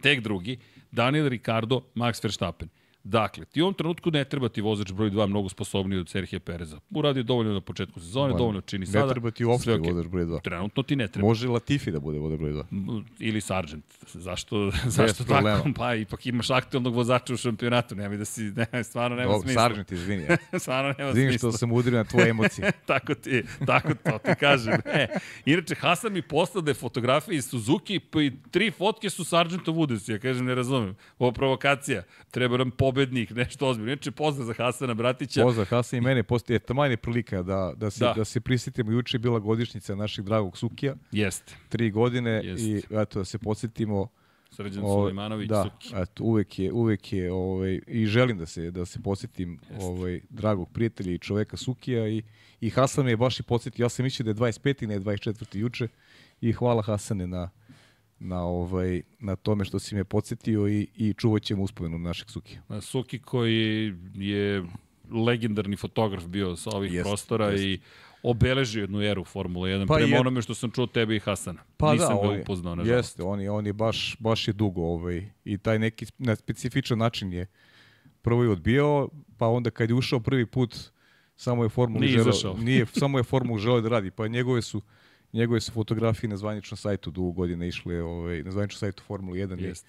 tek 0.00 0.20
drugi, 0.20 0.58
Daniel 0.90 1.28
Ricardo, 1.28 1.90
Max 1.92 2.20
Verstappen. 2.20 2.70
Dakle, 3.08 3.44
ti 3.44 3.62
u 3.62 3.64
ovom 3.64 3.74
trenutku 3.74 4.10
ne 4.10 4.24
treba 4.24 4.48
ti 4.48 4.60
vozač 4.60 4.92
broj 4.92 5.10
2 5.10 5.26
mnogo 5.26 5.48
sposobniji 5.48 6.00
od 6.00 6.08
Serhije 6.08 6.40
Pereza. 6.40 6.80
Uradi 6.90 7.22
dovoljno 7.22 7.52
na 7.52 7.60
početku 7.60 8.00
sezone, 8.00 8.32
ba, 8.32 8.38
dovoljno 8.38 8.60
čini 8.60 8.80
ne 8.80 8.86
sada. 8.86 9.06
Ne 9.06 9.12
treba 9.12 9.30
ti 9.30 9.44
uopšte 9.44 9.72
okay. 9.72 9.92
vozač 9.92 10.06
broj 10.06 10.24
2. 10.24 10.42
Trenutno 10.42 10.82
ti 10.82 10.96
ne 10.96 11.08
treba. 11.08 11.28
Može 11.28 11.48
Latifi 11.48 11.90
da 11.90 12.00
bude 12.00 12.18
vozač 12.18 12.38
broj 12.38 12.52
2. 12.52 13.02
Ili 13.18 13.40
Sargent. 13.40 13.84
Zašto, 14.12 14.70
zašto 14.84 15.24
tako? 15.24 15.34
Problema. 15.34 15.62
Pa 15.78 15.94
ipak 15.94 16.26
imaš 16.26 16.50
aktualnog 16.50 16.94
vozača 16.94 17.34
u 17.34 17.36
šampionatu, 17.36 17.94
nema 17.94 18.16
da 18.16 18.24
si, 18.24 18.42
ne, 18.42 18.84
stvarno 18.84 19.16
nema 19.16 19.32
Dobre, 19.32 19.42
smisla. 19.42 19.62
Sargent, 19.62 19.92
izvini. 19.92 20.26
Ja. 20.52 20.58
stvarno 20.58 20.94
nema 20.98 21.10
izvini 21.10 21.30
smisla. 21.30 21.50
što 21.50 21.58
sam 21.58 21.72
udario 21.72 21.98
na 21.98 22.04
tvoje 22.04 22.28
emocije. 22.30 22.72
tako 22.86 23.14
ti, 23.14 23.42
tako 23.66 23.94
to 23.94 24.18
ti 24.18 24.30
kažem. 24.40 24.74
E, 24.84 25.06
inače, 25.44 25.74
Hasan 25.74 26.12
mi 26.12 26.22
poslade 26.22 26.74
fotografije 26.74 27.36
iz 27.36 27.48
Suzuki, 27.48 28.00
pa 28.00 28.22
i 28.22 28.32
tri 28.50 28.70
fotke 28.70 29.10
su 29.10 29.24
Sargento 29.24 29.72
Woods. 29.72 30.12
Ja 30.12 30.18
kažem, 30.18 30.46
ne 30.46 30.54
razumem. 30.54 30.96
Ovo 31.18 31.32
provokacija. 31.32 32.02
Treba 32.30 32.56
nam 32.56 32.70
pobednik, 32.96 33.30
nešto 33.30 33.68
ozbiljno. 33.68 33.92
Inače, 33.92 34.10
pozdrav 34.10 34.46
za 34.46 34.52
Hasana 34.52 34.94
Bratića. 34.94 35.42
Pozdrav 35.42 35.66
Hasan 35.66 35.98
i 35.98 36.00
mene, 36.00 36.22
postoje 36.22 36.58
taman 36.58 36.96
prilika 37.02 37.42
da, 37.42 37.72
da, 37.76 37.90
se, 37.90 38.04
da. 38.04 38.12
da 38.16 38.24
se 38.24 38.40
prisjetimo. 38.40 38.92
Juče 38.92 39.16
je 39.16 39.18
bila 39.18 39.38
godišnjica 39.38 39.94
našeg 39.94 40.24
dragog 40.24 40.58
Sukija. 40.58 40.94
Jeste. 41.12 41.54
Tri 41.68 41.90
godine 41.90 42.30
Jeste. 42.44 42.66
i 42.66 42.82
eto, 42.90 43.18
da 43.18 43.24
se 43.24 43.38
podsjetimo 43.38 44.08
Srđan 44.50 44.84
ovaj, 44.84 44.94
Sulejmanović 44.94 45.48
da, 45.48 45.62
Suki. 45.62 45.94
Eto, 45.96 46.24
uvek 46.24 46.58
je, 46.58 46.72
uvek 46.72 47.12
je 47.12 47.32
ovaj, 47.32 47.80
i 47.86 48.06
želim 48.06 48.38
da 48.38 48.46
se 48.46 48.70
da 48.70 48.84
se 48.84 49.02
podsjetim 49.02 49.58
ovaj, 49.80 50.20
dragog 50.30 50.68
prijatelja 50.72 51.12
i 51.12 51.18
čoveka 51.18 51.56
Sukija 51.56 52.08
i, 52.08 52.22
i 52.60 52.70
Hasan 52.70 53.04
me 53.04 53.10
je 53.10 53.16
baš 53.16 53.40
i 53.40 53.42
podsjetio. 53.42 53.84
Ja 53.84 53.88
sam 53.88 54.04
mislio 54.04 54.24
da 54.24 54.46
je 54.46 54.52
25. 54.52 54.86
ne 54.86 55.00
24. 55.00 55.56
juče 55.58 55.88
i 56.40 56.52
hvala 56.52 56.82
Hasane 56.82 57.26
na, 57.26 57.50
na, 58.18 58.42
ovaj, 58.42 59.02
na 59.18 59.36
tome 59.36 59.64
što 59.64 59.78
si 59.78 59.94
me 59.94 60.04
podsjetio 60.04 60.68
i, 60.68 60.88
i 60.96 61.14
čuvat 61.14 61.42
ćemo 61.42 61.62
uspomenu 61.62 61.98
našeg 61.98 62.30
Suki. 62.30 62.58
Suki 62.80 63.18
koji 63.18 63.94
je 64.14 64.64
legendarni 65.10 65.76
fotograf 65.76 66.26
bio 66.26 66.56
sa 66.56 66.70
ovih 66.70 66.92
jest, 66.92 67.06
prostora 67.06 67.46
jest. 67.46 67.64
i 67.64 67.80
obeležio 68.22 68.80
jednu 68.80 69.02
eru 69.02 69.24
Formula 69.24 69.68
1, 69.68 69.86
pa 69.86 69.94
prema 69.94 70.16
je... 70.16 70.20
onome 70.20 70.42
što 70.42 70.54
sam 70.54 70.70
čuo 70.70 70.86
tebe 70.86 71.16
i 71.16 71.18
Hasana. 71.18 71.62
Pa 71.76 71.92
Nisam 71.92 72.16
da, 72.22 72.28
ga 72.28 72.40
upoznao, 72.40 72.74
nažalost. 72.74 73.08
Jeste, 73.08 73.22
on 73.22 73.40
je, 73.40 73.50
on 73.50 73.66
je 73.66 73.72
baš, 73.72 74.16
baš 74.18 74.48
je 74.48 74.52
dugo 74.52 74.82
ovaj, 74.82 75.30
i 75.44 75.58
taj 75.58 75.78
neki 75.78 76.06
na 76.18 76.36
specifičan 76.36 76.98
način 76.98 77.32
je 77.32 77.46
prvo 78.22 78.42
je 78.42 78.50
odbijao, 78.50 79.08
pa 79.36 79.46
onda 79.48 79.70
kad 79.70 79.90
je 79.90 79.94
ušao 79.94 80.20
prvi 80.20 80.46
put 80.46 80.76
samo 81.36 81.62
je 81.62 81.68
Formulu 81.68 82.00
nije 82.00 82.22
želeo, 82.22 82.56
nije, 82.56 82.86
samo 83.00 83.18
je 83.18 83.24
Formulu 83.24 83.58
želeo 83.58 83.80
da 83.80 83.88
radi, 83.88 84.10
pa 84.10 84.28
njegove 84.28 84.62
su 84.62 84.82
njegove 85.36 85.60
su 85.60 85.72
fotografije 85.72 86.30
na 86.30 86.36
zvaničnom 86.36 86.76
sajtu 86.76 87.10
dugo 87.10 87.30
godine 87.30 87.68
išle 87.68 88.02
ovaj, 88.02 88.42
na 88.42 88.50
zvaničnom 88.50 88.78
sajtu 88.78 89.02
Formula 89.02 89.36
1 89.36 89.60
Jest. 89.60 89.86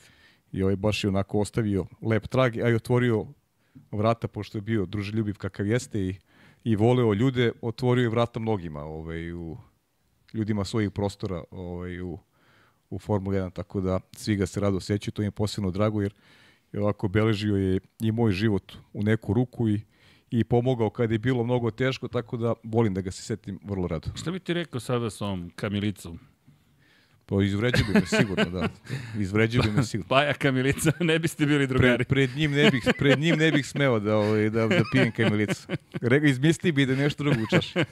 i, 0.52 0.58
i 0.58 0.64
ovaj 0.64 0.76
baš 0.76 1.04
je 1.04 1.08
onako 1.08 1.39
ostavio 1.39 1.86
lep 2.02 2.28
trag, 2.28 2.58
a 2.58 2.70
i 2.70 2.76
otvorio 2.76 3.26
vrata, 3.91 4.28
pošto 4.28 4.58
je 4.58 4.62
bio 4.62 4.86
druželjubiv 4.86 5.38
kakav 5.38 5.68
jeste 5.68 6.02
i, 6.02 6.16
i 6.64 6.76
voleo 6.76 7.14
ljude, 7.14 7.52
otvorio 7.62 8.04
je 8.04 8.10
vrata 8.10 8.39
mnogima 8.39 8.84
ovaj, 8.84 9.34
u, 9.34 9.58
ljudima 10.34 10.66
svojih 10.66 10.91
prostora 10.91 11.43
ovaj, 11.52 12.02
u, 12.02 12.20
u 12.89 13.00
Formula 13.00 13.38
1, 13.38 13.54
tako 13.54 13.82
da 13.82 14.00
svi 14.16 14.36
ga 14.36 14.45
se 14.45 14.60
rado 14.60 14.80
sećaju, 14.80 15.12
to 15.12 15.22
im 15.22 15.28
je 15.28 15.32
posebno 15.32 15.72
drago, 15.72 16.02
jer, 16.02 16.14
jer 16.72 16.82
ovako 16.84 17.08
beležio 17.08 17.56
je 17.56 17.80
i 18.00 18.12
moj 18.12 18.32
život 18.32 18.74
u 18.93 19.04
neku 19.04 19.34
ruku 19.34 19.70
i 19.70 19.82
i 20.32 20.43
pomogao 20.43 20.89
kada 20.89 21.13
je 21.13 21.19
bilo 21.19 21.43
mnogo 21.43 21.71
teško, 21.71 22.07
tako 22.07 22.38
da 22.38 22.53
volim 22.63 22.93
da 22.93 23.01
ga 23.01 23.11
se 23.11 23.21
setim 23.21 23.59
vrlo 23.63 23.88
rado. 23.88 24.09
Šta 24.15 24.32
bi 24.32 24.39
ti 24.39 24.53
rekao 24.53 24.80
sada 24.80 25.09
sa 25.09 25.25
ovom 25.25 25.51
kamilicom? 25.55 26.19
Pa 27.30 27.43
izvređio 27.43 27.86
bi 27.88 27.93
me 27.93 28.05
sigurno, 28.05 28.45
da. 28.45 28.67
Izvređio 29.19 29.61
bi 29.61 29.71
me 29.71 29.84
sigurno. 29.84 30.09
Paja 30.09 30.34
Kamilica, 30.34 30.91
ne 30.99 31.19
biste 31.19 31.45
bili 31.45 31.67
drugari. 31.67 31.95
Pred, 31.95 32.07
pred, 32.07 32.30
njim 32.38 32.51
ne 32.51 32.71
bih, 32.71 32.84
pred 32.97 33.19
njim 33.19 33.36
ne 33.36 33.51
bih 33.51 33.67
smeo 33.67 33.99
da, 33.99 34.15
ovaj, 34.15 34.49
da, 34.49 34.67
da 34.67 34.82
pijem 34.91 35.11
Kamilicu. 35.11 35.67
Rega, 36.01 36.28
izmisli 36.28 36.71
bi 36.71 36.86
da 36.86 36.95
nešto 36.95 37.23
drugo 37.23 37.41
učaš. 37.43 37.73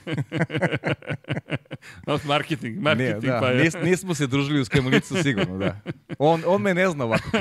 marketing, 2.24 2.80
marketing 2.80 3.24
ne, 3.24 3.30
da, 3.30 3.40
Paja. 3.40 3.62
Nis, 3.62 3.74
nismo 3.82 4.14
se 4.14 4.26
družili 4.26 4.60
uz 4.60 4.68
Kamilicu 4.68 5.22
sigurno, 5.22 5.58
da. 5.58 5.80
On, 6.18 6.42
on 6.46 6.62
me 6.62 6.74
ne 6.74 6.88
zna 6.88 7.04
ovako. 7.04 7.30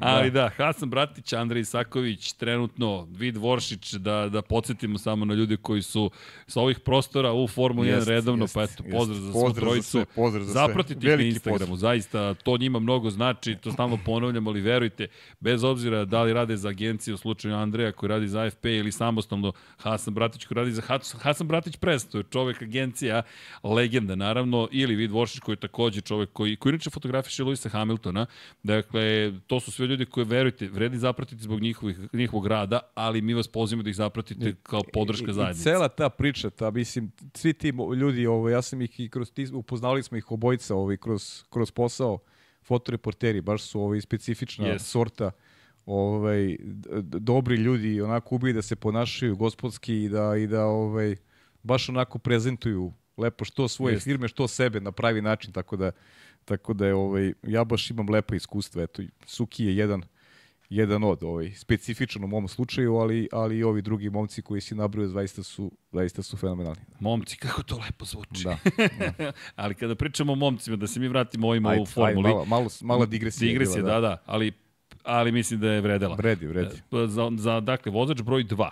Ali 0.00 0.30
da, 0.30 0.50
Hasan 0.56 0.90
Bratić, 0.90 1.32
Andrej 1.32 1.60
Isaković, 1.60 2.32
trenutno 2.32 3.06
Vid 3.10 3.36
Voršić, 3.36 3.92
da, 3.92 4.28
da 4.28 4.42
podsjetimo 4.42 4.98
samo 4.98 5.24
na 5.24 5.34
ljude 5.34 5.56
koji 5.56 5.82
su 5.82 6.10
sa 6.46 6.60
ovih 6.60 6.80
prostora 6.80 7.32
u 7.32 7.48
Formuli 7.48 7.88
1 7.88 8.04
redovno, 8.04 8.44
jest, 8.44 8.54
pa 8.54 8.62
eto, 8.62 8.84
pozdrav 8.92 9.18
jest. 9.18 9.26
za 9.26 9.32
svu 9.32 9.52
trojicu. 9.52 9.98
Za 9.98 10.04
pozdrav 10.14 10.44
za 10.44 10.52
Zapratite 10.52 11.06
ih 11.06 11.18
na 11.18 11.22
Instagramu, 11.22 11.58
pozdrav. 11.58 11.76
zaista 11.76 12.34
to 12.34 12.56
njima 12.56 12.78
mnogo 12.78 13.10
znači, 13.10 13.54
to 13.54 13.72
stalno 13.72 13.98
ponavljam, 14.04 14.46
ali 14.46 14.60
verujte, 14.60 15.06
bez 15.40 15.64
obzira 15.64 16.04
da 16.04 16.22
li 16.22 16.32
rade 16.32 16.56
za 16.56 16.68
agenciju 16.68 17.14
u 17.14 17.18
slučaju 17.18 17.54
Andreja 17.54 17.92
koji 17.92 18.08
radi 18.08 18.28
za 18.28 18.40
AFP 18.40 18.64
ili 18.64 18.92
samostalno 18.92 19.52
Hasan 19.76 20.14
Bratić 20.14 20.44
koji 20.44 20.56
radi 20.56 20.72
za 20.72 20.82
Hasan 21.18 21.48
Bratić 21.48 21.76
Press, 21.76 22.08
to 22.08 22.18
je 22.18 22.24
čovek 22.30 22.62
agencija, 22.62 23.22
legenda 23.62 24.14
naravno, 24.14 24.68
ili 24.70 24.94
Vid 24.94 25.10
Voršić 25.10 25.40
koji 25.40 25.52
je 25.52 25.60
takođe 25.60 26.00
čovek 26.00 26.32
koji, 26.32 26.56
koji 26.56 26.70
inače 26.70 26.90
fotografiše 26.90 27.44
Luisa 27.44 27.68
Hamiltona, 27.68 28.26
dakle, 28.62 29.32
to 29.52 29.60
su 29.60 29.72
sve 29.72 29.86
ljudi 29.86 30.04
koji 30.06 30.26
verujete, 30.26 30.68
vredi 30.68 30.98
zapratiti 30.98 31.42
zbog 31.42 31.60
njihovih, 31.60 31.98
njihovog 32.12 32.46
rada, 32.46 32.80
ali 32.94 33.22
mi 33.22 33.34
vas 33.34 33.48
pozivamo 33.48 33.82
da 33.82 33.90
ih 33.90 33.96
zapratite 33.96 34.54
kao 34.62 34.80
podrška 34.92 35.32
zajednice. 35.32 35.60
I 35.60 35.72
cela 35.72 35.88
ta 35.88 36.08
priča, 36.08 36.50
ta, 36.50 36.70
mislim, 36.70 37.12
svi 37.34 37.52
ti 37.52 37.72
ljudi, 37.96 38.26
ovo, 38.26 38.48
ja 38.48 38.62
sam 38.62 38.82
ih 38.82 39.00
i 39.00 39.08
kroz, 39.08 39.32
ti, 39.32 39.46
upoznali 39.52 40.02
smo 40.02 40.16
ih 40.16 40.30
obojica 40.30 40.74
ovaj, 40.74 40.96
kroz, 40.96 41.44
kroz 41.50 41.70
posao, 41.70 42.18
fotoreporteri, 42.62 43.40
baš 43.40 43.62
su 43.62 43.80
ovaj, 43.80 44.00
specifična 44.00 44.66
yes. 44.66 44.78
sorta 44.78 45.30
ovaj, 45.86 46.56
dobri 47.02 47.56
ljudi, 47.56 48.00
onako 48.00 48.34
ubije 48.34 48.52
da 48.52 48.62
se 48.62 48.76
ponašaju 48.76 49.36
gospodski 49.36 50.02
i 50.04 50.08
da, 50.08 50.36
i 50.36 50.46
da 50.46 50.64
ovaj, 50.64 51.16
baš 51.62 51.88
onako 51.88 52.18
prezentuju 52.18 52.92
lepo 53.16 53.44
što 53.44 53.68
svoje 53.68 53.96
yes. 53.96 54.04
firme, 54.04 54.28
što 54.28 54.48
sebe 54.48 54.80
na 54.80 54.92
pravi 54.92 55.22
način, 55.22 55.52
tako 55.52 55.76
da 55.76 55.90
Tako 56.44 56.72
da 56.72 56.86
je 56.86 56.94
ovaj 56.94 57.32
ja 57.42 57.64
baš 57.64 57.90
imam 57.90 58.10
lepa 58.10 58.34
iskustva, 58.34 58.82
eto 58.82 59.02
Suki 59.26 59.64
je 59.64 59.76
jedan 59.76 60.02
jedan 60.68 61.04
od 61.04 61.22
ovaj 61.22 61.50
specifičan 61.50 62.24
u 62.24 62.26
mom 62.26 62.48
slučaju, 62.48 62.96
ali 62.96 63.28
ali 63.32 63.58
i 63.58 63.64
ovi 63.64 63.82
drugi 63.82 64.10
momci 64.10 64.42
koji 64.42 64.60
si 64.60 64.74
nabrojao 64.74 65.08
zaista 65.08 65.42
su 65.42 65.72
zaista 65.92 66.22
su 66.22 66.36
fenomenalni. 66.36 66.80
Momci 67.00 67.36
kako 67.36 67.62
to 67.62 67.80
lepo 67.86 68.04
zvuči. 68.04 68.44
Da. 68.44 68.58
da. 69.18 69.32
ali 69.62 69.74
kada 69.74 69.94
pričamo 69.94 70.32
o 70.32 70.36
momcima 70.36 70.76
da 70.76 70.86
se 70.86 71.00
mi 71.00 71.08
vratimo 71.08 71.48
ovim 71.48 71.66
u 71.66 71.86
formuli. 71.86 72.28
Malo 72.28 72.44
malo 72.44 72.68
malo 72.80 73.06
digresija. 73.06 73.48
Digresija, 73.48 73.82
bila, 73.82 73.94
da. 73.94 74.00
da, 74.00 74.08
da, 74.08 74.22
ali 74.26 74.52
ali 75.02 75.32
mislim 75.32 75.60
da 75.60 75.72
je 75.72 75.80
vredela. 75.80 76.16
Vredi, 76.16 76.46
vredi. 76.46 76.76
E, 76.76 77.06
za, 77.06 77.30
za 77.36 77.60
dakle 77.60 77.92
vozač 77.92 78.22
broj 78.22 78.44
2 78.44 78.70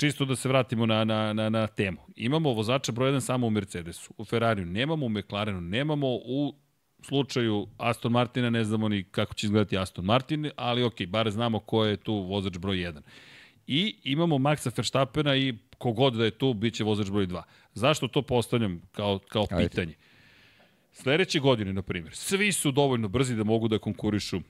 čisto 0.00 0.24
da 0.24 0.36
se 0.36 0.48
vratimo 0.48 0.86
na, 0.86 1.04
na, 1.04 1.32
na, 1.32 1.48
na 1.48 1.66
temu. 1.66 1.98
Imamo 2.16 2.52
vozača 2.52 2.92
broj 2.92 3.12
1 3.12 3.20
samo 3.20 3.46
u 3.46 3.50
Mercedesu, 3.50 4.14
u 4.18 4.24
Ferrariju, 4.24 4.66
nemamo 4.66 5.06
u 5.06 5.08
McLarenu, 5.08 5.60
nemamo 5.60 6.06
u 6.08 6.54
slučaju 7.02 7.66
Aston 7.78 8.12
Martina 8.12 8.50
ne 8.50 8.64
znamo 8.64 8.88
ni 8.88 9.04
kako 9.04 9.34
će 9.34 9.46
izgledati 9.46 9.78
Aston 9.78 10.04
Martin, 10.04 10.50
ali 10.56 10.82
ok, 10.82 11.06
bare 11.08 11.30
znamo 11.30 11.58
ko 11.58 11.84
je 11.84 11.96
tu 11.96 12.14
vozač 12.14 12.58
broj 12.58 12.76
1. 12.76 13.00
I 13.66 13.96
imamo 14.04 14.38
Maxa 14.38 14.70
Verstappena 14.76 15.36
i 15.36 15.54
kogod 15.78 16.14
da 16.14 16.24
je 16.24 16.30
tu, 16.30 16.54
bit 16.54 16.74
će 16.74 16.84
vozač 16.84 17.10
broj 17.10 17.26
2. 17.26 17.42
Zašto 17.74 18.08
to 18.08 18.22
postavljam 18.22 18.82
kao, 18.92 19.18
kao 19.28 19.46
Ajde. 19.50 19.68
pitanje? 19.68 19.94
Sledeće 20.92 21.40
godine, 21.40 21.72
na 21.72 21.82
primjer, 21.82 22.14
svi 22.14 22.52
su 22.52 22.72
dovoljno 22.72 23.08
brzi 23.08 23.36
da 23.36 23.44
mogu 23.44 23.68
da 23.68 23.78
konkurišu 23.78 24.40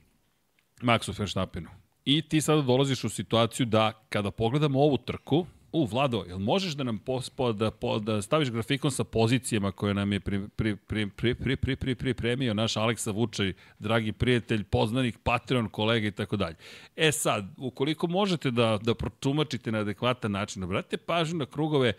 Maxu 0.81 1.19
Verstappenu. 1.19 1.69
I 2.05 2.21
ti 2.21 2.41
sada 2.41 2.61
dolaziš 2.61 3.03
u 3.03 3.09
situaciju 3.09 3.65
da 3.65 3.91
kada 4.09 4.31
pogledamo 4.31 4.79
ovu 4.79 4.97
trku, 4.97 5.45
U, 5.73 5.85
Vlado, 5.85 6.23
jel 6.27 6.39
možeš 6.39 6.73
da 6.73 6.83
nam 6.83 6.97
pospo, 6.97 7.53
da, 7.53 7.71
po, 7.71 7.99
da 7.99 8.21
staviš 8.21 8.49
grafikon 8.49 8.91
sa 8.91 9.03
pozicijama 9.03 9.71
koje 9.71 9.93
nam 9.93 10.13
je 10.13 10.19
pri, 10.19 10.47
pri, 10.55 10.75
pri, 10.75 11.07
pri, 11.09 11.35
pri, 11.35 11.55
pri, 11.55 11.75
pri, 11.75 11.95
pripremio 11.95 12.53
naš 12.53 12.77
Aleksa 12.77 13.11
Vučaj, 13.11 13.53
dragi 13.79 14.11
prijatelj, 14.11 14.63
poznanik, 14.63 15.17
Patreon, 15.23 15.69
kolega 15.69 16.07
i 16.07 16.11
tako 16.11 16.37
dalje. 16.37 16.55
E 16.95 17.11
sad, 17.11 17.45
ukoliko 17.57 18.07
možete 18.07 18.51
da, 18.51 18.79
da 18.83 18.95
protumačite 18.95 19.71
na 19.71 19.79
adekvatan 19.79 20.31
način, 20.31 20.63
obratite 20.63 20.97
pažnju 20.97 21.37
na 21.37 21.45
krugove 21.45 21.93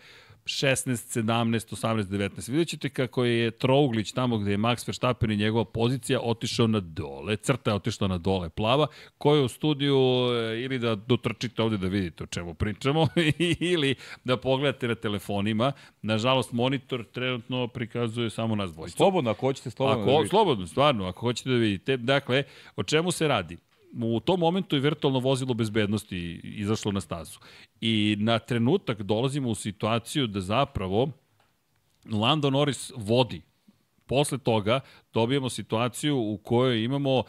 16, 0.45 1.21
17, 1.21 1.75
18, 1.75 2.03
19. 2.03 2.49
Vidjet 2.49 2.67
ćete 2.67 2.89
kako 2.89 3.25
je 3.25 3.51
Trouglić 3.51 4.11
tamo 4.11 4.37
gde 4.37 4.51
je 4.51 4.57
Max 4.57 4.87
Verstappen 4.87 5.31
i 5.31 5.37
njegova 5.37 5.65
pozicija 5.65 6.19
otišao 6.23 6.67
na 6.67 6.79
dole, 6.79 7.35
crta 7.35 7.71
je 7.71 7.75
otišla 7.75 8.07
na 8.07 8.17
dole 8.17 8.49
plava, 8.49 8.87
koja 9.17 9.37
je 9.37 9.43
u 9.43 9.47
studiju 9.47 9.95
e, 9.95 10.61
ili 10.61 10.79
da 10.79 10.95
dotrčite 10.95 11.61
ovde 11.61 11.77
da 11.77 11.87
vidite 11.87 12.23
o 12.23 12.27
čemu 12.27 12.53
pričamo 12.53 13.07
ili 13.73 13.95
da 14.23 14.37
pogledate 14.37 14.87
na 14.87 14.95
telefonima. 14.95 15.71
Nažalost, 16.01 16.51
monitor 16.51 17.05
trenutno 17.11 17.67
prikazuje 17.67 18.29
samo 18.29 18.55
nas 18.55 18.73
dvojicu. 18.73 18.97
Slobodno, 18.97 19.31
ako 19.31 19.47
hoćete, 19.47 19.71
slobodno. 19.71 20.03
Ako, 20.03 20.11
da 20.11 20.17
vidite. 20.17 20.29
slobodno, 20.29 20.67
stvarno, 20.67 21.05
ako 21.05 21.19
hoćete 21.19 21.49
da 21.49 21.55
vidite. 21.55 21.97
Dakle, 21.97 22.43
o 22.75 22.83
čemu 22.83 23.11
se 23.11 23.27
radi? 23.27 23.57
U 24.01 24.19
tom 24.19 24.39
momentu 24.39 24.75
je 24.75 24.79
virtualno 24.79 25.19
vozilo 25.19 25.53
bezbednosti 25.53 26.41
izašlo 26.43 26.91
na 26.91 27.01
stazu. 27.01 27.39
I 27.81 28.15
na 28.19 28.39
trenutak 28.39 29.01
dolazimo 29.01 29.49
u 29.49 29.55
situaciju 29.55 30.27
da 30.27 30.41
zapravo 30.41 31.09
Lando 32.11 32.49
Norris 32.49 32.91
vodi. 32.95 33.41
Posle 34.05 34.37
toga 34.37 34.79
dobijamo 35.13 35.49
situaciju 35.49 36.17
u 36.17 36.37
kojoj 36.37 36.83
imamo 36.83 37.23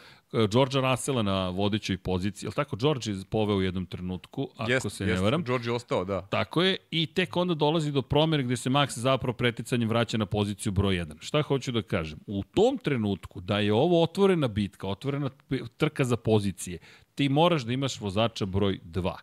Georgea 0.51 0.91
Russella 0.91 1.23
na 1.23 1.49
vodećoj 1.49 1.99
poziciji. 1.99 2.47
Je 2.47 2.49
li 2.49 2.55
tako? 2.55 2.77
George 2.77 3.11
je 3.11 3.17
poveo 3.31 3.57
u 3.57 3.63
jednom 3.63 3.87
trenutku, 3.87 4.49
ako 4.57 4.71
Jeste, 4.71 4.91
se 4.91 5.05
ne 5.05 5.11
jeste, 5.11 5.25
varam. 5.25 5.45
George 5.45 5.69
je 5.69 5.73
ostao, 5.73 6.05
da. 6.05 6.21
Tako 6.21 6.63
je, 6.63 6.77
i 6.91 7.07
tek 7.07 7.37
onda 7.37 7.55
dolazi 7.55 7.93
do 7.93 8.03
promjene 8.03 8.45
gde 8.45 8.57
se 8.57 8.71
Max 8.71 8.99
zapravo 8.99 9.33
preticanjem 9.33 9.89
vraća 9.89 10.19
na 10.19 10.27
poziciju 10.27 10.73
broj 10.73 10.95
1. 10.95 11.15
Šta 11.21 11.43
hoću 11.43 11.73
da 11.73 11.83
kažem? 11.83 12.19
U 12.27 12.43
tom 12.43 12.79
trenutku 12.79 13.41
da 13.41 13.59
je 13.59 13.73
ovo 13.73 14.03
otvorena 14.03 14.49
bitka, 14.49 14.89
otvorena 14.89 15.31
trka 15.77 16.05
za 16.05 16.17
pozicije, 16.17 16.79
ti 17.15 17.29
moraš 17.29 17.63
da 17.63 17.73
imaš 17.73 18.01
vozača 18.01 18.47
broj 18.47 18.81
2 18.85 19.15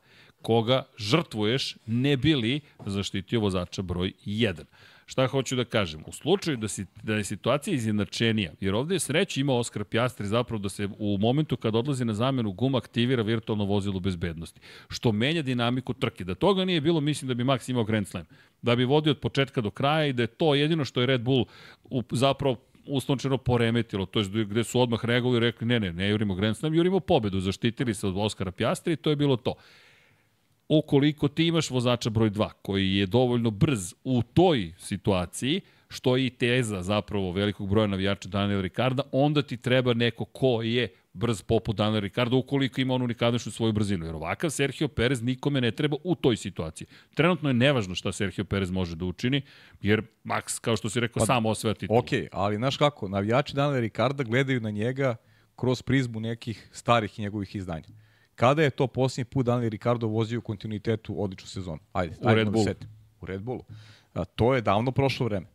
koga 0.42 0.84
žrtvuješ 0.98 1.78
ne 1.86 2.18
bili 2.18 2.60
zaštitio 2.86 3.40
vozača 3.40 3.82
broj 3.82 4.14
1. 4.26 4.64
Šta 5.12 5.28
hoću 5.28 5.56
da 5.56 5.64
kažem? 5.64 6.04
U 6.08 6.12
slučaju 6.12 6.58
da, 6.58 6.68
si, 6.68 6.86
da 7.04 7.16
je 7.16 7.24
situacija 7.24 7.76
izjednačenija, 7.76 8.52
jer 8.62 8.76
ovde 8.76 8.96
je 8.96 9.00
sreće 9.00 9.42
imao 9.42 9.58
Oskar 9.58 9.84
Pjastri 9.84 10.28
zapravo 10.28 10.60
da 10.60 10.70
se 10.70 10.88
u 11.00 11.18
momentu 11.18 11.58
kad 11.58 11.76
odlazi 11.76 12.06
na 12.06 12.14
zamenu 12.14 12.52
guma 12.52 12.78
aktivira 12.78 13.24
virtualno 13.24 13.66
vozilo 13.66 14.00
bezbednosti, 14.00 14.62
što 14.90 15.12
menja 15.12 15.42
dinamiku 15.42 15.94
trke. 15.94 16.24
Da 16.24 16.36
toga 16.36 16.66
nije 16.66 16.82
bilo, 16.82 17.02
mislim 17.02 17.28
da 17.28 17.34
bi 17.34 17.44
Max 17.44 17.70
imao 17.72 17.84
Grand 17.84 18.08
Slam. 18.08 18.26
Da 18.62 18.76
bi 18.76 18.86
vodio 18.86 19.12
od 19.12 19.20
početka 19.20 19.62
do 19.62 19.72
kraja 19.72 20.06
i 20.06 20.14
da 20.14 20.24
je 20.24 20.28
to 20.28 20.56
jedino 20.56 20.86
što 20.86 21.02
je 21.02 21.08
Red 21.08 21.22
Bull 21.22 21.46
u, 21.84 22.04
zapravo 22.12 22.56
uslovčeno 22.88 23.38
poremetilo, 23.38 24.06
to 24.06 24.20
je 24.20 24.46
gde 24.46 24.64
su 24.64 24.82
odmah 24.82 25.06
reagovali 25.06 25.38
i 25.38 25.40
rekli 25.40 25.68
ne, 25.68 25.80
ne, 25.80 25.94
ne 25.94 26.10
jurimo 26.10 26.36
Grand 26.36 26.58
Slam, 26.58 26.74
jurimo 26.74 27.00
pobedu, 27.00 27.40
zaštitili 27.40 27.94
se 27.94 28.08
od 28.08 28.14
Oskara 28.18 28.52
Pjastri 28.52 28.94
i 28.94 28.98
to 28.98 29.10
je 29.10 29.16
bilo 29.16 29.38
to 29.38 29.56
ukoliko 30.78 31.28
ti 31.28 31.48
imaš 31.48 31.70
vozača 31.70 32.10
broj 32.10 32.30
2 32.30 32.50
koji 32.62 32.96
je 32.96 33.06
dovoljno 33.06 33.50
brz 33.52 33.94
u 34.04 34.22
toj 34.22 34.74
situaciji, 34.78 35.62
što 35.88 36.18
je 36.18 36.26
i 36.26 36.30
teza 36.30 36.82
zapravo 36.84 37.32
velikog 37.32 37.70
broja 37.70 37.88
navijača 37.88 38.30
Daniela 38.30 38.62
Ricarda, 38.62 39.04
onda 39.12 39.42
ti 39.42 39.58
treba 39.58 39.94
neko 39.94 40.26
ko 40.26 40.62
je 40.62 40.88
brz 41.14 41.42
poput 41.42 41.76
Daniela 41.76 42.00
Ricarda 42.00 42.36
ukoliko 42.36 42.82
ima 42.82 42.94
onu 42.94 43.06
unikadnošnu 43.06 43.52
svoju 43.52 43.74
brzinu. 43.74 44.06
Jer 44.06 44.16
ovakav 44.16 44.50
Sergio 44.50 44.88
Perez 44.88 45.22
nikome 45.22 45.62
ne 45.62 45.72
treba 45.72 45.98
u 46.04 46.16
toj 46.16 46.38
situaciji. 46.38 46.88
Trenutno 47.14 47.50
je 47.50 47.54
nevažno 47.54 47.96
šta 47.96 48.12
Sergio 48.12 48.46
Perez 48.46 48.72
može 48.72 48.96
da 48.96 49.06
učini, 49.06 49.42
jer 49.82 50.02
Max, 50.24 50.60
kao 50.60 50.78
što 50.78 50.90
si 50.90 51.00
rekao, 51.00 51.20
pa, 51.20 51.26
sam 51.26 51.46
osvaja 51.46 51.74
titul. 51.74 51.98
Ok, 51.98 52.10
ali 52.32 52.56
znaš 52.56 52.78
kako, 52.78 53.08
navijači 53.08 53.56
Daniela 53.56 53.80
Ricarda 53.80 54.24
gledaju 54.24 54.60
na 54.60 54.70
njega 54.70 55.16
kroz 55.56 55.82
prizmu 55.82 56.20
nekih 56.20 56.70
starih 56.72 57.20
njegovih 57.20 57.56
izdanja. 57.56 57.88
Kada 58.36 58.64
je 58.64 58.70
to 58.70 58.88
posljednji 58.88 59.26
put 59.26 59.46
Daniel 59.46 59.70
Ricardo 59.70 60.08
vozio 60.08 60.40
u 60.40 60.42
kontinuitetu 60.42 61.24
odličnu 61.24 61.48
sezonu? 61.48 61.80
Ajde, 61.94 62.16
U 62.20 62.28
ajde 62.28 62.36
Red 62.36 62.46
da 62.46 62.52
Bullu. 62.52 62.64
setim. 62.66 62.90
U 63.22 63.26
Red 63.26 63.42
Bullu. 63.42 63.64
A, 64.14 64.26
to 64.26 64.56
je 64.56 64.62
davno 64.62 64.92
prošlo 64.92 65.26
vreme. 65.26 65.46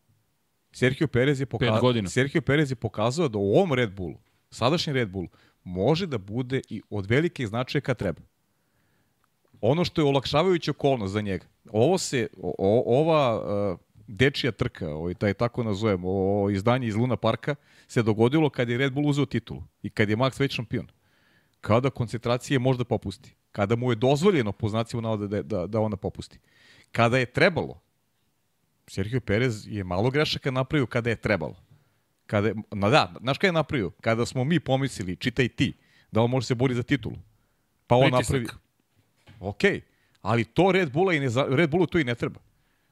Sergio 0.72 1.06
Perez 1.06 1.40
je 1.40 1.46
pokazao. 1.46 1.74
Sergio 2.08 2.42
Perez 2.42 2.70
je 2.70 2.76
pokazao 2.76 3.28
da 3.28 3.38
u 3.38 3.52
ovom 3.52 3.72
Red 3.72 3.92
Bullu, 3.92 4.18
sadašnji 4.50 4.92
Red 4.92 5.08
Bull, 5.08 5.26
može 5.64 6.06
da 6.06 6.18
bude 6.18 6.60
i 6.68 6.82
od 6.90 7.06
velike 7.06 7.46
značaje 7.46 7.82
kad 7.82 7.96
treba. 7.98 8.20
Ono 9.60 9.84
što 9.84 10.00
je 10.00 10.06
olakšavajuća 10.06 10.70
okolnost 10.70 11.12
za 11.12 11.20
njega, 11.20 11.46
ovo 11.72 11.98
se, 11.98 12.28
o, 12.36 12.54
o- 12.58 13.00
ova 13.00 13.40
uh, 13.72 13.78
dečija 14.06 14.52
trka, 14.52 14.88
ovaj, 14.88 15.14
taj 15.14 15.34
tako 15.34 15.62
nazovemo, 15.62 16.08
ovo 16.08 16.50
izdanje 16.50 16.88
iz 16.88 16.96
Luna 16.96 17.16
Parka, 17.16 17.54
se 17.88 18.02
dogodilo 18.02 18.50
kad 18.50 18.68
je 18.68 18.78
Red 18.78 18.92
Bull 18.92 19.06
uzeo 19.06 19.26
titulu 19.26 19.62
i 19.82 19.90
kad 19.90 20.08
je 20.10 20.16
Max 20.16 20.40
već 20.40 20.52
šampion. 20.52 20.86
Kada 21.60 21.90
koncentracije 21.90 22.58
možda 22.58 22.84
popusti. 22.84 23.34
Kada 23.52 23.76
mu 23.76 23.92
je 23.92 23.96
dozvoljeno, 23.96 24.52
po 24.52 24.68
znacima 24.68 25.02
navoda, 25.02 25.26
da, 25.26 25.42
da, 25.42 25.66
da 25.66 25.80
ona 25.80 25.96
popusti. 25.96 26.38
Kada 26.92 27.18
je 27.18 27.26
trebalo, 27.26 27.80
Sergio 28.86 29.20
Perez 29.20 29.66
je 29.68 29.84
malo 29.84 30.10
grešaka 30.10 30.50
napravio 30.50 30.86
kada 30.86 31.10
je 31.10 31.16
trebalo. 31.16 31.56
Kada 32.26 32.48
je, 32.48 32.54
na 32.70 32.88
da, 32.88 33.14
znaš 33.20 33.38
kada 33.38 33.48
je 33.48 33.52
napravio? 33.52 33.90
Kada 34.00 34.26
smo 34.26 34.44
mi 34.44 34.60
pomislili, 34.60 35.16
čitaj 35.16 35.48
ti, 35.48 35.72
da 36.12 36.20
on 36.22 36.30
može 36.30 36.46
se 36.46 36.54
bori 36.54 36.74
za 36.74 36.82
titulu. 36.82 37.16
Pa 37.86 37.96
on 37.96 38.10
Pritisak. 38.10 38.40
napravi... 38.40 38.46
Ok, 39.40 39.62
ali 40.22 40.44
to 40.44 40.72
Red, 40.72 40.92
Bulla 40.92 41.12
i 41.12 41.20
ne, 41.20 41.28
Red 41.48 41.70
Bullu 41.70 41.86
to 41.86 41.98
i 41.98 42.04
ne 42.04 42.14
treba. 42.14 42.40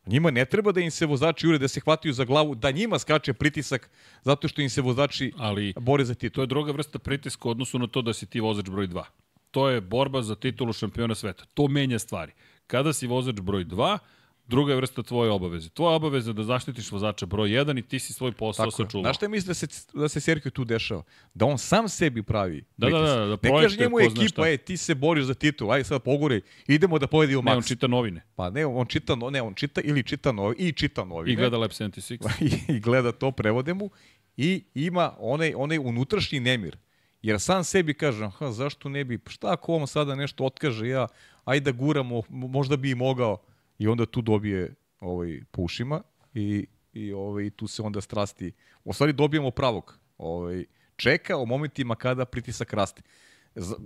Njima 0.06 0.30
ne 0.30 0.44
treba 0.44 0.72
da 0.72 0.80
im 0.80 0.90
se 0.90 1.06
vozači 1.06 1.46
jure, 1.46 1.58
da 1.58 1.68
se 1.68 1.80
hvataju 1.80 2.12
za 2.14 2.24
glavu, 2.24 2.54
da 2.54 2.70
njima 2.70 2.98
skače 2.98 3.32
pritisak 3.32 3.90
zato 4.22 4.48
što 4.48 4.62
im 4.62 4.70
se 4.70 4.82
vozači 4.82 5.32
Ali 5.38 5.74
bore 5.80 6.04
za 6.04 6.14
to 6.14 6.20
titul. 6.20 6.42
je 6.42 6.46
druga 6.46 6.72
vrsta 6.72 6.98
pritiska 6.98 7.48
u 7.48 7.50
odnosu 7.50 7.78
na 7.78 7.86
to 7.86 8.02
da 8.02 8.12
si 8.12 8.26
ti 8.26 8.40
vozač 8.40 8.68
broj 8.70 8.88
2. 8.88 9.02
To 9.50 9.68
je 9.68 9.80
borba 9.80 10.22
za 10.22 10.34
titulu 10.34 10.72
šampiona 10.72 11.14
sveta. 11.14 11.44
To 11.54 11.68
menja 11.68 11.98
stvari. 11.98 12.32
Kada 12.66 12.92
si 12.92 13.06
vozač 13.06 13.40
broj 13.40 13.64
2, 13.64 13.98
druga 14.46 14.72
je 14.72 14.76
vrsta 14.76 15.02
tvoje 15.02 15.30
obaveze. 15.30 15.68
Tvoja 15.68 15.92
obaveza 15.92 16.30
je 16.30 16.34
da 16.34 16.44
zaštitiš 16.44 16.92
vozača 16.92 17.26
broj 17.26 17.48
1 17.48 17.78
i 17.78 17.82
ti 17.82 17.98
si 17.98 18.12
svoj 18.12 18.32
posao 18.32 18.64
Tako 18.64 18.76
sačuvao. 18.78 19.02
Znaš 19.02 19.16
šta 19.16 19.28
misli 19.28 19.46
da 19.46 19.54
se, 19.54 19.66
da 19.94 20.08
se 20.08 20.20
Sergio 20.20 20.50
tu 20.50 20.64
dešava? 20.64 21.02
Da 21.34 21.46
on 21.46 21.58
sam 21.58 21.88
sebi 21.88 22.22
pravi 22.22 22.64
Da, 22.76 22.88
da, 22.88 22.98
da, 22.98 23.16
da 23.16 23.26
ne 23.26 23.36
projektuje 23.36 23.62
kaže 23.62 23.76
njemu 23.78 24.00
ekipa, 24.00 24.24
šta. 24.26 24.48
e, 24.48 24.56
ti 24.56 24.76
se 24.76 24.94
boriš 24.94 25.24
za 25.24 25.34
titul, 25.34 25.72
ajde 25.72 25.84
sad 25.84 26.02
pogore, 26.02 26.40
idemo 26.66 26.98
da 26.98 27.06
pobedimo 27.06 27.42
Ne, 27.42 27.50
Max. 27.50 27.56
on 27.56 27.62
čita 27.62 27.86
novine 27.88 28.22
Pa 28.36 28.50
ne, 28.50 28.66
on 28.66 28.86
čita, 28.86 29.14
no- 29.14 29.30
ne, 29.30 29.42
on 29.42 29.54
čita 29.54 29.80
ili 29.80 30.02
čita 30.02 30.32
novi, 30.32 30.56
i 30.58 30.72
čita 30.72 31.04
novi. 31.04 31.32
i 31.32 31.36
gleda 31.36 31.58
Lab 31.58 31.70
76. 31.70 32.28
i 32.76 32.80
gleda 32.80 33.12
to, 33.12 33.30
prevode 33.30 33.74
mu 33.74 33.90
i 34.36 34.64
ima 34.74 35.12
onaj, 35.18 35.52
onaj 35.56 35.78
unutrašnji 35.78 36.40
nemir. 36.40 36.76
Jer 37.22 37.40
sam 37.40 37.64
sebi 37.64 37.94
kaže, 37.94 38.24
aha, 38.24 38.50
zašto 38.52 38.88
ne 38.88 39.04
bi, 39.04 39.18
šta 39.26 39.52
ako 39.52 39.74
on 39.74 39.86
sada 39.86 40.14
nešto 40.14 40.44
otkaže, 40.44 40.88
ja, 40.88 41.06
ajde 41.44 41.64
da 41.64 41.78
guramo, 41.78 42.14
mo- 42.16 42.48
možda 42.48 42.76
bi 42.76 42.90
i 42.90 42.94
mogao. 42.94 43.38
I 43.78 43.88
onda 43.88 44.06
tu 44.06 44.22
dobije 44.22 44.74
ovaj, 45.00 45.40
po 45.50 45.62
ušima 45.62 46.02
i, 46.34 46.66
i 46.92 47.12
ovaj, 47.12 47.50
tu 47.50 47.66
se 47.66 47.82
onda 47.82 48.00
strasti, 48.00 48.52
u 48.84 48.92
stvari 48.92 49.12
dobijemo 49.12 49.50
pravog. 49.50 49.98
Ovaj, 50.18 50.64
čeka 50.96 51.36
u 51.36 51.46
momentima 51.46 51.96
kada 51.96 52.24
pritisak 52.24 52.72
raste. 52.72 53.02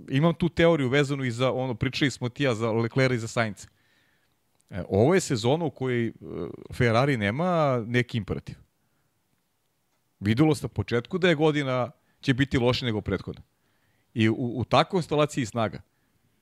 Imam 0.09 0.33
tu 0.33 0.49
teoriju 0.49 0.89
vezanu 0.89 1.23
i 1.23 1.31
za 1.31 1.51
ono, 1.51 1.75
pričali 1.75 2.11
smo 2.11 2.29
ti 2.29 2.43
ja 2.43 2.55
za 2.55 2.71
Leclerc 2.71 3.15
i 3.15 3.19
za 3.19 3.27
Sainz. 3.27 3.67
E, 4.69 4.83
ovo 4.89 5.13
je 5.13 5.21
sezona 5.21 5.65
u 5.65 5.71
kojoj 5.71 6.07
e, 6.07 6.11
Ferrari 6.73 7.17
nema 7.17 7.83
neki 7.87 8.17
imperativ. 8.17 8.55
Videlo 10.19 10.55
se 10.55 10.65
na 10.65 10.67
početku 10.67 11.17
da 11.17 11.29
je 11.29 11.35
godina 11.35 11.91
će 12.21 12.33
biti 12.33 12.57
loše 12.57 12.85
nego 12.85 13.01
prethodna. 13.01 13.41
I 14.13 14.29
u, 14.29 14.35
u 14.35 14.63
takvoj 14.63 14.99
instalaciji 14.99 15.45
snaga, 15.45 15.81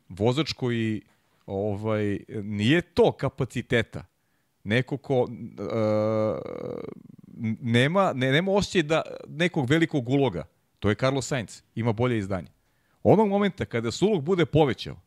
vozač 0.10 0.53
koji 0.53 1.02
ovaj, 1.48 2.19
nije 2.30 2.82
to 2.82 3.11
kapaciteta, 3.11 4.06
neko 4.64 4.98
ko 4.98 5.22
uh, 5.22 5.30
nema, 7.61 8.14
ne, 8.15 8.32
nema 8.32 8.52
osjećaj 8.52 8.84
da 8.84 9.02
nekog 9.28 9.69
velikog 9.69 10.10
uloga, 10.10 10.45
to 10.80 10.90
je 10.90 10.95
Carlos 10.95 11.28
Sainz, 11.28 11.61
ima 11.76 11.94
bolje 11.94 12.18
izdanje. 12.18 12.48
Onog 13.03 13.30
momenta 13.30 13.65
kada 13.65 13.91
se 13.91 14.06
ulog 14.06 14.24
bude 14.24 14.45
povećao, 14.45 14.99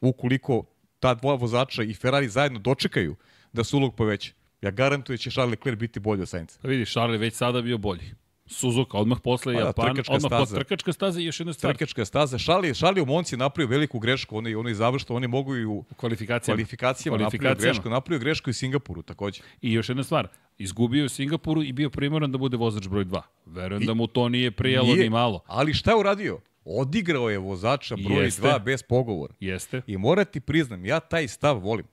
ukoliko 0.00 0.64
ta 1.00 1.14
dvoja 1.14 1.36
vozača 1.36 1.82
i 1.82 1.94
Ferrari 1.94 2.28
zajedno 2.28 2.58
dočekaju 2.58 3.16
da 3.52 3.64
se 3.64 3.76
ulog 3.76 3.94
poveća, 3.94 4.32
ja 4.62 4.70
garantujem 4.70 5.16
da 5.16 5.22
će 5.22 5.30
Charles 5.30 5.50
Leclerc 5.50 5.78
biti 5.78 6.00
bolji 6.00 6.22
od 6.22 6.28
Sainza. 6.28 6.58
Pa 6.62 6.68
vidi, 6.68 6.86
Charles 6.86 7.20
već 7.20 7.34
sada 7.34 7.62
bio 7.62 7.78
bolji. 7.78 8.14
Suzuka, 8.48 8.98
odmah 8.98 9.18
posle 9.20 9.54
Pa 9.54 9.60
da, 9.60 9.66
Japan, 9.66 9.86
trkačka 9.86 10.12
odmah 10.12 10.30
posle 10.30 10.46
staza. 10.46 10.56
trkačka 10.56 10.92
staza 10.92 11.20
i 11.20 11.24
još 11.24 11.40
jedna 11.40 11.52
stvar. 11.52 11.72
Trkačka 11.72 12.04
staza. 12.04 12.38
Šali, 12.38 12.74
šali 12.74 13.00
u 13.00 13.06
Monci 13.06 13.36
napravio 13.36 13.68
veliku 13.68 13.98
grešku, 13.98 14.36
oni, 14.36 14.54
oni 14.54 14.74
završno, 14.74 15.14
oni 15.14 15.26
mogu 15.28 15.56
i 15.56 15.64
u 15.64 15.72
U 15.72 15.84
kvalifikacijama. 15.96 16.56
kvalifikacijama 16.56 17.14
napravio 17.14 17.30
Kvalifikacijama. 17.30 17.72
grešku. 17.72 17.90
Napravio 17.90 18.18
grešku 18.20 18.50
i 18.50 18.54
Singapuru 18.54 19.02
takođe. 19.02 19.40
I 19.62 19.72
još 19.72 19.88
jedna 19.88 20.04
stvar, 20.04 20.28
izgubio 20.58 21.02
je 21.02 21.08
Singapuru 21.08 21.62
i 21.62 21.72
bio 21.72 21.90
primoran 21.90 22.32
da 22.32 22.38
bude 22.38 22.56
vozač 22.56 22.88
broj 22.88 23.04
2. 23.04 23.20
Verujem 23.46 23.82
I- 23.82 23.86
da 23.86 23.94
mu 23.94 24.06
to 24.06 24.28
nije 24.28 24.50
prijalo 24.50 24.86
Nije, 24.86 24.98
ni 24.98 25.10
malo. 25.10 25.40
Ali 25.46 25.74
šta 25.74 25.90
je 25.90 25.96
uradio? 25.96 26.38
Odigrao 26.66 27.30
je 27.30 27.38
vozača 27.38 27.96
broj 27.98 28.24
Jeste. 28.24 28.42
2 28.42 28.58
bez 28.58 28.82
pogovora. 28.82 29.34
Jeste. 29.40 29.82
I 29.86 29.96
mora 29.96 30.24
ti 30.24 30.40
priznam, 30.40 30.84
ja 30.84 31.00
taj 31.00 31.28
stav 31.28 31.58
volim. 31.58 31.86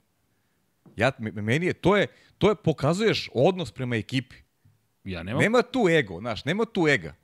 Ja, 0.96 1.10
meni 1.18 1.66
je, 1.66 1.72
to 1.72 1.96
je, 1.96 2.06
to 2.38 2.48
je, 2.48 2.54
pokazuješ 2.54 3.30
odnos 3.34 3.70
prema 3.70 3.96
ekipi. 3.96 4.36
Ja 5.06 5.22
nemam 5.22 5.42
Nema 5.42 5.62
tu 5.62 5.88
ego, 5.88 6.20
znaš, 6.20 6.44
nema 6.44 6.64
tu 6.64 6.88
ega. 6.88 7.14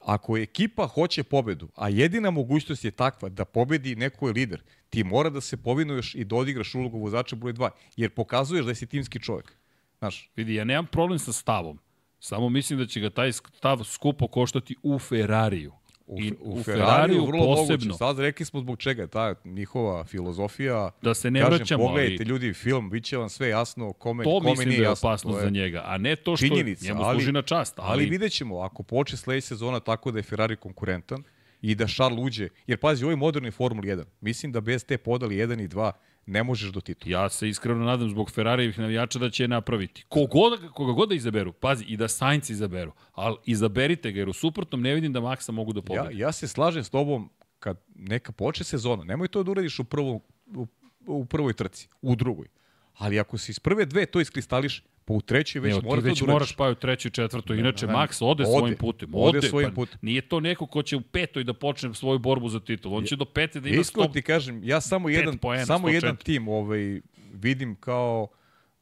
Ako 0.00 0.38
ekipa 0.38 0.86
hoće 0.86 1.22
pobedu, 1.22 1.68
a 1.76 1.88
jedina 1.88 2.30
mogućnost 2.30 2.84
je 2.84 2.90
takva 2.90 3.28
da 3.28 3.44
pobedi 3.44 3.96
neko 3.96 4.26
je 4.26 4.32
lider, 4.32 4.62
ti 4.90 5.04
mora 5.04 5.30
da 5.30 5.40
se 5.40 5.56
povinuješ 5.56 6.14
i 6.14 6.24
da 6.24 6.36
odigraš 6.36 6.74
ulogu 6.74 6.98
vozača 6.98 7.36
broj 7.36 7.52
2, 7.52 7.70
jer 7.96 8.10
pokazuješ 8.10 8.66
da 8.66 8.74
si 8.74 8.86
timski 8.86 9.20
čovjek. 9.20 9.52
Znaš, 9.98 10.30
Vidi, 10.36 10.54
ja 10.54 10.64
nemam 10.64 10.86
problem 10.86 11.18
sa 11.18 11.32
stavom. 11.32 11.78
Samo 12.20 12.48
mislim 12.48 12.78
da 12.78 12.86
će 12.86 13.00
ga 13.00 13.10
taj 13.10 13.32
stav 13.32 13.84
skupo 13.84 14.28
koštati 14.28 14.76
u 14.82 14.98
Ferrariju. 14.98 15.72
U, 16.10 16.20
I 16.20 16.32
u, 16.32 16.52
u 16.52 16.62
Ferrariju 16.62 17.26
vrlo 17.26 17.38
moguće. 17.40 17.60
posebno. 17.62 17.94
Sad 17.94 18.18
rekli 18.18 18.46
smo 18.46 18.60
zbog 18.60 18.78
čega, 18.78 19.06
ta 19.06 19.34
njihova 19.44 20.04
filozofija. 20.04 20.90
Da 21.02 21.14
se 21.14 21.30
ne 21.30 21.40
Kažem, 21.40 21.54
vraćamo, 21.54 21.84
pogledajte 21.84 22.16
ali 22.16 22.24
ljudi 22.24 22.52
film, 22.54 22.90
bit 22.90 23.04
će 23.04 23.16
vam 23.16 23.28
sve 23.28 23.48
jasno 23.48 23.92
kome, 23.92 24.24
to 24.24 24.30
kome 24.30 24.50
mislim 24.50 24.68
nije 24.68 24.78
da 24.78 24.84
je 24.84 24.96
je- 25.32 25.40
za 25.40 25.50
njega, 25.50 25.82
a 25.84 25.98
ne 25.98 26.16
to 26.16 26.36
što 26.36 26.46
činjenica, 26.46 26.84
njemu 26.84 27.02
ali- 27.02 27.14
služi 27.14 27.32
na 27.32 27.42
čast. 27.42 27.78
Ali, 27.78 27.88
Ali 27.90 28.06
vidjet 28.06 28.32
ćemo, 28.32 28.58
ako 28.58 28.82
počne 28.82 29.16
sledeća 29.16 29.46
sezona 29.46 29.80
tako 29.80 30.10
da 30.10 30.18
je 30.18 30.22
Ferrari 30.22 30.56
konkurentan 30.56 31.22
i 31.62 31.74
da 31.74 31.86
Charles 31.86 32.20
uđe, 32.20 32.48
jer 32.66 32.78
pazi, 32.78 33.04
u 33.04 33.08
ovoj 33.08 33.16
modernoj 33.16 33.50
Formuli 33.50 33.88
1, 33.88 34.04
mislim 34.20 34.52
da 34.52 34.60
bez 34.60 34.84
te 34.84 34.98
podali 34.98 35.36
1 35.36 35.60
i 35.60 35.68
2 35.68 35.92
ne 36.26 36.42
možeš 36.42 36.70
do 36.72 36.80
titula. 36.80 37.12
Ja 37.22 37.28
se 37.28 37.48
iskreno 37.48 37.84
nadam 37.84 38.10
zbog 38.10 38.30
Ferrarijevih 38.30 38.78
navijača 38.78 39.18
da 39.18 39.30
će 39.30 39.44
je 39.44 39.48
napraviti. 39.48 40.04
Kogoda, 40.08 40.68
koga 40.68 40.92
god 40.92 41.08
da 41.08 41.14
izaberu, 41.14 41.52
pazi, 41.52 41.84
i 41.84 41.96
da 41.96 42.08
Sainz 42.08 42.50
izaberu, 42.50 42.92
ali 43.12 43.36
izaberite 43.46 44.12
ga, 44.12 44.18
jer 44.18 44.28
u 44.28 44.32
suprotnom 44.32 44.80
ne 44.82 44.94
vidim 44.94 45.12
da 45.12 45.20
Maxa 45.20 45.50
mogu 45.52 45.72
da 45.72 45.78
Ja, 45.78 45.82
pobede. 45.84 46.18
ja 46.18 46.32
se 46.32 46.48
slažem 46.48 46.84
s 46.84 46.90
tobom 46.90 47.30
kad 47.58 47.80
neka 47.94 48.32
počne 48.32 48.64
sezona, 48.64 49.04
nemoj 49.04 49.28
to 49.28 49.42
da 49.42 49.50
uradiš 49.50 49.78
u, 49.78 49.84
prvom, 49.84 50.20
u, 50.54 50.66
u 51.06 51.24
prvoj 51.24 51.52
trci, 51.52 51.88
u 52.02 52.16
drugoj. 52.16 52.46
Ali 52.94 53.20
ako 53.20 53.38
se 53.38 53.52
iz 53.52 53.58
prve 53.58 53.86
dve 53.86 54.06
to 54.06 54.20
iskristališ, 54.20 54.84
pa 55.10 55.14
u 55.14 55.20
trećoj 55.20 55.60
već 55.60 55.72
Evo, 55.72 55.80
ti 55.80 55.86
mora 55.86 56.00
to 56.00 56.06
već 56.06 56.20
da 56.20 56.32
moraš 56.32 56.52
pa 56.52 56.68
u 56.68 56.74
trećoj 56.74 57.08
i 57.08 57.12
četvrtoj, 57.12 57.58
inače 57.58 57.86
ne, 57.86 57.92
Max 57.92 58.24
ode, 58.24 58.44
ode, 58.44 58.58
svojim 58.58 58.76
putem. 58.76 59.10
ode 59.14 59.38
Ode, 59.38 59.48
svojim 59.48 59.70
pa 59.70 59.74
putem. 59.74 59.98
Nije 60.02 60.20
to 60.20 60.40
neko 60.40 60.66
ko 60.66 60.82
će 60.82 60.96
u 60.96 61.00
petoj 61.00 61.44
da 61.44 61.54
počne 61.54 61.94
svoju 61.94 62.18
borbu 62.18 62.48
za 62.48 62.60
titul. 62.60 62.94
On 62.94 63.04
će 63.04 63.16
do 63.16 63.24
pete 63.24 63.60
da 63.60 63.68
ima 63.68 63.80
Iskreno 63.80 64.04
stop. 64.04 64.14
ti 64.14 64.22
kažem, 64.22 64.60
ja 64.64 64.80
samo 64.80 65.08
jedan, 65.08 65.38
poena, 65.38 65.66
samo 65.66 65.88
104. 65.88 65.92
jedan 65.92 66.16
tim 66.16 66.48
ovaj, 66.48 67.00
vidim 67.32 67.74
kao 67.74 68.28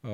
uh, 0.03 0.09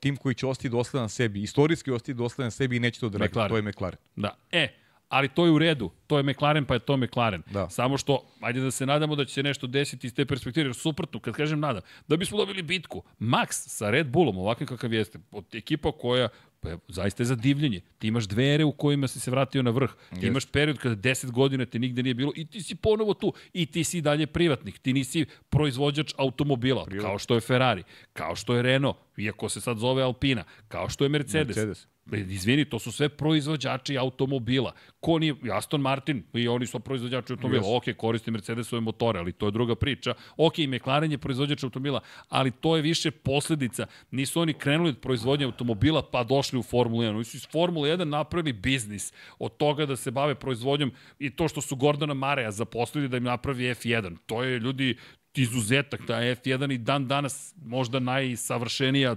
tim 0.00 0.16
koji 0.16 0.34
će 0.34 0.46
ostati 0.46 0.68
dosledan 0.68 1.08
sebi, 1.08 1.42
istorijski 1.42 1.90
ostati 1.90 2.14
dosledan 2.14 2.50
sebi 2.50 2.76
i 2.76 2.80
neće 2.80 3.00
to 3.00 3.08
da 3.08 3.18
radi. 3.18 3.32
To 3.32 3.56
je 3.56 3.62
McLaren. 3.62 3.98
Da. 4.16 4.36
E, 4.52 4.68
ali 5.12 5.28
to 5.28 5.44
je 5.44 5.50
u 5.50 5.58
redu. 5.58 5.90
To 6.06 6.16
je 6.16 6.22
McLaren, 6.22 6.64
pa 6.64 6.74
je 6.74 6.80
to 6.80 6.96
McLaren. 6.96 7.42
Da. 7.50 7.68
Samo 7.70 7.98
što, 7.98 8.24
ajde 8.40 8.60
da 8.60 8.70
se 8.70 8.86
nadamo 8.86 9.16
da 9.16 9.24
će 9.24 9.34
se 9.34 9.42
nešto 9.42 9.66
desiti 9.66 10.06
iz 10.06 10.14
te 10.14 10.24
perspektive, 10.24 10.66
jer 10.66 10.74
suprotno, 10.74 11.20
kad 11.20 11.34
kažem 11.34 11.60
nadam, 11.60 11.82
da 12.08 12.16
bismo 12.16 12.38
dobili 12.38 12.62
bitku, 12.62 13.02
Max 13.20 13.46
sa 13.50 13.90
Red 13.90 14.06
Bullom, 14.06 14.38
ovakvim 14.38 14.66
kakav 14.66 14.92
jeste, 14.92 15.18
od 15.30 15.54
ekipa 15.54 15.92
koja 15.92 16.28
pa 16.60 16.68
je 16.68 16.78
zaista 16.88 17.22
je 17.22 17.26
za 17.26 17.34
divljenje. 17.34 17.80
Ti 17.98 18.06
imaš 18.08 18.24
dve 18.24 18.54
ere 18.54 18.64
u 18.64 18.72
kojima 18.72 19.08
si 19.08 19.20
se 19.20 19.30
vratio 19.30 19.62
na 19.62 19.70
vrh. 19.70 19.90
Ti 19.90 20.14
Jeste. 20.14 20.26
imaš 20.26 20.46
period 20.46 20.78
kada 20.78 20.96
10 20.96 21.30
godina 21.30 21.66
te 21.66 21.78
nigde 21.78 22.02
nije 22.02 22.14
bilo 22.14 22.32
i 22.36 22.46
ti 22.46 22.62
si 22.62 22.74
ponovo 22.74 23.14
tu. 23.14 23.32
I 23.52 23.66
ti 23.66 23.84
si 23.84 24.00
dalje 24.00 24.26
privatnik. 24.26 24.78
Ti 24.78 24.92
nisi 24.92 25.26
proizvođač 25.48 26.14
automobila, 26.18 26.84
Privatnik. 26.84 27.08
kao 27.08 27.18
što 27.18 27.34
je 27.34 27.40
Ferrari, 27.40 27.82
kao 28.12 28.36
što 28.36 28.54
je 28.54 28.62
Renault, 28.62 28.96
iako 29.16 29.48
se 29.48 29.60
sad 29.60 29.78
zove 29.78 30.02
Alpina, 30.02 30.44
kao 30.68 30.88
što 30.88 31.04
je 31.04 31.08
Mercedes. 31.08 31.56
Mercedes. 31.56 31.86
E, 32.12 32.20
Izvini, 32.20 32.64
to 32.64 32.78
su 32.78 32.92
sve 32.92 33.08
proizvođači 33.08 33.98
automobila. 33.98 34.72
Ko 35.00 35.18
nije, 35.18 35.34
Aston 35.52 35.80
Martin, 35.80 36.22
i 36.34 36.48
oni 36.48 36.66
su 36.66 36.80
proizvođači 36.80 37.32
automobila. 37.32 37.62
Jesu. 37.62 37.74
Ok, 37.76 37.96
koriste 37.96 38.30
Mercedesove 38.30 38.80
motore, 38.80 39.18
ali 39.18 39.32
to 39.32 39.46
je 39.46 39.50
druga 39.50 39.74
priča. 39.74 40.14
Ok, 40.36 40.58
i 40.58 40.66
McLaren 40.66 41.12
je 41.12 41.18
proizvođač 41.18 41.64
automobila, 41.64 42.00
ali 42.28 42.50
to 42.50 42.76
je 42.76 42.82
više 42.82 43.10
posledica. 43.10 43.86
Nisu 44.10 44.40
oni 44.40 44.54
krenuli 44.54 44.88
od 44.88 44.98
proizvodnje 44.98 45.44
automobila 45.44 46.02
pa 46.02 46.24
došli 46.24 46.58
u 46.58 46.62
Formulu 46.62 47.02
1. 47.02 47.14
Oni 47.14 47.24
su 47.24 47.36
iz 47.36 47.46
Formule 47.52 47.90
1 47.90 48.04
napravili 48.04 48.52
biznis 48.52 49.12
od 49.38 49.56
toga 49.56 49.86
da 49.86 49.96
se 49.96 50.10
bave 50.10 50.34
proizvodnjom 50.34 50.92
i 51.18 51.30
to 51.30 51.48
što 51.48 51.60
su 51.60 51.76
Gordona 51.76 52.14
Mareja 52.14 52.50
zaposlili 52.50 53.08
da 53.08 53.16
im 53.16 53.24
napravi 53.24 53.64
F1. 53.64 54.16
To 54.26 54.42
je 54.42 54.58
ljudi 54.58 54.96
izuzetak, 55.34 56.00
ta 56.06 56.14
F1 56.14 56.74
i 56.74 56.78
dan 56.78 57.08
danas 57.08 57.54
možda 57.64 57.98
najsavršenija 57.98 59.16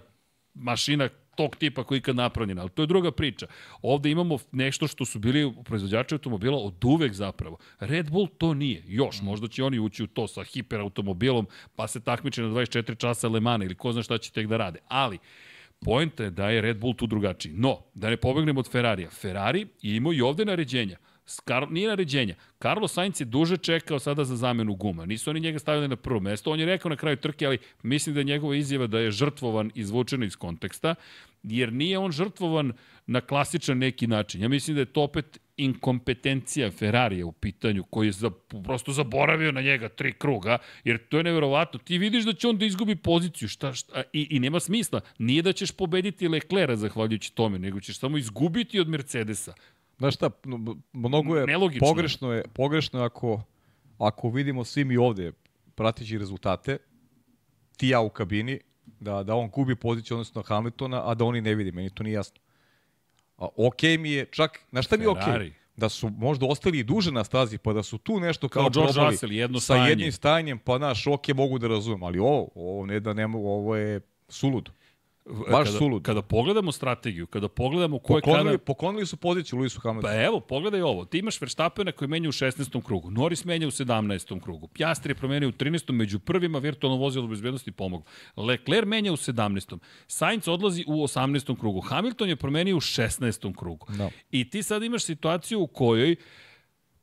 mašina 0.53 1.10
tog 1.36 1.56
tipa 1.56 1.84
koji 1.84 1.98
je 1.98 1.99
ikad 1.99 2.16
napravljena, 2.16 2.62
ali 2.62 2.70
to 2.70 2.84
je 2.84 2.88
druga 2.88 3.12
priča. 3.12 3.48
Ovde 3.82 4.12
imamo 4.12 4.38
nešto 4.52 4.88
što 4.88 5.06
su 5.06 5.20
bili 5.20 5.53
proizvođači 5.66 6.16
automobila 6.16 6.57
od 6.57 6.86
uvek 6.86 7.14
zapravo. 7.14 7.57
Red 7.80 8.12
Bull 8.12 8.28
to 8.38 8.53
nije. 8.53 8.84
Još, 8.88 9.22
možda 9.22 9.48
će 9.48 9.64
oni 9.64 9.80
ući 9.80 10.03
u 10.03 10.07
to 10.07 10.28
sa 10.28 10.44
hiperautomobilom, 10.44 11.48
pa 11.76 11.88
se 11.88 11.99
takmiče 11.99 12.41
na 12.41 12.48
24 12.48 12.98
časa 12.98 13.28
Le 13.28 13.40
Mana 13.40 13.66
ili 13.66 13.76
ko 13.76 13.91
zna 13.91 14.03
šta 14.03 14.18
će 14.18 14.32
tek 14.32 14.48
da 14.48 14.57
rade. 14.57 14.80
Ali, 14.88 15.20
Poenta 15.80 16.24
je 16.24 16.30
da 16.30 16.49
je 16.49 16.62
Red 16.62 16.78
Bull 16.80 16.94
tu 16.94 17.07
drugačiji. 17.07 17.53
No, 17.53 17.78
da 17.94 18.10
ne 18.10 18.18
pobegnemo 18.18 18.60
od 18.60 18.72
Ferrarija. 18.72 19.10
Ferrari 19.10 19.68
imao 19.82 20.14
i 20.14 20.22
ovde 20.22 20.45
naređenja. 20.45 20.98
Skar, 21.26 21.72
nije 21.72 21.88
naređenja. 21.88 22.35
Carlos 22.61 22.93
Sainz 22.93 23.22
je 23.22 23.26
duže 23.26 23.57
čekao 23.57 23.99
sada 23.99 24.23
za 24.23 24.35
zamenu 24.35 24.76
guma. 24.76 25.06
Nisu 25.06 25.30
oni 25.30 25.39
njega 25.39 25.60
stavili 25.60 25.88
na 25.88 25.95
prvo 25.95 26.19
mesto. 26.19 26.52
On 26.52 26.60
je 26.60 26.65
rekao 26.65 26.89
na 26.89 26.95
kraju 26.95 27.18
trke, 27.18 27.45
ali 27.45 27.57
mislim 27.84 28.14
da 28.14 28.19
je 28.19 28.23
njegova 28.23 28.56
izjava 28.56 28.88
da 28.88 28.99
je 28.99 29.11
žrtvovan 29.11 29.72
izvučena 29.76 30.26
iz 30.26 30.35
konteksta, 30.35 30.95
jer 31.43 31.73
nije 31.73 31.97
on 31.97 32.11
žrtvovan 32.11 32.73
na 33.07 33.22
klasičan 33.22 33.77
neki 33.77 34.07
način. 34.07 34.41
Ja 34.41 34.49
mislim 34.49 34.76
da 34.76 34.81
je 34.81 34.93
to 34.93 35.02
opet 35.02 35.39
inkompetencija 35.57 36.72
Ferrarija 36.72 37.26
u 37.26 37.31
pitanju, 37.31 37.84
koji 37.84 38.07
je 38.07 38.11
za, 38.11 38.31
prosto 38.64 38.91
zaboravio 38.91 39.52
na 39.52 39.61
njega 39.61 39.89
tri 39.89 40.14
kruga, 40.14 40.57
jer 40.84 40.97
to 41.07 41.18
je 41.18 41.23
neverovatno. 41.23 41.80
Ti 41.80 41.97
vidiš 41.97 42.26
da 42.26 42.34
će 42.34 42.47
on 42.47 42.57
da 42.57 42.65
izgubi 42.65 42.95
poziciju 42.95 43.47
šta, 43.47 43.73
šta, 43.73 44.03
i, 44.14 44.27
i 44.30 44.39
nema 44.39 44.60
smisla. 44.60 45.02
Nije 45.18 45.41
da 45.41 45.53
ćeš 45.53 45.72
pobediti 45.72 46.27
Leclera 46.27 46.76
zahvaljujući 46.76 47.35
tome, 47.35 47.60
nego 47.60 47.80
ćeš 47.80 47.99
samo 47.99 48.18
izgubiti 48.18 48.80
od 48.80 48.88
Mercedesa. 48.88 49.53
Znaš 49.97 50.15
šta, 50.15 50.30
mnogo 50.93 51.35
je, 51.38 51.45
Nelogično 51.45 51.88
pogrešno 51.88 52.31
je, 52.34 52.43
pogrešno 52.53 52.99
je 52.99 53.05
ako, 53.05 53.41
ako 53.97 54.30
vidimo 54.30 54.63
svi 54.63 54.85
mi 54.85 54.97
ovde 54.97 55.31
prateći 55.76 56.17
rezultate, 56.17 56.77
ti 57.77 57.88
ja 57.88 58.01
u 58.01 58.09
kabini, 58.09 58.59
da, 58.99 59.23
da 59.23 59.35
on 59.35 59.49
gubi 59.49 59.76
poziciju 59.76 60.15
odnosno 60.17 60.41
Hamiltona, 60.41 61.09
a 61.09 61.13
da 61.13 61.26
oni 61.26 61.41
ne 61.41 61.55
vidi, 61.55 61.72
meni 61.72 61.89
to 61.89 62.03
nije 62.03 62.13
jasno. 62.13 62.41
A, 63.38 63.47
ok 63.57 63.81
mi 63.99 64.11
je, 64.11 64.26
čak, 64.31 64.59
znaš 64.69 64.85
šta 64.85 64.97
mi 64.97 65.03
je 65.03 65.09
ok? 65.09 65.17
Da 65.77 65.89
su 65.89 66.09
možda 66.09 66.45
ostali 66.45 66.80
i 66.80 66.84
duže 66.84 67.11
na 67.11 67.23
stazi, 67.23 67.57
pa 67.57 67.73
da 67.73 67.84
su 67.84 67.97
tu 67.97 68.19
nešto 68.19 68.49
kao, 68.49 68.63
Kao 68.63 68.69
George 68.69 68.93
probali 68.93 69.13
Russell, 69.13 69.31
jedno 69.31 69.59
sa 69.59 69.63
stajanje. 69.63 69.89
jednim 69.89 70.11
stajanjem, 70.11 70.59
pa 70.59 70.77
naš, 70.77 71.07
ok, 71.07 71.27
mogu 71.27 71.59
da 71.59 71.67
razumem, 71.67 72.03
ali 72.03 72.19
ovo, 72.19 72.47
ovo 72.55 72.85
ne 72.85 72.99
da 72.99 73.13
ne 73.13 73.27
mogu, 73.27 73.47
ovo 73.47 73.76
je 73.76 74.01
suludo. 74.30 74.72
Baš 75.26 75.68
kada, 75.68 75.77
sulud. 75.77 76.03
Kada 76.03 76.22
pogledamo 76.22 76.72
strategiju, 76.72 77.27
kada 77.27 77.47
pogledamo 77.47 77.99
ko 77.99 78.15
je 78.15 78.22
kada... 78.22 78.31
Poklonili, 78.31 78.57
poklonili 78.57 79.06
su 79.06 79.18
poziciju 79.18 79.60
Luisu 79.60 79.80
Hamiltonu. 79.80 80.14
Pa 80.14 80.23
evo, 80.23 80.39
pogledaj 80.39 80.81
ovo. 80.81 81.06
Ti 81.06 81.18
imaš 81.18 81.41
Verstappena 81.41 81.91
koji 81.91 82.07
menja 82.10 82.30
u 82.30 82.31
16. 82.31 82.84
krugu. 82.84 83.11
Norris 83.11 83.45
menja 83.45 83.68
u 83.68 83.72
17. 83.72 84.41
krugu. 84.41 84.68
Piastri 84.68 85.11
je 85.11 85.15
promenio 85.15 85.49
u 85.49 85.52
13. 85.52 85.91
među 85.91 86.19
prvima 86.19 86.60
virtualno 86.60 86.97
vozilo 86.97 87.27
bezbednosti 87.27 87.72
pomoglo. 87.72 88.06
Leclerc 88.38 88.88
menja 88.88 89.14
u 89.14 89.18
17. 89.18 89.77
Sainz 90.07 90.47
odlazi 90.47 90.84
u 90.88 91.03
18. 91.03 91.60
krugu. 91.60 91.81
Hamilton 91.81 92.30
je 92.30 92.35
promenio 92.35 92.77
u 92.77 92.81
16. 92.81 93.56
krugu. 93.56 93.88
Da. 93.89 94.10
I 94.31 94.49
ti 94.49 94.64
sad 94.64 94.84
imaš 94.84 95.03
situaciju 95.03 95.61
u 95.61 95.68
kojoj 95.68 96.15
z- 96.15 96.44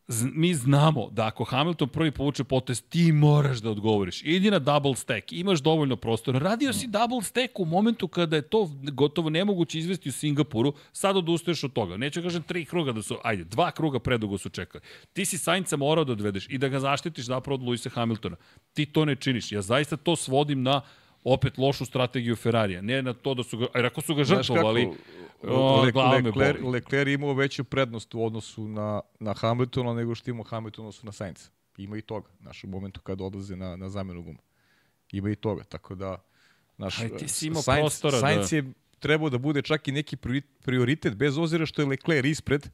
mi 0.09 0.55
znamo 0.55 1.09
da 1.11 1.27
ako 1.27 1.45
Hamilton 1.45 1.89
prvi 1.89 2.11
povuče 2.11 2.45
potez, 2.45 2.83
ti 2.89 3.12
moraš 3.12 3.59
da 3.59 3.70
odgovoriš. 3.70 4.23
Idi 4.24 4.51
na 4.51 4.59
double 4.59 4.95
stack, 4.95 5.33
imaš 5.33 5.61
dovoljno 5.61 5.97
prostora. 5.97 6.39
Radio 6.39 6.73
si 6.73 6.87
double 6.87 7.23
stack 7.23 7.61
u 7.61 7.65
momentu 7.65 8.09
kada 8.09 8.37
je 8.37 8.43
to 8.43 8.70
gotovo 8.93 9.31
nemoguće 9.31 9.79
izvesti 9.79 10.09
u 10.09 10.12
Singapuru, 10.12 10.73
sad 10.93 11.16
odustaješ 11.16 11.65
od 11.65 11.73
toga. 11.73 11.97
Neću 11.97 12.20
da 12.20 12.27
kažem 12.27 12.43
tri 12.43 12.65
kruga 12.65 12.93
da 12.93 13.03
su, 13.03 13.16
ajde, 13.24 13.45
dva 13.45 13.70
kruga 13.70 13.99
predugo 13.99 14.39
su 14.39 14.49
čekali. 14.49 14.85
Ti 15.12 15.24
si 15.24 15.39
Sainca 15.39 15.77
morao 15.77 16.05
da 16.05 16.12
odvedeš 16.12 16.47
i 16.51 16.59
da 16.59 16.69
ga 16.69 16.81
zaštitiš 16.81 17.24
zapravo 17.24 17.55
od 17.55 17.62
Luisa 17.62 17.91
Hamiltona. 17.91 18.37
Ti 18.74 18.87
to 18.87 19.05
ne 19.05 19.16
činiš. 19.16 19.53
Ja 19.53 19.62
zaista 19.62 19.97
to 19.97 20.16
svodim 20.16 20.62
na 20.62 20.81
opet 21.24 21.59
lošu 21.59 21.85
strategiju 21.85 22.36
Ferrarija. 22.36 22.82
Ne 22.82 23.03
na 23.03 23.12
to 23.12 23.35
da 23.35 23.43
su 23.43 23.59
ga, 23.59 23.66
jer 23.74 23.86
ako 23.86 24.01
su 24.01 24.15
ga 24.15 24.24
žrtvovali, 24.24 24.89
o, 25.43 25.82
Le, 25.82 25.93
glava 25.93 26.20
me 26.20 26.31
Lecler, 26.31 26.61
boli. 26.61 26.73
Lecler 26.73 27.09
je 27.09 27.15
imao 27.15 27.35
veću 27.35 27.65
prednost 27.65 28.15
u 28.15 28.24
odnosu 28.24 28.69
na, 28.69 29.01
na 29.20 29.35
Hamiltona 29.35 29.94
nego 29.94 30.15
što 30.15 30.31
ima 30.31 30.44
Hamilton 30.44 30.85
u 30.85 30.89
odnosu 30.89 31.07
na 31.07 31.12
Sainz. 31.12 31.49
Ima 31.77 31.97
i 31.97 32.01
toga, 32.03 32.28
znaš, 32.40 32.65
u 32.65 32.66
momentu 32.66 33.01
kada 33.01 33.24
odlaze 33.24 33.57
na, 33.57 33.77
na 33.77 33.89
zamenu 33.89 34.23
guma. 34.23 34.39
Ima 35.12 35.31
i 35.31 35.35
toga, 35.36 35.65
tako 35.65 35.94
da, 35.94 36.19
znaš, 36.77 37.01
Aj, 37.01 37.16
ti 37.16 37.28
si 37.28 37.47
imao 37.47 37.62
Sainz, 37.62 37.82
prostora 37.82 38.12
da- 38.12 38.20
Sainz 38.20 38.53
je 38.53 38.73
trebao 38.99 39.31
da 39.31 39.39
bude 39.39 39.62
čak 39.62 39.89
i 39.89 39.93
neki 39.93 40.16
prioritet, 40.62 41.15
bez 41.15 41.39
ozira 41.39 41.66
što 41.66 41.82
je 41.82 41.86
Leclerc 41.86 42.27
ispred, 42.27 42.69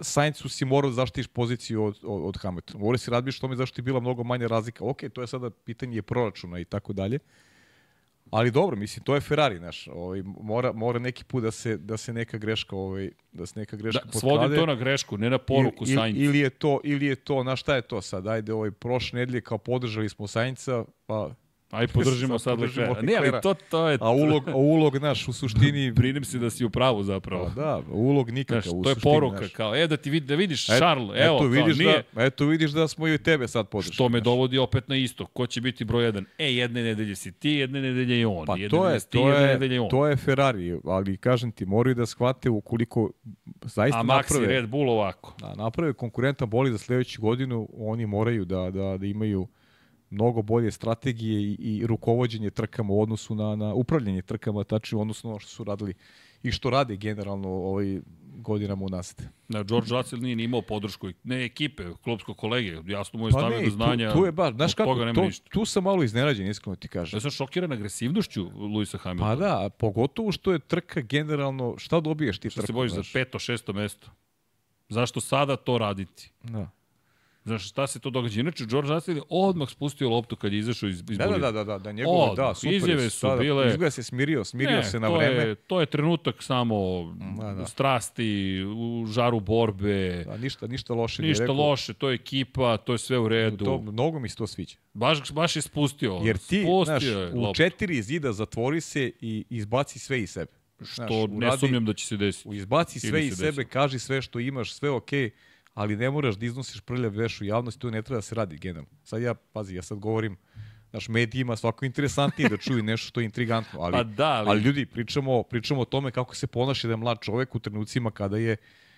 Sainzu 0.00 0.48
si 0.48 0.64
morao 0.64 0.90
da 0.90 0.94
zaštiš 0.94 1.26
poziciju 1.26 1.84
od, 1.84 1.98
od, 2.02 2.28
od 2.28 2.36
Hamiltona. 2.36 2.84
Morao 2.84 2.98
si 2.98 3.10
radbiš 3.10 3.40
tome 3.40 3.56
zašto 3.56 3.80
je 3.80 3.82
bila 3.82 4.00
mnogo 4.00 4.24
manja 4.24 4.46
razlika. 4.46 4.84
Ok, 4.84 5.02
to 5.12 5.20
je 5.20 5.26
sada 5.26 5.50
pitanje 5.50 6.02
proračuna 6.02 6.58
i 6.58 6.64
tako 6.64 6.92
dalje. 6.92 7.18
Ali 8.30 8.50
dobro, 8.50 8.76
mislim, 8.76 9.04
to 9.04 9.14
je 9.14 9.20
Ferrari, 9.20 9.58
znaš, 9.58 9.88
ovaj, 9.92 10.22
mora, 10.40 10.72
mora 10.72 10.98
neki 10.98 11.24
put 11.24 11.42
da 11.42 11.50
se, 11.50 11.76
da 11.76 11.96
se 11.96 12.12
neka 12.12 12.38
greška, 12.38 12.76
ovaj, 12.76 13.10
da 13.32 13.46
se 13.46 13.58
neka 13.60 13.76
greška 13.76 14.04
da, 14.04 14.10
potkrade. 14.12 14.36
Svodim 14.36 14.56
to 14.56 14.66
na 14.66 14.74
grešku, 14.74 15.18
ne 15.18 15.30
na 15.30 15.38
poruku 15.38 15.84
Il, 15.88 15.96
Sainz. 15.96 16.18
Ili 16.18 16.38
je 16.38 16.50
to, 16.50 16.80
ili 16.84 17.06
je 17.06 17.16
to, 17.16 17.44
na 17.44 17.56
šta 17.56 17.76
je 17.76 17.82
to 17.82 18.02
sad, 18.02 18.26
ajde, 18.26 18.52
ovaj, 18.52 18.70
prošle 18.70 19.18
nedelje 19.18 19.40
kao 19.40 19.58
podržali 19.58 20.08
smo 20.08 20.26
Sainca, 20.26 20.84
pa 21.06 21.30
Aj 21.70 21.86
podržimo 21.86 22.38
sad 22.38 22.60
Leclerc. 22.60 23.02
Ne, 23.02 23.14
ali 23.16 23.32
to, 23.42 23.54
to 23.54 23.88
je... 23.88 23.98
A 24.00 24.10
ulog, 24.10 24.48
a 24.48 24.56
ulog 24.56 24.96
naš 24.96 25.28
u 25.28 25.32
suštini... 25.32 25.92
Brinem 25.96 26.24
se 26.24 26.38
da 26.38 26.50
si 26.50 26.64
u 26.64 26.70
pravu 26.70 27.02
zapravo. 27.02 27.50
Pa 27.54 27.60
da, 27.60 27.82
ulog 27.90 28.30
nikakav 28.30 28.62
znaš, 28.62 28.74
u 28.74 28.82
to 28.82 28.88
je 28.88 28.94
suštini, 28.94 29.14
poruka, 29.14 29.40
naš. 29.40 29.50
kao, 29.50 29.76
e, 29.76 29.86
da 29.86 29.96
ti 29.96 30.10
vid, 30.10 30.24
da 30.24 30.34
vidiš, 30.34 30.68
Et, 30.68 30.76
Charles, 30.76 31.10
evo, 31.16 31.36
eto, 31.36 31.46
vidiš 31.46 31.76
kao, 31.76 31.86
nije... 31.86 32.02
Da, 32.12 32.24
eto 32.24 32.46
vidiš 32.46 32.70
da 32.70 32.88
smo 32.88 33.08
i 33.08 33.18
tebe 33.18 33.48
sad 33.48 33.68
podržali. 33.68 33.94
Što 33.94 34.08
me 34.08 34.18
znaš. 34.18 34.24
dovodi 34.24 34.58
opet 34.58 34.88
na 34.88 34.96
isto. 34.96 35.26
Ko 35.26 35.46
će 35.46 35.60
biti 35.60 35.84
broj 35.84 36.04
jedan? 36.04 36.24
E, 36.38 36.54
jedne 36.54 36.82
nedelje 36.82 37.16
si 37.16 37.32
ti, 37.32 37.50
jedne 37.50 37.80
nedelje 37.80 38.18
je 38.18 38.26
on. 38.26 38.46
Pa 38.46 38.56
jedne 38.56 38.78
to 38.78 38.88
je, 38.88 39.00
ti, 39.00 39.06
to 39.10 39.30
jedne 39.30 39.66
je, 39.66 39.80
on. 39.80 39.88
to 39.88 40.06
je 40.06 40.16
Ferrari, 40.16 40.78
ali 40.84 41.16
kažem 41.16 41.52
ti, 41.52 41.66
moraju 41.66 41.94
da 41.94 42.06
shvate 42.06 42.50
ukoliko 42.50 43.10
zaista 43.64 43.98
A 44.00 44.02
Maxi 44.02 44.06
naprave, 44.06 44.46
Red 44.46 44.68
Bull 44.68 44.90
ovako. 44.90 45.34
da, 45.40 45.54
naprave 45.54 45.92
konkurentan 45.92 46.50
boli 46.50 46.72
za 46.72 46.78
sledeću 46.78 47.22
godinu, 47.22 47.68
oni 47.78 48.06
moraju 48.06 48.44
da, 48.44 48.70
da, 48.70 48.96
da 48.96 49.06
imaju 49.06 49.46
mnogo 50.10 50.42
bolje 50.42 50.70
strategije 50.70 51.42
i, 51.42 51.56
i 51.58 51.86
rukovođenje 51.86 52.50
trkama 52.50 52.92
u 52.92 53.02
odnosu 53.02 53.34
na, 53.34 53.56
na 53.56 53.74
upravljanje 53.74 54.22
trkama, 54.22 54.64
tačno 54.64 54.98
u 54.98 55.00
odnosu 55.00 55.26
na 55.26 55.30
ono 55.30 55.40
što 55.40 55.50
su 55.50 55.64
radili 55.64 55.94
i 56.42 56.52
što 56.52 56.70
rade 56.70 56.96
generalno 56.96 57.48
ovaj 57.48 58.00
godinama 58.38 58.84
unazad. 58.84 59.22
Na 59.48 59.62
George 59.62 59.88
Russell 59.90 60.22
nije 60.22 60.36
ni 60.36 60.42
imao 60.44 60.62
podršku, 60.62 61.08
ne 61.24 61.44
ekipe, 61.44 61.84
klubskog 62.04 62.36
kolege, 62.36 62.76
jasno 62.86 63.18
mu 63.18 63.26
je 63.28 63.32
Pa 63.32 63.38
stavio 63.38 63.58
ne, 63.58 63.64
do 63.64 63.70
znanja. 63.70 64.12
tu, 64.12 64.18
tu 64.18 64.24
je 64.24 64.32
baš, 64.32 64.54
znaš 64.54 64.74
kako, 64.74 64.94
to, 65.14 65.24
ništa. 65.24 65.48
tu 65.50 65.64
sam 65.64 65.84
malo 65.84 66.02
iznenađen, 66.02 66.46
iskreno 66.48 66.76
ti 66.76 66.88
kažem. 66.88 67.16
Ja 67.16 67.20
sam 67.20 67.30
šokiran 67.30 67.72
agresivnošću 67.72 68.50
Luisa 68.54 68.98
Hamiltona. 68.98 69.30
Pa 69.30 69.36
da, 69.36 69.70
pogotovo 69.70 70.32
što 70.32 70.52
je 70.52 70.58
trka 70.58 71.00
generalno, 71.00 71.74
šta 71.78 72.00
dobiješ 72.00 72.38
ti 72.38 72.50
Što 72.50 72.60
trku? 72.60 72.66
se 72.66 72.72
bojiš 72.72 72.92
za 72.92 73.02
peto, 73.12 73.38
šesto 73.38 73.72
mesto? 73.72 74.10
Zašto 74.88 75.20
sada 75.20 75.56
to 75.56 75.78
raditi? 75.78 76.30
Da. 76.42 76.70
Znaš, 77.46 77.68
šta 77.68 77.86
se 77.86 77.98
to 77.98 78.10
događa? 78.10 78.40
Inače, 78.40 78.64
George 78.66 78.88
Russell 78.88 79.16
je 79.16 79.22
odmah 79.30 79.68
spustio 79.68 80.08
loptu 80.08 80.36
kad 80.36 80.52
je 80.52 80.58
izašao 80.58 80.88
iz, 80.88 80.98
iz 81.00 81.18
Da, 81.18 81.26
da, 81.26 81.38
da, 81.38 81.52
da, 81.52 81.64
da, 81.64 81.78
da 81.78 81.92
njegove, 81.92 82.16
Odmah, 82.18 82.36
da, 82.38 82.54
super. 82.54 82.72
izjave 82.72 83.10
su 83.10 83.18
sada, 83.18 83.36
bile- 83.36 83.68
Izgleda 83.68 83.90
se 83.90 84.02
smirio, 84.02 84.44
smirio 84.44 84.76
ne, 84.76 84.84
se 84.84 85.00
na 85.00 85.08
to 85.08 85.16
vreme. 85.16 85.42
Je, 85.42 85.54
to 85.56 85.80
je 85.80 85.86
trenutak 85.86 86.42
samo 86.42 86.76
Da, 87.40 87.54
da. 87.54 87.66
strasti, 87.66 88.26
u 88.66 89.06
žaru 89.06 89.40
borbe, 89.40 90.24
Da, 90.24 90.36
ništa, 90.36 90.66
ništa 90.66 90.94
loše. 90.94 91.22
ništa 91.22 91.42
rekao. 91.42 91.54
loše, 91.56 91.94
to 91.94 92.08
je 92.08 92.14
ekipa, 92.14 92.76
to 92.76 92.92
je 92.92 92.98
sve 92.98 93.18
u 93.18 93.28
redu. 93.28 93.64
To, 93.64 93.78
mnogo 93.80 94.18
mi 94.18 94.28
se 94.28 94.36
to 94.36 94.46
sviđa. 94.46 94.76
Baš, 94.94 95.32
baš 95.32 95.56
je 95.56 95.62
spustio. 95.62 96.20
Jer 96.24 96.38
ti, 96.38 96.62
spustio 96.62 96.84
znaš, 96.84 97.04
u 97.34 97.40
loptu, 97.40 97.56
četiri 97.56 98.02
zida 98.02 98.32
zatvori 98.32 98.80
se 98.80 99.10
i 99.20 99.44
izbaci 99.50 99.98
sve 99.98 100.20
iz 100.20 100.30
sebe. 100.30 100.52
Znaš, 100.78 100.90
Što 100.90 101.04
ne 101.26 101.36
uradi- 101.36 101.58
sumnjam 101.58 101.84
da 101.84 101.92
će 101.92 102.06
se 102.06 102.16
desiti. 102.16 102.56
Izbaci 102.56 103.00
sve 103.00 103.26
iz 103.26 103.34
sebe, 103.34 103.46
desilo. 103.48 103.66
kaži 103.70 103.98
sve 103.98 104.22
što 104.22 104.38
imaš, 104.40 104.72
sve 104.72 104.90
okej, 104.90 105.30
ali 105.76 105.96
ne 105.96 106.10
moraš 106.10 106.36
da 106.36 106.46
iznosiš 106.46 106.80
prljav 106.80 107.12
veš 107.12 107.40
u 107.40 107.44
javnosti, 107.44 107.80
to 107.80 107.90
ne 107.90 108.02
treba 108.02 108.18
da 108.18 108.22
se 108.22 108.34
radi 108.34 108.58
generalno. 108.58 108.90
Sad 109.04 109.22
ja, 109.22 109.34
pazi, 109.34 109.74
ja 109.74 109.82
sad 109.82 109.98
govorim, 109.98 110.36
naš 110.92 111.08
medijima 111.08 111.56
svako 111.56 111.84
interesantnije 111.84 112.48
da 112.48 112.56
čuju 112.56 112.82
nešto 112.82 113.06
što 113.06 113.20
je 113.20 113.24
intrigantno, 113.24 113.80
ali, 113.80 113.92
Pa 113.92 114.02
da, 114.02 114.28
ali- 114.28 114.48
ali 114.50 114.60
ljudi, 114.62 114.86
pričamo, 114.86 115.42
pričamo 115.42 115.80
o 115.80 115.84
tome 115.84 116.10
kako 116.10 116.34
se 116.34 116.46
ponaša 116.46 116.88
jedan 116.88 117.00
mlad 117.00 117.18
čovek 117.20 117.54
u 117.54 117.58
trenucima 117.58 118.10
kada 118.10 118.38
je, 118.38 118.56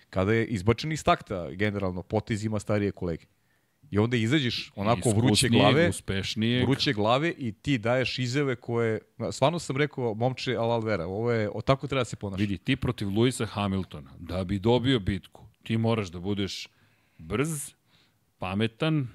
kada 0.09 0.33
je 0.33 0.45
izbačen 0.45 0.91
iz 0.91 1.03
takta 1.03 1.51
generalno 1.51 2.03
potezima 2.03 2.59
starije 2.59 2.91
kolege. 2.91 3.25
I 3.91 3.97
onda 3.97 4.17
izađeš 4.17 4.71
onako 4.75 5.09
vruće 5.09 5.49
glave, 5.49 5.89
uspešnijeg. 5.89 6.63
vruće 6.63 6.93
glave 6.93 7.33
i 7.37 7.51
ti 7.51 7.77
daješ 7.77 8.19
izjave 8.19 8.55
koje, 8.55 8.99
stvarno 9.31 9.59
sam 9.59 9.77
rekao, 9.77 10.13
momče 10.13 10.55
Alalvera, 10.55 11.05
ovo 11.05 11.31
je, 11.31 11.49
o 11.49 11.61
tako 11.61 11.87
treba 11.87 12.01
da 12.01 12.05
se 12.05 12.15
ponaša. 12.15 12.41
Vidi, 12.41 12.57
ti 12.57 12.75
protiv 12.75 13.09
Luisa 13.09 13.45
Hamiltona, 13.45 14.11
da 14.19 14.43
bi 14.43 14.59
dobio 14.59 14.99
bitku, 14.99 15.48
ti 15.69 15.77
moraš 15.77 16.07
da 16.07 16.19
budeš 16.19 16.67
brz, 17.17 17.73
pametan, 18.39 19.07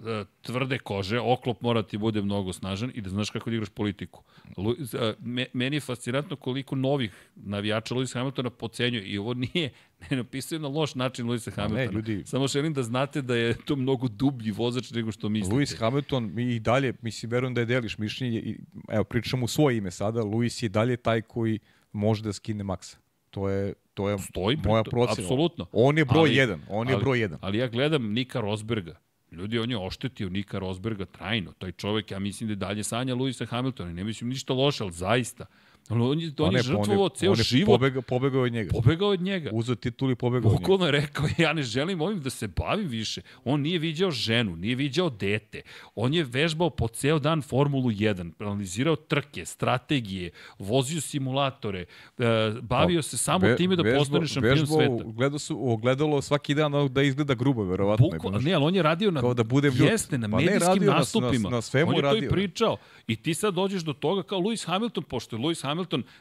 e, 0.00 0.24
tvrde 0.42 0.78
kože, 0.78 1.20
oklop 1.20 1.60
mora 1.60 1.82
ti 1.82 1.98
bude 1.98 2.22
mnogo 2.22 2.52
snažan 2.52 2.90
i 2.94 3.00
da 3.00 3.10
znaš 3.10 3.30
kako 3.30 3.50
da 3.50 3.56
igraš 3.56 3.68
politiku. 3.70 4.22
Lu, 4.56 4.72
e, 4.72 5.14
me, 5.20 5.46
meni 5.52 5.76
je 5.76 5.80
fascinantno 5.80 6.36
koliko 6.36 6.76
novih 6.76 7.14
navijača 7.36 7.94
Luisa 7.94 8.18
Hamiltona 8.18 8.50
pocenjuje 8.50 9.04
i 9.04 9.18
ovo 9.18 9.34
nije, 9.34 9.70
ne 10.10 10.16
napisuje 10.16 10.58
na 10.58 10.68
loš 10.68 10.94
način 10.94 11.26
Luisa 11.26 11.50
Hamiltona. 11.50 11.90
ljudi- 11.92 12.22
Samo 12.26 12.46
želim 12.46 12.74
da 12.74 12.82
znate 12.82 13.22
da 13.22 13.36
je 13.36 13.56
to 13.58 13.76
mnogo 13.76 14.08
dublji 14.08 14.50
vozač 14.52 14.90
nego 14.90 15.12
što 15.12 15.28
mislite. 15.28 15.56
Lewis 15.56 15.78
Hamilton, 15.78 16.30
mi 16.34 16.54
i 16.54 16.60
dalje, 16.60 16.92
mislim, 17.02 17.30
verujem 17.30 17.54
da 17.54 17.60
je 17.60 17.66
deliš 17.66 17.98
mišljenje, 17.98 18.38
i, 18.40 18.58
evo, 18.88 19.04
pričam 19.04 19.42
u 19.42 19.48
svoje 19.48 19.76
ime 19.76 19.90
sada, 19.90 20.20
Lewis 20.20 20.62
je 20.62 20.68
dalje 20.68 20.96
taj 20.96 21.22
koji 21.22 21.58
može 21.92 22.22
da 22.22 22.32
skine 22.32 22.64
maksa. 22.64 22.98
To 23.30 23.48
je, 23.48 23.74
to 23.96 24.08
je 24.08 24.18
Stoji 24.20 24.56
moja 24.58 24.82
procena. 24.84 25.24
apsolutno. 25.24 25.66
On 25.72 25.98
je 25.98 26.04
broj 26.04 26.20
Ali- 26.20 26.36
jedan, 26.36 26.60
on 26.68 26.88
je 26.88 26.94
ali- 26.94 27.02
broj 27.02 27.20
jedan. 27.20 27.38
Ali 27.42 27.58
ja 27.58 27.68
gledam 27.68 28.12
Nika 28.12 28.40
Rosberga. 28.40 28.96
Ljudi, 29.32 29.58
on 29.58 29.70
je 29.70 29.78
oštetio 29.78 30.28
Nika 30.28 30.58
Rosberga 30.58 31.04
trajno. 31.06 31.52
Taj 31.52 31.72
čovek, 31.72 32.10
ja 32.10 32.18
mislim 32.18 32.48
da 32.48 32.52
je 32.52 32.56
dalje 32.58 32.84
sanja 32.84 33.14
Luisa 33.14 33.46
Hamiltona. 33.46 33.92
Ne 33.92 34.04
mislim 34.04 34.30
ništa 34.30 34.52
loše, 34.52 34.82
ali 34.82 34.92
zaista. 34.92 35.46
Ali 35.88 36.02
on 36.02 36.20
je, 36.20 36.26
on 36.28 36.34
Pa 36.36 36.44
je 36.44 36.50
ne, 36.50 36.58
pa 36.58 36.62
žrtvovao 36.62 37.08
ceo 37.10 37.32
on 37.32 37.38
je 37.38 37.44
život. 37.44 37.66
Pobegao, 37.68 38.02
pobegao 38.02 38.42
od 38.42 38.52
njega. 38.52 38.70
Pobegao 38.72 39.08
od 39.08 39.20
njega. 39.20 39.50
Uzeo 39.52 39.74
titul 39.74 40.10
i 40.10 40.14
pobegao 40.14 40.48
od 40.48 40.52
njega. 40.52 40.60
Bukvalno 40.60 40.86
je 40.86 40.92
rekao, 40.92 41.24
ja 41.38 41.52
ne 41.52 41.62
želim 41.62 42.00
ovim 42.00 42.20
da 42.20 42.30
se 42.30 42.48
bavim 42.48 42.88
više. 42.88 43.20
On 43.44 43.60
nije 43.60 43.78
viđao 43.78 44.10
ženu, 44.10 44.56
nije 44.56 44.74
viđao 44.76 45.10
dete. 45.10 45.62
On 45.94 46.14
je 46.14 46.24
vežbao 46.24 46.70
po 46.70 46.88
ceo 46.88 47.18
dan 47.18 47.42
Formulu 47.42 47.90
1, 47.90 48.06
analizirao 48.40 48.96
trke, 48.98 49.44
strategije, 49.46 50.30
vozio 50.58 51.00
simulatore, 51.00 51.84
e, 52.18 52.24
bavio 52.62 53.02
se 53.02 53.16
samo 53.16 53.38
Ve- 53.40 53.56
time 53.56 53.76
da 53.76 53.82
vežbao- 53.82 53.98
postane 53.98 54.26
šampion 54.26 54.66
sveta. 54.66 55.04
Gledao 55.06 55.38
su 55.38 55.70
ogledalo 55.70 56.22
svaki 56.22 56.54
dan 56.54 56.72
da 56.88 57.02
izgleda 57.02 57.34
grubo, 57.34 57.64
verovatno. 57.64 58.08
Bukval, 58.08 58.32
znaš. 58.32 58.44
ne, 58.44 58.52
ali 58.52 58.64
on 58.64 58.74
je 58.74 58.82
radio 58.82 59.10
na 59.10 59.20
Kao 59.20 59.34
da 59.34 59.44
budem 59.44 59.74
ljut. 59.74 59.90
jeste, 59.90 60.18
na 60.18 60.28
Pa 60.28 60.36
ne, 60.36 60.44
medijskim 60.44 60.68
radio 60.68 60.86
na- 60.86 60.92
na- 60.92 60.98
nastupima. 60.98 61.48
na 61.50 61.62
svemu 61.62 61.90
on 61.90 61.96
je 61.96 62.02
to 62.02 62.08
i 62.08 62.14
radio, 62.14 62.30
pričao. 62.30 62.76
I 63.06 63.16
ti 63.16 63.34
sad 63.34 63.54
dođeš 63.54 63.82
do 63.82 63.92
toga 63.92 64.22
kao 64.22 64.38
Lewis 64.40 64.66
Hamilton, 64.66 65.04
pošto 65.04 65.36
je 65.36 65.40
Lewis 65.40 65.62
Hamilton, 65.62 65.75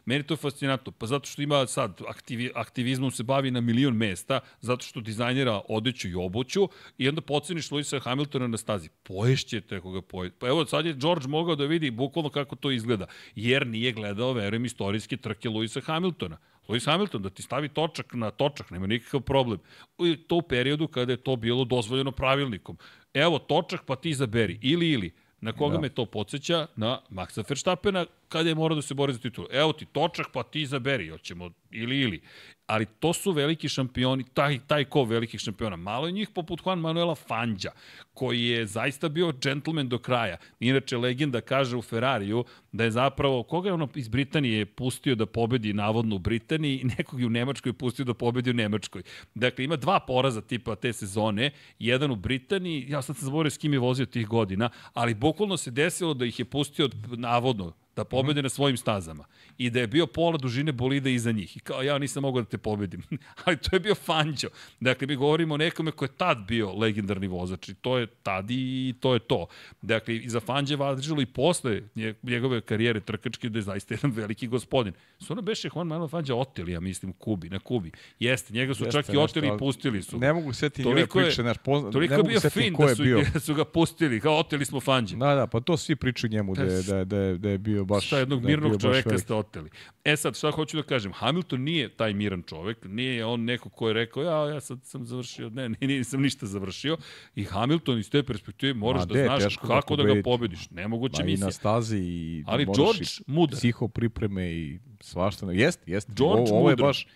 meni 0.06 0.24
to 0.24 0.34
je 0.34 0.38
fascinantno, 0.38 0.92
pa 0.92 1.06
zato 1.06 1.28
što 1.30 1.42
ima 1.42 1.68
sad, 1.68 2.02
aktivi, 2.08 2.52
aktivizmom 2.56 3.12
se 3.12 3.24
bavi 3.24 3.52
na 3.52 3.62
milion 3.62 3.94
mesta, 3.98 4.40
zato 4.62 4.86
što 4.86 5.02
dizajnira 5.02 5.62
odeću 5.70 6.08
i 6.10 6.16
obuću, 6.16 6.70
i 6.98 7.10
onda 7.10 7.22
poceniš 7.22 7.70
Lewisa 7.70 8.02
Hamiltona 8.02 8.48
na 8.48 8.58
stazi. 8.58 8.90
Poješćete 9.04 9.76
ako 9.76 9.92
ga 9.92 10.02
poje. 10.02 10.32
Pa 10.40 10.48
evo, 10.48 10.66
sad 10.66 10.86
je 10.86 10.94
George 10.94 11.28
mogao 11.28 11.56
da 11.56 11.66
vidi 11.66 11.92
bukvalno 11.92 12.30
kako 12.30 12.56
to 12.56 12.72
izgleda, 12.72 13.06
jer 13.36 13.68
nije 13.68 13.92
gledao, 13.92 14.34
verujem, 14.34 14.66
istorijske 14.66 15.18
trke 15.18 15.50
Lewisa 15.50 15.84
Hamiltona. 15.84 16.38
Lewis 16.68 16.86
Hamilton 16.86 17.22
da 17.22 17.30
ti 17.30 17.42
stavi 17.42 17.70
točak 17.70 18.14
na 18.14 18.32
točak, 18.32 18.72
nema 18.72 18.88
nikakav 18.88 19.22
problem. 19.22 19.60
I 20.00 20.18
to 20.18 20.36
u 20.36 20.42
periodu 20.42 20.88
kada 20.88 21.14
je 21.14 21.18
to 21.18 21.36
bilo 21.36 21.66
dozvoljeno 21.66 22.12
pravilnikom. 22.12 22.78
Evo 23.14 23.40
točak 23.40 23.86
pa 23.86 23.96
ti 23.96 24.10
izaberi 24.10 24.60
ili 24.62 24.92
ili. 24.92 25.14
Na 25.42 25.52
koga 25.52 25.76
Da. 25.76 25.82
me 25.82 25.90
to 25.90 26.06
podsjeća? 26.06 26.68
Na 26.76 27.02
Maxa 27.10 27.44
Verstappena 27.50 28.06
kada 28.36 28.50
je 28.50 28.56
morao 28.56 28.76
da 28.76 28.82
se 28.82 28.94
bori 28.94 29.14
za 29.14 29.20
titulu. 29.20 29.48
Evo 29.52 29.74
ti 29.74 29.86
točak 29.86 30.28
pa 30.34 30.44
ti 30.44 30.62
izaberi, 30.62 31.10
hoćemo 31.10 31.50
ili 31.72 32.02
ili. 32.02 32.22
Ali 32.68 32.86
to 32.86 33.14
su 33.14 33.32
veliki 33.32 33.70
šampioni, 33.70 34.24
taj, 34.34 34.60
taj 34.68 34.86
ko 34.86 35.04
velikih 35.04 35.40
šampiona. 35.40 35.76
Malo 35.76 36.08
je 36.08 36.12
njih 36.12 36.30
poput 36.30 36.62
Juan 36.66 36.80
Manuela 36.80 37.16
Fangja, 37.16 37.72
koji 38.14 38.44
je 38.44 38.66
zaista 38.66 39.10
bio 39.10 39.32
džentlmen 39.32 39.90
do 39.90 39.98
kraja. 39.98 40.38
Inače, 40.60 40.98
legenda 40.98 41.42
kaže 41.42 41.78
u 41.78 41.82
Ferrariju 41.82 42.44
da 42.72 42.84
je 42.84 42.92
zapravo, 42.92 43.44
koga 43.44 43.70
je 43.70 43.74
ono 43.74 43.88
iz 43.96 44.08
Britanije 44.08 44.66
pustio 44.66 45.16
da 45.16 45.26
pobedi 45.26 45.74
navodno 45.74 46.16
u 46.16 46.20
Britaniji 46.20 46.80
i 46.80 46.84
nekog 46.98 47.20
je 47.20 47.28
u 47.28 47.30
Nemačkoj 47.30 47.74
pustio 47.74 48.06
da 48.06 48.14
pobedi 48.14 48.50
u 48.50 48.54
Nemačkoj. 48.54 49.04
Dakle, 49.36 49.66
ima 49.66 49.76
dva 49.76 50.00
poraza 50.00 50.42
tipa 50.42 50.76
te 50.76 50.94
sezone, 50.94 51.52
jedan 51.80 52.12
u 52.12 52.16
Britaniji, 52.16 52.86
ja 52.90 53.02
sad 53.02 53.16
sam 53.16 53.26
zaboravio 53.26 53.52
s 53.52 53.58
kim 53.58 53.74
je 53.74 53.80
vozio 53.80 54.06
tih 54.06 54.28
godina, 54.28 54.70
ali 54.94 55.14
bukvalno 55.14 55.58
se 55.58 55.72
desilo 55.72 56.14
da 56.14 56.26
ih 56.26 56.40
je 56.40 56.46
pustio 56.46 56.90
navodno 57.18 57.74
da 57.96 58.04
pobede 58.06 58.42
na 58.42 58.50
svojim 58.50 58.78
stazama 58.78 59.26
i 59.58 59.70
da 59.70 59.80
je 59.80 59.88
bio 59.88 60.08
pola 60.08 60.38
dužine 60.38 60.72
bolida 60.72 61.10
iza 61.10 61.32
njih. 61.32 61.58
I 61.58 61.60
kao, 61.60 61.82
ja 61.82 61.98
nisam 61.98 62.22
mogao 62.22 62.42
da 62.42 62.48
te 62.48 62.58
pobedim. 62.60 63.04
Ali 63.46 63.58
to 63.58 63.76
je 63.76 63.80
bio 63.80 63.96
Fanđo. 63.96 64.48
Dakle, 64.80 65.08
mi 65.08 65.16
govorimo 65.16 65.54
o 65.54 65.60
nekome 65.60 65.92
ko 65.92 66.06
je 66.06 66.10
tad 66.10 66.38
bio 66.40 66.74
legendarni 66.74 67.28
vozač 67.28 67.70
i 67.70 67.74
to 67.76 67.98
je 67.98 68.08
tad 68.08 68.46
i 68.50 68.96
to 69.00 69.14
je 69.14 69.20
to. 69.20 69.48
Dakle, 69.82 70.16
i 70.16 70.30
za 70.30 70.40
Fanđe 70.40 70.76
važilo 70.76 71.22
i 71.22 71.26
posle 71.26 71.82
nje- 71.96 72.14
njegove 72.24 72.62
karijere 72.62 73.00
trkačke 73.00 73.50
da 73.50 73.58
je 73.58 73.64
zaista 73.64 73.94
jedan 73.94 74.12
veliki 74.12 74.48
gospodin. 74.48 74.94
Su 75.20 75.34
ono 75.34 75.42
beše 75.42 75.70
Juan 75.70 75.88
Manuel 75.88 76.08
Fanđa 76.08 76.36
oteli, 76.36 76.72
ja 76.72 76.80
mislim, 76.80 77.14
Kubi, 77.14 77.50
na 77.50 77.60
Kubi. 77.60 77.92
Jeste, 78.20 78.54
njega 78.54 78.74
su 78.74 78.84
Jeste, 78.86 78.98
čak 78.98 79.14
i 79.14 79.18
oteli 79.20 79.48
i 79.48 79.58
pustili 79.60 80.02
su. 80.02 80.18
Ne 80.18 80.34
mogu 80.34 80.54
setiti 80.54 80.84
njove 80.84 80.96
priče, 81.22 81.42
znaš, 81.42 81.58
pozna, 81.58 81.92
Toliko 81.92 82.12
ne 82.12 82.16
je 82.16 82.18
mogu 82.20 82.30
bio 82.30 82.40
fin 82.42 82.74
ko 82.74 82.86
da 82.86 82.96
su, 82.96 83.04
bio. 83.04 83.22
su 83.40 83.54
ga 83.54 83.66
pustili, 83.66 84.20
kao 84.20 84.38
oteli 84.38 84.66
smo 84.66 84.80
Fanđe. 84.82 85.16
Da, 85.16 85.36
da, 85.36 85.48
pa 85.48 85.60
to 85.60 85.78
svi 85.78 85.96
pričaju 85.96 86.32
njemu 86.32 86.56
da 86.56 86.64
je, 86.64 86.82
da, 86.84 86.98
je- 86.98 87.06
da, 87.06 87.18
je, 87.18 87.38
da 87.38 87.50
je 87.50 87.58
bio 87.58 87.85
baš... 87.86 88.06
Šta 88.08 88.18
jednog 88.18 88.42
da 88.42 88.50
je 88.50 88.52
mirnog 88.52 88.72
baš 88.72 88.82
čoveka 88.82 89.10
veliki. 89.10 89.24
ste 89.24 89.34
oteli. 89.34 89.70
E 90.04 90.16
sad, 90.18 90.38
šta 90.38 90.52
hoću 90.52 90.78
da 90.78 90.84
kažem, 90.84 91.12
Hamilton 91.14 91.62
nije 91.62 91.90
taj 91.90 92.14
miran 92.14 92.44
čovek, 92.44 92.78
nije 92.86 93.26
on 93.26 93.44
neko 93.44 93.70
ko 93.70 93.88
je 93.88 93.94
rekao, 93.94 94.24
ja, 94.24 94.54
ja 94.54 94.62
sad 94.62 94.80
sam 94.84 95.06
završio, 95.06 95.50
ne, 95.50 95.70
ne, 95.70 95.78
nisam 95.82 96.22
ništa 96.22 96.46
završio. 96.46 96.98
I 97.36 97.44
Hamilton 97.44 98.00
iz 98.00 98.10
te 98.10 98.24
perspektive 98.24 98.74
moraš 98.74 99.00
Ma 99.00 99.06
da 99.06 99.14
de, 99.14 99.24
znaš 99.24 99.58
ga 99.58 99.68
kako 99.68 99.96
da 99.96 100.04
ga 100.04 100.10
pobediti. 100.10 100.24
pobediš. 100.24 100.70
Nemoguća 100.70 101.18
Ma 101.18 101.24
i 101.24 101.32
misija. 101.32 101.46
na 101.46 101.52
stazi 101.52 101.98
i 101.98 102.44
Ali 102.48 102.66
George 102.66 103.02
i 103.02 103.32
mudar. 103.32 103.58
psiho 103.58 103.88
pripreme 103.88 104.52
i 104.52 104.80
svašta. 105.02 105.52
Jest, 105.52 105.80
jest. 105.88 106.08
George 106.10 106.42
ovo, 106.42 106.60
ovo 106.60 106.70
je 106.70 106.74
mudro. 106.74 106.86
baš 106.86 107.08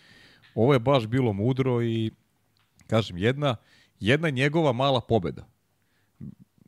ovo 0.55 0.73
je 0.73 0.79
baš 0.79 1.07
bilo 1.07 1.33
mudro 1.33 1.81
i 1.83 2.11
kažem 2.87 3.17
jedna 3.17 3.55
jedna 3.99 4.29
njegova 4.29 4.71
mala 4.73 5.01
pobeda. 5.01 5.47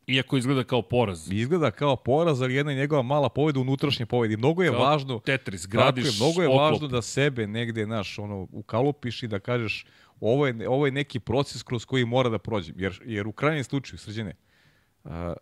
Iako 0.08 0.38
izgleda 0.38 0.64
kao 0.64 0.82
poraz. 0.82 1.32
Izgleda 1.32 1.72
kao 1.72 1.96
poraz, 1.96 2.42
ali 2.42 2.56
jedna 2.56 2.74
njegova 2.74 3.02
mala 3.02 3.30
pobeda 3.30 3.60
unutrašnje 3.60 4.06
pobede. 4.06 4.34
I 4.34 4.38
mnogo 4.38 4.64
je 4.64 4.72
Kao 4.72 4.80
važno 4.80 5.20
Tetris, 5.20 5.68
gradiš 5.68 6.06
je, 6.06 6.12
mnogo 6.26 6.42
je 6.42 6.48
oklop. 6.48 6.62
važno 6.62 6.88
da 6.88 7.02
sebe 7.02 7.48
negde, 7.48 7.88
naš, 7.88 8.20
ono, 8.20 8.48
ukalupiš 8.52 9.24
i 9.24 9.28
da 9.28 9.40
kažeš 9.40 9.86
ovo 10.20 10.48
je, 10.48 10.70
ovo 10.70 10.86
je 10.86 10.92
neki 10.92 11.20
proces 11.20 11.64
kroz 11.64 11.86
koji 11.86 12.06
mora 12.06 12.30
da 12.30 12.40
prođem. 12.40 12.76
Jer, 12.78 13.02
jer 13.06 13.28
u 13.28 13.32
krajnjem 13.32 13.64
slučaju, 13.64 14.00
srđene, 14.00 14.36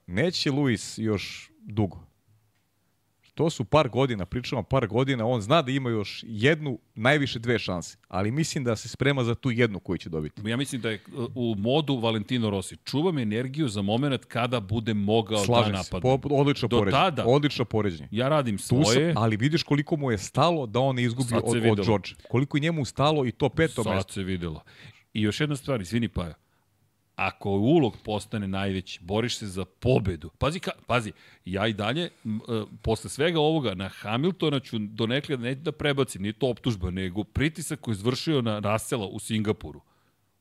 neće 0.08 0.52
Luis 0.52 0.98
još 0.98 1.52
dugo. 1.60 2.09
To 3.40 3.50
su 3.50 3.66
par 3.66 3.90
godina, 3.90 4.26
pričamo 4.26 4.64
par 4.64 4.88
godina, 4.88 5.26
on 5.26 5.42
zna 5.42 5.62
da 5.62 5.72
ima 5.72 5.90
još 5.90 6.24
jednu, 6.24 6.80
najviše 6.96 7.40
dve 7.40 7.60
šanse, 7.60 7.98
ali 8.08 8.32
mislim 8.32 8.64
da 8.64 8.76
se 8.76 8.90
sprema 8.90 9.24
za 9.24 9.36
tu 9.36 9.52
jednu 9.52 9.80
koju 9.80 9.98
će 9.98 10.10
dobiti. 10.10 10.42
Ja 10.46 10.58
mislim 10.58 10.82
da 10.82 10.90
je 10.90 11.02
uh, 11.08 11.26
u 11.36 11.56
modu 11.58 11.98
Valentino 11.98 12.50
Rossi. 12.50 12.78
Čuvam 12.78 13.18
energiju 13.18 13.68
za 13.68 13.82
moment 13.82 14.26
kada 14.26 14.60
bude 14.60 14.94
mogao 14.94 15.38
da 15.38 15.46
Slažem 15.46 15.74
se, 15.74 15.78
napadne. 15.78 16.20
po, 16.20 16.30
odlično 16.32 16.68
Do 16.68 16.78
poređenje. 16.78 17.02
tada- 17.02 17.24
Odlično 17.26 17.66
poređenje. 17.66 18.08
Ja 18.12 18.30
radim 18.30 18.58
Tu 18.58 18.64
svoje, 18.64 19.14
sam, 19.14 19.24
ali 19.24 19.38
vidiš 19.38 19.64
koliko 19.64 19.98
mu 19.98 20.12
je 20.12 20.18
stalo 20.18 20.66
da 20.66 20.80
on 20.80 20.96
ne 20.96 21.04
izgubi 21.04 21.30
Sad 21.30 21.42
od, 21.46 21.66
od. 21.70 21.86
George. 21.86 22.10
Koliko 22.30 22.58
je 22.58 22.62
njemu 22.62 22.86
stalo 22.86 23.26
i 23.26 23.32
to 23.32 23.50
peto 23.50 23.84
sad 23.84 23.96
mesto. 23.96 24.14
se 24.14 24.24
videlo. 24.24 24.62
I 25.14 25.22
još 25.22 25.40
jedna 25.40 25.56
stvar, 25.56 25.82
izvini 25.82 26.08
Paja, 26.08 26.34
ako 27.20 27.50
ulog 27.50 27.98
postane 28.04 28.48
najveći, 28.48 29.00
boriš 29.02 29.38
se 29.38 29.48
za 29.48 29.66
pobedu. 29.66 30.30
Pazi, 30.38 30.60
ka, 30.60 30.72
pazi 30.88 31.12
ja 31.46 31.68
i 31.68 31.74
dalje, 31.74 32.04
e, 32.06 32.10
posle 32.82 33.10
svega 33.10 33.40
ovoga, 33.40 33.74
na 33.74 33.90
Hamiltona 33.90 34.60
ću 34.60 34.80
donekle, 34.80 35.38
neću 35.38 35.62
da 35.62 35.72
prebacim, 35.72 36.22
nije 36.22 36.34
to 36.34 36.50
optužba, 36.50 36.92
nego 36.92 37.24
pritisak 37.24 37.80
koji 37.82 37.94
je 37.94 37.96
izvršio 37.96 38.42
na 38.42 38.60
Rasela 38.60 39.06
u 39.06 39.20
Singapuru. 39.20 39.82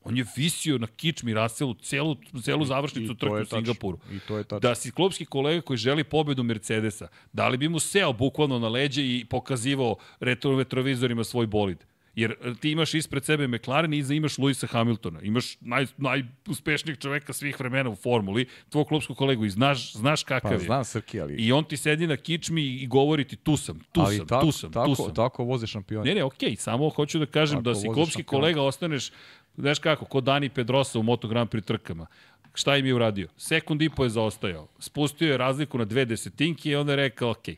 On 0.04 0.16
je 0.16 0.24
visio 0.36 0.78
na 0.78 0.86
kičmi 0.86 1.34
Raselu 1.34 1.74
celu, 1.74 2.16
celu 2.42 2.64
završnicu 2.64 3.14
trke 3.14 3.34
je 3.34 3.42
u. 3.42 3.46
Singapuru. 3.46 3.98
I 4.12 4.18
to 4.18 4.38
je 4.38 4.44
tačno. 4.44 4.58
Da 4.58 4.74
si 4.74 4.90
klopski 4.90 5.24
kolega 5.24 5.60
koji 5.60 5.76
želi 5.76 6.04
pobedu 6.04 6.42
Mercedesa, 6.42 7.08
da 7.32 7.48
li 7.48 7.56
bi 7.56 7.68
mu 7.68 7.78
seo 7.78 8.12
bukvalno 8.12 8.58
na 8.58 8.68
leđe 8.68 9.02
i 9.02 9.24
pokazivao 9.30 9.96
retro 10.20 10.58
retrovizorima 10.58 11.24
svoj 11.24 11.46
bolid? 11.46 11.84
Jer 12.18 12.30
e, 12.30 12.54
ti 12.60 12.70
imaš 12.70 12.94
ispred 12.94 13.24
sebe 13.24 13.48
McLaren 13.48 13.94
i 13.94 13.98
iza 13.98 14.14
imaš 14.14 14.38
Luisa 14.38 14.66
Hamiltona. 14.66 15.20
Imaš 15.22 15.56
naj, 15.60 15.86
najuspešnijeg 15.96 16.98
čoveka 16.98 17.32
svih 17.32 17.60
vremena 17.60 17.90
u 17.90 17.94
formuli, 17.94 18.46
tvog 18.68 18.88
klopskog 18.88 19.16
kolegu 19.16 19.44
i 19.44 19.50
znaš, 19.50 19.92
znaš 19.92 20.22
kakav 20.22 20.50
Pa 20.50 20.54
je. 20.54 20.60
znam 20.60 20.84
Srki, 20.84 21.20
ali... 21.20 21.34
I 21.34 21.52
on 21.52 21.64
ti 21.64 21.76
sedi 21.76 22.06
na 22.06 22.16
kičmi 22.16 22.62
i 22.62 22.86
govori 22.86 23.24
ti 23.24 23.36
tu 23.36 23.56
sam, 23.56 23.80
tu 23.92 24.00
ali 24.00 24.16
sam, 24.16 24.26
tako, 24.26 24.46
tu 24.46 24.52
sam, 24.52 24.72
tako, 24.72 24.86
tu 24.86 24.94
sam. 24.94 25.14
Tako 25.14 25.44
voze 25.44 25.66
šampioni. 25.66 26.08
Ne, 26.08 26.14
ne, 26.14 26.24
okej, 26.24 26.56
samo 26.56 26.88
hoću 26.88 27.18
da 27.18 27.26
kažem 27.26 27.58
Tako 27.58 27.70
da 27.70 27.74
si 27.74 27.86
klopski 27.86 28.22
šampiona. 28.22 28.40
kolega 28.40 28.62
ostaneš, 28.62 29.10
znaš 29.56 29.78
kako, 29.78 30.04
ko 30.04 30.20
Dani 30.20 30.48
Pedrosa 30.48 30.98
u 30.98 31.02
Moto 31.02 31.28
Grand 31.28 31.50
Prix 31.50 31.64
trkama. 31.64 32.06
Šta 32.54 32.76
im 32.76 32.86
je 32.86 32.94
uradio? 32.94 33.28
Sekund 33.36 33.82
i 33.82 33.90
po 33.90 34.04
je 34.04 34.10
zaostajao. 34.10 34.68
Spustio 34.78 35.30
je 35.30 35.38
razliku 35.38 35.78
na 35.78 35.84
dve 35.84 36.04
desetinke 36.04 36.70
i 36.70 36.76
onda 36.76 36.92
je 36.92 36.96
rekao, 36.96 37.30
okej, 37.30 37.56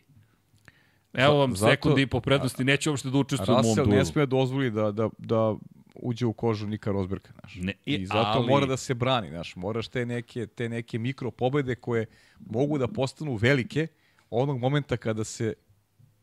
evo 1.15 1.35
vam 1.35 1.51
Zato- 1.53 1.71
sekund 1.71 1.99
i 1.99 2.07
po 2.07 2.21
prednosti, 2.21 2.65
neću 2.65 2.91
uopšte 2.91 3.11
da 3.11 3.19
učestvujem 3.19 3.51
u 3.51 3.55
mom 3.55 3.67
Russell 3.67 3.85
duelu. 3.85 3.99
ne 3.99 4.05
sme 4.05 4.27
dozvoli 4.27 4.71
da, 4.71 4.93
da, 4.93 5.09
da 5.19 5.55
uđe 5.95 6.27
u 6.27 6.33
kožu 6.33 6.67
Nika 6.67 6.91
Rosberga, 6.91 7.29
znaš. 7.33 7.55
Ne, 7.57 7.73
i- 7.87 7.95
I 7.95 8.07
zato 8.07 8.17
ali- 8.29 8.47
mora 8.47 8.67
da 8.67 8.77
se 8.77 8.95
brani, 8.95 9.29
znaš. 9.29 9.57
Moraš 9.57 9.89
te 9.89 10.07
neke, 10.07 10.47
te 10.47 10.69
neke 10.69 10.99
mikro 10.99 11.31
pobede 11.31 11.75
koje 11.75 12.07
mogu 12.41 12.79
da 12.79 12.89
postanu 12.89 13.35
velike 13.35 13.87
onog 14.31 14.59
momenta 14.59 14.97
kada 14.97 15.25
se 15.25 15.55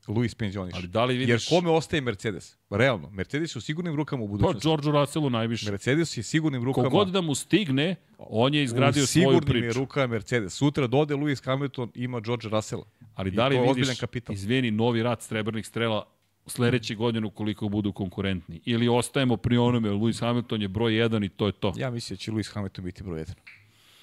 Luis 0.07 0.35
penzioniš. 0.35 0.73
Ali 0.75 0.87
da 0.87 1.05
li 1.05 1.13
Jer 1.13 1.19
vidiš... 1.19 1.47
kome 1.49 1.69
ostaje 1.69 2.01
Mercedes? 2.01 2.57
Realno, 2.69 3.09
Mercedes 3.09 3.55
je 3.55 3.57
u 3.57 3.61
sigurnim 3.61 3.95
rukama 3.95 4.23
u 4.23 4.27
Pa, 4.27 4.31
budućnosti. 4.31 4.67
Georgeu 4.67 4.91
Russellu 4.91 5.29
najviše. 5.29 5.71
Mercedes 5.71 6.17
je 6.17 6.23
sigurnim 6.23 6.63
rukama. 6.63 6.89
Kogod 6.89 7.07
da 7.07 7.21
mu 7.21 7.35
stigne, 7.35 7.95
on 8.17 8.53
je 8.53 8.63
izgradio 8.63 9.03
u 9.03 9.05
svoju 9.05 9.23
sigurnim 9.23 9.55
je 9.55 9.69
priču. 9.69 9.79
rukama 9.79 10.07
Mercedes. 10.07 10.53
Sutra 10.53 10.87
dode 10.87 11.15
Lewis 11.15 11.45
Hamilton, 11.45 11.91
ima 11.95 12.19
George 12.19 12.49
Russella. 12.49 12.85
Ali 13.15 13.31
da 13.31 13.47
li 13.47 13.59
vidiš, 13.59 13.99
kapital. 13.99 14.35
izvini, 14.35 14.71
novi 14.71 15.03
rat 15.03 15.21
srebrnih 15.21 15.67
strela 15.67 16.05
sledeće 16.45 16.95
godine 16.95 17.27
ukoliko 17.27 17.69
budu 17.69 17.91
konkurentni? 17.91 18.61
Ili 18.65 18.87
ostajemo 18.87 19.37
pri 19.37 19.57
onome, 19.57 19.89
Lewis 19.89 20.19
Hamilton 20.19 20.61
je 20.61 20.67
broj 20.67 20.91
1 20.91 21.25
i 21.25 21.29
to 21.29 21.45
je 21.45 21.51
to. 21.51 21.73
Ja 21.77 21.91
mislim 21.91 22.15
da 22.15 22.19
će 22.19 22.31
Lewis 22.31 22.53
Hamilton 22.53 22.85
biti 22.85 23.03
broj 23.03 23.19
jedan. 23.19 23.35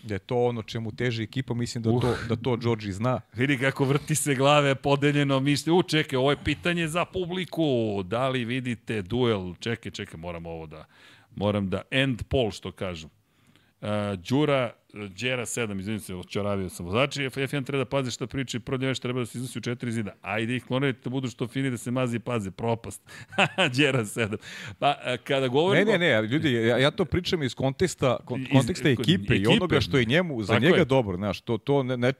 Da 0.04 0.14
je 0.14 0.18
to 0.18 0.36
ono 0.36 0.62
čemu 0.62 0.92
teži 0.92 1.22
ekipa, 1.22 1.54
mislim 1.54 1.82
da 1.82 1.90
to, 1.90 2.16
da 2.28 2.36
to 2.36 2.56
George 2.56 2.88
i 2.88 2.92
zna. 2.92 3.20
Vidi 3.32 3.58
kako 3.58 3.84
vrti 3.84 4.14
se 4.14 4.34
glave, 4.34 4.74
podeljeno 4.74 5.40
mišlje. 5.40 5.72
U, 5.72 5.82
čekaj, 5.82 6.16
ovo 6.16 6.30
je 6.30 6.44
pitanje 6.44 6.88
za 6.88 7.04
publiku. 7.04 8.02
Da 8.02 8.28
li 8.28 8.44
vidite 8.44 9.02
duel? 9.02 9.54
Čekaj, 9.60 9.92
čekaj, 9.92 10.20
moram 10.20 10.46
ovo 10.46 10.66
da... 10.66 10.84
Moram 11.36 11.70
da 11.70 11.82
end 11.90 12.22
poll, 12.28 12.50
što 12.50 12.72
kažu. 12.72 13.08
Uh, 13.80 13.88
Đura, 14.28 14.72
Đera 14.94 15.46
7, 15.46 15.80
izvinim 15.80 16.00
se, 16.00 16.14
očaravio 16.14 16.68
sam. 16.68 16.90
Znači, 16.90 17.22
F1 17.22 17.64
treba 17.66 17.84
da 17.84 17.90
pazi 17.90 18.10
šta 18.10 18.26
priča 18.26 18.56
i 18.56 18.60
prvo 18.60 18.86
već 18.86 18.98
treba 18.98 19.20
da 19.20 19.26
se 19.26 19.38
iznosi 19.38 19.58
u 19.58 19.62
četiri 19.62 19.92
zida. 19.92 20.12
Ajde 20.22 20.56
ih 20.56 20.64
klonirajte 20.64 21.00
da 21.04 21.10
budu 21.10 21.28
što 21.28 21.48
fini 21.48 21.70
da 21.70 21.76
se 21.76 21.90
mazi 21.90 22.16
i 22.16 22.20
pazi. 22.20 22.50
Propast. 22.50 23.02
Đera 23.76 24.04
7. 24.04 24.36
Pa, 24.78 24.86
a, 25.04 25.16
kada 25.16 25.40
Ne, 25.40 25.48
govorimo... 25.48 25.92
ne, 25.92 25.98
ne, 25.98 26.14
ali 26.14 26.28
ljudi, 26.28 26.52
ja, 26.52 26.78
ja 26.78 26.90
to 26.90 27.04
pričam 27.04 27.42
iz 27.42 27.54
konteksta, 27.54 28.16
konteksta 28.52 28.88
iz- 28.88 29.00
ekipe, 29.00 29.34
i 29.34 29.36
ekipe. 29.36 29.50
onoga 29.50 29.80
što 29.80 29.98
je 29.98 30.04
njemu, 30.04 30.42
za 30.42 30.58
njega 30.58 30.76
je. 30.76 30.84
dobro, 30.84 31.16
znaš, 31.16 31.40
to, 31.40 31.58
to 31.58 31.82
ne, 31.82 31.96
ne, 31.96 32.12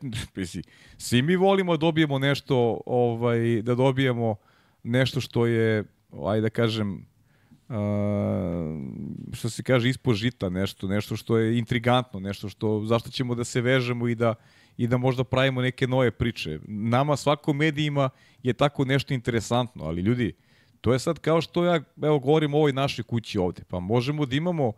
svi 0.98 1.22
mi 1.22 1.36
volimo 1.36 1.76
da 1.76 1.80
dobijemo 1.80 2.18
nešto, 2.18 2.80
ovaj, 2.86 3.62
da 3.62 3.74
dobijemo 3.74 4.36
nešto 4.82 5.20
što 5.20 5.46
je, 5.46 5.84
ajde 6.26 6.40
da 6.40 6.50
kažem, 6.50 7.06
uh, 7.74 9.32
što 9.32 9.50
se 9.50 9.62
kaže 9.62 9.88
ispod 9.88 10.14
žita, 10.14 10.48
nešto, 10.48 10.88
nešto 10.88 11.16
što 11.16 11.38
je 11.38 11.58
intrigantno, 11.58 12.20
nešto 12.20 12.48
što, 12.48 12.82
zašto 12.84 13.10
ćemo 13.10 13.34
da 13.34 13.44
se 13.44 13.60
vežemo 13.60 14.08
i 14.08 14.14
da, 14.14 14.34
i 14.76 14.86
da 14.86 14.96
možda 14.96 15.24
pravimo 15.24 15.62
neke 15.62 15.86
nove 15.86 16.10
priče. 16.10 16.58
Nama 16.68 17.16
svako 17.16 17.52
medijima 17.52 18.10
je 18.42 18.52
tako 18.52 18.84
nešto 18.84 19.14
interesantno, 19.14 19.84
ali 19.84 20.02
ljudi, 20.02 20.32
to 20.80 20.92
je 20.92 20.98
sad 20.98 21.18
kao 21.18 21.40
što 21.40 21.64
ja 21.64 21.80
evo 22.02 22.18
govorim 22.18 22.54
o 22.54 22.58
ovoj 22.58 22.72
našoj 22.72 23.02
kući 23.02 23.38
ovde. 23.38 23.62
Pa 23.68 23.80
možemo 23.80 24.26
da 24.26 24.36
imamo 24.36 24.72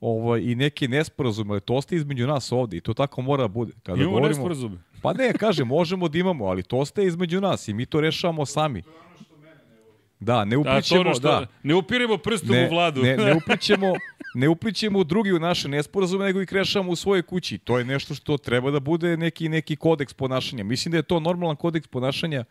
ovaj, 0.00 0.40
i 0.40 0.54
neke 0.54 0.88
nesporazume, 0.88 1.52
ali 1.52 1.60
to 1.60 1.74
ostaje 1.74 1.96
između 1.96 2.26
nas 2.26 2.52
ovde 2.52 2.76
i 2.76 2.80
to 2.80 2.94
tako 2.94 3.22
mora 3.22 3.42
da 3.42 3.48
bude. 3.48 3.72
Kada 3.82 3.96
Imamo 3.96 4.10
govorimo, 4.10 4.28
nesporazume. 4.28 4.78
Pa 5.02 5.12
ne, 5.12 5.32
kažem, 5.32 5.68
možemo 5.68 6.08
da 6.08 6.18
imamo, 6.18 6.44
ali 6.44 6.62
to 6.62 6.76
ostaje 6.78 7.06
između 7.06 7.40
nas 7.40 7.68
i 7.68 7.74
mi 7.74 7.86
to 7.86 8.00
rešavamo 8.00 8.46
sami. 8.46 8.82
Da, 10.24 10.44
ne 10.44 10.56
ono 10.56 10.70
uplićemo, 10.70 11.14
što, 11.14 11.20
da. 11.20 11.46
Ne 11.62 11.74
upiremo 11.74 12.18
prstom 12.18 12.50
Ne, 12.50 12.66
u 12.66 12.70
vladu. 12.70 13.02
ne, 13.02 13.16
ne 13.16 13.34
uplićemo, 13.44 13.92
ne 14.34 14.48
uplićemo 14.48 14.98
u 14.98 15.04
drugi 15.04 15.32
u 15.32 15.38
naše 15.38 15.68
nesporazume, 15.68 16.24
nego 16.24 16.40
ih 16.40 16.52
rešavamo 16.52 16.92
u 16.92 16.96
svojoj 16.96 17.22
kući. 17.22 17.58
To 17.58 17.78
je 17.78 17.84
nešto 17.84 18.14
što 18.14 18.36
treba 18.36 18.70
da 18.70 18.80
bude 18.80 19.16
neki 19.16 19.48
neki 19.48 19.76
kodeks 19.76 20.14
ponašanja. 20.14 20.64
Mislim 20.64 20.92
da 20.92 20.98
je 20.98 21.02
to 21.02 21.20
normalan 21.20 21.56
kodeks 21.56 21.86
ponašanja 21.86 22.44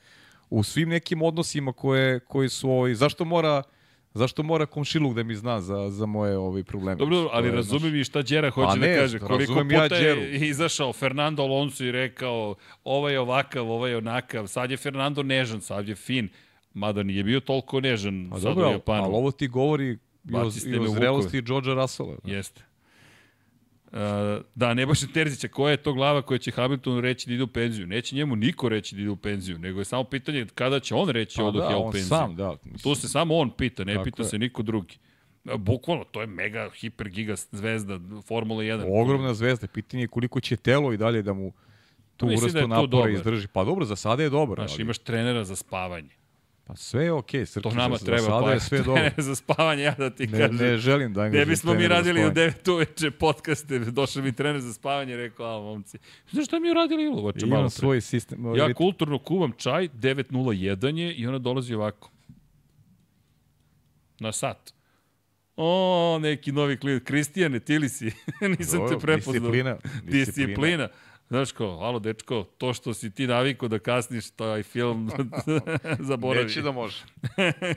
u 0.50 0.64
svim 0.64 0.90
nekim 0.90 1.22
odnosima 1.22 1.74
koje, 1.74 2.20
koji 2.20 2.50
su 2.50 2.70
ovaj, 2.70 2.94
zašto 2.94 3.26
mora 3.26 3.64
Zašto 4.14 4.44
mora 4.44 4.66
komšiluk 4.66 5.14
da 5.16 5.24
mi 5.24 5.36
zna 5.36 5.62
za, 5.62 5.90
za 5.90 6.06
moje 6.06 6.38
ovaj 6.38 6.64
probleme? 6.64 6.96
Dobro, 6.96 7.30
ali 7.32 7.48
je, 7.48 7.56
razumijem 7.56 7.96
i 7.96 8.04
šta 8.04 8.22
Đera 8.22 8.50
hoće 8.50 8.68
Pa 8.68 8.76
da 8.76 8.86
ne, 8.86 8.98
kaže. 8.98 9.20
Koliko 9.20 9.40
razumem 9.40 9.72
ja 9.72 9.84
puta 9.84 9.96
je 9.96 10.02
Đeru. 10.04 10.22
izašao 10.54 10.94
Fernando 10.94 11.44
Alonso 11.44 11.84
i 11.84 11.92
rekao 11.92 12.56
ovaj 12.84 13.14
je 13.14 13.20
ovakav, 13.20 13.72
ovaj 13.72 13.92
je 13.92 13.98
onakav. 13.98 14.48
Sad 14.48 14.72
je 14.72 14.78
Fernando 14.78 15.24
nežan, 15.24 15.62
sad 15.62 15.88
je 15.88 15.96
fin. 15.96 16.30
Mada 16.74 17.04
nije 17.04 17.24
bio 17.24 17.40
toliko 17.40 17.80
nežan 17.80 18.28
Pa 18.30 18.36
sad 18.36 18.44
dobro, 18.44 18.70
u 18.70 18.72
Japanu. 18.72 19.04
ali 19.04 19.14
ovo 19.14 19.32
ti 19.32 19.48
govori 19.48 19.98
i 20.30 20.36
o, 20.36 20.52
i 20.66 20.78
o 20.80 20.88
zrelosti 20.88 21.42
Georgea 21.42 21.74
Russella. 21.74 22.16
Jeste. 22.24 22.64
Uh, 23.92 23.98
da, 24.56 24.74
Nebojša 24.74 25.08
Terzića, 25.14 25.48
koja 25.48 25.72
je 25.72 25.78
to 25.78 25.94
glava 25.94 26.22
koja 26.22 26.38
će 26.38 26.52
Hamiltonu 26.52 27.02
reći 27.02 27.30
da 27.30 27.34
ide 27.34 27.44
u 27.44 27.48
penziju? 27.48 27.88
Neće 27.88 28.16
njemu 28.16 28.36
niko 28.36 28.70
reći 28.70 28.96
da 28.96 29.02
ide 29.02 29.10
u 29.10 29.16
penziju, 29.16 29.58
nego 29.60 29.80
je 29.80 29.86
samo 29.86 30.04
pitanje 30.04 30.46
kada 30.56 30.80
će 30.80 30.96
on 30.96 31.10
reći 31.10 31.38
Pa 31.38 31.44
odoh 31.44 31.62
da, 31.64 31.72
ja 31.72 31.78
u 31.78 31.92
penziju. 31.92 32.08
sam, 32.08 32.36
da. 32.36 32.56
Tu 32.84 32.96
se 32.96 33.08
samo 33.08 33.38
on 33.38 33.50
pita, 33.50 33.84
ne 33.84 33.94
Tako 33.94 34.04
pita 34.04 34.24
je. 34.24 34.28
se 34.30 34.38
niko 34.38 34.62
drugi. 34.64 34.98
A, 35.46 35.58
Bukvalno, 35.58 36.04
to 36.04 36.22
je 36.22 36.28
mega, 36.28 36.70
hiper, 36.76 37.10
giga 37.10 37.36
zvezda 37.52 38.00
Formula 38.28 38.64
1. 38.64 39.02
Ogromna 39.02 39.34
zvezda. 39.34 39.68
Pitanje 39.68 40.04
je 40.04 40.08
koliko 40.08 40.40
će 40.40 40.56
telo 40.56 40.94
i 40.94 40.98
dalje 40.98 41.22
da 41.22 41.34
mu 41.34 41.54
tu 42.18 42.26
Mislim 42.26 42.44
vrstu 42.44 42.58
da 42.58 42.62
to 42.62 42.68
napora 42.68 42.88
dobar. 42.88 43.10
izdrži. 43.10 43.48
Pa 43.48 43.64
dobro, 43.64 43.86
za 43.86 43.96
sada 43.96 44.24
je 44.24 44.30
dobro. 44.30 44.56
Znaš, 44.56 44.74
ali, 44.74 44.82
imaš 44.82 44.98
trenera 44.98 45.44
za 45.44 45.56
spavanje. 45.56 46.10
Pa 46.72 46.76
sve 46.76 47.04
je 47.04 47.12
okej, 47.12 47.42
okay, 47.42 47.62
To 47.62 47.72
nama 47.72 47.98
za, 47.98 48.06
treba, 48.06 48.22
sada 48.22 48.42
pa 48.42 48.52
je 48.52 48.60
sve 48.60 48.78
dobro. 48.80 49.10
za 49.30 49.36
spavanje, 49.36 49.84
ja 49.84 49.92
da 49.92 50.10
ti 50.10 50.28
Ne, 50.28 50.40
kažem. 50.40 50.56
ne 50.56 50.78
želim 50.78 51.14
da 51.14 51.22
Ne 51.22 51.26
angažujem 51.26 51.50
bismo 51.50 51.74
mi 51.74 51.88
radili 51.88 52.20
u 52.20 52.24
spavanje. 52.24 52.52
9 52.54 52.72
uveče 52.72 53.12
podcaste, 53.12 53.80
došao 53.80 54.24
mi 54.24 54.32
trener 54.32 54.62
za 54.62 54.74
spavanje, 54.74 55.18
rekao, 55.18 55.58
a 55.58 55.62
momci, 55.62 55.98
znaš 56.32 56.46
šta 56.46 56.60
mi 56.60 56.68
je 56.68 56.74
radili 56.74 57.04
Ilovače 57.04 57.46
malo 57.46 57.60
Imam 57.60 57.64
pre? 57.64 57.70
svoj 57.70 58.02
sistem. 58.02 58.46
ovaj, 58.46 58.60
Ja 58.60 58.74
kulturno 58.74 59.20
kuvam 59.20 59.52
čaj, 59.58 59.88
9.01 59.90 60.98
je 60.98 61.14
i 61.14 61.28
ona 61.28 61.40
dolazi 61.40 61.74
ovako. 61.74 62.12
Na 64.20 64.32
sat. 64.32 64.74
O, 65.56 66.20
neki 66.22 66.52
novi 66.52 66.78
klient. 66.78 67.04
Kristijane, 67.04 67.60
ti 67.60 67.80
li 67.80 67.90
si? 67.90 68.06
Nisam 68.60 68.80
Dobro, 68.80 68.96
te 68.96 69.02
prepoznao. 69.02 69.34
Disciplina. 69.34 69.78
Disciplina. 70.04 70.88
Znaš 71.32 71.52
ko, 71.52 71.64
alo 71.66 72.00
dečko, 72.00 72.44
to 72.58 72.74
što 72.74 72.94
si 72.94 73.12
ti 73.12 73.28
navikao 73.28 73.70
da 73.70 73.80
kasniš 73.80 74.32
taj 74.32 74.64
film, 74.64 75.12
zaboravi. 76.10 76.46
Neće 76.46 76.62
da 76.62 76.72
može. 76.72 77.04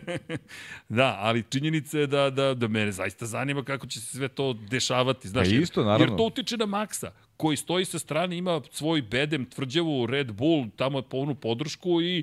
da, 0.89 1.16
ali 1.20 1.44
činjenica 1.51 1.98
je 1.98 2.06
da, 2.06 2.31
da, 2.31 2.55
da 2.55 2.68
mene 2.68 2.93
zaista 2.93 3.26
zanima 3.26 3.64
kako 3.64 3.86
će 3.86 4.01
se 4.01 4.16
sve 4.16 4.28
to 4.28 4.52
dešavati. 4.52 5.28
Znaš, 5.28 5.48
jer- 5.48 5.62
isto, 5.62 5.85
naravno. 5.85 6.05
Jer 6.12 6.16
to 6.16 6.24
utiče 6.24 6.56
na 6.56 6.66
Maksa, 6.66 7.12
koji 7.36 7.56
stoji 7.56 7.85
sa 7.85 7.98
strane, 7.98 8.36
ima 8.36 8.60
svoj 8.70 9.02
bedem, 9.02 9.44
tvrđavu, 9.44 10.06
Red 10.06 10.32
Bull, 10.32 10.66
tamo 10.76 10.98
je 10.98 11.02
polnu 11.02 11.35
podršku 11.35 12.02
i 12.02 12.22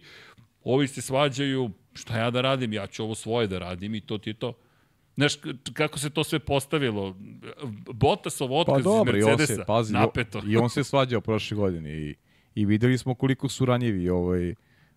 ovi 0.63 0.87
se 0.87 1.01
svađaju, 1.01 1.71
šta 1.93 2.17
ja 2.17 2.31
da 2.31 2.41
radim, 2.41 2.73
ja 2.73 2.87
ću 2.87 3.03
ovo 3.03 3.15
svoje 3.15 3.47
da 3.47 3.59
radim 3.59 3.95
i 3.95 4.01
to 4.01 4.17
ti 4.17 4.29
je 4.29 4.33
to. 4.33 4.53
Znaš, 5.15 5.33
kako 5.73 5.99
se 5.99 6.09
to 6.09 6.23
sve 6.23 6.39
postavilo? 6.39 7.15
Botasov 7.93 8.53
otkaz 8.53 8.75
Pa 8.75 8.81
dobro, 8.81 9.17
iz 9.17 9.21
i 9.21 9.23
on 9.23 9.29
Mercedesa, 9.29 9.55
se, 9.55 9.65
pazi, 9.67 9.93
napeto. 9.93 10.41
i 10.47 10.57
on 10.57 10.69
se 10.69 10.83
svađao 10.83 11.21
prošle 11.21 11.57
godine 11.57 11.89
i, 11.91 12.15
i 12.55 12.65
videli 12.65 12.97
smo 12.97 13.15
koliko 13.15 13.49
su 13.49 13.65
ranjivi. 13.65 14.09
Ovaj, 14.09 14.55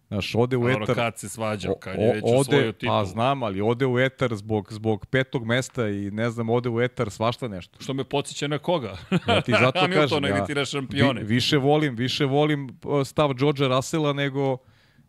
Znaš, 0.09 0.35
ode 0.35 0.57
u 0.57 0.69
etar... 0.69 0.95
kad 0.95 1.19
se 1.19 1.29
svađao, 1.29 1.73
o- 1.73 1.77
kad 1.77 1.99
je 1.99 2.13
već 2.13 2.25
ode, 2.27 2.73
titul. 2.73 2.89
Pa 2.89 3.05
znam, 3.05 3.43
ali 3.43 3.61
ode 3.61 3.87
u 3.87 3.99
etar 3.99 4.35
zbog, 4.35 4.73
zbog 4.73 5.07
petog 5.07 5.45
mesta 5.45 5.89
i 5.89 6.11
ne 6.11 6.31
znam, 6.31 6.51
ode 6.51 6.69
u 6.69 6.81
etar 6.81 7.11
svašta 7.11 7.49
nešto. 7.49 7.79
Što 7.81 7.95
me 7.95 8.05
podsjeća 8.05 8.49
na 8.49 8.59
koga? 8.59 8.97
Ja 9.29 9.41
ti 9.41 9.53
zato 9.53 9.81
kažem, 9.93 10.25
ja 10.57 10.65
šampione. 10.65 11.21
vi, 11.21 11.27
više 11.27 11.57
volim, 11.57 11.97
više 11.97 12.25
volim 12.25 12.79
stav 13.05 13.35
Georgea 13.35 13.69
Russella 13.69 14.13
nego 14.13 14.57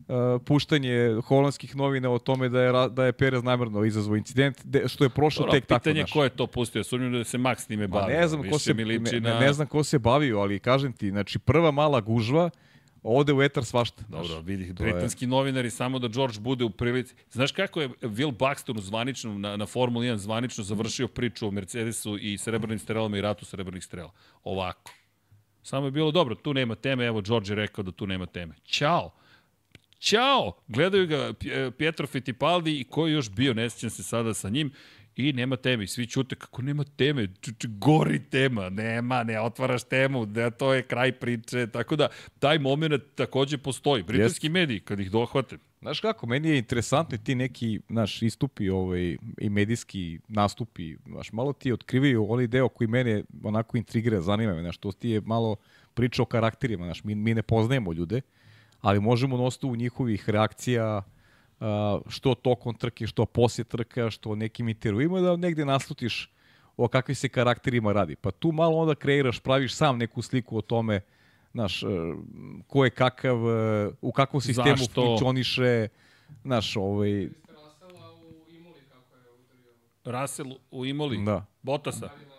uh, 0.08 0.14
puštanje 0.44 1.20
holandskih 1.24 1.76
novina 1.76 2.10
o 2.10 2.18
tome 2.18 2.48
da 2.48 2.62
je, 2.62 2.88
da 2.90 3.04
je 3.04 3.12
Perez 3.12 3.42
namjerno 3.42 3.84
izazvao 3.84 4.16
incident, 4.16 4.64
de, 4.64 4.88
što 4.88 5.04
je 5.04 5.08
prošlo 5.10 5.42
Dobro, 5.46 5.52
tek 5.60 5.66
tako. 5.66 5.80
pitanje 5.82 6.04
ko 6.12 6.24
je 6.24 6.30
to 6.30 6.46
pustio. 6.46 6.84
Sumnjam 6.84 7.12
da 7.12 7.24
se 7.24 7.38
Max 7.38 7.66
time 7.66 7.86
Ma 7.86 8.00
bavio. 8.00 8.16
ne 8.20 8.28
znam 8.28 8.50
ko 8.50 8.58
se 8.58 8.74
ne, 8.74 9.20
na... 9.20 9.40
ne, 9.40 9.52
znam 9.52 9.66
ko 9.66 9.84
se 9.84 9.98
bavio, 9.98 10.38
ali 10.38 10.58
kažem 10.58 10.92
ti, 10.92 11.10
znači 11.10 11.38
prva 11.38 11.70
mala 11.70 12.00
gužva 12.00 12.50
ode 13.02 13.32
u 13.32 13.42
etar 13.42 13.64
svašta. 13.64 14.02
znaš. 14.08 14.28
Dobro, 14.28 14.42
vidi, 14.42 14.74
to 14.74 14.84
je- 14.84 14.92
britanski 14.92 15.26
novinari 15.26 15.70
samo 15.70 15.98
da 15.98 16.08
George 16.08 16.40
bude 16.40 16.64
u 16.64 16.70
prilici. 16.70 17.14
Znaš 17.30 17.52
kako 17.52 17.80
je 17.80 17.88
Will 17.88 18.36
Buxton 18.36 18.78
u 18.78 18.80
zvaničnom, 18.80 19.40
na, 19.40 19.56
na 19.56 19.66
Formuli 19.66 20.06
1 20.06 20.16
zvanično 20.16 20.64
završio 20.64 21.08
priču 21.08 21.48
o 21.48 21.50
Mercedesu 21.50 22.18
i 22.18 22.38
srebrnim 22.38 22.78
strelama 22.78 23.18
i 23.18 23.20
ratu 23.20 23.44
srebrnih 23.44 23.84
strela? 23.84 24.10
Ovako. 24.44 24.92
Samo 25.62 25.86
je 25.86 25.90
bilo 25.90 26.10
dobro, 26.10 26.34
tu 26.34 26.54
nema 26.54 26.74
teme, 26.74 27.04
evo 27.06 27.20
George 27.20 27.52
je 27.52 27.56
rekao 27.56 27.84
da 27.84 27.92
tu 27.92 28.06
nema 28.06 28.26
teme. 28.26 28.54
Ćao! 28.64 29.10
Ćao! 29.98 30.52
Gledaju 30.68 31.06
ga 31.06 31.32
e, 31.44 31.70
Pietro 31.70 32.06
Fittipaldi 32.06 32.80
i 32.80 32.84
ko 32.84 33.06
je 33.06 33.12
još 33.12 33.30
bio, 33.30 33.54
ne 33.54 33.70
sjećam 33.70 33.90
se 33.90 34.02
sada 34.02 34.34
sa 34.34 34.48
njim, 34.48 34.72
i 35.16 35.32
nema 35.32 35.56
teme. 35.56 35.84
I 35.84 35.86
svi 35.86 36.06
ćute, 36.06 36.36
kako 36.36 36.62
nema 36.62 36.84
teme? 36.84 37.28
Gori 37.62 38.20
tema. 38.30 38.68
Nema, 38.68 39.22
ne 39.22 39.40
otvaraš 39.40 39.84
temu. 39.84 40.26
Da, 40.26 40.50
to 40.50 40.74
je 40.74 40.82
kraj 40.82 41.12
priče. 41.12 41.66
Tako 41.66 41.96
da, 41.96 42.08
taj 42.38 42.58
moment 42.58 43.02
takođe 43.14 43.58
postoji. 43.58 44.02
Britanski 44.02 44.48
mediji, 44.48 44.80
kad 44.80 45.00
ih 45.00 45.10
dohvate, 45.10 45.56
Znaš 45.80 46.00
kako, 46.00 46.26
meni 46.26 46.48
je 46.48 46.58
interesantno 46.58 47.18
ti 47.18 47.34
neki 47.34 47.80
naš 47.88 48.22
istupi 48.22 48.68
ovaj, 48.68 49.16
i 49.38 49.50
medijski 49.50 50.18
nastupi, 50.28 50.96
znaš, 51.06 51.32
malo 51.32 51.52
ti 51.52 51.72
otkrivaju 51.72 52.32
onaj 52.32 52.46
deo 52.46 52.68
koji 52.68 52.88
mene 52.88 53.24
onako 53.42 53.76
intrigira, 53.76 54.20
zanima 54.20 54.54
me, 54.54 54.60
znaš, 54.60 54.76
to 54.76 54.92
ti 54.92 55.08
je 55.08 55.20
malo 55.20 55.56
priča 55.94 56.22
o 56.22 56.24
karakterima, 56.24 56.84
znaš, 56.84 57.04
mi, 57.04 57.14
mi 57.14 57.34
ne 57.34 57.42
poznajemo 57.42 57.92
ljude, 57.92 58.20
ali 58.86 59.00
možemo 59.00 59.36
na 59.36 59.44
osnovu 59.44 59.76
njihovih 59.76 60.30
reakcija, 60.30 61.02
što 62.08 62.34
tokom 62.34 62.74
trke, 62.74 63.06
što 63.06 63.26
poslije 63.26 63.64
trka, 63.64 64.10
što 64.10 64.34
nekim 64.34 64.68
intervjuima, 64.68 65.20
da 65.20 65.36
negde 65.36 65.64
naslutiš 65.64 66.30
o 66.76 66.88
kakvim 66.88 67.14
se 67.14 67.28
karakterima 67.28 67.92
radi. 67.92 68.16
Pa 68.16 68.30
tu 68.30 68.52
malo 68.52 68.76
onda 68.76 68.94
kreiraš, 68.94 69.40
praviš 69.40 69.74
sam 69.74 69.98
neku 69.98 70.22
sliku 70.22 70.58
o 70.58 70.62
tome, 70.62 71.00
znaš, 71.52 71.82
e, 71.82 71.86
ko 72.66 72.84
je 72.84 72.90
kakav, 72.90 73.36
e, 73.36 73.90
u 74.00 74.12
kakvom 74.12 74.40
sistemu 74.40 74.76
Zašto? 74.76 75.06
funkcioniše, 75.06 75.88
znaš, 76.42 76.76
ovaj, 76.76 77.28
Rasela 77.54 78.12
u 78.12 78.50
Imoli 78.50 78.80
kako 78.88 79.16
je 79.16 79.22
udario. 79.32 80.22
Russell 80.22 80.52
u 80.70 80.86
Imoli, 80.86 81.24
Da. 81.24 82.35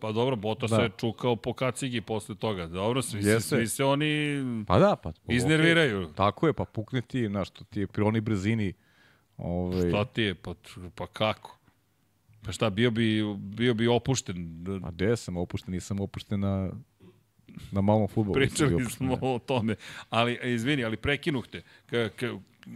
Pa 0.00 0.12
dobro, 0.12 0.36
Botas 0.36 0.70
Da. 0.70 0.82
je 0.82 0.90
čukao 0.96 1.36
po 1.36 1.52
kacigi 1.52 2.00
posle 2.00 2.34
toga. 2.34 2.66
Dobro, 2.66 3.02
svi, 3.02 3.22
se, 3.22 3.40
svi 3.40 3.66
se 3.66 3.84
oni 3.84 4.42
pa 4.66 4.78
da, 4.78 4.96
pa... 4.96 5.12
iznerviraju. 5.28 6.08
Tako 6.14 6.46
je, 6.46 6.52
pa 6.52 6.64
pukne 6.64 7.00
ti, 7.00 7.26
znaš, 7.26 7.50
to 7.50 7.64
ti 7.64 7.80
je 7.80 7.86
pri 7.86 8.02
onoj 8.02 8.20
brzini, 8.20 8.72
ovaj, 9.36 9.88
Šta 9.88 10.04
ti 10.04 10.22
je? 10.22 10.34
Pa, 10.34 10.54
pa 10.94 11.06
kako? 11.06 11.58
Pa 12.44 12.52
šta, 12.52 12.70
bio 12.70 12.90
bi, 12.90 13.22
bio 13.36 13.74
bi 13.74 13.88
opušten. 13.88 14.64
a 14.84 14.90
gde 14.90 15.16
sam 15.16 15.36
opušten, 15.36 15.74
nisam 15.74 16.00
opušten 16.00 16.40
na, 16.40 16.70
na 17.72 17.80
malom 17.80 18.08
futbolu. 18.08 18.34
Pričali 18.34 18.74
opušten, 18.74 18.96
smo 18.96 19.14
ne. 19.14 19.18
o 19.22 19.38
tome. 19.38 19.74
Ali, 20.10 20.38
e, 20.42 20.52
izvini, 20.54 20.84
ali 20.84 20.96
prekinuh 20.96 21.46
te. 21.46 21.62
Ka, 21.86 22.08
ka, 22.16 22.26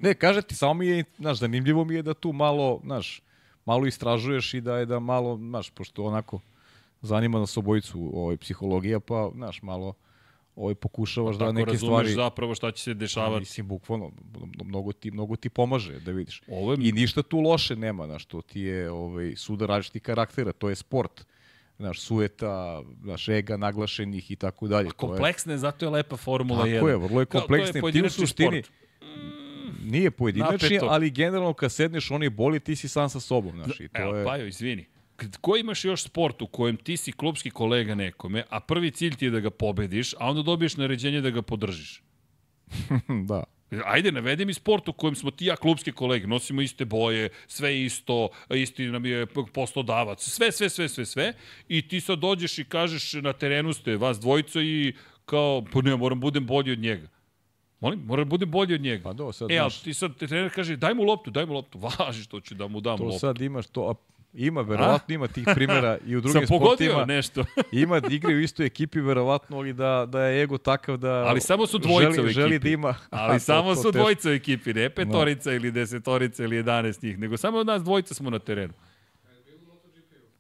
Ne, 0.01 0.15
kaže 0.15 0.43
ti, 0.43 0.55
samo 0.55 0.75
mi 0.75 0.87
je, 0.87 1.05
znaš, 1.19 1.39
zanimljivo 1.39 1.85
mi 1.85 1.95
je 1.95 2.03
da 2.03 2.15
tu 2.15 2.33
malo, 2.33 2.81
znaš, 2.85 3.23
malo 3.65 3.87
istražuješ 3.87 4.55
i 4.55 4.61
da 4.61 4.79
je 4.79 4.87
da 4.87 5.01
malo, 5.01 5.37
znaš, 5.37 5.71
pošto 5.71 6.05
onako 6.05 6.41
zanima 7.03 7.39
nas 7.39 7.57
obojicu 7.57 8.11
ovaj, 8.15 8.37
psihologija, 8.37 9.01
pa, 9.01 9.31
znaš, 9.35 9.63
malo 9.63 9.95
ovaj, 10.57 10.75
pokušavaš 10.75 11.37
da 11.37 11.45
tako 11.45 11.53
neke 11.53 11.71
razumeš 11.71 11.89
stvari... 11.93 12.13
zapravo 12.15 12.55
šta 12.55 12.71
će 12.73 12.83
se 12.83 12.91
Pa, 12.91 12.99
dešavati. 12.99 13.41
mislim, 13.41 13.69
bukvalno, 13.69 14.11
mnogo 14.65 14.93
ti, 14.93 15.11
mnogo 15.11 15.37
ti 15.37 15.49
pomaže 15.49 16.01
da 16.01 16.13
vidiš. 16.13 16.43
Ovo 16.49 16.73
je 16.73 16.79
I 16.81 16.93
ništa 16.93 17.23
tu 17.23 17.41
loše 17.41 17.77
nema, 17.77 18.07
znaš, 18.07 18.25
to 18.25 18.43
ti 18.43 18.61
je 18.61 18.91
ovaj, 18.91 19.35
suda 19.37 19.67
različitih 19.67 20.03
karaktera, 20.03 20.53
to 20.53 20.69
je 20.69 20.75
sport. 20.75 21.27
Znaš, 21.79 22.01
sueta, 22.01 22.83
znaš, 23.03 23.29
ega 23.29 23.57
naglašenih 23.57 24.31
i 24.31 24.37
tako 24.37 24.69
dalje. 24.69 24.85
To 24.85 25.07
je- 25.07 25.09
Kompleksne, 25.09 25.59
zato 25.59 25.85
je 25.87 25.91
lepa 25.91 26.17
Formula 26.17 26.67
1. 26.67 26.75
Tako 26.75 26.89
je, 26.89 26.97
vrlo 26.97 27.21
je 27.21 27.27
Kao, 27.27 27.39
je 27.39 27.43
kompleksno. 27.43 27.91
Ti 27.91 28.03
u 28.03 28.11
suštini, 28.11 28.63
sport. 28.63 28.79
nije 29.83 30.11
pojedinačni, 30.11 30.79
ali 30.83 31.11
generalno 31.11 31.53
kad 31.53 31.73
sedneš 31.73 32.11
oni 32.11 32.29
boli, 32.29 32.61
ti 32.61 32.77
si 32.77 32.89
sam 32.89 33.09
sa 33.09 33.21
sobom, 33.21 33.53
znaš, 33.53 33.81
i 33.81 33.89
to 33.89 34.03
Evo, 34.03 34.17
je... 34.17 34.25
pa 34.25 34.37
jo, 34.37 34.47
izvini. 34.47 34.85
Kad- 35.23 35.37
Ko 35.41 35.57
imaš 35.57 35.85
još 35.85 36.03
sport 36.03 36.43
u 36.43 36.47
kojem 36.47 36.77
ti 36.77 36.97
si 36.97 37.13
klubski 37.13 37.51
kolega 37.51 37.95
nekome, 37.95 38.45
a 38.49 38.61
prvi 38.61 38.91
cilj 38.91 39.15
ti 39.15 39.25
je 39.25 39.31
da 39.31 39.41
ga 39.41 39.51
pobediš, 39.51 40.15
a 40.15 40.31
onda 40.31 40.43
dobiješ 40.43 40.77
naređenje 40.77 41.21
da 41.21 41.31
ga 41.31 41.43
podržiš? 41.43 42.03
da. 43.29 43.45
Ajde, 43.85 44.13
navedi 44.13 44.45
mi 44.45 44.55
sport 44.55 44.89
u 44.89 44.93
kojem 44.93 45.15
smo 45.15 45.31
ti 45.31 45.47
ja 45.47 45.57
klubski 45.57 45.93
kolege, 45.93 46.27
nosimo 46.27 46.63
iste 46.63 46.85
boje, 46.85 47.29
sve 47.47 47.83
isto, 47.83 48.29
isti 48.51 48.87
nam 48.87 49.07
je 49.07 49.27
poslodavac, 49.27 50.21
sve, 50.21 50.53
sve, 50.53 50.69
sve, 50.69 50.89
sve, 50.89 51.07
sve, 51.07 51.33
i 51.69 51.89
ti 51.89 52.01
sad 52.01 52.19
dođeš 52.19 52.59
i 52.59 52.65
kažeš 52.65 53.13
na 53.13 53.33
terenu 53.33 53.73
ste 53.73 53.97
vas 53.97 54.21
dvojica 54.21 54.61
i 54.63 54.93
kao, 55.25 55.65
pa 55.73 55.83
ne, 55.83 55.97
moram 55.97 56.21
budem 56.21 56.47
bolji 56.47 56.73
od 56.73 56.79
njega. 56.79 57.09
Molim, 57.81 58.01
moram 58.01 58.29
budem 58.29 58.51
bolji 58.51 58.75
od 58.75 58.81
njega. 58.81 59.03
Pa 59.03 59.13
do, 59.13 59.33
sad, 59.33 59.51
e, 59.51 59.59
ali 59.59 59.73
ti 59.85 59.95
sad 59.95 60.17
trener 60.17 60.51
kaže, 60.55 60.77
daj 60.77 60.95
mu 60.95 61.03
loptu, 61.03 61.31
daj 61.31 61.47
mu 61.47 61.55
loptu. 61.55 61.79
Važi 61.99 62.23
što 62.23 62.41
ću 62.41 62.55
da 62.55 62.69
mu 62.69 62.81
dam 62.81 62.99
to 62.99 63.05
loptu. 63.05 63.19
sad 63.19 63.41
imaš 63.41 63.67
to, 63.67 63.83
a 63.83 63.95
ima, 64.35 64.61
verovatno 64.61 65.15
ima 65.15 65.29
tih 65.29 65.45
primjera 65.55 65.99
i 66.07 66.17
u 66.17 66.23
Sam 66.23 66.31
drugim 66.33 66.49
pogodio 66.49 66.91
sportima. 66.91 67.05
nešto. 67.07 67.45
Ima 67.73 68.01
da 68.01 68.09
igre 68.11 68.35
u 68.35 68.41
istoj 68.41 68.67
ekipi, 68.67 69.01
verovatno, 69.01 69.57
ali 69.57 69.73
da, 69.73 70.07
da 70.09 70.23
je 70.23 70.43
ego 70.43 70.59
takav 70.59 70.97
da... 70.97 71.09
Ali 71.13 71.41
samo 71.41 71.67
su 71.67 71.79
dvojica 71.79 72.13
želi, 72.13 72.27
u 72.27 72.31
Želi 72.31 72.55
ekipi. 72.55 72.69
da 72.69 72.75
ima... 72.75 72.95
Ali 73.11 73.35
to- 73.35 73.41
samo 73.41 73.69
to 73.69 73.75
su 73.77 73.83
teško. 73.83 73.93
dvojica 73.93 74.29
u 74.29 74.33
ekipi, 74.33 74.75
ne 74.75 74.91
petorica 74.91 75.53
ili 75.53 75.71
desetorica 75.71 76.45
ili 76.45 76.57
jedanest 76.57 77.03
njih, 77.03 77.19
nego 77.19 77.37
samo 77.37 77.59
od 77.59 77.67
nas 77.67 77.83
dvojica 77.83 78.15
smo 78.15 78.31
na 78.31 78.39
terenu. 78.39 78.73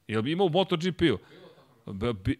Jel 0.08 0.22
bi 0.22 0.32
imao 0.32 0.46
u 0.46 0.50
MotoGP-u? 0.50 1.18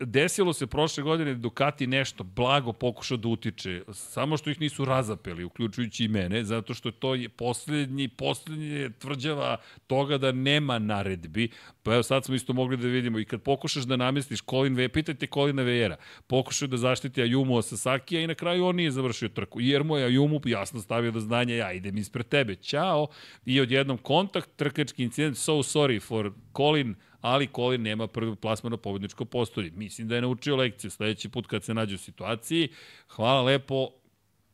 Desilo 0.01 0.53
se 0.53 0.67
prošle 0.67 1.03
godine 1.03 1.35
Ducati 1.35 1.87
nešto 1.87 2.25
blago 2.25 2.73
pokušao 2.73 3.17
da 3.17 3.29
utiče, 3.29 3.83
samo 3.93 4.37
što 4.37 4.51
ih 4.51 4.61
nisu 4.61 4.85
razapeli, 4.85 5.45
uključujući 5.45 6.05
i 6.05 6.09
mene, 6.09 6.45
zato 6.45 6.75
što 6.75 6.91
to 6.91 7.15
je 7.15 7.29
poslednji, 7.29 8.09
poslednji 8.09 8.91
tvrđava 8.99 9.57
toga 9.87 10.19
da 10.19 10.33
nema 10.33 10.79
naredbi. 10.79 11.49
Pa 11.83 11.93
evo 11.93 12.03
sad 12.03 12.25
smo 12.25 12.35
isto 12.35 12.53
mogli 12.53 12.77
da 12.77 12.87
vidimo 12.87 13.19
i 13.19 13.25
kad 13.25 13.43
pokušaš 13.43 13.85
da 13.85 13.97
namestiš 13.97 14.43
Colin 14.51 14.75
Ve, 14.75 14.89
pitajte 14.89 15.27
Colina 15.27 15.63
Vejera, 15.63 15.97
pokušao 16.27 16.69
da 16.69 16.77
zaštiti 16.77 17.23
Ayumu 17.23 17.63
Sasakija 17.63 18.21
i 18.21 18.27
na 18.27 18.35
kraju 18.35 18.67
on 18.67 18.77
nije 18.77 18.91
završio 18.91 19.29
trku, 19.29 19.61
jer 19.61 19.85
mu 19.85 19.97
je 19.97 20.09
Ayumu 20.09 20.49
jasno 20.49 20.81
stavio 20.81 21.11
do 21.11 21.21
znanja, 21.21 21.55
ja 21.55 21.73
idem 21.73 21.99
ispred 21.99 22.29
tebe, 22.29 22.55
ćao, 22.55 23.07
i 23.45 23.61
odjednom 23.61 23.99
kontakt, 23.99 24.51
trkački 24.57 25.03
incident, 25.03 25.37
so 25.37 25.53
sorry 25.53 26.01
for 26.03 26.33
Colin, 26.57 26.95
ali 27.23 27.49
Colin 27.57 27.83
nema 27.83 28.07
prvi 28.07 28.37
plasman 28.37 28.71
na 28.71 28.77
pobedničko 28.77 29.25
postolje. 29.25 29.71
Mislim 29.71 30.09
da 30.09 30.15
je 30.15 30.21
naučio 30.21 30.57
lekciju 30.57 30.91
sledeći 30.91 31.29
put 31.29 31.47
kad 31.47 31.65
se 31.65 31.75
nađe 31.75 31.95
u 31.95 31.99
situaciji. 31.99 32.69
Hvala 33.09 33.43
lepo, 33.43 33.89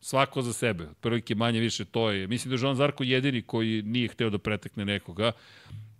Svako 0.00 0.42
za 0.42 0.52
sebe. 0.52 0.88
Prvike 1.00 1.34
manje 1.34 1.60
više 1.60 1.84
to 1.84 2.10
je. 2.10 2.26
Mislim 2.26 2.50
da 2.50 2.56
je 2.56 2.62
Joan 2.62 2.76
Zarko 2.76 3.04
jedini 3.04 3.42
koji 3.42 3.82
nije 3.82 4.08
hteo 4.08 4.30
da 4.30 4.38
pretekne 4.38 4.84
nekoga, 4.84 5.32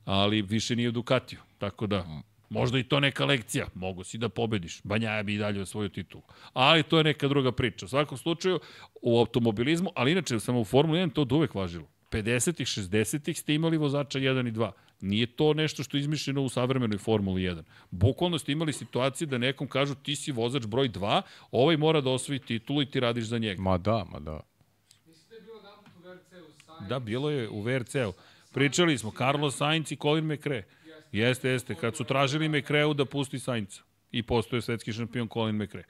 ali 0.05 0.43
više 0.43 0.77
nije 0.77 0.89
u 0.89 0.93
Ducatiju. 0.93 1.39
Tako 1.59 1.87
da, 1.87 2.23
možda 2.49 2.79
i 2.79 2.83
to 2.83 3.01
neka 3.01 3.25
lekcija. 3.25 3.67
Mogu 3.75 4.05
si 4.05 4.19
da 4.19 4.29
pobediš. 4.29 4.81
Banjaja 4.85 5.23
bi 5.23 5.35
i 5.35 5.39
dalje 5.39 5.67
svoju 5.67 5.89
titulu. 5.89 6.23
Ali 6.53 6.83
to 6.83 6.99
je 6.99 7.05
neka 7.05 7.29
druga 7.29 7.53
priča. 7.53 7.87
U 7.87 7.89
svakom 7.89 8.19
slučaju, 8.19 8.61
u 9.03 9.19
automobilizmu, 9.19 9.91
ali 9.95 10.13
inače, 10.13 10.41
samo 10.41 10.61
u 10.61 10.65
Formuli 10.65 10.99
1 10.99 11.13
to 11.13 11.23
od 11.23 11.33
uvek 11.33 11.55
važilo. 11.55 11.87
50-ih, 12.11 12.67
60-ih 12.67 13.39
ste 13.39 13.55
imali 13.55 13.77
vozača 13.77 14.19
1 14.19 14.49
i 14.49 14.53
2. 14.53 14.71
Nije 15.01 15.27
to 15.27 15.55
nešto 15.55 15.83
što 15.83 15.97
je 15.97 16.01
izmišljeno 16.01 16.43
u 16.43 16.49
savremenoj 16.49 16.99
Formuli 16.99 17.43
1. 17.43 17.63
Bukvalno 17.91 18.39
ste 18.39 18.53
imali 18.53 18.73
situacije 18.73 19.27
da 19.27 19.39
nekom 19.39 19.69
kažu 19.69 19.95
ti 19.95 20.17
si 20.17 20.33
vozač 20.33 20.67
broj 20.67 20.89
2, 20.89 21.23
ovaj 21.51 21.77
mora 21.77 22.01
da 22.01 22.11
osvoji 22.11 22.39
titulu 22.39 22.83
i 22.83 22.87
ti 22.87 23.01
radiš 23.01 23.25
za 23.25 23.39
njega. 23.39 23.63
Ma 23.63 23.79
da, 23.79 24.05
ma 24.13 24.19
da. 24.19 24.41
Da 26.89 26.99
bilo 26.99 27.29
Sainz. 27.29 27.41
Je 27.41 27.49
u 27.49 27.63
VRC-u. 27.63 28.13
Pričali 28.53 28.99
smo, 28.99 29.13
Carlos 29.19 29.57
Sainz 29.57 29.93
i 29.93 29.97
Colin 29.97 30.27
McRae. 30.27 30.67
Jeste, 31.13 31.49
jeste, 31.49 31.75
kad 31.75 31.97
su 31.97 32.05
tražili 32.05 32.49
McRae-u 32.49 32.95
da 32.95 33.05
pusti 33.05 33.39
Sainza. 33.39 33.81
I 34.11 34.23
postoje 34.23 34.63
svetski 34.63 34.93
šampion 34.93 35.29
Colin 35.29 35.57
McRae. 35.57 35.85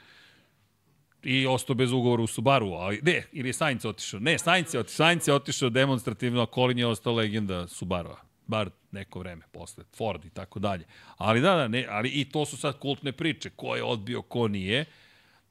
I 1.23 1.47
ostao 1.47 1.75
bez 1.75 1.93
ugovora 1.93 2.23
u 2.23 2.27
Subaru, 2.27 2.67
ali 2.73 3.01
ne, 3.03 3.23
ili 3.33 3.49
je 3.49 3.53
Sainz 3.53 3.85
otišao. 3.85 4.21
Ne, 4.21 4.39
Sainz 4.39 4.75
je 4.75 4.81
otišao, 4.81 4.97
Sainz 4.97 5.29
je 5.29 5.35
otišao 5.35 5.71
demonstrativno, 5.71 6.43
a 6.43 6.47
Colin 6.55 6.79
je 6.79 6.87
ostao 6.87 7.15
legenda 7.15 7.67
Subarua. 7.67 8.17
Bar 8.47 8.71
neko 8.93 9.19
vreme 9.19 9.45
posle, 9.53 9.85
Ford 9.97 10.25
i 10.25 10.31
tako 10.31 10.59
dalje. 10.59 10.85
Ali 11.17 11.41
da, 11.41 11.55
da, 11.55 11.69
ne, 11.69 11.87
ali 11.91 12.09
i 12.09 12.25
to 12.25 12.45
su 12.45 12.57
sad 12.57 12.79
kultne 12.79 13.13
priče, 13.13 13.51
ko 13.51 13.77
je 13.77 13.85
odbio, 13.85 14.23
ko 14.23 14.49
nije. 14.49 14.85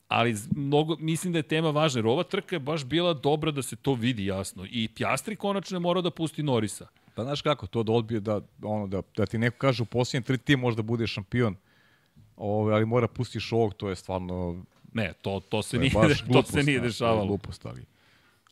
Ali 0.07 0.35
mnogo, 0.55 0.95
mislim 0.99 1.33
da 1.33 1.39
je 1.39 1.43
tema 1.43 1.69
važna, 1.69 1.99
jer 1.99 2.07
ova 2.07 2.23
trka 2.23 2.55
je 2.55 2.59
baš 2.59 2.85
bila 2.85 3.13
dobra 3.13 3.51
da 3.51 3.61
se 3.61 3.75
to 3.75 3.93
vidi 3.93 4.25
jasno. 4.25 4.65
I 4.69 4.87
Pjastri 4.87 5.35
konačno 5.35 5.75
je 5.75 5.79
morao 5.79 6.01
da 6.01 6.11
pusti 6.11 6.43
Norisa. 6.43 6.87
Pa 7.15 7.23
znaš 7.23 7.41
kako, 7.41 7.67
to 7.67 7.83
da 7.83 7.91
odbije 7.91 8.19
da, 8.19 8.41
ono, 8.63 8.87
da, 8.87 9.01
da 9.17 9.25
ti 9.25 9.37
neko 9.37 9.57
kaže 9.57 9.83
u 9.83 9.85
posljednje 9.85 10.25
tri 10.25 10.37
ti 10.37 10.55
možda 10.55 10.81
bude 10.81 11.07
šampion, 11.07 11.55
ove, 12.35 12.73
ali 12.73 12.85
mora 12.85 13.07
pustiš 13.07 13.51
ovog, 13.51 13.73
to 13.73 13.89
je 13.89 13.95
stvarno 13.95 14.63
Ne, 14.97 15.13
to, 15.21 15.41
to 15.49 15.61
se 15.61 15.71
to 15.71 15.75
je 15.75 15.79
nije, 15.79 15.91
baš 15.93 16.19
to 16.21 16.25
glupost, 16.25 16.53
se 16.53 16.63
nije 16.63 16.79
znaš, 16.79 16.97
to 16.97 17.05
je 17.05 17.09
dešavalo. 17.09 17.27
Glupost, 17.27 17.65
ali, 17.65 17.85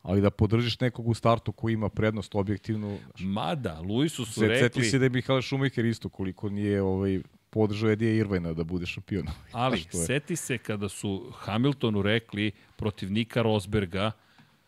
ali 0.02 0.20
da 0.20 0.30
podržiš 0.30 0.80
nekog 0.80 1.08
u 1.08 1.14
startu 1.14 1.52
koji 1.52 1.72
ima 1.74 1.88
prednost 1.88 2.34
objektivnu, 2.34 2.98
znaš, 3.04 3.20
Mada, 3.20 3.80
Luisu 3.80 4.24
su 4.24 4.32
Se, 4.32 4.48
rekli, 4.48 4.84
se 4.84 4.98
da 4.98 5.04
je 5.04 5.10
Mihael 5.10 5.40
Šumacher 5.42 5.84
isto 5.84 6.08
koliko 6.08 6.48
nije 6.48 6.82
ovaj, 6.82 7.20
podržao 7.50 7.90
Edija 7.90 8.12
Irvajna 8.12 8.52
da 8.52 8.64
bude 8.64 8.86
šampion. 8.86 9.26
ali 9.52 9.84
seti 10.06 10.36
se 10.36 10.58
kada 10.58 10.88
su 10.88 11.32
Hamiltonu 11.34 12.02
rekli 12.02 12.52
protiv 12.76 13.12
Nika 13.12 13.42
Rosberga, 13.42 14.12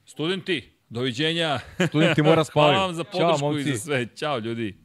studenti, 0.05 0.71
doviđenja, 0.89 1.59
Studenti 1.89 2.23
mora 2.23 2.45
spavaju. 2.51 2.75
hvala 2.75 2.87
vam 2.87 2.95
za 2.95 3.05
Ćao, 3.05 3.13
podršku 3.13 3.45
i 3.45 3.55
momci. 3.55 3.73
za 3.73 3.79
sve, 3.79 4.07
ćao 4.17 4.39
ljudi. 4.39 4.77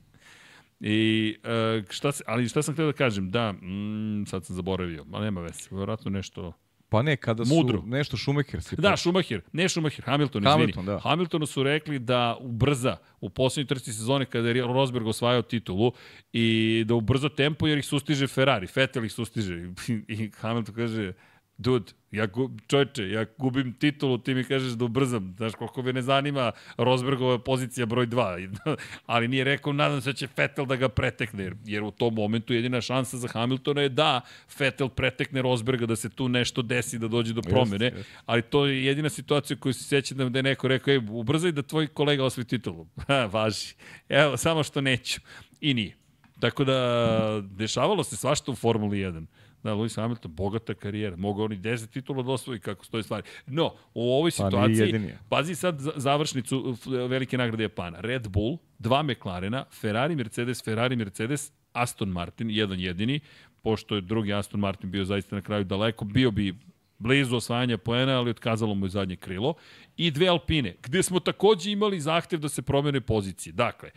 I, 0.80 1.36
uh, 1.44 1.90
šta 1.90 2.12
se, 2.12 2.24
ali 2.28 2.50
šta 2.50 2.62
sam 2.62 2.74
htio 2.74 2.86
da 2.86 2.94
kažem, 2.94 3.32
da, 3.32 3.52
mm, 3.52 4.26
sad 4.28 4.46
sam 4.46 4.56
zaboravio, 4.56 5.04
ma 5.06 5.20
nema 5.20 5.42
veze, 5.42 5.68
vjerojatno 5.72 6.12
nešto... 6.12 6.54
Pa 6.94 7.02
ne, 7.02 7.16
kada 7.18 7.46
su 7.46 7.56
Mudro. 7.56 7.82
nešto 7.86 8.18
Šumacher 8.18 8.62
si 8.62 8.76
Da, 8.76 8.98
Schumacher, 8.98 9.42
ne 9.54 9.70
Schumacher, 9.70 10.06
Hamilton, 10.06 10.44
Hamilton, 10.44 10.70
izvini. 10.84 10.86
da. 10.86 11.00
Hamiltonu 11.00 11.46
su 11.46 11.64
rekli 11.64 12.00
da 12.00 12.38
ubrza 12.40 12.98
u 13.22 13.30
poslednjoj 13.30 13.68
trci 13.68 13.94
sezone 13.94 14.26
kada 14.26 14.50
je 14.50 14.62
Rosberg 14.62 15.08
osvajao 15.08 15.42
titulu 15.42 15.92
i 16.34 16.84
da 16.88 16.96
ubrza 16.96 17.30
tempo 17.30 17.68
jer 17.68 17.78
ih 17.78 17.86
sustiže 17.86 18.28
Ferrari, 18.28 18.68
Vettel 18.76 19.06
ih 19.06 19.14
sustiže. 19.14 19.54
I 20.08 20.32
Hamilton 20.40 20.76
kaže, 20.76 21.14
dude, 21.58 21.92
ja 22.12 22.26
gu, 22.26 22.52
čovječe, 22.68 23.10
ja 23.10 23.26
gubim 23.38 23.74
titulu, 23.74 24.18
ti 24.18 24.34
mi 24.34 24.44
kažeš 24.44 24.72
da 24.72 24.86
ubrzam. 24.86 25.34
Znaš, 25.38 25.54
koliko 25.54 25.82
me 25.82 25.94
ne 25.94 26.02
zanima 26.02 26.52
Rosbergova 26.78 27.40
pozicija 27.40 27.86
broj 27.86 28.08
2. 28.08 28.56
Ali 29.06 29.28
nije 29.28 29.44
rekao, 29.44 29.74
nadam 29.74 30.02
se 30.02 30.10
da 30.10 30.14
će 30.14 30.28
Vettel 30.38 30.66
da 30.66 30.76
ga 30.76 30.90
pretekne, 30.90 31.52
jer, 31.66 31.84
u 31.84 31.92
tom 31.92 32.14
momentu 32.14 32.54
jedina 32.54 32.82
šansa 32.82 33.18
za 33.18 33.28
Hamiltona 33.28 33.82
je 33.82 33.90
da 33.90 34.22
Vettel 34.60 34.90
pretekne 34.90 35.42
Rosberga, 35.42 35.86
da 35.86 35.96
se 35.96 36.10
tu 36.10 36.30
nešto 36.30 36.62
desi, 36.62 37.00
da 37.00 37.08
dođe 37.08 37.34
do 37.34 37.42
promene. 37.42 37.86
jeste. 37.86 38.04
Ali 38.26 38.42
to 38.42 38.66
je 38.66 38.86
jedina 38.86 39.10
situacija 39.10 39.58
koju 39.58 39.74
se 39.74 39.84
sećam 39.84 40.32
da, 40.32 40.40
je 40.40 40.44
neko 40.44 40.68
rekao, 40.68 40.92
ej, 40.92 41.02
ubrzaj 41.10 41.52
da 41.52 41.62
tvoj 41.62 41.88
kolega 41.88 42.24
osvoji 42.24 42.46
titulu. 42.46 42.88
Ha, 43.08 43.26
važi. 43.34 43.74
Evo, 44.10 44.38
samo 44.38 44.64
što 44.64 44.82
neću. 44.82 45.22
I 45.62 45.74
nije. 45.74 45.96
Tako 46.40 46.64
da, 46.64 47.42
dešavalo 47.44 48.04
se 48.04 48.16
svašta 48.16 48.52
u 48.52 48.56
Formuli 48.56 48.98
1. 48.98 49.26
Da, 49.64 49.72
Lewis 49.72 49.96
Hamilton, 49.96 50.32
bogata 50.32 50.74
karijera. 50.74 51.16
Mogao 51.16 51.46
on 51.46 51.54
i 51.54 51.58
10 51.58 51.90
titula 51.90 52.24
da 52.24 52.32
osvoji 52.32 52.60
kako 52.60 52.86
stoji 52.86 53.04
stvari. 53.04 53.24
No, 53.48 53.66
u 53.94 54.12
ovoj 54.12 54.32
Pa 54.32 54.46
situaciji, 54.46 54.94
pazi 55.30 55.56
sad 55.56 55.80
za- 55.80 55.94
završnicu 55.96 56.78
velike 57.10 57.38
nagrade 57.38 57.64
Japana. 57.64 58.00
Red 58.00 58.28
Bull, 58.28 58.58
dva 58.80 59.04
McLarena, 59.04 59.66
Ferrari, 59.72 60.16
Mercedes, 60.16 60.64
Ferrari, 60.64 60.96
Mercedes, 60.96 61.52
Aston 61.74 62.10
Martin, 62.10 62.50
jedan 62.50 62.80
jedini, 62.80 63.20
pošto 63.62 63.96
je 63.96 64.02
drugi 64.02 64.34
Aston 64.34 64.60
Martin 64.60 64.92
bio 64.92 65.06
zaista 65.06 65.36
na 65.36 65.42
kraju 65.42 65.64
daleko, 65.64 66.06
bio 66.06 66.32
bi 66.32 66.56
blizu 67.00 67.36
osvajanja 67.36 67.78
poena, 67.78 68.18
ali 68.18 68.30
otkazalo 68.30 68.76
mu 68.76 68.86
je 68.86 68.90
zadnje 68.90 69.16
krilo. 69.16 69.54
I 69.98 70.12
dve 70.12 70.28
Alpine, 70.28 70.76
gde 70.84 71.04
smo 71.04 71.20
takođe 71.20 71.72
imali 71.72 72.00
zahtev 72.00 72.40
da 72.40 72.50
se 72.50 72.62
promene 72.62 73.02
pozicije. 73.02 73.54
Dakle, 73.54 73.90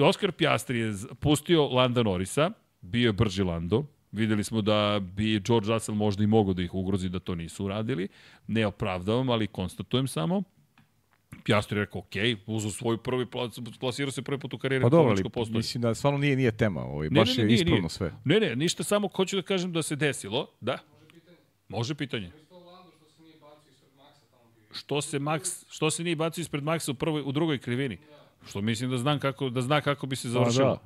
Oskar 0.00 0.32
Pjastri 0.32 0.78
je 0.78 0.92
pustio 1.20 1.66
Landa 1.66 2.02
Norisa, 2.02 2.50
bio 2.80 3.06
je 3.06 3.12
brži 3.12 3.42
Lando, 3.42 3.84
Videli 4.12 4.44
smo 4.44 4.62
da 4.62 5.00
bi 5.16 5.40
George 5.40 5.68
Russell 5.68 5.96
možda 5.96 6.24
i 6.24 6.26
mogao 6.26 6.54
da 6.54 6.62
ih 6.62 6.74
ugrozi 6.74 7.08
da 7.08 7.18
to 7.18 7.34
nisu 7.34 7.64
uradili. 7.64 8.08
Ne 8.46 8.66
opravdavam, 8.66 9.30
ali 9.30 9.46
konstatujem 9.46 10.08
samo. 10.08 10.42
Pjastri 11.44 11.78
je 11.78 11.84
rekao, 11.84 11.98
ok, 11.98 12.12
uzao 12.46 12.70
svoj 12.70 12.98
prvi 13.02 13.26
plac, 13.26 13.52
plasirao 13.80 14.10
se 14.12 14.22
prvi 14.22 14.38
put 14.40 14.54
u 14.54 14.58
karijeri 14.58 14.82
Pa 14.82 14.88
dobro, 14.88 15.10
ali 15.10 15.22
postoji. 15.30 15.56
mislim 15.56 15.82
da 15.82 15.94
stvarno 15.94 16.18
nije, 16.18 16.36
nije 16.36 16.56
tema, 16.56 16.80
ovaj, 16.80 17.08
Ne, 17.10 17.20
baš 17.20 17.36
ne, 17.36 17.44
ne, 17.44 17.50
je 17.50 17.54
ispravno 17.54 17.78
nije. 17.80 17.88
sve. 17.88 18.12
Ne, 18.24 18.40
ne, 18.40 18.56
ništa, 18.56 18.82
samo 18.84 19.08
hoću 19.16 19.36
da 19.36 19.42
kažem 19.42 19.72
da 19.72 19.82
se 19.82 19.96
desilo. 19.96 20.46
Da? 20.60 20.78
Može 21.68 21.94
pitanje. 21.94 22.30
Što 24.72 25.00
se 25.02 25.18
Max, 25.18 25.64
što 25.68 25.90
se 25.90 26.04
nije 26.04 26.16
bacio 26.16 26.42
ispred 26.42 26.64
Maxa 26.64 26.90
u 26.90 26.94
prvoj 26.94 27.22
u 27.24 27.32
drugoj 27.32 27.58
krivini? 27.58 27.98
Što 28.48 28.60
mislim 28.60 28.90
da 28.90 28.98
znam 28.98 29.18
kako 29.18 29.48
da 29.50 29.60
zna 29.62 29.80
kako 29.80 30.06
bi 30.06 30.16
se 30.16 30.28
završilo. 30.28 30.64
da. 30.66 30.80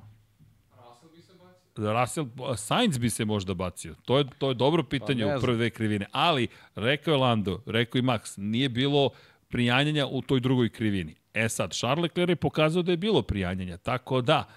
Russell 0.89 1.11
bi 1.17 1.23
se 1.23 1.33
bacio. 1.33 1.62
Russell, 1.77 2.27
Sainz 2.57 2.99
bi 2.99 3.11
se 3.11 3.25
možda 3.25 3.55
bacio. 3.55 3.95
To 4.05 4.19
je, 4.19 4.25
to 4.39 4.49
je 4.49 4.55
dobro 4.55 4.83
pitanje 4.83 5.25
Pa 5.25 5.37
u 5.37 5.41
prve 5.41 5.57
dve 5.57 5.71
krivine. 5.71 6.07
Ali, 6.13 6.49
rekao 6.75 7.13
je 7.13 7.19
Lando, 7.19 7.63
rekao 7.67 7.99
i 7.99 8.03
Max, 8.03 8.39
nije 8.39 8.69
bilo 8.69 9.11
prijanjanja 9.49 10.07
u 10.07 10.23
toj 10.23 10.41
drugoj 10.41 10.69
krivini. 10.69 11.15
E 11.35 11.49
sad, 11.49 11.73
Charles 11.73 12.03
Leclerc 12.03 12.29
je 12.29 12.37
pokazao 12.37 12.83
da 12.83 12.93
je 12.93 12.97
bilo 12.97 13.23
prijanjanja, 13.23 13.77
tako 13.77 14.21
da, 14.21 14.49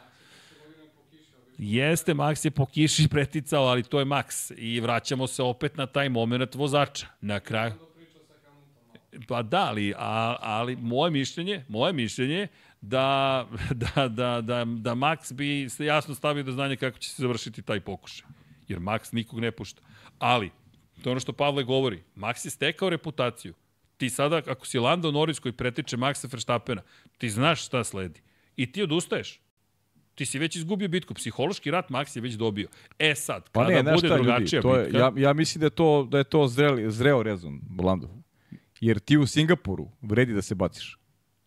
Jeste, 1.58 2.14
Max 2.14 2.46
je 2.46 2.52
po 2.52 2.66
kiši 2.66 3.08
preticao, 3.14 3.64
ali 3.64 3.84
to 3.84 4.00
je 4.00 4.06
Max. 4.06 4.54
I 4.58 4.80
vraćamo 4.80 5.28
se 5.28 5.44
opet 5.44 5.78
na 5.78 5.86
taj 5.86 6.10
moment 6.10 6.56
vozača. 6.56 7.08
Na 7.22 7.40
kraju... 7.40 7.74
Pa 9.28 9.42
da, 9.42 9.66
ali, 9.66 9.94
a, 9.98 10.36
ali 10.42 10.76
moje 10.76 11.12
mišljenje, 11.12 11.66
moje 11.68 11.94
mišljenje 11.94 12.48
da, 12.90 13.48
da, 13.84 14.07
da, 14.07 14.41
da, 14.41 14.66
da 14.66 14.95
Max 14.95 15.34
bi 15.34 15.70
se 15.70 15.86
jasno 15.86 16.16
stavio 16.16 16.44
do 16.44 16.52
znanja 16.52 16.76
kako 16.76 16.98
će 16.98 17.10
se 17.10 17.22
završiti 17.22 17.62
taj 17.62 17.80
pokušaj. 17.80 18.28
Jer 18.68 18.80
Max 18.80 19.14
nikog 19.14 19.40
ne 19.40 19.52
pušta. 19.52 19.82
Ali, 20.20 20.52
to 21.03 21.10
je 21.10 21.12
ono 21.12 21.20
što 21.20 21.34
Pavle 21.34 21.64
govori, 21.64 22.03
Max 22.16 22.45
je 22.45 22.52
stekao 22.52 22.90
reputaciju. 22.90 23.53
Ti 23.98 24.10
sada, 24.10 24.41
ako 24.48 24.68
si 24.68 24.80
Lando 24.80 25.12
Norris 25.12 25.40
koji 25.40 25.53
pretiče 25.53 25.98
Maxa 25.98 26.32
Verstappena, 26.32 26.82
ti 27.18 27.30
znaš 27.30 27.66
šta 27.66 27.84
sledi. 27.84 28.22
I 28.56 28.72
ti 28.72 28.84
odustaješ. 28.84 29.41
Ti 30.16 30.26
si 30.26 30.40
već 30.40 30.56
izgubio 30.56 30.88
bitku. 30.88 31.14
Psihološki 31.14 31.72
rat 31.72 31.90
Max 31.90 32.16
je 32.16 32.22
već 32.22 32.34
dobio. 32.34 32.68
E 32.99 33.16
sad, 33.16 33.49
Pa 33.52 33.64
kada 33.64 33.76
ne, 33.76 33.82
znaš 33.82 33.95
bude 33.95 34.07
šta 34.07 34.18
ljudi, 34.18 34.28
drugačija 34.28 34.62
to 34.62 34.76
je, 34.76 34.84
bitka... 34.84 34.98
ja, 34.98 35.12
ja 35.18 35.34
mislim 35.34 35.60
da 35.60 35.66
je 35.66 35.70
to, 35.70 36.07
da 36.12 36.18
je 36.18 36.24
to 36.24 36.48
zreli, 36.48 36.91
zreo 36.91 37.24
rezon, 37.24 37.62
Lando. 37.84 38.10
Jer 38.80 38.99
ti 38.99 39.18
u 39.18 39.28
Singapuru 39.28 39.91
vredi 40.02 40.34
da 40.34 40.41
se 40.41 40.56
baciš. 40.56 40.99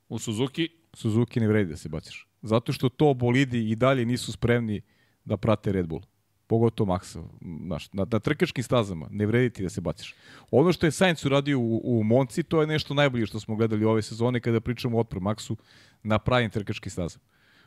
U 0.08 0.18
Suzuki 0.18 0.68
Suzuki 0.98 1.40
ne 1.40 1.48
vredi 1.48 1.70
da 1.70 1.76
se 1.76 1.88
baciš. 1.88 2.26
Zato 2.42 2.72
što 2.72 2.88
to 2.88 3.14
bolidi 3.14 3.70
i 3.70 3.76
dalje 3.76 4.06
nisu 4.06 4.32
spremni 4.32 4.80
da 5.24 5.36
prate 5.36 5.72
Red 5.72 5.86
Bull. 5.86 6.02
Pogotovo 6.46 6.92
Maxa. 6.92 7.22
Znaš, 7.66 7.92
na, 7.92 8.06
na 8.10 8.18
trkačkim 8.18 8.64
stazama 8.64 9.06
ne 9.10 9.26
vredi 9.26 9.50
ti 9.50 9.62
da 9.62 9.68
se 9.68 9.80
baciš. 9.80 10.14
Ono 10.50 10.72
što 10.72 10.86
je 10.86 10.90
Sainz 10.90 11.24
uradio 11.24 11.58
u, 11.58 11.80
u 11.84 12.02
Monci, 12.04 12.42
to 12.42 12.60
je 12.60 12.66
nešto 12.66 12.94
najbolje 12.94 13.26
što 13.26 13.40
smo 13.40 13.56
gledali 13.56 13.84
ove 13.84 14.02
sezone 14.02 14.40
kada 14.40 14.60
pričamo 14.60 14.96
o 14.96 15.00
otpor 15.00 15.20
Maxu 15.20 15.56
na 16.02 16.18
pravim 16.18 16.50
trkačkim 16.50 16.90
stazama. 16.90 17.24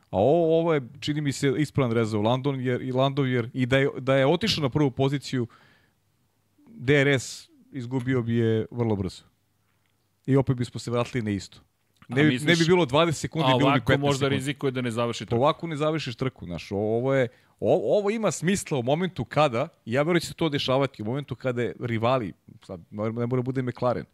A 0.10 0.18
ovo, 0.18 0.60
ovo 0.60 0.74
je, 0.74 0.82
čini 1.00 1.22
mi 1.22 1.32
se, 1.32 1.54
ispravan 1.58 1.92
rezao 1.92 2.22
Landon 2.22 2.62
jer, 2.62 2.82
i 2.82 2.92
Landov, 2.92 3.28
jer 3.28 3.50
i 3.54 3.66
da 3.66 3.78
je, 3.78 3.90
da 4.00 4.16
je 4.16 4.28
otišao 4.28 4.62
na 4.62 4.70
prvu 4.70 4.92
poziciju, 4.92 5.48
DRS 6.68 7.50
izgubio 7.72 8.22
bi 8.22 8.36
je 8.36 8.66
vrlo 8.72 8.96
brzo. 8.96 9.24
I 10.26 10.36
opet 10.36 10.58
bismo 10.58 10.80
se 10.80 10.92
vratili 10.92 11.24
na 11.24 11.32
isto. 11.32 11.71
Ne, 12.12 12.22
A 12.22 12.26
misliš- 12.26 12.48
ne 12.48 12.56
bi 12.56 12.66
bilo 12.66 12.86
20 12.86 13.12
sekundi, 13.14 13.46
A 13.46 13.58
bilo 13.58 13.70
bi 13.70 13.76
15 13.76 13.90
ovako 13.90 13.98
možda 14.00 14.18
sekundi. 14.18 14.36
rizikuje 14.36 14.72
da 14.72 14.82
ne 14.82 14.92
završi 14.92 15.26
trku. 15.26 15.36
ovako 15.36 15.68
ne 15.68 15.76
završiš 15.78 16.16
trku, 16.16 16.46
znaš. 16.46 16.68
Ovo 16.72 17.14
je 17.14 17.28
ovo, 17.60 17.98
ovo 17.98 18.10
ima 18.10 18.32
smisla 18.32 18.78
u 18.78 18.84
momentu 18.84 19.26
kada, 19.26 19.68
ja 19.86 20.02
verujem 20.02 20.16
da 20.16 20.20
će 20.20 20.28
se 20.28 20.34
to 20.34 20.50
dešavati, 20.50 21.02
u 21.02 21.06
momentu 21.06 21.36
kada 21.36 21.62
je 21.62 21.76
rivali, 21.82 22.34
sad 22.62 22.80
ne 22.92 23.04
ne 23.04 23.26
mora 23.26 23.36
da 23.36 23.42
bude 23.42 23.62
McLaren, 23.62 24.06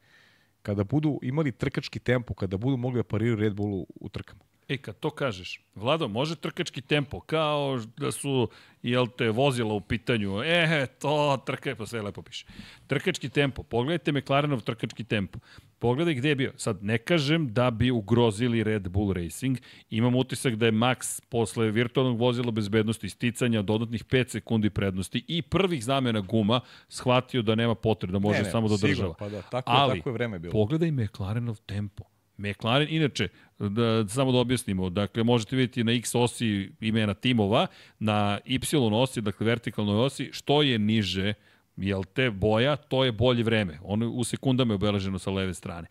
kada 0.61 0.83
budu 0.83 1.19
imali 1.21 1.51
trkački 1.51 1.99
tempo, 1.99 2.33
kada 2.33 2.57
budu 2.57 2.77
mogli 2.77 2.99
da 2.99 3.03
pariraju 3.03 3.35
Red 3.35 3.53
Bullu 3.53 3.85
u 3.95 4.09
trkama. 4.09 4.41
E, 4.69 4.77
kad 4.77 4.99
to 4.99 5.09
kažeš, 5.09 5.61
Vlado, 5.75 6.07
može 6.07 6.35
trkački 6.35 6.81
tempo, 6.81 7.19
kao 7.19 7.79
da 7.97 8.11
su, 8.11 8.49
jel 8.83 9.07
te, 9.07 9.29
vozila 9.29 9.73
u 9.73 9.81
pitanju, 9.81 10.43
e, 10.43 10.87
to, 10.91 11.43
trka, 11.45 11.75
pa 11.75 11.85
sve 11.85 12.01
lepo 12.01 12.21
piše. 12.21 12.45
Trkački 12.87 13.29
tempo, 13.29 13.63
pogledajte 13.63 14.11
McLarenov 14.11 14.61
trkački 14.61 15.03
tempo. 15.03 15.39
Pogledaj 15.79 16.13
gde 16.13 16.29
je 16.29 16.35
bio. 16.35 16.53
Sad, 16.55 16.83
ne 16.83 16.97
kažem 16.97 17.53
da 17.53 17.71
bi 17.71 17.91
ugrozili 17.91 18.63
Red 18.63 18.89
Bull 18.89 19.13
Racing. 19.13 19.57
Imam 19.89 20.15
utisak 20.15 20.55
da 20.55 20.65
je 20.65 20.71
Max 20.71 21.21
posle 21.21 21.71
virtualnog 21.71 22.19
vozila 22.19 22.51
bezbednosti, 22.51 23.09
sticanja 23.09 23.61
dodatnih 23.61 24.05
5 24.05 24.29
sekundi 24.29 24.69
prednosti 24.69 25.25
i 25.27 25.41
prvih 25.41 25.83
zamena 25.83 26.19
guma 26.21 26.59
shvatio 26.89 27.41
da 27.41 27.55
nema 27.55 27.75
potrebe, 27.75 28.11
da 28.11 28.19
može 28.19 28.37
Ne, 28.37 28.43
ne, 28.43 28.51
samo 28.51 28.67
da 28.67 28.77
država. 28.77 29.13
pa 29.13 29.29
da, 29.29 29.41
tako- 29.41 29.71
Ali, 29.71 29.97
tako 29.97 30.09
je 30.09 30.13
vreme 30.13 30.39
bilo. 30.39 30.51
Pogledaj 30.51 30.91
McLarenov 30.91 31.55
tempo. 31.57 32.03
McLaren, 32.37 32.87
inače, 32.89 33.27
da, 33.59 34.07
samo 34.07 34.31
da 34.31 34.37
objasnimo, 34.37 34.89
dakle, 34.89 35.23
možete 35.23 35.55
vidjeti 35.55 35.83
na 35.83 35.91
X 35.91 36.15
osi 36.15 36.71
imena 36.81 37.13
timova, 37.13 37.67
na 37.99 38.39
Y 38.45 38.77
osi, 38.93 39.21
dakle, 39.21 39.45
vertikalnoj 39.45 40.05
osi, 40.05 40.29
što 40.33 40.61
je 40.61 40.79
niže, 40.79 41.33
jel 41.77 42.03
te, 42.03 42.31
boja, 42.31 42.75
to 42.75 43.05
je 43.05 43.11
bolje 43.11 43.43
vreme. 43.43 43.79
Ono 43.83 44.09
u 44.09 44.23
sekundama 44.23 44.73
je 44.73 44.75
obeleženo 44.75 45.19
sa 45.19 45.31
leve 45.31 45.53
strane. 45.53 45.87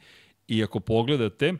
I 0.48 0.64
ako 0.64 0.80
pogledate, 0.80 1.52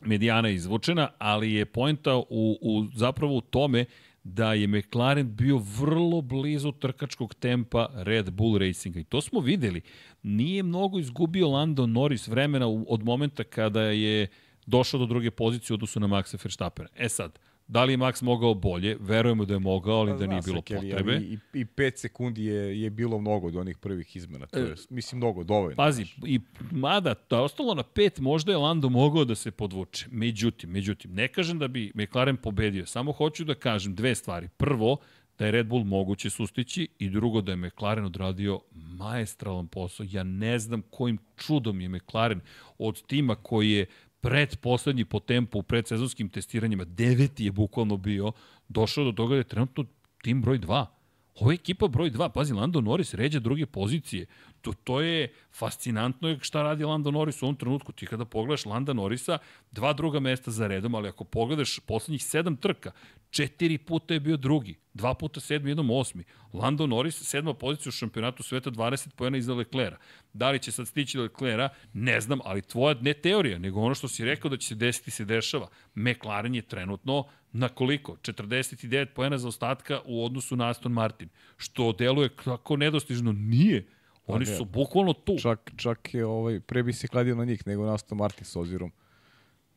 medijana 0.00 0.48
je 0.48 0.54
izvučena, 0.54 1.08
ali 1.18 1.52
je 1.52 1.64
poenta 1.64 2.16
u, 2.16 2.24
u, 2.60 2.86
zapravo 2.94 3.36
u 3.36 3.40
tome 3.40 3.84
da 4.26 4.52
je 4.52 4.66
McLaren 4.66 5.36
bio 5.36 5.58
vrlo 5.78 6.20
blizu 6.20 6.72
trkačkog 6.72 7.34
tempa 7.34 7.88
Red 7.94 8.30
Bull 8.30 8.58
Racinga. 8.58 9.00
I 9.00 9.04
to 9.04 9.20
smo 9.20 9.40
videli. 9.40 9.80
Nije 10.22 10.62
mnogo 10.62 10.98
izgubio 10.98 11.48
Lando 11.48 11.86
Norris 11.86 12.28
vremena 12.28 12.66
od 12.88 13.04
momenta 13.04 13.44
kada 13.44 13.82
je 13.82 14.26
došao 14.66 15.00
do 15.00 15.06
druge 15.06 15.30
pozicije 15.30 15.74
u 15.74 15.76
odnosu 15.76 16.00
na 16.00 16.06
Maxa 16.06 16.44
Verstappena. 16.44 16.88
E 16.96 17.08
sad, 17.08 17.38
da 17.68 17.84
li 17.84 17.92
je 17.92 17.96
Max 17.96 18.22
mogao 18.22 18.54
bolje? 18.54 18.96
Verujemo 19.00 19.44
da 19.44 19.54
je 19.54 19.60
mogao, 19.60 19.94
ali 19.94 20.12
Pa 20.12 20.18
da 20.18 20.26
nije 20.26 20.42
bilo 20.42 20.62
potrebe. 20.62 21.16
I, 21.16 21.38
i 21.52 21.64
5 21.64 21.96
sekundi 21.96 22.44
je, 22.44 22.80
je 22.80 22.90
bilo 22.90 23.18
mnogo 23.18 23.46
od 23.46 23.56
onih 23.56 23.78
prvih 23.78 24.16
izmena. 24.16 24.46
To 24.46 24.58
je, 24.58 24.74
mislim, 24.90 25.18
mnogo, 25.18 25.44
dovoljno. 25.44 25.72
E, 25.72 25.76
Pazi, 25.76 26.06
i 26.26 26.40
mada 26.70 27.14
da 27.30 27.36
je 27.36 27.42
ostalo 27.42 27.74
na 27.74 27.82
pet, 27.82 28.18
možda 28.18 28.52
je 28.52 28.58
Lando 28.58 28.88
mogao 28.88 29.24
da 29.24 29.34
se 29.34 29.50
podvuče. 29.50 30.06
Međutim, 30.10 30.70
međutim, 30.70 31.14
ne 31.14 31.28
kažem 31.28 31.58
da 31.58 31.68
bi 31.68 31.92
McLaren 31.94 32.36
pobedio, 32.36 32.86
samo 32.86 33.12
hoću 33.12 33.44
da 33.44 33.54
kažem 33.54 33.94
dve 33.94 34.14
stvari. 34.14 34.48
Prvo, 34.56 34.96
da 35.38 35.44
je 35.44 35.50
Red 35.50 35.66
Bull 35.66 35.84
moguće 35.84 36.30
sustići 36.30 36.88
i 36.98 37.10
drugo 37.10 37.40
da 37.40 37.52
je 37.52 37.56
McLaren 37.56 38.04
odradio 38.04 38.60
maestralan 38.74 39.68
posao. 39.68 40.06
Ja 40.10 40.22
ne 40.22 40.58
znam 40.58 40.82
kojim 40.90 41.18
čudom 41.36 41.80
je 41.80 41.88
McLaren 41.88 42.40
od 42.78 43.02
tima 43.02 43.34
koji 43.34 43.70
je 43.70 43.86
pred 44.20 44.56
poslednji 44.56 45.04
po 45.04 45.20
tempu 45.20 45.58
u 45.58 45.62
predsezonskim 45.62 46.28
testiranjima, 46.28 46.84
deveti 46.84 47.44
je 47.44 47.52
bukvalno 47.52 47.96
bio, 47.96 48.32
došao 48.68 49.04
do 49.04 49.12
toga 49.12 49.34
da 49.34 49.38
je 49.38 49.44
trenutno 49.44 49.84
tim 50.22 50.42
broj 50.42 50.58
2. 50.58 50.86
Ovo 51.34 51.50
je 51.50 51.54
ekipa 51.54 51.88
broj 51.88 52.10
2, 52.10 52.28
pazi, 52.34 52.54
Lando 52.54 52.80
Norris 52.80 53.14
ređa 53.14 53.40
druge 53.40 53.66
pozicije. 53.66 54.26
To, 54.66 54.72
to 54.72 55.00
je 55.00 55.28
fascinantno 55.58 56.38
šta 56.40 56.62
radi 56.62 56.84
Lando 56.84 57.10
Norris 57.10 57.42
u 57.42 57.44
ovom 57.44 57.56
trenutku. 57.56 57.92
Ti 57.92 58.06
kada 58.06 58.24
pogledaš 58.24 58.64
Landa 58.66 58.92
Norrisa, 58.92 59.38
dva 59.70 59.92
druga 59.92 60.20
mesta 60.20 60.50
za 60.50 60.66
redom, 60.66 60.94
ali 60.94 61.08
ako 61.08 61.24
pogledaš 61.24 61.78
poslednjih 61.86 62.24
sedam 62.24 62.56
trka, 62.56 62.90
četiri 63.30 63.78
puta 63.78 64.14
je 64.14 64.20
bio 64.20 64.36
drugi, 64.36 64.74
dva 64.94 65.14
puta 65.14 65.40
sedmi, 65.40 65.70
jednom 65.70 65.90
osmi. 65.90 66.24
Lando 66.52 66.86
Norris, 66.86 67.22
sedma 67.22 67.54
pozicija 67.54 67.90
u 67.90 67.92
šampionatu 67.92 68.42
sveta, 68.42 68.70
20 68.70 69.14
pojena 69.14 69.38
iza 69.38 69.54
Leclera. 69.54 69.98
Da 70.32 70.50
li 70.50 70.58
će 70.58 70.72
sad 70.72 70.88
stići 70.88 71.18
Leclera, 71.18 71.68
ne 71.92 72.20
znam, 72.20 72.38
ali 72.44 72.62
tvoja 72.62 72.94
ne 73.00 73.14
teorija, 73.14 73.58
nego 73.58 73.80
ono 73.80 73.94
što 73.94 74.08
si 74.08 74.24
rekao 74.24 74.50
da 74.50 74.56
će 74.56 74.68
se 74.68 74.74
desiti 74.74 75.10
se 75.10 75.24
dešava. 75.24 75.68
McLaren 75.94 76.54
je 76.54 76.62
trenutno 76.62 77.24
na 77.52 77.68
koliko? 77.68 78.16
49 78.16 79.06
pojena 79.14 79.38
za 79.38 79.48
ostatka 79.48 80.00
u 80.04 80.24
odnosu 80.24 80.56
na 80.56 80.68
Aston 80.70 80.92
Martin, 80.92 81.28
što 81.56 81.92
deluje 81.92 82.28
kako 82.28 82.76
nedostižno 82.76 83.32
nije. 83.32 83.86
Oni 84.26 84.44
ne. 84.44 84.56
su 84.56 84.64
bukvalno 84.64 85.12
tu. 85.12 85.36
Čak, 85.38 85.72
čak 85.76 86.14
je, 86.14 86.26
ovaj, 86.26 86.60
pre 86.60 86.82
bi 86.82 86.92
se 86.92 87.08
kladio 87.08 87.34
na 87.34 87.44
njih 87.44 87.66
nego 87.66 87.86
na 87.86 87.94
Aston 87.94 88.18
Martin 88.18 88.44
s 88.44 88.56
obzirom 88.56 88.92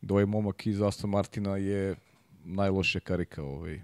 da 0.01 0.13
ovaj 0.13 0.25
momak 0.25 0.67
iz 0.67 0.81
Aston 0.81 1.09
Martina 1.09 1.57
je 1.57 1.95
najlošija 2.43 3.01
karika 3.01 3.43
ovaj. 3.43 3.81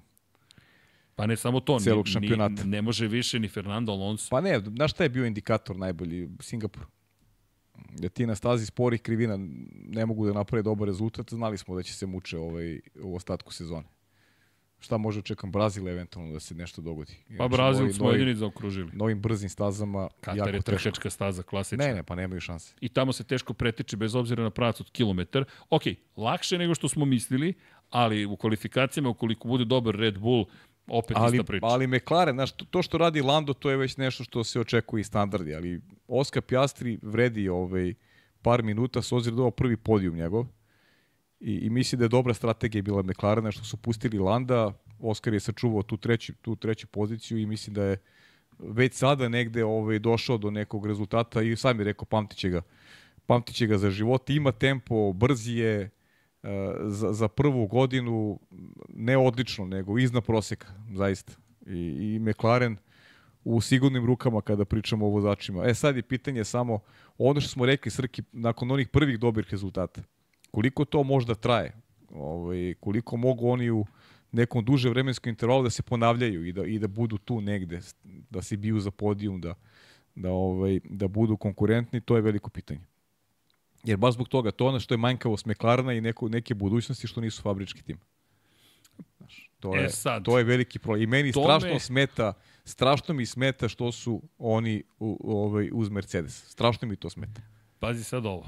Pa 1.16 1.26
ne 1.26 1.36
samo 1.36 1.60
to, 1.60 1.80
celog 1.80 2.06
ni, 2.06 2.12
šampionata. 2.12 2.64
ni, 2.64 2.70
ne 2.70 2.82
može 2.82 3.08
više 3.08 3.40
ni 3.40 3.48
Fernando 3.48 3.92
Alonso. 3.92 4.28
Pa 4.30 4.42
ne, 4.42 4.60
znaš 4.60 4.92
šta 4.92 5.04
je 5.04 5.10
bio 5.10 5.26
indikator 5.26 5.78
najbolji? 5.78 6.30
Singapur. 6.40 6.86
Da 7.90 8.10
ti 8.10 8.26
na 8.26 8.36
stazi 8.36 8.66
sporih 8.66 9.02
krivina 9.02 9.38
ne 9.72 10.06
mogu 10.06 10.28
da 10.28 10.34
naprave 10.34 10.64
dobar 10.64 10.88
rezultat, 10.88 11.34
znali 11.34 11.58
smo 11.58 11.76
da 11.76 11.84
će 11.84 11.94
se 11.94 12.06
muče 12.06 12.38
ovaj, 12.38 12.80
u 13.02 13.16
ostatku 13.16 13.54
sezone. 13.54 13.88
Šta 14.86 14.98
može 14.98 15.20
očekam 15.20 15.52
Brazil 15.52 15.90
eventualno 15.90 16.34
da 16.34 16.40
se 16.40 16.56
nešto 16.56 16.82
dogodi? 16.82 17.14
Pa 17.28 17.34
Inače, 17.34 17.50
Brazil 17.50 17.86
novi- 17.86 17.94
smo 17.94 18.12
jedini 18.12 18.36
zaokružili. 18.36 18.92
Novim 18.94 19.22
brzim 19.22 19.50
stazama 19.50 20.10
Katar 20.22 20.56
je 20.56 20.62
trkačka 20.62 21.10
staza 21.10 21.44
klasična. 21.44 21.86
Ne, 21.86 21.94
ne, 21.94 22.04
pa 22.04 22.16
nemaju 22.16 22.42
šanse. 22.42 22.74
i 22.82 22.90
tamo 22.90 23.14
se 23.14 23.24
teško 23.24 23.54
pretiče 23.54 23.98
bez 23.98 24.16
obzira 24.16 24.44
na 24.44 24.50
pravac 24.50 24.80
od 24.82 24.92
kilometar. 24.92 25.46
Ok, 25.70 25.82
lakše 26.18 26.58
nego 26.58 26.76
što 26.76 26.90
smo 26.90 27.06
mislili, 27.06 27.54
ali 27.90 28.26
u 28.26 28.36
kvalifikacijama, 28.38 29.10
ukoliko 29.10 29.48
bude 29.48 29.66
dobar 29.66 29.96
Red 29.96 30.18
Bull, 30.20 30.46
opet 30.88 31.18
ali, 31.20 31.38
ista 31.38 31.44
priča. 31.44 31.66
ali 31.66 31.88
McLaren, 31.88 32.36
znaš, 32.36 32.52
to, 32.52 32.66
to 32.66 32.82
što 32.82 32.98
radi 32.98 33.22
Lando, 33.22 33.54
to 33.54 33.70
je 33.70 33.78
već 33.78 33.98
nešto 33.98 34.24
što 34.24 34.44
se 34.44 34.60
očekuje 34.60 35.02
i 35.02 35.04
standardi, 35.04 35.56
ali 35.56 35.82
Oscar 36.08 36.42
Piastri 36.42 37.00
vredi 37.02 37.50
ovaj 37.50 37.94
par 38.42 38.64
minuta 38.64 39.02
s 39.02 39.12
obzirom 39.12 39.36
da 39.38 39.42
ovo 39.42 39.52
prvi 39.52 39.78
podijum 39.78 40.16
njegov 40.16 40.46
i, 41.46 41.54
i 41.54 41.70
misli 41.70 41.98
da 41.98 42.06
je 42.06 42.10
dobra 42.10 42.34
strategija 42.34 42.82
bila 42.82 43.02
McLarena 43.02 43.52
što 43.52 43.64
su 43.64 43.78
pustili 43.78 44.18
Landa, 44.18 44.74
Oscar 45.00 45.34
je 45.34 45.40
sačuvao 45.40 45.84
tu 45.84 45.98
treću, 45.98 46.34
tu 46.42 46.56
treću 46.56 46.88
poziciju 46.88 47.38
i 47.38 47.46
mislim 47.46 47.74
da 47.74 47.84
je 47.84 47.98
već 48.60 48.94
sada 48.94 49.30
negde 49.30 49.66
ovaj, 49.66 50.00
došao 50.00 50.38
do 50.38 50.52
nekog 50.52 50.86
rezultata 50.86 51.42
i 51.42 51.56
sam 51.56 51.80
je 51.80 51.86
rekao 51.86 52.06
pamtiće 52.06 52.50
ga, 52.50 52.62
pamtiće 53.26 53.68
ga 53.68 53.78
za 53.78 53.90
život, 53.90 54.30
ima 54.30 54.52
tempo, 54.52 55.14
brz 55.14 55.48
je, 55.48 55.82
e, 55.82 55.90
za, 56.86 57.14
za 57.14 57.28
prvu 57.28 57.68
godinu 57.68 58.40
ne 58.90 59.18
odlično, 59.18 59.66
nego 59.66 60.00
iznad 60.00 60.26
proseka, 60.26 60.68
zaista. 60.94 61.34
I, 61.66 61.80
i 62.16 62.20
McLaren 62.20 62.78
u 63.44 63.62
sigurnim 63.62 64.06
rukama 64.06 64.42
kada 64.42 64.66
pričamo 64.66 65.06
o 65.06 65.10
vozačima. 65.10 65.66
E 65.66 65.74
sad 65.74 65.96
je 65.96 66.02
pitanje 66.02 66.44
samo 66.44 66.80
ono 67.18 67.42
što 67.42 67.50
smo 67.50 67.66
rekli 67.66 67.92
Srki 67.92 68.24
nakon 68.32 68.72
onih 68.72 68.88
prvih 68.88 69.20
dobrih 69.20 69.48
rezultata. 69.52 70.02
Koliko 70.52 70.86
to 70.86 71.04
možda 71.04 71.36
traje? 71.36 71.74
Ovaj, 72.10 72.74
koliko 72.80 73.18
mogu 73.18 73.50
oni 73.50 73.72
u 73.72 73.86
nekom 74.32 74.66
duže 74.66 74.90
vremenskom 74.90 75.30
intervalu 75.30 75.64
da 75.64 75.70
se 75.70 75.84
ponavljaju 75.84 76.46
i 76.46 76.52
da, 76.52 76.66
i 76.66 76.80
da 76.80 76.88
budu 76.88 77.18
tu 77.18 77.42
negde, 77.42 77.80
da 78.30 78.42
se 78.42 78.58
biju 78.58 78.80
za 78.80 78.92
podijum, 78.92 79.42
da, 79.42 79.54
da, 80.16 80.32
ovaj, 80.32 80.80
da 80.84 81.08
budu 81.08 81.38
konkurentni, 81.38 82.02
to 82.02 82.16
je 82.16 82.22
veliko 82.22 82.50
pitanje. 82.50 82.82
Jer 83.84 83.98
baš 83.98 84.14
zbog 84.14 84.28
toga, 84.28 84.52
to 84.52 84.68
ono 84.68 84.80
što 84.80 84.94
je 84.94 84.98
manjkavost 84.98 85.46
McLarena 85.46 85.94
i 85.94 86.02
neko, 86.02 86.30
neke 86.30 86.54
budućnosti 86.54 87.08
što 87.08 87.22
nisu 87.22 87.42
fabrički 87.42 87.84
tim. 87.84 87.98
Znaš, 89.18 89.50
to, 89.60 89.76
E 89.76 89.80
je, 89.80 89.90
sad, 89.90 90.24
to 90.24 90.38
je 90.38 90.44
veliki 90.44 90.80
problem. 90.80 91.04
I 91.04 91.08
meni 91.08 91.32
strašno 91.32 91.70
me- 91.74 91.80
smeta, 91.80 92.34
strašno 92.66 93.14
mi 93.14 93.26
smeta 93.26 93.68
što 93.68 93.92
su 93.92 94.22
oni 94.38 94.84
u, 95.00 95.18
u, 95.20 95.38
ovaj, 95.38 95.70
uz 95.74 95.90
Mercedes. 95.90 96.46
Strašno 96.48 96.88
mi 96.88 96.96
to 96.96 97.10
smeta. 97.10 97.42
Pazi 97.80 98.04
sad 98.04 98.26
ovo. 98.26 98.48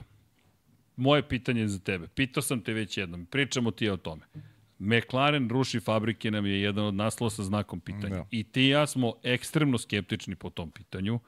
Moje 0.98 1.28
pitanje 1.28 1.61
je 1.61 1.68
za 1.68 1.80
tebe. 1.80 2.07
Pitao 2.07 2.44
sam 2.44 2.61
te 2.61 2.74
već 2.74 2.98
jednom. 2.98 3.26
Pričamo 3.26 3.72
ti 3.72 3.90
o 3.90 3.98
tome. 3.98 4.26
McLaren 4.80 5.49
ruši 5.49 5.80
fabrike 5.80 6.32
nam 6.32 6.45
je 6.45 6.61
jedan 6.61 6.86
od 6.86 6.94
naslova 6.94 7.30
sa 7.30 7.44
znakom 7.44 7.80
pitanja. 7.80 8.15
Da. 8.15 8.26
I 8.32 8.44
ti 8.44 8.61
i 8.61 8.68
ja 8.68 8.88
smo 8.88 9.14
ekstremno 9.24 9.78
skeptični 9.78 10.36
po 10.36 10.49
tom 10.49 10.72
pitanju. 10.72 11.19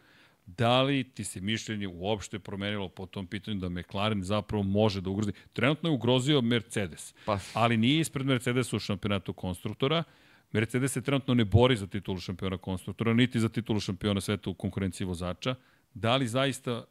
Da 0.46 0.82
li 0.82 1.04
ti 1.04 1.24
se 1.24 1.42
mišljenje 1.42 1.88
uopšte 1.88 2.40
promenilo 2.40 2.90
po 2.90 3.06
tom 3.06 3.28
pitanju 3.28 3.60
da 3.60 3.70
McLaren 3.70 4.24
zapravo 4.24 4.64
može 4.64 5.02
da 5.02 5.10
ugrozi? 5.10 5.32
Trenutno 5.54 5.90
je 5.90 5.94
ugrozio 5.94 6.42
Mercedes, 6.42 7.14
Pa. 7.26 7.40
ali 7.54 7.78
nije 7.78 8.00
ispred 8.00 8.26
Mercedesa 8.26 8.76
u 8.76 8.80
šampionatu 8.80 9.34
konstruktora. 9.34 10.04
Mercedes 10.52 10.92
se 10.92 11.02
trenutno 11.02 11.34
ne 11.34 11.46
bori 11.46 11.76
za 11.76 11.88
titulu 11.88 12.20
šampiona 12.20 12.58
konstruktora, 12.58 13.14
niti 13.14 13.40
za 13.40 13.50
titulu 13.50 13.80
šampiona 13.80 14.22
sveta 14.22 14.50
u 14.50 14.54
konkurenciji 14.54 15.08
vozača. 15.08 15.56
Da 15.94 16.16
li 16.16 16.28
zaista 16.28 16.86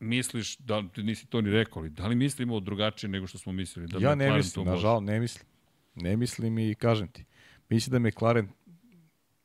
misliš, 0.00 0.56
da 0.56 0.84
nisi 0.96 1.26
to 1.26 1.40
ni 1.40 1.50
rekao, 1.50 1.80
ali 1.80 1.90
da 1.90 2.06
li 2.06 2.14
mislimo 2.14 2.60
drugačije 2.60 3.10
nego 3.10 3.26
što 3.26 3.38
smo 3.38 3.52
mislili? 3.52 3.88
Da 3.88 3.98
ja 3.98 4.14
ne 4.14 4.32
mislim, 4.32 4.66
nažal, 4.66 5.04
ne 5.04 5.20
mislim. 5.20 5.46
Ne 5.94 6.16
mislim 6.16 6.58
i 6.58 6.74
kažem 6.74 7.08
ti. 7.08 7.24
Mislim 7.68 7.92
da 8.02 8.08
McLaren 8.08 8.48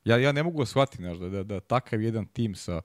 ja, 0.06 0.18
ja 0.18 0.32
ne 0.32 0.44
mogu 0.44 0.60
da 0.60 0.66
shvatim, 0.66 1.02
znaš, 1.02 1.18
da, 1.18 1.30
da, 1.30 1.44
da 1.44 1.60
takav 1.60 2.02
jedan 2.02 2.26
tim 2.26 2.56
sa, 2.56 2.82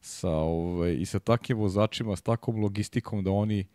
sa 0.00 0.30
ovaj, 0.30 0.94
i 0.94 1.04
sa 1.06 1.18
takvim 1.18 1.58
vozačima, 1.58 2.16
s 2.16 2.22
takvom 2.22 2.60
logistikom 2.60 3.24
da 3.24 3.30
oni 3.30 3.66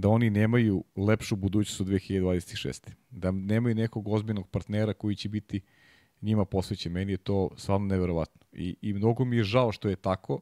da 0.00 0.08
oni 0.08 0.30
nemaju 0.30 0.84
lepšu 0.96 1.36
budućnost 1.36 1.80
u 1.80 1.84
2026. 1.84 2.90
Da 3.10 3.30
nemaju 3.30 3.74
nekog 3.74 4.08
ozbiljnog 4.08 4.48
partnera 4.48 4.94
koji 4.94 5.16
će 5.16 5.28
biti 5.28 5.60
njima 6.20 6.44
posvećen. 6.44 6.92
Meni 6.92 7.12
je 7.12 7.16
to 7.16 7.50
stvarno 7.56 7.86
neverovatno. 7.86 8.40
I, 8.52 8.76
I 8.82 8.92
mnogo 8.92 9.24
mi 9.24 9.36
je 9.36 9.44
žao 9.44 9.72
što 9.72 9.88
je 9.88 9.96
tako. 9.96 10.40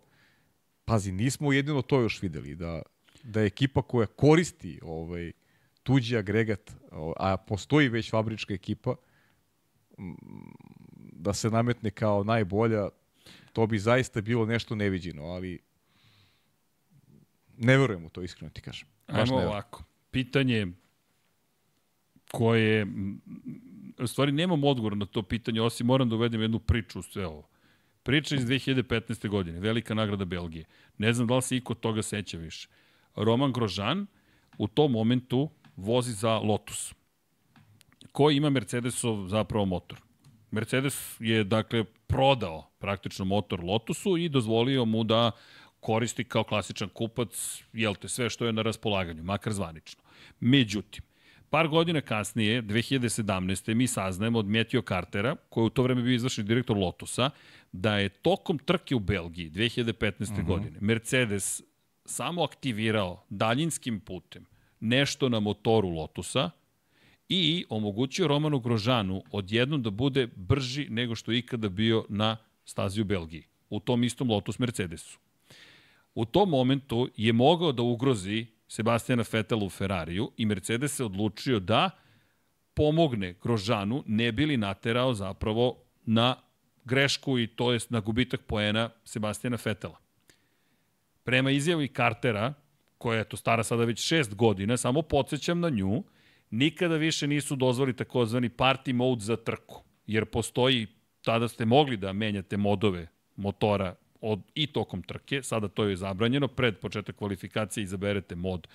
Pazi, 0.87 1.13
nismo 1.13 1.53
jedino 1.53 1.83
to 1.83 2.01
još 2.01 2.23
videli. 2.23 2.55
Da, 2.55 2.83
da 3.23 3.41
je 3.41 3.47
ekipa 3.47 3.83
koja 3.83 4.07
koristi 4.07 4.81
ovaj, 4.83 5.33
tuđi 5.83 6.17
agregat, 6.17 6.73
a 7.17 7.37
postoji 7.37 7.89
već 7.89 8.11
fabrička 8.11 8.55
ekipa, 8.55 8.95
da 11.13 11.35
se 11.35 11.51
nametne 11.51 11.91
kao 11.91 12.25
najbolja, 12.25 12.89
to 13.53 13.67
bi 13.67 13.79
zaista 13.79 14.21
bilo 14.21 14.47
nešto 14.47 14.75
neviđeno, 14.75 15.23
ali 15.23 15.59
ne 17.57 17.79
verujem 17.79 18.05
u 18.05 18.09
to, 18.09 18.23
iskreno 18.23 18.51
ti 18.51 18.61
kažem. 18.61 18.89
Baš 19.09 19.31
Ajmo 19.31 19.37
ovako. 19.37 19.85
Pitanje 20.11 20.67
koje, 22.31 22.87
u 23.99 24.07
stvari 24.07 24.33
nemam 24.33 24.65
odgovor 24.65 24.97
na 24.97 25.07
to 25.07 25.23
pitanje, 25.23 25.63
osim 25.63 25.87
moram 25.87 26.09
da 26.09 26.17
uvedem 26.17 26.41
jednu 26.41 26.59
priču 26.59 26.99
u 26.99 27.03
sve 27.03 27.27
ovo. 27.27 27.49
Priča 28.07 28.35
iz 28.35 28.45
2015. 28.47 29.29
godine, 29.29 29.61
velika 29.61 29.95
nagrada 29.95 30.25
Belgije. 30.25 30.65
Ne 30.99 31.13
znam 31.13 31.27
da 31.27 31.37
li 31.37 31.43
se 31.43 31.57
iko 31.57 31.75
toga 31.75 32.03
seća 32.03 32.39
više. 32.39 32.69
Roman 33.17 33.53
Grožan 33.53 34.07
u 34.59 34.69
tom 34.69 34.93
momentu 34.93 35.51
vozi 35.77 36.13
za 36.13 36.39
Lotus, 36.39 36.95
koji 38.13 38.37
ima 38.37 38.51
Mercedesov 38.51 39.29
zapravo 39.29 39.65
motor. 39.65 39.99
Mercedes 40.51 41.17
je, 41.21 41.45
dakle, 41.45 41.85
prodao 42.07 42.71
praktično 42.79 43.25
motor 43.25 43.65
Lotusu 43.65 44.17
i 44.17 44.29
dozvolio 44.29 44.85
mu 44.85 45.05
da 45.05 45.31
koristi 45.81 46.25
kao 46.25 46.45
klasičan 46.45 46.89
kupac, 46.89 47.63
jel 47.73 47.95
te, 47.95 48.09
sve 48.09 48.31
što 48.31 48.47
je 48.47 48.53
na 48.53 48.63
raspolaganju, 48.63 49.23
makar 49.23 49.53
zvanično. 49.53 50.03
Međutim, 50.41 51.03
par 51.51 51.69
godina 51.69 52.01
kasnije, 52.01 52.63
2017. 52.63 53.75
mi 53.75 53.87
saznajemo 53.87 54.39
od 54.39 54.47
Matthew 54.47 54.89
Cartera, 54.89 55.37
koji 55.49 55.63
je 55.63 55.67
u 55.67 55.71
to 55.71 55.83
vreme 55.83 56.03
bio 56.03 56.15
izvršni 56.15 56.45
direktor 56.45 56.77
Lotusa, 56.77 57.31
da 57.73 57.99
je 57.99 58.09
tokom 58.09 58.59
trke 58.59 58.95
u 58.95 58.99
Belgiji 58.99 59.51
2015. 59.51 60.33
Uh 60.33 60.39
-huh. 60.39 60.47
godine 60.47 60.79
Mercedes 60.81 61.63
samo 62.05 62.43
aktivirao 62.43 63.25
daljinskim 63.31 64.01
putem 64.01 64.47
nešto 64.81 65.29
na 65.29 65.41
motoru 65.41 65.89
Lotusa 65.89 66.51
i 67.29 67.65
omogućio 67.69 68.29
Romanu 68.29 68.59
Grožanu 68.59 69.23
odjednom 69.31 69.83
da 69.83 69.91
bude 69.91 70.27
brži 70.27 70.87
nego 70.91 71.15
što 71.15 71.33
je 71.33 71.39
ikada 71.39 71.69
bio 71.69 72.05
na 72.09 72.37
stazi 72.65 73.01
u 73.01 73.05
Belgiji, 73.05 73.45
u 73.71 73.81
tom 73.81 74.05
istom 74.05 74.31
Lotus 74.31 74.59
Mercedesu. 74.59 75.19
U 76.15 76.25
tom 76.25 76.51
momentu 76.51 77.09
je 77.17 77.33
mogao 77.33 77.73
da 77.73 77.83
ugrozi 77.83 78.47
Sebastijana 78.69 79.25
Vetela 79.33 79.65
u 79.65 79.71
Ferrariju 79.71 80.33
i 80.37 80.47
Mercedes 80.47 80.97
se 80.97 81.05
odlučio 81.05 81.61
da 81.61 81.91
pomogne 82.75 83.35
Grožanu, 83.43 84.03
ne 84.07 84.33
bili 84.33 84.57
naterao 84.57 85.15
zapravo 85.15 85.77
na 86.05 86.37
grešku 86.85 87.39
i 87.39 87.47
to 87.47 87.73
jest 87.73 87.91
na 87.91 88.01
gubitak 88.01 88.41
poena 88.47 88.91
Sebastijana 89.05 89.59
Vetela. 89.65 89.99
Prema 91.25 91.51
izjavi 91.51 91.89
Cartera, 91.89 92.55
koja 92.99 93.19
je 93.19 93.29
to 93.29 93.37
stara 93.37 93.65
sada 93.65 93.85
već 93.85 94.01
šest 94.07 94.35
godina, 94.35 94.77
samo 94.77 95.03
podsjećam 95.03 95.61
na 95.61 95.69
nju, 95.69 96.05
nikada 96.51 96.97
više 96.97 97.27
nisu 97.27 97.57
dozvoli 97.57 97.97
takozvani 97.97 98.49
party 98.49 98.93
mode 98.93 99.25
za 99.25 99.37
trku, 99.37 99.85
jer 100.07 100.25
postoji, 100.25 100.87
tada 101.23 101.49
ste 101.49 101.65
mogli 101.65 101.97
da 101.97 102.13
menjate 102.13 102.57
modove 102.57 103.09
motora 103.37 103.95
od, 104.21 104.41
i 104.55 104.67
tokom 104.67 105.03
trke, 105.03 105.43
sada 105.43 105.69
to 105.69 105.85
je 105.85 105.97
zabranjeno, 105.97 106.49
pred 106.49 106.79
početak 106.79 107.17
kvalifikacije 107.17 107.85
izaberete 107.85 108.35
mod 108.35 108.69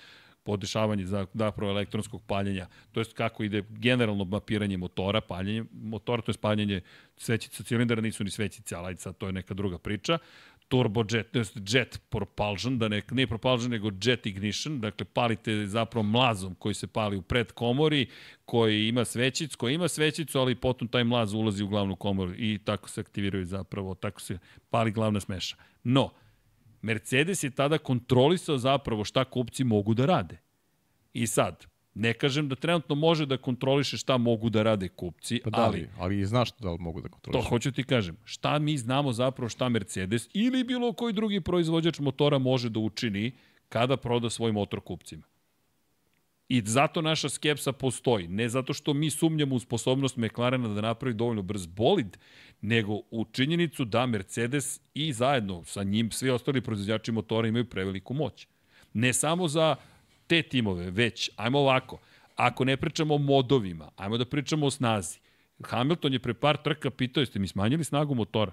podešavanje 0.44 1.06
za 1.06 1.26
zapravo 1.34 1.72
elektronskog 1.72 2.22
paljenja, 2.26 2.66
to 2.92 3.00
jest 3.00 3.12
kako 3.12 3.44
ide 3.44 3.62
generalno 3.70 4.24
mapiranje 4.24 4.76
motora, 4.76 5.20
paljenje 5.20 5.64
motora, 5.72 6.22
to 6.22 6.30
je 6.32 6.38
paljenje 6.40 6.80
svećica 7.16 7.62
cilindara, 7.62 8.00
nisu 8.00 8.24
ni 8.24 8.30
svećice, 8.30 8.74
ali 8.74 8.96
sad 8.96 9.16
to 9.16 9.26
je 9.26 9.32
neka 9.32 9.54
druga 9.54 9.78
priča 9.78 10.18
turbojet, 10.72 11.32
to 11.32 11.38
jest 11.38 11.56
jet 11.68 12.00
propulsion, 12.10 12.78
da 12.78 12.88
ne, 12.88 13.02
ne 13.10 13.26
propulsion, 13.26 13.70
nego 13.70 13.90
jet 14.04 14.26
ignition, 14.26 14.80
dakle 14.80 15.04
palite 15.04 15.66
zapravo 15.66 16.02
mlazom 16.02 16.54
koji 16.54 16.74
se 16.74 16.86
pali 16.86 17.16
u 17.16 17.22
predkomori, 17.22 18.06
koji 18.44 18.88
ima 18.88 19.04
svećicu, 19.04 19.58
koji 19.58 19.74
ima 19.74 19.88
svećicu, 19.88 20.38
ali 20.38 20.54
potom 20.54 20.88
taj 20.88 21.04
mlaz 21.04 21.34
ulazi 21.34 21.64
u 21.64 21.68
glavnu 21.68 21.96
komoru 21.96 22.32
i 22.36 22.58
tako 22.64 22.88
se 22.88 23.00
aktiviraju 23.00 23.44
zapravo, 23.44 23.94
tako 23.94 24.20
se 24.20 24.38
pali 24.70 24.90
glavna 24.90 25.20
smeša. 25.20 25.56
No, 25.84 26.10
Mercedes 26.82 27.42
je 27.42 27.50
tada 27.50 27.78
kontrolisao 27.78 28.58
zapravo 28.58 29.04
šta 29.04 29.24
kupci 29.24 29.64
mogu 29.64 29.94
da 29.94 30.06
rade. 30.06 30.38
I 31.12 31.26
sad, 31.26 31.66
ne 31.94 32.12
kažem 32.14 32.48
da 32.48 32.54
trenutno 32.54 32.94
može 32.94 33.26
da 33.26 33.36
kontroliše 33.36 33.96
šta 33.96 34.16
mogu 34.18 34.50
da 34.50 34.62
rade 34.62 34.88
kupci, 34.88 35.40
Pa 35.44 35.50
da, 35.50 35.62
ali 35.62 35.88
ali, 35.98 36.20
i 36.20 36.26
znaš 36.26 36.52
da 36.60 36.72
li 36.72 36.78
mogu 36.78 37.00
da 37.00 37.08
To 37.08 37.12
kontrolišu. 37.12 37.48
hoću 37.48 37.72
ti 37.72 37.84
kažem. 37.84 38.16
Šta 38.24 38.58
mi 38.58 38.78
znamo 38.78 39.12
zapravo 39.12 39.48
šta 39.48 39.68
Mercedes 39.68 40.28
ili 40.34 40.64
bilo 40.64 40.92
koji 40.92 41.12
drugi 41.12 41.40
proizvođač 41.40 41.98
motora 42.00 42.38
može 42.38 42.68
da 42.68 42.80
učini 42.80 43.32
kada 43.68 43.96
proda 43.96 44.30
svoj 44.30 44.52
motor 44.52 44.80
kupcima. 44.80 45.22
I 46.48 46.62
zato 46.64 47.02
naša 47.02 47.28
skepsa 47.28 47.72
postoji. 47.72 48.28
Ne 48.28 48.48
zato 48.48 48.72
što 48.72 48.94
mi 48.94 49.10
sumnjamo 49.10 49.54
u 49.54 49.58
sposobnost 49.58 50.16
McLarena 50.16 50.68
da 50.68 50.80
napravi 50.80 51.14
dovoljno 51.14 51.42
brz 51.42 51.66
bolid, 51.66 52.18
nego 52.60 52.92
u 53.10 53.24
činjenicu 53.32 53.84
da 53.84 54.06
Mercedes 54.06 54.80
i 54.94 55.12
zajedno 55.12 55.64
sa 55.64 55.82
njim 55.82 56.10
svi 56.10 56.30
ostali 56.30 56.60
proizvođači 56.60 57.12
motora 57.12 57.48
imaju 57.48 57.64
preveliku 57.64 58.14
moć. 58.14 58.46
Ne 58.92 59.12
samo 59.12 59.48
za 59.48 59.76
te 60.32 60.42
timove, 60.42 60.90
već, 60.90 61.30
ajmo 61.36 61.58
ovako, 61.58 61.98
ako 62.36 62.64
ne 62.64 62.76
pričamo 62.76 63.14
o 63.14 63.18
modovima, 63.18 63.90
ajmo 63.96 64.18
da 64.18 64.24
pričamo 64.24 64.66
o 64.66 64.70
snazi. 64.70 65.18
Hamilton 65.64 66.12
je 66.12 66.18
pre 66.18 66.34
par 66.34 66.56
trka 66.56 66.90
pitao, 66.90 67.20
jeste 67.20 67.38
mi 67.38 67.48
smanjili 67.48 67.84
snagu 67.84 68.14
motora? 68.14 68.52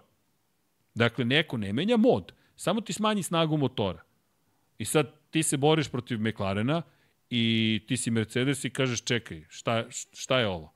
Dakle, 0.95 1.25
neko 1.25 1.57
ne 1.57 1.73
menja 1.73 1.97
mod, 1.97 2.33
samo 2.55 2.81
ti 2.81 2.93
smanji 2.93 3.23
snagu 3.23 3.57
motora. 3.57 4.03
I 4.77 4.85
sad 4.85 5.13
ti 5.31 5.43
se 5.43 5.57
boriš 5.57 5.89
protiv 5.89 6.19
McLarena 6.19 6.81
i 7.29 7.81
ti 7.87 7.97
si 7.97 8.11
Mercedes 8.11 8.65
i 8.65 8.69
kažeš 8.69 9.01
čekaj, 9.01 9.45
šta, 9.49 9.85
šta 10.13 10.39
je 10.39 10.47
ovo? 10.47 10.73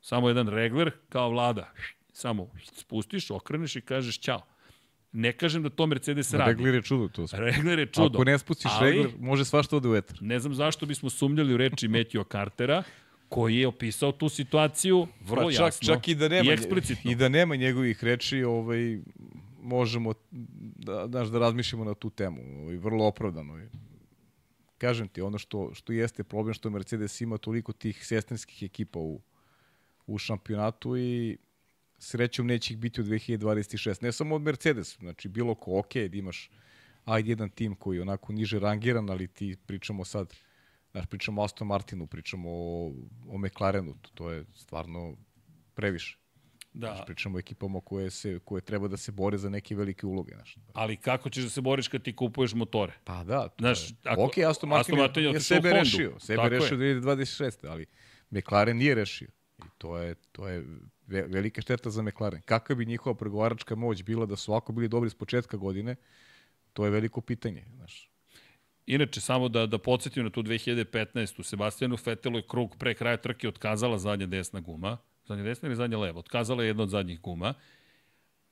Samo 0.00 0.28
jedan 0.28 0.48
regler 0.48 0.90
kao 1.08 1.30
vlada. 1.30 1.72
Samo 2.12 2.50
spustiš, 2.62 3.30
okreneš 3.30 3.76
i 3.76 3.80
kažeš 3.80 4.18
ćao. 4.18 4.46
Ne 5.16 5.32
kažem 5.32 5.62
da 5.62 5.70
to 5.70 5.86
Mercedes 5.86 6.32
radi. 6.34 6.50
Regler 6.50 6.74
je 6.74 6.82
čudo 6.82 7.08
to. 7.08 7.26
Regler 7.32 7.78
je 7.78 7.86
čudo. 7.86 8.18
Ako 8.18 8.24
ne 8.24 8.38
spustiš 8.38 8.70
ali, 8.74 8.90
regler, 8.90 9.10
može 9.18 9.44
svašta 9.44 9.76
ode 9.76 9.88
u 9.88 9.90
vetar. 9.90 10.18
Ne 10.20 10.40
znam 10.40 10.54
zašto 10.54 10.86
bismo 10.86 11.10
sumnjali 11.10 11.54
u 11.54 11.56
reči 11.56 11.88
Matthew 11.88 12.24
Cartera, 12.32 12.82
koji 13.28 13.56
je 13.56 13.68
opisao 13.68 14.12
tu 14.12 14.28
situaciju 14.28 15.06
vrlo 15.20 15.48
Pa 15.48 15.52
čak, 15.52 15.60
jasno 15.60 15.94
čak 15.94 16.08
i 16.08 16.14
da 16.14 16.28
nema 16.28 16.50
i 16.50 16.52
eksplicitno. 16.52 17.10
i 17.10 17.14
da 17.14 17.28
nema 17.28 17.56
njegovih 17.56 18.04
reči, 18.04 18.42
ovaj 18.42 18.98
možemo 19.62 20.12
da 20.76 21.06
znaš 21.08 21.28
da 21.28 21.38
razmišljamo 21.38 21.84
na 21.84 21.94
tu 21.94 22.10
temu, 22.10 22.62
ovaj 22.62 22.76
vrlo 22.76 23.06
opravdano 23.06 23.56
je. 23.58 23.70
Kažem 24.78 25.08
ti, 25.08 25.20
ono 25.20 25.38
što 25.38 25.70
što 25.74 25.92
jeste 25.92 26.24
problem 26.24 26.54
što 26.54 26.70
Mercedes 26.70 27.20
ima 27.20 27.38
toliko 27.38 27.72
tih 27.72 28.06
sestrinskih 28.06 28.62
ekipa 28.62 28.98
u 28.98 29.20
u 30.06 30.18
šampionatu 30.18 30.96
i 30.96 31.36
srećom 31.98 32.46
neće 32.46 32.74
ih 32.74 32.78
biti 32.78 33.00
u 33.00 33.04
2026. 33.04 34.02
Ne 34.02 34.12
samo 34.12 34.34
od 34.34 34.42
Mercedes, 34.42 34.98
znači 34.98 35.28
bilo 35.28 35.54
ko, 35.54 35.78
ok, 35.78 35.94
da 35.94 36.16
imaš 36.16 36.50
ajde 37.04 37.30
jedan 37.30 37.50
tim 37.50 37.74
koji 37.74 37.96
je 37.96 38.02
onako 38.02 38.32
niže 38.32 38.58
rangiran, 38.58 39.10
ali 39.10 39.28
ti 39.28 39.56
pričamo 39.66 40.04
sad, 40.04 40.34
znaš, 40.92 41.06
pričamo 41.06 41.40
o 41.40 41.44
Aston 41.44 41.68
Martinu, 41.68 42.06
pričamo 42.06 42.48
o, 42.50 42.92
o 43.28 43.38
McLarenu, 43.38 43.94
to, 44.14 44.30
je 44.30 44.44
stvarno 44.54 45.16
previše. 45.74 46.18
Da, 46.72 46.86
Znaš, 46.86 47.06
pričamo 47.06 47.36
o 47.36 47.40
ekipama 47.40 47.80
koje, 47.80 48.10
se, 48.10 48.38
koje 48.44 48.62
treba 48.62 48.88
da 48.88 48.96
se 48.96 49.12
bore 49.12 49.38
za 49.38 49.50
neke 49.50 49.76
velike 49.76 50.06
uloge. 50.06 50.32
Znaš. 50.34 50.56
ali 50.72 50.96
kako 50.96 51.30
ćeš 51.30 51.44
da 51.44 51.50
se 51.50 51.60
boriš 51.60 51.88
kad 51.88 52.02
ti 52.02 52.16
kupuješ 52.16 52.54
motore? 52.54 52.92
Pa 53.04 53.24
da, 53.24 53.48
to 53.48 53.54
Znaš, 53.58 53.90
je. 53.90 53.96
ako- 54.04 54.24
ok, 54.24 54.38
Aston 54.38 54.68
Martin, 54.68 54.80
Aston 54.80 54.98
Martin 54.98 55.22
je 55.22 55.28
je, 55.28 55.32
je 55.32 55.40
sebe 55.40 55.70
rešio, 55.70 56.20
sebe 56.20 56.36
Tako 56.36 56.54
je. 56.54 56.60
rešio 56.60 56.76
2026. 56.76 57.66
Ali 57.68 57.86
McLaren 58.30 58.76
nije 58.76 58.94
rešio. 58.94 59.28
I 59.58 59.68
to 59.78 59.98
je, 59.98 60.14
to 60.32 60.48
je 60.48 60.64
ve- 61.06 61.26
velika 61.26 61.62
šteta 61.62 61.90
za 61.90 62.02
McLaren. 62.02 62.42
Kakva 62.42 62.74
bi 62.74 62.86
njihova 62.86 63.14
pregovaračka 63.14 63.74
moć 63.74 64.02
bila 64.02 64.26
da 64.26 64.36
su 64.36 64.52
ovako 64.52 64.72
bili 64.72 64.88
dobri 64.88 65.10
s 65.10 65.14
početka 65.14 65.56
godine, 65.56 65.96
to 66.72 66.84
je 66.84 66.90
veliko 66.90 67.20
pitanje. 67.20 67.64
Znaš. 67.76 68.10
Inače, 68.86 69.20
samo 69.20 69.48
da, 69.48 69.66
da 69.66 69.78
podsjetim 69.78 70.24
na 70.24 70.30
tu 70.30 70.42
2015. 70.42 71.42
Sebastijanu 71.42 71.96
Fetelu 71.96 72.38
je 72.38 72.46
krug 72.48 72.76
pre 72.78 72.94
kraja 72.94 73.16
trke 73.16 73.48
otkazala 73.48 73.98
zadnja 73.98 74.26
desna 74.26 74.60
guma. 74.60 74.98
Zadnja 75.28 75.44
desna 75.44 75.66
ili 75.68 75.76
zadnja 75.76 75.98
leva? 75.98 76.18
Otkazala 76.18 76.62
je 76.62 76.68
jedna 76.68 76.82
od 76.82 76.88
zadnjih 76.88 77.20
guma. 77.20 77.54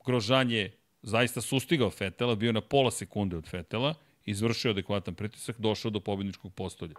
Grožan 0.05 0.51
je 0.51 0.77
zaista 1.01 1.41
sustigao 1.41 1.89
Fetela, 1.89 2.35
bio 2.35 2.51
na 2.51 2.61
pola 2.61 2.91
sekunde 2.91 3.37
od 3.37 3.47
Fetela, 3.49 3.93
izvršio 4.25 4.71
adekvatan 4.71 5.15
pritisak, 5.15 5.59
došao 5.59 5.91
do 5.91 5.99
pobedničkog 5.99 6.53
postolja. 6.53 6.95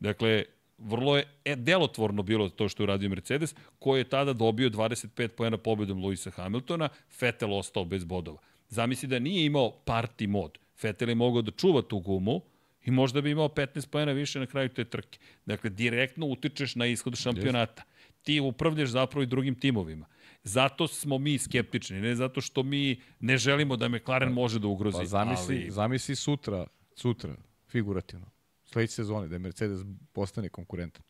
Dakle, 0.00 0.44
vrlo 0.78 1.16
je 1.16 1.24
e, 1.44 1.56
delotvorno 1.56 2.22
bilo 2.22 2.48
to 2.48 2.68
što 2.68 2.82
je 2.82 2.84
uradio 2.84 3.08
Mercedes, 3.08 3.54
koji 3.78 4.00
je 4.00 4.08
tada 4.08 4.32
dobio 4.32 4.70
25 4.70 5.28
pojena 5.28 5.56
pobedom 5.56 6.04
Luisa 6.04 6.30
Hamiltona, 6.30 6.88
Vettel 7.20 7.54
ostao 7.54 7.84
bez 7.84 8.04
bodova. 8.04 8.38
Zamisli 8.68 9.08
da 9.08 9.18
nije 9.18 9.46
imao 9.46 9.72
party 9.86 10.26
mod. 10.26 10.58
Vettel 10.82 11.08
je 11.08 11.14
mogao 11.14 11.42
da 11.42 11.50
čuva 11.50 11.82
tu 11.82 11.98
gumu 11.98 12.40
i 12.84 12.90
možda 12.90 13.20
bi 13.20 13.30
imao 13.30 13.48
15 13.48 13.88
pojena 13.88 14.12
više 14.12 14.38
na 14.40 14.46
kraju 14.46 14.68
te 14.68 14.84
trke. 14.84 15.18
Dakle, 15.46 15.70
direktno 15.70 16.26
utičeš 16.26 16.74
na 16.74 16.86
ishod 16.86 17.16
šampionata. 17.16 17.82
Ti 18.22 18.40
upravljaš 18.40 18.88
zapravo 18.88 19.22
i 19.22 19.26
drugim 19.26 19.54
timovima. 19.54 20.06
Zato 20.44 20.88
smo 20.88 21.18
mi 21.18 21.38
skeptični, 21.38 22.00
ne 22.00 22.14
zato 22.14 22.40
što 22.40 22.62
mi 22.62 23.00
ne 23.20 23.38
želimo 23.38 23.76
da 23.76 23.88
McLaren 23.88 24.32
može 24.32 24.58
da 24.58 24.66
ugrozi. 24.66 24.98
Pa 24.98 25.04
zamisli, 25.04 25.56
ali... 25.56 25.70
zamisli 25.70 26.16
sutra, 26.16 26.66
sutra, 26.94 27.34
figurativno. 27.68 28.26
Sledeće 28.72 28.92
sezone, 28.94 29.28
da 29.28 29.38
Mercedes 29.38 29.80
postane 30.12 30.48
konkurentan. 30.48 31.02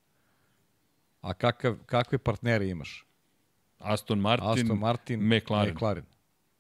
A 1.21 1.35
kakav, 1.35 1.77
kakve 1.87 2.19
partnere 2.19 2.69
imaš? 2.69 3.05
Aston 3.79 4.19
Martin, 4.19 4.49
Aston 4.49 4.79
Martin, 4.79 5.21
McLaren, 5.29 5.75
McLaren. 5.75 6.05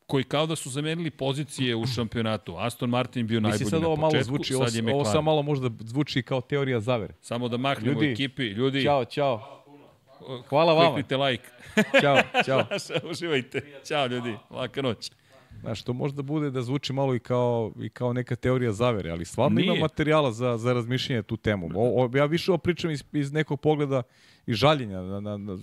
koji 0.06 0.24
kao 0.24 0.46
da 0.46 0.56
su 0.56 0.70
zamenili 0.70 1.10
pozicije 1.10 1.76
u 1.76 1.86
šampionatu. 1.86 2.56
Aston 2.58 2.90
Martin 2.90 3.26
bio 3.26 3.40
Mislim 3.40 3.50
najbolji 3.50 3.70
sad 3.70 3.80
na 3.82 3.86
ovo 3.86 3.96
malo 3.96 4.10
početku, 4.10 4.26
zvuči, 4.26 4.54
ovo, 4.54 4.66
sad 4.66 4.74
je 4.74 4.82
ovo 4.82 5.00
McLaren. 5.00 5.12
sad 5.12 5.24
malo 5.24 5.42
možda 5.42 5.70
zvuči 5.80 6.22
kao 6.22 6.40
teorija 6.40 6.80
zavere. 6.80 7.14
Samo 7.20 7.48
da 7.48 7.56
maknemo 7.56 7.92
Ljudi, 7.92 8.12
ekipi. 8.12 8.42
Ljudi, 8.42 8.82
Ćao, 8.82 9.04
ćao. 9.04 9.64
Hvala 10.48 10.72
vama. 10.74 10.94
kliknite 10.94 11.16
like. 11.16 11.48
Ćao, 12.00 12.16
ćao. 12.44 12.66
Uživajte. 13.10 13.80
Ćao 13.84 14.06
ljudi, 14.06 14.36
laka 14.50 14.82
noć. 14.82 15.10
Znaš, 15.60 15.82
to 15.82 15.92
možda 15.92 16.22
bude 16.22 16.50
da 16.50 16.62
zvuči 16.62 16.92
malo 16.92 17.14
i 17.14 17.18
kao, 17.18 17.72
i 17.80 17.88
kao 17.88 18.12
neka 18.12 18.36
teorija 18.36 18.72
zavere, 18.72 19.10
ali 19.10 19.24
stvarno 19.24 19.56
Nije. 19.60 19.66
ima 19.66 19.80
materijala 19.80 20.32
za, 20.32 20.56
za 20.58 20.72
razmišljanje 20.72 21.22
tu 21.22 21.36
temu. 21.36 21.70
O, 21.74 22.04
o, 22.04 22.10
ja 22.16 22.24
više 22.24 22.50
ovo 22.50 22.58
pričam 22.58 22.90
iz, 22.90 23.04
iz 23.12 23.32
nekog 23.32 23.60
pogleda 23.60 24.02
i 24.46 24.54
žaljenja 24.54 25.02
na, 25.02 25.20
na, 25.20 25.36
na, 25.36 25.58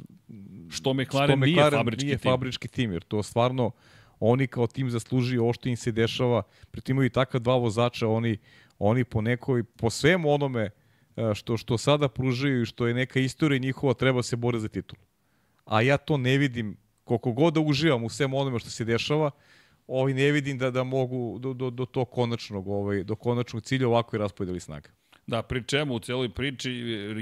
Što 0.70 0.94
McLaren, 0.94 1.40
nije 1.40 1.72
fabrički 1.72 2.06
nije 2.06 2.18
tim. 2.18 2.32
fabrički 2.32 2.68
tim, 2.68 2.92
jer 2.92 3.04
to 3.04 3.24
stvarno 3.24 3.72
oni 4.20 4.48
kao 4.48 4.68
tim 4.68 4.90
zaslužuju 4.90 5.44
ovo 5.44 5.54
što 5.54 5.70
im 5.70 5.78
se 5.78 5.92
dešava, 5.92 6.44
pritim 6.72 6.96
imaju 6.96 7.10
takva 7.10 7.40
dva 7.40 7.56
vozača, 7.56 8.08
oni, 8.08 8.38
oni 8.80 9.04
po 9.04 9.22
nekoj, 9.22 9.64
po 9.64 9.90
svemu 9.90 10.32
onome 10.32 10.70
e, 11.16 11.34
što, 11.34 11.58
što 11.58 11.78
sada 11.78 12.08
pružaju 12.08 12.62
i 12.62 12.66
što 12.66 12.88
je 12.88 12.94
neka 12.94 13.20
istorija 13.20 13.60
njihova, 13.60 13.94
treba 13.94 14.24
se 14.24 14.36
bore 14.36 14.60
za 14.60 14.68
titul. 14.68 14.98
A 15.66 15.82
ja 15.82 15.98
to 15.98 16.18
ne 16.18 16.38
vidim, 16.38 16.78
koliko 17.04 17.32
god 17.32 17.54
da 17.54 17.60
uživam 17.60 18.04
u 18.04 18.10
svemu 18.10 18.38
onome 18.38 18.60
što 18.60 18.70
se 18.70 18.86
dešava, 18.86 19.32
ovaj 19.88 20.14
ne 20.14 20.32
vidim 20.32 20.58
da 20.58 20.72
da 20.72 20.84
mogu 20.84 21.40
do, 21.40 21.54
do, 21.54 21.70
do 21.70 21.86
tog 21.86 22.10
konačnog 22.12 22.68
ovaj 22.68 23.04
do 23.04 23.16
konačnog 23.16 23.64
cilja 23.64 23.88
ovako 23.88 24.16
i 24.16 24.20
raspodeli 24.20 24.60
snaga. 24.60 24.90
Da, 25.28 25.42
pri 25.42 25.64
čemu 25.64 25.96
u 25.96 26.00
celoj 26.00 26.30
priči 26.30 26.72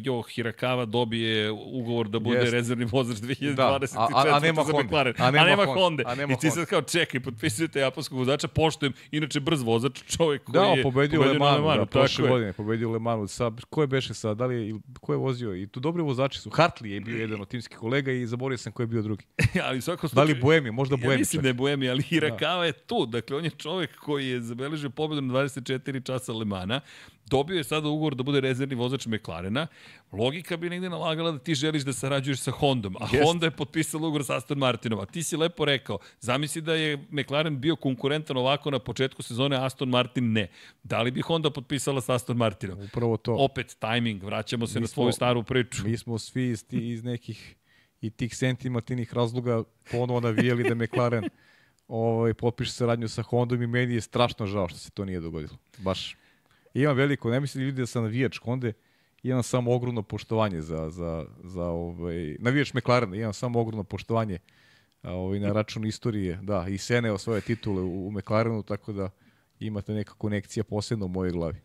Jo 0.03 0.21
Hirakava 0.23 0.85
dobije 0.85 1.51
ugovor 1.51 2.07
da 2.07 2.19
bude 2.19 2.37
Jeste. 2.37 2.51
rezervni 2.51 2.85
vozač 2.85 3.17
2024. 3.17 3.55
Da, 3.55 3.63
a- 3.93 4.07
a- 4.13 4.35
a 4.35 4.39
nema. 4.39 4.61
McLaren. 4.83 5.13
A 5.17 5.31
nema 5.31 5.43
a 5.43 5.55
nema. 5.55 5.65
Honde. 5.65 6.03
A 6.07 6.15
nema 6.15 6.33
I 6.33 6.37
ti 6.37 6.51
sad 6.51 6.65
kao 6.65 6.81
čekaj, 6.81 7.19
potpisujete 7.19 7.79
japanskog 7.79 8.17
vozača, 8.17 8.47
poštujem, 8.47 8.93
inače 9.11 9.39
brz 9.39 9.61
vozač, 9.61 10.03
čovjek 10.07 10.43
koji 10.43 10.53
Da, 10.53 10.65
je 10.65 10.83
pobedio 10.83 11.21
Le 11.21 11.33
na 11.33 11.39
Manu, 11.39 11.75
da, 11.75 11.85
prošle 11.85 12.29
godine 12.29 12.53
pobedio 12.53 12.91
Le 12.91 12.99
Manu. 12.99 13.27
Sa, 13.27 13.51
ko 13.69 13.81
je 13.81 13.87
beše 13.87 14.13
sad, 14.13 14.37
da 14.37 14.45
li 14.45 14.67
je, 14.67 14.75
ko 15.01 15.13
je 15.13 15.17
vozio? 15.17 15.55
I 15.55 15.67
tu 15.67 15.79
dobri 15.79 16.01
vozači 16.03 16.39
su. 16.39 16.49
Hartley 16.49 16.85
je 16.85 17.01
bio 17.01 17.17
jedan 17.17 17.41
od 17.41 17.47
timskih 17.47 17.77
kolega 17.77 18.11
i 18.11 18.25
zaboravio 18.25 18.57
sam 18.57 18.71
ko 18.71 18.83
je 18.83 18.87
bio 18.87 19.01
drugi. 19.01 19.25
ali 19.65 19.77
u 19.77 19.81
svakom 19.81 20.09
Da 20.13 20.23
li 20.23 20.35
Boemi, 20.35 20.71
možda 20.71 20.95
Ja 20.95 21.01
Boemi 21.01 21.17
mislim 21.17 21.37
čak. 21.37 21.43
da 21.43 21.49
je 21.49 21.53
Boemi, 21.53 21.89
ali 21.89 22.03
Hirakava 22.03 22.65
je 22.65 22.73
tu. 22.73 23.05
Dakle, 23.05 23.37
on 23.37 23.43
je 23.43 23.51
čovek 23.51 23.95
koji 23.95 24.27
je 24.27 24.41
zabeležio 24.41 24.89
pobedu 24.89 25.21
na 25.21 25.33
24 25.33 26.05
časa 26.05 26.33
Lemana. 26.33 26.81
Dobio 27.25 27.57
je 27.57 27.63
sada 27.63 27.87
ugovor 27.87 28.15
da 28.15 28.23
bude 28.23 28.41
rezervni 28.41 28.75
vozač 28.75 29.05
McLarena. 29.05 29.67
Logika 30.11 30.57
bi 30.57 30.69
negde 30.69 30.89
nalagala 30.89 31.31
da 31.31 31.39
ti 31.39 31.55
želiš 31.55 31.83
da 31.83 31.93
sarađuješ 31.93 32.39
sa 32.39 32.51
Hondom, 32.51 32.95
a 32.95 33.07
Jest. 33.13 33.25
Honda 33.25 33.45
je 33.45 33.51
potpisala 33.51 34.07
ugovor 34.07 34.25
sa 34.25 34.35
Aston 34.35 34.57
Martinom. 34.57 34.99
A 34.99 35.05
ti 35.05 35.23
si 35.23 35.37
lepo 35.37 35.65
rekao, 35.65 35.97
zamisli 36.19 36.61
da 36.61 36.73
je 36.73 36.97
McLaren 37.11 37.59
bio 37.59 37.75
konkurentan 37.75 38.37
ovako 38.37 38.71
na 38.71 38.79
početku 38.79 39.21
sezone, 39.21 39.57
Aston 39.57 39.89
Martin 39.89 40.31
ne. 40.31 40.47
Da 40.83 41.01
li 41.01 41.11
bi 41.11 41.21
Honda 41.21 41.49
potpisala 41.49 42.01
sa 42.01 42.13
Aston 42.13 42.37
Martinom? 42.37 42.79
Upravo 42.81 43.17
to. 43.17 43.35
Opet, 43.35 43.77
timing, 43.79 44.23
vraćamo 44.23 44.67
se 44.67 44.79
Mi 44.79 44.81
na 44.81 44.87
smo- 44.87 44.93
svoju 44.93 45.11
staru 45.13 45.43
priču. 45.43 45.87
Mi 45.87 45.97
smo 45.97 46.19
svi 46.19 46.49
iz, 46.49 46.65
iz 46.71 47.03
nekih 47.03 47.55
i 48.01 48.09
tih 48.09 48.37
sentimentalnih 48.37 49.13
razloga 49.13 49.63
ponovo 49.91 50.19
navijeli 50.19 50.63
da 50.63 50.75
McLaren 50.75 51.23
ovaj, 51.87 52.33
potpiše 52.33 52.71
saradnju 52.71 53.07
sa 53.07 53.21
Hondom 53.21 53.61
i 53.61 53.67
meni 53.67 53.93
je 53.93 54.01
strašno 54.01 54.45
žao 54.45 54.67
što 54.67 54.77
se 54.77 54.91
to 54.91 55.05
nije 55.05 55.19
dogodilo. 55.19 55.57
Baš. 55.77 56.15
Imam 56.73 56.95
veliko, 56.95 57.29
ne 57.29 57.39
mislim 57.39 57.63
ljudi 57.63 57.81
da 57.81 57.85
sam 57.85 58.03
navijač 58.03 58.37
Honde, 58.37 58.73
imam 59.23 59.43
samo 59.43 59.73
ogromno 59.73 60.03
poštovanje 60.03 60.61
za, 60.61 60.89
za, 60.89 61.25
za 61.43 61.63
ovaj, 61.63 62.37
navijač 62.39 62.73
McLarena, 62.73 63.15
imam 63.15 63.33
samo 63.33 63.59
ogromno 63.59 63.83
poštovanje 63.83 64.39
ovaj, 65.03 65.39
na 65.39 65.53
račun 65.53 65.85
istorije, 65.85 66.39
da, 66.41 66.65
i 66.69 66.77
Seneo 66.77 67.17
svoje 67.17 67.41
titule 67.41 67.81
u, 67.81 68.07
u 68.07 68.11
McLarenu, 68.11 68.63
tako 68.63 68.93
da 68.93 69.09
imate 69.59 69.93
neka 69.93 70.13
konekcija 70.13 70.63
posebno 70.63 71.05
u 71.05 71.09
mojoj 71.09 71.31
glavi. 71.31 71.61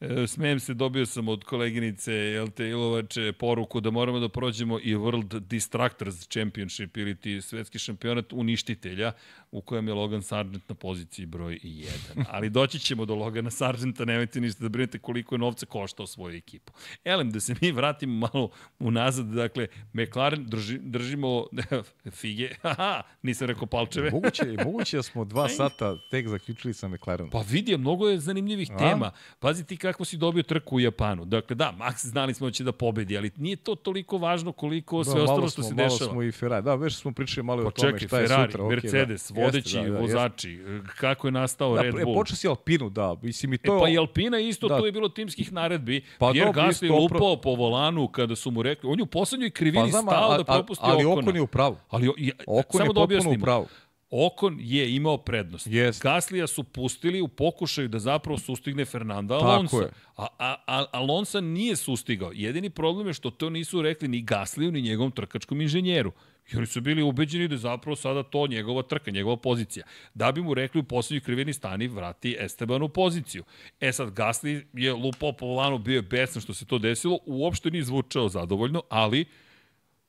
E, 0.00 0.26
Smejem 0.26 0.60
se, 0.60 0.74
dobio 0.74 1.06
sam 1.06 1.28
od 1.28 1.44
koleginice 1.44 2.12
Jelte 2.12 2.68
Ilovače 2.68 3.32
poruku 3.32 3.80
da 3.80 3.90
moramo 3.90 4.18
da 4.18 4.28
prođemo 4.28 4.78
i 4.82 4.94
World 4.94 5.40
Distractors 5.40 6.28
Championship 6.28 6.96
ili 6.96 7.14
ti 7.14 7.42
svetski 7.42 7.78
šampionat 7.78 8.32
uništitelja 8.32 9.12
u 9.50 9.60
kojem 9.60 9.88
je 9.88 9.94
Logan 9.94 10.22
Sargent 10.22 10.68
na 10.68 10.74
poziciji 10.74 11.26
broj 11.26 11.58
1. 11.62 11.86
Ali 12.34 12.50
doći 12.50 12.78
ćemo 12.78 13.04
do 13.04 13.14
Logana 13.14 13.50
Sargenta, 13.50 14.04
nemojte 14.04 14.40
ništa 14.40 14.62
da 14.62 14.68
brinete 14.68 14.98
koliko 14.98 15.34
je 15.34 15.38
novca 15.38 15.66
koštao 15.66 16.06
svoju 16.06 16.36
ekipu. 16.36 16.72
Elem, 17.04 17.30
da 17.30 17.40
se 17.40 17.54
mi 17.60 17.72
vratimo 17.72 18.28
malo 18.32 18.50
unazad, 18.78 19.26
dakle, 19.26 19.66
McLaren 19.92 20.44
drži, 20.46 20.78
držimo 20.78 21.46
fige, 22.20 22.48
haha, 22.62 23.02
nisam 23.22 23.46
rekao 23.46 23.66
palčeve. 23.66 24.10
Moguće, 24.10 24.56
moguće 24.64 24.96
da 24.96 25.02
smo 25.02 25.24
dva 25.24 25.48
sata 25.48 25.96
tek 26.10 26.28
zaključili 26.28 26.74
sa 26.74 26.88
McLarenom. 26.88 27.30
Pa 27.30 27.40
vidi, 27.50 27.76
mnogo 27.76 28.08
je 28.08 28.18
zanimljivih 28.18 28.70
A? 28.72 28.78
tema. 28.78 29.10
Pazi 29.38 29.64
ti 29.64 29.76
kako 29.84 30.04
si 30.04 30.16
dobio 30.16 30.42
trku 30.44 30.76
u 30.76 30.80
Japanu. 30.80 31.24
Dakle, 31.26 31.56
da, 31.56 31.74
Max 31.74 32.06
znali 32.06 32.34
smo 32.34 32.46
da 32.46 32.52
će 32.52 32.64
da 32.64 32.72
pobedi, 32.74 33.16
ali 33.16 33.30
nije 33.36 33.56
to 33.56 33.74
toliko 33.76 34.18
važno 34.18 34.52
koliko 34.52 35.04
sve 35.04 35.14
Da, 35.14 35.20
ostalo 35.20 35.38
malo 35.38 35.48
što 35.48 35.54
smo, 35.54 35.64
se 35.64 35.74
malo 35.74 35.88
dešava. 35.88 36.10
smo 36.10 36.22
i 36.22 36.32
Ferrari. 36.32 36.64
Da, 36.64 36.74
već 36.74 36.94
smo 36.94 37.12
pričali 37.12 37.44
malo 37.44 37.62
Pa 37.62 37.68
o 37.68 37.72
tome 37.72 37.92
čekaj, 37.92 38.08
šta 38.08 38.18
je 38.18 38.26
Ferrari, 38.26 38.52
sutra. 38.52 38.64
Mercedes, 38.66 39.30
da. 39.30 39.42
vodeći 39.42 39.76
Jeste, 39.76 39.80
da, 39.82 39.94
da, 39.94 40.00
vozači, 40.00 40.58
kako 40.96 41.26
je 41.26 41.32
nastao 41.32 41.74
Da, 41.74 41.82
Red 41.82 41.94
pre- 41.94 42.04
Bull. 42.04 42.14
počeo 42.14 42.36
si 42.36 42.48
Alpinu, 42.48 42.90
da. 42.90 43.16
Mislim, 43.22 43.52
i 43.52 43.54
E, 43.54 43.58
to... 43.58 43.80
pa 43.80 43.88
i 43.88 43.98
Alpina 43.98 44.38
isto, 44.40 44.68
Da. 44.68 44.78
tu 44.78 44.86
je 44.86 44.92
bilo 44.92 45.08
timskih 45.10 45.52
naredbi. 45.52 46.04
Pa 46.18 46.30
Pierre 46.32 46.46
dobro, 46.46 46.62
Gasly 46.62 46.84
je 46.84 46.90
opra- 46.92 47.00
lupao 47.14 47.36
po 47.38 47.50
volanu 47.50 48.08
kada 48.08 48.36
su 48.36 48.50
mu 48.50 48.62
rekli, 48.62 48.90
on 48.90 48.98
je 48.98 49.02
u 49.02 49.06
poslednjoj 49.08 49.50
krivini 49.50 49.84
pa 49.84 49.90
znam, 49.90 50.02
stao 50.04 50.30
a- 50.30 50.36
da 50.36 50.44
propusti 50.44 50.84
ali 50.84 51.04
Okona. 51.04 51.20
Okon 51.20 51.36
je 51.36 51.42
u 51.42 51.46
pravu. 51.46 51.76
Ali, 51.90 52.10
i- 52.16 52.32
Okon 52.48 52.64
samo 52.72 52.84
je 52.84 52.94
da 52.94 53.00
potpuno 53.14 53.30
u 53.32 53.38
pravu. 53.40 53.66
Okon 54.10 54.56
je 54.60 54.94
imao 54.94 55.16
prednost. 55.18 55.66
Jest. 55.66 56.02
Gaslija 56.02 56.46
su 56.46 56.64
pustili 56.64 57.20
u 57.20 57.28
pokušaju 57.28 57.88
da 57.88 57.98
zapravo 57.98 58.38
sustigne 58.38 58.84
Fernanda 58.84 59.38
Tako 59.38 59.50
Alonso. 59.50 59.80
je. 59.80 59.90
A, 60.16 60.26
a, 60.38 60.56
a 60.66 60.84
Alonso 60.92 61.40
nije 61.40 61.76
sustigao. 61.76 62.32
Jedini 62.34 62.70
problem 62.70 63.06
je 63.06 63.12
što 63.12 63.30
to 63.30 63.50
nisu 63.50 63.82
rekli 63.82 64.08
ni 64.08 64.22
Gasliju 64.22 64.72
ni 64.72 64.82
njegovom 64.82 65.10
trkačkom 65.10 65.60
inženjeru. 65.60 66.12
I 66.52 66.56
oni 66.56 66.66
su 66.66 66.80
bili 66.80 67.02
ubeđeni 67.02 67.48
da 67.48 67.54
je 67.54 67.58
zapravo 67.58 67.96
sada 67.96 68.22
to 68.22 68.46
njegova 68.46 68.82
trka, 68.82 69.10
njegova 69.10 69.36
pozicija. 69.36 69.86
Da 70.14 70.32
bi 70.32 70.42
mu 70.42 70.54
rekli 70.54 70.80
u 70.80 70.84
poslednjoj 70.84 71.20
kriveni 71.20 71.52
stani 71.52 71.88
vrati 71.88 72.36
Esteban 72.40 72.82
u 72.82 72.88
poziciju. 72.88 73.44
E 73.80 73.92
sad, 73.92 74.08
Gasly 74.08 74.64
je 74.72 74.92
lupao 74.92 75.32
po 75.32 75.46
volanu, 75.46 75.78
bio 75.78 75.96
je 75.96 76.02
besan 76.02 76.42
što 76.42 76.54
se 76.54 76.66
to 76.66 76.78
desilo, 76.78 77.18
uopšte 77.26 77.70
nije 77.70 77.84
zvučao 77.84 78.28
zadovoljno, 78.28 78.82
ali 78.88 79.24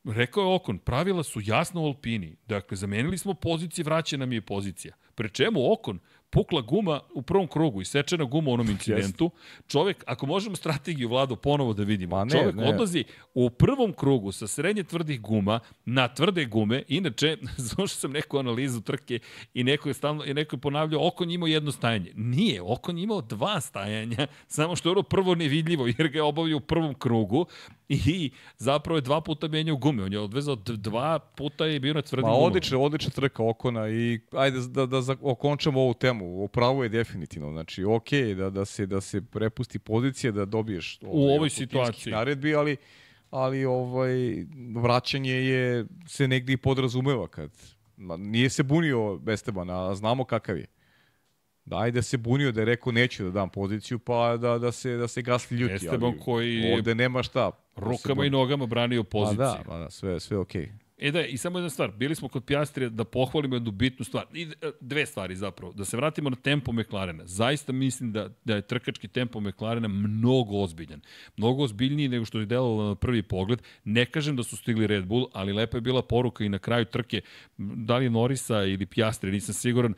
Rekao 0.06 0.41
je 0.41 0.56
Okon, 0.56 0.80
pravila 0.80 1.23
su 1.23 1.41
jasna 1.44 1.82
u 1.82 1.86
Alpini. 1.86 2.36
Dakle, 2.48 2.77
zamenili 2.77 3.18
smo 3.18 3.34
pozicije, 3.34 3.86
vraća 3.86 4.18
nam 4.18 4.34
je 4.34 4.41
pozicija. 4.41 4.95
Pre 5.15 5.30
čemu 5.30 5.73
Okon, 5.73 5.99
pukla 6.36 6.62
guma 6.62 6.99
u 7.14 7.22
prvom 7.22 7.48
krugu 7.48 7.82
i 7.82 7.86
sečena 7.86 8.24
guma 8.24 8.49
u 8.52 8.53
onom 8.53 8.70
incidentu. 8.70 9.32
Čovek, 9.68 10.03
ako 10.07 10.26
možemo 10.26 10.56
strategiju 10.56 11.10
vladu 11.10 11.36
ponovo 11.36 11.74
da 11.74 11.84
vidimo, 11.84 12.16
Ma 12.16 12.26
ne, 12.26 12.32
čovek 12.32 12.56
ne. 12.56 12.70
odlazi 12.70 13.03
u 13.34 13.49
prvom 13.49 13.94
krugu 13.94 14.32
sa 14.32 14.48
srednje 14.48 14.84
tvrdih 14.84 15.22
guma 15.22 15.60
na 15.86 16.07
tvrde 16.07 16.45
gume. 16.45 16.84
Inače, 16.88 17.38
slušao 17.70 17.88
sam 17.88 18.12
neku 18.12 18.38
analizu 18.38 18.82
trke 18.82 19.20
i 19.53 19.64
neko 19.64 19.90
je, 19.90 19.94
stalno, 19.94 20.26
i 20.26 20.34
neko 20.34 20.56
je 20.56 20.60
ponavljao, 20.60 21.07
Okon 21.07 21.32
imao 21.32 21.48
jedno 21.48 21.72
stajanje. 21.72 22.12
Nije, 22.16 22.62
Okon 22.62 22.98
je 22.98 23.03
imao 23.03 23.22
dva 23.22 23.62
stajanja, 23.62 24.28
samo 24.48 24.76
što 24.76 24.90
je 24.90 24.91
ono 24.91 25.03
prvo 25.03 25.36
nevidljivo, 25.36 25.88
jer 25.98 26.07
ga 26.07 26.18
je 26.18 26.24
obavio 26.24 26.57
u 26.57 26.60
prvom 26.60 26.94
krugu 26.94 27.45
i 27.90 28.32
zapravo 28.57 28.98
je 28.98 29.02
dva 29.02 29.22
puta 29.22 29.48
menjao 29.48 29.78
gume. 29.78 30.03
On 30.03 30.14
je 30.14 30.20
odvezao 30.20 30.56
dva 30.56 31.20
puta 31.20 31.66
je 31.66 31.80
bio 31.80 31.94
na 31.94 32.02
tvrdim 32.02 32.22
Ma 32.22 32.30
gumama. 32.30 32.48
odlična, 32.48 32.80
odlična 32.80 33.12
trka 33.12 33.44
Okona 33.44 33.90
i 33.90 34.20
ajde 34.32 34.60
da, 34.60 34.86
da, 34.86 35.02
da 35.02 35.16
okončamo 35.22 35.82
ovu 35.82 35.94
temu. 35.94 36.25
Upravo 36.26 36.84
je 36.84 36.90
definitivno. 36.90 37.52
Znači, 37.52 37.84
ok 37.84 38.12
da, 38.38 38.50
da, 38.50 38.66
se, 38.66 38.86
da 38.86 39.02
se 39.02 39.22
prepusti 39.22 39.80
pozicija, 39.80 40.32
da 40.32 40.46
dobiješ 40.46 41.00
U 41.02 41.30
ovoj 41.30 41.50
situaciji. 41.50 42.14
naredbi, 42.14 42.56
ali, 42.56 42.78
ali 43.30 43.66
ovaj, 43.66 44.46
vraćanje 44.76 45.34
je 45.34 45.86
se 46.08 46.28
negdje 46.28 46.54
i 46.54 46.58
podrazumeva 46.58 47.28
kad 47.28 47.52
ma, 47.98 48.18
nije 48.18 48.50
se 48.50 48.64
bunio 48.64 49.22
Esteban, 49.28 49.70
a 49.70 49.96
znamo 49.96 50.24
kakav 50.24 50.58
je. 50.58 50.66
Da, 51.66 51.78
ajde 51.78 52.02
se 52.02 52.18
bunio 52.18 52.52
da 52.52 52.62
je 52.62 52.66
rekao 52.66 52.92
neću 52.92 53.24
da 53.24 53.32
dam 53.32 53.50
poziciju, 53.50 54.00
pa 54.00 54.38
da, 54.38 54.58
da 54.58 54.72
se, 54.72 54.98
da 54.98 55.08
se 55.08 55.22
gasli 55.22 55.58
ljuti. 55.58 55.74
Esteban 55.74 56.10
ali 56.10 56.20
koji 56.20 56.74
ovde 56.74 56.96
nema 56.96 57.24
šta. 57.24 57.52
da 57.76 57.82
Rukama 57.82 58.26
i 58.26 58.30
nogama 58.30 58.66
branio 58.66 59.04
poziciju. 59.04 59.38
da, 59.38 59.64
ma 59.68 59.78
da, 59.78 59.90
sve, 59.90 60.20
sve 60.20 60.38
okej. 60.38 60.72
E 60.98 61.12
da, 61.12 61.26
i 61.26 61.38
samo 61.38 61.60
jedna 61.60 61.70
stvar, 61.70 61.92
bili 61.92 62.16
smo 62.16 62.28
kod 62.28 62.46
Piastrija 62.46 62.90
da 62.90 63.04
pohvalimo 63.04 63.56
jednu 63.56 63.72
bitnu 63.72 64.06
stvar, 64.06 64.26
i 64.34 64.48
e, 64.62 64.72
dve 64.82 65.06
stvari 65.06 65.36
zapravo, 65.36 65.74
da 65.74 65.86
se 65.86 65.98
vratimo 65.98 66.30
na 66.30 66.36
tempo 66.36 66.72
McLarena. 66.72 67.26
Zaista 67.26 67.74
mislim 67.74 68.12
da, 68.12 68.30
da 68.44 68.56
je 68.56 68.62
trkački 68.62 69.08
tempo 69.08 69.40
McLarena 69.40 69.88
mnogo 69.88 70.58
ozbiljan. 70.58 71.02
Mnogo 71.38 71.64
ozbiljniji 71.64 72.08
nego 72.08 72.26
što 72.26 72.40
je 72.40 72.46
delovalo 72.46 72.90
na 72.90 72.96
prvi 72.96 73.24
pogled. 73.24 73.62
Ne 73.84 74.06
kažem 74.06 74.36
da 74.36 74.44
su 74.44 74.58
stigli 74.58 74.88
Red 74.88 75.06
Bull, 75.06 75.28
ali 75.34 75.54
lepa 75.54 75.78
je 75.78 75.82
bila 75.82 76.02
poruka 76.02 76.44
i 76.44 76.50
na 76.50 76.60
kraju 76.60 76.86
trke, 76.86 77.22
da 77.58 77.98
li 77.98 78.10
Norisa 78.10 78.64
ili 78.64 78.86
Piastri, 78.86 79.32
nisam 79.32 79.54
siguran, 79.54 79.94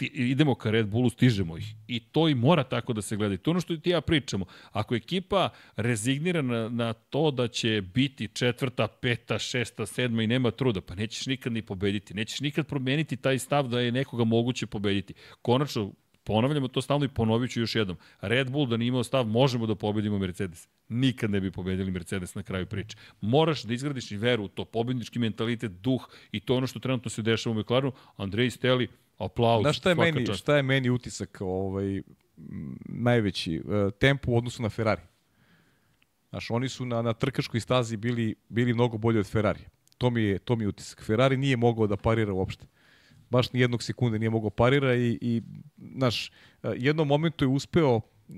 idemo 0.00 0.54
ka 0.54 0.70
Red 0.70 0.86
Bullu, 0.86 1.10
stižemo 1.10 1.58
ih. 1.58 1.74
I 1.88 2.00
to 2.00 2.28
i 2.28 2.34
mora 2.34 2.64
tako 2.64 2.92
da 2.92 3.02
se 3.02 3.16
gleda. 3.16 3.34
I 3.34 3.38
to 3.38 3.50
ono 3.50 3.60
što 3.60 3.76
ti 3.76 3.90
ja 3.90 4.00
pričamo. 4.00 4.46
Ako 4.72 4.94
ekipa 4.94 5.48
rezignira 5.76 6.42
na, 6.42 6.68
na 6.68 6.92
to 6.92 7.30
da 7.30 7.48
će 7.48 7.82
biti 7.94 8.28
četvrta, 8.28 8.88
peta, 8.88 9.38
šesta, 9.38 9.86
sedma 9.86 10.22
i 10.22 10.26
nema 10.26 10.50
truda, 10.50 10.80
pa 10.80 10.94
nećeš 10.94 11.26
nikad 11.26 11.52
ni 11.52 11.62
pobediti. 11.62 12.14
Nećeš 12.14 12.40
nikad 12.40 12.66
promeniti 12.66 13.16
taj 13.16 13.38
stav 13.38 13.68
da 13.68 13.80
je 13.80 13.92
nekoga 13.92 14.24
moguće 14.24 14.66
pobediti. 14.66 15.14
Konačno, 15.42 15.92
ponavljamo 16.26 16.68
to 16.68 16.82
stalno 16.82 17.04
i 17.04 17.08
ponovit 17.08 17.50
ću 17.50 17.60
još 17.60 17.74
jednom. 17.74 17.96
Red 18.20 18.50
Bull 18.50 18.66
da 18.66 18.76
nije 18.76 18.88
imao 18.88 19.04
stav, 19.04 19.26
možemo 19.26 19.66
da 19.66 19.74
pobedimo 19.74 20.18
Mercedes. 20.18 20.68
Nikad 20.88 21.30
ne 21.30 21.40
bi 21.40 21.50
pobedili 21.50 21.90
Mercedes 21.90 22.34
na 22.34 22.42
kraju 22.42 22.66
priče. 22.66 22.96
Moraš 23.20 23.62
da 23.62 23.74
izgradiš 23.74 24.10
i 24.12 24.16
veru 24.16 24.44
u 24.44 24.48
to, 24.48 24.64
pobednički 24.64 25.18
mentalitet, 25.18 25.72
duh 25.72 26.08
i 26.32 26.40
to 26.40 26.56
ono 26.56 26.66
što 26.66 26.78
trenutno 26.78 27.10
se 27.10 27.22
dešava 27.22 27.56
u 27.56 27.60
McLarenu. 27.60 27.92
Andrej 28.16 28.50
Steli, 28.50 28.88
aplauz. 29.18 29.62
Znaš 29.62 29.76
šta 29.76 29.88
je, 29.88 29.94
meni, 29.94 30.26
čast. 30.26 30.40
šta 30.40 30.56
je 30.56 30.62
meni 30.62 30.90
utisak 30.90 31.38
ovaj, 31.40 32.02
najveći? 32.84 33.56
E, 33.56 33.90
tempo 33.90 34.32
u 34.32 34.36
odnosu 34.36 34.62
na 34.62 34.68
Ferrari. 34.68 35.02
Znaš, 36.30 36.50
oni 36.50 36.68
su 36.68 36.86
na, 36.86 37.02
na 37.02 37.12
trkačkoj 37.12 37.60
stazi 37.60 37.96
bili, 37.96 38.34
bili 38.48 38.74
mnogo 38.74 38.98
bolji 38.98 39.18
od 39.18 39.26
Ferrari. 39.26 39.64
To 39.98 40.10
mi, 40.10 40.22
je, 40.22 40.38
to 40.38 40.56
mi 40.56 40.64
je 40.64 40.68
utisak. 40.68 41.04
Ferrari 41.04 41.36
nije 41.36 41.56
mogao 41.56 41.86
da 41.86 41.96
parira 41.96 42.32
uopšte. 42.32 42.66
Baš 43.30 43.52
ni 43.52 43.60
jednog 43.60 43.82
sekunde 43.82 44.18
nije 44.18 44.30
mogao 44.30 44.50
parira 44.50 44.94
i, 44.94 45.18
i 45.20 45.42
znaš, 45.94 46.28
e, 46.28 46.32
jednom 46.76 47.08
momentu 47.08 47.44
je 47.44 47.48
uspeo 47.48 48.00
Uh, 48.28 48.36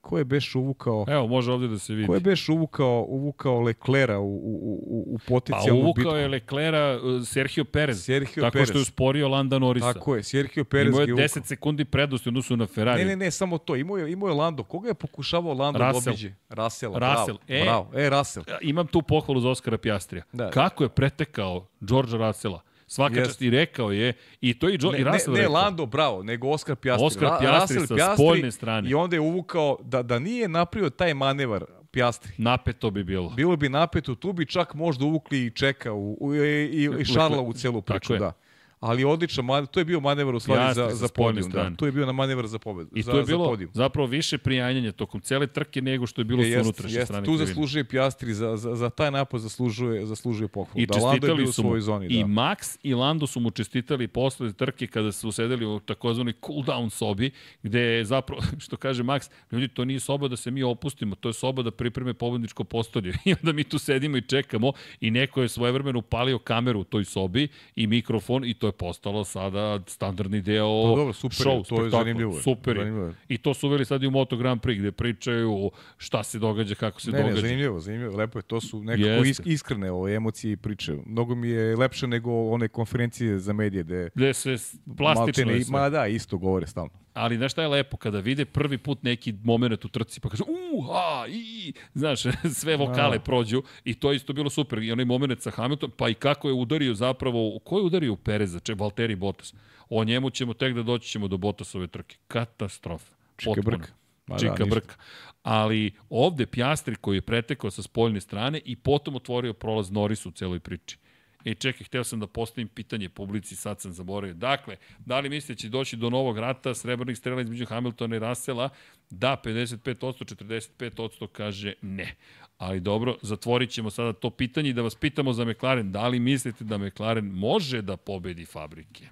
ko 0.00 0.18
je 0.18 0.24
beš 0.24 0.54
uvukao 0.54 1.04
Evo, 1.08 1.26
može 1.26 1.52
ovde 1.52 1.68
da 1.68 1.78
se 1.78 1.94
vidi. 1.94 2.06
ko 2.06 2.14
je 2.14 2.20
beš 2.20 2.48
uvukao 2.48 3.04
uvukao 3.08 3.60
Leclera 3.60 4.18
u 4.18 4.24
u 4.26 4.38
u 4.86 5.04
u 5.06 5.18
Pa 5.18 5.24
potencijalnu 5.28 5.82
uvukao 5.82 5.94
bitku 5.94 6.16
je 6.16 6.28
Leclera 6.28 6.98
uh, 6.98 7.26
Sergio 7.26 7.64
Perez. 7.64 8.04
Sergio 8.04 8.40
tako 8.40 8.52
Perez. 8.52 8.68
što 8.68 8.78
je 8.78 8.82
usporio 8.82 9.28
Landa 9.28 9.58
Norrisa. 9.58 9.92
tako 9.92 10.16
je 10.16 10.22
Sergio 10.22 10.64
Perez 10.64 10.86
Imao 10.88 11.00
je 11.00 11.12
uvukao. 11.12 11.24
10 11.24 11.44
sekundi 11.44 11.84
prednosti 11.84 12.28
u 12.28 12.30
odnosu 12.30 12.56
na 12.56 12.66
Ferrari. 12.66 13.02
Ne, 13.02 13.08
ne, 13.08 13.16
ne, 13.16 13.30
samo 13.30 13.58
to. 13.58 13.76
Imao 13.76 13.96
je, 13.96 14.12
imao 14.12 14.28
je 14.28 14.34
Lando. 14.34 14.62
Koga 14.62 14.88
je 14.88 14.94
pokušavao 14.94 15.54
Lando 15.54 15.78
da 15.78 15.90
Russell. 15.90 16.12
obiđe? 16.12 16.32
Russell. 16.48 16.92
Russell. 16.94 16.98
Bravo, 16.98 17.38
E. 17.48 17.62
bravo. 17.64 17.90
E, 17.94 18.10
Russell. 18.10 18.44
Imam 18.60 18.86
tu 18.86 19.02
pohvalu 19.02 19.40
za 19.40 19.48
Oskara 19.48 19.78
Pjastrija. 19.78 20.24
Da. 20.32 20.50
Kako 20.50 20.84
je 20.84 20.88
pretekao 20.88 21.66
George 21.80 22.16
Russella? 22.16 22.60
Svaka 22.88 23.14
Jeste. 23.14 23.28
čast 23.28 23.42
i 23.42 23.50
rekao 23.50 23.92
je, 23.92 24.12
i 24.40 24.58
to 24.58 24.68
i, 24.68 24.78
jo, 24.80 24.90
Ne, 24.90 24.98
i 24.98 25.04
ne, 25.04 25.12
Russell 25.12 25.34
ne 25.34 25.40
rekao. 25.40 25.54
Lando, 25.54 25.86
bravo, 25.86 26.22
nego 26.22 26.48
Oskar 26.48 26.76
Pjastri. 26.76 27.06
Oskar 27.06 27.28
Ra- 27.28 27.38
Piastri 27.40 27.78
Russell 27.78 27.98
sa 27.98 28.14
spoljne 28.14 28.52
strane. 28.52 28.90
I 28.90 28.94
onda 28.94 29.16
je 29.16 29.20
uvukao 29.20 29.78
da, 29.82 30.02
da 30.02 30.18
nije 30.18 30.48
napravio 30.48 30.90
taj 30.90 31.14
manevar 31.14 31.64
Pjastri. 31.90 32.32
Napeto 32.38 32.90
bi 32.90 33.04
bilo. 33.04 33.30
Bilo 33.30 33.56
bi 33.56 33.68
napeto, 33.68 34.14
tu 34.14 34.32
bi 34.32 34.46
čak 34.46 34.74
možda 34.74 35.04
uvukli 35.04 35.46
i 35.46 35.50
Čeka 35.50 35.92
u, 35.92 36.16
u, 36.20 36.34
i, 36.34 36.38
i, 36.64 36.90
i 36.98 37.04
Šarla 37.04 37.40
u 37.40 37.52
celu 37.52 37.82
priču, 37.82 38.14
je. 38.14 38.32
Da. 38.80 38.86
Ali 38.88 39.04
odličan 39.04 39.44
manevar, 39.44 39.66
to 39.66 39.80
je 39.80 39.84
bio 39.84 40.00
manevar 40.00 40.34
u 40.34 40.40
stvari 40.40 40.60
Pjastri 40.60 40.82
za, 40.82 40.90
sa 40.90 40.96
za 40.96 41.08
podijum. 41.08 41.42
Da. 41.42 41.50
strane. 41.50 41.76
To 41.76 41.86
je 41.86 41.92
bio 41.92 42.06
na 42.06 42.12
manevar 42.12 42.46
za 42.46 42.58
pobedu. 42.58 42.90
I 42.94 43.02
za, 43.02 43.12
to 43.12 43.18
je 43.18 43.24
za 43.24 43.28
bilo 43.28 43.44
podijum. 43.46 43.70
zapravo 43.74 44.06
više 44.08 44.38
prijanjanja 44.38 44.92
tokom 44.92 45.20
cele 45.20 45.46
trke 45.46 45.82
nego 45.82 46.06
što 46.06 46.20
je 46.20 46.24
bilo 46.24 46.42
E, 46.42 46.44
s 46.44 46.48
jest, 46.48 46.62
unutrašnje 46.62 46.98
jest, 46.98 47.06
strane. 47.06 47.24
tu 47.24 47.30
krivine. 47.30 47.46
zaslužuje 47.46 47.84
Pjastri, 47.84 48.34
za, 48.34 48.56
za, 48.56 48.74
za 48.74 48.90
taj 48.90 49.10
napad 49.10 49.40
zaslužuje, 49.40 50.06
zaslužuje 50.06 50.48
pohvalu. 50.48 50.80
I 50.80 50.86
da, 50.86 50.94
Lando 50.94 51.08
je 51.08 51.12
čestitali 51.12 51.36
bio 51.36 51.48
u 51.48 51.52
su 51.52 51.62
mu. 51.62 51.68
svojoj 51.68 51.80
zoni. 51.80 52.06
I 52.06 52.18
da. 52.18 52.26
Max 52.26 52.78
i 52.82 52.94
Lando 52.94 53.26
su 53.26 53.40
mu 53.40 53.50
čestitali 53.50 54.08
posle 54.08 54.52
trke 54.52 54.86
kada 54.86 55.12
su 55.12 55.32
sedeli 55.32 55.66
u 55.66 55.80
takozvanoj 55.80 56.32
cool 56.46 56.62
down 56.62 56.90
sobi, 56.90 57.30
gde 57.62 57.80
je 57.80 58.04
zapravo, 58.04 58.42
što 58.58 58.76
kaže 58.76 59.02
Max, 59.02 59.30
ljudi, 59.52 59.68
to 59.68 59.84
nije 59.84 60.00
soba 60.00 60.28
da 60.28 60.36
se 60.36 60.50
mi 60.50 60.62
opustimo, 60.62 61.14
to 61.14 61.28
je 61.28 61.32
soba 61.32 61.62
da 61.62 61.70
pripreme 61.70 62.14
pobedničko 62.14 62.64
postolje. 62.64 63.12
I 63.24 63.32
onda 63.32 63.52
mi 63.52 63.64
tu 63.64 63.78
sedimo 63.78 64.16
i 64.16 64.22
čekamo 64.22 64.72
i 65.00 65.10
neko 65.10 65.42
je 65.42 65.48
svojevremeno 65.48 65.98
upalio 65.98 66.38
kameru 66.38 66.80
u 66.80 66.84
toj 66.84 67.04
sobi 67.04 67.48
i 67.76 67.86
mikrofon 67.86 68.44
i 68.44 68.54
to 68.54 68.67
je 68.68 68.72
postalo 68.72 69.24
sada 69.24 69.80
standardni 69.88 70.40
deo 70.40 70.82
Pa 70.84 70.96
dobro, 70.96 71.12
super 71.12 71.36
show, 71.38 71.68
to 71.68 71.84
je 71.84 71.90
zanimljivo 71.90 72.32
Super 72.34 72.76
zanimljivo. 72.76 73.12
I 73.28 73.38
to 73.38 73.54
su 73.54 73.66
uveli 73.66 73.84
sad 73.84 74.02
i 74.02 74.06
u 74.06 74.10
Moto 74.10 74.36
Grand 74.36 74.60
Prix 74.60 74.78
gde 74.78 74.92
pričaju 74.92 75.70
šta 75.96 76.22
se 76.22 76.38
događa, 76.38 76.74
kako 76.74 77.00
se 77.00 77.10
Ne, 77.10 77.18
ne, 77.18 77.22
događa. 77.22 77.40
zanimljivo, 77.40 77.80
zanimljivo, 77.80 78.16
lepo 78.16 78.38
je, 78.38 78.42
to 78.42 78.60
su 78.60 78.82
nekako 78.82 79.08
Jeste. 79.08 79.30
isk, 79.30 79.42
iskrene 79.46 79.90
ove 79.90 80.14
emocije 80.14 80.52
i 80.52 80.56
priče. 80.58 80.94
Mnogo 81.06 81.34
mi 81.34 81.48
je 81.48 81.76
lepše 81.76 82.06
nego 82.06 82.42
one 82.42 82.68
konferencije 82.68 83.38
za 83.38 83.52
medije 83.52 83.82
gde 83.82 84.08
Gde 84.14 84.34
se 84.34 84.56
plastično 84.96 85.44
maltene- 85.44 85.52
je 85.52 85.64
sve. 85.64 85.72
Ma 85.72 85.90
da, 85.90 86.06
isto 86.06 86.38
govore 86.38 86.66
stalno. 86.66 86.90
Ali 87.18 87.36
znaš 87.36 87.52
šta 87.52 87.62
je 87.62 87.68
lepo? 87.68 87.96
Kada 87.96 88.20
vide 88.20 88.44
prvi 88.44 88.78
put 88.78 89.02
neki 89.02 89.34
moment 89.44 89.84
u 89.84 89.88
trci, 89.88 90.20
pa 90.20 90.28
kaže 90.28 90.42
u, 90.42 90.92
a, 90.92 91.24
i, 91.28 91.72
znaš, 91.94 92.22
sve 92.60 92.76
vokale 92.76 93.18
Da. 93.18 93.24
prođu 93.24 93.62
i 93.84 93.94
to 93.94 94.10
je 94.10 94.16
isto 94.16 94.32
bilo 94.32 94.50
super. 94.50 94.78
I 94.78 94.92
onaj 94.92 95.04
moment 95.04 95.40
sa 95.42 95.50
Hamilton, 95.50 95.90
pa 95.96 96.08
i 96.08 96.14
kako 96.14 96.48
je 96.48 96.54
udario 96.54 96.94
zapravo, 96.94 97.58
ko 97.58 97.78
je 97.78 97.84
udario 97.84 98.12
u 98.12 98.16
Pereza, 98.16 98.60
če 98.60 98.74
Valtteri 98.74 99.16
Bottas? 99.16 99.54
O 99.88 100.04
njemu 100.04 100.30
ćemo 100.30 100.54
tek 100.54 100.74
da 100.74 100.82
doći 100.82 101.08
ćemo 101.08 101.28
do 101.28 101.36
Bottasove 101.36 101.86
trke. 101.86 102.16
Katastrofa. 102.28 103.14
Čika 103.36 103.50
Potpuno. 103.54 103.76
brka. 103.78 103.92
Ma 104.26 104.34
da, 104.34 104.38
Čika 104.40 104.64
ništa. 104.64 104.64
brka. 104.64 104.94
Ali 105.42 105.92
ovde 106.10 106.46
Pjastri 106.46 106.94
koji 106.94 107.16
je 107.16 107.20
pretekao 107.22 107.70
sa 107.70 107.82
spoljne 107.82 108.20
strane 108.20 108.60
i 108.64 108.76
potom 108.76 109.16
otvorio 109.16 109.52
prolaz 109.52 109.90
Norrisu 109.90 110.28
u 110.28 110.32
celoj 110.32 110.60
priči. 110.60 110.98
E, 111.48 111.54
čekaj, 111.54 111.84
hteo 111.86 112.04
sam 112.04 112.20
da 112.20 112.26
postavim 112.26 112.68
pitanje 112.68 113.08
publici, 113.08 113.56
sad 113.56 113.80
sam 113.80 113.92
zaboravio. 113.92 114.34
Dakle, 114.34 114.76
da 114.98 115.20
li 115.20 115.28
mislite 115.28 115.52
da 115.52 115.58
će 115.58 115.68
doći 115.68 115.96
do 115.96 116.10
novog 116.10 116.38
rata 116.38 116.74
srebrnih 116.74 117.18
strela 117.18 117.40
između 117.42 117.66
Hamiltona 117.66 118.16
i 118.16 118.18
Russella? 118.18 118.68
Da, 119.10 119.36
55%, 119.44 120.34
45% 120.78 121.26
kaže 121.26 121.74
ne. 121.82 122.14
Ali 122.58 122.80
dobro, 122.80 123.16
zatvorit 123.22 123.70
ćemo 123.70 123.90
sada 123.90 124.12
to 124.12 124.30
pitanje 124.30 124.70
i 124.70 124.72
da 124.72 124.82
vas 124.82 124.94
pitamo 124.94 125.32
za 125.32 125.44
McLaren. 125.44 125.92
Da 125.92 126.08
li 126.08 126.20
mislite 126.20 126.64
da 126.64 126.78
McLaren 126.78 127.24
može 127.24 127.82
da 127.82 127.96
pobedi 127.96 128.44
fabrike? 128.44 129.08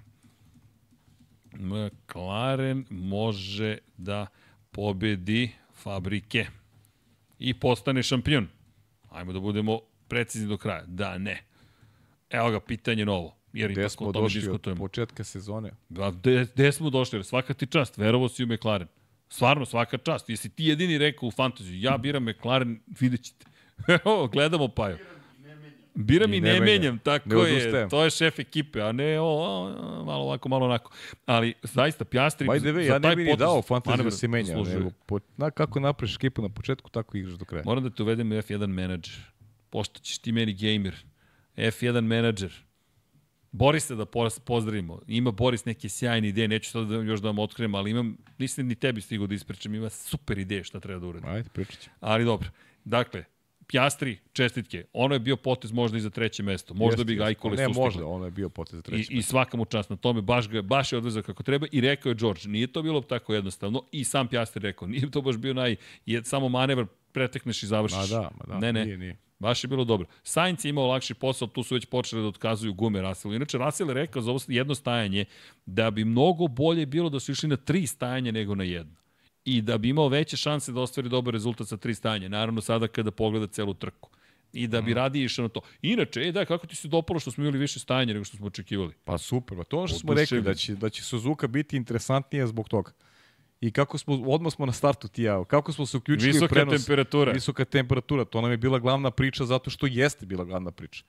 McLaren 1.53 2.85
može 2.89 3.77
da 3.97 4.27
pobedi 4.71 5.49
fabrike 5.73 6.45
i 7.39 7.53
postane 7.53 8.03
šampion. 8.03 8.47
Ajmo 9.09 9.33
da 9.33 9.39
budemo 9.39 9.79
precizni 10.07 10.47
do 10.47 10.57
kraja. 10.57 10.83
Da, 10.85 11.17
ne. 11.17 11.46
Evo 12.29 12.51
ga, 12.51 12.59
pitanje 12.59 13.05
novo. 13.05 13.37
Jer 13.53 13.71
Gde 13.71 13.89
smo 13.89 14.07
o 14.07 14.11
došli 14.11 14.49
od 14.49 14.75
početka 14.77 15.23
sezone? 15.23 15.71
A 15.99 16.11
Gde, 16.11 16.47
gde 16.55 16.71
smo 16.71 16.89
došli? 16.89 17.23
Svaka 17.23 17.53
ti 17.53 17.67
čast, 17.67 17.97
verovo 17.97 18.29
si 18.29 18.43
u 18.43 18.47
McLaren. 18.47 18.87
Stvarno, 19.29 19.65
svaka 19.65 19.97
čast. 19.97 20.29
Jesi 20.29 20.49
ti 20.49 20.65
jedini 20.65 20.97
rekao 20.97 21.27
u 21.27 21.31
fantaziju, 21.31 21.79
ja 21.79 21.97
biram 21.97 22.23
McLaren, 22.23 22.79
vidjet 22.99 23.23
ćete. 23.23 23.45
Evo, 24.05 24.27
gledamo 24.27 24.67
Paju. 24.67 24.97
Biram 25.95 26.33
i, 26.33 26.41
ne, 26.41 26.53
ne 26.53 26.59
menjam, 26.59 26.99
tako 26.99 27.29
Ne 27.29 27.49
je. 27.49 27.89
To 27.89 28.03
je 28.03 28.09
šef 28.09 28.39
ekipe, 28.39 28.81
a 28.81 28.91
ne 28.91 29.19
o, 29.19 29.25
o, 29.25 30.03
malo 30.05 30.23
ovako, 30.23 30.49
malo 30.49 30.65
onako. 30.65 30.91
Ali 31.25 31.53
zaista, 31.63 32.05
Pjastri, 32.05 32.47
By 32.47 32.59
the 32.59 32.67
way, 32.67 32.87
za 32.87 32.93
ja 32.93 32.99
ne 32.99 33.15
bi 33.15 33.23
ni 33.23 33.35
dao 33.37 33.61
fantaziju 33.61 34.03
da 34.03 34.11
se 34.11 34.27
menja. 34.27 34.55
Nego, 34.55 34.89
po, 35.05 35.19
na, 35.37 35.51
kako 35.51 35.79
napraviš 35.79 36.15
ekipu 36.15 36.41
na 36.41 36.49
početku, 36.49 36.89
tako 36.89 37.17
igraš 37.17 37.33
do 37.33 37.45
kraja. 37.45 37.63
Moram 37.65 37.83
da 37.83 37.89
te 37.89 38.03
uvedem 38.03 38.31
u 38.31 38.35
F1 38.35 38.67
menadžer. 38.67 39.15
Pošto 39.69 39.99
ćeš 39.99 40.17
ti 40.17 40.31
meni 40.31 40.53
gamer. 40.53 40.95
F1 41.57 42.01
menadžer. 42.01 42.53
Boris 43.51 43.85
se 43.85 43.95
da 43.95 44.05
poz- 44.05 44.39
pozdravimo. 44.39 45.01
Ima 45.07 45.31
Boris 45.31 45.65
neke 45.65 45.89
sjajne 45.89 46.27
ideje, 46.27 46.47
neću 46.47 46.69
sad 46.71 46.87
da, 46.87 46.95
još 46.95 47.19
da 47.19 47.27
vam 47.27 47.39
otkrijem, 47.39 47.75
ali 47.75 47.91
imam, 47.91 48.17
nisam 48.37 48.65
ni 48.67 48.75
tebi 48.75 49.01
stigao 49.01 49.27
da 49.27 49.35
ispričam, 49.35 49.75
ima 49.75 49.89
super 49.89 50.37
ideje 50.37 50.63
šta 50.63 50.79
treba 50.79 50.99
da 50.99 51.07
uradim. 51.07 51.29
Ajde, 51.29 51.49
pričat 51.49 51.79
ćemo. 51.79 51.95
Ali 51.99 52.25
dobro. 52.25 52.49
Dakle, 52.85 53.23
Pjastri, 53.67 54.17
čestitke. 54.33 54.85
Ono 54.93 55.15
je 55.15 55.19
bio 55.19 55.37
potez 55.37 55.71
možda 55.71 55.97
i 55.97 56.01
za 56.01 56.09
treće 56.09 56.43
mesto. 56.43 56.73
Možda 56.73 56.93
Jeste, 56.93 57.05
bi 57.05 57.15
ga. 57.15 57.23
Ajkole 57.23 57.55
Ne, 57.57 57.65
sustigli. 57.65 57.83
možda, 57.85 58.05
ono 58.05 58.25
je 58.25 58.31
bio 58.31 58.49
potez 58.49 58.71
za 58.73 58.79
I, 58.79 58.81
treći. 58.81 59.13
I 59.13 59.21
svaka 59.21 59.57
mu 59.57 59.65
čast 59.65 59.89
na 59.89 59.95
tome, 59.95 60.21
baš, 60.21 60.49
ga, 60.49 60.61
baš 60.61 60.91
je 60.91 60.97
odvezao 60.97 61.23
kako 61.23 61.43
treba 61.43 61.67
i 61.71 61.81
rekao 61.81 62.09
je 62.09 62.15
George, 62.15 62.41
nije 62.45 62.67
to 62.67 62.81
bilo 62.83 63.01
tako 63.01 63.33
jednostavno 63.33 63.83
i 63.91 64.03
sam 64.03 64.27
Pjastri 64.27 64.61
rekao, 64.61 64.87
nije 64.87 65.11
to 65.11 65.21
baš 65.21 65.37
bio 65.37 65.53
naj, 65.53 65.75
je 66.05 66.23
samo 66.23 66.49
manevar, 66.49 66.85
pretekneš 67.11 67.63
i 67.63 67.67
završiš. 67.67 67.97
Ma 67.97 68.05
da, 68.07 68.21
ma 68.37 68.45
da, 68.47 68.59
ne, 68.59 68.73
ne, 68.73 68.85
nije, 68.85 68.97
nije. 68.97 69.17
Baš 69.39 69.63
je 69.63 69.67
bilo 69.67 69.83
dobro. 69.83 70.07
Sainz 70.23 70.65
je 70.65 70.69
imao 70.69 70.87
lakši 70.87 71.13
posao, 71.13 71.47
tu 71.47 71.63
su 71.63 71.75
već 71.75 71.85
počeli 71.85 72.21
da 72.21 72.27
otkazuju 72.27 72.73
gume 72.73 73.01
Russellu. 73.01 73.35
Inače, 73.35 73.57
Russell 73.57 73.89
je 73.89 73.93
rekao 73.93 74.21
za 74.21 74.31
ovo 74.31 74.39
jedno 74.47 74.75
stajanje 74.75 75.25
da 75.65 75.91
bi 75.91 76.05
mnogo 76.05 76.47
bolje 76.47 76.85
bilo 76.85 77.09
da 77.09 77.19
su 77.19 77.31
išli 77.31 77.49
na 77.49 77.57
tri 77.57 77.87
stajanja 77.87 78.31
nego 78.31 78.55
na 78.55 78.63
jedno. 78.63 78.95
I 79.45 79.61
da 79.61 79.77
bi 79.77 79.89
imao 79.89 80.07
veće 80.07 80.37
šanse 80.37 80.71
da 80.71 80.81
ostvari 80.81 81.09
dobar 81.09 81.33
rezultat 81.33 81.67
sa 81.67 81.77
tri 81.77 81.95
stajanja. 81.95 82.29
Naravno, 82.29 82.61
sada 82.61 82.87
kada 82.87 83.11
pogleda 83.11 83.47
celu 83.47 83.73
trku. 83.73 84.09
I 84.53 84.67
da 84.67 84.81
bi 84.81 84.93
radije 84.93 85.25
išao 85.25 85.43
na 85.43 85.49
to. 85.49 85.61
Inače, 85.81 86.21
e 86.21 86.31
da, 86.31 86.45
kako 86.45 86.67
ti 86.67 86.75
se 86.75 86.87
dopalo 86.87 87.19
što 87.19 87.31
smo 87.31 87.43
imali 87.43 87.57
više 87.57 87.79
stajanja 87.79 88.13
nego 88.13 88.25
što 88.25 88.37
smo 88.37 88.47
očekivali? 88.47 88.93
Pa 89.03 89.17
super, 89.17 89.57
pa 89.57 89.63
to 89.63 89.87
što 89.87 89.99
smo 89.99 90.13
rekli, 90.13 90.41
da 90.41 90.53
će, 90.53 90.75
da 90.75 90.89
će 90.89 91.03
Suzuka 91.03 91.47
biti 91.47 91.77
interesantnija 91.77 92.47
zbog 92.47 92.69
toga. 92.69 92.91
I 93.61 93.71
kako 93.71 93.97
smo, 93.97 94.23
odmah 94.25 94.53
smo 94.53 94.65
na 94.65 94.71
startu 94.71 95.07
ti 95.07 95.23
ja, 95.23 95.45
kako 95.45 95.73
smo 95.73 95.85
se 95.85 95.97
uključili 95.97 96.31
u 96.31 96.33
Visoka 96.33 96.53
prenos. 96.53 96.85
temperatura. 96.85 97.31
Visoka 97.31 97.65
temperatura, 97.65 98.25
to 98.25 98.41
nam 98.41 98.51
je 98.51 98.57
bila 98.57 98.79
glavna 98.79 99.11
priča 99.11 99.45
zato 99.45 99.69
što 99.69 99.87
jeste 99.87 100.25
bila 100.25 100.45
glavna 100.45 100.71
priča. 100.71 101.03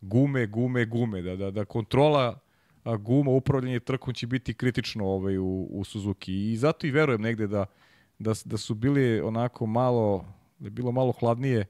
Gume, 0.00 0.46
gume, 0.46 0.84
gume, 0.84 1.22
da, 1.22 1.36
da, 1.36 1.50
da 1.50 1.64
kontrola 1.64 2.38
a, 2.84 2.96
guma, 2.96 3.30
upravljanje 3.30 3.80
trkom 3.80 4.14
će 4.14 4.26
biti 4.26 4.54
kritično 4.54 5.06
ovaj, 5.06 5.38
u, 5.38 5.68
u 5.70 5.84
Suzuki. 5.84 6.52
I 6.52 6.56
zato 6.56 6.86
i 6.86 6.90
verujem 6.90 7.20
negde 7.20 7.46
da, 7.46 7.66
da, 8.18 8.32
da 8.44 8.56
su 8.56 8.74
bili 8.74 9.20
onako 9.20 9.66
malo, 9.66 10.24
da 10.58 10.66
je 10.66 10.70
bilo 10.70 10.92
malo 10.92 11.12
hladnije, 11.12 11.66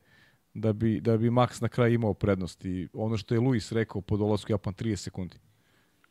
da 0.55 0.73
bi, 0.73 1.01
da 1.01 1.17
bi 1.17 1.31
Max 1.31 1.63
na 1.63 1.69
kraju 1.69 1.95
imao 1.95 2.15
prednost. 2.15 2.65
I 2.65 2.89
ono 2.93 3.17
što 3.17 3.35
je 3.35 3.41
Luis 3.41 3.73
rekao 3.73 4.01
po 4.01 4.17
dolasku 4.17 4.53
Japan 4.53 4.75
30 4.75 4.97
sekundi. 4.97 5.37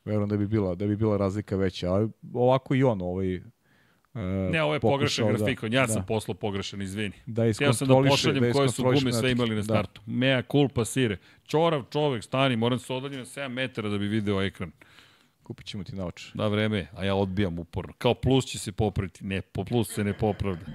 verujem 0.06 0.30
da 0.30 0.38
bi 0.38 0.48
bila, 0.48 0.76
da 0.76 0.88
bi 0.88 0.96
bila 0.96 1.18
razlika 1.18 1.56
veća. 1.56 1.96
A 1.96 2.08
ovako 2.34 2.76
i 2.76 2.84
on, 2.84 3.02
ovaj, 3.02 3.42
Uh, 4.14 4.22
Ne, 4.52 4.64
ovo 4.64 4.74
je 4.74 4.80
pogrešan 4.80 5.28
grafikon, 5.28 5.74
ja 5.74 5.88
sam 5.88 6.02
da, 6.02 6.06
poslao 6.06 6.36
pogrešan, 6.36 6.82
izvini. 6.82 7.14
da 7.26 7.54
Htio 7.54 7.74
sam 7.74 7.88
da 7.88 7.94
pošaljem 8.10 8.54
koje 8.54 8.70
su 8.70 8.84
gume 8.84 9.14
sve 9.14 9.32
imali 9.32 9.56
na 9.56 9.64
startu. 9.64 10.02
Mea 10.06 10.42
culpa 10.52 10.86
sire. 10.86 11.18
Čorav 11.48 11.84
čovek, 11.92 12.24
stani, 12.24 12.56
moram 12.56 12.80
se 12.80 12.94
odaljiti 12.94 13.18
na 13.20 13.26
7 13.26 13.48
metara 13.48 13.90
da 13.90 13.98
bi 13.98 14.08
video 14.08 14.42
ekran. 14.42 14.70
Da, 14.80 14.86
kupit 15.44 15.68
ćemo 15.68 15.84
ti 15.84 15.96
naoče. 15.96 16.32
Da, 16.34 16.48
vreme 16.48 16.78
je, 16.78 16.88
a 16.96 17.06
ja 17.06 17.16
odbijam 17.16 17.60
uporno. 17.60 17.94
Kao 17.98 18.14
plus 18.14 18.46
će 18.46 18.60
se 18.60 18.72
popraviti. 18.72 19.26
Ne, 19.26 19.42
po 19.42 19.66
plus 19.66 19.94
se 19.94 20.04
ne 20.04 20.14
popravlja. 20.14 20.66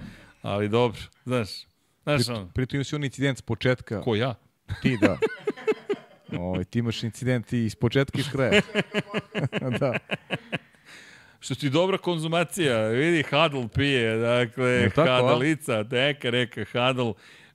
Ali 0.43 0.69
dobro, 0.69 1.01
znaš, 1.25 1.49
znaš 2.03 2.29
ono, 2.29 2.49
Pritom 2.55 2.77
imaš 2.77 2.93
on 2.93 3.05
incident 3.05 3.39
s 3.39 3.43
početka. 3.43 4.01
ko 4.01 4.15
ja? 4.15 4.35
Ti, 4.83 4.99
da. 5.01 5.19
Ovaj, 6.39 6.65
ti 6.65 6.79
imaš 6.79 7.03
incident 7.03 7.53
i 7.53 7.65
iz 7.65 7.75
početka 7.75 8.19
i 8.19 8.21
iz 8.21 8.29
kraja. 8.29 8.61
da. 9.81 9.99
Što 11.41 11.55
ti 11.55 11.71
dobra 11.71 11.99
konzumacija, 11.99 12.89
vidi, 12.89 13.23
Hadl 13.31 13.63
pije, 13.75 14.17
dakle, 14.17 14.71
Je 14.71 14.91
tako? 14.91 15.11
Hadalica, 15.11 15.85
neka, 15.91 16.31
reka, 16.31 16.65
Hadl, 16.73 17.11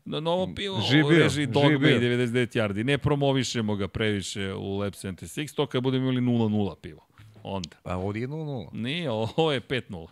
na 0.05 0.19
novo 0.19 0.53
pivo 0.55 0.81
Živ 0.81 1.05
u 1.05 1.09
bio, 1.09 1.23
režiji 1.23 1.45
živ 1.45 1.53
Dogma 1.53 1.73
i 1.73 1.77
bio. 1.77 1.99
99 1.99 2.57
yardi. 2.57 2.83
Ne 2.83 2.97
promovišemo 2.97 3.75
ga 3.75 3.87
previše 3.87 4.53
u 4.53 4.77
Lab 4.77 4.93
76, 4.93 5.55
to 5.55 5.65
kad 5.65 5.83
budemo 5.83 6.11
imali 6.11 6.21
0-0 6.21 6.75
pivo. 6.75 7.07
Onda. 7.43 7.77
A 7.83 7.97
ovdje 7.97 8.21
je 8.21 8.27
0-0. 8.27 8.69
Nije, 8.73 9.11
ovo 9.11 9.51
je 9.51 9.61
5-0. 9.61 10.07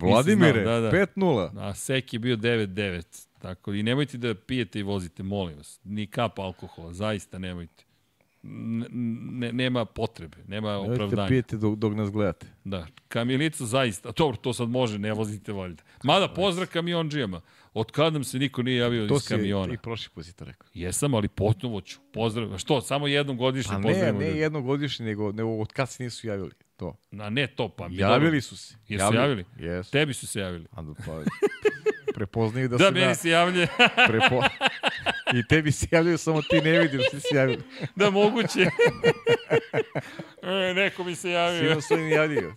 Vladimire, 0.00 0.64
da, 0.64 0.80
da. 0.80 0.90
5-0. 0.90 1.50
A 1.58 1.74
Sek 1.74 2.12
je 2.12 2.18
bio 2.18 2.36
9-9. 2.36 3.26
Tako, 3.38 3.74
i 3.74 3.82
nemojte 3.82 4.18
da 4.18 4.34
pijete 4.34 4.78
i 4.78 4.82
vozite, 4.82 5.22
molim 5.22 5.56
vas. 5.56 5.80
Ni 5.84 6.06
kap 6.06 6.38
alkohola, 6.38 6.92
zaista 6.92 7.38
nemojte. 7.38 7.84
Ne, 8.44 8.86
ne, 8.90 9.52
nema 9.52 9.84
potrebe, 9.84 10.36
nema 10.46 10.72
Nemojte 10.72 10.92
opravdanja. 10.92 11.28
pijete 11.28 11.56
dok, 11.56 11.74
dok 11.74 11.94
nas 11.94 12.10
gledate. 12.10 12.46
Da, 12.64 12.86
kamilica 13.08 13.66
zaista, 13.66 14.10
dobro, 14.10 14.36
to 14.36 14.52
sad 14.52 14.68
može, 14.68 14.98
ne 14.98 15.12
vozite 15.12 15.52
valjda. 15.52 15.82
Mada 16.02 16.28
pozdrav 16.28 16.66
kamionđijama, 16.66 17.40
od 17.74 17.90
kad 17.90 18.12
nam 18.12 18.24
se 18.24 18.38
niko 18.38 18.62
nije 18.62 18.76
javio 18.78 19.06
To 19.08 19.14
iz 19.14 19.22
si 19.22 19.28
kamiona. 19.28 19.74
i 19.74 19.78
prošli 19.78 20.10
put 20.14 20.24
si 20.24 20.36
to 20.36 20.44
rekao. 20.44 20.68
Jesam, 20.74 21.14
ali 21.14 21.28
ponovo 21.28 21.80
ću, 21.80 21.98
pozdrav. 22.12 22.54
A 22.54 22.58
Što, 22.58 22.80
samo 22.80 23.06
jednom 23.06 23.36
godišnje 23.36 23.74
A 23.74 23.78
ne, 23.78 23.82
pozdravimo 23.82 24.18
ne 24.18 24.26
ljude? 24.26 24.40
jednogodišnji, 24.40 25.06
nego, 25.06 25.32
nego 25.32 25.50
od 25.50 25.72
kad 25.72 25.88
se 25.88 26.02
nisu 26.04 26.26
javili. 26.26 26.50
To. 26.76 26.96
A 27.20 27.30
ne 27.30 27.46
to, 27.46 27.68
pa 27.68 27.88
mi 27.88 27.96
Javili 27.96 28.24
dobro. 28.26 28.40
su 28.40 28.56
se. 28.56 28.74
Jesu 28.88 29.06
se 29.10 29.16
javili? 29.16 29.44
Jesu. 29.58 29.90
Tebi 29.90 30.14
su 30.14 30.26
se 30.26 30.40
javili. 30.40 30.66
A 30.70 30.82
da, 30.82 30.94
pa, 31.06 31.22
prepoznaju 32.14 32.68
da, 32.68 32.76
Da, 32.76 32.84
se 32.84 32.90
meni 32.90 33.06
na, 33.06 33.14
se 33.14 33.28
javlja, 33.30 33.66
prepo... 34.08 34.40
I 35.34 35.46
tebi 35.48 35.72
se 35.72 35.86
javljaju, 35.90 36.18
samo 36.18 36.42
ti 36.42 36.60
ne 36.60 36.78
vidiš 36.78 37.00
da 37.12 37.20
si 37.20 37.20
se 37.20 37.36
javili. 37.36 37.62
da 37.96 38.10
moguće. 38.10 38.60
e, 40.42 40.74
neko 40.74 41.04
mi 41.04 41.14
se 41.14 41.30
javio. 41.30 41.60
Svima 41.60 41.80
su 41.80 41.94
im 41.94 42.08
javljaju. 42.08 42.54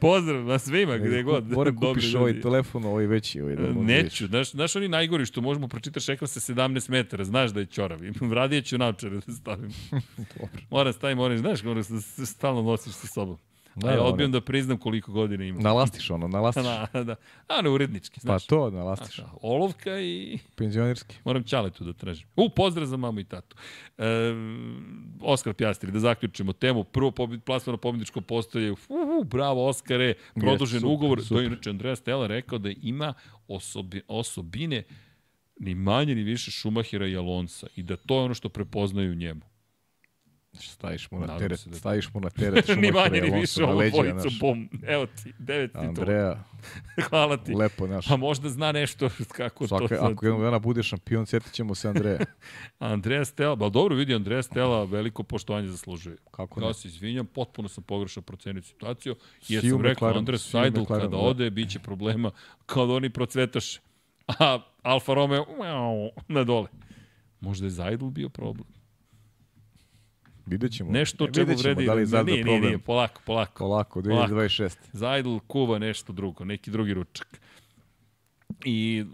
Pozdrav 0.00 0.44
na 0.44 0.58
svima, 0.58 0.96
gde 0.96 1.22
god. 1.22 1.50
Mora 1.50 1.70
Dobri 1.70 1.88
kupiš 1.88 2.04
ljudi. 2.04 2.16
ovaj 2.16 2.40
telefon, 2.40 2.84
ovaj 2.84 3.06
veći. 3.06 3.40
Ovaj, 3.40 3.56
da 3.56 3.72
Neću, 3.72 4.26
znaš, 4.26 4.50
znaš 4.50 4.76
oni 4.76 4.88
najgori 4.88 5.26
što 5.26 5.40
možemo 5.40 5.68
pročitaš 5.68 6.08
ekran 6.08 6.28
sa 6.28 6.40
17 6.40 6.90
metara, 6.90 7.24
znaš 7.24 7.50
da 7.50 7.60
je 7.60 7.66
ćorav. 7.66 8.00
Radije 8.32 8.62
ću 8.62 8.78
naočare 8.78 9.20
da 9.26 9.32
stavim. 9.34 9.70
Dobro. 10.38 10.62
Moram 10.70 10.92
stavim 10.92 11.18
oranž, 11.18 11.40
znaš, 11.40 11.62
moram 11.62 11.82
da 12.18 12.26
stalno 12.26 12.62
nosiš 12.62 12.92
sa 12.92 13.06
sobom. 13.06 13.38
Da, 13.74 13.80
Da, 13.80 13.88
a 13.88 13.92
ja 13.92 13.96
da, 13.96 14.02
odbijam 14.02 14.32
da 14.32 14.40
priznam 14.40 14.78
koliko 14.78 15.12
godina 15.12 15.44
imam. 15.44 15.62
Nalastiš 15.62 16.10
ono, 16.10 16.28
nalastiš. 16.28 16.64
Da, 16.92 17.04
da. 17.04 17.14
A 17.48 17.62
ne 17.62 17.70
urednički, 17.70 18.14
Pa 18.14 18.20
znaš. 18.20 18.46
to, 18.46 18.70
nalastiš. 18.70 19.16
Da, 19.16 19.30
olovka 19.42 20.00
i 20.00 20.38
Penzionerski. 20.54 21.16
moram 21.24 21.42
ćaletu 21.42 21.84
da 21.84 21.92
tražim. 21.92 22.28
U, 22.36 22.48
pozdrav 22.48 22.86
za 22.86 22.96
mamu 22.96 23.20
i 23.20 23.24
tatu. 23.24 23.56
E, 23.98 24.04
Oskar 25.20 25.54
Pjastri, 25.54 25.92
da 25.92 25.98
zaključimo 25.98 26.52
temu. 26.52 26.84
Prvo 26.84 27.10
pobjed, 27.10 27.42
plasmano 27.42 27.76
pobjedničko 27.76 28.20
postoje. 28.20 28.72
Uhu, 28.72 29.24
bravo, 29.24 29.66
Oskare. 29.68 30.14
Produžen 30.34 30.80
super, 30.80 30.94
ugovor. 30.94 31.20
super. 31.22 31.36
To 31.36 31.40
je 31.40 31.46
inače 31.46 31.70
Andreja 31.70 31.96
Stella 31.96 32.26
rekao 32.26 32.58
da 32.58 32.70
ima 32.82 33.14
osobi, 33.48 34.02
osobine 34.08 34.82
ni 35.60 35.74
manje 35.74 36.14
ni 36.14 36.22
više 36.22 36.50
Šumahira 36.50 37.06
i 37.06 37.16
Alonsa 37.16 37.66
i 37.76 37.82
da 37.82 37.96
to 37.96 38.14
je 38.18 38.24
ono 38.24 38.34
što 38.34 38.48
prepoznaju 38.48 39.14
njemu. 39.14 39.40
Staviš 40.60 41.10
mu 41.10 41.18
na 41.18 41.26
Nadam 41.26 41.38
teret, 41.38 41.66
da- 41.66 41.76
staviš 41.76 42.14
mu 42.14 42.20
na 42.20 42.30
teret. 42.30 42.68
ni 42.76 42.92
manje 42.92 43.18
i 43.18 43.30
ni 43.30 43.40
više 43.40 43.64
ovo 43.64 43.82
dvojicu, 43.84 44.28
bum. 44.40 44.68
Evo 44.84 45.06
ti, 45.06 45.32
devet 45.38 45.70
titula. 45.70 45.88
Andreja, 45.88 46.44
Hvala 47.08 47.36
ti. 47.36 47.54
lepo, 47.54 47.86
znaš. 47.86 48.06
Pa 48.06 48.16
možda 48.16 48.48
zna 48.48 48.72
nešto 48.72 49.08
kako 49.28 49.66
Svaka, 49.66 49.82
to 49.82 49.96
sad. 49.96 50.12
ako 50.12 50.26
jednog 50.26 50.42
dana 50.42 50.58
bude 50.58 50.82
šampion, 50.82 51.26
sjetit 51.26 51.52
ćemo 51.52 51.74
se 51.74 51.88
Andreja. 51.88 52.18
Andreja 52.78 53.24
Stella, 53.24 53.56
ba 53.56 53.68
dobro 53.68 53.96
vidi, 53.96 54.14
Andreja 54.14 54.42
Stella 54.42 54.84
veliko 54.84 55.22
poštovanje 55.22 55.68
zaslužuje. 55.68 56.16
Kako 56.30 56.60
ne? 56.60 56.66
Ja 56.66 56.74
se 56.74 56.88
izvinjam, 56.88 57.26
potpuno 57.26 57.68
sam 57.68 57.84
pogrešno 57.84 58.22
procenio 58.22 58.62
situaciju, 58.62 59.16
jer 59.48 59.60
Svi 59.60 59.68
u 59.68 59.74
sam 59.74 59.82
rekao, 59.82 60.08
Andres 60.10 60.42
Seidel 60.42 60.84
kada 60.84 61.06
da. 61.06 61.16
ode, 61.16 61.50
bit 61.50 61.70
će 61.70 61.78
problema 61.78 62.30
kada 62.66 62.92
oni 62.92 63.10
procvetaše. 63.10 63.80
A 64.28 64.60
Alfa 64.82 65.14
Romeo, 65.14 65.44
na 66.28 66.44
dole. 66.44 66.68
Možda 67.40 67.66
je 67.66 67.70
Seidel 67.70 68.10
bio 68.10 68.28
problem. 68.28 68.66
Vidjet 70.48 70.72
ćemo. 70.72 70.90
Nešto 70.90 71.24
o 71.24 71.28
E, 71.28 71.32
čemu 71.32 71.56
vredi. 71.62 71.84
Da 71.84 71.94
li 71.94 72.06
da, 72.06 72.22
nije, 72.22 72.34
nije, 72.34 72.44
problem? 72.44 72.62
nije, 72.62 72.78
polako, 72.78 73.22
polako. 73.26 73.58
Polako, 73.58 74.02
Polako. 74.02 74.34
2026. 74.34 74.76
Zajdl 74.92 75.36
kuva 75.46 75.78
nešto 75.78 76.12
drugo, 76.12 76.44
neki 76.44 76.70
drugi 76.70 76.94
ručak. 76.94 77.40
I 78.64 79.04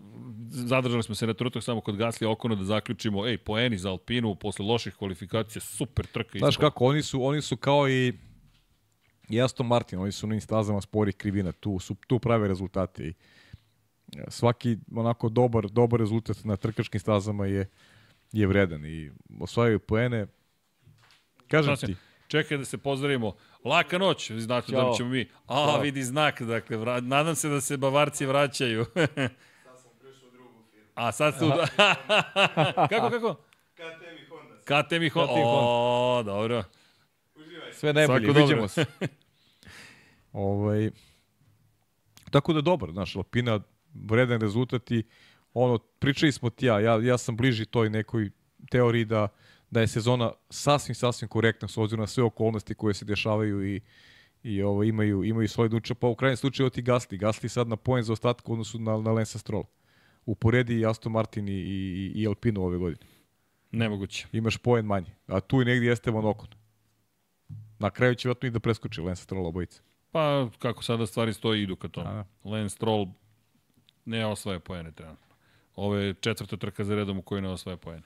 zadržali 0.48 1.02
smo 1.02 1.15
se 1.15 1.27
na 1.27 1.35
trenutak 1.35 1.62
samo 1.62 1.81
kod 1.81 1.97
Gasly 1.97 2.27
Okona 2.27 2.55
da 2.55 2.65
zaključimo, 2.65 3.27
ej, 3.27 3.39
poeni 3.39 3.78
za 3.78 3.90
Alpinu 3.90 4.35
posle 4.35 4.66
loših 4.66 4.94
kvalifikacija, 4.94 5.62
super 5.62 6.06
trka. 6.06 6.39
Znaš 6.39 6.56
kako, 6.56 6.85
oni 6.85 7.02
su, 7.02 7.24
oni 7.24 7.43
su 7.43 7.56
kao 7.56 7.89
i 7.89 8.12
i 9.28 9.43
Aston 9.43 9.66
Martin, 9.66 9.98
oni 9.98 10.12
su 10.12 10.27
na 10.27 10.31
ovim 10.31 10.40
stazama 10.40 10.81
spori 10.81 11.12
krivina, 11.12 11.52
tu, 11.52 11.78
su, 11.78 11.94
tu 12.06 12.19
prave 12.19 12.48
rezultate. 12.48 13.05
I 13.06 13.15
svaki 14.28 14.77
onako 14.97 15.28
dobar, 15.28 15.69
dobar 15.69 16.01
rezultat 16.01 16.44
na 16.44 16.56
trkačkim 16.56 17.01
stazama 17.01 17.47
je, 17.47 17.66
je 18.32 18.47
vredan 18.47 18.86
i 18.86 19.11
osvajaju 19.40 19.78
poene. 19.78 20.27
Kažem 21.55 21.76
ti, 21.76 21.97
Čekaj 22.28 22.59
da 22.59 22.64
se 22.64 22.78
pozdravimo. 22.78 23.36
Laka 23.64 23.98
noć, 23.98 24.31
znači 24.31 24.72
da 24.72 24.93
ćemo 24.97 25.09
mi. 25.09 25.28
A, 25.47 25.55
Ćao. 25.55 25.81
vidi 25.81 26.02
znak, 26.02 26.43
dakle, 26.43 26.76
vra... 26.76 27.01
nadam 27.01 27.35
se 27.35 27.48
da 27.48 27.60
se 27.60 27.76
Bavarci 27.76 28.26
vraćaju. 28.26 28.86
A 30.94 31.12
sad 31.12 31.35
su... 31.39 31.51
kako, 32.90 33.10
kako? 33.10 33.35
KTM 33.74 34.16
i 34.22 34.28
Honda. 34.28 34.82
KTM 34.82 35.02
i 35.02 35.09
Honda. 35.09 35.32
O, 35.36 36.22
dobro. 36.24 36.64
sve 37.72 37.93
najbolje, 37.93 38.26
Svako 38.26 38.40
dobro. 38.40 38.43
vidimo 38.43 38.68
se. 38.68 38.85
ovaj, 40.32 40.90
tako 42.31 42.52
da 42.52 42.60
dobar, 42.60 42.90
znaš, 42.93 43.16
Alpina, 43.16 43.60
vredan 43.94 44.40
rezultat 44.40 44.90
i 44.90 45.05
ono, 45.55 45.78
pričali 45.78 46.32
smo 46.32 46.51
ti 46.51 46.66
ja, 46.66 46.81
ja, 46.81 47.01
ja 47.02 47.18
sam 47.18 47.36
bliži 47.36 47.66
toj 47.66 47.90
nekoj 47.90 48.31
teoriji 48.70 49.05
da, 49.05 49.28
da 49.70 49.80
je 49.80 49.86
sezona 49.86 50.32
sasvim, 50.50 50.94
sasvim 50.94 51.28
korektna 51.28 51.68
s 51.68 51.76
obzirom 51.76 52.00
na 52.00 52.06
sve 52.06 52.24
okolnosti 52.24 52.74
koje 52.74 52.94
se 52.94 53.04
dešavaju 53.04 53.74
i 53.74 53.80
i 54.42 54.62
ovo 54.62 54.82
imaju 54.82 55.24
imaju 55.24 55.48
svoje 55.48 55.68
duče 55.68 55.94
pa 55.94 56.06
u 56.06 56.14
krajnjem 56.14 56.36
slučaju 56.36 56.70
ti 56.70 56.82
Gasli 56.82 57.18
Gasli 57.18 57.48
sad 57.48 57.68
na 57.68 57.76
poen 57.76 58.02
za 58.04 58.12
ostatak 58.12 58.48
odnosu 58.48 58.78
na 58.78 58.96
na 58.96 59.12
Lensa 59.12 59.38
Stroll 59.38 59.64
uporedi 60.26 60.86
Aston 60.86 61.12
Martin 61.12 61.48
i, 61.48 61.52
i, 61.52 62.12
i 62.14 62.26
Alpinu 62.26 62.62
ove 62.62 62.78
godine 62.78 63.06
Nemoguće. 63.70 64.26
imaš 64.32 64.56
poen 64.56 64.86
manje 64.86 65.14
a 65.26 65.40
tu 65.40 65.62
i 65.62 65.64
negdje 65.64 65.92
Esteban 65.92 66.24
Ocon 66.24 66.48
na 67.78 67.90
kraju 67.90 68.14
će 68.14 68.28
vjerojatno 68.28 68.48
i 68.48 68.50
da 68.50 68.60
preskoči 68.60 69.00
Lensa 69.00 69.22
Stroll 69.22 69.46
obojica 69.46 69.82
Pa, 70.14 70.48
kako 70.58 70.82
sada 70.82 71.06
stvari 71.06 71.32
stoji, 71.32 71.62
idu 71.62 71.76
ka 71.76 71.88
tomu. 71.88 72.08
A, 72.08 72.12
da. 72.12 72.50
Lance 72.50 72.74
Stroll 72.76 73.06
ne 74.04 74.26
osvaja 74.26 74.60
poene 74.60 74.92
trenutno. 74.92 75.34
Ovo 75.76 75.96
je 75.96 76.14
četvrta 76.14 76.56
trka 76.56 76.84
za 76.84 76.94
redom 76.94 77.18
u 77.18 77.22
kojoj 77.22 77.42
ne 77.42 77.48
osvaja 77.48 77.76
poene. 77.76 78.02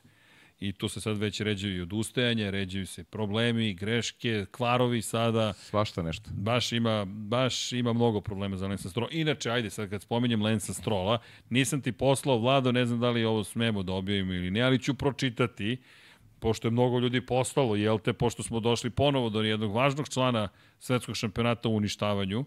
I 0.61 0.73
tu 0.73 0.89
se 0.89 1.01
sad 1.01 1.19
već 1.19 1.41
ređaju 1.41 1.77
i 1.77 1.81
odustajanje, 1.81 2.51
ređaju 2.51 2.87
se 2.87 3.05
problemi, 3.05 3.75
greške, 3.75 4.47
kvarovi 4.51 5.03
sada. 5.03 5.53
svašta 5.53 6.03
nešto 6.03 6.31
Baš 6.35 6.73
ima, 6.73 7.05
baš 7.05 7.73
ima 7.73 7.93
mnogo 7.93 8.21
problema 8.21 8.57
za 8.57 8.67
Lensa 8.67 8.91
Strolla. 8.91 9.11
Inače, 9.13 9.51
ajde, 9.51 9.71
sad 9.71 9.91
kad 9.91 10.03
spominjem 10.03 10.43
Lensa 10.43 10.73
Strolla, 10.75 11.19
nisam 11.51 11.81
ti 11.81 11.93
poslao, 11.93 12.39
Vlado, 12.39 12.73
ne 12.73 12.87
znam 12.87 13.01
da 13.01 13.11
li 13.11 13.25
ovo 13.25 13.45
smemo 13.45 13.83
da 13.83 13.93
objavimo 13.93 14.33
ili 14.33 14.51
ne, 14.51 14.61
ali 14.61 14.83
ću 14.83 14.95
pročitati, 14.95 15.77
pošto 16.39 16.69
je 16.69 16.73
mnogo 16.73 16.99
ljudi 16.99 17.27
poslalo, 17.27 17.77
jel 17.77 17.99
te, 17.99 18.13
pošto 18.13 18.43
smo 18.43 18.61
došli 18.61 18.91
ponovo 18.91 19.31
do 19.31 19.43
jednog 19.43 19.75
važnog 19.75 20.09
člana 20.09 20.49
svetskog 20.79 21.17
šampionata 21.17 21.69
u 21.69 21.77
uništavanju. 21.77 22.45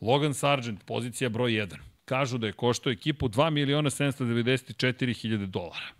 Logan 0.00 0.34
Sargent, 0.34 0.84
pozicija 0.84 1.28
broj 1.28 1.50
1. 1.50 1.76
Kažu 2.04 2.38
da 2.38 2.46
je 2.46 2.52
koštao 2.52 2.90
ekipu 2.90 3.28
2 3.28 3.50
miliona 3.50 3.90
794 3.90 5.20
hiljade 5.20 5.46
dolara. 5.46 5.98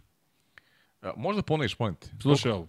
Možda 1.17 1.43
ponoviš 1.43 1.75
te 1.75 2.07
Slušaj 2.23 2.53
ovo, 2.53 2.69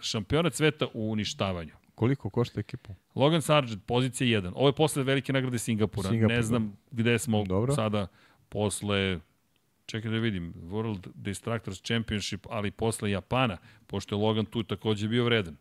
šampionat 0.00 0.54
sveta 0.54 0.86
u 0.94 1.10
uništavanju. 1.12 1.72
koliko 1.94 2.30
košta 2.30 2.60
ekipu 2.60 2.94
Logan 3.14 3.42
Sargent, 3.42 3.86
pozicija 3.86 4.40
1. 4.40 4.52
Ovo 4.54 4.68
je 4.68 4.72
posle 4.72 5.02
velike 5.02 5.32
nagrade 5.32 5.58
Singapura. 5.58 6.08
Singapur, 6.08 6.36
ne 6.36 6.42
znam 6.42 6.76
gde 6.90 7.18
smo 7.18 7.44
Dobro. 7.44 7.74
sada 7.74 8.06
posle 8.48 9.20
čekaj 9.86 10.10
da 10.10 10.16
vidim, 10.16 10.54
World 10.54 11.08
Distractors 11.14 11.82
Championship, 11.82 12.46
ali 12.50 12.70
posle 12.70 13.10
Japana, 13.10 13.56
pošto 13.86 14.14
je 14.14 14.22
Logan 14.22 14.44
tu 14.44 14.62
takođe 14.62 15.08
bio 15.08 15.24
vredan. 15.24 15.56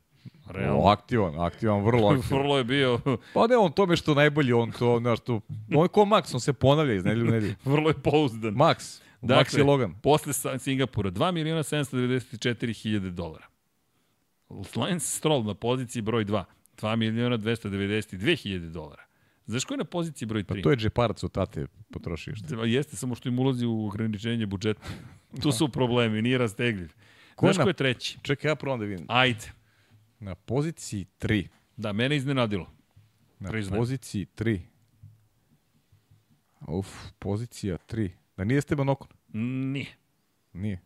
Realno. 0.48 0.82
O, 0.82 0.88
aktivan, 0.88 1.40
aktivan, 1.40 1.84
vrlo 1.84 2.08
aktivan. 2.14 2.42
Vrlo 2.42 2.58
je 2.58 2.64
bio, 2.64 3.00
Pa 3.34 3.48
ne, 3.48 3.58
on 3.58 3.72
tome 3.72 3.96
što 3.96 4.14
najbolji, 4.14 4.54
on 4.54 4.72
to, 4.72 5.00
znaš, 5.00 5.20
to, 5.20 5.42
on 5.76 5.84
je 5.86 5.88
ko 5.88 6.02
Max, 6.02 6.34
on 6.34 6.40
se 6.40 6.54
ponavlja 6.54 6.94
iz 6.94 7.06
nedelju 7.06 7.26
u 7.28 7.32
nedelju. 7.32 7.56
vrlo 7.66 7.90
je 7.90 7.94
pouzdan. 7.94 8.56
Max, 8.56 9.02
dakle, 9.22 9.44
Max 9.44 9.58
je 9.58 9.64
Logan. 9.64 9.94
Posle 9.94 10.34
Singapura, 10.60 11.12
2 11.12 11.32
miliona 11.32 11.64
794 11.64 12.74
hiljade 12.74 13.12
dolara. 13.12 13.46
Lance 14.76 15.08
Stroll 15.08 15.44
na 15.44 15.54
poziciji 15.54 16.02
broj 16.02 16.26
2, 16.26 16.44
2 16.78 16.96
miliona 16.96 17.38
292 17.38 18.36
hiljade 18.36 18.70
dolara. 18.70 19.04
Znaš 19.46 19.66
ko 19.66 19.74
je 19.74 19.78
na 19.78 19.84
poziciji 19.84 20.26
broj 20.26 20.44
3? 20.44 20.48
Pa 20.48 20.62
to 20.62 20.72
je 20.72 20.78
džeparac 20.78 21.24
od 21.24 21.32
tate 21.32 21.68
potrošio 21.92 22.36
što. 22.36 22.58
Pa 22.58 22.66
Jeste, 22.66 22.96
samo 22.96 23.16
što 23.16 23.30
im 23.30 23.40
ulazi 23.40 23.66
u 23.66 23.86
ograničenje 23.86 24.46
budžeta. 24.46 24.82
Tu 25.42 25.52
su 25.52 25.70
problemi, 25.70 26.22
nije 26.22 26.38
rastegljiv. 26.38 26.90
Ko 27.36 27.46
Znaš 27.46 27.58
na- 27.58 27.64
ko 27.64 27.70
je 27.70 27.74
treći? 27.74 28.18
Čekaj, 28.22 28.52
ja 28.52 28.56
provam 28.56 28.80
da 28.80 28.86
vidim. 28.86 29.06
Ajde. 29.10 29.52
Na 30.20 30.36
poziciji 30.36 31.06
3. 31.20 31.48
Da, 31.78 31.94
mene 31.94 32.16
iznenadilo. 32.16 32.68
Na 33.40 33.50
Priznajem. 33.50 33.82
poziciji 33.82 34.26
3. 34.28 34.60
Uf, 36.68 36.88
pozicija 37.20 37.78
3. 37.88 38.10
Da 38.40 38.46
nije 38.46 38.58
Esteban 38.58 38.90
Okon? 38.90 39.08
Nije. 39.74 39.96
Nije. 40.54 40.82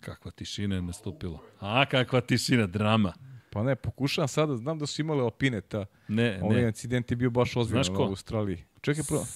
Kakva 0.00 0.30
tišina 0.30 0.74
je 0.74 0.82
nastupila. 0.82 1.38
A, 1.60 1.86
kakva 1.86 2.20
tišina, 2.20 2.66
drama. 2.66 3.12
Pa 3.50 3.62
ne, 3.62 3.76
pokušavam 3.76 4.28
sada, 4.28 4.56
znam 4.56 4.78
da 4.78 4.86
su 4.86 5.02
imali 5.02 5.20
Alpine, 5.20 5.60
ta, 5.60 5.86
Ne, 6.08 6.40
ovaj 6.42 6.62
ne. 6.62 6.68
incident 6.68 7.10
je 7.10 7.16
bio 7.16 7.30
baš 7.30 7.56
ozbiljan 7.56 7.96
u? 7.96 8.02
Australiji. 8.02 8.64
Čekaj, 8.80 9.04
prvo. 9.08 9.26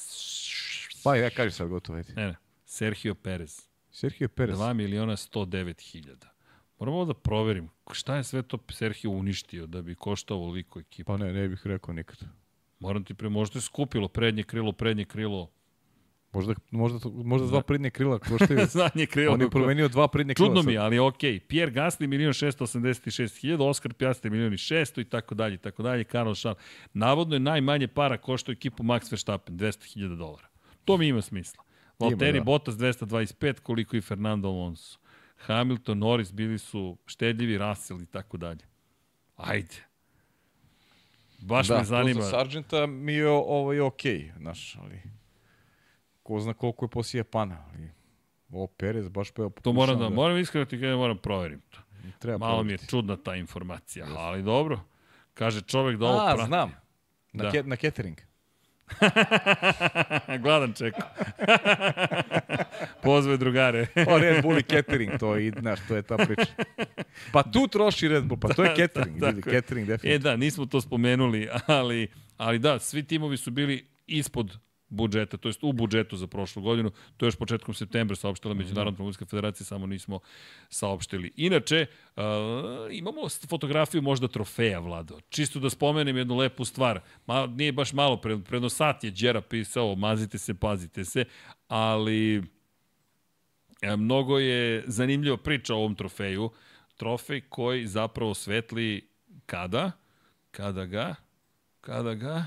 Pa 1.04 1.16
ja 1.16 1.30
kaži 1.30 1.50
sad 1.50 1.68
gotovo, 1.68 1.98
ajde. 1.98 2.12
Ne, 2.14 2.26
ne. 2.26 2.36
Sergio 2.64 3.14
Perez. 3.14 3.60
Sergio 3.90 4.28
Perez. 4.28 4.58
2 4.58 4.72
miliona 4.72 5.16
109 5.16 5.92
hiljada. 5.92 6.35
Moram 6.78 6.94
ovo 6.94 7.04
da 7.04 7.14
proverim. 7.14 7.68
Šta 7.92 8.16
je 8.16 8.24
sve 8.24 8.42
to 8.42 8.58
Sergio 8.70 9.10
uništio 9.10 9.66
da 9.66 9.82
bi 9.82 9.94
koštao 9.94 10.36
ovoliko 10.36 10.80
ekipa? 10.80 11.12
Pa 11.12 11.16
ne, 11.16 11.32
ne 11.32 11.48
bih 11.48 11.60
rekao 11.64 11.94
nikad. 11.94 12.18
Moram 12.78 13.04
ti 13.04 13.14
pre, 13.14 13.28
možda 13.28 13.58
je 13.58 13.62
skupilo 13.62 14.08
prednje 14.08 14.42
krilo, 14.42 14.72
prednje 14.72 15.04
krilo, 15.04 15.50
Možda, 16.32 16.54
možda, 16.70 16.98
možda 17.24 17.46
dva 17.46 17.60
prednje 17.62 17.90
krila 17.90 18.18
koštaju. 18.28 18.66
zadnje 18.66 19.06
krilo. 19.06 19.34
On 19.34 19.40
je 19.40 19.50
promenio 19.50 19.88
dva 19.88 20.08
prednje 20.08 20.34
krila. 20.34 20.48
Čudno 20.48 20.62
sad. 20.62 20.70
mi 20.70 20.78
ali 20.78 20.98
okej. 20.98 21.40
Pierre 21.40 21.72
Gasly 21.72 22.06
milion 22.06 22.32
686 22.32 23.40
hiljada, 23.40 23.64
Oscar 23.64 23.94
Piastri 23.94 24.30
milion 24.30 24.52
i 24.52 24.56
600 24.56 25.00
i 25.00 25.04
tako 25.04 25.34
dalje, 25.34 25.54
i 25.54 25.58
tako 25.58 25.82
dalje. 25.82 26.04
Karl 26.04 26.32
Schall. 26.34 26.54
Navodno 26.92 27.36
je 27.36 27.40
najmanje 27.40 27.88
para 27.88 28.18
koštao 28.18 28.52
ekipu 28.52 28.82
Max 28.82 29.12
Verstappen, 29.12 29.58
200 29.58 29.92
hiljada 29.94 30.14
dolara. 30.14 30.48
To 30.84 30.96
mi 30.96 31.08
ima 31.08 31.22
smisla. 31.22 31.64
Valtteri 31.98 32.38
da. 32.38 32.44
Bottas 32.44 32.74
225, 32.74 33.60
koliko 33.60 33.96
i 33.96 34.00
Fernando 34.00 34.48
Alonso. 34.48 34.98
Hamilton, 35.38 35.98
Norris 35.98 36.32
bili 36.32 36.58
su 36.58 36.96
štedljivi, 37.06 37.58
Russell 37.58 38.02
i 38.02 38.06
tako 38.06 38.36
dalje. 38.36 38.64
Ajde. 39.36 39.74
Baš 41.38 41.68
da, 41.68 41.78
me 41.78 41.84
zanima. 41.84 42.14
to 42.14 42.22
za 42.22 42.30
Sargenta 42.30 42.86
mi 42.86 43.12
je 43.12 43.28
ovaj, 43.28 43.80
okej, 43.80 44.32
znaš, 44.38 44.76
ali 44.76 45.02
ko 46.22 46.40
zna 46.40 46.54
koliko 46.54 46.84
je 46.84 46.90
posle 46.90 47.18
Japana, 47.18 47.64
ali 47.68 47.90
ovo 48.50 48.66
Perez 48.68 49.08
baš 49.08 49.30
pa 49.30 49.48
To 49.62 49.72
moram 49.72 49.98
da, 49.98 50.08
moram 50.10 50.38
iskreno 50.38 50.64
ti 50.64 50.76
kažem, 50.76 50.96
moram 50.96 51.18
proverim 51.18 51.60
to. 51.60 51.78
treba 52.18 52.38
Malo 52.38 52.52
mi 52.54 52.72
je 52.72 52.76
proveriti. 52.76 52.88
čudna 52.88 53.16
ta 53.16 53.34
informacija, 53.36 54.06
ali 54.08 54.42
dobro. 54.42 54.80
Kaže 55.34 55.60
čovek 55.60 55.96
da 55.96 56.06
ovo 56.06 56.18
A, 56.20 56.26
prati. 56.26 56.46
znam. 56.46 56.72
Na, 57.32 57.44
Da. 57.44 57.50
ke, 57.50 57.62
na 57.62 57.76
catering. 57.76 58.18
Gladan 60.42 60.72
čeko. 60.72 61.00
Pozve 63.02 63.36
drugare. 63.36 63.86
Pa 63.94 64.18
Red 64.18 64.42
Bull 64.42 64.58
i 64.58 64.62
catering, 64.62 65.18
to 65.18 65.36
je, 65.36 65.52
znaš, 65.60 65.80
to 65.88 65.96
je 65.96 66.02
ta 66.02 66.16
priča. 66.16 66.52
Pa 67.32 67.42
tu 67.42 67.68
troši 67.68 68.08
Red 68.08 68.24
Bull, 68.24 68.40
pa 68.40 68.48
to 68.48 68.64
je 68.64 68.74
catering, 68.80 69.24
vidi, 69.24 69.42
je. 69.46 69.60
catering 69.60 69.88
e 69.88 69.92
definitivno. 69.92 70.30
da, 70.30 70.36
nismo 70.36 70.66
to 70.66 70.80
spomenuli, 70.80 71.48
ali, 71.66 72.08
ali 72.36 72.58
da, 72.58 72.78
svi 72.78 73.02
timovi 73.02 73.36
su 73.36 73.50
bili 73.50 73.86
ispod 74.06 74.58
budžeta, 74.88 75.36
to 75.36 75.48
jest 75.48 75.64
u 75.64 75.72
budžetu 75.72 76.16
za 76.16 76.26
prošlu 76.26 76.62
godinu. 76.62 76.90
To 77.16 77.26
je 77.26 77.28
još 77.28 77.36
početkom 77.36 77.74
septembra 77.74 78.16
saopštila 78.16 78.54
Međunarodna 78.54 78.90
automobilska 78.90 79.26
federacija, 79.26 79.64
samo 79.64 79.86
nismo 79.86 80.20
saopštili. 80.68 81.32
Inače, 81.36 81.86
uh, 82.16 82.22
imamo 82.90 83.20
fotografiju 83.48 84.02
možda 84.02 84.28
trofeja, 84.28 84.78
Vlado. 84.78 85.20
Čisto 85.28 85.60
da 85.60 85.70
spomenem 85.70 86.16
jednu 86.16 86.36
lepu 86.36 86.64
stvar. 86.64 87.00
Ma, 87.26 87.46
nije 87.46 87.72
baš 87.72 87.92
malo, 87.92 88.16
pred, 88.16 88.44
predno 88.44 88.68
sat 88.68 89.04
je 89.04 89.10
Đera 89.10 89.40
pisao, 89.40 89.94
mazite 89.94 90.38
se, 90.38 90.54
pazite 90.54 91.04
se, 91.04 91.24
ali 91.68 92.42
E, 93.80 93.96
mnogo 93.96 94.38
je 94.38 94.84
zanimljiva 94.86 95.36
priča 95.36 95.74
o 95.74 95.78
ovom 95.78 95.94
trofeju. 95.94 96.50
Trofej 96.96 97.40
koji 97.48 97.86
zapravo 97.86 98.34
svetli 98.34 99.08
kada? 99.46 99.92
Kada 100.50 100.84
ga? 100.84 101.14
Kada 101.80 102.14
ga? 102.14 102.46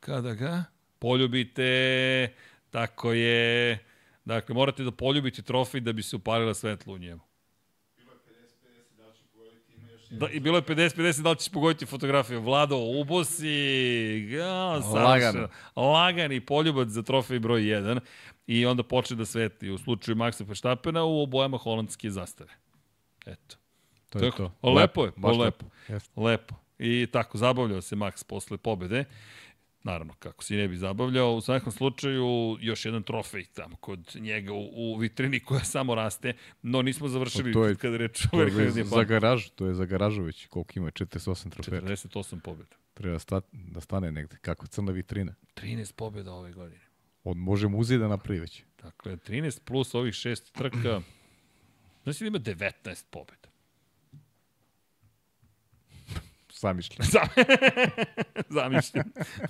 Kada 0.00 0.34
ga? 0.34 0.64
Poljubite. 0.98 2.32
Tako 2.70 3.12
je. 3.12 3.78
Dakle, 4.24 4.54
morate 4.54 4.82
da 4.84 4.90
poljubite 4.90 5.42
trofej 5.42 5.80
da 5.80 5.92
bi 5.92 6.02
se 6.02 6.16
upalila 6.16 6.54
svetlo 6.54 6.94
u 6.94 6.98
njemu. 6.98 7.20
Da, 10.10 10.28
I 10.28 10.40
bilo 10.40 10.58
je 10.58 10.62
50-50 10.62 11.22
da 11.22 11.30
li 11.30 11.36
ćeš 11.36 11.48
pogoditi 11.48 11.86
fotografiju. 11.86 12.40
Vlado, 12.40 12.76
ubosi, 12.76 13.48
ja, 14.30 14.64
Lagano. 14.78 15.48
lagani 15.76 16.40
poljubac 16.40 16.88
za 16.88 17.02
trofej 17.02 17.38
broj 17.38 17.60
1 17.60 18.00
i 18.46 18.66
onda 18.66 18.82
počne 18.82 19.16
da 19.16 19.24
sveti 19.24 19.70
u 19.70 19.78
slučaju 19.78 20.16
Maxa 20.16 20.44
Verstappena 20.48 21.04
u 21.04 21.22
obojama 21.22 21.56
holandske 21.58 22.10
zastave. 22.10 22.50
Eto. 23.26 23.56
To 24.08 24.18
je 24.18 24.30
Tako, 24.30 24.36
to. 24.36 24.52
o, 24.62 24.72
lepo 24.72 25.04
je, 25.04 25.12
lepo. 25.38 25.66
Jeste. 25.88 26.20
Lepo. 26.20 26.54
I 26.78 27.06
tako, 27.12 27.38
zabavljao 27.38 27.82
se 27.82 27.96
Max 27.96 28.24
posle 28.26 28.56
pobede. 28.56 29.04
Naravno, 29.86 30.14
kako 30.14 30.44
si 30.44 30.56
ne 30.56 30.68
bi 30.68 30.76
zabavljao. 30.76 31.34
U 31.34 31.40
svakom 31.40 31.72
slučaju, 31.72 32.26
još 32.60 32.84
jedan 32.84 33.02
trofej 33.02 33.44
tamo 33.46 33.76
kod 33.76 34.16
njega 34.16 34.52
u, 34.52 34.68
u 34.74 34.96
vitrini 34.96 35.40
koja 35.40 35.64
samo 35.64 35.94
raste. 35.94 36.32
No, 36.62 36.82
nismo 36.82 37.08
završili 37.08 37.52
To 37.52 37.64
je- 37.64 37.76
kada 37.76 37.96
reč 37.96 38.24
o 38.24 38.28
To 38.28 38.36
je 38.36 38.42
Amerikanski 38.42 38.84
za 38.84 39.04
garaž, 39.04 39.48
to 39.48 39.66
je 39.66 39.74
za 39.74 39.84
garažović, 39.84 40.46
koliko 40.46 40.72
ima, 40.76 40.90
48 40.90 41.50
trofeja. 41.50 41.80
48 41.80 42.40
pobjeda. 42.40 42.76
Treba 42.94 43.18
sta, 43.18 43.40
da 43.52 43.80
stane 43.80 44.12
negde, 44.12 44.36
kako 44.36 44.66
crna 44.66 44.92
vitrina. 44.92 45.34
13 45.54 45.92
pobjeda 45.92 46.32
ove 46.32 46.52
godine. 46.52 46.80
On 47.24 47.38
može 47.38 47.68
muzej 47.68 47.98
da 47.98 48.08
napravi 48.08 48.40
već. 48.40 48.62
Dakle, 48.82 49.16
13 49.18 49.60
plus 49.60 49.94
ovih 49.94 50.14
šest 50.14 50.52
trka. 50.52 51.00
Znači 52.04 52.24
da 52.24 52.28
ima 52.28 52.38
19 52.38 53.04
pobjeda. 53.10 53.48
Zamišljam. 56.58 57.08
Zamišljam. 58.56 59.04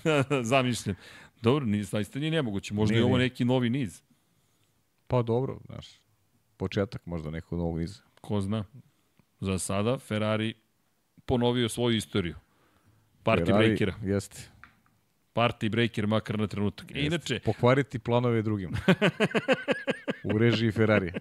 Zamišljam. 0.53 0.97
Dobro, 1.43 1.67
ni, 1.67 1.85
zaista 1.85 2.19
nije 2.19 2.31
nemoguće. 2.31 2.75
Možda 2.75 2.93
Nije, 2.93 3.01
je 3.01 3.05
ovo 3.05 3.17
nije. 3.17 3.29
neki 3.29 3.45
novi 3.45 3.71
niz. 3.71 4.03
Pa 5.07 5.23
dobro, 5.23 5.59
znaš. 5.67 5.87
Početak 6.57 7.07
možda 7.07 7.31
nekog 7.31 7.59
novog 7.59 7.79
niza. 7.79 8.01
Ko 8.21 8.41
zna. 8.41 8.65
Za 9.41 9.59
sada 9.59 9.99
Ferrari 9.99 10.55
ponovio 11.27 11.69
svoju 11.69 11.97
istoriju. 11.97 12.35
Party 13.25 13.47
Ferrari, 13.47 13.67
breakera. 13.67 13.95
Jeste. 14.03 14.41
Party 15.35 15.71
breaker 15.71 16.07
makar 16.07 16.39
na 16.39 16.47
trenutak. 16.47 16.91
E, 16.95 17.01
inače, 17.01 17.41
Pokvariti 17.45 17.99
planove 17.99 18.43
drugima. 18.43 18.79
U 20.25 20.39
režiji 20.39 20.73
Ferrari. 20.73 21.13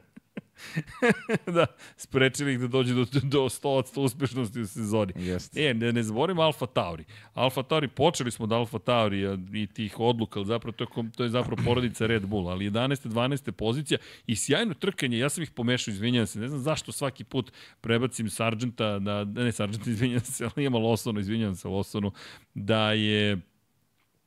da, 1.56 1.66
sprečili 1.98 2.54
ih 2.54 2.60
da 2.60 2.68
dođe 2.68 2.94
do, 2.94 3.06
do 3.24 3.40
100% 3.40 4.00
uspešnosti 4.00 4.62
u 4.62 4.68
sezoni. 4.68 5.14
Jeste. 5.16 5.66
E, 5.66 5.74
ne, 5.74 5.94
ne 5.94 6.04
zaboravimo 6.04 6.42
Alfa 6.42 6.66
Tauri. 6.66 7.04
Alfa 7.34 7.64
Tauri, 7.64 7.88
počeli 7.88 8.32
smo 8.32 8.44
od 8.44 8.52
Alfa 8.52 8.80
Tauri 8.80 9.38
i 9.54 9.68
tih 9.68 10.00
odluka, 10.00 10.40
ali 10.40 10.48
zapravo 10.48 10.72
to 10.72 10.84
je, 10.84 11.12
to 11.16 11.24
je 11.24 11.30
zapravo 11.30 11.62
porodica 11.66 12.06
Red 12.06 12.26
Bull, 12.26 12.50
ali 12.50 12.72
11. 12.72 13.08
12. 13.08 13.52
pozicija 13.52 13.98
i 14.28 14.36
sjajno 14.36 14.74
trkanje, 14.74 15.18
ja 15.18 15.30
sam 15.30 15.44
ih 15.44 15.52
pomešao, 15.52 15.92
izvinjam 15.92 16.28
se, 16.28 16.40
ne 16.40 16.48
znam 16.48 16.60
zašto 16.60 16.92
svaki 16.92 17.24
put 17.24 17.52
prebacim 17.82 18.30
Sargenta, 18.30 19.00
na, 19.00 19.24
ne 19.24 19.52
Sargenta, 19.52 19.90
izvinjam 19.96 20.20
se, 20.20 20.50
ali 20.56 20.66
ima 20.66 20.78
Losonu, 20.78 21.20
izvinjam 21.20 21.56
se 21.56 21.68
Losonu, 21.68 22.12
da 22.54 22.92
je 22.92 23.42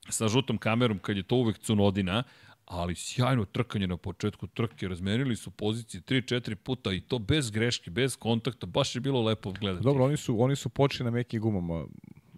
sa 0.08 0.28
žutom 0.28 0.58
kamerom 0.58 0.98
kad 0.98 1.16
je 1.16 1.22
to 1.22 1.36
uvek 1.36 1.58
cunodina, 1.58 2.22
ali 2.68 2.94
sjajno 2.94 3.44
trkanje 3.44 3.86
na 3.86 3.96
početku 3.96 4.46
trke, 4.46 4.88
razmenili 4.88 5.36
su 5.36 5.50
pozicije 5.50 6.00
3-4 6.00 6.54
puta 6.54 6.92
i 6.92 7.00
to 7.00 7.18
bez 7.18 7.50
greške, 7.50 7.90
bez 7.90 8.16
kontakta, 8.16 8.66
baš 8.66 8.94
je 8.94 9.00
bilo 9.00 9.22
lepo 9.22 9.52
gledati. 9.52 9.84
Dobro, 9.84 10.04
oni 10.04 10.16
su, 10.16 10.42
oni 10.42 10.56
su 10.56 10.68
počeli 10.68 11.04
na 11.04 11.10
mekim 11.10 11.40
gumama 11.40 11.86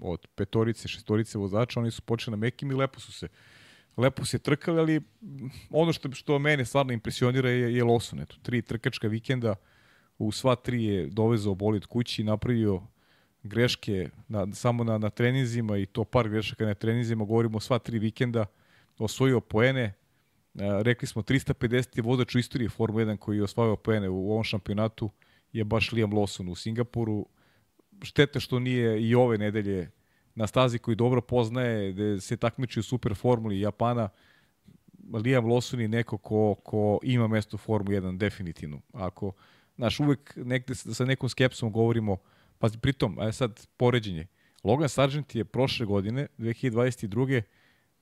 od 0.01 0.27
petorice, 0.35 0.89
šestorice 0.89 1.39
vozača, 1.39 1.81
oni 1.81 1.91
su 1.91 2.03
počeli 2.03 2.37
na 2.37 2.37
mekim 2.37 2.71
i 2.71 2.75
lepo 2.75 3.01
su 3.01 3.13
se 3.13 3.29
lepo 3.97 4.25
se 4.25 4.39
trkali, 4.39 4.79
ali 4.79 5.01
ono 5.71 5.93
što, 5.93 6.13
što 6.13 6.39
mene 6.39 6.65
stvarno 6.65 6.93
impresionira 6.93 7.51
je, 7.51 7.75
je 7.75 7.85
Lawson. 7.85 8.23
Eto, 8.23 8.37
tri 8.43 8.63
trkačka 8.63 9.09
vikenda, 9.09 9.55
u 10.19 10.33
sva 10.33 10.55
tri 10.55 10.85
je 10.85 11.07
dovezao 11.07 11.55
bolid 11.55 11.87
kući, 11.87 12.25
napravio 12.25 12.83
greške 13.43 14.11
na, 14.29 14.47
samo 14.53 14.85
na, 14.85 14.99
na 14.99 15.11
treninzima 15.11 15.79
i 15.79 15.87
to 15.87 16.05
par 16.05 16.29
grešaka 16.29 16.67
na 16.67 16.75
treninzima, 16.75 17.25
govorimo 17.25 17.61
sva 17.61 17.79
tri 17.79 17.99
vikenda, 17.99 18.47
osvojio 18.99 19.41
poene, 19.41 19.93
rekli 20.55 21.09
smo 21.09 21.23
350 21.23 21.97
je 21.97 22.03
vozač 22.03 22.35
u 22.35 22.39
istoriji 22.39 22.69
Formule 22.69 23.05
1 23.05 23.17
koji 23.17 23.37
je 23.37 23.43
osvajao 23.43 23.77
pene 23.77 24.09
u 24.09 24.31
ovom 24.31 24.45
šampionatu 24.45 25.11
je 25.53 25.65
baš 25.65 25.93
Liam 25.93 26.11
Lawson 26.11 26.51
u 26.51 26.55
Singapuru. 26.55 27.27
Štete 28.03 28.41
što 28.41 28.59
nije 28.59 29.09
i 29.09 29.15
ove 29.15 29.39
nedelje 29.39 29.91
na 30.35 30.47
stazi 30.47 30.79
koji 30.79 30.97
dobro 30.97 31.21
poznaje, 31.21 31.93
gde 31.93 32.21
se 32.21 32.37
takmiči 32.37 32.81
u 32.81 32.83
super 32.83 33.15
formuli 33.15 33.61
Japana. 33.61 34.09
Liam 35.25 35.45
Lawson 35.45 35.81
je 35.81 35.89
neko 35.89 36.19
ko, 36.19 36.55
ko 36.55 36.99
ima 37.03 37.29
mesto 37.29 37.57
u 37.57 37.59
Formu 37.59 37.91
1 37.91 38.19
definitivno. 38.19 38.81
Ako, 38.93 39.33
znaš, 39.77 40.01
uvek 40.01 40.33
negde 40.37 40.75
sa 40.75 41.05
nekom 41.05 41.29
skepsom 41.29 41.73
govorimo, 41.73 42.17
pa 42.59 42.69
pritom, 42.81 43.19
aj 43.19 43.33
sad 43.33 43.67
poređenje, 43.77 44.27
Logan 44.65 44.89
Sargent 44.89 45.35
je 45.35 45.45
prošle 45.45 45.87
godine, 45.87 46.27
2022 46.39 47.43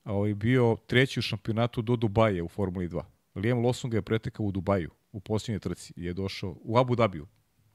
ovaj, 0.09 0.33
bio 0.33 0.77
treći 0.87 1.19
u 1.19 1.21
šampionatu 1.21 1.81
do 1.81 1.95
Dubaja 1.95 2.43
u 2.43 2.47
Formuli 2.47 2.89
2. 2.89 3.01
Liam 3.35 3.57
Lawson 3.57 3.89
ga 3.89 3.97
je 3.97 4.01
pretekao 4.01 4.45
u 4.45 4.51
Dubaju, 4.51 4.91
u 5.11 5.19
posljednjoj 5.19 5.59
trci. 5.59 5.93
Je 5.95 6.13
došao, 6.13 6.55
u 6.61 6.77
Abu 6.77 6.95
Dhabiju, 6.95 7.27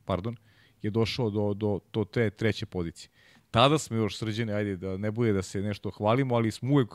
pardon, 0.05 0.37
je 0.83 0.91
došao 0.91 1.31
do, 1.31 1.55
do, 1.55 1.81
do 1.93 2.05
te 2.05 2.31
treće 2.31 2.67
pozicije. 2.67 3.11
Tada 3.51 3.79
smo 3.79 3.97
još 3.97 4.19
srđeni, 4.19 4.53
ajde 4.53 4.77
da 4.77 4.97
ne 4.97 5.11
bude 5.11 5.33
da 5.33 5.43
se 5.43 5.63
nešto 5.63 5.91
hvalimo, 5.91 6.35
ali 6.35 6.51
smo 6.51 6.73
uvek 6.73 6.89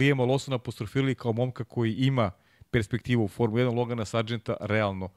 Liam 0.00 0.18
Lawsona 0.18 0.54
apostrofirali 0.54 1.14
kao 1.14 1.32
momka 1.32 1.64
koji 1.64 1.94
ima 1.94 2.30
perspektivu 2.70 3.24
u 3.24 3.28
Formuli 3.28 3.62
1 3.62 3.74
Logana 3.74 4.04
Sargenta 4.04 4.56
realno 4.60 5.08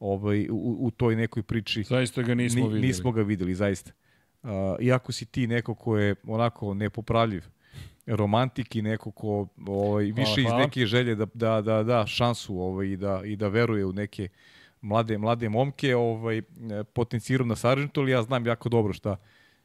ovaj, 0.00 0.48
u, 0.50 0.76
u 0.80 0.90
toj 0.90 1.16
nekoj 1.16 1.42
priči. 1.42 1.82
Zaista 1.82 2.22
ga 2.22 2.34
nismo 2.34 2.60
ni, 2.60 2.68
videli. 2.68 2.86
Nismo 2.86 3.12
ga 3.12 3.22
videli, 3.22 3.54
zaista. 3.54 3.92
Uh, 4.42 4.50
iako 4.80 5.12
si 5.12 5.26
ti 5.26 5.46
neko 5.46 5.74
ko 5.74 5.98
je 5.98 6.14
onako 6.26 6.74
nepopravljiv 6.74 7.42
romantik 8.06 8.76
i 8.76 8.82
neko 8.82 9.10
ko 9.10 9.46
ovaj, 9.66 10.04
više 10.04 10.42
hvala, 10.42 10.60
iz 10.60 10.66
neke 10.66 10.86
želje 10.86 11.14
da, 11.14 11.26
da, 11.34 11.60
da, 11.60 11.82
da 11.82 12.06
šansu 12.06 12.60
ovaj, 12.60 12.86
i, 12.86 12.96
da, 12.96 13.22
i 13.24 13.36
da 13.36 13.48
veruje 13.48 13.84
u 13.84 13.92
neke 13.92 14.28
mlade 14.80 15.18
mlade 15.18 15.48
momke, 15.48 15.96
ovaj, 15.96 16.42
potenciram 16.92 17.48
na 17.48 17.56
Sargentu, 17.56 18.00
ali 18.00 18.12
ja 18.12 18.22
znam 18.22 18.46
jako 18.46 18.68
dobro 18.68 18.92
šta, 18.92 19.16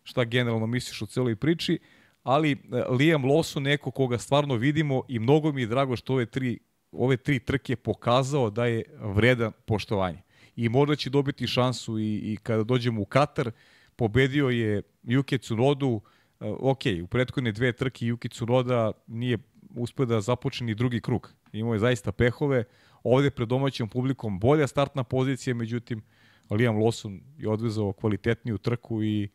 šta 0.04 0.24
generalno 0.24 0.68
misliš 0.68 1.02
o 1.02 1.06
celoj 1.06 1.36
priči, 1.36 1.80
ali 2.24 2.58
Liam 2.90 3.24
Lawson 3.24 3.60
neko 3.60 3.92
koga 3.92 4.18
stvarno 4.18 4.56
vidimo 4.56 5.04
i 5.08 5.20
mnogo 5.20 5.52
mi 5.52 5.62
je 5.62 5.68
drago 5.68 5.96
što 5.96 6.14
ove 6.14 6.26
tri, 6.26 6.60
ove 6.92 7.18
tri 7.18 7.40
trke 7.40 7.76
pokazao 7.76 8.50
da 8.50 8.66
je 8.66 8.84
vredan 9.00 9.52
poštovanje. 9.66 10.22
I 10.56 10.70
možda 10.70 10.96
će 10.96 11.10
dobiti 11.10 11.48
šansu 11.48 12.00
i, 12.00 12.16
i 12.16 12.38
kada 12.44 12.64
dođemo 12.64 13.02
u 13.02 13.06
Katar, 13.06 13.52
pobedio 13.96 14.50
je 14.50 14.82
Juke 15.04 15.38
Tsunodu, 15.38 15.88
Uh, 15.88 16.02
ok, 16.40 16.82
u 17.04 17.08
prethodne 17.08 17.52
dve 17.52 17.72
trke 17.72 18.06
Juki 18.06 18.30
Tsunoda 18.30 18.92
nije 19.08 19.38
uspio 19.76 20.06
da 20.06 20.22
započne 20.22 20.68
ni 20.68 20.76
drugi 20.76 21.02
krug. 21.02 21.34
Imao 21.52 21.74
je 21.74 21.80
zaista 21.80 22.12
pehove. 22.12 22.64
Ovde 23.04 23.30
pred 23.30 23.48
domaćom 23.48 23.90
publikom 23.90 24.40
bolja 24.40 24.68
startna 24.68 25.04
pozicija, 25.04 25.54
međutim 25.54 26.02
Liam 26.50 26.76
Lawson 26.76 27.20
je 27.38 27.50
odvezao 27.50 27.94
kvalitetniju 27.94 28.58
trku 28.58 29.04
i 29.04 29.30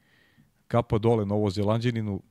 kapa 0.68 0.98
dole 0.98 1.26
Novozelandjaninu. 1.26 2.22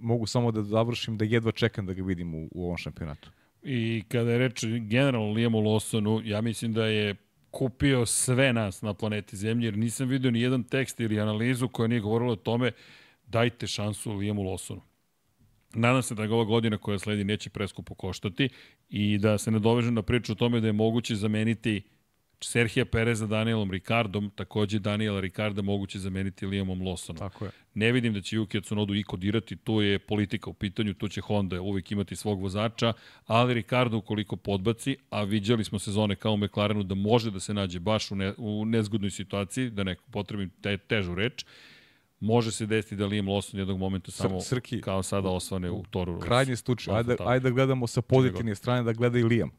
Mogu 0.00 0.26
samo 0.26 0.52
da 0.52 0.62
završim 0.62 1.18
da 1.18 1.24
jedva 1.24 1.52
čekam 1.52 1.86
da 1.86 1.92
ga 1.92 2.02
vidim 2.02 2.34
u, 2.34 2.48
u 2.52 2.64
ovom 2.64 2.76
šampionatu. 2.76 3.30
I 3.62 4.04
kada 4.08 4.30
je 4.30 4.38
reč 4.38 4.64
generalno 4.64 5.32
Liamu 5.32 5.58
Lawsonu, 5.58 6.22
ja 6.24 6.40
mislim 6.40 6.72
da 6.72 6.86
je 6.86 7.14
kupio 7.50 8.06
sve 8.06 8.52
nas 8.52 8.82
na 8.82 8.94
planeti 8.94 9.36
Zemlji, 9.36 9.66
jer 9.66 9.76
nisam 9.76 10.08
vidio 10.08 10.30
ni 10.30 10.40
jedan 10.40 10.64
tekst 10.64 11.00
ili 11.00 11.20
analizu 11.20 11.68
koja 11.68 11.86
nije 11.86 12.00
govorila 12.00 12.32
o 12.32 12.36
tome 12.36 12.72
dajte 13.28 13.66
šansu 13.66 14.12
Liamu 14.12 14.42
Lawsonu. 14.42 14.80
Nadam 15.74 16.02
se 16.02 16.14
da 16.14 16.26
ga 16.26 16.34
ova 16.34 16.44
godina 16.44 16.78
koja 16.78 16.98
sledi 16.98 17.24
neće 17.24 17.50
preskupo 17.50 17.94
koštati 17.94 18.48
i 18.88 19.18
da 19.18 19.38
se 19.38 19.50
ne 19.50 19.58
dovežem 19.58 19.94
na 19.94 20.02
priču 20.02 20.32
o 20.32 20.34
tome 20.34 20.60
da 20.60 20.66
je 20.66 20.72
moguće 20.72 21.14
zameniti 21.14 21.82
Serhija 22.40 22.84
Pereza 22.84 23.26
Danielom 23.26 23.70
Ricardom, 23.70 24.30
takođe 24.34 24.78
Daniela 24.78 25.20
Ricarda 25.20 25.62
moguće 25.62 25.98
zameniti 25.98 26.46
Liamom 26.46 26.80
Lawsonom. 26.80 27.18
Tako 27.18 27.44
je. 27.44 27.50
Ne 27.74 27.92
vidim 27.92 28.14
da 28.14 28.20
će 28.20 28.36
Yuki 28.36 28.62
Tsunodu 28.62 28.94
i 28.94 29.02
kodirati, 29.02 29.56
tu 29.56 29.82
je 29.82 29.98
politika 29.98 30.50
u 30.50 30.52
pitanju, 30.52 30.94
tu 30.94 31.08
će 31.08 31.20
Honda 31.20 31.60
uvek 31.60 31.90
imati 31.92 32.16
svog 32.16 32.40
vozača, 32.42 32.92
ali 33.26 33.54
Ricardo 33.54 33.96
ukoliko 33.96 34.36
podbaci, 34.36 34.96
a 35.10 35.22
viđali 35.22 35.64
smo 35.64 35.78
sezone 35.78 36.16
kao 36.16 36.32
u 36.32 36.36
McLarenu 36.36 36.82
da 36.82 36.94
može 36.94 37.30
da 37.30 37.40
se 37.40 37.54
nađe 37.54 37.80
baš 37.80 38.10
u, 38.10 38.14
ne, 38.14 38.34
u 38.36 38.64
nezgodnoj 38.64 39.10
situaciji, 39.10 39.70
da 39.70 39.84
neko 39.84 40.04
potrebim 40.10 40.50
te, 40.60 40.78
težu 40.78 41.14
reč, 41.14 41.44
može 42.20 42.52
se 42.52 42.66
desiti 42.66 42.96
da 42.96 43.06
Liam 43.06 43.26
Lawson 43.26 43.58
jednog 43.58 43.78
momenta 43.78 44.10
samo 44.10 44.40
Srki, 44.40 44.80
kao 44.80 45.02
sada 45.02 45.28
osvane 45.28 45.70
u 45.70 45.84
Toru. 45.90 46.20
Krajnji 46.20 46.56
slučaj, 46.56 46.96
ajde, 46.96 47.16
ajde 47.20 47.42
da 47.42 47.50
gledamo 47.50 47.86
sa 47.86 48.02
pozitivne 48.02 48.54
strane, 48.54 48.82
da 48.82 48.92
gleda 48.92 49.18
i 49.18 49.22
Liam. 49.22 49.50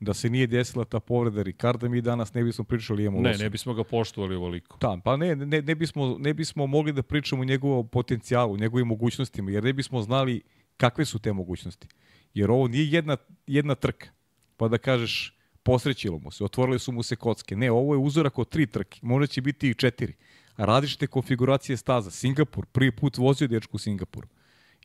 Da 0.00 0.14
se 0.14 0.30
nije 0.30 0.46
desila 0.46 0.84
ta 0.84 1.00
povreda 1.00 1.42
Ricarda, 1.42 1.88
mi 1.88 2.00
danas 2.00 2.34
ne 2.34 2.44
bismo 2.44 2.64
pričali 2.64 3.02
Liamu 3.02 3.20
Ne, 3.20 3.36
ne 3.38 3.50
bismo 3.50 3.74
ga 3.74 3.84
poštovali 3.84 4.34
ovoliko. 4.34 4.78
Da, 4.80 4.98
pa 5.04 5.16
ne, 5.16 5.36
ne, 5.36 5.62
ne, 5.62 5.74
bismo, 5.74 6.16
ne 6.18 6.34
bismo 6.34 6.66
mogli 6.66 6.92
da 6.92 7.02
pričamo 7.02 7.42
o 7.42 7.44
njegovom 7.44 7.88
potencijalu, 7.88 8.56
njegovim 8.56 8.86
mogućnostima, 8.86 9.50
jer 9.50 9.64
ne 9.64 9.72
bismo 9.72 10.02
znali 10.02 10.42
kakve 10.76 11.04
su 11.04 11.18
te 11.18 11.32
mogućnosti. 11.32 11.88
Jer 12.34 12.50
ovo 12.50 12.68
nije 12.68 12.90
jedna, 12.90 13.16
jedna 13.46 13.74
trka, 13.74 14.08
pa 14.56 14.68
da 14.68 14.78
kažeš 14.78 15.36
posrećilo 15.62 16.18
mu 16.18 16.30
se, 16.30 16.44
otvorile 16.44 16.78
su 16.78 16.92
mu 16.92 17.02
se 17.02 17.16
kocke. 17.16 17.56
Ne, 17.56 17.70
ovo 17.70 17.94
je 17.94 17.98
uzorak 17.98 18.38
od 18.38 18.48
tri 18.48 18.66
trke, 18.66 18.98
možda 19.02 19.26
će 19.26 19.40
biti 19.40 19.70
i 19.70 19.74
četiri 19.74 20.14
različite 20.56 21.06
konfiguracije 21.06 21.76
staza. 21.76 22.10
Singapur, 22.10 22.66
prvi 22.66 22.90
put 22.90 23.18
vozio 23.18 23.48
dečku 23.48 23.76
u 23.76 23.78
Singapuru. 23.78 24.28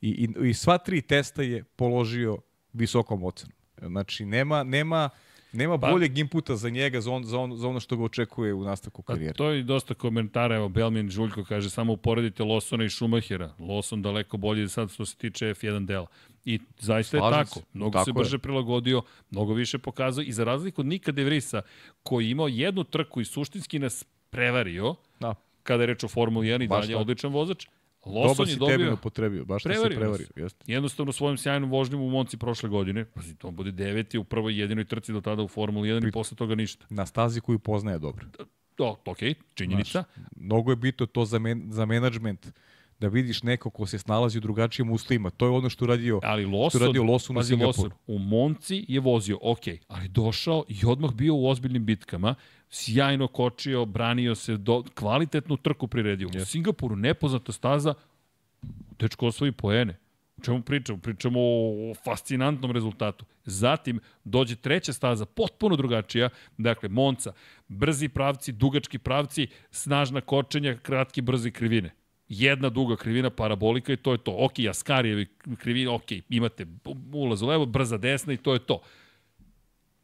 I, 0.02 0.10
i, 0.10 0.50
I 0.50 0.54
sva 0.54 0.78
tri 0.78 1.02
testa 1.02 1.42
je 1.42 1.64
položio 1.64 2.38
visokom 2.74 3.24
ocenom. 3.24 3.56
Znači, 3.82 4.26
nema, 4.26 4.64
nema, 4.64 5.10
nema 5.52 5.78
pa, 5.78 5.92
boljeg 5.92 6.18
inputa 6.18 6.56
za 6.56 6.70
njega, 6.70 7.02
za, 7.02 7.12
on, 7.12 7.24
za, 7.26 7.40
on, 7.40 7.58
za 7.58 7.68
ono 7.68 7.80
što 7.80 7.98
ga 7.98 8.04
očekuje 8.04 8.54
u 8.54 8.64
nastavku 8.64 9.02
pa 9.02 9.14
karijere. 9.14 9.34
Pa, 9.34 9.38
to 9.38 9.50
je 9.50 9.64
dosta 9.64 9.94
komentara, 9.94 10.56
evo 10.56 10.70
Belmin 10.70 11.10
Žuljko 11.10 11.44
kaže, 11.44 11.70
samo 11.70 11.94
uporedite 11.94 12.44
Losona 12.44 12.84
i 12.84 12.90
Schumachera. 12.90 13.54
Loson 13.60 14.02
daleko 14.02 14.38
bolji 14.38 14.70
sad 14.70 14.92
što 14.92 15.06
se 15.06 15.16
tiče 15.16 15.46
F1 15.46 15.86
dela. 15.86 16.08
I 16.46 16.60
zaista 16.80 17.18
Slažem 17.18 17.40
je 17.40 17.46
tako. 17.46 17.60
Se. 17.60 17.66
Mnogo 17.74 17.92
tako 17.92 18.06
se 18.06 18.14
brže 18.14 18.36
je. 18.36 18.40
prilagodio, 18.40 19.02
mnogo 19.32 19.54
više 19.54 19.78
pokazao 19.78 20.24
i 20.24 20.32
za 20.32 20.44
razliku 20.44 20.82
od 20.82 20.88
Nika 20.88 21.12
De 21.12 21.24
Vrisa, 21.24 21.62
koji 22.04 22.30
imao 22.30 22.48
jednu 22.48 22.84
trku 22.84 23.22
i 23.22 23.26
suštinski 23.26 23.80
nas 23.80 24.06
prevario, 24.30 24.96
da 25.20 25.36
kada 25.64 25.84
je 25.84 25.88
reč 25.88 26.04
o 26.04 26.08
Formuli 26.08 26.48
1 26.48 26.64
i 26.64 26.68
dalje 26.68 26.98
odličan 26.98 27.34
vozač. 27.34 27.68
Lawson 28.06 28.50
je 28.50 28.56
dobio... 28.56 28.78
Dobar 28.78 28.98
potrebio, 29.04 29.46
baš 29.46 29.64
da 29.64 29.74
se 29.74 29.90
prevario. 29.96 30.28
Jeste. 30.36 30.72
Jednostavno 30.72 31.12
svojim 31.12 31.38
sjajnom 31.38 31.70
vožnjom 31.70 32.02
u 32.02 32.10
Monci 32.10 32.38
prošle 32.38 32.70
godine, 32.70 33.06
pazi, 33.06 33.36
to 33.36 33.52
bude 33.52 33.72
deveti 33.72 34.18
u 34.18 34.24
prvoj 34.24 34.60
jedinoj 34.60 34.86
trci 34.86 35.14
do 35.14 35.22
tada 35.22 35.44
u 35.44 35.48
Formuli 35.48 35.90
1 35.90 36.00
Pri... 36.00 36.10
i 36.10 36.12
posle 36.12 36.38
toga 36.38 36.56
ništa. 36.56 36.86
Na 36.90 37.06
stazi 37.06 37.42
koju 37.42 37.60
poznaje 37.60 38.00
dobro. 38.00 38.26
To, 38.76 39.02
ok, 39.06 39.18
činjenica. 39.54 39.92
Znaš, 39.92 40.28
mnogo 40.36 40.72
je 40.72 40.76
bitno 40.76 41.06
to 41.06 41.26
za, 41.26 41.40
men, 41.40 41.64
za 41.70 41.86
menadžment 41.86 42.48
da 43.00 43.08
vidiš 43.08 43.44
neko 43.44 43.70
ko 43.70 43.86
se 43.86 44.00
snalazi 44.00 44.38
u 44.38 44.42
drugačijim 44.42 44.92
uslovima. 44.92 45.30
To 45.30 45.46
je 45.46 45.52
ono 45.52 45.70
što 45.70 45.86
radio 45.86 46.20
ali 46.24 46.46
Lawson, 46.46 46.70
što 46.70 46.80
radio 46.80 47.04
Lawson 47.04 47.36
na 47.36 47.44
Singapuru. 47.44 47.90
Lawson, 47.90 47.92
u 48.08 48.20
Monci 48.20 48.86
je 48.88 49.00
vozio, 49.00 49.38
ok, 49.42 49.66
ali 49.88 50.08
došao 50.08 50.64
i 50.68 50.86
odmah 50.86 51.14
bio 51.14 51.36
u 51.36 51.48
ozbiljnim 51.48 51.86
bitkama, 51.86 52.36
sjajno 52.72 53.28
kočio, 53.28 53.86
branio 53.86 54.36
se, 54.36 54.58
do, 54.58 54.84
kvalitetnu 54.96 55.58
trku 55.58 55.88
priredio. 55.88 56.30
Yes. 56.30 56.42
U 56.42 56.46
Singapuru 56.46 56.96
nepoznata 56.96 57.52
staza, 57.52 57.94
dečko 59.00 59.28
osvoji 59.28 59.52
poene. 59.52 59.98
O 60.38 60.44
čemu 60.44 60.62
pričamo? 60.62 61.00
Pričamo 61.00 61.40
o 61.42 61.94
fascinantnom 62.06 62.72
rezultatu. 62.72 63.26
Zatim 63.46 64.00
dođe 64.24 64.56
treća 64.56 64.94
staza, 64.94 65.26
potpuno 65.26 65.76
drugačija, 65.76 66.30
dakle 66.58 66.90
Monca, 66.90 67.34
brzi 67.68 68.08
pravci, 68.08 68.52
dugački 68.52 68.98
pravci, 68.98 69.48
snažna 69.72 70.22
kočenja, 70.22 70.78
kratki 70.78 71.22
brzi 71.22 71.52
krivine 71.52 71.92
jedna 72.34 72.70
duga 72.70 72.96
krivina 72.96 73.30
parabolika 73.30 73.94
i 73.94 73.98
to 73.98 74.12
je 74.12 74.18
to. 74.18 74.36
Ok, 74.38 74.54
Askarijevi 74.70 75.26
krivine, 75.58 75.90
ok, 75.90 76.12
imate 76.30 76.66
ulaz 77.14 77.42
u 77.42 77.48
levo, 77.48 77.66
brza 77.66 77.98
desna 77.98 78.34
i 78.34 78.38
to 78.38 78.54
je 78.54 78.60
to. 78.60 78.82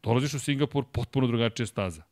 Dolaziš 0.03 0.33
u 0.33 0.39
Singapur, 0.39 0.85
potpuno 0.91 1.27
drugačija 1.27 1.65
staza 1.65 2.03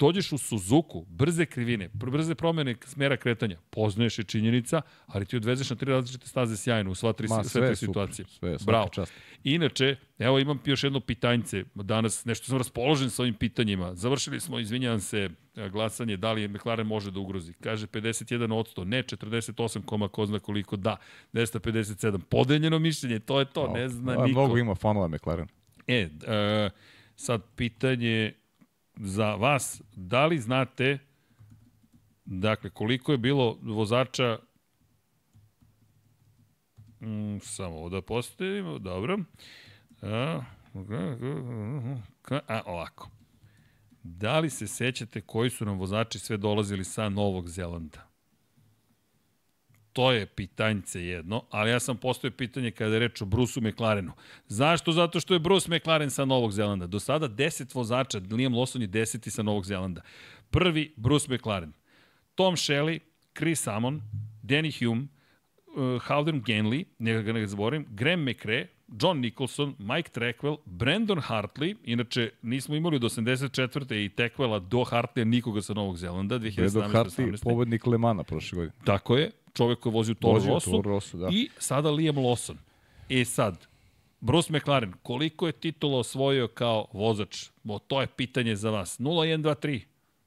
dođeš 0.00 0.32
u 0.32 0.38
Suzuku, 0.38 1.04
brze 1.08 1.46
krivine, 1.46 1.88
brze 1.92 2.34
promene 2.34 2.74
smera 2.84 3.16
kretanja, 3.16 3.58
poznaješ 3.70 4.18
je 4.18 4.24
činjenica, 4.24 4.82
ali 5.06 5.26
ti 5.26 5.36
odvezeš 5.36 5.70
na 5.70 5.76
tri 5.76 5.92
različite 5.92 6.26
staze 6.26 6.56
sjajno 6.56 6.90
u 6.90 6.94
sva 6.94 7.12
tri, 7.12 7.28
Ma, 7.28 7.34
sve, 7.34 7.50
sve 7.50 7.66
tri 7.66 7.76
situacije. 7.76 8.26
Sve, 8.28 8.56
Bravo. 8.66 8.88
Čast. 8.88 9.12
Inače, 9.44 9.96
evo 10.18 10.38
imam 10.38 10.60
još 10.64 10.84
jedno 10.84 11.00
pitanjce. 11.00 11.64
Danas 11.74 12.24
nešto 12.24 12.46
sam 12.46 12.58
raspoložen 12.58 13.10
sa 13.10 13.22
ovim 13.22 13.34
pitanjima. 13.34 13.94
Završili 13.94 14.40
smo, 14.40 14.58
izvinjavam 14.58 15.00
se, 15.00 15.30
glasanje 15.72 16.16
da 16.16 16.32
li 16.32 16.48
McLaren 16.48 16.86
može 16.86 17.10
da 17.10 17.20
ugrozi. 17.20 17.52
Kaže 17.52 17.86
51 17.86 18.54
od 18.54 18.76
100, 18.76 18.84
ne 18.84 19.02
48, 19.02 19.84
koma 19.84 20.08
ko 20.08 20.26
zna 20.26 20.38
koliko 20.38 20.76
da, 20.76 20.96
257. 21.32 22.18
Podeljeno 22.18 22.78
mišljenje, 22.78 23.18
to 23.18 23.38
je 23.38 23.44
to, 23.44 23.72
ne 23.74 23.88
zna 23.88 24.12
niko. 24.12 24.28
Mnogo 24.28 24.58
ima 24.58 24.74
fanova 24.74 25.08
McLaren. 25.08 25.48
E, 25.86 26.04
uh, 26.04 26.72
sad 27.16 27.42
pitanje 27.56 28.32
za 29.00 29.34
vas, 29.34 29.82
da 29.96 30.26
li 30.26 30.38
znate 30.38 30.98
dakle 32.24 32.70
koliko 32.70 33.12
je 33.12 33.18
bilo 33.18 33.58
vozača 33.62 34.38
mm, 37.00 37.38
samo 37.42 37.88
da 37.88 38.02
postavimo, 38.02 38.78
dobro. 38.78 39.18
A, 40.02 40.40
A, 42.48 42.62
ovako. 42.66 43.10
Da 44.02 44.38
li 44.38 44.50
se 44.50 44.66
sećate 44.66 45.20
koji 45.20 45.50
su 45.50 45.64
nam 45.64 45.78
vozači 45.78 46.18
sve 46.18 46.36
dolazili 46.36 46.84
sa 46.84 47.08
Novog 47.08 47.48
Zelanda? 47.48 48.09
To 49.92 50.12
je 50.12 50.26
pitanjce 50.26 51.06
jedno, 51.06 51.42
ali 51.50 51.70
ja 51.70 51.80
sam 51.80 51.96
postoje 51.96 52.30
pitanje 52.30 52.70
kada 52.70 52.94
je 52.94 52.98
reč 52.98 53.22
o 53.22 53.24
Brusu 53.24 53.60
McLarenu. 53.60 54.12
Zašto? 54.46 54.92
Zato 54.92 55.20
što 55.20 55.34
je 55.34 55.40
Bruce 55.40 55.70
McLaren 55.70 56.10
sa 56.10 56.24
Novog 56.24 56.52
Zelanda. 56.52 56.86
Do 56.86 57.00
sada 57.00 57.28
10 57.28 57.74
vozača, 57.74 58.20
Liam 58.30 58.54
Lawson 58.54 58.80
je 58.80 58.88
10 58.88 59.30
sa 59.30 59.42
Novog 59.42 59.66
Zelanda. 59.66 60.02
Prvi, 60.50 60.92
Bruce 60.96 61.34
McLaren. 61.34 61.72
Tom 62.34 62.56
Shelley, 62.56 62.98
Chris 63.38 63.66
Amon, 63.66 64.02
Danny 64.42 64.72
Hume, 64.78 65.06
uh, 65.76 66.02
Howden 66.02 66.42
Genley, 66.42 66.84
njega 66.98 67.22
ga 67.22 67.32
ne 67.32 67.46
zaboravim, 67.46 67.86
Graham 67.90 68.24
McRae, 68.24 68.66
John 69.02 69.20
Nicholson, 69.20 69.74
Mike 69.78 70.10
Treckwell, 70.10 70.56
Brandon 70.64 71.18
Hartley, 71.18 71.76
inače 71.84 72.30
nismo 72.42 72.76
imali 72.76 72.98
do 72.98 73.08
84. 73.08 74.04
i 74.04 74.08
Treckwella 74.08 74.58
do 74.58 74.84
Hartleya 74.84 75.24
nikoga 75.24 75.62
sa 75.62 75.74
Novog 75.74 75.96
Zelanda, 75.96 76.38
2017. 76.38 76.72
Brandon 76.72 76.92
Hartley, 76.92 77.42
pobednik 77.42 77.86
Lemana 77.86 78.24
prošle 78.24 78.56
godine. 78.56 78.74
Tako 78.84 79.16
je, 79.16 79.30
čovek 79.54 79.78
koji 79.78 79.92
vozi 79.92 80.12
u 80.12 80.14
Toro 80.14 80.34
Vozio 80.34 80.54
Rossu. 80.54 80.70
Toro 80.70 80.90
Rosso, 80.90 81.18
da. 81.18 81.28
I 81.32 81.48
sada 81.58 81.90
Liam 81.90 82.16
Lawson. 82.16 82.56
E 83.08 83.24
sad, 83.24 83.66
Bruce 84.20 84.52
McLaren, 84.52 84.92
koliko 85.02 85.46
je 85.46 85.52
titula 85.52 85.98
osvojio 85.98 86.48
kao 86.48 86.86
vozač? 86.92 87.46
Bo, 87.62 87.78
to 87.78 88.00
je 88.00 88.06
pitanje 88.06 88.56
za 88.56 88.70
vas. 88.70 89.00
0, 89.00 89.36
1, 89.36 89.42
2, 89.42 89.54
3. 89.66 89.80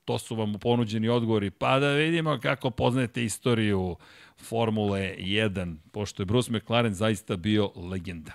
To 0.05 0.19
su 0.19 0.35
vam 0.35 0.53
ponuđeni 0.53 1.09
odgovori. 1.09 1.51
Pa 1.51 1.79
da 1.79 1.91
vidimo 1.91 2.39
kako 2.41 2.69
poznajete 2.69 3.23
istoriju 3.23 3.95
Formule 4.37 5.15
1, 5.17 5.75
pošto 5.91 6.21
je 6.21 6.25
Bruce 6.25 6.51
McLaren 6.51 6.93
zaista 6.93 7.35
bio 7.35 7.71
legenda. 7.75 8.31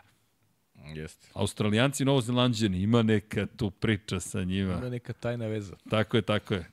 Jeste. 0.94 1.28
Australijanci 1.34 2.02
i 2.02 2.06
Novozelandjani, 2.06 2.82
ima 2.82 3.02
neka 3.02 3.46
tu 3.56 3.70
priča 3.70 4.20
sa 4.20 4.44
njima. 4.44 4.72
Ima 4.72 4.88
neka 4.88 5.12
tajna 5.12 5.46
veza. 5.46 5.76
Tako 5.90 6.16
je, 6.16 6.22
tako 6.22 6.54
je. 6.54 6.70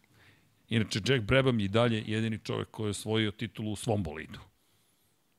Inače, 0.69 0.99
Jack 1.07 1.23
Brabham 1.23 1.59
je 1.59 1.65
i 1.65 1.69
dalje 1.69 2.03
jedini 2.07 2.39
čovjek 2.43 2.71
koji 2.71 2.87
je 2.87 2.89
osvojio 2.89 3.31
titulu 3.31 3.71
u 3.71 3.75
svom 3.75 4.03
bolidu. 4.03 4.39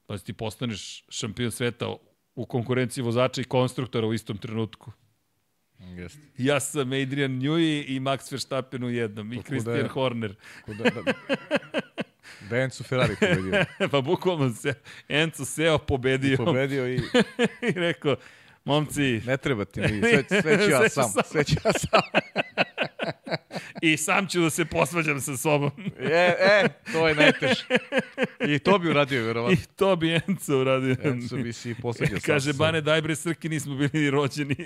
Pa 0.07 0.19
ti 0.19 0.33
postaneš 0.33 1.05
šampion 1.09 1.51
sveta 1.51 1.95
u 2.35 2.47
konkurenciji 2.47 3.05
vozača 3.05 3.41
i 3.41 3.45
konstruktora 3.45 4.07
u 4.07 4.15
istom 4.15 4.39
trenutku. 4.39 4.93
Jeste. 5.79 6.19
Ja 6.39 6.61
sam 6.61 6.93
Adrian 6.93 7.31
Newey 7.31 7.85
i 7.87 8.01
Max 8.01 8.33
Verstappen 8.33 8.85
u 8.85 8.91
jednom, 8.91 9.33
i 9.33 9.37
Kako 9.37 9.47
Christian 9.47 9.77
je. 9.77 9.89
Horner. 9.89 10.35
Ko 10.65 10.75
Da, 10.75 10.85
da, 10.85 11.13
da 12.51 12.57
Enzo 12.57 12.85
Ferrari 12.85 13.17
pobedio. 13.21 13.65
pa 13.93 14.01
bukvalno 14.01 14.55
se 14.55 14.75
Enzo 15.09 15.45
seo, 15.45 15.79
pobedio 15.79 16.37
Pobedio 16.37 16.89
i 16.89 16.97
i 17.69 17.73
rekao, 17.73 18.17
momci, 18.65 19.21
ne 19.27 19.37
treba 19.37 19.65
ti 19.65 19.81
mi, 19.81 20.01
sve, 20.01 20.25
sve 20.43 20.65
ću 20.65 20.71
ja 20.71 20.89
sam. 20.89 21.11
Sve 21.25 21.45
ću 21.45 21.55
ja 21.65 21.73
sam. 21.73 22.01
I 23.83 23.97
sam 23.97 24.29
ću 24.29 24.41
da 24.41 24.51
se 24.51 24.65
posvađam 24.65 25.21
sa 25.21 25.37
sobom. 25.37 25.71
E, 25.99 26.35
e, 26.41 26.69
to 26.93 27.09
je 27.09 27.15
najteže. 27.15 27.65
I 28.55 28.59
to 28.59 28.79
bi 28.79 28.91
uradio, 28.91 29.21
I 29.21 29.25
verovatno. 29.25 29.65
to 29.77 29.97
bi 29.97 30.21
Enzo 30.29 30.59
uradio. 30.59 30.97
Enzo 31.05 31.37
bi 31.37 31.53
si 31.53 31.75
posveđao 31.83 32.21
sam. 32.21 32.27
Kaže, 32.27 32.53
Bane, 32.53 32.81
daj 32.81 33.03
bre 33.03 33.17
Srki, 33.17 33.49
nismo 33.49 33.75
bili 33.75 33.91
ni 33.93 34.11
rođeni. 34.11 34.57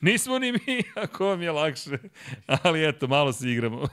Nismo 0.00 0.38
ni 0.38 0.52
mi, 0.52 0.82
ako 0.94 1.26
vam 1.26 1.42
je 1.42 1.50
lakše. 1.50 1.98
Ali 2.46 2.88
eto, 2.88 3.06
malo 3.06 3.32
se 3.32 3.50
igramo. 3.50 3.88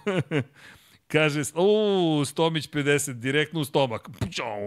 Kaže, 1.08 1.42
u, 1.56 2.26
Stomić 2.26 2.70
50, 2.70 3.14
direktno 3.14 3.60
u 3.60 3.66
stomak. 3.66 4.10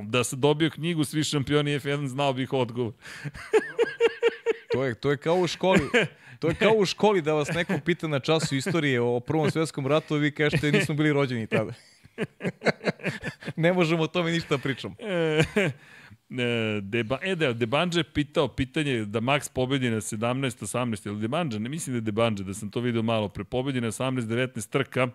Da 0.02 0.24
sam 0.24 0.40
dobio 0.40 0.70
knjigu 0.70 1.04
Svi 1.04 1.24
šampioni 1.24 1.70
F1, 1.70 2.06
znao 2.06 2.32
bih 2.32 2.52
odgovor. 2.52 2.92
To 4.72 4.84
je, 4.84 4.94
to 4.94 5.10
je 5.10 5.16
kao 5.16 5.36
u 5.36 5.46
školi. 5.46 5.80
To 6.38 6.48
je 6.48 6.54
kao 6.54 6.72
u 6.78 6.84
školi 6.84 7.22
da 7.22 7.32
vas 7.32 7.48
neko 7.54 7.78
pita 7.84 8.08
na 8.08 8.20
času 8.20 8.56
istorije 8.56 9.00
o 9.00 9.20
Prvom 9.20 9.50
svetskom 9.50 9.86
ratu, 9.86 10.14
vi 10.14 10.30
kažete 10.30 10.72
nismo 10.72 10.94
bili 10.94 11.12
rođeni 11.12 11.46
tada. 11.46 11.72
ne 13.56 13.72
možemo 13.72 14.02
o 14.02 14.06
tome 14.06 14.30
ništa 14.30 14.56
da 14.56 14.62
pričamo. 14.62 14.94
E, 14.98 15.42
e, 16.30 16.80
Deba, 16.82 17.18
e 17.22 17.34
da, 17.34 17.52
Debanđe 17.52 18.00
je 18.00 18.04
pitao 18.04 18.48
pitanje 18.48 19.04
da 19.04 19.20
Max 19.20 19.52
pobedi 19.52 19.90
na 19.90 19.96
17, 19.96 20.40
18, 20.40 21.06
ili 21.06 21.20
Debanđe, 21.20 21.58
ne 21.58 21.68
mislim 21.68 21.94
da 21.94 21.96
je 21.96 22.00
Debanđe, 22.00 22.44
da 22.44 22.54
sam 22.54 22.70
to 22.70 22.80
video 22.80 23.02
malo 23.02 23.28
pre, 23.28 23.44
pobedi 23.44 23.80
na 23.80 23.88
18, 23.88 24.20
19 24.20 24.70
trka, 24.70 25.08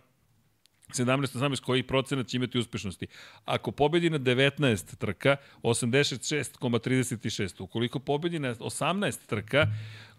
17, 0.93 1.37
18, 1.37 1.61
koji 1.61 1.83
procenat 1.83 2.27
će 2.27 2.37
imati 2.37 2.57
uspešnosti. 2.57 3.07
Ako 3.45 3.71
pobedi 3.71 4.09
na 4.09 4.19
19 4.19 4.97
trka, 4.97 5.35
86,36. 5.63 7.63
Ukoliko 7.63 7.99
pobedi 7.99 8.39
na 8.39 8.55
18 8.55 9.27
trka, 9.27 9.67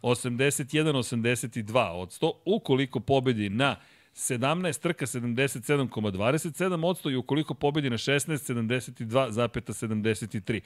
81,82 0.02 1.90
od 1.90 2.08
100. 2.08 2.32
Ukoliko 2.44 3.00
pobedi 3.00 3.50
na 3.50 3.76
17 4.14 4.80
trka 4.80 5.06
77,27 5.06 6.86
odsto 6.86 7.10
i 7.10 7.16
ukoliko 7.16 7.54
pobedi 7.54 7.90
na 7.90 7.96
16 7.96 8.54
72,73. 8.54 10.60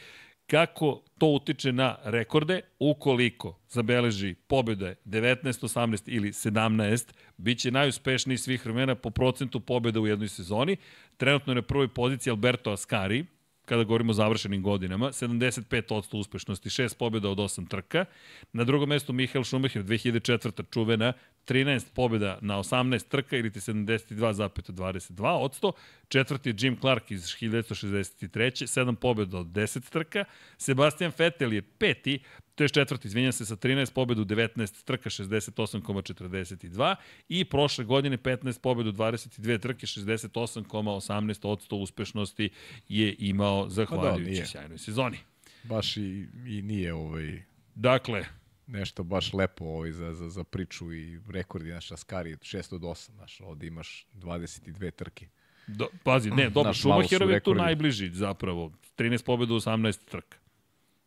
Kako 0.50 1.02
to 1.18 1.26
utiče 1.26 1.72
na 1.72 1.96
rekorde? 2.04 2.60
Ukoliko 2.78 3.58
zabeleži 3.68 4.34
pobjede 4.34 4.94
19, 5.04 5.42
18 5.44 6.02
ili 6.06 6.28
17, 6.32 7.12
bit 7.36 7.58
će 7.58 7.70
najuspešniji 7.70 8.38
svih 8.38 8.64
vremena 8.64 8.94
po 8.94 9.10
procentu 9.10 9.60
pobjeda 9.60 10.00
u 10.00 10.06
jednoj 10.06 10.28
sezoni. 10.28 10.76
Trenutno 11.16 11.50
je 11.50 11.54
na 11.54 11.62
prvoj 11.62 11.88
poziciji 11.88 12.30
Alberto 12.30 12.70
Ascari, 12.70 13.24
kada 13.64 13.84
govorimo 13.84 14.10
o 14.10 14.14
završenim 14.14 14.62
godinama, 14.62 15.06
75% 15.06 16.16
uspešnosti, 16.16 16.68
6 16.68 16.98
pobjeda 16.98 17.30
od 17.30 17.38
8 17.38 17.68
trka. 17.68 18.04
Na 18.52 18.64
drugom 18.64 18.88
mestu 18.88 19.12
Mihael 19.12 19.44
Schumacher, 19.44 19.84
2004. 19.84 20.64
čuvena, 20.70 21.12
13 21.48 21.92
pobjeda 21.94 22.38
na 22.40 22.58
18 22.58 23.08
trka 23.08 23.36
ili 23.36 23.50
ti 23.50 23.60
72,22 23.60 25.26
od 25.26 25.60
100. 25.62 25.72
Četvrti 26.08 26.48
je 26.48 26.54
Jim 26.58 26.76
Clark 26.80 27.10
iz 27.10 27.22
1963. 27.22 28.80
7 28.80 28.94
pobjeda 28.94 29.38
od 29.38 29.46
10 29.46 29.90
trka. 29.90 30.24
Sebastian 30.58 31.12
Vettel 31.18 31.52
je 31.52 31.62
peti, 31.62 32.18
to 32.54 32.64
je 32.64 32.68
četvrti, 32.68 33.08
izvinjam 33.08 33.32
se, 33.32 33.46
sa 33.46 33.56
13 33.56 33.92
pobjeda 33.92 34.22
u 34.22 34.24
19 34.24 34.84
trka, 34.84 35.10
68,42 35.10 36.94
i 37.28 37.44
prošle 37.44 37.84
godine 37.84 38.18
15 38.18 38.60
pobjeda 38.60 38.90
u 38.90 38.92
22 38.92 39.60
trke, 39.60 39.86
68,18 39.86 41.46
od 41.46 41.68
100 41.70 41.76
uspešnosti 41.76 42.50
je 42.88 43.16
imao 43.18 43.68
zahvaljujući 43.68 44.30
nije. 44.30 44.46
sjajnoj 44.46 44.78
sezoni. 44.78 45.18
Baš 45.62 45.96
i, 45.96 46.26
i 46.46 46.62
nije 46.62 46.94
ovaj, 46.94 47.42
Dakle, 47.74 48.24
nešto 48.68 49.02
baš 49.04 49.32
lepo 49.32 49.64
ovaj, 49.66 49.92
za, 49.92 50.14
za, 50.14 50.28
za 50.28 50.44
priču 50.44 50.92
i 50.92 51.20
rekordi 51.28 51.70
naš 51.70 51.92
Askari 51.92 52.32
6 52.32 52.74
od 52.74 52.80
8, 52.80 53.10
znaš, 53.10 53.40
ovde 53.40 53.66
imaš 53.66 54.06
22 54.14 54.90
trke. 54.92 55.28
do, 55.66 55.88
pazi, 56.04 56.30
ne, 56.30 56.50
dobro, 56.50 56.74
Schumacherov 56.74 57.30
je 57.30 57.40
tu 57.40 57.54
najbliži 57.54 58.10
zapravo, 58.10 58.72
13 58.96 59.24
pobjeda 59.24 59.54
u 59.54 59.56
18 59.56 60.04
trka. 60.04 60.38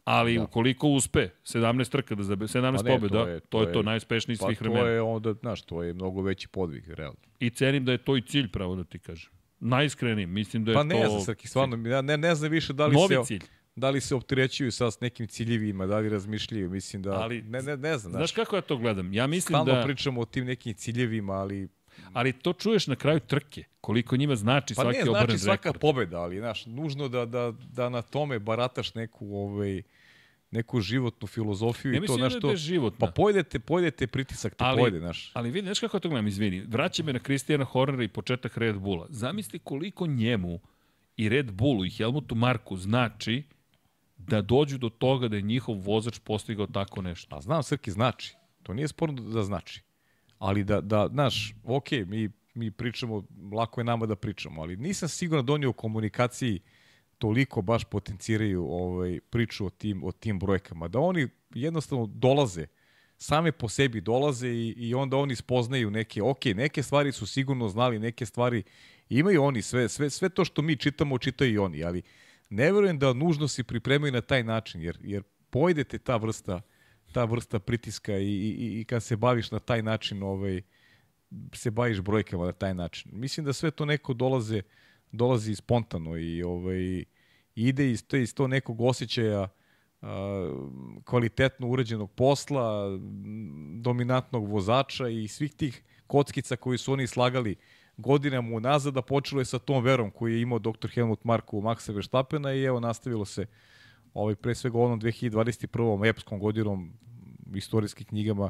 Ali 0.03 0.35
Da. 0.35 0.43
ukoliko 0.43 0.87
uspe 0.87 1.29
17 1.43 1.89
trka 1.89 2.15
da 2.15 2.23
zabe 2.23 2.45
17 2.45 2.75
Pa 2.75 2.83
ne, 2.83 2.91
pobjeda, 2.91 3.15
to 3.15 3.27
je- 3.27 3.39
to 3.39 3.47
to 3.49 3.61
je 3.61 3.73
to 3.73 3.83
najuspešniji 3.83 4.37
Pa 4.37 4.45
svih 4.45 4.57
to 4.57 4.63
vremena. 4.63 4.87
je 4.87 5.01
onda, 5.01 5.33
znaš, 5.33 5.61
to 5.61 5.83
je 5.83 5.93
mnogo 5.93 6.21
veći 6.21 6.47
podvig, 6.47 6.89
realno. 6.89 7.17
I 7.39 7.49
cenim 7.49 7.85
da 7.85 7.91
je 7.91 7.97
to 7.99 8.17
i 8.17 8.21
cilj, 8.21 8.47
pravo 8.47 8.75
da 8.75 8.83
ti 8.83 8.99
kažem. 8.99 9.31
Najiskreniji, 9.59 10.25
mislim 10.25 10.65
da 10.65 10.71
je 10.71 10.75
Pa 10.75 10.81
to... 10.81 10.87
ne 10.87 11.09
znam, 11.09 11.21
Srki, 11.21 11.47
stvarno, 11.47 11.89
ja 11.89 12.01
ne, 12.01 12.17
ne 12.17 12.35
znam 12.35 12.51
više 12.51 12.73
da 12.73 12.85
li 12.85 12.93
Novi 12.93 13.15
se... 13.15 13.21
cilj. 13.25 13.43
Da 13.75 13.89
li 13.89 14.01
se 14.01 14.15
opterećuju 14.15 14.71
sad 14.71 14.93
s 14.93 14.99
nekim 14.99 15.27
ciljevima, 15.27 15.85
da 15.85 15.99
li 15.99 16.09
razmišljaju, 16.09 16.69
mislim 16.69 17.01
da... 17.01 17.11
Ali- 17.11 17.41
ne, 17.41 17.61
ne, 17.61 17.77
ne 17.77 17.97
znam, 17.97 18.11
Znaš 18.11 18.19
znaš, 18.19 18.31
kako 18.31 18.55
ja 18.55 18.61
to 18.61 18.77
gledam? 18.77 19.13
Ja 19.13 19.27
mislim 19.27 19.55
stalno 19.55 19.73
da... 19.73 19.83
pričamo 19.83 20.21
o 20.21 20.25
tim 20.25 20.45
nekim 20.45 20.73
ciljevima, 20.73 21.33
ali... 21.33 21.67
Ali 22.13 22.33
to 22.33 22.53
čuješ 22.53 22.87
na 22.87 22.95
kraju 22.95 23.19
trke. 23.19 23.63
Koliko 23.81 24.17
njima 24.17 24.35
znači 24.35 24.75
Pa 24.75 24.81
svaki 24.81 24.97
ne, 24.97 25.09
obrnen 25.09 25.27
znači 25.27 25.39
svaka 25.39 25.69
rekord. 25.69 25.81
pobeda, 25.81 26.21
ali, 26.21 26.37
znaš, 26.37 26.65
nužno 26.65 27.07
da, 27.07 27.25
da, 27.25 27.53
da 27.73 27.89
na 27.89 28.01
tome 28.01 28.39
barataš 28.39 28.93
neku, 28.95 29.35
ovaj, 29.35 29.81
neku 30.51 30.81
životnu 30.81 31.27
filozofiju 31.27 31.93
Ja 31.93 32.03
i 32.03 32.07
to, 32.07 32.13
znaš, 32.13 32.33
da 32.33 32.47
je 32.47 32.51
da 32.51 32.57
životna. 32.57 33.07
Pa 33.07 33.11
pojedete, 33.11 33.59
pojedete 33.59 34.07
pritisak, 34.07 34.55
te 34.55 34.63
Ali- 34.63 34.79
pojede, 34.79 34.99
znaš. 34.99 35.31
Ali 35.33 35.51
vidi, 35.51 35.67
znaš 35.67 35.79
kako 35.79 35.99
to 35.99 36.09
gledam, 36.09 36.27
izvini. 36.27 36.63
Vraća 36.67 37.03
me 37.03 37.13
na 37.13 37.19
Kristijana 37.19 37.65
Hornera 37.65 38.03
i 38.03 38.07
početak 38.07 38.57
Red 38.57 38.79
Bulla. 38.79 39.05
Zamisli 39.09 39.59
koliko 39.59 40.07
njemu 40.07 40.59
i 41.17 41.29
Red 41.29 41.51
Bullu 41.51 41.85
i 41.85 41.89
Helmutu 41.89 42.35
Marku 42.35 42.77
znači 42.77 43.43
da 44.27 44.41
dođu 44.41 44.77
do 44.77 44.89
toga 44.89 45.27
da 45.27 45.35
je 45.35 45.41
njihov 45.41 45.75
vozač 45.75 46.19
postigao 46.19 46.67
tako 46.67 47.01
nešto. 47.01 47.35
A 47.35 47.41
znam, 47.41 47.63
Srki, 47.63 47.91
znači. 47.91 48.35
To 48.63 48.73
nije 48.73 48.87
sporno 48.87 49.21
da 49.21 49.43
znači. 49.43 49.81
Ali 50.37 50.63
da, 50.63 50.81
da 50.81 51.07
znaš, 51.11 51.55
ok, 51.63 51.91
mi, 51.91 52.29
mi 52.53 52.71
pričamo, 52.71 53.23
lako 53.53 53.81
je 53.81 53.85
nama 53.85 54.05
da 54.05 54.15
pričamo, 54.15 54.61
ali 54.61 54.77
nisam 54.77 55.09
siguran 55.09 55.45
da 55.45 55.53
oni 55.53 55.65
u 55.65 55.73
komunikaciji 55.73 56.59
toliko 57.17 57.61
baš 57.61 57.83
potenciraju 57.83 58.65
ovaj, 58.69 59.19
priču 59.29 59.65
o 59.65 59.69
tim, 59.69 60.03
o 60.03 60.11
tim 60.11 60.39
brojkama. 60.39 60.87
Da 60.87 60.99
oni 60.99 61.27
jednostavno 61.53 62.05
dolaze, 62.05 62.67
same 63.17 63.51
po 63.51 63.69
sebi 63.69 64.01
dolaze 64.01 64.47
i, 64.47 64.73
i 64.77 64.93
onda 64.93 65.17
oni 65.17 65.35
spoznaju 65.35 65.91
neke, 65.91 66.23
ok, 66.23 66.45
neke 66.45 66.83
stvari 66.83 67.11
su 67.11 67.27
sigurno 67.27 67.67
znali, 67.67 67.99
neke 67.99 68.25
stvari 68.25 68.63
imaju 69.09 69.43
oni, 69.43 69.61
sve, 69.61 69.89
sve, 69.89 70.09
sve 70.09 70.29
to 70.29 70.45
što 70.45 70.61
mi 70.61 70.75
čitamo, 70.75 71.17
čitaju 71.17 71.53
i 71.53 71.57
oni, 71.57 71.83
ali 71.83 72.01
ne 72.51 72.71
verujem 72.71 72.99
da 72.99 73.13
nužno 73.13 73.47
se 73.47 73.63
pripremaju 73.63 74.13
na 74.13 74.21
taj 74.21 74.43
način, 74.43 74.81
jer, 74.81 74.97
jer 75.01 75.23
pojedete 75.49 75.97
ta 75.97 76.17
vrsta 76.17 76.61
ta 77.11 77.25
vrsta 77.25 77.59
pritiska 77.59 78.17
i, 78.17 78.25
i, 78.25 78.79
i 78.79 78.85
kad 78.85 79.03
se 79.03 79.15
baviš 79.15 79.51
na 79.51 79.59
taj 79.59 79.83
način, 79.83 80.23
ovaj, 80.23 80.61
se 81.53 81.71
baviš 81.71 82.01
brojkama 82.01 82.45
na 82.45 82.51
taj 82.51 82.73
način. 82.73 83.11
Mislim 83.13 83.45
da 83.45 83.53
sve 83.53 83.71
to 83.71 83.85
neko 83.85 84.13
dolaze, 84.13 84.61
dolazi 85.11 85.55
spontano 85.55 86.17
i 86.17 86.43
ovaj, 86.43 87.03
ide 87.55 87.91
iz, 87.91 88.07
to, 88.07 88.17
iz 88.17 88.35
to 88.35 88.47
nekog 88.47 88.81
osjećaja 88.81 89.47
a, 90.01 90.53
kvalitetno 91.05 91.67
urađenog 91.67 92.11
posla, 92.11 92.99
dominantnog 93.81 94.47
vozača 94.47 95.07
i 95.07 95.27
svih 95.27 95.53
tih 95.53 95.83
kockica 96.07 96.55
koji 96.55 96.77
su 96.77 96.93
oni 96.93 97.07
slagali 97.07 97.55
godinama 98.01 98.55
unazad, 98.55 98.97
a 98.97 99.01
počelo 99.01 99.41
je 99.41 99.45
sa 99.45 99.59
tom 99.59 99.83
verom 99.83 100.11
koju 100.11 100.35
je 100.35 100.41
imao 100.41 100.59
dr. 100.59 100.89
Helmut 100.93 101.23
Marko 101.23 101.57
u 101.57 101.61
Maxa 101.61 101.93
Verstappena 101.93 102.53
i 102.53 102.63
evo 102.63 102.79
nastavilo 102.79 103.25
se 103.25 103.45
ovaj, 104.13 104.35
pre 104.35 104.55
svega 104.55 104.79
onom 104.79 105.01
2021. 105.01 106.09
epskom 106.09 106.39
godinom 106.39 106.93
istorijskih 107.55 108.07
knjigama 108.07 108.49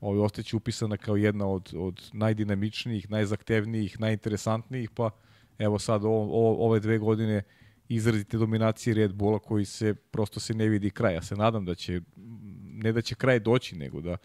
ovaj, 0.00 0.20
ostaće 0.20 0.56
upisana 0.56 0.96
kao 0.96 1.16
jedna 1.16 1.46
od, 1.46 1.72
od 1.76 2.10
najdinamičnijih, 2.12 3.10
najzahtevnijih, 3.10 4.00
najinteresantnijih, 4.00 4.90
pa 4.90 5.10
evo 5.58 5.78
sad 5.78 6.04
o, 6.04 6.10
o, 6.10 6.66
ove 6.66 6.80
dve 6.80 6.98
godine 6.98 7.42
izrazite 7.88 8.38
dominacije 8.38 8.94
Red 8.94 9.14
Bulla 9.14 9.38
koji 9.38 9.64
se 9.64 9.94
prosto 9.94 10.40
se 10.40 10.54
ne 10.54 10.68
vidi 10.68 10.90
kraj. 10.90 11.14
Ja 11.14 11.22
se 11.22 11.36
nadam 11.36 11.64
da 11.64 11.74
će, 11.74 12.00
ne 12.62 12.92
da 12.92 13.02
će 13.02 13.14
kraj 13.14 13.40
doći, 13.40 13.76
nego 13.76 14.00
da, 14.00 14.16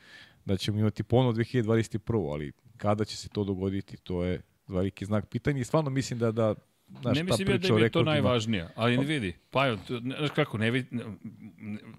da 0.45 0.57
ćemo 0.57 0.79
imati 0.79 1.03
ponovo 1.03 1.33
2021. 1.33 2.31
Ali 2.31 2.51
kada 2.77 3.05
će 3.05 3.17
se 3.17 3.29
to 3.29 3.43
dogoditi, 3.43 3.97
to 3.97 4.23
je 4.23 4.41
veliki 4.67 5.05
znak 5.05 5.25
pitanja 5.29 5.59
i 5.59 5.63
stvarno 5.63 5.89
mislim 5.89 6.19
da, 6.19 6.31
da 6.31 6.55
Znaš, 7.01 7.17
ne 7.17 7.23
mislim 7.23 7.49
ja 7.49 7.57
da 7.57 7.83
je 7.83 7.89
to 7.89 8.03
najvažnija, 8.03 8.69
ali 8.75 8.97
ne 8.97 9.05
vidi. 9.05 9.35
Pa, 9.51 9.75
znaš 9.75 10.29
kako, 10.35 10.57
ne 10.57 10.71
vidi, 10.71 10.99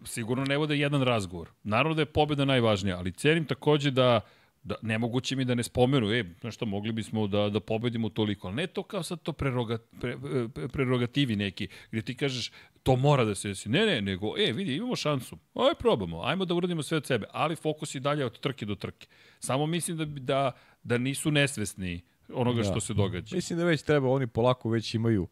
sigurno 0.04 0.44
ne 0.44 0.56
vode 0.56 0.78
jedan 0.78 1.02
razgovor. 1.02 1.48
Naravno 1.62 1.94
da 1.94 2.02
je 2.02 2.06
pobjeda 2.06 2.44
najvažnija, 2.44 2.98
ali 2.98 3.12
cenim 3.12 3.44
takođe 3.44 3.90
da 3.90 4.20
da 4.62 4.74
nemoguće 4.82 5.36
mi 5.36 5.44
da 5.44 5.54
ne 5.54 5.62
spomenu, 5.62 6.12
e, 6.12 6.24
znaš 6.40 6.54
što, 6.54 6.66
mogli 6.66 6.92
bismo 6.92 7.26
da, 7.26 7.48
da 7.50 7.60
pobedimo 7.60 8.08
toliko, 8.08 8.50
ne 8.52 8.66
to 8.66 8.82
kao 8.82 9.02
sad 9.02 9.22
to 9.22 9.32
preroga, 9.32 9.78
pre, 10.00 10.16
pre, 10.54 10.68
prerogativi 10.68 11.36
neki, 11.36 11.68
gde 11.90 12.02
ti 12.02 12.16
kažeš 12.16 12.50
to 12.82 12.96
mora 12.96 13.24
da 13.24 13.34
se 13.34 13.48
desi. 13.48 13.68
Ne, 13.68 13.86
ne, 13.86 14.00
nego, 14.02 14.34
e, 14.38 14.52
vidi, 14.52 14.76
imamo 14.76 14.96
šansu, 14.96 15.38
aj 15.54 15.74
probamo, 15.78 16.22
ajmo 16.22 16.44
da 16.44 16.54
uradimo 16.54 16.82
sve 16.82 16.96
od 16.96 17.06
sebe, 17.06 17.26
ali 17.32 17.56
fokus 17.56 17.94
i 17.94 18.00
dalje 18.00 18.24
od 18.24 18.40
trke 18.40 18.66
do 18.66 18.74
trke. 18.74 19.06
Samo 19.40 19.66
mislim 19.66 19.96
da, 19.96 20.04
da, 20.04 20.52
da 20.82 20.98
nisu 20.98 21.30
nesvesni 21.30 22.00
onoga 22.32 22.62
da. 22.62 22.70
što 22.70 22.80
se 22.80 22.94
događa. 22.94 23.36
Mislim 23.36 23.58
da 23.58 23.64
već 23.64 23.82
treba, 23.82 24.08
oni 24.08 24.26
polako 24.26 24.70
već 24.70 24.94
imaju 24.94 25.28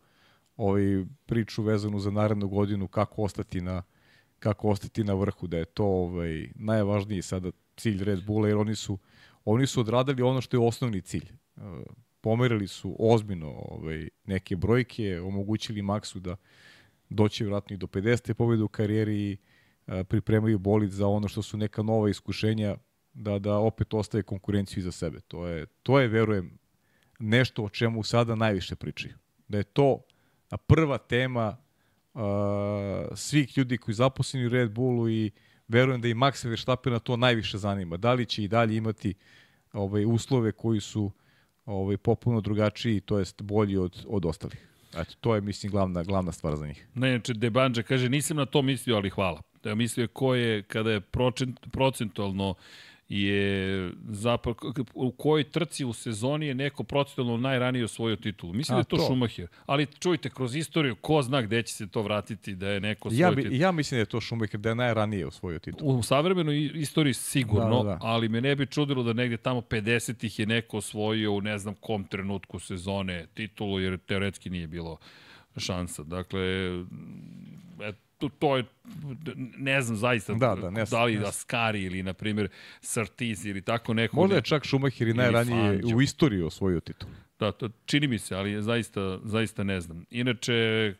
ovaj 0.56 1.04
priču 1.26 1.62
vezanu 1.62 1.98
za 1.98 2.10
narednu 2.10 2.48
godinu 2.48 2.88
kako 2.88 3.22
ostati 3.22 3.60
na 3.60 3.82
kako 4.38 4.68
ostati 4.68 5.04
na 5.04 5.14
vrhu, 5.14 5.46
da 5.46 5.58
je 5.58 5.64
to 5.64 5.84
ovaj 5.84 6.48
najvažniji 6.54 7.22
sada 7.22 7.50
cilj 7.76 8.04
Red 8.04 8.24
Bulla 8.24 8.48
jer 8.48 8.56
oni 8.56 8.74
su 8.74 8.98
oni 9.46 9.66
su 9.66 9.80
odradili 9.80 10.22
ono 10.22 10.40
što 10.40 10.56
je 10.56 10.66
osnovni 10.66 11.00
cilj. 11.00 11.28
E, 11.56 11.60
pomerili 12.20 12.66
su 12.66 12.96
ozbiljno 12.98 13.50
ovaj 13.50 14.08
neke 14.24 14.56
brojke, 14.56 15.20
omogućili 15.20 15.82
Maxu 15.82 16.18
da 16.18 16.36
doći 17.08 17.44
vratno 17.44 17.74
i 17.74 17.76
do 17.76 17.86
50. 17.86 18.34
pobjede 18.34 18.62
u 18.62 18.68
karijeri 18.68 19.16
i 19.16 19.36
e, 19.86 20.04
pripremaju 20.04 20.58
bolid 20.58 20.90
za 20.90 21.06
ono 21.06 21.28
što 21.28 21.42
su 21.42 21.56
neka 21.56 21.82
nova 21.82 22.10
iskušenja 22.10 22.76
da 23.12 23.38
da 23.38 23.58
opet 23.58 23.94
ostaje 23.94 24.22
konkurenciju 24.22 24.80
iza 24.80 24.92
sebe. 24.92 25.20
To 25.20 25.46
je 25.46 25.66
to 25.66 26.00
je 26.00 26.08
verujem 26.08 26.58
nešto 27.18 27.64
o 27.64 27.68
čemu 27.68 28.02
sada 28.02 28.34
najviše 28.34 28.76
pričaju. 28.76 29.14
Da 29.48 29.58
je 29.58 29.64
to 29.64 30.02
prva 30.66 30.98
tema 30.98 31.56
uh, 32.14 32.20
svih 33.14 33.58
ljudi 33.58 33.78
koji 33.78 33.94
zaposleni 33.94 34.46
u 34.46 34.48
Red 34.48 34.70
Bullu 34.70 35.10
i 35.10 35.30
verujem 35.68 36.00
da 36.00 36.08
i 36.08 36.14
Max 36.14 36.48
Verstappena 36.48 36.98
to 36.98 37.16
najviše 37.16 37.58
zanima. 37.58 37.96
Da 37.96 38.12
li 38.12 38.26
će 38.26 38.44
i 38.44 38.48
dalje 38.48 38.76
imati 38.76 39.14
ovaj, 39.72 40.04
uslove 40.04 40.52
koji 40.52 40.80
su 40.80 41.10
ovaj, 41.66 41.96
popuno 41.96 42.40
drugačiji, 42.40 43.00
to 43.00 43.18
jest 43.18 43.42
bolji 43.42 43.76
od, 43.76 44.04
od 44.08 44.26
ostalih. 44.26 44.68
Eto, 44.96 45.14
to 45.20 45.34
je, 45.34 45.40
mislim, 45.40 45.72
glavna, 45.72 46.02
glavna 46.02 46.32
stvar 46.32 46.56
za 46.56 46.66
njih. 46.66 46.86
Ne, 46.94 47.10
znači, 47.10 47.34
Debanđa 47.34 47.82
kaže, 47.82 48.08
nisam 48.08 48.36
na 48.36 48.46
to 48.46 48.62
mislio, 48.62 48.96
ali 48.96 49.10
hvala. 49.10 49.42
Da 49.62 49.74
mislio 49.74 50.08
ko 50.08 50.34
je, 50.34 50.62
kada 50.62 50.90
je 50.90 51.00
procent, 51.00 51.60
procentualno 51.72 52.54
je 53.08 53.90
zapravo, 54.08 54.56
u 54.94 55.10
kojoj 55.10 55.44
trci 55.44 55.84
u 55.84 55.92
sezoni 55.92 56.46
je 56.46 56.54
neko 56.54 56.84
procentualno 56.84 57.36
najranije 57.36 57.84
osvojio 57.84 58.16
titulu. 58.16 58.52
Mislim 58.52 58.74
A, 58.74 58.76
da 58.76 58.80
je 58.80 58.84
to, 58.84 58.96
to. 58.96 59.04
Schumacher. 59.04 59.46
Ali 59.66 59.86
čujte, 59.86 60.30
kroz 60.30 60.56
istoriju, 60.56 60.96
ko 60.96 61.22
zna 61.22 61.42
gde 61.42 61.62
će 61.62 61.74
se 61.74 61.88
to 61.88 62.02
vratiti 62.02 62.54
da 62.54 62.68
je 62.68 62.80
neko 62.80 63.08
osvojio 63.08 63.26
ja, 63.26 63.30
bi, 63.30 63.42
titulu. 63.42 63.60
Ja 63.60 63.72
mislim 63.72 63.96
da 63.96 64.00
je 64.00 64.06
to 64.06 64.20
Schumacher, 64.20 64.60
da 64.60 64.68
je 64.68 64.74
najranije 64.74 65.26
osvojio 65.26 65.58
titulu. 65.58 65.98
U 65.98 66.02
savremenoj 66.02 66.70
istoriji 66.74 67.14
sigurno, 67.14 67.82
da, 67.82 67.90
da, 67.90 67.96
da. 67.96 67.98
ali 68.02 68.28
me 68.28 68.40
ne 68.40 68.56
bi 68.56 68.66
čudilo 68.66 69.02
da 69.02 69.12
negde 69.12 69.36
tamo 69.36 69.60
50-ih 69.60 70.38
je 70.38 70.46
neko 70.46 70.76
osvojio 70.76 71.32
u 71.32 71.40
ne 71.40 71.58
znam 71.58 71.74
kom 71.74 72.04
trenutku 72.04 72.58
sezone 72.58 73.26
titulu, 73.34 73.80
jer 73.80 73.98
teoretski 73.98 74.50
nije 74.50 74.66
bilo 74.66 74.98
šansa. 75.56 76.02
Dakle, 76.02 76.40
et, 77.82 78.05
to, 78.18 78.28
to 78.28 78.56
je, 78.56 78.64
ne 79.56 79.82
znam 79.82 79.96
zaista, 79.96 80.34
da, 80.34 80.54
da, 80.54 80.70
ne, 80.70 80.84
da 80.84 81.04
li 81.04 81.16
ne. 81.16 81.26
Ascari 81.26 81.82
ili, 81.82 82.02
na 82.02 82.12
primjer, 82.12 82.48
Sartiz 82.80 83.46
ili 83.46 83.62
tako 83.62 83.94
neko. 83.94 84.16
Možda 84.16 84.36
je 84.36 84.42
čak 84.42 84.66
Schumacher 84.66 85.08
i 85.08 85.14
najranije 85.14 85.80
u 85.94 86.02
istoriji 86.02 86.42
osvojio 86.42 86.80
titul. 86.80 87.08
Da, 87.38 87.52
to 87.52 87.68
čini 87.86 88.08
mi 88.08 88.18
se, 88.18 88.34
ali 88.34 88.62
zaista, 88.62 89.18
zaista 89.24 89.64
ne 89.64 89.80
znam. 89.80 90.04
Inače, 90.10 90.54
e, 90.54 90.94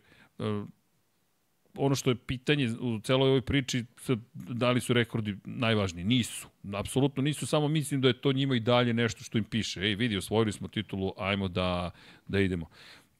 ono 1.74 1.94
što 1.94 2.10
je 2.10 2.16
pitanje 2.16 2.70
u 2.80 3.00
celoj 3.00 3.28
ovoj 3.28 3.40
priči, 3.40 3.84
da 4.32 4.70
li 4.70 4.80
su 4.80 4.92
rekordi 4.92 5.36
najvažniji? 5.44 6.04
Nisu. 6.04 6.48
Apsolutno 6.74 7.22
nisu, 7.22 7.46
samo 7.46 7.68
mislim 7.68 8.00
da 8.00 8.08
je 8.08 8.20
to 8.20 8.32
njima 8.32 8.56
i 8.56 8.60
dalje 8.60 8.94
nešto 8.94 9.24
što 9.24 9.38
im 9.38 9.44
piše. 9.44 9.80
Ej, 9.80 9.94
vidi, 9.94 10.16
osvojili 10.16 10.52
smo 10.52 10.68
titulu, 10.68 11.12
ajmo 11.16 11.48
da, 11.48 11.90
da 12.28 12.40
idemo. 12.40 12.66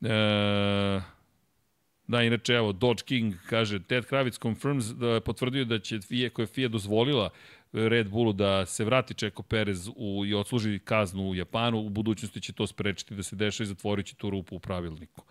E, 0.02 1.00
Da, 2.08 2.22
inače, 2.22 2.52
evo, 2.52 2.72
Dodge 2.72 3.02
King 3.02 3.34
kaže, 3.48 3.82
Ted 3.82 4.04
Kravitz 4.04 4.38
confirms 4.38 4.86
da 4.86 5.08
je 5.08 5.20
potvrdio 5.20 5.64
da 5.64 5.78
će 5.78 6.00
FIA, 6.00 6.30
koja 6.30 6.42
je 6.42 6.46
FIA 6.46 6.68
dozvolila 6.68 7.30
Red 7.72 8.08
Bullu 8.08 8.32
da 8.32 8.66
se 8.66 8.84
vrati 8.84 9.14
Čeko 9.14 9.42
Perez 9.42 9.88
u, 9.96 10.26
i 10.26 10.34
odsluži 10.34 10.78
kaznu 10.78 11.28
u 11.28 11.34
Japanu, 11.34 11.80
u 11.80 11.88
budućnosti 11.88 12.40
će 12.40 12.52
to 12.52 12.66
sprečiti 12.66 13.14
da 13.14 13.22
se 13.22 13.36
deša 13.36 13.62
i 13.62 13.66
zatvorit 13.66 14.06
će 14.06 14.14
tu 14.14 14.30
rupu 14.30 14.56
u 14.56 14.60
pravilniku 14.60 15.24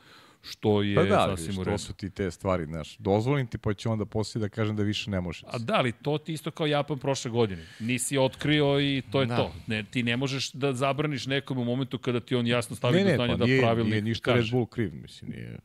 što 0.49 0.81
je 0.81 0.95
pa 0.95 1.03
da, 1.03 1.35
sasvim 1.37 1.59
u 1.59 1.63
redu. 1.63 1.77
Su 1.77 1.93
ti 1.93 2.09
te 2.09 2.31
stvari, 2.31 2.65
znaš, 2.65 2.97
dozvolim 2.97 3.47
ti 3.47 3.57
pa 3.57 3.73
ću 3.73 3.91
onda 3.91 4.05
poslije 4.05 4.39
da 4.39 4.49
kažem 4.49 4.75
da 4.75 4.83
više 4.83 5.11
ne 5.11 5.21
može. 5.21 5.45
A 5.47 5.57
da, 5.57 5.73
ali 5.73 5.91
to 5.91 6.17
ti 6.17 6.33
isto 6.33 6.51
kao 6.51 6.67
Japan 6.67 6.99
prošle 6.99 7.31
godine. 7.31 7.65
Nisi 7.79 8.17
otkrio 8.17 8.79
i 8.79 9.01
to 9.11 9.21
je 9.21 9.25
da. 9.25 9.37
to. 9.37 9.53
Ne, 9.67 9.83
ti 9.83 10.03
ne 10.03 10.17
možeš 10.17 10.51
da 10.51 10.73
zabraniš 10.73 11.25
nekom 11.25 11.57
u 11.57 11.63
momentu 11.63 11.97
kada 11.97 12.19
ti 12.19 12.35
on 12.35 12.47
jasno 12.47 12.75
stavi 12.75 13.03
ne, 13.03 13.03
do 13.03 13.15
znanja 13.15 13.33
pa 13.33 13.37
da 13.37 13.45
nije, 13.45 13.61
pravilnik 13.61 13.91
nije 13.91 14.01
ništa 14.01 14.23
kaže. 14.23 14.41
Red 14.41 14.51
Bull 14.51 14.65
kriv, 14.65 14.93
mislim, 14.93 15.31
nije 15.31 15.57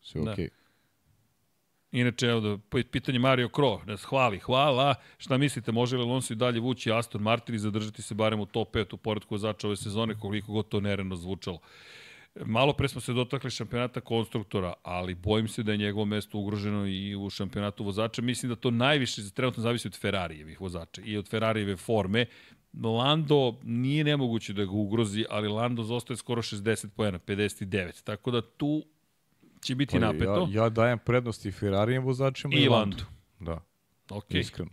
sve 0.00 0.24
da. 0.24 0.32
okej. 0.32 0.44
Okay. 0.44 0.60
Inače, 1.92 2.26
evo 2.26 2.40
da, 2.40 2.82
pitanje 2.82 3.18
Mario 3.18 3.48
Kro, 3.48 3.80
nas 3.86 4.04
hvali, 4.04 4.38
hvala. 4.38 4.94
Šta 5.18 5.38
mislite, 5.38 5.72
može 5.72 5.96
li 5.96 6.02
Alonso 6.02 6.32
i 6.32 6.36
dalje 6.36 6.60
vući 6.60 6.92
Aston 6.92 7.22
Martin 7.22 7.54
i 7.54 7.58
zadržati 7.58 8.02
se 8.02 8.14
barem 8.14 8.40
u 8.40 8.46
top 8.46 8.74
5 8.74 8.94
u 8.94 8.96
poredku 8.96 9.38
zača 9.38 9.66
ove 9.66 9.76
sezone, 9.76 10.18
koliko 10.20 10.52
god 10.52 10.68
to 10.68 10.80
nereno 10.80 11.16
zvučalo? 11.16 11.58
Malo 12.34 12.72
pre 12.72 12.88
smo 12.88 13.00
se 13.00 13.12
dotakli 13.12 13.50
šampionata 13.50 14.00
konstruktora, 14.00 14.72
ali 14.82 15.14
bojim 15.14 15.48
se 15.48 15.62
da 15.62 15.72
je 15.72 15.78
njegovo 15.78 16.04
mesto 16.04 16.38
ugroženo 16.38 16.86
i 16.86 17.16
u 17.16 17.30
šampionatu 17.30 17.84
vozača. 17.84 18.22
Mislim 18.22 18.50
da 18.50 18.56
to 18.56 18.70
najviše 18.70 19.30
trenutno 19.30 19.62
zavisi 19.62 19.88
od 19.88 19.98
Ferrarijevih 20.00 20.60
vozača 20.60 21.02
i 21.04 21.16
od 21.16 21.28
Ferrarijeve 21.28 21.76
forme. 21.76 22.26
Lando 22.82 23.58
nije 23.62 24.04
nemoguće 24.04 24.52
da 24.52 24.64
ga 24.64 24.70
ugrozi, 24.70 25.24
ali 25.30 25.48
Lando 25.48 25.82
zostaje 25.82 26.16
skoro 26.16 26.42
60 26.42 26.88
pojena, 26.96 27.18
59. 27.18 28.04
Tako 28.04 28.30
da 28.30 28.42
tu 28.42 28.84
će 29.60 29.74
biti 29.74 29.92
pa, 29.92 30.06
napeto. 30.06 30.48
Ja, 30.50 30.62
ja 30.62 30.68
dajem 30.68 30.98
prednost 30.98 31.46
i 31.46 31.52
Ferrarijem 31.52 32.04
vozačima 32.04 32.54
i, 32.54 32.62
i 32.62 32.68
Landu. 32.68 33.04
Da. 33.40 33.60
Ok. 34.10 34.34
Iskreno. 34.34 34.70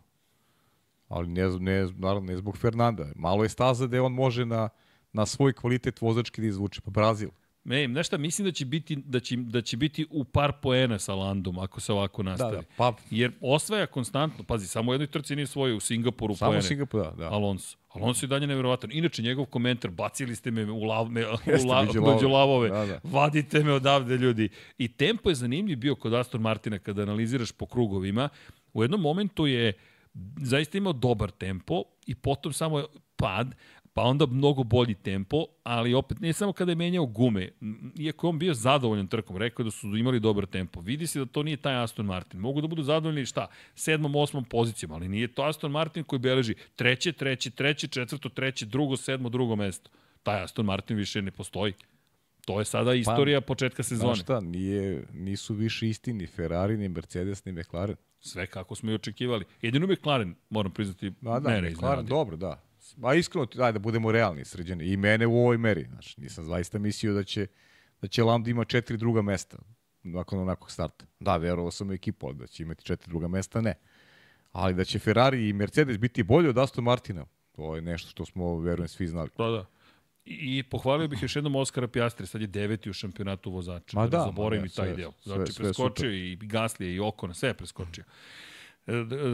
Ali 1.07 1.27
ne, 1.27 1.49
ne, 1.59 1.87
naravno 1.95 2.31
ne 2.31 2.37
zbog 2.37 2.57
Fernanda. 2.57 3.05
Malo 3.15 3.43
je 3.43 3.49
staza 3.49 3.87
da 3.87 4.03
on 4.03 4.13
može 4.13 4.45
na, 4.45 4.69
na 5.13 5.25
svoj 5.25 5.53
kvalitet 5.53 6.01
vozački 6.01 6.41
da 6.41 6.47
izvuče. 6.47 6.81
Pa 6.81 6.91
Brazil. 6.91 7.29
Ne, 7.67 7.87
znaš 7.87 8.07
šta, 8.07 8.17
mislim 8.17 8.45
da 8.45 8.51
će 8.51 8.65
biti, 8.65 8.95
da 8.95 9.19
će, 9.19 9.35
da 9.35 9.61
će 9.61 9.77
biti 9.77 10.05
u 10.09 10.23
par 10.23 10.51
poena 10.61 10.99
sa 10.99 11.15
Landom 11.15 11.59
ako 11.59 11.81
se 11.81 11.93
ovako 11.93 12.23
nastavi. 12.23 12.55
Da, 12.55 12.61
da, 12.61 12.67
pa... 12.77 12.93
Jer 13.09 13.31
osvaja 13.41 13.85
konstantno, 13.85 14.43
pazi, 14.43 14.67
samo 14.67 14.91
u 14.91 14.93
jednoj 14.93 15.07
trci 15.07 15.35
nije 15.35 15.47
svoje 15.47 15.73
u 15.73 15.79
Singapuru 15.79 16.35
samo 16.35 16.51
poene. 16.51 16.61
Samo 16.61 16.67
Singapur, 16.67 17.01
da, 17.03 17.11
da. 17.11 17.29
Alonso. 17.29 17.77
Alonso 17.89 18.25
je 18.25 18.27
dalje 18.27 18.47
nevjerovatan. 18.47 18.89
Inače, 18.93 19.21
njegov 19.21 19.45
komentar, 19.45 19.91
bacili 19.91 20.35
ste 20.35 20.51
me 20.51 20.71
u, 20.71 20.83
lav, 20.83 21.09
me, 21.09 21.25
u 21.27 21.67
la, 21.67 21.83
među 21.83 22.29
lavove, 22.29 22.69
da, 22.69 22.85
da. 22.85 22.99
vadite 23.03 23.63
me 23.63 23.73
odavde 23.73 24.17
ljudi. 24.17 24.49
I 24.77 24.87
tempo 24.87 25.29
je 25.29 25.35
zanimljiv 25.35 25.77
bio 25.77 25.95
kod 25.95 26.13
Aston 26.13 26.41
Martina 26.41 26.79
kada 26.79 27.01
analiziraš 27.01 27.51
po 27.51 27.65
krugovima. 27.65 28.29
U 28.73 28.83
jednom 28.83 29.01
momentu 29.01 29.47
je 29.47 29.73
zaista 30.41 30.77
imao 30.77 30.93
dobar 30.93 31.31
tempo 31.31 31.83
i 32.05 32.15
potom 32.15 32.53
samo 32.53 32.85
pad, 33.17 33.55
pa 33.97 34.03
onda 34.03 34.25
mnogo 34.25 34.63
bolji 34.63 34.93
tempo, 34.93 35.45
ali 35.63 35.93
opet 35.93 36.19
ne 36.19 36.33
samo 36.33 36.53
kada 36.53 36.71
je 36.71 36.75
menjao 36.75 37.05
gume, 37.05 37.49
iako 37.99 38.29
on 38.29 38.39
bio 38.39 38.53
zadovoljan 38.53 39.07
trkom, 39.07 39.37
rekao 39.37 39.65
da 39.65 39.71
su 39.71 39.97
imali 39.97 40.19
dobar 40.19 40.45
tempo. 40.45 40.81
Vidi 40.81 41.07
se 41.07 41.19
da 41.19 41.25
to 41.25 41.43
nije 41.43 41.57
taj 41.57 41.83
Aston 41.83 42.05
Martin. 42.05 42.39
Mogu 42.39 42.61
da 42.61 42.67
budu 42.67 42.83
zadovoljni 42.83 43.25
šta? 43.25 43.47
Sedmom, 43.75 44.15
osmom 44.15 44.45
pozicijom, 44.45 44.91
ali 44.91 45.09
nije 45.09 45.27
to 45.27 45.43
Aston 45.43 45.71
Martin 45.71 46.03
koji 46.03 46.19
beleži 46.19 46.55
treće, 46.75 47.11
treće, 47.11 47.49
treće, 47.49 47.87
četvrto, 47.87 48.29
treće, 48.29 48.65
drugo, 48.65 48.97
sedmo, 48.97 49.29
drugo 49.29 49.55
mesto. 49.55 49.89
Taj 50.23 50.43
Aston 50.43 50.65
Martin 50.65 50.97
više 50.97 51.21
ne 51.21 51.31
postoji. 51.31 51.73
To 52.45 52.59
je 52.59 52.65
sada 52.65 52.93
istorija 52.93 53.41
pa, 53.41 53.45
početka 53.45 53.83
sezone. 53.83 54.13
Znaš 54.13 54.23
šta, 54.23 54.39
nije, 54.39 55.03
nisu 55.13 55.53
više 55.53 55.89
isti 55.89 56.13
ni 56.13 56.27
Ferrari, 56.27 56.77
ni 56.77 56.89
Mercedes, 56.89 57.45
ni 57.45 57.51
McLaren. 57.51 57.95
Sve 58.19 58.47
kako 58.47 58.75
smo 58.75 58.91
i 58.91 58.93
očekivali. 58.93 59.45
Jedino 59.61 59.87
McLaren, 59.87 60.35
moram 60.49 60.71
priznati, 60.71 61.11
Ma 61.21 61.39
da, 61.39 61.49
mene 61.49 61.69
McLaren, 61.69 62.05
dobro, 62.05 62.37
da. 62.37 62.67
Ma 62.97 63.13
iskreno, 63.13 63.45
daj 63.45 63.71
da 63.71 63.79
budemo 63.79 64.11
realni 64.11 64.45
sređeni. 64.45 64.85
I 64.85 64.97
mene 64.97 65.27
u 65.27 65.37
ovoj 65.37 65.57
meri. 65.57 65.83
Znači, 65.83 66.21
nisam 66.21 66.45
zaista 66.45 66.79
mislio 66.79 67.13
da 67.13 67.23
će, 67.23 67.47
da 68.01 68.07
će 68.07 68.23
Landa 68.23 68.49
ima 68.49 68.65
četiri 68.65 68.97
druga 68.97 69.21
mesta 69.21 69.57
nakon 70.03 70.39
onakog 70.39 70.71
starta. 70.71 71.05
Da, 71.19 71.37
verovao 71.37 71.71
sam 71.71 71.89
u 71.89 71.93
ekipu, 71.93 72.33
da 72.33 72.47
će 72.47 72.63
imati 72.63 72.83
četiri 72.85 73.09
druga 73.09 73.27
mesta, 73.27 73.61
ne. 73.61 73.73
Ali 74.51 74.73
da 74.73 74.83
će 74.83 74.99
Ferrari 74.99 75.49
i 75.49 75.53
Mercedes 75.53 75.97
biti 75.97 76.23
bolji 76.23 76.49
od 76.49 76.57
Aston 76.57 76.83
Martina, 76.83 77.25
to 77.51 77.75
je 77.75 77.81
nešto 77.81 78.09
što 78.09 78.25
smo, 78.25 78.59
verujem, 78.59 78.87
svi 78.87 79.07
znali. 79.07 79.29
Da, 79.37 79.45
da. 79.45 79.65
I, 80.25 80.63
pohvalio 80.63 81.07
bih 81.07 81.19
još 81.21 81.35
jednom 81.35 81.55
Oskara 81.55 81.87
Pjastri, 81.87 82.27
sad 82.27 82.41
je 82.41 82.47
deveti 82.47 82.89
u 82.89 82.93
šampionatu 82.93 83.51
vozača. 83.51 83.97
Ma 83.97 84.07
da, 84.07 84.17
da, 84.17 84.23
zaboravim 84.23 84.61
ma 84.61 84.65
i 84.65 84.69
da, 84.69 84.75
taj 84.75 84.87
sve- 84.87 84.95
deo. 84.95 85.11
Znači, 85.23 85.51
sve 85.53 85.63
preskočio 85.65 86.11
i 86.11 86.35
Gaslije 86.35 86.95
i 86.95 86.99
Okona, 86.99 87.33
sve 87.33 87.49
je 87.49 87.53
preskočio. 87.53 88.03
E, 88.03 88.05
d- 88.05 88.11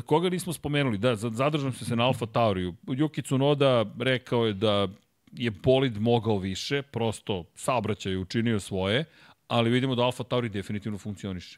Koga 0.06 0.30
nismo 0.30 0.54
spomenuli? 0.54 0.98
Da, 0.98 1.16
za- 1.16 1.30
zadržam 1.30 1.74
se 1.74 1.96
na 1.96 2.06
Alfa 2.06 2.26
Tauriju. 2.26 2.74
Juki 2.88 3.22
Tsunoda 3.22 3.86
rekao 4.00 4.46
je 4.46 4.54
da 4.54 4.88
je 5.32 5.52
bolid 5.52 6.02
mogao 6.02 6.38
više, 6.38 6.82
prosto 6.82 7.44
saobraćaj 7.56 8.12
je 8.12 8.18
učinio 8.18 8.60
svoje, 8.60 9.06
ali 9.48 9.70
vidimo 9.70 9.96
da 9.96 10.04
Alfa 10.04 10.24
Tauri 10.24 10.50
definitivno 10.50 10.98
funkcioniše. 10.98 11.58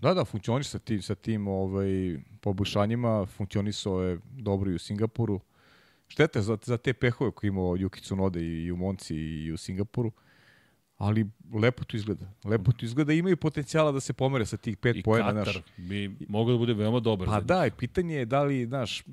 Da, 0.00 0.14
da, 0.14 0.24
funkcioniš 0.24 0.66
sa 0.66 0.78
tim, 0.78 1.02
sa 1.02 1.14
tim 1.14 1.48
ovaj, 1.48 2.18
poboljšanjima, 2.40 3.26
funkcionisao 3.26 4.02
je 4.02 4.18
dobro 4.32 4.70
i 4.70 4.74
u 4.74 4.78
Singapuru. 4.78 5.40
Šteta 6.08 6.42
za, 6.42 6.58
za 6.62 6.76
te 6.76 6.92
pehove 6.92 7.30
koje 7.30 7.48
imao 7.48 7.76
Yuki 7.76 8.00
Tsunoda 8.02 8.40
i, 8.40 8.64
i 8.64 8.72
u 8.72 8.76
Monci 8.76 9.16
i 9.16 9.52
u 9.52 9.56
Singapuru, 9.56 10.12
ali 10.96 11.26
lepo 11.54 11.84
to 11.84 11.96
izgleda. 11.96 12.32
Lepo 12.44 12.72
to 12.72 12.84
izgleda 12.84 13.12
i 13.12 13.18
imaju 13.18 13.36
potencijala 13.36 13.92
da 13.92 14.00
se 14.00 14.12
pomere 14.12 14.46
sa 14.46 14.56
tih 14.56 14.76
pet 14.76 14.96
I 14.96 15.02
poena. 15.02 15.32
Katar 15.32 15.54
Naš. 15.54 15.62
bi 15.76 16.16
mogao 16.28 16.52
da 16.52 16.58
bude 16.58 16.74
veoma 16.74 17.00
dobar. 17.00 17.28
Pa 17.28 17.40
da, 17.40 17.70
pitanje 17.78 18.14
je 18.14 18.24
da 18.24 18.42
li, 18.42 18.66
znaš, 18.66 19.04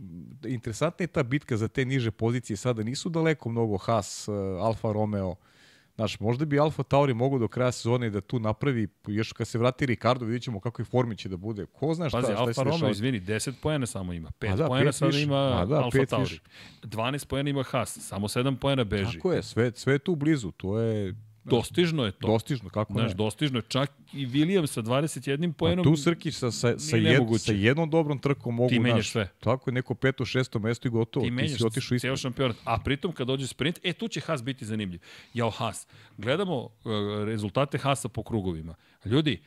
interesantna 0.46 1.04
je 1.04 1.08
ta 1.08 1.24
bitka 1.24 1.58
za 1.58 1.68
te 1.68 1.86
niže 1.86 2.12
pozicije 2.12 2.58
sada, 2.58 2.84
nisu 2.84 3.10
daleko 3.10 3.50
mnogo 3.50 3.78
Haas, 3.78 4.28
uh, 4.28 4.36
Alfa 4.62 4.92
Romeo, 4.92 5.36
Znaš, 5.96 6.20
možda 6.20 6.46
bi 6.46 6.60
Alfa 6.60 6.84
Tauri 6.84 7.14
mogao 7.14 7.40
do 7.40 7.48
kraja 7.48 7.72
sezone 7.72 8.10
da 8.10 8.22
tu 8.22 8.40
napravi, 8.40 8.88
još 9.08 9.34
kad 9.34 9.48
se 9.48 9.58
vrati 9.58 9.86
Ricardo, 9.86 10.26
vidjet 10.26 10.44
ćemo 10.44 10.60
kako 10.60 10.82
i 10.82 10.86
formi 10.86 11.18
će 11.18 11.30
da 11.30 11.38
bude. 11.38 11.66
Ko 11.66 11.94
zna 11.94 12.10
šta, 12.10 12.22
Pazi, 12.22 12.34
šta 12.34 12.42
Alfa 12.42 12.64
Romeo, 12.64 12.90
izvini, 12.90 13.22
10 13.22 13.54
poena 13.62 13.86
samo 13.86 14.14
ima. 14.14 14.32
5 14.40 14.54
A 14.54 14.56
da, 14.56 14.68
poena 14.68 14.92
sada 14.92 15.18
ima 15.18 15.62
A 15.62 15.66
da, 15.66 15.76
Alfa 15.76 16.00
pet 16.00 16.10
Tauri. 16.10 16.24
više. 16.24 16.40
12 16.82 17.28
poena 17.28 17.50
ima 17.50 17.64
Haas, 17.64 17.98
samo 18.00 18.28
7 18.28 18.58
poena 18.58 18.84
beži. 18.84 19.18
Tako 19.18 19.34
je, 19.34 19.44
sve, 19.44 19.72
sve 19.76 19.94
je 19.94 20.00
tu 20.00 20.16
blizu, 20.16 20.52
to 20.52 20.80
je 20.80 21.16
Dostižno 21.46 22.06
je 22.06 22.12
to. 22.12 22.28
dostižno, 22.28 22.70
kako 22.70 22.94
Znaš, 22.94 23.08
ne. 23.08 23.16
dostižno 23.16 23.58
je 23.58 23.64
čak 23.64 23.92
i 24.14 24.28
Williams 24.28 24.68
sa 24.68 24.82
21 24.82 25.50
A 25.50 25.54
poenom. 25.54 25.84
tu 25.86 25.96
Srkić 25.96 26.36
sa, 26.36 26.52
sa, 26.52 26.80
sa, 26.80 26.98
jed, 26.98 27.04
nemoguće. 27.06 27.40
sa 27.40 27.52
jednom 27.54 27.90
dobrom 27.90 28.20
trkom 28.20 28.56
mogu, 28.56 28.70
Ti 28.70 28.80
menjaš 28.80 28.96
znaš, 28.98 29.12
sve. 29.12 29.30
Tako 29.40 29.70
je, 29.70 29.74
neko 29.74 29.96
peto, 29.96 30.26
šesto 30.26 30.60
mesto 30.60 30.88
i 30.88 30.92
gotovo. 30.92 31.24
ti 31.24 31.28
Ti, 31.28 31.32
menjaš 31.32 31.58
si 31.58 31.66
otišao 31.66 31.96
ispred. 31.96 32.18
šampionat. 32.18 32.56
A 32.64 32.80
pritom 32.80 33.12
kad 33.12 33.28
dođe 33.28 33.48
sprint, 33.48 33.80
e 33.84 33.94
tu 33.94 34.08
će 34.08 34.20
Haas 34.22 34.44
biti 34.44 34.66
zanimljiv. 34.66 35.00
Jao 35.34 35.50
Haas, 35.50 35.88
gledamo 36.18 36.56
uh, 36.58 36.70
rezultate 37.26 37.78
Haasa 37.78 38.10
po 38.10 38.24
krugovima. 38.24 38.76
Ljudi, 39.06 39.42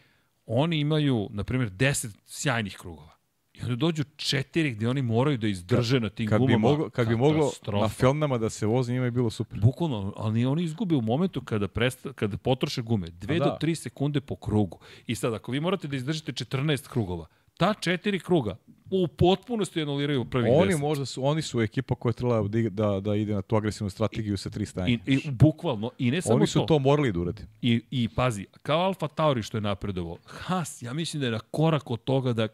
oni 0.46 0.80
imaju, 0.80 1.28
na 1.30 1.44
primjer, 1.44 1.70
10 1.70 2.16
sjajnih 2.26 2.76
krugova. 2.76 3.15
I 3.58 3.62
onda 3.62 3.76
dođu 3.76 4.04
četiri 4.16 4.70
gde 4.70 4.88
oni 4.88 5.02
moraju 5.02 5.38
da 5.38 5.48
izdrže 5.48 6.00
na 6.00 6.08
tim 6.08 6.28
Kad 6.28 6.38
gumama. 6.38 6.56
bi, 6.56 6.62
moglo, 6.62 6.90
kad 6.90 7.08
bi 7.08 7.16
moglo 7.16 7.52
na 7.80 7.88
Felnama 7.88 8.38
da 8.38 8.50
se 8.50 8.66
vozi, 8.66 8.92
njima 8.92 9.04
je 9.04 9.10
bilo 9.10 9.30
super. 9.30 9.60
Bukvalno, 9.60 10.12
ali 10.16 10.46
oni 10.46 10.62
izgube 10.62 10.94
u 10.94 11.00
momentu 11.02 11.40
kada, 11.40 11.68
presta, 11.68 12.12
kada 12.12 12.36
potroše 12.36 12.82
gume. 12.82 13.06
2 13.06 13.36
A 13.36 13.38
do 13.38 13.44
da. 13.44 13.58
3 13.60 13.74
sekunde 13.74 14.20
po 14.20 14.36
krugu. 14.36 14.78
I 15.06 15.14
sad, 15.14 15.34
ako 15.34 15.52
vi 15.52 15.60
morate 15.60 15.88
da 15.88 15.96
izdržite 15.96 16.32
14 16.32 16.88
krugova, 16.88 17.26
ta 17.56 17.74
četiri 17.74 18.18
kruga 18.20 18.56
u 18.90 19.08
potpunosti 19.08 19.82
anuliraju 19.82 20.24
prvi 20.24 20.50
Oni 20.50 20.72
10. 20.72 20.80
možda 20.80 21.06
su, 21.06 21.26
oni 21.26 21.42
su 21.42 21.60
ekipa 21.60 21.94
koja 21.94 22.10
je 22.10 22.14
trebala 22.14 22.48
da, 22.48 22.70
da, 22.70 23.00
da 23.00 23.14
ide 23.14 23.34
na 23.34 23.42
tu 23.42 23.56
agresivnu 23.56 23.90
strategiju 23.90 24.36
sa 24.36 24.50
tri 24.50 24.66
stajanja. 24.66 24.98
I, 25.06 25.12
I 25.14 25.30
bukvalno, 25.30 25.90
i 25.98 26.10
ne 26.10 26.22
samo 26.22 26.34
Oni 26.36 26.46
su 26.46 26.58
to. 26.58 26.66
to 26.66 26.78
morali 26.78 27.12
da 27.12 27.20
urade. 27.20 27.46
I, 27.62 27.80
I 27.90 28.08
pazi, 28.08 28.46
kao 28.62 28.80
Alfa 28.80 29.08
Tauri 29.08 29.42
što 29.42 29.56
je 29.56 29.60
napredovao, 29.60 30.16
Haas, 30.26 30.82
ja 30.82 30.92
mislim 30.92 31.20
da 31.20 31.26
je 31.26 31.32
na 31.32 31.38
korak 31.38 31.90
od 31.90 32.04
toga 32.04 32.32
da 32.32 32.48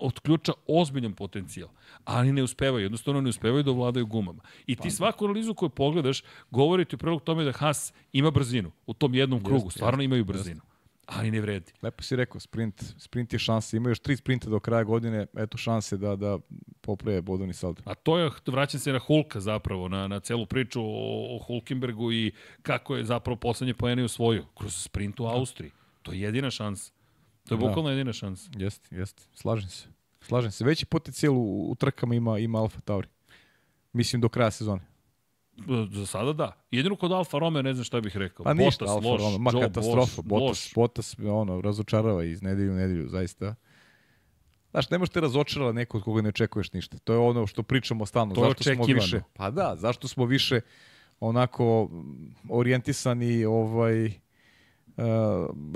otključa 0.00 0.52
ozbiljan 0.66 1.12
potencijal, 1.12 1.68
ali 2.04 2.32
ne 2.32 2.42
uspevaju, 2.42 2.84
jednostavno 2.84 3.20
ne 3.20 3.28
uspevaju 3.28 3.62
da 3.62 3.70
vladaju 3.70 4.06
gumama. 4.06 4.42
I 4.66 4.76
ti 4.76 4.90
svaku 4.90 5.24
analizu 5.24 5.54
koju 5.54 5.68
pogledaš, 5.68 6.22
govori 6.50 6.84
ti 6.84 6.94
u 6.94 6.98
prilog 6.98 7.22
tome 7.22 7.44
da 7.44 7.52
Haas 7.52 7.92
ima 8.12 8.30
brzinu 8.30 8.72
u 8.86 8.94
tom 8.94 9.14
jednom 9.14 9.44
krugu, 9.44 9.70
stvarno 9.70 10.02
imaju 10.02 10.24
brzinu, 10.24 10.60
ali 11.06 11.30
ne 11.30 11.40
vredi. 11.40 11.72
Lepo 11.82 12.02
si 12.02 12.16
rekao, 12.16 12.40
sprint, 12.40 12.84
sprint 12.98 13.32
je 13.32 13.38
šansa. 13.38 13.76
Ima 13.76 13.88
još 13.88 13.98
tri 13.98 14.16
sprinta 14.16 14.50
do 14.50 14.60
kraja 14.60 14.84
godine, 14.84 15.26
eto 15.36 15.58
šanse 15.58 15.96
da, 15.96 16.16
da 16.16 16.38
poprave 16.80 17.20
bodovni 17.20 17.52
saldo. 17.52 17.82
A 17.84 17.94
to 17.94 18.18
je, 18.18 18.30
vraćam 18.46 18.80
se 18.80 18.92
na 18.92 18.98
Hulka 18.98 19.40
zapravo, 19.40 19.88
na, 19.88 20.08
na 20.08 20.20
celu 20.20 20.46
priču 20.46 20.80
o, 20.82 21.36
o 21.36 21.38
Hulkenbergu 21.38 22.12
i 22.12 22.32
kako 22.62 22.96
je 22.96 23.04
zapravo 23.04 23.36
poslednje 23.36 23.74
pojene 23.74 24.04
osvojio 24.04 24.44
kroz 24.58 24.74
sprint 24.74 25.20
u 25.20 25.24
Austriji. 25.24 25.70
To 26.02 26.12
je 26.12 26.20
jedina 26.20 26.50
šansa. 26.50 26.92
To 27.48 27.54
je 27.54 27.58
Da. 27.58 27.66
bukvalno 27.66 27.90
jedina 27.90 28.12
šansa. 28.12 28.50
Jeste, 28.56 28.96
jeste. 28.96 29.22
Slažem 29.34 29.68
se. 29.70 29.88
Slažem 30.20 30.50
se. 30.50 30.64
Veći 30.64 30.86
potencijal 30.86 31.34
u, 31.34 31.70
u 31.70 31.74
trkama 31.74 32.14
ima, 32.14 32.38
ima 32.38 32.58
Alfa 32.58 32.80
Tauri. 32.80 33.08
Mislim 33.92 34.22
do 34.22 34.28
kraja 34.28 34.50
sezone. 34.50 34.82
Za 35.90 36.06
sada 36.06 36.32
da. 36.32 36.52
Jedino 36.70 36.96
kod 36.96 37.12
Alfa 37.12 37.38
Romeo 37.38 37.62
ne 37.62 37.74
znam 37.74 37.84
šta 37.84 38.00
bih 38.00 38.16
rekao. 38.16 38.44
Pa 38.44 38.54
ništa, 38.54 38.84
Bottas, 38.84 38.96
Alfa 38.96 39.08
loš, 39.08 39.20
Romeo. 39.20 39.38
Ma 39.38 39.50
Joe 39.52 39.60
katastrofa. 39.62 40.22
Loš. 40.30 40.74
Bottas 40.74 41.18
me, 41.18 41.30
ono, 41.30 41.60
razočarava 41.60 42.24
iz 42.24 42.42
nedelju 42.42 42.72
u 42.72 42.74
nedelju, 42.74 43.08
zaista. 43.08 43.54
Znaš, 44.70 44.90
ne 44.90 44.98
možete 44.98 45.20
razočarala 45.20 45.72
neko 45.72 45.98
od 45.98 46.04
koga 46.04 46.22
ne 46.22 46.28
očekuješ 46.28 46.72
ništa. 46.72 46.98
To 46.98 47.12
je 47.12 47.18
ono 47.18 47.46
što 47.46 47.62
pričamo 47.62 48.06
stalno. 48.06 48.34
To 48.34 48.44
je 48.44 48.48
zašto 48.48 48.74
smo 48.74 48.84
više, 48.84 49.20
pa 49.32 49.50
da, 49.50 49.76
zašto 49.78 50.08
smo 50.08 50.24
više 50.24 50.60
onako 51.20 51.90
orijentisani 52.48 53.44
ovaj 53.44 54.12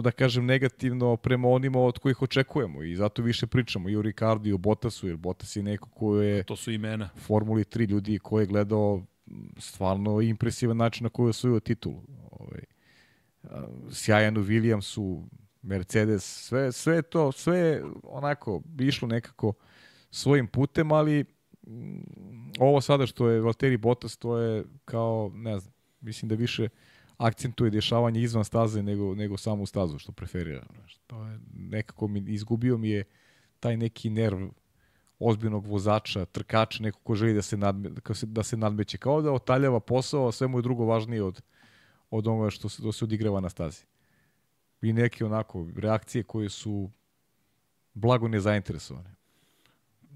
da 0.02 0.10
kažem 0.10 0.46
negativno 0.46 1.16
prema 1.16 1.48
onima 1.48 1.80
od 1.80 1.98
kojih 1.98 2.22
očekujemo 2.22 2.82
i 2.82 2.96
zato 2.96 3.22
više 3.22 3.46
pričamo 3.46 3.88
i 3.88 3.96
o 3.96 4.02
Ricardo 4.02 4.48
i 4.48 4.52
o 4.52 4.58
Bottasu 4.58 5.06
jer 5.06 5.16
Bottas 5.16 5.56
je 5.56 5.62
neko 5.62 5.88
ko 5.88 6.16
je 6.16 6.42
To 6.42 6.56
su 6.56 6.72
imena. 6.72 7.08
Formuli 7.16 7.64
3 7.64 7.88
ljudi 7.88 8.18
koji 8.18 8.42
je 8.42 8.46
gledao 8.46 9.02
stvarno 9.58 10.20
impresivan 10.20 10.76
način 10.76 11.04
na 11.04 11.10
koji 11.10 11.26
je 11.26 11.30
osvojio 11.30 11.60
titulu. 11.60 12.02
Ovaj, 12.30 12.60
a, 13.42 13.66
sjajan 13.90 14.36
u 14.36 14.42
Williamsu, 14.42 15.24
Mercedes, 15.62 16.46
sve, 16.46 16.72
sve 16.72 17.02
to, 17.02 17.32
sve 17.32 17.82
onako 18.02 18.62
išlo 18.80 19.08
nekako 19.08 19.52
svojim 20.10 20.46
putem, 20.46 20.92
ali 20.92 21.24
mm, 21.66 22.00
ovo 22.58 22.80
sada 22.80 23.06
što 23.06 23.28
je 23.28 23.40
Valtteri 23.40 23.76
Bottas, 23.76 24.16
to 24.16 24.38
je 24.38 24.64
kao, 24.84 25.30
ne 25.34 25.58
znam, 25.58 25.74
mislim 26.00 26.28
da 26.28 26.34
više 26.34 26.68
akcentuje 27.16 27.70
dešavanje 27.70 28.20
izvan 28.20 28.44
staze 28.44 28.82
nego, 28.82 29.14
nego 29.14 29.36
samu 29.36 29.66
stazu, 29.66 29.98
što 29.98 30.12
preferira. 30.12 30.62
znaš. 30.74 30.98
To 31.06 31.26
je 31.26 31.38
nekako 31.54 32.08
mi, 32.08 32.24
izgubio 32.26 32.78
mi 32.78 32.88
je 32.88 33.04
taj 33.60 33.76
neki 33.76 34.10
nerv 34.10 34.48
ozbiljnog 35.18 35.66
vozača, 35.66 36.24
trkača, 36.24 36.82
neko 36.82 36.98
ko 36.98 37.14
želi 37.14 37.34
da 37.34 37.42
se, 37.42 37.56
nadme, 37.56 37.90
se- 38.12 38.26
da 38.26 38.42
se 38.42 38.56
nadmeće. 38.56 38.98
Kao 38.98 39.22
da 39.22 39.32
otaljava 39.32 39.80
posao, 39.80 40.28
a 40.28 40.32
sve 40.32 40.46
mu 40.46 40.58
je 40.58 40.62
drugo 40.62 40.84
važnije 40.84 41.22
od, 41.22 41.42
od 42.10 42.26
onoga 42.26 42.50
što 42.50 42.68
se, 42.68 42.76
što 42.76 42.92
se 42.92 43.04
odigrava 43.04 43.40
na 43.40 43.48
stazi. 43.48 43.82
I 44.82 44.92
neke 44.92 45.24
onako 45.24 45.68
reakcije 45.76 46.22
koje 46.22 46.48
su 46.48 46.90
blago 47.94 48.28
nezainteresovane. 48.28 49.14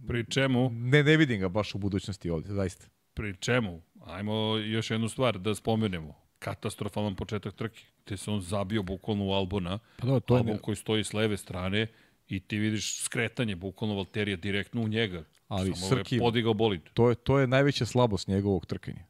Pri 0.07 0.25
čemu, 0.27 0.71
Ne, 0.71 1.03
ne 1.03 1.17
vidim 1.17 1.41
ga 1.41 1.49
baš 1.49 1.75
u 1.75 1.79
budućnosti 1.79 2.31
ovde, 2.31 2.49
zaista. 2.49 2.87
pri 3.15 3.37
čemu, 3.37 3.83
ajmo 4.01 4.33
još 4.57 4.91
jednu 4.91 5.09
stvar 5.09 5.39
da 5.39 5.55
spomenemo. 5.55 6.15
Katastrofalan 6.39 7.15
početak 7.15 7.55
trke, 7.55 7.81
gde 8.07 8.17
se 8.17 8.31
on 8.31 8.41
zabio 8.41 8.83
bukvalno 8.83 9.25
u 9.25 9.33
Albona, 9.33 9.79
Pa 9.97 10.07
da, 10.07 10.21
to 10.21 10.35
je 10.35 10.39
Albon 10.39 10.55
ne- 10.55 10.63
koji 10.63 10.77
stoji 10.77 11.05
s 11.05 11.13
leve 11.13 11.37
strane 11.37 11.87
i 12.29 12.41
ti 12.41 12.59
vidiš 12.59 13.01
skretanje 13.01 13.57
bukvalno 13.57 13.97
Valterija 13.97 14.37
direktno 14.37 14.83
u 14.83 14.89
njega. 14.89 15.25
Ali 15.49 15.75
Samo 15.75 15.87
Srki- 15.97 16.15
je 16.15 16.19
podigao 16.19 16.55
bolid. 16.55 16.81
To 16.95 17.09
je, 17.09 17.15
to 17.15 17.39
je 17.39 17.47
najveća 17.47 17.87
slabost 17.87 18.29
njegovog 18.29 18.67
trkanja. 18.67 19.05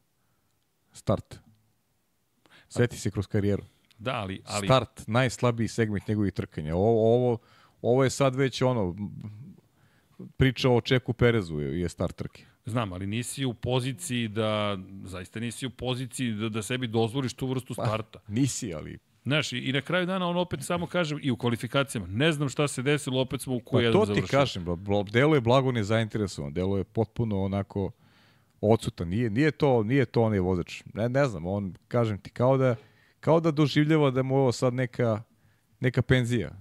Start. 0.93 1.39
Sveti 2.69 2.97
se 2.97 3.11
kroz 3.11 3.27
karijeru. 3.27 3.63
Da, 3.97 4.11
ali, 4.13 4.41
ali 4.45 4.67
Start, 4.67 5.07
najslabiji 5.07 5.67
segment 5.67 6.07
njegovih 6.07 6.33
trkanja. 6.33 6.75
Ovo, 6.75 7.15
ovo, 7.15 7.37
ovo 7.81 8.03
je 8.03 8.09
sad 8.09 8.35
već 8.35 8.61
ono, 8.61 8.95
priča 10.37 10.69
o 10.69 10.81
Čeku 10.81 11.13
Perezu 11.13 11.59
je 11.59 11.79
je 11.81 11.89
start 11.89 12.15
trke. 12.15 12.45
Znam, 12.69 12.93
ali 12.93 13.07
nisi 13.07 13.45
u 13.45 13.53
poziciji 13.53 14.27
da, 14.27 14.77
zaista 15.03 15.39
nisi 15.39 15.65
u 15.65 15.69
poziciji 15.69 16.31
da, 16.31 16.49
da 16.49 16.61
sebi 16.61 16.87
dozvoliš 16.87 17.33
tu 17.33 17.47
vrstu 17.47 17.73
starta. 17.73 18.19
Nisi, 18.27 18.73
ali 18.73 18.99
Znaš, 19.23 19.53
i, 19.53 19.57
i 19.57 19.71
na 19.73 19.81
kraju 19.81 20.05
dana 20.05 20.27
on 20.27 20.37
opet 20.37 20.63
samo 20.63 20.87
kaže, 20.87 21.17
i 21.21 21.31
u 21.31 21.37
kvalifikacijama, 21.37 22.07
ne 22.07 22.31
znam 22.31 22.49
šta 22.49 22.67
se 22.67 22.81
desilo, 22.81 23.21
opet 23.21 23.41
smo 23.41 23.55
u 23.55 23.59
Pa 23.59 23.77
Q1 23.77 23.91
to 23.91 23.99
ti 23.99 24.05
završili. 24.05 24.27
kažem, 24.27 24.65
delo 25.11 25.35
je 25.35 25.41
blago 25.41 25.71
nezainteresovan, 25.71 26.53
delo 26.53 26.77
je 26.77 26.83
potpuno 26.83 27.43
onako 27.43 27.91
odsutan. 28.61 29.07
Nije, 29.07 29.29
nije, 29.29 29.51
to, 29.51 29.83
nije 29.83 30.05
to 30.05 30.21
onaj 30.21 30.39
vozač. 30.39 30.83
Ne, 30.93 31.09
ne 31.09 31.25
znam, 31.25 31.45
on, 31.45 31.75
kažem 31.87 32.17
ti, 32.17 32.29
kao 32.29 32.57
da, 32.57 32.75
kao 33.19 33.39
da 33.39 33.51
doživljava 33.51 34.11
da 34.11 34.23
mu 34.23 34.35
ovo 34.35 34.51
sad 34.51 34.73
neka, 34.73 35.21
neka 35.79 36.01
penzija. 36.01 36.51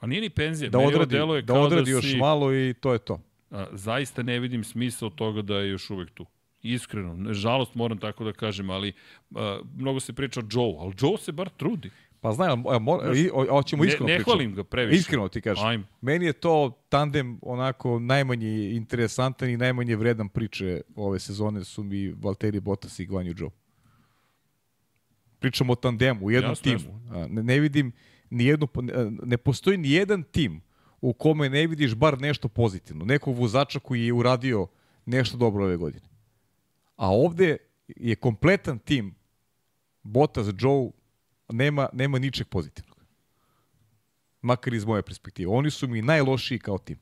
A 0.00 0.06
nije 0.06 0.20
ni 0.20 0.30
penzija, 0.30 0.70
Da 0.70 0.78
odradi, 0.78 1.16
deluje 1.16 1.42
da 1.42 1.52
kao 1.52 1.62
odradi 1.62 1.84
da 1.84 1.90
još 1.90 2.10
si, 2.10 2.16
malo 2.16 2.54
i 2.54 2.74
to 2.80 2.92
je 2.92 2.98
to. 2.98 3.20
A, 3.50 3.66
zaista 3.72 4.22
ne 4.22 4.38
vidim 4.40 4.64
smisao 4.64 5.10
toga 5.10 5.42
da 5.42 5.56
je 5.58 5.70
još 5.70 5.90
uvek 5.90 6.10
tu. 6.10 6.26
Iskreno, 6.62 7.32
žalost 7.32 7.74
moram 7.74 7.98
tako 7.98 8.24
da 8.24 8.32
kažem, 8.32 8.70
ali 8.70 8.92
a, 9.34 9.60
mnogo 9.76 10.00
se 10.00 10.12
priča 10.12 10.40
o 10.40 10.44
Joe, 10.50 10.74
ali 10.78 10.94
Joe 11.00 11.18
se 11.18 11.32
bar 11.32 11.48
trudi. 11.48 11.90
Pa 12.20 12.32
znam, 12.32 12.66
a, 12.66 12.78
mora, 12.78 13.12
hoćemo 13.50 13.82
Ne, 13.82 13.88
iskreno 13.88 14.06
ne 14.06 14.14
pričati. 14.14 14.24
hvalim 14.24 14.54
ga 14.54 14.64
previše. 14.64 14.98
Iskreno 14.98 15.28
ti 15.28 15.40
kažem. 15.40 15.66
Ajmo. 15.66 15.84
Meni 16.00 16.26
je 16.26 16.32
to 16.32 16.82
tandem 16.88 17.38
onako 17.42 17.98
najmanje 17.98 18.70
interesantan 18.70 19.50
i 19.50 19.56
najmanje 19.56 19.96
vredan 19.96 20.28
priče 20.28 20.80
ove 20.96 21.18
sezone 21.18 21.64
su 21.64 21.82
mi 21.82 22.08
Valtteri 22.08 22.60
Bottas 22.60 22.98
i 22.98 23.06
Guanyu 23.06 23.36
Zhou. 23.36 23.50
Pričamo 25.38 25.72
o 25.72 25.76
tandemu, 25.76 26.26
u 26.26 26.30
jednom 26.30 26.50
Jasno, 26.50 26.62
timu. 26.78 27.00
Ne, 27.28 27.42
ne 27.42 27.60
vidim 27.60 27.92
ni 28.30 28.44
jednu, 28.44 28.68
ne 29.24 29.36
postoji 29.36 29.76
ni 29.76 29.90
jedan 29.90 30.22
tim 30.22 30.60
u 31.00 31.12
kome 31.12 31.48
ne 31.48 31.66
vidiš 31.66 31.94
bar 31.94 32.20
nešto 32.20 32.48
pozitivno. 32.48 33.04
Nekog 33.04 33.38
vozača 33.38 33.78
koji 33.78 34.06
je 34.06 34.12
uradio 34.12 34.66
nešto 35.06 35.36
dobro 35.36 35.64
ove 35.64 35.76
godine. 35.76 36.08
A 36.96 37.10
ovde 37.10 37.56
je 37.88 38.16
kompletan 38.16 38.78
tim 38.78 39.14
Bottas, 40.02 40.46
Joe, 40.58 40.90
nema, 41.48 41.88
nema 41.92 42.18
ničeg 42.18 42.48
pozitivnog. 42.48 43.00
Makar 44.42 44.74
iz 44.74 44.84
moje 44.84 45.02
perspektive. 45.02 45.50
Oni 45.50 45.70
su 45.70 45.88
mi 45.88 46.02
najlošiji 46.02 46.58
kao 46.58 46.78
tim. 46.78 46.98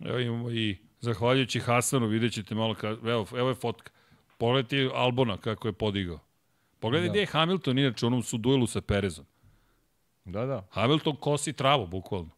Evo 0.00 0.18
imamo 0.18 0.50
i, 0.50 0.76
zahvaljujući 1.00 1.60
Hasanu, 1.60 2.06
vidjet 2.06 2.32
ćete 2.32 2.54
malo, 2.54 2.74
ka, 2.74 2.88
evo, 2.88 3.26
evo 3.36 3.48
je 3.48 3.54
fotka. 3.54 3.90
Pogledajte 4.38 4.90
Albona 4.94 5.36
kako 5.36 5.68
je 5.68 5.72
podigao. 5.72 6.18
Pogledaj 6.80 7.08
Da. 7.08 7.12
gde 7.12 7.20
je 7.20 7.26
Hamilton, 7.26 7.78
inače 7.78 8.06
u 8.06 8.08
onom 8.08 8.22
su 8.22 8.38
duelu 8.38 8.66
sa 8.66 8.80
Perezom. 8.80 9.26
Da, 10.24 10.46
da. 10.46 10.66
Hamilton 10.70 11.16
kosi 11.16 11.52
travu, 11.52 11.86
bukvalno. 11.86 12.30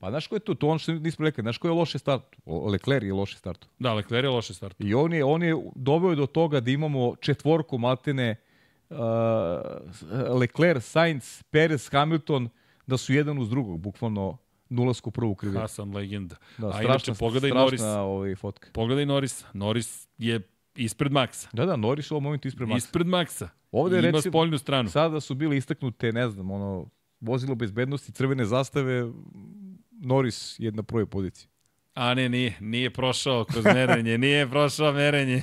Pa 0.00 0.10
znaš 0.10 0.26
ko 0.26 0.36
je 0.36 0.40
tu? 0.40 0.54
To 0.54 0.68
ono 0.68 0.78
što 0.78 0.92
nismo 0.92 1.24
rekli. 1.24 1.42
Znaš 1.42 1.58
ko 1.58 1.68
je 1.68 1.72
loše 1.72 1.98
start? 1.98 2.22
Leclerc 2.46 3.04
je 3.04 3.12
loše 3.12 3.36
start. 3.36 3.66
Da, 3.78 3.92
Leclerc 3.94 4.24
je 4.24 4.28
loše 4.28 4.54
start. 4.54 4.76
I 4.78 4.94
on 4.94 5.12
je, 5.12 5.24
on 5.24 5.42
je 5.42 5.54
doveo 5.74 6.14
do 6.14 6.26
toga 6.26 6.60
da 6.60 6.70
imamo 6.70 7.16
četvorku 7.20 7.78
maltene 7.78 8.36
uh, 8.90 8.96
Leclerc, 10.40 10.84
Sainz, 10.84 11.42
Perez, 11.50 11.88
Hamilton, 11.90 12.48
da 12.86 12.96
su 12.96 13.12
jedan 13.12 13.38
uz 13.38 13.50
drugog, 13.50 13.80
bukvalno 13.80 14.38
nulasku 14.68 15.10
prvu 15.10 15.34
krivinu. 15.34 15.60
Hasan 15.60 15.94
legenda. 15.94 16.36
Da, 16.58 16.68
A 16.68 16.72
strašna, 16.72 16.90
inače, 16.90 17.14
pogledaj 17.14 17.50
strašna 17.50 17.60
Norris. 17.62 17.82
ovaj, 17.82 18.34
fotka. 18.34 18.68
Pogledaj 18.72 19.06
Norris. 19.06 19.44
Norris 19.52 20.08
je 20.18 20.40
ispred 20.76 21.12
Maxa. 21.12 21.48
Da, 21.52 21.66
da, 21.66 21.76
Norris 21.76 22.10
u 22.10 22.14
ovom 22.14 22.24
momentu 22.24 22.48
ispred 22.48 22.68
Maxa. 22.68 22.76
Ispred 22.76 23.06
Maxa. 23.06 23.48
Ovde, 23.72 23.98
Ima 23.98 24.06
recimo, 24.06 24.32
spoljnu 24.32 24.58
stranu. 24.58 24.88
Sada 24.88 25.20
su 25.20 25.34
bile 25.34 25.56
istaknute, 25.56 26.12
ne 26.12 26.28
znam, 26.28 26.50
ono, 26.50 26.88
vozilo 27.20 27.54
bezbednosti, 27.54 28.12
crvene 28.12 28.44
zastave, 28.44 29.12
Norris 29.90 30.54
je 30.58 30.72
na 30.72 30.82
prvoj 30.82 31.06
poziciji. 31.06 31.48
A 31.94 32.14
ne, 32.14 32.28
nije, 32.28 32.56
nije 32.60 32.90
prošao 32.90 33.44
kroz 33.44 33.64
merenje, 33.64 34.18
nije 34.28 34.50
prošao 34.50 34.92
merenje. 34.92 35.42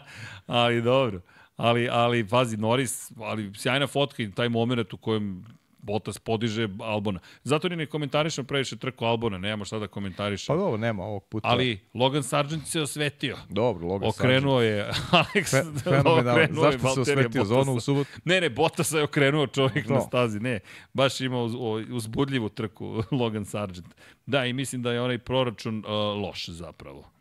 ali 0.46 0.82
dobro. 0.82 1.20
Ali, 1.56 1.88
ali, 1.90 2.28
pazi, 2.28 2.56
Norris, 2.56 3.12
ali 3.16 3.52
sjajna 3.56 3.86
fotka 3.86 4.22
i 4.22 4.30
taj 4.30 4.48
moment 4.48 4.92
u 4.92 4.96
kojem 4.96 5.44
Bottas 5.82 6.18
podiže 6.18 6.68
Albona. 6.80 7.20
Zato 7.44 7.68
ni 7.68 7.76
ne 7.76 7.86
komentarišem 7.86 8.44
previše 8.44 8.76
trku 8.76 9.04
Albona, 9.04 9.38
nemamo 9.38 9.64
šta 9.64 9.78
da 9.78 9.86
komentarišem. 9.86 10.54
Pa 10.54 10.62
dobro, 10.62 10.76
nema 10.76 11.04
ovog 11.04 11.24
puta. 11.24 11.48
Ali 11.48 11.80
Logan 11.94 12.22
Sargent 12.22 12.66
se 12.66 12.80
osvetio. 12.80 13.36
Dobro, 13.48 13.86
Logan 13.86 14.08
Okrenuo 14.08 14.60
je 14.60 14.90
Alex, 15.10 15.44
Sargent. 15.44 15.82
Fe, 15.82 15.98
okrenuo 15.98 16.18
je 16.38 16.48
Zašto 16.52 16.94
se 16.94 17.00
osvetio 17.00 17.44
za 17.44 17.58
onu 17.58 17.72
u 17.72 17.80
subotu? 17.80 18.10
Ne, 18.24 18.40
ne, 18.40 18.50
Bottasa 18.50 18.98
je 18.98 19.04
okrenuo 19.04 19.46
čovjek 19.46 19.86
Da. 19.86 19.94
na 19.94 20.00
stazi, 20.00 20.40
ne. 20.40 20.60
Baš 20.92 21.20
ima 21.20 21.42
uz, 21.42 21.52
uzbudljivu 21.90 22.48
trku 22.48 23.02
Logan 23.20 23.44
Sargent. 23.44 23.94
Da, 24.26 24.46
i 24.46 24.52
mislim 24.52 24.82
da 24.82 24.92
je 24.92 25.00
onaj 25.00 25.18
proračun 25.18 25.78
uh, 25.78 25.84
loš 26.22 26.48
zapravo. 26.48 27.11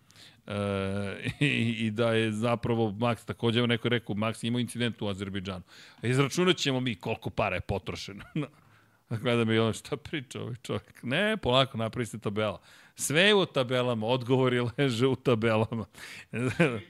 E, 0.51 1.29
i, 1.45 1.85
I 1.85 1.91
da 1.91 2.13
je 2.13 2.31
zapravo 2.31 2.91
Max, 2.91 3.25
takođe 3.25 3.67
neko 3.67 3.87
je 3.87 3.89
rekao, 3.89 4.15
Max 4.15 4.43
je 4.43 4.47
imao 4.47 4.59
incident 4.59 5.01
u 5.01 5.07
Azerbejdžanu. 5.07 5.63
A 6.01 6.07
izračunat 6.07 6.57
ćemo 6.57 6.79
mi 6.79 6.95
koliko 6.95 7.29
para 7.29 7.55
je 7.55 7.61
potrošeno. 7.61 8.23
Gleda 9.21 9.45
me 9.45 9.55
i 9.55 9.59
ono 9.59 9.73
šta 9.73 9.97
priča 9.97 10.41
ovaj 10.41 10.55
čovjek. 10.63 11.03
Ne, 11.03 11.37
polako 11.37 11.77
napravi 11.77 12.05
se 12.05 12.19
tabela. 12.19 12.61
Sve 12.95 13.21
je 13.21 13.35
u 13.35 13.45
tabelama, 13.45 14.07
odgovori 14.07 14.59
leže 14.77 15.07
u 15.07 15.15
tabelama. 15.15 15.85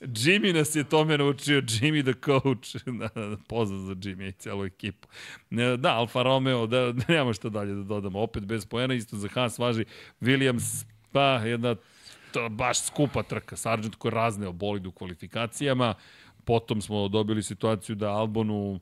Jimmy 0.00 0.54
nas 0.54 0.74
je 0.74 0.84
tome 0.84 1.18
naučio, 1.18 1.60
Jimmy 1.60 2.02
the 2.02 2.20
coach. 2.24 2.84
Da, 2.98 3.08
da, 3.28 3.36
pozdrav 3.48 3.80
za 3.80 3.94
Jimmy 3.94 4.28
i 4.28 4.32
celu 4.32 4.64
ekipu. 4.64 5.08
E, 5.50 5.76
Da, 5.76 5.94
Alfa 5.94 6.22
Romeo, 6.22 6.66
da, 6.66 6.92
nemamo 7.08 7.32
šta 7.32 7.48
dalje 7.48 7.74
da 7.74 7.82
dodamo. 7.82 8.20
Opet 8.20 8.44
bez 8.44 8.66
poena, 8.66 8.94
isto 8.94 9.16
za 9.16 9.28
Haas 9.28 9.58
važi 9.58 9.84
Williams, 10.20 10.84
pa 11.12 11.40
jedna 11.44 11.76
to 12.36 12.48
baš 12.48 12.80
skupa 12.80 13.22
trka. 13.22 13.56
Sargent 13.56 13.94
koji 13.94 14.10
je 14.10 14.14
razneo 14.14 14.52
bolid 14.52 14.86
u 14.86 14.92
kvalifikacijama. 14.92 15.94
Potom 16.44 16.82
smo 16.82 17.08
dobili 17.08 17.42
situaciju 17.42 17.96
da 17.96 18.10
Albonu 18.10 18.80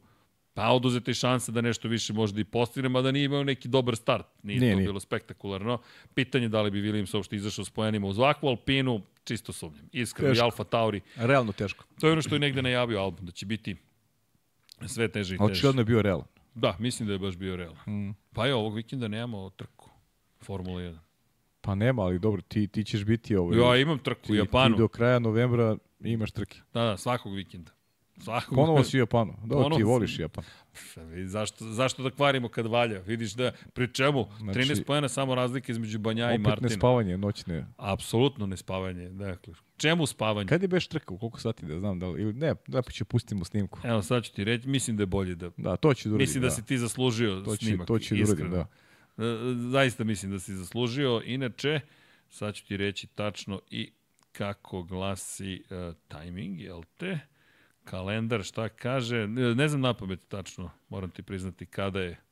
pa 0.55 0.69
oduzeta 0.71 1.11
i 1.11 1.15
šansa 1.15 1.53
da 1.53 1.61
nešto 1.61 1.89
više 1.89 2.13
možda 2.13 2.41
i 2.41 2.45
postigne, 2.45 2.89
mada 2.89 3.11
nije 3.11 3.25
imao 3.25 3.45
neki 3.45 3.69
dobar 3.69 3.97
start. 3.97 4.27
Nije, 4.43 4.61
Nije, 4.61 4.73
to 4.73 4.77
nije. 4.77 4.87
bilo 4.87 5.01
spektakularno. 5.01 5.79
Pitanje 6.15 6.49
da 6.49 6.63
li 6.63 6.71
bi 6.71 6.83
Williams 6.83 7.17
uopšte 7.17 7.37
izašao 7.37 7.65
s 7.65 7.71
poenima 7.71 8.07
uz 8.07 8.19
ovakvu 8.19 8.49
Alpinu, 8.49 9.01
čisto 9.25 9.53
sumnjam. 9.53 9.89
Iskreno, 9.93 10.35
i. 10.35 10.41
Alfa 10.41 10.65
Tauri. 10.65 11.01
Realno 11.17 11.53
teško. 11.53 11.85
To 12.01 12.07
je 12.07 12.13
ono 12.13 12.23
što 12.23 12.35
je 12.35 12.39
negde 12.39 12.63
najavio 12.63 13.01
Albon, 13.01 13.27
da 13.27 13.33
će 13.33 13.47
biti 13.47 13.77
sve 14.87 15.09
teže 15.09 15.35
i 15.35 15.39
teže. 15.39 15.53
Očigledno 15.53 15.81
je 15.81 15.85
bio 15.85 16.03
realan. 16.03 16.27
Da, 16.55 16.77
mislim 16.79 17.07
da 17.07 17.13
je 17.13 17.19
baš 17.19 17.37
bio 17.37 17.57
realan. 17.57 17.91
Mm. 17.91 18.15
Pa 18.33 18.47
je, 18.47 18.55
ovog 18.55 18.75
vikenda 18.75 19.09
nemamo 19.09 19.51
trku. 19.51 19.91
Formula 20.43 20.81
1. 20.81 20.99
Pa 21.65 21.75
nema, 21.75 22.03
ali 22.03 22.19
dobro, 22.19 22.43
ti, 22.43 22.69
ti 22.69 22.85
ćeš 22.85 23.05
biti 23.05 23.37
ovaj, 23.37 23.59
Ja 23.59 23.77
imam 23.81 23.99
trku 23.99 24.27
ti, 24.27 24.33
u 24.33 24.35
Japanu. 24.35 24.75
Ti 24.75 24.79
do 24.79 24.89
kraja 24.89 25.19
novembra 25.19 25.77
imaš 26.01 26.33
trke. 26.33 26.59
Da, 26.75 26.83
da, 26.83 26.97
svakog 26.97 27.35
vikenda. 27.35 27.71
Svakog 28.19 28.55
Ponovo 28.55 28.85
si 28.85 28.97
u 28.97 29.01
Japanu. 29.01 29.35
Dobro, 29.41 29.63
Ponovo 29.63 29.77
ti 29.77 29.83
voliš 29.83 30.19
Japan. 30.19 30.45
Zašto, 31.27 31.65
zašto 31.65 32.03
da 32.03 32.11
kvarimo 32.11 32.49
kad 32.49 32.67
valja? 32.67 33.01
Vidiš 33.01 33.33
da, 33.33 33.53
pri 33.73 33.93
čemu? 33.93 34.27
Znači- 34.39 34.59
13 34.59 34.85
pojena 34.85 35.09
samo 35.09 35.35
razlike 35.35 35.73
između 35.73 35.99
Banja 35.99 36.31
i 36.31 36.35
Opet 36.35 36.47
Martina. 36.47 36.69
nespavanje 36.69 37.19
noćne. 37.19 37.67
Apsolutno 37.77 38.47
nespavanje. 38.47 39.09
Dakle, 39.09 39.55
čemu 39.77 40.07
spavanje? 40.07 40.49
Kad 40.49 40.63
je 40.63 40.69
beš 40.69 40.87
trkao? 40.87 41.19
Koliko 41.19 41.41
sati 41.41 41.67
da 41.67 41.79
znam? 41.79 41.99
Da 41.99 42.09
li, 42.09 42.23
ili 42.23 42.33
ne, 42.33 42.55
da 42.67 42.83
pa 42.83 42.91
ću 42.91 43.05
pustimo 43.05 43.45
snimku. 43.45 43.79
Evo, 43.85 44.03
sad 44.03 44.25
ću 44.25 44.33
ti 44.33 44.45
reći, 44.45 44.69
mislim 44.69 44.97
da 44.97 45.03
je 45.03 45.07
bolje 45.07 45.35
da... 45.35 45.51
Da, 45.57 45.77
to 45.77 45.95
ću 45.95 46.09
da 46.09 46.15
uradim. 46.15 46.23
Mislim 46.23 46.43
da, 46.43 46.51
si 46.51 46.65
ti 46.65 46.79
zaslužio 46.79 47.41
To 47.41 47.57
ću, 47.57 47.67
snimak. 47.67 47.87
to 47.87 47.99
ću 47.99 48.15
da 48.15 48.23
uradim, 48.23 48.51
da. 48.51 48.67
E, 49.19 49.23
Zaista 49.71 50.05
mislim 50.05 50.33
da 50.33 50.39
si 50.39 50.55
zaslužio. 50.55 51.23
Inače, 51.25 51.81
sad 52.31 52.55
ću 52.55 52.67
ti 52.67 52.77
reći 52.77 53.07
tačno 53.07 53.61
i 53.71 53.93
kako 54.33 54.83
glasi 54.83 55.63
uh, 55.71 55.95
timing, 56.09 56.61
jel 56.61 56.83
te? 56.97 57.19
Kalendar, 57.85 58.43
šta 58.43 58.69
kaže? 58.69 59.29
Ne, 59.29 59.55
ne 59.55 59.69
znam 59.69 59.81
na 59.81 59.95
pamet 59.95 60.29
tačno, 60.29 60.71
moram 60.89 61.11
ti 61.11 61.23
priznati 61.23 61.67
kada 61.67 62.01
je 62.01 62.25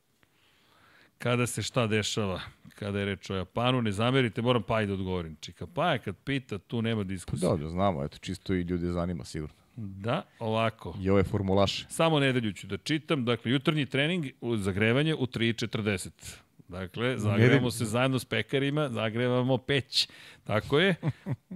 kada 1.23 1.47
se 1.47 1.63
šta 1.63 1.87
dešava, 1.87 2.41
kada 2.75 2.99
je 2.99 3.05
reč 3.05 3.31
o 3.31 3.35
Japanu, 3.35 3.83
ne 3.83 3.93
zamerite, 3.93 4.43
moram 4.43 4.63
pa 4.63 4.83
i 4.83 4.87
da 4.87 4.93
odgovorim. 4.93 5.37
Čika 5.41 5.67
Paja 5.67 5.99
kad 5.99 6.17
pita, 6.17 6.59
tu 6.59 6.83
nema 6.83 7.05
diskusije. 7.05 7.49
Da, 7.49 7.57
da 7.57 7.69
znamo, 7.69 8.05
eto, 8.05 8.19
čisto 8.19 8.55
i 8.55 8.61
ljude 8.61 8.93
zanima 8.93 9.25
sigurno. 9.25 9.55
Da, 9.77 10.23
ovako. 10.39 10.95
I 11.01 11.11
ove 11.11 11.23
formulaše. 11.23 11.87
Samo 11.89 12.21
nedelju 12.21 12.53
ću 12.53 12.67
da 12.67 12.77
čitam. 12.77 13.25
Dakle, 13.25 13.53
jutarnji 13.53 13.87
trening, 13.87 14.27
zagrevanje 14.57 15.15
u 15.15 15.27
3.40. 15.27 16.37
Dakle, 16.73 17.19
zagrevamo 17.19 17.71
se 17.71 17.85
zajedno 17.85 18.19
s 18.19 18.25
pekarima, 18.25 18.89
zagrevamo 18.89 19.59
peć. 19.59 20.09
Tako 20.45 20.79
je. 20.79 20.95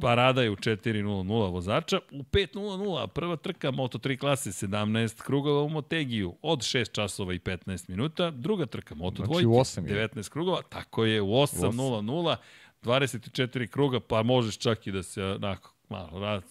Parada 0.01 0.43
je 0.43 0.51
u 0.51 0.57
4.00 0.57 1.51
vozača. 1.51 1.99
U 2.13 2.23
5.00 2.23 3.07
prva 3.07 3.37
trka 3.37 3.73
Moto3 3.73 4.19
klase 4.19 4.51
17 4.51 5.23
krugova 5.23 5.63
u 5.63 5.69
Motegiju 5.69 6.37
od 6.43 6.59
6 6.59 6.93
časova 6.93 7.35
i 7.35 7.39
15 7.39 7.89
minuta. 7.89 8.31
Druga 8.31 8.67
trka 8.67 8.95
Moto2 8.95 9.27
Znači 9.27 9.47
u 9.47 9.57
osam 9.57 9.87
je. 9.87 10.09
19 10.09 10.31
krugova. 10.31 10.63
Tako 10.63 11.05
je, 11.05 11.23
u 11.23 11.27
8.00 11.27 12.37
24 12.83 13.67
kruga, 13.67 14.01
pa 14.01 14.23
možeš 14.23 14.59
čak 14.59 14.87
i 14.87 14.93
da 14.93 15.03
se 15.03 15.25
onako 15.25 15.75
malo 15.89 16.21
rano. 16.21 16.43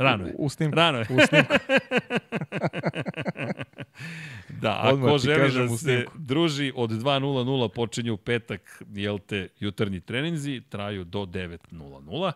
Rano 0.00 0.26
je. 0.26 0.34
U, 0.38 0.44
u 0.44 0.48
snimku. 0.48 0.76
Rano 0.76 0.98
je. 0.98 1.06
U 1.10 1.18
snimku. 1.28 1.54
Da, 4.60 4.82
Odmah 4.92 5.08
ako 5.08 5.18
želi 5.18 5.68
da 5.68 5.76
se 5.76 6.04
druži 6.14 6.72
od 6.76 6.90
2.00 6.90 7.68
počinju 7.68 8.16
petak, 8.16 8.82
jel 8.94 9.18
te, 9.18 9.48
jutarnji 9.58 10.00
treninzi, 10.00 10.62
traju 10.68 11.04
do 11.04 11.20
9.00. 11.20 12.32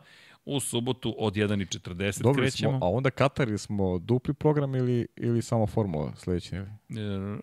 U 0.47 0.61
subotu 0.61 1.15
od 1.19 1.35
1.40 1.35 2.23
Dobri 2.23 2.43
krećemo. 2.43 2.79
smo, 2.79 2.87
a 2.87 2.91
onda 2.91 3.11
Katar 3.11 3.59
smo 3.59 3.99
dupli 3.99 4.35
program 4.35 4.75
ili, 4.75 5.07
ili 5.17 5.43
samo 5.43 5.67
formula 5.67 6.13
sledeće? 6.17 6.57
Ili? 6.57 6.67
E, 6.67 7.37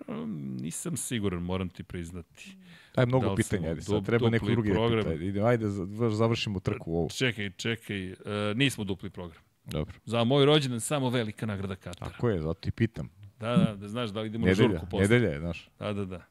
nisam 0.62 0.98
siguran, 0.98 1.44
moram 1.44 1.70
ti 1.70 1.84
priznati. 1.84 2.58
Aj, 2.96 3.06
Da 3.06 3.06
mnogo 3.06 3.30
li 3.30 3.36
pitanja, 3.36 3.70
ajde, 3.70 3.82
sad 3.82 4.06
treba 4.06 4.30
neko 4.30 4.46
drugi 4.46 4.70
da 4.70 4.76
program? 4.76 5.06
pita. 5.20 5.46
Ajde, 5.46 5.66
završimo 6.10 6.60
trku 6.60 6.94
ovu. 6.94 7.10
Čekaj, 7.10 7.52
čekaj, 7.52 8.12
e, 8.12 8.16
nismo 8.56 8.84
dupli 8.84 9.10
program. 9.10 9.42
Dobro. 9.64 10.00
Za 10.06 10.24
moj 10.24 10.46
rođendan 10.46 10.80
samo 10.80 11.10
velika 11.10 11.46
nagrada 11.46 11.76
Katara. 11.76 12.12
Tako 12.12 12.30
je, 12.30 12.42
zato 12.42 12.70
i 12.70 12.72
pitam. 12.72 13.10
Da, 13.40 13.58
da, 13.58 13.76
da 13.76 13.88
znaš 13.88 14.10
da 14.10 14.22
li 14.22 14.28
idemo 14.28 14.46
na 14.46 14.52
Nedelja, 14.52 14.70
žurku 14.70 14.86
posle. 14.86 15.02
nedelja 15.02 15.30
je, 15.30 15.40
znaš. 15.40 15.70
Da, 15.80 15.94
da, 15.94 16.06
da. 16.06 16.22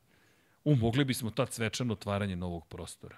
U, 0.65 0.75
mogli 0.77 1.05
bismo 1.05 1.31
tad 1.31 1.53
svečano 1.53 1.93
otvaranje 1.93 2.37
novog 2.37 2.67
prostora. 2.67 3.17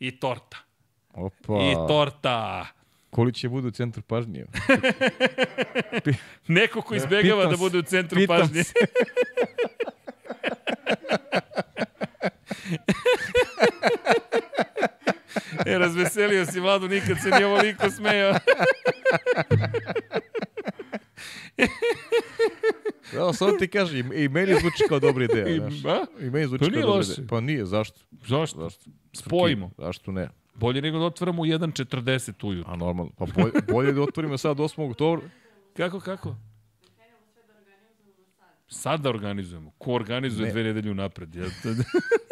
I 0.00 0.20
torta. 0.20 0.56
Opa, 1.10 1.52
I 1.54 1.74
torta. 1.88 2.66
koli 3.10 3.32
će 3.32 3.48
budu 3.48 3.68
u 3.68 3.70
centru 3.70 4.02
pažnje? 4.02 4.46
Neko 6.48 6.82
ko 6.82 6.94
izbegava 6.94 7.46
da 7.46 7.56
bude 7.56 7.78
u 7.78 7.82
centru 7.82 8.16
pitam 8.16 8.40
pažnje. 8.40 8.64
se. 8.64 8.74
e, 15.66 15.78
razveselio 15.78 16.46
si 16.46 16.60
Vladu, 16.60 16.88
nikad 16.88 17.16
se 17.22 17.30
nije 17.30 17.46
ovoliko 17.46 17.90
smejao. 17.90 18.34
Evo, 23.14 23.32
samo 23.32 23.52
ti 23.52 23.68
kaže, 23.68 23.98
i, 23.98 24.28
meni 24.28 24.52
zvuči 24.60 24.84
kao 24.88 24.98
dobra 24.98 25.24
ideja, 25.24 25.48
I, 25.48 25.56
znaš. 25.56 25.74
I 26.20 26.30
meni 26.30 26.46
zvuči 26.46 26.70
kao 26.72 26.80
dobra 26.82 27.02
ideja. 27.02 27.26
Pa 27.28 27.40
nije, 27.40 27.64
zašto? 27.66 28.00
Zašto? 28.26 28.60
Zašto? 28.60 28.90
Spojimo. 29.14 29.70
Zašto 29.78 30.12
ne? 30.12 30.28
Bolje 30.54 30.82
nego 30.82 30.98
da 30.98 31.04
otvaramo 31.04 31.42
u 31.42 31.46
1.40 31.46 32.46
ujutru. 32.46 32.72
A 32.72 32.76
normalno. 32.76 33.12
Pa 33.18 33.26
bolje, 33.26 33.52
bolje 33.68 33.92
da 33.92 34.02
otvorimo 34.02 34.38
sad 34.38 34.56
8. 34.56 34.90
oktobra. 34.90 35.28
Kako, 35.76 36.00
kako? 36.00 36.36
Sad 38.68 39.00
da 39.00 39.08
organizujemo. 39.10 39.70
Ko 39.78 39.92
organizuje 39.92 40.46
Ne. 40.46 40.52
dve 40.52 40.62
nedelje 40.62 40.90
unapred? 40.90 41.34
Ja, 41.34 41.44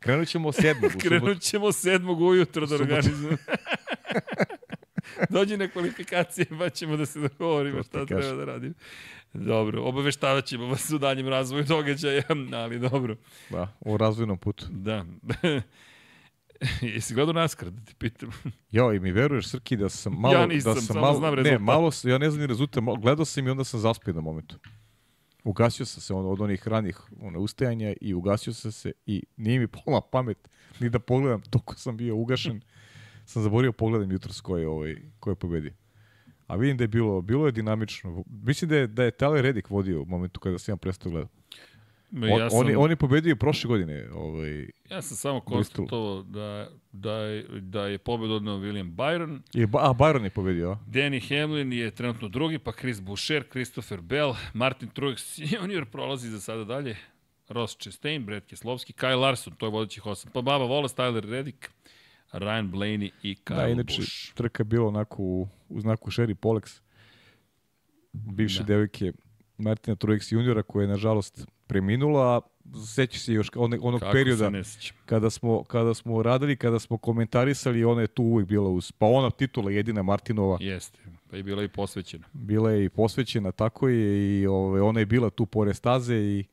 krenut 0.00 0.28
ćemo 0.28 0.48
od 0.48 0.54
7. 0.54 0.70
u 0.76 0.80
subotu. 0.82 0.98
Krenut 1.00 1.40
ćemo 1.40 1.72
sedmog 1.72 2.20
ujutro 2.20 2.66
da 2.66 2.74
organizujemo. 2.74 3.36
Dođi 5.30 5.56
na 5.56 5.68
kvalifikacije 5.68 6.46
pa 6.50 6.68
ćemo 6.70 6.96
da 6.96 7.06
se 7.06 7.20
dogovorimo 7.20 7.82
šta 7.82 7.98
kažem. 7.98 8.06
treba 8.20 8.36
da 8.36 8.44
radimo. 8.44 8.74
Dobro, 9.32 9.82
obaveštavat 9.82 10.44
ćemo 10.44 10.66
vas 10.66 10.90
u 10.90 10.98
daljem 10.98 11.28
razvoju 11.28 11.64
događaja, 11.64 12.22
ali 12.54 12.78
dobro. 12.80 13.16
Da, 13.50 13.76
u 13.80 13.96
razvojnom 13.96 14.38
putu. 14.38 14.66
Da. 14.70 15.04
Jesi 16.82 17.14
gledao 17.14 17.32
naskar, 17.34 17.70
da 17.70 17.80
ti 17.82 17.94
pitam? 17.94 18.30
Jo, 18.70 18.92
i 18.92 19.00
mi 19.00 19.12
veruješ, 19.12 19.48
Srki, 19.48 19.76
da 19.76 19.88
sam 19.88 20.12
malo... 20.14 20.34
Ja 20.34 20.46
nisam, 20.46 20.74
da 20.74 20.76
sam 20.76 20.86
samo 20.86 21.00
malo, 21.00 21.14
znam 21.14 21.30
Ne, 21.30 21.36
rezultat. 21.36 21.60
malo, 21.60 21.90
s- 21.90 22.04
ja 22.04 22.18
ne 22.18 22.30
znam 22.30 22.40
ni 22.40 22.46
rezultat, 22.46 22.82
malo- 22.82 22.96
gledao 22.96 23.24
sam 23.24 23.46
i 23.46 23.50
onda 23.50 23.64
sam 23.64 23.80
zaspio 23.80 24.14
na 24.14 24.20
momentu. 24.20 24.58
Ugasio 25.44 25.86
sam 25.86 26.00
se 26.00 26.14
on, 26.14 26.26
od 26.26 26.40
onih 26.40 26.68
ranih 26.68 27.00
one, 27.20 27.38
ustajanja 27.38 27.94
i 28.00 28.14
ugasio 28.14 28.52
sam 28.52 28.72
se 28.72 28.92
i 29.06 29.22
nije 29.36 29.58
mi 29.58 29.66
pola 29.66 30.00
pamet 30.00 30.48
ni 30.80 30.90
da 30.90 30.98
pogledam 30.98 31.42
dok 31.52 31.74
sam 31.76 31.96
bio 31.96 32.16
ugašen. 32.16 32.60
sam 33.24 33.42
zaborio 33.42 33.72
pogledam 33.72 34.12
jutros 34.12 34.40
ko 34.40 34.56
je, 34.56 34.68
ovaj, 34.68 34.96
ko 35.20 35.30
je. 35.30 35.74
A 36.46 36.56
vidim 36.56 36.76
da 36.76 36.84
je 36.84 36.88
bilo, 36.88 37.20
bilo 37.20 37.46
je 37.46 37.52
dinamično. 37.52 38.24
Mislim 38.26 38.68
da 38.68 38.76
je, 38.76 38.86
da 38.86 39.04
je 39.04 39.10
Tyler 39.10 39.40
Reddick 39.40 39.70
vodio 39.70 40.02
u 40.02 40.04
momentu 40.04 40.40
kada 40.40 40.58
sam 40.58 40.72
ja 40.72 40.76
prestao 40.76 41.12
gledati. 41.12 41.39
Ja, 42.12 42.50
sam, 42.50 42.58
on, 42.58 42.68
je, 42.68 42.76
on 42.76 42.90
je 42.90 42.96
pobedio 42.96 43.36
prošle 43.36 43.68
godine. 43.68 44.08
Ovaj, 44.10 44.66
ja 44.90 45.02
sam 45.02 45.16
samo 45.16 45.40
konstatovao 45.40 46.22
da, 46.22 46.68
da, 46.92 47.12
je, 47.12 47.46
da 47.50 47.86
je 47.86 47.98
pobed 47.98 48.30
odneo 48.30 48.54
William 48.54 48.90
Byron, 48.92 49.40
i, 49.54 49.66
Ba- 49.66 49.80
a, 49.80 49.94
Byron 49.94 50.24
je 50.24 50.30
pobedio, 50.30 50.70
a? 50.70 50.78
Danny 50.86 51.20
Hamlin 51.30 51.72
je 51.72 51.90
trenutno 51.90 52.28
drugi, 52.28 52.58
pa 52.58 52.72
Chris 52.72 53.00
Boucher, 53.00 53.44
Christopher 53.44 54.00
Bell, 54.00 54.34
Martin 54.54 54.88
Truex 54.88 55.38
Jr. 55.38 55.84
prolazi 55.84 56.28
za 56.28 56.40
sada 56.40 56.64
dalje, 56.64 56.96
Ross 57.48 57.76
Chastain, 57.78 58.26
Brad 58.26 58.46
Keslovski, 58.46 58.92
Kyle 58.92 59.16
Larson, 59.16 59.52
to 59.52 59.66
je 59.66 59.70
vodećih 59.70 60.06
osam, 60.06 60.30
pa 60.34 60.42
Baba 60.42 60.64
Wallace, 60.64 60.96
Tyler 60.96 61.30
Reddick, 61.30 61.70
Ryan 62.32 62.70
Blaney 62.70 63.10
i 63.22 63.36
Kyle 63.36 63.56
Da, 63.56 63.68
inače, 63.68 63.96
Busch. 63.98 64.34
trka 64.34 64.60
je 64.60 64.64
bila 64.64 64.88
onako 64.88 65.22
u, 65.22 65.48
u 65.68 65.80
znaku 65.80 66.10
Sherry 66.10 66.34
Polex, 66.34 66.80
bivše 68.12 68.58
Da. 68.58 68.64
da. 68.64 68.66
devojke 68.66 69.12
Martina 69.58 69.96
Truex 69.96 70.32
juniora, 70.32 70.62
koja 70.62 70.82
je 70.82 70.88
nažalost 70.88 71.46
preminula, 71.70 72.36
a 72.36 72.40
seća 72.86 73.18
se 73.18 73.32
još 73.32 73.50
one, 73.56 73.78
onog 73.82 74.00
Kako 74.00 74.12
perioda 74.12 74.50
kada 75.06 75.30
smo, 75.30 75.64
kada 75.64 75.94
smo 75.94 76.22
radili, 76.22 76.56
kada 76.56 76.78
smo 76.78 76.98
komentarisali, 76.98 77.84
ona 77.84 78.00
je 78.00 78.06
tu 78.06 78.22
uvijek 78.22 78.48
bila 78.48 78.68
uz, 78.68 78.92
pa 78.92 79.06
ona 79.06 79.30
titula 79.30 79.70
jedina 79.70 80.02
Martinova, 80.02 80.58
Jeste, 80.60 80.98
pa 81.30 81.36
je 81.36 81.42
bila 81.42 81.62
i 81.64 81.68
posvećena. 81.68 82.24
bila 82.32 82.70
je 82.70 82.84
i 82.84 82.88
posvećena, 82.88 83.52
tako 83.52 83.88
je, 83.88 84.40
i 84.40 84.46
ove, 84.46 84.82
ona 84.82 85.00
je 85.00 85.06
bila 85.06 85.30
tu 85.30 85.46
pored 85.46 85.76
staze 85.76 86.16
i 86.16 86.44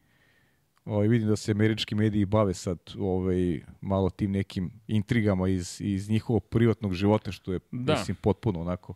ovaj, 0.86 1.08
vidim 1.08 1.28
da 1.28 1.36
se 1.36 1.52
američki 1.52 1.96
mediji 1.96 2.26
bave 2.26 2.54
sad 2.54 2.78
ovaj, 3.00 3.62
malo 3.82 4.10
tim 4.10 4.32
nekim 4.32 4.72
intrigama 4.88 5.50
iz, 5.50 5.82
iz 5.82 6.10
njihovog 6.10 6.44
privatnog 6.46 6.94
života, 6.94 7.32
što 7.32 7.54
je, 7.54 7.60
Da. 7.72 7.94
mislim, 7.94 8.18
potpuno 8.22 8.62
onako, 8.62 8.94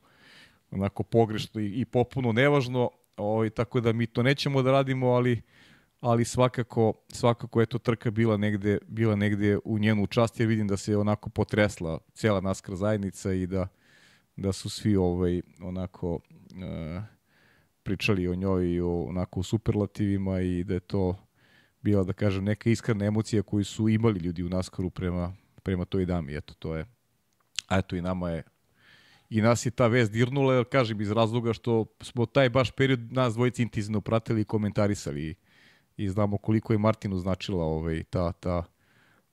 onako 0.71 1.03
pogrešno 1.03 1.61
i, 1.61 1.81
i 1.81 1.85
potpuno 1.85 2.31
nevažno, 2.31 2.89
ovaj, 3.17 3.49
tako 3.49 3.81
da 3.81 3.93
mi 3.93 4.07
to 4.07 4.23
nećemo 4.23 4.61
da 4.61 4.71
radimo, 4.71 5.07
ali 5.07 5.41
ali 6.01 6.25
svakako 6.25 6.93
svakako 7.09 7.59
je 7.59 7.65
to 7.65 7.77
trka 7.77 8.11
bila 8.11 8.37
negde 8.37 8.77
bila 8.87 9.15
negde 9.15 9.57
u 9.65 9.79
njenu 9.79 10.07
čast 10.07 10.39
jer 10.39 10.49
vidim 10.49 10.67
da 10.67 10.77
se 10.77 10.97
onako 10.97 11.29
potresla 11.29 11.99
cela 12.13 12.41
naskar 12.41 12.75
zajednica 12.75 13.33
i 13.33 13.47
da 13.47 13.67
da 14.35 14.51
su 14.51 14.69
svi 14.69 14.95
ovaj 14.95 15.41
onako 15.61 16.19
e, 16.63 17.01
pričali 17.83 18.27
o 18.27 18.35
njoj 18.35 18.73
i 18.73 18.81
o 18.81 19.03
onako 19.03 19.39
u 19.39 19.43
superlativima 19.43 20.41
i 20.41 20.63
da 20.63 20.73
je 20.73 20.79
to 20.79 21.15
bila 21.81 22.03
da 22.03 22.13
kažem 22.13 22.43
neka 22.43 22.69
iskrena 22.69 23.05
emocija 23.05 23.43
koju 23.43 23.65
su 23.65 23.89
imali 23.89 24.19
ljudi 24.19 24.43
u 24.43 24.49
naskaru 24.49 24.89
prema 24.89 25.33
prema 25.63 25.85
toj 25.85 26.05
dami. 26.05 26.35
Eto 26.35 26.53
to 26.53 26.75
je 26.75 26.85
a 27.67 27.77
eto 27.77 27.95
i 27.95 28.01
nama 28.01 28.29
je 28.29 28.43
i 29.29 29.41
nas 29.41 29.65
je 29.65 29.71
ta 29.71 29.87
vest 29.87 30.11
dirnula, 30.11 30.53
jer 30.53 30.65
kažem 30.65 31.01
iz 31.01 31.11
razloga 31.11 31.53
što 31.53 31.85
smo 32.01 32.25
taj 32.25 32.49
baš 32.49 32.71
period 32.71 33.11
nas 33.11 33.33
dvojici 33.33 33.61
intenzivno 33.61 34.01
pratili 34.01 34.41
i 34.41 34.45
komentarisali. 34.45 35.29
i, 35.29 35.35
i 36.03 36.09
znamo 36.09 36.37
koliko 36.37 36.73
je 36.73 36.79
Martinu 36.79 37.19
značila 37.19 37.65
ovaj, 37.65 38.03
ta, 38.03 38.31
ta 38.31 38.63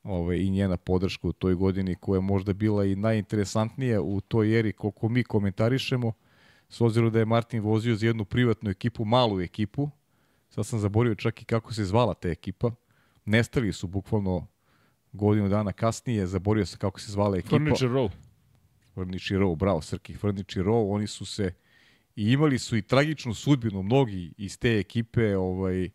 ovaj, 0.02 0.36
i 0.36 0.50
njena 0.50 0.76
podrška 0.76 1.28
u 1.28 1.32
toj 1.32 1.54
godini 1.54 1.94
koja 1.94 2.16
je 2.16 2.22
možda 2.22 2.52
bila 2.52 2.84
i 2.84 2.96
najinteresantnija 2.96 4.02
u 4.02 4.20
toj 4.20 4.58
eri 4.58 4.72
koliko 4.72 5.08
mi 5.08 5.24
komentarišemo 5.24 6.12
s 6.68 6.80
obzirom 6.80 7.12
da 7.12 7.18
je 7.18 7.24
Martin 7.24 7.60
vozio 7.60 7.94
za 7.96 8.06
jednu 8.06 8.24
privatnu 8.24 8.70
ekipu, 8.70 9.04
malu 9.04 9.40
ekipu 9.40 9.90
sad 10.48 10.66
sam 10.66 10.78
zaborio 10.78 11.14
čak 11.14 11.42
i 11.42 11.44
kako 11.44 11.74
se 11.74 11.84
zvala 11.84 12.14
ta 12.14 12.28
ekipa 12.28 12.70
nestali 13.24 13.72
su 13.72 13.86
bukvalno 13.86 14.46
godinu 15.12 15.48
dana 15.48 15.72
kasnije, 15.72 16.26
zaborio 16.26 16.66
sam 16.66 16.78
kako 16.78 17.00
se 17.00 17.12
zvala 17.12 17.36
ekipa. 17.36 17.56
Furniture 17.56 17.90
Row. 17.90 18.10
Furniture 18.94 19.40
Row, 19.40 19.56
bravo 19.56 19.80
Srki, 19.80 20.14
Furniture 20.14 20.66
Row, 20.66 20.94
oni 20.94 21.06
su 21.06 21.26
se 21.26 21.52
i 22.16 22.32
imali 22.32 22.58
su 22.58 22.76
i 22.76 22.82
tragičnu 22.82 23.34
sudbinu 23.34 23.82
mnogi 23.82 24.32
iz 24.36 24.58
te 24.58 24.78
ekipe, 24.78 25.36
ovaj 25.36 25.88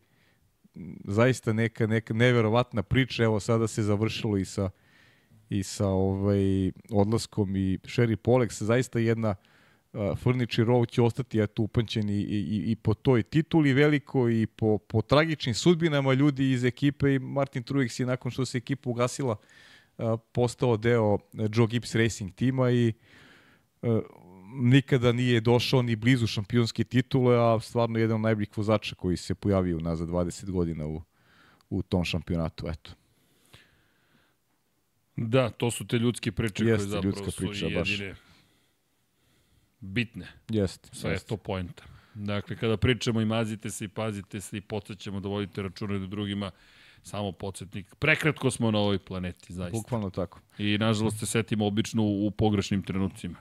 zaista 1.03 1.53
neka 1.53 1.88
neka 1.88 2.14
neverovatna 2.14 2.84
priča, 2.84 3.24
evo 3.24 3.40
sada 3.40 3.68
se 3.68 3.84
završilo 3.84 4.38
i 4.38 4.45
sa 4.45 4.69
i 5.50 5.64
sa 5.64 5.88
ovaj 5.88 6.72
odlaskom 6.92 7.56
i 7.56 7.80
Sherry 7.84 8.16
Polex, 8.16 8.64
zaista 8.64 9.00
jedna 9.00 9.35
uh, 9.93 10.18
Furniture 10.18 10.68
Row 10.68 10.90
će 10.90 11.02
ostati 11.02 11.40
eto 11.40 11.64
upamćen 11.64 12.10
i, 12.10 12.22
i, 12.22 12.72
i 12.72 12.76
po 12.76 12.93
toj 12.93 13.24
tituli 13.24 13.74
veliko 13.74 14.30
i 14.30 14.48
po, 14.48 14.77
po 14.77 15.02
tragičnim 15.02 15.56
sudbinama 15.56 16.14
ljudi 16.14 16.52
iz 16.52 16.64
ekipe 16.64 17.16
i 17.16 17.19
Martin 17.19 17.64
Truex 17.64 18.00
je 18.00 18.06
nakon 18.06 18.32
što 18.32 18.45
se 18.45 18.58
ekipa 18.58 18.90
ugasila 18.90 19.35
a, 19.98 20.18
postao 20.32 20.77
deo 20.77 21.18
Joe 21.34 21.68
Gibbs 21.68 21.95
Racing 21.95 22.35
tima 22.35 22.72
i 22.72 22.93
nikada 24.54 25.12
nije 25.12 25.42
došao 25.42 25.82
ni 25.82 25.96
blizu 25.96 26.28
šampionske 26.28 26.84
titule, 26.84 27.38
a 27.38 27.60
stvarno 27.60 28.00
jedan 28.00 28.16
od 28.16 28.22
najboljih 28.22 28.58
vozača 28.58 28.96
koji 28.96 29.18
se 29.18 29.36
pojavio 29.36 29.80
nazad 29.80 30.08
20 30.08 30.52
godina 30.52 30.86
u, 30.86 31.02
u 31.70 31.82
tom 31.82 32.04
šampionatu. 32.04 32.68
Eto. 32.68 32.92
Da, 35.16 35.50
to 35.50 35.72
su 35.72 35.88
te 35.88 35.98
ljudske 35.98 36.32
priče 36.32 36.66
Jeste, 36.66 36.78
koje 36.78 36.90
zapravo 36.90 37.06
ljudska 37.06 37.32
su 37.32 37.38
priča, 37.38 37.66
jedine 37.66 37.80
baš. 38.10 38.20
bitne. 39.80 40.28
Jeste. 40.50 40.90
Sve 40.92 41.10
je 41.10 41.14
jeste. 41.14 41.28
to 41.28 41.38
pojenta. 41.38 41.84
Dakle, 42.14 42.56
kada 42.56 42.78
pričamo 42.78 43.22
i 43.22 43.26
mazite 43.26 43.70
se 43.70 43.86
i 43.86 43.88
pazite 43.88 44.42
se 44.42 44.58
i 44.58 44.62
podsjećamo 44.62 45.20
da 45.20 45.30
vodite 45.30 45.62
računa 45.62 46.00
da 46.00 46.08
drugima 46.08 46.52
samo 47.04 47.32
podsjetnik. 47.32 47.96
Prekratko 47.96 48.52
smo 48.52 48.72
na 48.72 48.80
ovoj 48.80 49.00
planeti, 49.00 49.54
zaista. 49.54 49.78
Bukvalno 49.78 50.10
tako. 50.10 50.40
I 50.58 50.78
nažalost 50.78 51.20
se 51.20 51.26
setimo 51.26 51.66
obično 51.66 52.04
u, 52.04 52.28
u 52.28 52.32
pogrešnim 52.32 52.84
trenucima. 52.84 53.40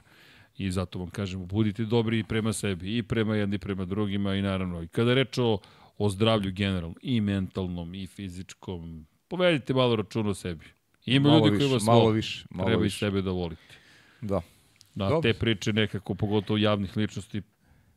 I 0.57 0.71
zato 0.71 0.99
vam 0.99 1.09
kažemo, 1.09 1.45
budite 1.45 1.85
dobri 1.85 2.19
i 2.19 2.23
prema 2.23 2.53
sebi, 2.53 2.97
i 2.97 3.03
prema 3.03 3.35
jedni, 3.35 3.55
i 3.55 3.59
prema 3.59 3.85
drugima, 3.85 4.35
i 4.35 4.41
naravno, 4.41 4.81
i 4.83 4.87
kada 4.87 5.13
reč 5.13 5.37
o, 5.37 5.57
o 5.97 6.09
zdravlju 6.09 6.51
generalno, 6.51 6.95
i 7.01 7.21
mentalnom, 7.21 7.93
i 7.95 8.07
fizičkom, 8.07 9.05
povedite 9.27 9.73
malo 9.73 9.95
računa 9.95 10.29
o 10.29 10.33
sebi. 10.33 10.65
Ima 11.05 11.29
Malo 11.29 11.45
ljudi 11.47 11.57
koji 11.57 11.71
vas 11.73 11.83
malo 11.83 12.09
više, 12.09 12.45
malo 12.49 12.67
treba 12.69 12.81
i 12.81 12.83
više. 12.83 12.97
sebe 12.97 13.21
da 13.21 13.31
volite. 13.31 13.75
Da. 14.21 14.41
Da, 14.95 15.09
Dobro. 15.09 15.21
te 15.21 15.33
priče 15.33 15.73
nekako, 15.73 16.15
pogotovo 16.15 16.57
javnih 16.57 16.97
ličnosti, 16.97 17.41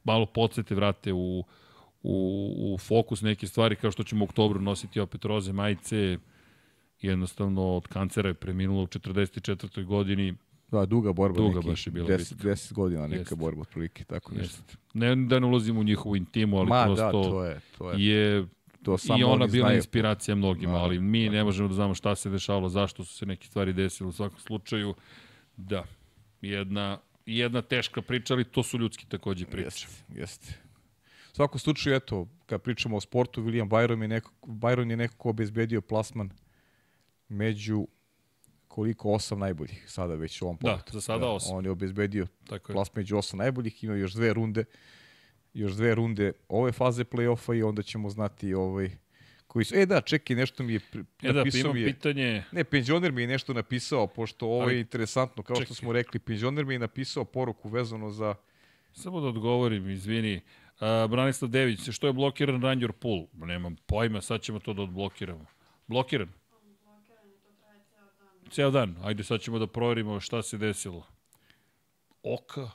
malo 0.05 0.27
podsjete 0.27 0.75
vrate 0.75 1.13
u, 1.13 1.45
u, 2.03 2.55
u 2.75 2.79
fokus 2.79 3.23
neke 3.23 3.47
stvari, 3.47 3.77
kao 3.77 3.91
što 3.91 4.03
ćemo 4.05 4.25
u 4.25 4.29
oktobru 4.29 4.61
nositi 4.61 5.01
opet 5.01 5.25
roze 5.25 5.53
majice, 5.53 6.19
jednostavno 7.01 7.77
od 7.77 7.87
kancera 7.89 8.29
je 8.29 8.35
preminulo 8.35 8.83
u 8.83 8.87
44. 8.87 9.85
godini, 9.85 10.35
Da, 10.69 10.87
duga 10.87 11.13
borba. 11.13 11.37
Duga 11.37 11.55
neki, 11.55 11.69
baš 11.69 11.87
je 11.87 11.91
bila 11.91 12.09
10, 12.09 12.35
bitka. 12.35 12.49
10 12.49 12.73
godina 12.73 13.07
neka 13.07 13.21
Jeste. 13.21 13.35
borba, 13.37 13.61
otprilike, 13.61 14.05
tako 14.05 14.35
nešto. 14.35 14.63
Jeste. 14.63 14.77
Ne 14.95 15.17
da 15.17 15.39
ne 15.41 15.47
ulazimo 15.47 15.81
u 15.81 15.85
njihovu 15.85 16.17
intimu, 16.17 16.59
ali 16.59 16.69
Ma, 16.69 16.85
prosto 16.85 17.05
da, 17.05 17.13
to 17.13 17.45
je, 17.45 17.61
to 17.79 17.91
je. 17.91 18.07
je 18.07 18.47
To 18.83 18.99
samo 18.99 19.19
i 19.21 19.25
ona 19.25 19.47
bila 19.47 19.67
znaju. 19.67 19.77
inspiracija 19.77 20.35
mnogima, 20.35 20.73
Da, 20.73 20.79
ali 20.79 21.01
mi 21.01 21.29
ne 21.29 21.45
možemo 21.45 21.69
da 21.69 21.75
znamo 21.75 21.95
šta 21.95 22.15
se 22.15 22.31
dešavalo, 22.31 22.69
zašto 22.69 23.05
su 23.05 23.15
se 23.15 23.27
neke 23.27 23.47
stvari 23.47 23.73
desile 23.73 24.09
u 24.09 24.13
svakom 24.13 24.39
slučaju. 24.39 24.95
Da, 25.57 25.85
jedna, 26.43 26.99
jedna 27.27 27.63
teška 27.63 28.03
priča, 28.03 28.35
ali 28.35 28.45
to 28.45 28.63
su 28.63 28.79
ljudski 28.79 29.07
takođe 29.07 29.47
priče. 29.47 29.65
Jeste, 29.65 29.87
jeste. 30.11 30.55
U 31.33 31.37
svakom 31.37 31.59
slučaju, 31.59 31.97
eto, 31.97 32.29
kad 32.47 32.63
pričamo 32.63 32.97
o 32.97 33.01
sportu, 33.01 33.43
William 33.43 33.69
Byron 33.69 34.03
je 34.03 34.09
neko, 34.09 34.31
Byron 34.43 34.91
je 34.91 34.97
neko 34.97 35.15
ko 35.17 35.31
obezbedio 35.31 35.81
plasman 35.81 36.31
među 37.29 37.87
koliko 38.77 39.13
osam 39.13 39.39
najboljih 39.39 39.85
sada 39.89 40.15
već 40.15 40.43
u 40.43 40.45
ovom 40.45 40.59
Da, 40.61 40.81
za 40.91 41.01
sada 41.01 41.29
osam. 41.29 41.57
On 41.57 41.65
je 41.65 41.71
obezbedio 41.71 42.27
Tako 42.47 42.73
je. 42.73 42.75
plasman 42.75 43.01
među 43.01 43.17
osam 43.17 43.39
najboljih, 43.39 43.85
ima 43.85 43.95
još 43.95 44.13
dve 44.13 44.33
runde 44.35 44.65
još 45.55 45.73
dve 45.73 45.95
runde 45.95 46.33
ove 46.49 46.73
faze 46.73 47.05
play-offa 47.05 47.59
i 47.59 47.63
onda 47.63 47.83
ćemo 47.83 48.11
znati 48.11 48.55
ovaj 48.55 48.91
koji 49.47 49.65
su... 49.65 49.75
E 49.75 49.87
da, 49.87 50.01
čekaj, 50.01 50.37
nešto 50.37 50.63
mi 50.63 50.73
je 50.73 50.81
E 51.23 51.27
da, 51.27 51.33
napisao 51.33 51.73
mi 51.73 51.81
je... 51.81 51.87
pitanje, 51.87 52.45
Ne, 52.53 52.65
penzioner 52.65 53.13
mi 53.13 53.23
je 53.23 53.27
nešto 53.29 53.53
napisao, 53.55 54.07
pošto 54.07 54.47
ovo 54.47 54.61
Ali- 54.63 54.75
je 54.75 54.81
interesantno, 54.81 55.43
kao 55.43 55.57
čekaj. 55.57 55.65
što 55.65 55.75
smo 55.75 55.93
rekli, 55.93 56.21
penzioner 56.21 56.65
mi 56.65 56.75
je 56.75 56.79
napisao 56.79 57.25
poruku 57.25 57.69
vezano 57.69 58.11
za... 58.11 58.35
samo 58.93 59.21
da 59.21 59.27
odgovorim, 59.29 59.91
izvini, 59.91 60.41
Uh, 60.77 61.11
Branislav 61.11 61.51
Dević, 61.51 61.91
što 61.91 62.07
je 62.07 62.13
blokiran 62.13 62.63
Run 62.63 62.81
Your 62.81 62.93
Pool? 62.93 63.27
Nemam 63.35 63.77
pojma, 63.87 64.21
sad 64.21 64.41
ćemo 64.41 64.59
to 64.59 64.73
da 64.73 64.83
odblokiramo. 64.83 65.47
Blokiran? 65.87 66.29
Ceo 68.51 68.71
dan. 68.71 68.97
Ajde, 69.03 69.25
sad 69.25 69.41
ćemo 69.41 69.59
da 69.59 69.67
proverimo 69.67 70.21
šta 70.21 70.43
se 70.43 70.59
desilo. 70.59 71.07
Oka? 72.23 72.71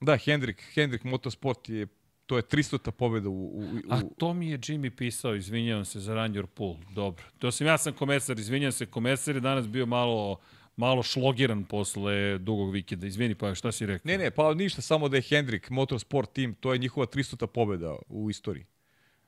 Da, 0.00 0.16
Hendrik, 0.16 0.62
Hendrik 0.74 1.04
Motorsport 1.04 1.68
je, 1.68 1.86
to 2.26 2.36
je 2.36 2.42
300. 2.42 2.90
pobjeda 2.90 3.28
u, 3.28 3.32
u, 3.32 3.60
u 3.60 3.80
A 3.90 4.00
to 4.18 4.34
mi 4.34 4.50
je 4.50 4.58
Jimmy 4.58 4.90
pisao, 4.90 5.34
izvinjavam 5.34 5.84
se 5.84 6.00
za 6.00 6.14
Run 6.14 6.34
Your 6.34 6.46
Pool. 6.46 6.76
Dobro. 6.94 7.24
To 7.38 7.50
sam, 7.50 7.66
ja 7.66 7.78
sam 7.78 7.92
komesar, 7.92 8.38
izvinjavam 8.38 8.72
se, 8.72 8.86
komesar 8.86 9.34
je 9.34 9.40
danas 9.40 9.68
bio 9.68 9.86
malo, 9.86 10.38
malo 10.76 11.02
šlogiran 11.02 11.64
posle 11.64 12.38
dugog 12.38 12.72
vikenda. 12.72 13.06
Izvini, 13.06 13.34
pa 13.34 13.54
šta 13.54 13.72
si 13.72 13.86
rekao? 13.86 14.10
Ne, 14.10 14.18
ne, 14.18 14.30
pa 14.30 14.54
ništa, 14.54 14.82
samo 14.82 15.08
da 15.08 15.16
je 15.16 15.22
Hendrik 15.22 15.70
Motorsport 15.70 16.32
tim, 16.32 16.54
to 16.54 16.72
je 16.72 16.78
njihova 16.78 17.06
300. 17.06 17.46
pobjeda 17.46 17.96
u 18.08 18.30
istoriji. 18.30 18.66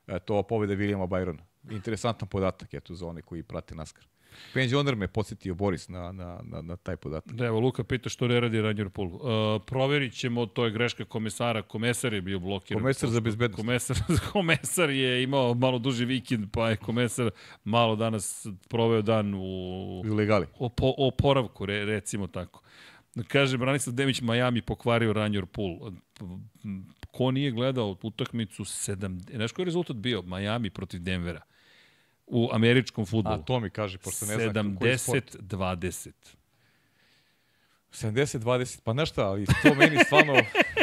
E, 0.07 0.19
to 0.19 0.43
pobjeda 0.43 0.73
Williama 0.73 1.07
Byrona. 1.07 1.41
Interesantan 1.71 2.27
podatak, 2.27 2.73
eto, 2.73 2.95
za 2.95 3.07
one 3.07 3.21
koji 3.21 3.43
prate 3.43 3.75
NASCAR. 3.75 4.05
Penzioner 4.53 4.95
me 4.95 5.07
podsjetio 5.07 5.55
Boris 5.55 5.87
na, 5.87 6.11
na, 6.11 6.39
na, 6.43 6.61
na 6.61 6.75
taj 6.75 6.95
podatak. 6.95 7.33
Da, 7.33 7.45
evo, 7.45 7.59
Luka 7.59 7.83
pita 7.83 8.09
što 8.09 8.27
ne 8.27 8.39
radi 8.39 8.57
Your 8.57 8.89
Pool. 8.89 9.07
Uh, 9.07 9.61
proverit 9.65 10.13
ćemo, 10.13 10.45
to 10.45 10.65
je 10.65 10.71
greška 10.71 11.05
komesara. 11.05 11.61
Komesar 11.61 12.13
je 12.13 12.21
bio 12.21 12.39
blokiran. 12.39 12.81
Komesar 12.83 13.09
za 13.09 13.19
bezbednost. 13.19 13.61
Komesar, 13.61 13.97
komesar 14.31 14.89
je 14.89 15.23
imao 15.23 15.53
malo 15.53 15.79
duži 15.79 16.05
vikend, 16.05 16.47
pa 16.51 16.69
je 16.69 16.77
komesar 16.77 17.29
malo 17.63 17.95
danas 17.95 18.47
proveo 18.69 19.01
dan 19.01 19.33
u 19.33 19.39
U 20.05 20.15
legali. 20.15 20.45
opo, 20.59 20.93
oporavku, 20.97 21.65
re, 21.65 21.85
recimo 21.85 22.27
tako. 22.27 22.61
Kaže 23.27 23.57
Branislav 23.57 23.95
Demić, 23.95 24.21
Miami 24.21 24.61
pokvario 24.61 25.13
Your 25.13 25.45
Pool. 25.45 25.91
Ko 27.11 27.31
nije 27.31 27.51
gledao 27.51 27.95
utakmicu 28.03 28.63
7... 28.63 29.35
Znaš 29.35 29.51
koji 29.51 29.63
je 29.63 29.65
rezultat 29.65 29.95
bio? 29.95 30.21
Miami 30.21 30.69
protiv 30.69 30.99
Denvera 31.01 31.41
u 32.29 32.49
američkom 32.51 33.01
A 33.01 33.05
futbolu. 33.05 33.43
to 33.43 33.59
mi 33.59 33.69
kaže, 33.69 33.97
pošto 33.97 34.25
ne 34.27 34.49
znam 34.49 34.75
koji 34.75 34.89
je 34.89 34.97
sport. 34.97 35.35
70-20. 35.35 36.09
70-20, 37.91 38.79
pa 38.83 38.93
nešto, 38.93 39.21
ali 39.21 39.45
to 39.45 39.73
meni 39.75 39.97
stvarno, 40.05 40.33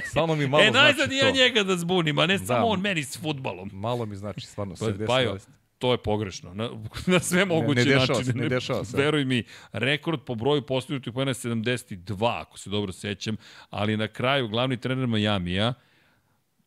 stvarno 0.05 0.35
mi 0.35 0.47
malo 0.47 0.63
e, 0.63 0.67
znači 0.67 0.85
najzad 0.85 1.09
to. 1.11 1.15
ja 1.17 1.31
njega 1.33 1.63
da 1.63 1.77
zbunim, 1.77 2.19
a 2.19 2.27
ne 2.27 2.39
Da. 2.39 2.45
samo 2.47 2.67
on 2.67 2.81
meni 2.81 3.05
s 3.05 3.19
futbalom. 3.19 3.71
Malo 3.73 4.07
mi 4.07 4.17
znači 4.17 4.41
stvarno 4.43 4.75
Pa, 4.75 4.85
70-20. 4.87 5.07
Pajo, 5.07 5.39
to 5.79 5.93
je 5.93 5.99
pogrešno. 5.99 6.55
Na, 6.55 6.71
na 7.07 7.21
sve 7.21 7.45
moguće 7.45 7.85
dešava 7.85 8.01
načine. 8.01 8.25
se, 8.25 8.33
ne 8.33 8.49
dešava 8.49 8.85
se. 8.85 8.97
Veruj 8.97 9.25
mi, 9.25 9.43
rekord 9.73 10.21
po 10.21 10.35
broju 10.35 10.63
postignutih 10.63 11.13
pojena 11.13 11.31
je 11.31 11.35
72, 11.35 11.97
ako 12.41 12.59
se 12.59 12.71
dobro 12.71 12.93
sećam, 12.93 13.37
ali 13.71 13.97
na 13.97 14.09
kraju 14.09 14.49
glavni 14.49 14.77
trener 14.77 15.07
Majamija, 15.07 15.75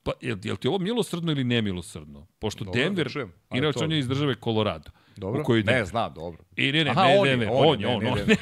pa, 0.03 0.11
je, 0.21 0.37
je 0.43 0.51
li 0.51 0.57
ti 0.57 0.67
ovo 0.67 0.77
milosrdno 0.77 1.31
ili 1.31 1.43
nemilosrdno? 1.43 2.27
Pošto 2.39 2.63
Dobro, 2.63 2.81
Denver, 2.81 3.07
da 3.51 3.57
inače 3.57 3.79
on 3.79 3.91
je 3.91 3.99
iz 3.99 4.07
države 4.07 4.35
Colorado. 4.43 4.91
Dobro? 5.17 5.41
U 5.41 5.43
kojoj 5.43 5.63
ne, 5.63 5.85
zna, 5.85 6.09
dobro. 6.09 6.43
I 6.55 6.71
ne, 6.71 6.83
ne, 6.83 6.89
Aha, 6.91 7.07
ne, 7.07 7.21
Denver, 7.23 7.49
on 7.51 7.81
je, 7.81 7.87
on 7.87 7.95
on, 7.95 8.03
ne, 8.03 8.11
ne, 8.11 8.25
ne. 8.25 8.35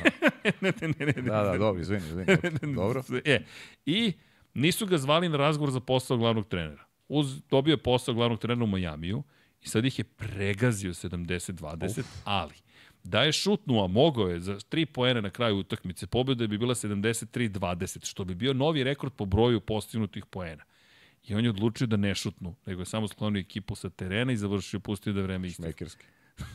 ne, 0.61 0.73
ne, 0.81 0.87
ne, 0.99 1.05
ne, 1.05 1.13
ne. 1.15 1.21
Da, 1.21 1.43
da, 1.43 1.57
dobro, 1.57 1.81
izvini, 1.81 2.03
izvini. 2.05 2.75
Dobro. 2.75 3.03
E, 3.25 3.43
i 3.85 4.13
nisu 4.53 4.85
ga 4.85 4.97
zvali 4.97 5.29
na 5.29 5.37
razgovor 5.37 5.71
za 5.71 5.79
posao 5.79 6.17
glavnog 6.17 6.47
trenera. 6.47 6.85
Uz, 7.07 7.41
dobio 7.49 7.71
je 7.71 7.77
posao 7.77 8.13
glavnog 8.13 8.39
trenera 8.39 8.63
u 8.63 8.67
Majamiju 8.67 9.23
i 9.61 9.67
sad 9.67 9.85
ih 9.85 9.99
je 9.99 10.03
pregazio 10.03 10.93
70-20, 10.93 12.03
ali 12.23 12.53
da 13.03 13.23
je 13.23 13.31
šutnuo, 13.31 13.83
a 13.83 13.87
mogao 13.87 14.27
je 14.27 14.39
za 14.39 14.59
tri 14.69 14.85
poene 14.85 15.21
na 15.21 15.29
kraju 15.29 15.57
utakmice, 15.57 16.07
pobjeda 16.07 16.47
bi 16.47 16.57
bila 16.57 16.75
73-20, 16.75 18.09
što 18.09 18.23
bi 18.25 18.35
bio 18.35 18.53
novi 18.53 18.83
rekord 18.83 19.13
po 19.13 19.25
broju 19.25 19.59
postignutih 19.59 20.25
poena. 20.25 20.63
I 21.27 21.35
on 21.35 21.43
je 21.43 21.49
odlučio 21.49 21.87
da 21.87 21.97
ne 21.97 22.15
šutnu, 22.15 22.55
nego 22.65 22.81
je 22.81 22.85
samo 22.85 23.07
sklonio 23.07 23.39
ekipu 23.39 23.75
sa 23.75 23.89
terena 23.89 24.31
i 24.31 24.37
završio, 24.37 24.79
pustio 24.79 25.13
da 25.13 25.21
vreme 25.21 25.47
isto. 25.47 25.63
Mekerski. 25.63 26.05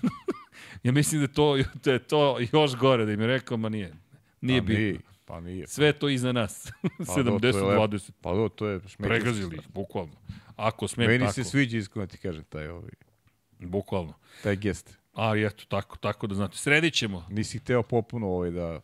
Ja 0.82 0.92
mislim 0.92 1.20
da 1.20 1.26
to, 1.26 1.58
da 1.84 1.92
je 1.92 1.98
to 1.98 2.38
još 2.52 2.76
gore, 2.76 3.04
da 3.04 3.12
im 3.12 3.20
je 3.20 3.26
rekao, 3.26 3.56
ma 3.56 3.68
nije. 3.68 3.94
Nije 4.40 4.60
pa 4.60 4.66
bitno. 4.66 4.82
Nije, 4.84 4.98
pa 5.24 5.40
nije. 5.40 5.66
Sve 5.66 5.92
to 5.92 6.08
iza 6.08 6.32
nas. 6.32 6.72
Pa 7.06 7.22
do, 7.22 7.38
to 7.38 7.46
je 7.46 7.52
lepo. 7.52 7.86
70-20. 7.86 8.10
Pa 8.20 8.34
do, 8.34 8.48
to 8.48 8.66
je 8.66 8.78
šmekerski. 8.78 9.02
Pregazili 9.02 9.58
bukvalno. 9.74 10.12
Ako 10.56 10.88
smem 10.88 11.06
Meni 11.06 11.24
tako. 11.24 11.32
se 11.32 11.44
sviđa 11.44 11.78
iskreno 11.78 12.06
ti 12.06 12.18
kažem 12.18 12.44
taj, 12.44 12.68
ovaj, 12.68 12.90
Bukvalno. 13.58 14.14
taj 14.42 14.56
gest. 14.56 14.98
Ali 15.12 15.46
eto, 15.46 15.64
tako, 15.68 15.96
tako 15.96 16.26
da 16.26 16.34
znate. 16.34 16.56
Sredit 16.56 16.94
ćemo. 16.94 17.26
Nisi 17.30 17.58
hteo 17.58 17.82
popuno 17.82 18.26
ovaj 18.26 18.50
da... 18.50 18.80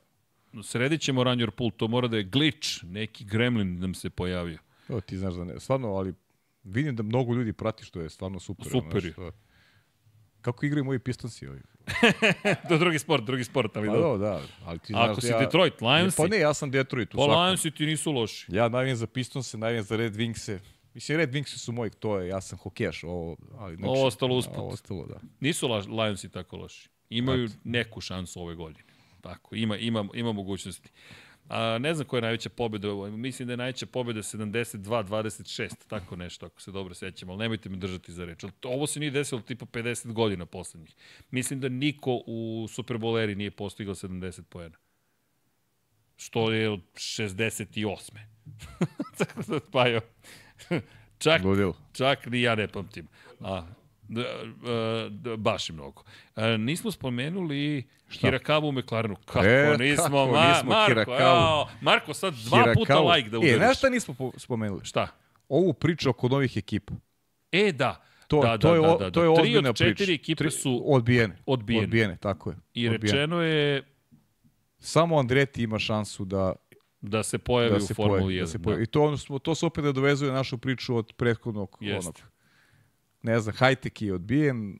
Sredit 0.63 1.01
ćemo 1.01 1.25
Run 1.25 1.39
Your 1.39 1.51
Pool. 1.51 1.71
To 1.71 1.89
mora 1.89 2.09
da 2.09 2.17
je 2.17 2.23
glitch. 2.25 2.85
Neki 2.85 3.25
gremlin 3.25 3.81
nam 3.81 3.95
se 3.95 4.11
pojavio. 4.11 4.59
O, 4.89 5.01
ti 5.01 5.19
znaš 5.19 5.35
da 5.35 5.45
ne. 5.45 5.61
Stvarno, 5.61 5.89
ali 5.89 6.15
vidim 6.65 6.97
da 6.97 7.03
mnogo 7.03 7.35
ljudi 7.35 7.53
prati 7.53 7.85
što 7.85 8.01
je 8.01 8.11
stvarno 8.11 8.41
super. 8.41 8.67
Super 8.71 9.05
je. 9.05 9.13
znaš, 9.13 9.15
to- 9.15 9.33
Kako 10.41 10.67
igraju 10.67 10.85
moji 10.85 10.99
pistonsi 10.99 11.47
ovi? 11.47 11.61
to 12.69 12.79
drugi 12.79 12.99
sport, 12.99 13.25
drugi 13.25 13.45
sport, 13.45 13.77
ali 13.77 13.89
Pa 13.89 13.95
dobro. 13.95 14.19
da, 14.19 14.29
da, 14.29 14.43
ali 14.65 14.79
ti 14.79 14.87
znaš 14.93 15.05
Ako 15.05 15.15
da 15.15 15.21
si 15.21 15.33
ja... 15.33 15.39
Detroit, 15.39 15.81
Lionsi, 15.81 16.17
Pa 16.17 16.27
ne, 16.27 16.39
ja 16.39 16.55
sam 16.55 16.71
Detroit. 16.71 17.11
pa. 17.13 17.25
Lionsi 17.25 17.71
ti 17.71 17.87
nisu 17.87 18.13
loši. 18.13 18.47
Ja 18.49 18.69
navijam 18.69 18.97
za 18.97 19.07
Pistonse, 19.07 19.59
navijam 19.59 19.85
za 19.85 19.97
Red 19.97 20.15
Wingse. 20.15 20.59
Mislim, 20.95 21.19
Red 21.19 21.33
Wingsi 21.33 21.59
su 21.59 21.73
moji, 21.73 21.91
to 21.91 22.19
je, 22.19 22.29
ja 22.29 22.41
sam 22.41 22.59
hokejaš, 22.59 23.05
ovo, 23.05 23.37
ali 23.59 23.77
znači, 23.77 23.89
Ovo 23.89 24.07
ostalo 24.07 24.37
usput. 24.37 24.59
Ovo 24.59 24.69
ostalo, 24.69 25.07
da. 25.07 25.21
Nisu 25.41 25.69
la, 25.69 25.79
Lionsi 25.79 26.29
tako 26.29 26.57
loši. 26.57 26.89
Imaju 27.11 27.49
neku 27.65 28.01
šansu 28.01 28.41
ove 28.41 28.55
godine. 28.55 28.85
Tako, 29.21 29.55
ima, 29.55 29.77
ima, 29.77 30.09
ima 30.15 30.33
mogućnosti. 30.33 30.89
A, 31.49 31.79
ne 31.79 31.95
znam 31.95 32.07
koja 32.07 32.19
je 32.19 32.23
najveća 32.23 32.49
pobjeda, 32.49 32.89
mislim 33.11 33.47
da 33.47 33.53
je 33.53 33.57
najveća 33.57 33.87
pobjeda 33.87 34.23
72-26, 34.23 35.75
tako 35.89 36.17
nešto, 36.17 36.47
ako 36.47 36.61
se 36.61 36.71
dobro 36.73 36.95
sećam, 36.95 37.31
ali 37.31 37.39
nemojte 37.39 37.69
me 37.69 37.77
držati 37.77 38.13
za 38.13 38.25
reč. 38.25 38.45
Ovo 38.65 38.87
se 38.87 39.01
nije 39.01 39.11
desilo 39.11 39.41
tipa 39.41 39.67
50 39.67 40.13
godina 40.13 40.47
poslednjih. 40.47 40.95
Mislim 41.31 41.61
da 41.61 41.69
niko 41.69 42.23
u 42.27 42.67
Superboleri 42.71 43.35
nije 43.35 43.51
postigao 43.51 43.95
70 43.95 44.43
poena. 44.43 44.77
Što 46.17 46.53
je 46.53 46.71
od 46.71 46.81
68. 46.95 48.11
Tako 49.19 49.43
da, 49.43 49.61
pa 49.73 49.87
jo. 49.87 50.01
Čak, 51.19 51.45
Ludilo. 51.45 51.77
čak 51.93 52.27
ni 52.27 52.43
ja 52.43 52.55
ne 52.55 52.69
pamtim. 52.69 53.09
A, 53.41 53.67
da, 54.09 54.21
a, 54.21 55.09
da, 55.11 55.37
baš 55.37 55.69
i 55.69 55.73
mnogo. 55.73 56.03
A, 56.35 56.47
nismo 56.49 56.91
spomenuli 56.91 57.83
Hirakavu 58.11 58.69
u 58.69 58.73
McLarenu. 58.73 59.17
Kako 59.17 59.47
E, 59.47 59.77
nismo? 59.79 60.03
kako 60.05 60.27
Ma, 60.27 60.49
nismo 60.49 60.69
Marko, 60.69 60.89
Hirakavu? 60.89 61.17
jao, 61.21 61.69
Marko, 61.81 62.15
sad 62.15 62.35
dva 62.35 62.65
puta 62.75 62.95
Hirakawa. 62.95 63.15
like 63.15 63.31
da 63.31 63.37
E, 63.37 63.39
udariš. 63.39 63.57
znaš 63.57 63.79
šta 63.79 63.89
nismo 63.89 64.15
po- 64.15 64.33
spomenuli? 64.37 64.81
Šta? 64.85 65.09
Ovu 65.49 65.73
priču 65.73 66.11
oko 66.11 66.29
novih 66.29 66.57
ekipa. 66.57 66.95
E, 67.53 67.73
da. 67.73 68.03
To, 68.29 68.41
da, 68.43 68.59
to, 68.59 68.69
da, 68.69 68.75
je, 68.75 68.81
da, 68.81 68.89
o- 68.89 68.99
da, 68.99 69.11
to 69.11 69.23
je 69.23 69.29
da. 69.29 69.43
Tri 69.43 69.57
od 69.59 69.77
četiri 69.77 69.95
priča. 69.97 70.13
ekipe 70.13 70.37
Tri- 70.39 70.51
su 70.53 70.83
odbijene. 70.87 71.37
odbijene. 71.47 71.85
Odbijene, 71.85 72.17
tako 72.17 72.51
je. 72.51 72.57
I 72.75 72.89
Odbijene. 72.89 72.99
rečeno 73.13 73.43
je 73.43 73.83
Samo 74.79 75.19
Andreti 75.19 75.63
ima 75.63 75.79
šansu 75.79 76.25
da 76.25 76.53
Da 77.01 77.23
se 77.23 77.39
pojavi 77.39 77.71
da 77.71 77.77
u 77.77 77.81
se 77.81 77.95
Formuli 77.95 78.11
pojavi, 78.13 78.35
1. 78.35 78.41
da 78.41 78.47
se 78.47 78.59
pojavi. 78.59 78.83
I 78.83 78.87
to, 78.87 79.03
ono 79.03 79.17
smo, 79.17 79.39
to 79.39 79.55
se 79.55 79.67
opet 79.67 79.85
nadovezuje 79.85 80.31
na 80.31 80.37
našu 80.37 80.59
priču 80.59 80.97
od 80.97 81.13
prethodnog 81.13 81.77
Jeste. 81.81 81.99
onog. 82.01 82.21
Ne 83.23 83.41
znam, 83.41 83.55
high-tech 83.55 84.03
je 84.03 84.15
odbijen, 84.15 84.79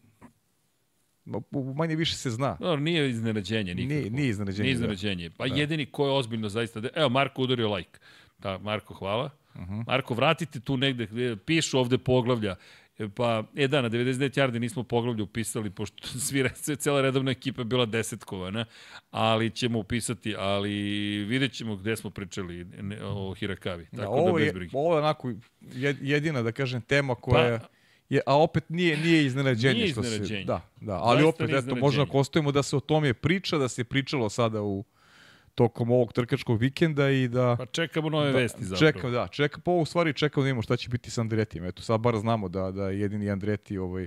manje 1.75 1.97
više 1.97 2.17
se 2.17 2.31
zna. 2.31 2.57
No, 2.61 2.77
nije 2.77 3.11
iznenađenje 3.11 3.75
nikako. 3.75 3.95
Nije, 3.95 4.11
nije 4.11 4.29
iznenađenje. 4.29 4.63
Nije 4.63 4.73
da. 4.73 4.77
iznenađenje. 4.77 5.31
Pa 5.31 5.47
jedini 5.47 5.87
ko 5.87 6.07
je 6.07 6.13
ozbiljno 6.13 6.49
zaista... 6.49 6.81
De... 6.81 6.89
Evo, 6.95 7.09
Marko 7.09 7.43
udario 7.43 7.75
like. 7.75 7.99
Da, 8.39 8.59
Marko, 8.59 8.95
hvala. 8.95 9.25
Uh 9.55 9.61
Mhm. 9.61 9.73
-huh. 9.73 9.85
Marko, 9.87 10.15
vratite 10.15 10.61
tu 10.61 10.77
negde, 10.77 11.07
gde 11.07 11.37
pišu 11.37 11.79
ovde 11.79 11.99
poglavlja. 11.99 12.57
E, 12.99 13.09
Pa, 13.09 13.45
e 13.57 13.69
da, 13.69 13.83
na 13.83 13.91
99 13.91 14.39
jardi 14.39 14.61
nismo 14.61 14.83
poglavlje 14.83 15.23
upisali, 15.23 15.71
pošto 15.71 16.09
svi, 16.19 16.45
cela 16.77 17.01
redovna 17.01 17.31
ekipa 17.31 17.61
je 17.61 17.65
bila 17.65 17.87
desetkovana, 17.87 18.65
ali 19.11 19.51
ćemo 19.51 19.79
upisati, 19.79 20.35
ali 20.39 20.71
vidjet 21.25 21.53
ćemo 21.53 21.77
gde 21.77 21.97
smo 21.97 22.11
pričali 22.11 22.67
o 23.05 23.35
Hirakavi. 23.35 23.85
Tako 23.85 23.97
Da, 23.97 24.03
da, 24.03 24.09
ovo, 24.09 24.33
bez 24.33 24.47
je, 24.47 24.53
brige. 24.53 24.71
ovo 24.75 24.95
je 24.95 24.99
onako 24.99 25.29
jed- 25.63 25.97
jedina, 26.01 26.43
da 26.43 26.53
kažem, 26.53 26.81
tema 26.81 27.15
koja 27.15 27.59
Pa- 27.59 27.67
je, 28.09 28.21
a 28.27 28.39
opet 28.39 28.65
nije 28.69 28.97
nije 28.97 29.27
iznenađenje 29.27 29.75
Nije 29.75 29.89
što 29.89 30.01
iznenađenje. 30.01 30.41
se 30.41 30.47
da 30.47 30.61
da 30.81 30.93
ali 31.03 31.23
Zaista 31.23 31.29
opet 31.29 31.49
eto 31.51 31.77
možemo 31.77 31.89
iznenađenje. 31.89 32.03
ako 32.03 32.53
da 32.53 32.63
se 32.63 32.77
o 32.77 32.81
tome 32.81 33.15
priča 33.15 33.59
da 33.59 33.69
se 33.69 33.85
pričalo 33.85 34.29
sada 34.29 34.63
u 34.63 34.85
tokom 35.55 35.91
ovog 35.91 36.13
trkačkog 36.13 36.59
vikenda 36.61 37.11
i 37.11 37.29
da 37.29 37.55
Pa 37.59 37.67
čekamo 37.67 38.09
nove 38.11 38.33
da, 38.33 38.39
vesti 38.39 38.65
zapravo. 38.65 38.93
Čekam, 38.93 39.13
da, 39.13 39.29
čekam, 39.29 39.61
pa 39.61 39.71
u 39.71 39.85
stvari 39.85 40.13
čekam 40.13 40.43
da 40.43 40.45
vidimo 40.45 40.63
šta 40.63 40.77
će 40.77 40.89
biti 40.89 41.11
sa 41.11 41.21
Andretijem. 41.21 41.65
Eto, 41.65 41.83
sad 41.83 42.01
bar 42.01 42.17
znamo 42.17 42.49
da, 42.49 42.71
da 42.71 42.91
jedini 42.91 43.31
Andreti 43.31 43.79
ovaj, 43.79 44.07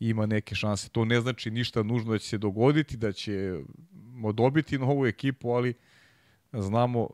ima 0.00 0.26
neke 0.26 0.54
šanse. 0.54 0.88
To 0.88 1.04
ne 1.04 1.20
znači 1.20 1.50
ništa 1.50 1.82
nužno 1.82 2.12
da 2.12 2.18
će 2.18 2.28
se 2.28 2.38
dogoditi, 2.38 2.96
da 2.96 3.12
ćemo 3.12 4.32
dobiti 4.32 4.78
novu 4.78 5.06
ekipu, 5.06 5.50
ali 5.50 5.74
znamo, 6.52 7.08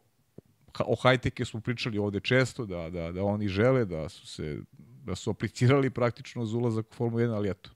o 0.80 0.94
Hajteke 0.94 1.44
smo 1.44 1.60
pričali 1.60 1.98
ovde 1.98 2.20
često, 2.20 2.66
da, 2.66 2.90
da, 2.90 3.12
da 3.12 3.24
oni 3.24 3.48
žele, 3.48 3.84
da 3.84 4.08
su 4.08 4.26
se 4.26 4.58
da 5.04 5.14
su 5.14 5.30
aplicirali 5.30 5.90
praktično 5.90 6.44
za 6.44 6.56
ulazak 6.58 6.90
u 6.90 6.94
Formulu 6.94 7.22
1, 7.22 7.34
ali 7.34 7.50
eto, 7.50 7.70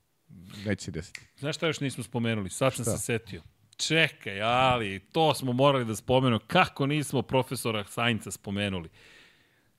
neće 0.66 0.84
se 0.84 0.90
desiti. 0.90 1.20
Znaš 1.36 1.56
šta 1.56 1.66
još 1.66 1.80
nismo 1.80 2.04
spomenuli? 2.04 2.50
Sad 2.50 2.74
sam 2.74 2.84
Šta? 2.84 2.96
se 2.96 2.98
setio. 2.98 3.42
Čekaj, 3.76 4.42
ali 4.42 5.00
to 5.12 5.34
smo 5.34 5.52
morali 5.52 5.84
da 5.84 5.96
spomenemo. 5.96 6.40
Kako 6.46 6.86
nismo 6.86 7.22
profesora 7.22 7.84
Sainca 7.84 8.30
spomenuli? 8.30 8.88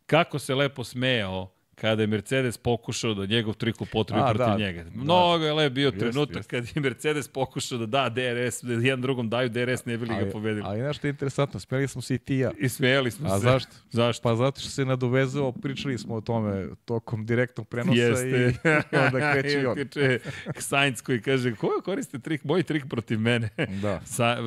Kako 0.06 0.40
se 0.40 0.56
lepo 0.56 0.84
smejao 0.84 1.52
kada 1.82 2.04
je 2.04 2.08
Mercedes 2.08 2.58
pokušao 2.58 3.14
da 3.14 3.26
njegov 3.26 3.54
trik 3.54 3.82
upotrebi 3.82 4.22
A, 4.22 4.26
protiv 4.26 4.48
da. 4.48 4.58
njega. 4.58 4.86
Mnogo 4.94 5.46
je 5.46 5.54
lep 5.54 5.74
bio 5.74 5.86
Jeste, 5.86 6.00
trenutak 6.00 6.36
jeste. 6.36 6.50
kad 6.50 6.76
je 6.76 6.82
Mercedes 6.82 7.28
pokušao 7.28 7.78
da 7.78 7.86
da 7.86 8.10
DRS, 8.10 8.64
da 8.64 8.74
jedan 8.74 9.02
drugom 9.02 9.30
daju 9.30 9.50
DRS, 9.50 9.86
ne 9.86 9.98
bili 9.98 10.10
ga 10.10 10.16
Ali, 10.16 10.32
pobedili. 10.32 10.62
ali 10.66 10.82
nešto 10.82 11.08
je 11.08 11.10
interesantno, 11.10 11.60
smeli 11.60 11.88
smo 11.88 12.02
se 12.02 12.16
i 12.16 12.18
ti 12.18 12.36
ja. 12.36 12.52
I 12.60 12.70
smejali 12.70 13.12
smo 13.12 13.28
A 13.28 13.38
se. 13.38 13.44
zašto? 13.44 13.72
Zašto? 13.92 14.24
Pa 14.24 14.36
zato 14.36 14.62
što 14.62 14.70
se 14.70 14.86
nadovezao, 14.86 15.52
pričali 15.52 15.98
smo 15.98 16.16
o 16.16 16.22
tome 16.22 16.68
tokom 16.86 17.26
direktnog 17.26 17.68
prenosa 17.68 18.00
Jeste. 18.00 18.54
i 18.94 18.98
onda 19.06 19.34
kreće 19.34 19.62
i 19.62 19.66
on. 19.66 19.76
Kreće 19.76 20.20
Sainz 20.58 21.02
koji 21.02 21.22
kaže, 21.22 21.56
ko 21.56 21.82
koriste 21.86 22.20
trik, 22.20 22.44
moj 22.44 22.64
trik 22.64 22.84
protiv 22.90 23.20
mene? 23.20 23.50
Da. 23.82 24.02
sa 24.16 24.38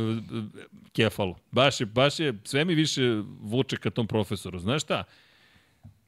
Kefalu. 0.92 1.34
Baš 1.50 1.80
je, 1.80 1.86
baš 1.86 2.20
je, 2.20 2.34
sve 2.44 2.64
mi 2.64 2.74
više 2.74 3.02
vuče 3.40 3.76
ka 3.76 3.90
tom 3.90 4.06
profesoru. 4.06 4.58
Znaš 4.58 4.82
šta? 4.82 5.04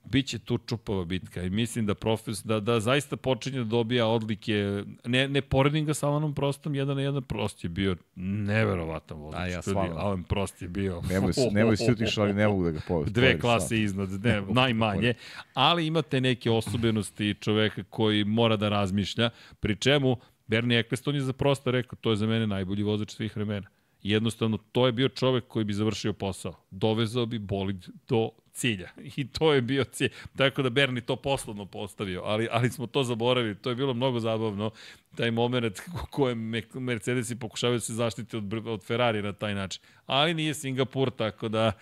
Biće 0.05 0.39
tu 0.39 0.59
čupava 0.59 1.05
bitka 1.05 1.43
i 1.43 1.51
mislim 1.51 1.87
da 1.87 1.95
profes, 1.95 2.45
da, 2.45 2.61
da 2.61 2.81
zaista 2.81 3.17
počinje 3.17 3.59
da 3.59 3.65
dobija 3.65 4.07
odlike, 4.07 4.85
ne, 5.05 5.29
ne 5.29 5.43
poredim 5.43 5.85
ga 5.87 5.95
sa 5.95 6.09
Alanom 6.09 6.35
Prostom, 6.35 6.75
jedan 6.75 6.97
na 6.97 7.03
jedan 7.03 7.23
prost 7.23 7.65
je 7.65 7.69
bio 7.69 7.97
neverovatan 8.17 9.19
vozač. 9.19 9.41
A 9.41 9.47
ja 9.47 9.63
stvarno. 9.63 9.97
Alan 9.97 10.23
Prost 10.23 10.63
je 10.63 10.69
bio... 10.69 11.03
Nemoj, 11.11 11.33
se- 11.33 11.49
nemoj 11.53 11.77
se 11.77 11.93
utiš, 11.93 12.19
ali 12.19 12.33
ne 12.33 12.49
mogu 12.49 12.65
da 12.65 12.71
ga 12.71 12.81
povedem. 12.89 13.13
Dve 13.13 13.41
klase 13.41 13.81
iznad, 13.81 14.25
ne, 14.25 14.43
najmanje, 14.49 15.15
ali 15.55 15.87
imate 15.87 16.21
neke 16.21 16.51
osobenosti 16.51 17.35
čoveka 17.41 17.85
koji 17.91 18.25
mora 18.25 18.57
da 18.57 18.69
razmišlja, 18.69 19.31
pri 19.61 19.77
čemu 19.77 20.17
Bernie 20.47 20.79
Eccleston 20.79 21.15
je 21.15 21.21
za 21.21 21.33
prosto 21.33 21.71
rekao, 21.71 21.99
to 22.01 22.11
je 22.11 22.17
za 22.17 22.27
mene 22.27 22.47
najbolji 22.47 22.83
vozač 22.83 23.11
svih 23.13 23.37
vremena. 23.37 23.67
Jednostavno, 24.03 24.59
to 24.73 24.87
je 24.87 24.93
bio 24.93 25.09
čovek 25.09 25.45
koji 25.49 25.65
bi 25.65 25.73
završio 25.73 26.13
posao. 26.13 26.55
Dovezao 26.71 27.27
bi 27.27 27.39
bolid 27.39 27.87
do 28.09 28.31
cilja. 28.55 28.89
I 29.17 29.29
to 29.29 29.53
je 29.53 29.61
bio 29.63 29.85
cilj. 29.85 30.11
Tako 30.37 30.63
da 30.63 30.71
Bernie 30.71 31.01
to 31.01 31.17
poslovno 31.17 31.67
postavio, 31.67 32.23
ali, 32.25 32.49
ali 32.51 32.71
smo 32.71 32.87
to 32.87 33.05
zaboravili. 33.05 33.55
To 33.55 33.71
je 33.71 33.77
bilo 33.77 33.95
mnogo 33.95 34.21
zabavno. 34.21 34.71
Taj 35.17 35.31
moment 35.31 35.79
u 35.79 36.07
kojem 36.11 36.39
Me- 36.39 36.63
Mercedesi 36.75 37.39
pokušavaju 37.39 37.77
da 37.77 37.81
se 37.81 37.95
zaštiti 37.95 38.37
od, 38.37 38.67
od 38.67 38.85
Ferrari 38.85 39.23
na 39.23 39.33
taj 39.33 39.55
način. 39.55 39.83
Ali 40.07 40.35
nije 40.35 40.55
Singapur, 40.55 41.11
tako 41.11 41.49
da 41.49 41.73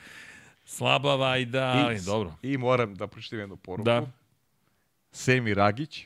slaba 0.65 1.17
vajda, 1.17 1.65
ali 1.87 1.97
I, 1.97 2.01
dobro. 2.07 2.35
I 2.43 2.59
moram 2.59 2.95
da 2.95 3.07
pročitam 3.07 3.39
jednu 3.39 3.57
poruku. 3.57 3.85
Da. 3.85 4.07
Semi 5.13 5.55
Ragić 5.55 6.05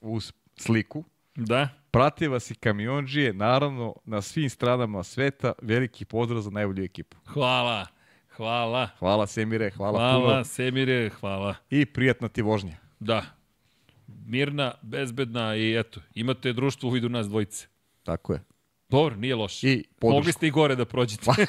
uz 0.00 0.32
sliku. 0.56 1.04
Da, 1.36 1.68
Prate 1.90 2.28
vas 2.28 2.50
i 2.50 2.54
kamionđije, 2.54 3.32
naravno, 3.32 3.94
na 4.04 4.22
svim 4.22 4.50
stranama 4.50 5.02
sveta. 5.02 5.52
Veliki 5.62 6.04
pozdrav 6.04 6.40
za 6.40 6.50
najbolju 6.50 6.84
ekipu. 6.84 7.16
hvala. 7.26 7.86
Hvala. 8.40 8.88
Hvala 8.98 9.26
Semire, 9.26 9.70
hvala, 9.70 9.98
Hvala, 9.98 10.24
puno. 10.24 10.44
Semire, 10.44 11.10
hvala. 11.20 11.54
I 11.70 11.86
prijatna 11.86 12.28
ti 12.28 12.42
vožnja. 12.42 12.76
Da. 13.00 13.22
Mirna, 14.26 14.74
bezbedna 14.82 15.56
i 15.56 15.78
eto, 15.78 16.00
imate 16.14 16.52
društvo 16.52 16.88
u 16.88 16.92
vidu 16.92 17.08
nas 17.08 17.28
dvojice. 17.28 17.66
Tako 18.02 18.32
je. 18.32 18.42
Dobro, 18.88 19.16
nije 19.16 19.34
loše. 19.34 19.68
I 19.68 19.84
podršku. 19.98 20.16
Mogli 20.16 20.32
ste 20.32 20.46
i 20.46 20.50
gore 20.50 20.76
da 20.76 20.84
prođete. 20.84 21.30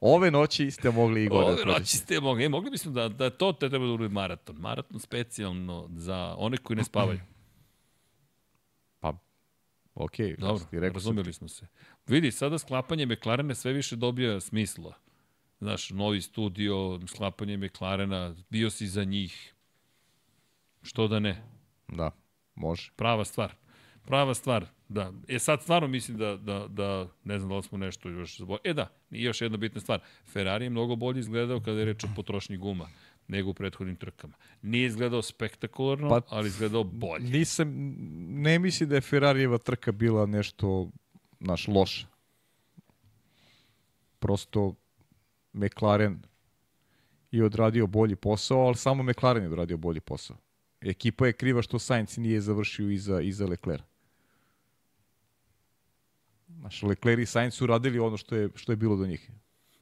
Ove 0.00 0.30
noći 0.30 0.70
ste 0.70 0.90
mogli 0.90 1.24
i 1.24 1.28
gore 1.28 1.44
da 1.44 1.52
Ove 1.52 1.62
prođete. 1.62 1.80
noći 1.80 1.96
ste 1.96 2.20
mogli. 2.20 2.44
E, 2.44 2.48
mogli 2.48 2.70
bismo 2.70 2.92
da, 2.92 3.08
da 3.08 3.30
to 3.30 3.52
te 3.52 3.68
treba 3.68 3.86
da 3.86 3.92
uradi 3.92 4.14
maraton. 4.14 4.56
Maraton 4.56 5.00
specijalno 5.00 5.88
za 5.94 6.34
one 6.38 6.56
koji 6.56 6.76
ne 6.76 6.84
spavaju. 6.84 7.20
Okej. 10.04 10.36
Dobro, 10.38 10.64
ti 10.70 10.80
rekao 10.80 10.94
razumeli 10.94 11.32
smo 11.32 11.48
se. 11.48 11.66
Vidi, 12.06 12.30
sada 12.30 12.58
sklapanje 12.58 13.06
McLarena 13.06 13.54
sve 13.54 13.72
više 13.72 13.96
dobija 13.96 14.40
smisla. 14.40 14.94
Znaš, 15.60 15.90
novi 15.90 16.20
studio, 16.20 17.00
sklapanje 17.06 17.56
McLarena, 17.56 18.34
bio 18.50 18.70
si 18.70 18.86
za 18.86 19.04
njih. 19.04 19.54
Što 20.82 21.08
da 21.08 21.18
ne? 21.18 21.42
Da, 21.88 22.10
može. 22.54 22.90
Prava 22.96 23.24
stvar. 23.24 23.54
Prava 24.02 24.34
stvar, 24.34 24.66
da. 24.88 25.12
E 25.28 25.38
sad 25.38 25.62
stvarno 25.62 25.88
mislim 25.88 26.18
da, 26.18 26.36
da, 26.36 26.66
da 26.68 27.08
ne 27.24 27.38
znam 27.38 27.48
da 27.48 27.56
li 27.56 27.62
smo 27.62 27.78
nešto 27.78 28.08
još 28.08 28.38
zaboravili. 28.38 28.70
E 28.70 28.74
da, 28.74 28.88
i 29.10 29.22
još 29.22 29.40
jedna 29.40 29.56
bitna 29.56 29.80
stvar. 29.80 30.00
Ferrari 30.32 30.64
je 30.64 30.70
mnogo 30.70 30.96
bolje 30.96 31.20
izgledao 31.20 31.60
kada 31.60 31.78
je 31.78 31.84
reč 31.84 32.04
o 32.04 32.08
potrošnji 32.16 32.56
guma 32.56 32.88
nego 33.30 33.50
u 33.50 33.54
prethodnim 33.54 33.96
trkama. 33.96 34.34
Nije 34.62 34.86
izgledao 34.86 35.22
spektakularno, 35.22 36.08
Pa- 36.08 36.20
ali 36.28 36.48
izgledao 36.48 36.84
bolje. 36.84 37.24
Nisam, 37.24 37.68
ne 38.28 38.58
mislim 38.58 38.88
da 38.88 38.94
je 38.94 39.00
Ferrarijeva 39.00 39.58
trka 39.58 39.92
bila 39.92 40.26
nešto, 40.26 40.90
naš, 41.40 41.68
loša. 41.68 42.06
Prosto 44.18 44.74
McLaren 45.52 46.22
je 47.30 47.44
odradio 47.44 47.86
bolji 47.86 48.16
posao, 48.16 48.58
ali 48.58 48.76
samo 48.76 49.02
McLaren 49.02 49.42
je 49.42 49.48
odradio 49.48 49.76
bolji 49.76 50.00
posao. 50.00 50.36
Ekipa 50.80 51.26
je 51.26 51.32
kriva 51.32 51.62
što 51.62 51.78
Sainz 51.78 52.18
nije 52.18 52.40
završio 52.40 52.90
iza, 52.90 53.20
iza 53.20 53.46
Leclerc. 53.46 53.84
Znaš, 56.48 56.82
Leclerc 56.82 57.22
i 57.22 57.26
Sainz 57.26 57.54
su 57.54 57.66
radili 57.66 57.98
ono 57.98 58.16
što 58.16 58.36
je, 58.36 58.48
što 58.54 58.72
je 58.72 58.76
bilo 58.76 58.96
do 58.96 59.06
njih. 59.06 59.30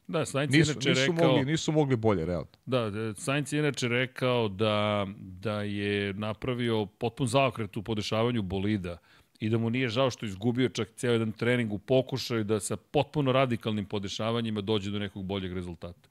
Da, 0.09 0.27
Sainz 0.27 0.55
Nisu, 0.55 0.73
inače 0.73 0.89
nisu, 0.89 1.13
rekao... 1.13 1.29
mogli, 1.29 1.45
nisu 1.45 1.73
mogli 1.73 1.97
bolje, 1.97 2.27
realno. 2.27 2.47
Da, 2.67 2.91
da, 2.91 3.15
Sainz 3.15 3.53
je 3.53 3.59
inače 3.59 3.89
rekao 3.89 4.49
da, 4.49 5.07
da 5.19 5.63
je 5.63 6.15
napravio 6.15 6.87
potpun 6.87 7.27
zaokret 7.27 7.77
u 7.77 7.83
podešavanju 7.83 8.43
bolida 8.43 8.99
i 9.41 9.49
da 9.49 9.59
mu 9.59 9.71
nije 9.71 9.89
žao 9.89 10.11
što 10.11 10.27
je 10.27 10.29
izgubio 10.29 10.69
čak 10.69 10.89
ceo 10.97 11.13
jedan 11.13 11.33
trening 11.33 11.73
u 11.73 11.79
pokušaju 11.79 12.45
da 12.45 12.61
sa 12.61 12.77
potpuno 12.77 13.33
radikalnim 13.33 13.85
podešavanjima 13.85 14.61
dođe 14.61 14.91
do 14.91 14.99
nekog 14.99 15.25
boljeg 15.25 15.53
rezultata. 15.53 16.09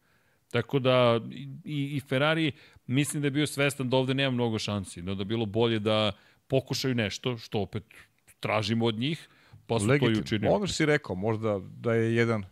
Tako 0.52 0.80
da 0.80 1.20
i, 1.66 1.96
i 1.96 2.00
Ferrari 2.00 2.52
mislim 2.88 3.22
da 3.22 3.28
je 3.28 3.32
bio 3.32 3.48
svestan 3.48 3.90
da 3.90 3.98
ovde 3.98 4.14
nema 4.14 4.32
mnogo 4.32 4.60
šansi, 4.60 5.02
da 5.02 5.16
da 5.16 5.24
bi 5.24 5.28
bilo 5.28 5.46
bolje 5.46 5.80
da 5.80 6.12
pokušaju 6.48 6.96
nešto, 6.96 7.38
što 7.38 7.60
opet 7.60 7.84
tražimo 8.40 8.86
od 8.86 8.96
njih, 8.96 9.30
pa 9.68 9.80
su 9.80 9.88
to 9.88 10.10
i 10.10 10.20
učinili. 10.20 10.54
Ono 10.54 10.68
što 10.68 10.74
si 10.74 10.86
rekao, 10.86 11.16
možda 11.16 11.60
da 11.60 11.94
je 11.94 12.16
jedan 12.16 12.44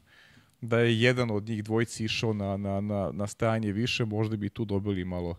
da 0.68 0.80
je 0.80 1.02
jedan 1.02 1.32
od 1.32 1.48
njih 1.50 1.64
dvojici 1.64 2.06
išao 2.06 2.34
na, 2.34 2.58
na, 2.58 2.82
na, 2.82 3.12
na 3.14 3.28
stajanje 3.28 3.72
više, 3.72 4.06
možda 4.06 4.38
bi 4.38 4.50
tu 4.50 4.66
dobili 4.66 5.06
malo 5.06 5.36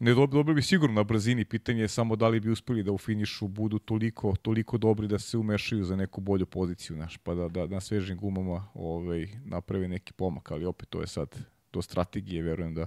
ne 0.00 0.14
dob, 0.14 0.30
dobili 0.30 0.54
bi 0.54 0.62
sigurno 0.62 0.94
na 0.94 1.04
brzini, 1.04 1.44
pitanje 1.44 1.80
je 1.80 1.88
samo 1.88 2.16
da 2.16 2.28
li 2.28 2.40
bi 2.40 2.50
uspeli 2.50 2.82
da 2.82 2.92
u 2.92 2.98
finišu 2.98 3.48
budu 3.48 3.78
toliko, 3.78 4.36
toliko 4.42 4.78
dobri 4.78 5.08
da 5.08 5.18
se 5.18 5.38
umešaju 5.38 5.84
za 5.84 5.96
neku 5.96 6.20
bolju 6.20 6.46
poziciju, 6.46 6.96
naš, 6.96 7.16
pa 7.16 7.34
da, 7.34 7.48
da 7.48 7.66
na 7.66 7.80
svežim 7.80 8.16
gumama 8.16 8.68
ovaj, 8.74 9.26
naprave 9.44 9.88
neki 9.88 10.12
pomak, 10.12 10.50
ali 10.50 10.64
opet 10.64 10.88
to 10.88 11.00
je 11.00 11.06
sad 11.06 11.38
do 11.72 11.82
strategije, 11.82 12.42
verujem 12.42 12.74
da, 12.74 12.86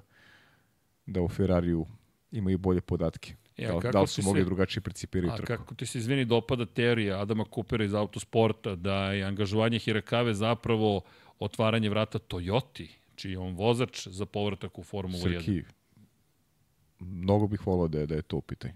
da 1.05 1.21
u 1.21 1.27
Ferrariju 1.27 1.85
imaju 2.31 2.57
bolje 2.57 2.81
podatke. 2.81 3.35
E, 3.57 3.65
a 3.65 3.73
da, 3.73 3.91
da 3.91 4.01
li 4.01 4.07
su 4.07 4.15
ti 4.15 4.25
mogli 4.25 4.41
se- 4.41 4.45
drugačije 4.45 4.81
principirati 4.81 5.33
A 5.33 5.37
trku? 5.37 5.47
kako 5.47 5.75
ti 5.75 5.85
se 5.85 5.97
izvini 5.97 6.25
dopada 6.25 6.65
teorija 6.65 7.19
Adama 7.19 7.45
Coopera 7.45 7.83
iz 7.83 7.93
autosporta, 7.93 8.75
da 8.75 9.11
je 9.11 9.23
angažovanje 9.23 9.79
Hirakave 9.79 10.33
zapravo 10.33 11.01
otvaranje 11.39 11.89
vrata 11.89 12.19
Toyoti, 12.19 12.87
čiji 13.15 13.31
je 13.31 13.39
on 13.39 13.53
vozač 13.53 14.07
za 14.07 14.25
povratak 14.25 14.77
u 14.77 14.83
Formulu 14.83 15.19
1. 15.19 15.35
Srki, 15.35 15.63
mnogo 16.99 17.47
bih 17.47 17.67
volao 17.67 17.87
da 17.87 17.99
je, 17.99 18.05
da 18.07 18.15
je 18.15 18.21
to 18.21 18.37
u 18.37 18.41
pitanju. 18.41 18.73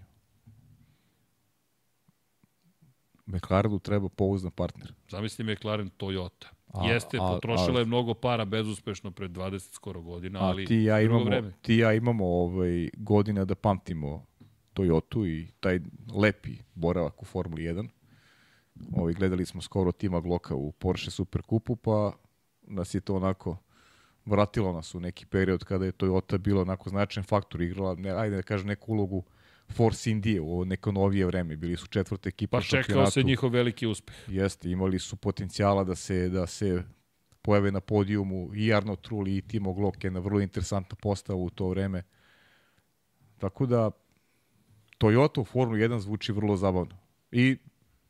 McLarenu 3.26 3.78
treba 3.78 4.08
pouzdan 4.08 4.50
partner. 4.52 4.92
Zamisli 5.08 5.44
McLaren 5.46 5.90
Toyota. 5.90 6.46
A- 6.68 6.86
Jeste, 6.86 7.16
a- 7.16 7.28
potrošila 7.28 7.76
a- 7.76 7.78
je 7.78 7.84
mnogo 7.84 8.14
para 8.14 8.44
bezuspešno 8.44 9.10
pred 9.10 9.30
20 9.30 9.72
skoro 9.72 10.02
godina, 10.02 10.38
A 10.38 10.42
ali 10.42 10.66
ti 10.66 10.74
i 10.76 10.84
ja 10.84 11.00
imamo, 11.00 11.24
vreme. 11.24 11.52
ti 11.62 11.76
ja 11.76 11.92
imamo 11.92 12.26
ovaj, 12.26 12.88
godina 12.94 13.44
da 13.44 13.54
pamtimo 13.54 14.26
Toyotu 14.76 15.26
i 15.26 15.48
taj 15.60 15.80
lepi 16.14 16.56
boravak 16.74 17.22
u 17.22 17.24
Formuli 17.24 17.62
1. 17.62 17.88
Ovaj, 18.92 19.14
gledali 19.14 19.46
smo 19.46 19.62
skoro 19.62 19.92
Tima 19.92 20.20
Gloka 20.20 20.54
u 20.54 20.72
Porsche 20.72 21.10
Superkupu, 21.10 21.76
pa 21.76 22.12
nas 22.62 22.94
je 22.94 23.00
to 23.00 23.16
onako 23.16 23.56
vratilo 24.26 24.72
nas 24.72 24.94
u 24.94 25.00
neki 25.00 25.26
period 25.26 25.64
kada 25.64 25.84
je 25.84 25.92
Toyota 25.92 26.38
bilo 26.38 26.62
onako 26.62 26.90
značajan 26.90 27.24
faktor, 27.24 27.62
igrala, 27.62 27.94
ne, 27.94 28.10
ajde 28.10 28.36
da 28.36 28.42
kažem, 28.42 28.66
neku 28.66 28.92
ulogu 28.92 29.24
Force 29.68 30.10
Indije 30.10 30.40
u 30.40 30.64
neko 30.64 30.92
novije 30.92 31.26
vreme. 31.26 31.56
Bili 31.56 31.76
su 31.76 31.86
četvrta 31.86 32.28
ekipa 32.28 32.56
Pa 32.56 32.62
čekao 32.62 33.10
se 33.10 33.22
njihov 33.22 33.50
veliki 33.50 33.86
uspeh. 33.86 34.14
Jeste, 34.28 34.70
imali 34.70 34.98
su 34.98 35.16
potencijala 35.16 35.84
da 35.84 35.94
se 35.94 36.28
da 36.28 36.46
se 36.46 36.82
pojave 37.42 37.72
na 37.72 37.80
podijumu 37.80 38.50
i 38.54 38.74
Arno 38.74 38.96
Trulli 38.96 39.36
i 39.36 39.42
Timo 39.42 39.72
Glock 39.72 40.04
je 40.04 40.10
na 40.10 40.20
vrlo 40.20 40.40
interesantna 40.40 40.96
postava 41.02 41.38
u 41.38 41.50
to 41.50 41.68
vreme. 41.68 42.02
Tako 43.38 43.66
da 43.66 43.90
Toyota 44.98 45.40
u 45.40 45.44
Formuli 45.44 45.80
1 45.80 45.98
zvuči 45.98 46.32
vrlo 46.32 46.56
zabavno. 46.56 46.96
I 47.32 47.56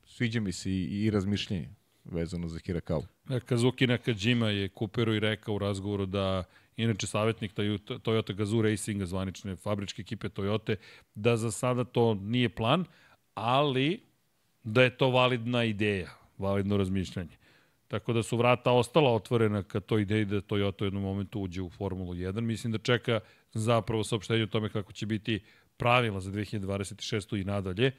sviđa 0.05 0.41
mi 0.41 0.53
se 0.53 0.71
i, 0.71 1.05
i 1.05 1.11
razmišljenje 1.11 1.69
vezano 2.05 2.49
za 2.49 2.59
Hirakawa. 2.59 3.07
E, 3.31 3.41
Kazuki 3.41 3.87
Nakajima 3.87 4.51
je 4.51 4.69
Cooperu 4.69 5.15
i 5.15 5.21
rekao 5.21 5.55
u 5.55 5.59
razgovoru 5.59 6.07
da 6.07 6.45
inače 6.77 7.07
savjetnik 7.07 7.55
Toyota 7.55 8.35
Gazoo 8.35 8.63
Racinga, 8.63 9.07
zvanične 9.07 9.57
fabričke 9.57 10.03
ekipe 10.03 10.29
Toyota, 10.29 10.77
da 11.15 11.37
za 11.37 11.51
sada 11.51 11.85
to 11.85 12.15
nije 12.15 12.49
plan, 12.49 12.85
ali 13.35 14.01
da 14.65 14.83
je 14.83 14.97
to 14.97 15.11
validna 15.11 15.65
ideja, 15.65 16.11
validno 16.39 16.77
razmišljanje. 16.77 17.37
Tako 17.89 18.13
da 18.13 18.23
su 18.23 18.37
vrata 18.37 18.73
ostala 18.73 19.15
otvorena 19.15 19.63
ka 19.63 19.81
toj 19.81 20.03
ideji 20.03 20.25
da 20.25 20.41
Toyota 20.41 20.83
u 20.83 20.85
jednom 20.85 21.03
momentu 21.03 21.41
uđe 21.41 21.63
u 21.63 21.71
Formulu 21.71 22.15
1. 22.15 22.41
Mislim 22.41 22.73
da 22.73 22.79
čeka 22.79 23.21
zapravo 23.53 24.05
saopštenje 24.05 24.43
o 24.43 24.47
tome 24.47 24.69
kako 24.69 24.93
će 24.93 25.07
biti 25.07 25.41
pravila 25.77 26.21
za 26.21 26.31
2026. 26.31 27.41
i 27.41 27.45
nadalje, 27.45 27.93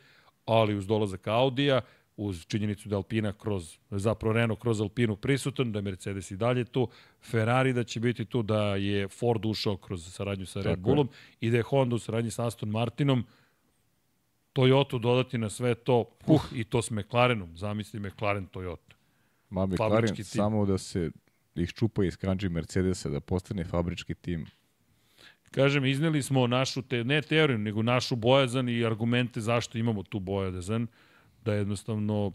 ali 0.46 0.76
uz 0.76 0.88
dolazak 0.88 1.28
Audija, 1.28 1.82
uz 2.18 2.46
činjenicu 2.46 2.90
da 2.90 2.96
Alpina 2.96 3.34
kroz, 3.34 3.78
zapravo 3.90 4.34
Renault 4.34 4.62
kroz 4.62 4.82
Alpinu 4.82 5.16
prisutan, 5.16 5.72
da 5.72 5.80
je 5.80 5.84
Mercedes 5.84 6.32
i 6.32 6.38
dalje 6.38 6.66
tu, 6.66 6.88
Ferrari 7.22 7.74
da 7.74 7.84
će 7.84 8.00
biti 8.00 8.26
tu, 8.26 8.44
da 8.44 8.76
je 8.76 9.08
Ford 9.08 9.46
ušao 9.46 9.78
kroz 9.78 10.14
saradnju 10.14 10.46
sa 10.46 10.60
Red 10.60 10.64
Tako 10.64 10.80
je. 10.80 10.84
Bullom 10.84 11.10
i 11.42 11.50
da 11.50 11.58
je 11.58 11.64
Honda 11.64 11.96
u 11.96 12.00
saradnji 12.00 12.32
sa 12.32 12.48
Aston 12.48 12.70
Martinom, 12.70 13.26
Toyota 14.54 15.00
dodati 15.00 15.38
na 15.38 15.50
sve 15.50 15.76
to, 15.76 16.06
uh, 16.28 16.42
i 16.54 16.64
to 16.64 16.82
s 16.82 16.92
McLarenom, 16.92 17.58
zamisli 17.58 18.00
McLaren 18.00 18.48
Toyota. 18.48 18.96
Ma 19.50 19.66
McLaren 19.66 20.24
samo 20.24 20.66
da 20.66 20.78
se 20.78 21.12
iščupa 21.56 22.06
iz 22.06 22.18
kanđi 22.18 22.50
Mercedesa 22.50 23.10
da 23.10 23.20
postane 23.20 23.64
fabrički 23.64 24.14
tim. 24.14 24.46
Kažem, 25.51 25.85
izneli 25.85 26.24
smo 26.24 26.48
našu, 26.48 26.82
te, 26.82 27.03
ne 27.03 27.22
teoriju, 27.22 27.58
nego 27.58 27.84
našu 27.84 28.16
bojazan 28.16 28.69
i 28.69 28.85
argumente 28.85 29.42
zašto 29.42 29.77
imamo 29.77 30.03
tu 30.03 30.19
bojazan, 30.19 30.88
da 31.45 31.53
jednostavno 31.53 32.32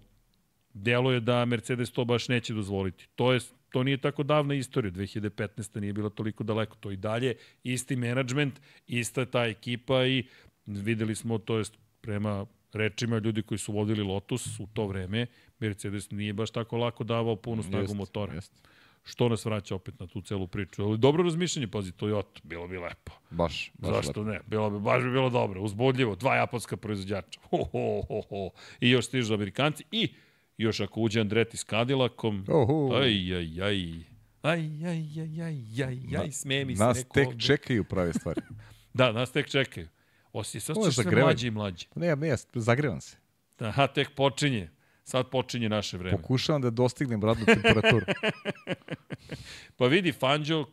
deluje 0.75 1.21
da 1.21 1.45
Mercedes 1.45 1.91
to 1.91 2.05
baš 2.05 2.29
neće 2.29 2.55
dozvoliti. 2.55 3.09
To 3.15 3.33
je 3.33 3.41
to 3.73 3.83
nije 3.83 3.97
tako 3.97 4.23
davna 4.23 4.55
istorija, 4.55 4.93
2015. 4.93 5.81
nije 5.81 5.93
bila 5.93 6.11
toliko 6.11 6.45
daleko, 6.45 6.77
to 6.81 6.91
i 6.91 6.97
dalje 6.97 7.35
isti 7.65 7.97
menadžment, 7.97 8.61
ista 8.87 9.25
ta 9.25 9.45
ekipa 9.45 10.07
i 10.07 10.25
videli 10.67 11.15
smo, 11.15 11.39
to 11.39 11.59
jest 11.59 11.75
prema 12.01 12.47
rečima 12.73 13.19
ljudi 13.19 13.43
koji 13.43 13.59
su 13.59 13.73
vodili 13.73 14.03
Lotus 14.03 14.61
u 14.61 14.67
to 14.67 14.87
vreme, 14.87 15.27
Mercedes 15.59 16.11
nije 16.11 16.33
baš 16.33 16.51
tako 16.51 16.77
lako 16.77 17.05
davao 17.05 17.37
punu 17.37 17.63
snagu 17.63 17.83
Jeste, 17.83 17.97
motora. 17.97 18.35
jeste. 18.35 18.61
Što 19.05 19.29
nas 19.29 19.45
vraća 19.45 19.75
opet 19.75 20.01
na 20.01 20.07
tu 20.07 20.21
celu 20.23 20.47
priču. 20.47 20.83
Ali 20.83 20.99
dobro 20.99 21.23
razmišljanje, 21.23 21.67
pazi, 21.69 21.93
Toyota, 21.93 22.41
bilo 22.43 22.69
bi 22.69 22.79
lepo. 22.79 23.13
Baš, 23.31 23.73
baš 23.75 23.95
Zašto 23.95 24.25
ne? 24.25 24.41
Bilo 24.47 24.71
bi, 24.71 24.81
baš 24.81 25.03
bi 25.03 25.11
bilo 25.11 25.31
dobro. 25.31 25.63
Uzbudljivo. 25.63 26.17
Dva 26.17 26.37
japanska 26.37 26.77
proizvođača. 26.77 27.41
Ho, 27.51 27.59
ho, 27.73 28.03
ho, 28.09 28.21
ho. 28.31 28.51
I 28.81 28.91
još 28.91 29.07
stižu 29.07 29.35
Amerikanci. 29.35 29.85
I 29.91 30.15
još 30.59 30.81
ako 30.81 31.01
uđe 31.01 31.21
Andretti 31.21 31.57
s 31.57 31.65
Cadillacom. 31.65 32.45
Oho. 32.49 32.95
Aj, 32.95 33.35
aj, 33.37 33.63
aj. 33.63 34.05
Aj, 34.43 34.61
aj, 34.87 35.21
aj, 35.21 35.43
aj, 35.43 35.85
aj, 35.85 36.21
aj, 36.23 36.31
sme 36.31 36.65
mi 36.65 36.77
se 36.77 36.83
Nas 36.85 36.97
neko 36.97 37.15
tek 37.15 37.27
ovde. 37.29 37.41
čekaju 37.41 37.85
prave 37.85 38.13
stvari. 38.13 38.41
Da, 38.95 39.13
nas 39.13 39.33
tek 39.33 39.49
čekaju. 39.49 39.89
Osi, 40.33 40.61
sad 40.61 40.77
ćeš 40.87 40.95
sve 40.95 41.23
mlađi 41.23 41.47
i 41.47 41.51
mlađi. 41.51 41.87
ne, 41.95 42.17
ne, 42.17 42.35
zagrevam 42.55 43.01
se. 43.01 43.17
Aha, 43.59 43.87
tek 43.87 44.15
počinje. 44.15 44.71
Sad 45.05 45.31
počinje 45.31 45.69
naše 45.69 45.99
vreme. 45.99 46.17
Pokušavam 46.17 46.63
da 46.63 46.71
dostignem 46.71 47.25
radnu 47.25 47.45
temperaturu. 47.47 48.07
Pa 49.77 49.87
vidi, 49.87 50.13
Fangio, 50.13 50.67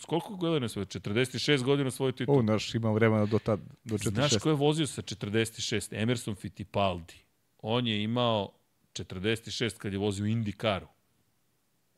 s 0.00 0.04
koliko 0.04 0.36
godina 0.36 0.68
svoje? 0.68 0.86
46 0.86 1.62
godina 1.62 1.90
svoje 1.90 2.12
titul. 2.12 2.38
O, 2.38 2.42
naš, 2.42 2.74
imam 2.74 2.94
vremena 2.94 3.26
do 3.26 3.38
tad, 3.38 3.60
do 3.84 3.98
46. 3.98 4.10
Znaš 4.10 4.36
ko 4.42 4.48
je 4.48 4.54
vozio 4.54 4.86
sa 4.86 5.02
46? 5.02 6.02
Emerson 6.02 6.34
Fittipaldi. 6.34 7.14
On 7.58 7.86
je 7.86 8.02
imao 8.02 8.52
46 8.92 9.78
kad 9.78 9.92
je 9.92 9.98
vozio 9.98 10.24
u 10.24 10.28
IndyCaru. 10.28 10.86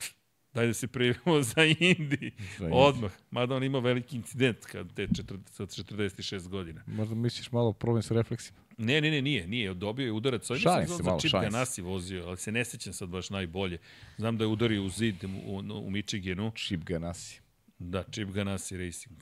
Daj 0.55 0.66
da 0.66 0.74
se 0.74 0.86
prijavimo 0.86 1.42
za 1.50 1.62
Indy. 1.62 2.31
Za. 2.58 2.68
Odmah. 2.73 3.12
Mada 3.31 3.55
on 3.55 3.65
ima 3.65 3.78
veliki 3.78 4.16
incident 4.16 4.65
kad 4.65 4.94
te 4.94 5.08
četir, 5.16 5.39
sa 5.50 5.66
46 5.66 6.48
godina. 6.48 6.82
Možda 6.86 7.15
misliš 7.15 7.52
malo 7.52 7.73
problem 7.73 8.02
sa 8.02 8.15
refleksima. 8.15 8.58
Ne, 8.78 9.00
ne, 9.00 9.10
ne, 9.10 9.23
nije. 9.23 9.47
Nije. 9.47 9.74
Dobio 9.74 10.05
je 10.05 10.12
udarac. 10.12 10.50
Ovdje 10.50 10.62
Šalim 10.62 10.89
se 10.89 10.94
za 10.94 11.02
malo, 11.02 11.20
šalim 11.20 11.50
se. 11.50 11.50
Ganassi 11.50 11.82
vozio, 11.82 12.26
ali 12.26 12.36
se 12.36 12.52
ne 12.52 12.65
sećam 12.65 12.92
sad 12.92 13.08
baš 13.08 13.31
najbolje. 13.31 13.78
Znam 14.16 14.39
da 14.39 14.44
je 14.44 14.48
udario 14.48 14.84
u 14.84 14.89
zid 14.89 15.24
u, 15.24 15.28
u, 15.47 15.86
u 15.86 15.90
Michiganu. 15.90 16.52
Chip 16.57 16.84
Ganassi. 16.84 17.40
Da, 17.78 18.02
Chip 18.02 18.28
Ganassi 18.28 18.76
Racing. 18.76 19.18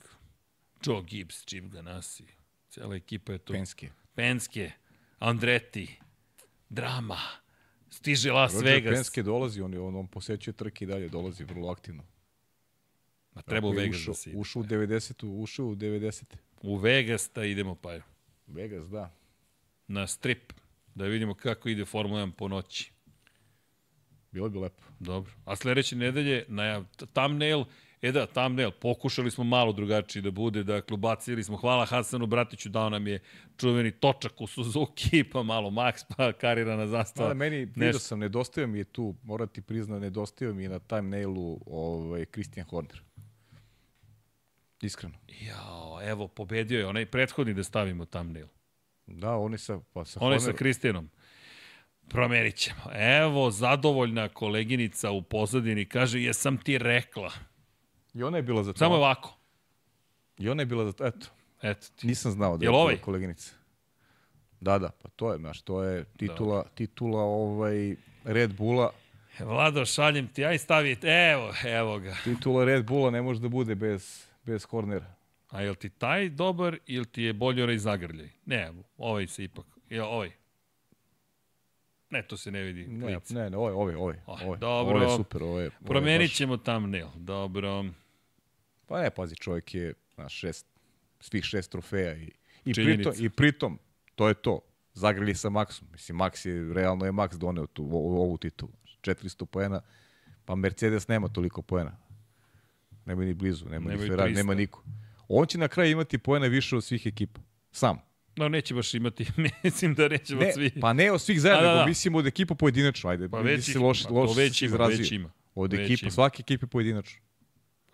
Joe 0.85 1.03
Gibbs, 1.03 1.45
Chip 1.45 1.65
Ganassi. 1.65 2.25
Cela 2.69 2.95
ekipa 2.95 3.31
je 3.31 3.37
tu. 3.37 3.53
Penske. 3.53 3.89
Penske, 4.15 4.71
Andretti, 5.19 5.95
drama, 6.69 7.19
stiže 7.89 8.31
Las 8.31 8.53
Roger 8.53 8.73
Vegas. 8.73 8.93
Penske 8.93 9.23
dolazi, 9.23 9.61
on, 9.61 9.73
on, 9.73 9.95
on 9.95 10.07
posećuje 10.07 10.53
trke 10.53 10.85
i 10.85 10.87
dalje, 10.87 11.09
dolazi 11.09 11.43
vrlo 11.43 11.69
aktivno. 11.69 12.03
Ma 13.33 13.41
treba 13.41 13.67
u 13.67 13.71
Vegas 13.71 14.01
ušao, 14.01 14.13
da 14.13 14.29
ide. 14.29 14.39
Ušao 14.39 14.61
u 14.61 14.65
90. 14.65 15.41
Ušao 15.41 15.65
u 15.65 15.75
90. 15.75 16.23
U 16.61 16.77
Vegas 16.77 17.29
da 17.35 17.45
idemo 17.45 17.75
pa 17.75 17.93
je. 17.93 18.01
Vegas, 18.47 18.89
da. 18.89 19.13
Na 19.87 20.07
strip, 20.07 20.53
da 20.95 21.05
vidimo 21.05 21.33
kako 21.33 21.69
ide 21.69 21.85
Formula 21.85 22.21
1 22.21 22.31
po 22.31 22.47
noći. 22.47 22.91
Bilo 24.31 24.49
bi 24.49 24.59
lepo. 24.59 24.83
Dobro. 24.99 25.31
A 25.45 25.55
sledeće 25.55 25.95
nedelje, 25.95 26.45
najav, 26.47 26.83
thumbnail, 27.13 27.63
e 28.01 28.11
da, 28.11 28.25
thumbnail, 28.25 28.71
pokušali 28.71 29.31
smo 29.31 29.43
malo 29.43 29.73
drugačiji 29.73 30.21
da 30.21 30.31
bude, 30.31 30.63
dakle, 30.63 30.93
ubacili 30.93 31.43
smo, 31.43 31.57
hvala 31.57 31.85
Hasanu 31.85 32.25
Bratiću, 32.25 32.69
dao 32.69 32.89
nam 32.89 33.07
je 33.07 33.19
čuveni 33.57 33.91
točak 33.91 34.41
u 34.41 34.47
Suzuki, 34.47 35.23
pa 35.33 35.43
malo 35.43 35.69
Max, 35.69 36.05
pa 36.17 36.33
karirana 36.33 36.87
zastava. 36.87 37.27
Da, 37.27 37.33
meni, 37.33 37.65
vidio 37.75 37.99
sam, 37.99 38.19
nedostaje 38.19 38.67
mi 38.67 38.77
je 38.77 38.83
tu, 38.83 39.15
moram 39.23 39.47
ti 39.47 39.61
priznat, 39.61 40.01
nedostaje 40.01 40.53
mi 40.53 40.63
je 40.63 40.69
na 40.69 40.79
thumbnailu 40.79 41.59
ovaj, 41.65 42.25
Christian 42.25 42.65
Horner. 42.65 43.01
Iskreno. 44.81 45.15
Jao, 45.41 45.99
evo, 46.03 46.27
pobedio 46.27 46.79
je 46.79 46.87
onaj 46.87 47.05
prethodni 47.05 47.53
da 47.53 47.63
stavimo 47.63 48.05
thumbnail. 48.05 48.47
Da, 49.07 49.35
oni 49.35 49.57
sa, 49.57 49.79
pa 49.93 50.05
sa 50.05 50.19
Onaj 50.23 50.39
sa. 50.39 50.53
Kristijanom. 50.53 51.09
Promerit 52.09 52.55
ćemo. 52.55 52.81
Evo, 52.93 53.51
zadovoljna 53.51 54.29
koleginica 54.29 55.11
u 55.11 55.21
pozadini 55.21 55.85
kaže, 55.85 56.21
jesam 56.21 56.57
ti 56.57 56.77
rekla. 56.77 57.31
I 58.13 58.23
ona 58.23 58.37
je 58.37 58.43
bila 58.43 58.63
za 58.63 58.73
to. 58.73 58.77
Samo 58.79 58.95
ovako. 58.95 59.37
I 60.37 60.49
ona 60.49 60.61
je 60.61 60.65
bila 60.65 60.85
za 60.85 60.91
to. 60.91 61.05
Eto, 61.05 61.27
Eto 61.61 61.87
ti. 61.95 62.07
nisam 62.07 62.31
znao 62.31 62.57
da 62.57 62.65
Jel 62.65 62.73
je 62.73 62.79
ovaj? 62.79 62.97
koleginica. 62.97 63.53
Da, 64.59 64.77
da, 64.79 64.89
pa 64.89 65.09
to 65.09 65.31
je, 65.31 65.37
znaš, 65.37 65.61
to 65.61 65.83
je 65.83 66.03
titula, 66.17 66.65
titula 66.75 67.21
ovaj, 67.23 67.95
Red 68.23 68.53
Bulla. 68.53 68.91
Vlado, 69.39 69.85
šaljem 69.85 70.27
ti, 70.27 70.45
aj 70.45 70.57
stavite. 70.57 71.07
Evo, 71.07 71.53
evo 71.65 71.99
ga. 71.99 72.15
Titula 72.23 72.65
Red 72.65 72.85
Bulla 72.85 73.11
ne 73.11 73.21
može 73.21 73.39
da 73.39 73.47
bude 73.47 73.75
bez, 73.75 74.25
bez 74.43 74.65
Hornera. 74.65 75.13
A 75.47 75.61
jel 75.61 75.75
ti 75.75 75.89
taj 75.89 76.29
dobar 76.29 76.77
ili 76.85 77.05
ti 77.05 77.21
je 77.23 77.33
bolje 77.33 77.63
onaj 77.63 77.77
zagrljaj? 77.77 78.29
Ne, 78.45 78.71
ovaj 78.97 79.27
se 79.27 79.43
ipak. 79.43 79.65
Je 79.89 80.03
ovaj. 80.03 80.31
Ne, 82.09 82.23
to 82.23 82.37
se 82.37 82.51
ne 82.51 82.61
vidi. 82.61 82.87
Ne, 82.87 83.13
klic. 83.13 83.29
ne, 83.29 83.49
ne, 83.49 83.57
ovaj, 83.57 83.73
ovaj, 83.73 83.95
ovaj. 83.95 84.15
Aj, 84.27 84.45
ovaj. 84.45 84.59
dobro. 84.59 84.95
Ovo 84.95 85.03
je 85.03 85.17
super, 85.17 85.43
ovo 85.43 85.59
je... 85.59 85.65
ovo 85.65 85.73
je 85.75 85.85
Promenit 85.85 86.29
baš- 86.29 86.35
ćemo 86.35 86.57
thumbnail. 86.57 87.07
Dobro. 87.15 87.85
Pa 88.85 89.01
ne, 89.01 89.09
pazi, 89.09 89.35
čovjek 89.35 89.75
je 89.75 89.93
na 90.17 90.29
šest, 90.29 90.65
svih 91.19 91.43
šest 91.43 91.71
trofeja 91.71 92.15
i, 92.15 92.31
i, 92.65 92.73
Činjenica. 92.73 93.09
pritom, 93.09 93.25
i 93.25 93.29
pritom, 93.29 93.79
to 94.15 94.27
je 94.27 94.33
to. 94.33 94.59
Zagrali 94.93 95.35
sa 95.35 95.49
Maxom. 95.49 95.83
Mislim, 95.91 96.17
Max 96.17 96.47
je, 96.47 96.73
realno 96.73 97.05
je 97.05 97.11
Max 97.11 97.37
doneo 97.37 97.67
tu, 97.67 97.83
o- 97.85 98.21
ovu 98.21 98.37
titulu. 98.37 98.71
400 99.01 99.45
poena 99.45 99.81
Pa 100.45 100.55
Mercedes 100.55 101.07
nema 101.07 101.27
toliko 101.27 101.61
poena. 101.61 101.97
Nema 103.05 103.23
ni 103.23 103.33
blizu, 103.33 103.65
nema 103.65 103.89
Nema 103.89 104.01
ni 104.01 104.09
Ferrari, 104.09 104.31
300. 104.31 104.35
nema 104.35 104.53
niko. 104.53 104.83
On 105.27 105.45
će 105.45 105.57
na 105.57 105.67
kraju 105.67 105.91
imati 105.91 106.17
poena 106.17 106.47
više 106.47 106.75
od 106.75 106.83
svih 106.83 107.05
ekipa. 107.05 107.41
Sam. 107.71 107.97
No, 108.35 108.49
neće 108.49 108.73
baš 108.73 108.93
imati, 108.93 109.25
mislim 109.63 109.93
da 109.93 110.07
neće 110.07 110.35
Ne, 110.35 110.53
svi. 110.53 110.71
pa 110.81 110.93
ne 110.93 111.11
od 111.11 111.21
svih 111.21 111.41
zajedno, 111.41 111.69
da, 111.69 111.75
da. 111.75 111.85
mislim 111.85 112.15
od 112.15 112.27
ekipa 112.27 112.55
pojedinačno. 112.55 113.09
Ajde, 113.09 113.29
Pa 113.29 113.37
pa 113.37 113.43
već 113.43 113.75
loš, 113.75 114.03
to 114.03 114.13
loš 114.13 114.37
već 114.37 114.61
ima, 114.61 114.77
već 114.77 115.11
ima. 115.11 115.31
Od 115.55 115.73
Već 115.73 115.81
ekipa, 115.81 116.05
ima. 116.05 116.11
svake 116.11 116.41
ekipe 116.41 116.67
pojedinačno. 116.67 117.19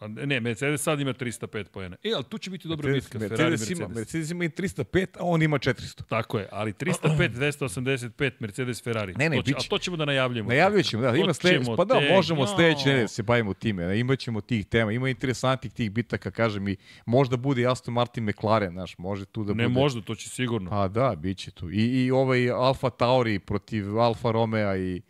A 0.04 0.26
Ne, 0.26 0.40
Mercedes 0.40 0.82
sad 0.82 1.00
ima 1.00 1.14
305 1.14 1.64
poena. 1.66 1.98
E, 2.04 2.12
ali 2.16 2.24
tu 2.24 2.38
će 2.38 2.50
biti 2.50 2.68
dobra 2.68 2.88
Mercedes, 2.88 3.04
bitka. 3.06 3.20
Ferrari, 3.20 3.50
Mercedes, 3.50 3.70
Mercedes. 3.70 3.80
ima, 3.82 4.00
Mercedes 4.00 4.32
ima 4.32 4.46
i 4.46 4.50
305, 4.50 5.08
a 5.14 5.24
on 5.24 5.42
ima 5.42 5.60
400. 5.60 6.02
Tako 6.06 6.40
je, 6.40 6.48
ali 6.52 6.74
305, 6.74 7.30
285 7.30 8.32
Mercedes 8.40 8.84
Ferrari. 8.84 9.14
Ne, 9.14 9.30
ne, 9.30 9.36
to 9.36 9.42
će, 9.42 9.46
biće- 9.46 9.56
ali 9.58 9.68
to 9.70 9.78
ćemo 9.78 9.98
da 9.98 10.06
najavljujemo. 10.06 10.50
Ćemo, 10.84 11.04
da, 11.04 11.16
ima 11.16 11.34
slede, 11.34 11.56
ćemo 11.56 11.76
pa 11.76 11.86
da, 11.86 12.00
tek, 12.00 12.12
možemo 12.12 12.48
sledeće 12.48 12.86
nedelje 12.86 13.02
da 13.02 13.08
se 13.08 13.24
bavimo 13.24 13.54
time, 13.54 13.86
ne, 13.86 14.00
imat 14.00 14.20
ćemo 14.20 14.42
tih 14.42 14.66
tema, 14.66 14.92
ima 14.92 15.10
interesantnih 15.10 15.74
tih 15.74 15.92
bitaka, 15.92 16.32
kažem 16.32 16.68
i 16.68 16.76
možda 17.06 17.38
bude 17.38 17.68
Aston 17.68 17.94
Martin 17.94 18.24
McLaren, 18.26 18.72
znaš, 18.72 18.98
može 18.98 19.26
tu 19.26 19.44
da 19.44 19.54
Ne 19.54 19.64
bude. 19.64 19.74
možda, 19.74 20.02
to 20.02 20.16
će 20.16 20.30
sigurno. 20.30 20.70
Pa 20.70 20.88
da, 20.88 21.16
bit 21.18 21.38
će 21.38 21.52
tu. 21.52 21.72
I, 21.72 22.06
i 22.06 22.12
ovaj 22.12 22.50
Alfa 22.52 22.90
Tauri 22.90 23.40
protiv 23.40 24.00
Alfa 24.00 24.32
Romeo 24.32 24.76
i 24.78 25.02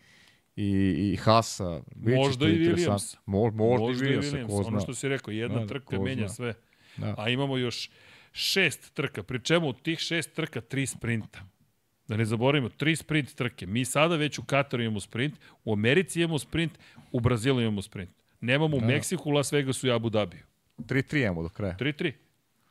i, 0.56 1.12
i 1.14 1.16
Hasa. 1.16 1.82
Biće 1.96 2.18
Možda 2.18 2.48
i. 2.48 2.52
Williams. 2.52 3.18
Mo, 3.26 3.52
možda, 3.52 3.84
Možda 3.86 4.06
i 4.06 4.10
Williams, 4.10 4.22
Williams, 4.34 4.48
ko 4.48 4.64
zna. 4.64 4.68
Ono 4.68 4.80
što 4.80 4.94
si 4.94 5.08
rekao, 5.10 5.32
jedna 5.32 5.60
Da, 5.60 5.68
trka 5.68 5.86
ko 5.98 6.04
menja 6.04 6.30
sve. 6.30 6.54
Da. 6.98 7.16
A 7.18 7.30
imamo 7.30 7.58
još 7.58 7.90
šest 8.32 8.94
trka, 8.94 9.24
pri 9.24 9.40
čemu 9.40 9.70
od 9.70 9.82
tih 9.82 10.00
šest 10.00 10.34
trka 10.34 10.62
tri 10.62 10.86
sprinta. 10.88 11.40
Da 12.08 12.18
ne 12.18 12.26
zaboravimo, 12.26 12.70
tri 12.70 12.96
sprint 12.96 13.36
trke. 13.36 13.68
Mi 13.68 13.86
sada 13.86 14.16
već 14.16 14.40
u 14.40 14.44
Kataru 14.44 14.84
imamo 14.84 15.00
sprint, 15.00 15.34
u 15.66 15.74
Americi 15.74 16.22
imamo 16.22 16.40
sprint, 16.40 16.72
u 17.12 17.20
Brazilu 17.20 17.62
imamo 17.62 17.82
sprint. 17.82 18.12
Nemamo 18.42 18.78
u 18.78 18.80
Da. 18.80 18.86
Meksiku, 18.86 19.30
Las 19.32 19.54
Vegasu 19.54 19.88
i 19.88 19.92
Abu 19.92 20.10
Dhabiju. 20.10 20.42
3-3 20.78 21.24
imamo 21.24 21.44
do 21.44 21.50
kraja. 21.50 21.78
3-3. 21.80 22.12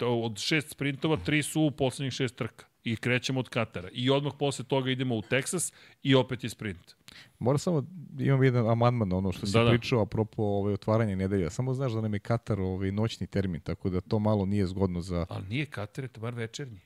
To 0.02 0.20
od 0.20 0.38
šest 0.38 0.68
sprintova, 0.70 1.16
tri 1.16 1.42
su 1.42 1.60
u 1.62 1.70
poslednjih 1.70 2.12
šest 2.12 2.36
trka. 2.36 2.66
I 2.84 2.96
krećemo 2.96 3.40
od 3.40 3.48
Katara. 3.48 3.88
I 3.92 4.10
odmah 4.10 4.32
posle 4.38 4.64
toga 4.64 4.90
idemo 4.90 5.16
u 5.16 5.22
Teksas 5.22 5.72
i 6.02 6.14
opet 6.14 6.44
je 6.44 6.50
sprint. 6.50 6.94
Mora 7.38 7.58
samo, 7.58 7.86
imam 8.18 8.44
jedan 8.44 8.70
amandman 8.70 9.08
na 9.08 9.16
ono 9.16 9.32
što 9.32 9.46
si 9.46 9.52
Da, 9.52 9.64
da. 9.64 9.70
pričao 9.70 10.02
apropo 10.02 10.42
ovaj, 10.42 10.74
otvaranja 10.74 11.16
nedelja. 11.16 11.50
Samo 11.50 11.74
znaš 11.74 11.92
da 11.92 12.00
nam 12.00 12.14
je 12.14 12.20
Katar 12.20 12.60
ovaj, 12.60 12.92
noćni 12.92 13.26
termin, 13.26 13.60
tako 13.60 13.90
da 13.90 14.00
to 14.00 14.18
malo 14.18 14.46
nije 14.46 14.66
zgodno 14.66 15.00
za... 15.00 15.26
Ali 15.28 15.46
nije 15.48 15.66
Katar, 15.66 16.04
je 16.04 16.08
to 16.08 16.20
bar 16.20 16.34
večernji. 16.34 16.80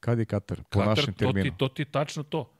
Kad 0.00 0.18
je 0.18 0.24
Katar? 0.24 0.62
Po 0.62 0.78
Katar, 0.78 0.86
našem 0.86 1.14
to 1.14 1.18
terminu. 1.18 1.50
ti, 1.50 1.58
to 1.58 1.68
ti 1.68 1.82
je 1.82 1.86
tačno 1.86 2.22
to. 2.22 2.52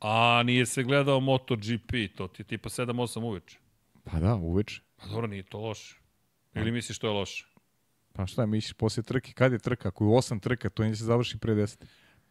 A 0.00 0.42
nije 0.46 0.66
se 0.66 0.82
gledao 0.82 1.20
MotoGP, 1.20 1.92
to 2.16 2.28
ti 2.28 2.42
je 2.42 2.46
tipa 2.46 2.68
7-8 2.68 3.20
uveče. 3.24 3.58
Pa 4.04 4.18
da, 4.20 4.34
uveče. 4.34 4.80
Pa 4.96 5.06
dobro, 5.06 5.26
nije 5.26 5.42
to 5.42 5.58
loše. 5.58 5.96
Ili 6.54 6.70
misliš 6.72 6.98
to 6.98 7.06
je 7.06 7.12
loše? 7.12 7.51
Pa 8.12 8.26
šta 8.26 8.46
misliš, 8.46 8.72
posle 8.72 9.02
trke, 9.02 9.32
kad 9.32 9.52
je 9.52 9.58
trka? 9.58 9.88
Ako 9.88 10.04
je 10.04 10.08
8 10.08 10.40
trka, 10.40 10.70
to 10.70 10.82
neće 10.82 10.96
se 10.96 11.04
završi 11.04 11.38
pre 11.38 11.54
10. 11.54 11.84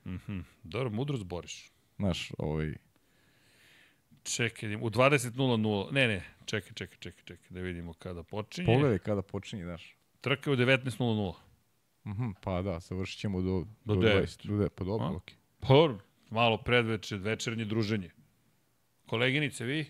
Mhm. 0.06 0.40
Dobro, 0.64 0.90
mudro 0.90 1.18
zboriš. 1.18 1.72
Znaš, 1.98 2.32
ovaj... 2.38 2.74
Čekaj, 4.24 4.76
u 4.76 4.90
20.00. 4.90 5.92
Ne, 5.92 6.08
ne, 6.08 6.24
čekaj, 6.46 6.74
čekaj, 6.74 6.98
čekaj, 7.00 7.24
čekaj, 7.26 7.48
da 7.50 7.60
vidimo 7.60 7.94
kada 7.94 8.24
počinje. 8.24 8.66
Pogledaj 8.66 9.00
kada 9.00 9.22
počinje, 9.22 9.64
znaš. 9.64 9.96
Trka 10.22 10.50
je 10.50 10.54
u 10.54 10.58
19.00. 10.58 11.34
Mhm, 12.08 12.30
pa 12.44 12.62
da, 12.62 12.80
završit 12.80 13.20
ćemo 13.20 13.42
do, 13.42 13.66
Do 13.86 13.96
do, 13.96 14.02
devet. 14.02 14.30
20. 14.30 14.48
Do 14.48 14.54
9, 14.54 14.70
pa 14.70 14.84
dobro, 14.84 15.08
okej. 15.16 15.36
Pa 15.60 15.68
dobro, 15.68 16.00
malo 16.30 16.58
predveče, 16.58 17.18
večernje 17.18 17.66
druženje. 17.66 18.10
Koleginice, 19.06 19.66
vi? 19.66 19.86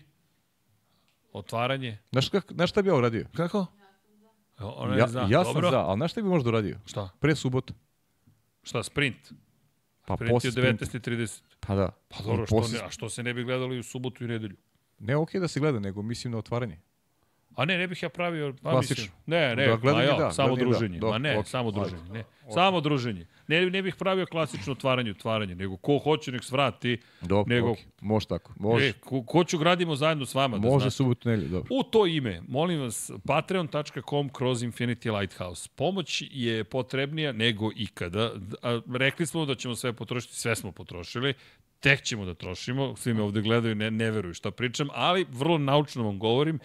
Otvaranje? 1.32 1.98
Znaš, 2.12 2.28
kak, 2.28 2.52
znaš 2.52 2.70
šta 2.70 2.82
bi 2.82 2.88
ja 2.88 2.94
uradio? 2.94 3.26
Kako? 3.36 3.66
Ona 4.64 4.96
Ja, 4.96 5.06
zna. 5.06 5.26
ja 5.30 5.44
sam 5.44 5.54
Dobro. 5.54 5.70
za, 5.70 5.78
ali 5.78 5.98
znaš 5.98 6.10
šta 6.10 6.22
bi 6.22 6.28
možda 6.28 6.48
uradio? 6.48 6.78
Šta? 6.84 7.08
Pre 7.18 7.34
subota. 7.34 7.74
Šta, 8.62 8.82
sprint? 8.82 9.32
Pa 10.06 10.16
Sprint 10.16 10.30
je 10.30 10.34
posle 10.34 10.50
sprinta. 10.50 10.84
19.30. 10.84 11.42
Pa 11.60 11.74
da. 11.74 11.88
Pa 12.08 12.22
dobro, 12.24 12.46
što 12.46 12.60
ne, 12.68 12.78
a 12.78 12.90
što 12.90 13.08
se 13.08 13.22
ne 13.22 13.34
bi 13.34 13.44
gledali 13.44 13.78
u 13.78 13.82
subotu 13.82 14.24
i 14.24 14.28
nedelju? 14.28 14.56
Ne, 14.98 15.16
okej 15.16 15.40
da 15.40 15.48
se 15.48 15.60
gleda, 15.60 15.80
nego 15.80 16.02
mislim 16.02 16.32
na 16.32 16.38
otvaranje. 16.38 16.78
A 17.56 17.64
ne, 17.64 17.78
ne 17.78 17.86
bih 17.86 18.02
ja 18.02 18.08
pravio, 18.08 18.54
pa 18.62 18.70
Klasično. 18.70 18.94
mislim. 18.94 19.16
Ne, 19.26 19.56
ne, 19.56 19.64
Da, 19.64 19.70
da, 19.70 19.76
gledanje 19.76 20.04
ja, 20.04 20.16
da, 20.16 20.30
samo 20.32 20.48
gledanje 20.48 20.64
da. 20.64 20.70
druženje. 20.70 20.98
Dobro, 20.98 21.12
Ma 21.12 21.18
ne, 21.18 21.32
okej, 21.32 21.44
samo 21.44 21.70
druženje. 21.70 22.02
Ne, 22.04 22.24
samo 22.50 22.80
druženje. 22.80 23.26
Ne, 23.48 23.70
ne 23.70 23.82
bih 23.82 23.94
pravio 23.96 24.26
klasično 24.26 24.72
otvaranje, 24.72 25.10
otvaranje, 25.10 25.54
nego 25.54 25.76
ko 25.76 25.98
hoće 25.98 26.32
nek 26.32 26.44
svrati. 26.44 26.98
Dobro, 27.20 27.54
Nego- 27.54 27.70
okej. 27.70 27.84
Može 28.00 28.26
tako. 28.26 28.52
Može, 28.56 28.86
E, 28.86 28.92
ko, 28.92 29.22
ko 29.22 29.44
ću 29.44 29.58
gradimo 29.58 29.96
zajedno 29.96 30.26
s 30.26 30.34
vama. 30.34 30.58
Da 30.58 30.62
može 30.62 30.82
znate. 30.82 30.90
subotu 30.90 31.28
nelju, 31.28 31.48
dobro. 31.48 31.68
U 31.70 31.82
to 31.82 32.06
ime, 32.06 32.42
molim 32.48 32.80
vas, 32.80 33.10
patreon.com 33.26 34.28
kroz 34.28 34.62
Infinity 34.62 35.10
Lighthouse. 35.10 35.68
Pomoć 35.74 36.22
je 36.30 36.64
potrebnija 36.64 37.32
nego 37.32 37.70
ikada. 37.76 38.30
A, 38.62 38.80
rekli 38.94 39.26
smo 39.26 39.44
da 39.44 39.54
ćemo 39.54 39.74
sve 39.74 39.92
potrošiti, 39.92 40.36
sve 40.36 40.56
smo 40.56 40.72
potrošili. 40.72 41.34
Tek 41.80 42.02
ćemo 42.02 42.24
da 42.24 42.34
trošimo, 42.34 42.96
svi 42.96 43.14
me 43.14 43.22
ovde 43.22 43.40
gledaju, 43.40 43.74
ne, 43.74 43.90
ne 43.90 44.10
veruju 44.10 44.34
šta 44.34 44.50
pričam, 44.50 44.88
ali 44.92 45.26
vrlo 45.30 45.58
naučno 45.58 46.02
vam 46.02 46.18
govorim, 46.18 46.58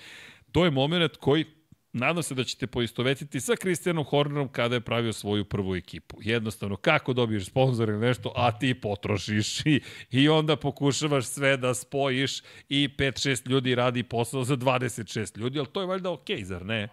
to 0.58 0.66
je 0.66 0.72
moment 0.72 1.18
koji 1.18 1.46
Nadam 1.94 2.24
se 2.24 2.36
da 2.36 2.44
ćete 2.44 2.68
poistovetiti 2.68 3.40
sa 3.40 3.56
Kristijanom 3.56 4.06
Hornerom 4.06 4.48
kada 4.48 4.76
je 4.76 4.82
pravio 4.82 5.14
svoju 5.14 5.46
prvu 5.46 5.76
ekipu. 5.76 6.18
Jednostavno, 6.22 6.76
kako 6.76 7.14
dobiješ 7.14 7.46
sponsor 7.46 7.90
ili 7.90 8.00
nešto, 8.00 8.34
a 8.36 8.60
ti 8.60 8.74
potrošiš 8.74 9.66
i, 9.66 9.82
i 10.12 10.30
onda 10.30 10.56
pokušavaš 10.56 11.26
sve 11.26 11.58
da 11.58 11.74
spojiš 11.74 12.42
i 12.70 12.90
5-6 12.98 13.50
ljudi 13.50 13.76
radi 13.76 14.04
posao 14.04 14.44
za 14.44 14.58
26 14.58 15.38
ljudi, 15.38 15.60
ali 15.60 15.68
to 15.68 15.82
je 15.82 15.88
valjda 15.88 16.12
okej, 16.12 16.44
zar 16.44 16.66
ne? 16.66 16.88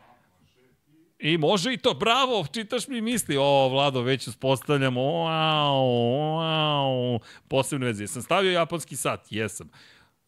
I 1.18 1.38
može 1.38 1.72
i 1.72 1.76
to, 1.76 1.94
bravo, 1.94 2.46
čitaš 2.52 2.88
mi 2.88 3.00
misli. 3.00 3.36
O, 3.36 3.68
Vlado, 3.68 4.02
već 4.02 4.28
uspostavljamo, 4.28 5.00
wow, 5.00 5.80
wow, 6.38 7.18
posebne 7.48 7.86
veze. 7.86 8.02
Jesam 8.02 8.22
stavio 8.22 8.52
japanski 8.52 8.96
sat? 8.96 9.26
Jesam. 9.30 9.70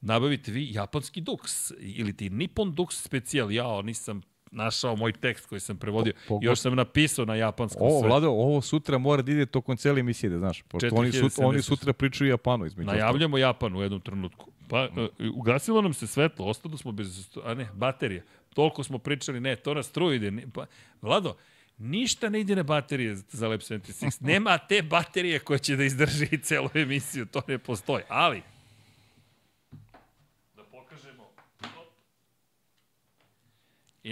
Nabavite 0.07 0.53
vi 0.53 0.73
japanski 0.73 1.21
Dux 1.23 1.73
ili 1.81 2.17
ti 2.17 2.31
Nippon 2.31 2.75
Dux 2.75 2.93
specijal. 3.03 3.53
Jao, 3.53 3.83
nisam 3.83 4.23
našao 4.51 4.97
moj 4.97 5.13
tekst 5.13 5.47
koji 5.47 5.61
sam 5.61 5.77
prevodio. 5.77 6.13
Po- 6.29 6.35
po- 6.35 6.41
Još 6.43 6.59
sam 6.61 6.75
napisao 6.75 7.25
na 7.25 7.35
japanskom 7.35 7.83
Ovo, 7.83 8.01
sve. 8.01 8.09
Vlado, 8.09 8.29
ovo 8.31 8.61
sutra 8.61 8.99
mora 8.99 9.23
da 9.23 9.33
ide 9.33 9.47
tokom 9.47 9.77
cele 9.77 10.01
emisije, 10.01 10.31
da 10.31 10.39
znaš. 10.39 10.63
Pošto 10.63 10.89
oni, 10.93 11.13
sut, 11.13 11.33
4070. 11.33 11.45
oni 11.45 11.63
sutra 11.63 11.93
pričaju 11.93 12.31
Japanu, 12.31 12.67
između. 12.67 12.87
Najavljamo 12.87 13.39
Japan 13.39 13.77
u 13.77 13.83
jednom 13.83 14.01
trenutku. 14.01 14.51
Pa, 14.69 14.85
e, 14.85 14.89
ugasilo 15.35 15.83
nam 15.83 15.95
se 15.95 16.07
svetlo, 16.07 16.47
ostalo 16.47 16.77
smo 16.77 16.93
bez, 16.93 17.29
a 17.45 17.55
ne, 17.55 17.69
baterije. 17.75 18.25
Toliko 18.55 18.83
smo 18.85 18.99
pričali, 18.99 19.41
ne, 19.41 19.57
to 19.57 19.75
na 19.75 19.83
struju 19.83 20.15
ide. 20.15 20.31
Ne, 20.31 20.45
pa, 20.55 20.67
Vlado, 21.03 21.37
ništa 21.79 22.29
ne 22.29 22.41
ide 22.41 22.57
na 22.57 22.63
baterije 22.63 23.17
za 23.17 23.49
Lab 23.49 23.61
76. 23.61 24.17
Nema 24.21 24.59
te 24.59 24.83
baterije 24.83 25.39
koja 25.39 25.59
će 25.59 25.77
da 25.77 25.85
izdrži 25.85 26.39
celu 26.43 26.69
emisiju, 26.75 27.27
to 27.27 27.43
ne 27.49 27.59
postoji. 27.59 28.05
Ali, 28.09 28.43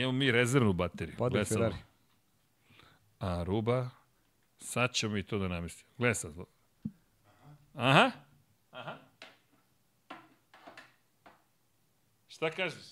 imamo 0.00 0.18
mi 0.18 0.30
rezervnu 0.30 0.72
bateriju. 0.72 1.16
Pada 1.16 1.44
Ferrari. 1.44 1.74
A 3.18 3.42
Ruba, 3.42 3.90
sad 4.58 4.92
ćemo 4.92 5.16
i 5.16 5.22
to 5.22 5.38
da 5.38 5.48
namestimo. 5.48 5.90
Gle 5.98 6.14
sad. 6.14 6.34
Aha. 7.74 8.10
Aha. 8.70 8.98
Šta 12.28 12.50
kažeš? 12.50 12.84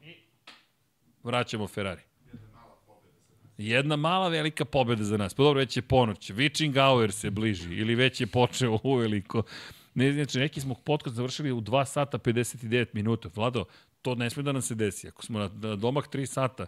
I 0.00 0.14
vraćamo 1.22 1.68
Ferrari. 1.68 2.02
Jedna 3.58 3.96
mala 3.96 4.28
velika 4.28 4.64
pobeda 4.64 5.04
za 5.04 5.16
nas. 5.16 5.34
Pa 5.34 5.42
dobro, 5.42 5.58
već 5.58 5.76
je 5.76 5.82
ponoć. 5.82 6.30
Witching 6.30 6.74
hour 6.74 7.12
se 7.12 7.30
bliži 7.30 7.74
ili 7.74 7.94
već 7.94 8.20
je 8.20 8.26
počeo 8.26 8.78
uveliko. 8.82 9.42
Ne, 9.94 10.12
znači, 10.12 10.38
neki 10.38 10.60
smo 10.60 10.74
podcast 10.74 11.16
završili 11.16 11.52
u 11.52 11.60
2 11.60 11.84
sata 11.84 12.18
59 12.18 12.86
minuta. 12.92 13.28
Vlado, 13.34 13.64
to 14.02 14.14
ne 14.14 14.30
sme 14.30 14.42
da 14.42 14.52
nam 14.52 14.62
se 14.62 14.74
desi. 14.74 15.08
Ako 15.08 15.22
smo 15.22 15.38
na, 15.38 15.50
na 15.54 15.76
domak 15.76 16.14
3 16.14 16.26
sata, 16.26 16.66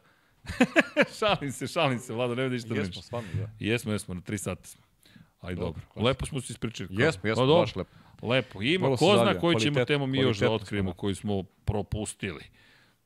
šalim 1.19 1.53
se, 1.53 1.67
šalim 1.67 1.99
se, 1.99 2.13
Vlado, 2.13 2.35
ne 2.35 2.43
vidiš 2.43 2.63
što 2.65 2.75
Jesmo, 2.75 2.87
nešto. 2.87 3.03
stvarno, 3.03 3.29
da. 3.35 3.51
Jesmo, 3.59 3.93
jesmo, 3.93 4.15
na 4.15 4.21
3 4.21 4.37
sata 4.37 4.65
smo. 4.65 4.83
Aj 5.41 5.55
dobro. 5.55 5.81
Dobro. 5.95 6.07
Lepo 6.09 6.27
smo 6.27 6.41
se 6.41 6.53
ispričali. 6.53 6.89
Jesmo, 6.93 7.29
jesmo, 7.29 7.47
Pa 7.47 7.61
baš 7.61 7.77
lepo. 7.77 7.91
Lepo. 8.23 8.63
Ima, 8.63 8.87
Vrlo 8.87 8.97
ko 8.97 9.17
zna 9.17 9.39
koju 9.39 9.61
ćemo 9.61 9.85
temu 9.85 10.07
mi 10.07 10.19
još 10.19 10.39
da 10.39 10.51
otkrijemo, 10.51 10.93
koju 10.93 11.15
smo 11.15 11.43
propustili. 11.43 12.45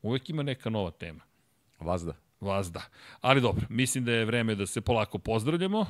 Uvek 0.03 0.31
ima 0.31 0.43
neka 0.43 0.71
nova 0.71 0.91
tema. 0.91 1.21
Vazda. 1.81 2.15
Vazda. 2.41 2.83
Ali 3.21 3.41
dobro, 3.41 3.67
mislim 3.69 4.05
da 4.05 4.13
je 4.13 4.25
vreme 4.25 4.55
da 4.55 4.67
se 4.67 4.81
polako 4.81 5.19
pozdravljamo, 5.19 5.87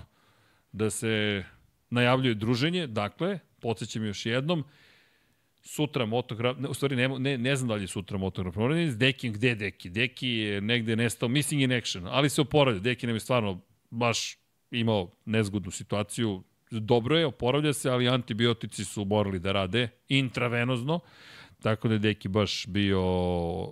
da 0.72 0.90
se 0.90 1.44
najavljuje 1.90 2.34
druženje. 2.34 2.86
Dakle, 2.86 3.38
podsjećam 3.60 4.04
još 4.06 4.26
jednom, 4.26 4.64
sutra 5.64 6.06
motograf, 6.06 6.58
ne, 6.58 6.68
u 6.68 6.74
stvari 6.74 6.96
ne, 6.96 7.08
ne, 7.08 7.38
ne 7.38 7.56
znam 7.56 7.68
da 7.68 7.74
li 7.74 7.82
je 7.82 7.88
sutra 7.88 8.18
motograf, 8.18 8.54
s 8.88 8.98
Dekim, 8.98 9.32
gde 9.32 9.48
je 9.48 9.54
Deki? 9.54 9.90
Deki 9.90 10.28
je 10.28 10.60
negde 10.60 10.96
nestao, 10.96 11.28
missing 11.28 11.62
in 11.62 11.72
action, 11.72 12.06
ali 12.06 12.30
se 12.30 12.40
oporavlja. 12.40 12.80
Deki 12.80 13.06
nam 13.06 13.16
je 13.16 13.20
stvarno 13.20 13.60
baš 13.90 14.36
imao 14.70 15.10
nezgodnu 15.24 15.70
situaciju, 15.70 16.42
dobro 16.70 17.18
je, 17.18 17.26
oporavlja 17.26 17.72
se, 17.72 17.90
ali 17.90 18.08
antibiotici 18.08 18.84
su 18.84 19.04
morali 19.04 19.38
da 19.38 19.52
rade 19.52 19.88
intravenozno, 20.08 21.00
tako 21.64 21.88
da 21.88 21.94
je 21.94 21.98
Deki 21.98 22.28
baš 22.28 22.66
bio 22.66 23.02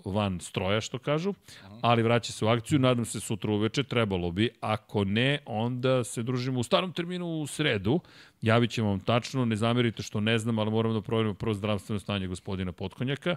van 0.04 0.40
stroja, 0.40 0.80
što 0.80 0.98
kažu, 0.98 1.34
ali 1.80 2.02
vraća 2.02 2.32
se 2.32 2.44
u 2.44 2.48
akciju, 2.48 2.78
nadam 2.78 3.04
se 3.04 3.20
sutra 3.20 3.52
uveče, 3.52 3.82
trebalo 3.82 4.30
bi, 4.30 4.48
ako 4.60 5.04
ne, 5.04 5.38
onda 5.46 6.04
se 6.04 6.22
družimo 6.22 6.60
u 6.60 6.62
starom 6.62 6.92
terminu 6.92 7.26
u 7.26 7.46
sredu, 7.46 8.00
javit 8.42 8.70
ćemo 8.70 8.88
vam 8.88 9.00
tačno, 9.00 9.44
ne 9.44 9.56
zamerite 9.56 10.02
što 10.02 10.20
ne 10.20 10.38
znam, 10.38 10.58
ali 10.58 10.70
moramo 10.70 10.94
da 10.94 11.00
proverimo 11.00 11.34
prvo 11.34 11.54
zdravstveno 11.54 12.00
stanje 12.00 12.26
gospodina 12.26 12.72
Potkonjaka, 12.72 13.36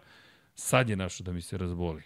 sad 0.54 0.90
je 0.90 0.96
našo 0.96 1.24
da 1.24 1.32
mi 1.32 1.42
se 1.42 1.58
razboli 1.58 2.04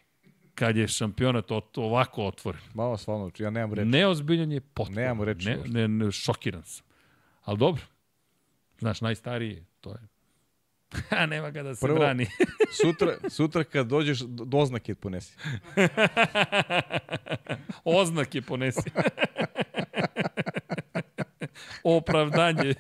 kad 0.56 0.78
je 0.78 0.88
šampionat 0.88 1.52
ot, 1.52 1.78
ovako 1.78 2.26
otvoren. 2.26 2.62
Malo 2.74 2.98
stvarno, 2.98 3.32
ja 3.38 3.50
nemam 3.50 3.74
reči. 3.74 3.88
Neozbiljan 3.88 4.52
je 4.52 4.62
potpuno. 4.62 5.02
Nemam 5.02 5.24
reči 5.24 5.50
Ne, 5.50 5.58
ne, 5.66 5.88
ne, 5.88 6.12
šokiran 6.12 6.64
sam. 6.64 6.86
Ali 7.44 7.58
dobro. 7.58 7.82
Znaš, 8.80 9.02
najstariji, 9.02 9.66
to 9.82 9.90
je. 9.90 10.19
A 11.20 11.26
nema 11.26 11.50
ga 11.50 11.64
da 11.64 11.76
se 11.76 11.86
Prvo- 11.86 12.00
brani. 12.00 12.26
Sutra, 12.82 13.30
sutra 13.30 13.64
kad 13.64 13.88
dođeš, 13.88 14.20
do- 14.20 14.46
doznake 14.46 14.96
ponesi. 14.96 15.36
Oznake 17.84 18.42
ponesi. 18.42 18.90
Opravdanje. 21.84 22.74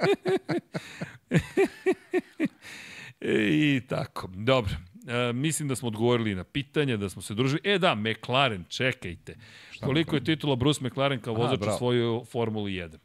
I 3.21 3.81
tako, 3.89 4.29
dobro. 4.35 4.71
E, 5.07 5.33
mislim 5.33 5.67
da 5.67 5.75
smo 5.75 5.87
odgovorili 5.87 6.35
na 6.35 6.43
pitanje, 6.43 6.97
da 6.97 7.09
smo 7.09 7.21
se 7.21 7.33
družili. 7.33 7.61
E 7.63 7.77
da, 7.77 7.95
McLaren, 7.95 8.65
čekajte. 8.69 9.35
Koliko 9.81 10.15
je 10.15 10.23
titula 10.23 10.55
Bruce 10.55 10.85
McLaren 10.85 11.19
kao 11.21 11.33
vozač 11.33 11.59
osvojio 11.61 12.25
Formuli 12.25 12.71
1? 12.71 12.97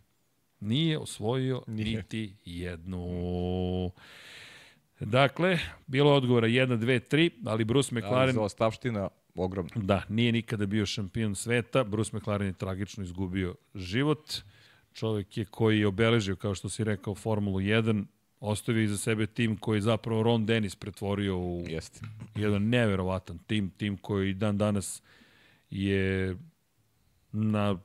Nije 0.60 0.98
osvojio 0.98 1.62
Nije. 1.66 1.96
niti 1.96 2.36
jednu. 2.44 3.06
Dakle, 5.00 5.58
bilo 5.86 6.14
odgovora 6.14 6.48
1, 6.48 6.78
2, 6.78 7.00
3, 7.10 7.30
ali 7.44 7.64
Bruce 7.64 7.94
Ali 7.94 8.02
McLaren 8.02 8.34
za 8.34 8.42
ostavština, 8.42 9.08
ogromna. 9.34 9.70
Da, 9.74 10.02
nije 10.08 10.32
nikada 10.32 10.66
bio 10.66 10.86
šampion 10.86 11.34
sveta. 11.34 11.84
Bruce 11.84 12.16
McLaren 12.16 12.46
je 12.46 12.52
tragično 12.52 13.04
izgubio 13.04 13.54
život. 13.74 14.32
Čovek 14.92 15.36
je 15.36 15.44
koji 15.44 15.80
je 15.80 15.86
obeležio, 15.86 16.36
kao 16.36 16.54
što 16.54 16.68
si 16.68 16.84
rekao, 16.84 17.14
Formulu 17.14 17.60
1, 17.60 18.04
ostavio 18.40 18.82
iza 18.82 18.96
sebe 18.96 19.26
tim 19.26 19.56
koji 19.56 19.76
je 19.76 19.82
zapravo 19.82 20.22
Ron 20.22 20.46
Dennis 20.46 20.76
pretvorio 20.76 21.38
u 21.38 21.64
Jeste. 21.68 22.00
jedan 22.34 22.68
neverovatan 22.68 23.38
tim, 23.38 23.70
tim 23.70 23.96
koji 23.96 24.34
dan 24.34 24.58
danas 24.58 25.02
je 25.70 26.36
na 27.32 27.78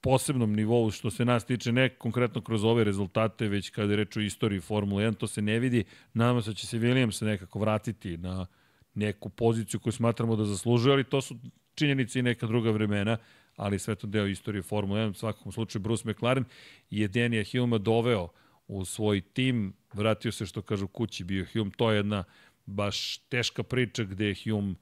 posebnom 0.00 0.52
nivou 0.52 0.90
što 0.90 1.10
se 1.10 1.24
nas 1.24 1.44
tiče, 1.44 1.72
ne 1.72 1.88
konkretno 1.88 2.40
kroz 2.40 2.64
ove 2.64 2.84
rezultate, 2.84 3.48
već 3.48 3.70
kada 3.70 3.92
je 3.92 3.96
reč 3.96 4.16
o 4.16 4.20
istoriji 4.20 4.60
Formule 4.60 5.04
1, 5.04 5.16
to 5.16 5.26
se 5.26 5.42
ne 5.42 5.58
vidi. 5.58 5.84
Nadamo 6.14 6.42
se 6.42 6.50
da 6.50 6.54
će 6.54 6.66
se 6.66 6.78
Williams 6.78 7.24
nekako 7.24 7.58
vratiti 7.58 8.16
na 8.16 8.46
neku 8.94 9.28
poziciju 9.28 9.80
koju 9.80 9.92
smatramo 9.92 10.36
da 10.36 10.44
zaslužuje, 10.44 10.92
ali 10.92 11.04
to 11.04 11.20
su 11.20 11.36
činjenice 11.74 12.18
i 12.18 12.22
neka 12.22 12.46
druga 12.46 12.70
vremena, 12.70 13.16
ali 13.56 13.78
sve 13.78 13.94
to 13.94 14.06
deo 14.06 14.26
istorije 14.26 14.62
Formule 14.62 15.00
1. 15.00 15.10
U 15.10 15.14
svakom 15.14 15.52
slučaju 15.52 15.82
Bruce 15.82 16.10
McLaren 16.10 16.44
je 16.90 17.08
Denija 17.08 17.44
Hilma 17.44 17.78
doveo 17.78 18.28
u 18.68 18.84
svoj 18.84 19.20
tim, 19.20 19.72
vratio 19.92 20.32
se 20.32 20.46
što 20.46 20.62
kažu 20.62 20.88
kući 20.88 21.24
bio 21.24 21.46
Hume, 21.52 21.70
to 21.76 21.90
je 21.90 21.96
jedna 21.96 22.24
baš 22.66 23.18
teška 23.18 23.62
priča 23.62 24.04
gde 24.04 24.26
je 24.26 24.34
Hume 24.44 24.74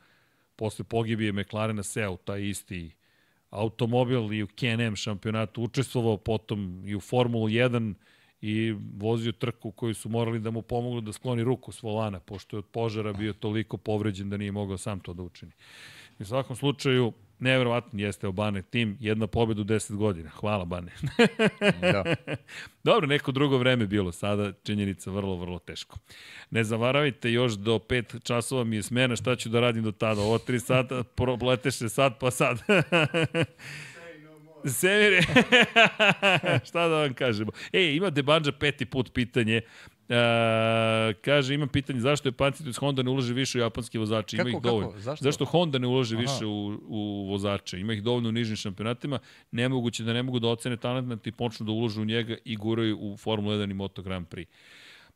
posle 0.56 0.84
pogibije 0.84 1.32
McLarena 1.32 1.82
seo 1.82 2.16
taj 2.16 2.48
isti 2.48 2.97
automobil 3.50 4.32
i 4.32 4.42
u 4.42 4.46
Can-Am 4.46 4.96
šampionatu 4.96 5.62
učestvovao, 5.62 6.16
potom 6.16 6.82
i 6.86 6.94
u 6.96 7.00
Formulu 7.00 7.48
1 7.48 7.94
i 8.40 8.74
vozio 8.96 9.32
trku 9.32 9.70
koju 9.70 9.94
su 9.94 10.08
morali 10.08 10.40
da 10.40 10.50
mu 10.50 10.62
pomognu 10.62 11.00
da 11.00 11.12
skloni 11.12 11.44
ruku 11.44 11.72
s 11.72 11.82
volana, 11.82 12.20
pošto 12.20 12.56
je 12.56 12.58
od 12.58 12.66
požara 12.66 13.12
bio 13.12 13.32
toliko 13.32 13.76
povređen 13.76 14.30
da 14.30 14.36
nije 14.36 14.52
mogao 14.52 14.78
sam 14.78 15.00
to 15.00 15.14
da 15.14 15.22
učini. 15.22 15.52
U 16.18 16.24
svakom 16.24 16.56
slučaju, 16.56 17.12
neverovatno 17.38 18.00
jeste 18.00 18.28
Obane 18.28 18.62
tim, 18.62 18.96
jedna 19.00 19.26
pobeda 19.26 19.60
u 19.60 19.64
10 19.64 19.96
godina. 19.96 20.30
Hvala, 20.30 20.64
Bane. 20.64 20.92
Da. 21.80 22.14
Dobro, 22.84 23.06
neko 23.06 23.32
drugo 23.32 23.58
vreme 23.58 23.86
bilo, 23.86 24.12
sada 24.12 24.52
činjenica 24.52 25.10
vrlo, 25.10 25.36
vrlo 25.36 25.58
teško. 25.58 25.98
Ne 26.50 26.64
zavaravajte, 26.64 27.32
još 27.32 27.52
do 27.52 27.78
5 27.78 28.22
časova 28.22 28.64
mi 28.64 28.76
je 28.76 28.82
smena, 28.82 29.16
šta 29.16 29.36
ću 29.36 29.48
da 29.48 29.60
radim 29.60 29.82
do 29.82 29.92
tada? 29.92 30.20
Ovo 30.20 30.38
3 30.38 30.58
sata, 30.58 31.02
probleteše 31.02 31.88
sad 31.88 32.18
pa 32.18 32.30
sad. 32.30 32.58
Semire, 34.64 35.20
šta 36.68 36.88
da 36.88 36.94
vam 36.96 37.14
kažemo? 37.14 37.52
E, 37.72 37.94
ima 37.94 38.10
Debanđa 38.10 38.52
peti 38.52 38.84
put 38.86 39.12
pitanje. 39.12 39.60
E, 40.08 41.14
kaže, 41.20 41.54
ima 41.54 41.66
pitanje 41.66 42.00
zašto 42.00 42.28
je 42.28 42.32
Pancitus 42.32 42.76
Honda 42.76 43.02
ne 43.02 43.10
ulaže 43.10 43.34
više 43.34 43.58
u 43.58 43.60
japanske 43.60 43.98
vozače? 43.98 44.36
Ima 44.36 44.44
Kako, 44.44 44.56
ih 44.56 44.62
dovoljno. 44.62 44.88
kako? 44.88 45.00
Zašto? 45.00 45.24
Zašto 45.24 45.44
Honda 45.44 45.78
ne 45.78 45.86
ulaže 45.86 46.14
Aha. 46.14 46.22
više 46.22 46.46
u, 46.46 46.80
u 46.88 47.26
vozače? 47.30 47.80
Ima 47.80 47.92
ih 47.92 48.02
dovoljno 48.02 48.28
u 48.28 48.32
nižim 48.32 48.56
šampionatima. 48.56 49.18
Nemoguće 49.50 50.04
da 50.04 50.12
ne 50.12 50.22
mogu 50.22 50.38
da 50.38 50.48
ocene 50.48 50.76
talent 50.76 51.26
i 51.26 51.32
počnu 51.32 51.66
da 51.66 51.72
ulažu 51.72 52.02
u 52.02 52.04
njega 52.04 52.36
i 52.44 52.56
guraju 52.56 52.98
u 53.00 53.16
Formula 53.16 53.56
1 53.56 53.70
i 53.70 53.74
Moto 53.74 54.02
Grand 54.02 54.26
Prix. 54.28 54.46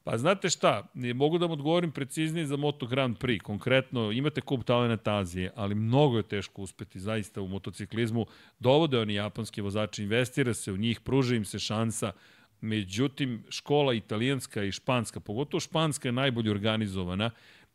Pa 0.04 0.18
znate 0.18 0.50
šta, 0.50 0.86
mogu 1.14 1.38
da 1.38 1.46
vam 1.46 1.52
odgovorim 1.52 1.92
preciznije 1.92 2.46
za 2.46 2.56
Moto 2.56 2.86
Grand 2.86 3.18
Prix. 3.18 3.42
Konkretno, 3.42 4.12
imate 4.12 4.40
kup 4.40 4.64
talenta 4.64 5.16
Azije, 5.16 5.52
ali 5.54 5.74
mnogo 5.74 6.16
je 6.16 6.22
teško 6.22 6.62
uspeti 6.62 7.00
zaista 7.00 7.42
u 7.42 7.48
motociklizmu. 7.48 8.26
Dovode 8.58 8.98
oni 8.98 9.14
japanski 9.14 9.60
vozači, 9.60 10.02
investira 10.02 10.54
se 10.54 10.72
u 10.72 10.76
njih, 10.76 11.00
pruža 11.00 11.36
im 11.36 11.44
se 11.44 11.58
šansa. 11.58 12.12
Međutim, 12.60 13.44
škola 13.48 13.94
italijanska 13.94 14.62
i 14.62 14.72
španska, 14.72 15.20
pogotovo 15.20 15.60
španska 15.60 16.08
je 16.08 16.12
najbolje 16.12 16.50
organizovana. 16.50 17.30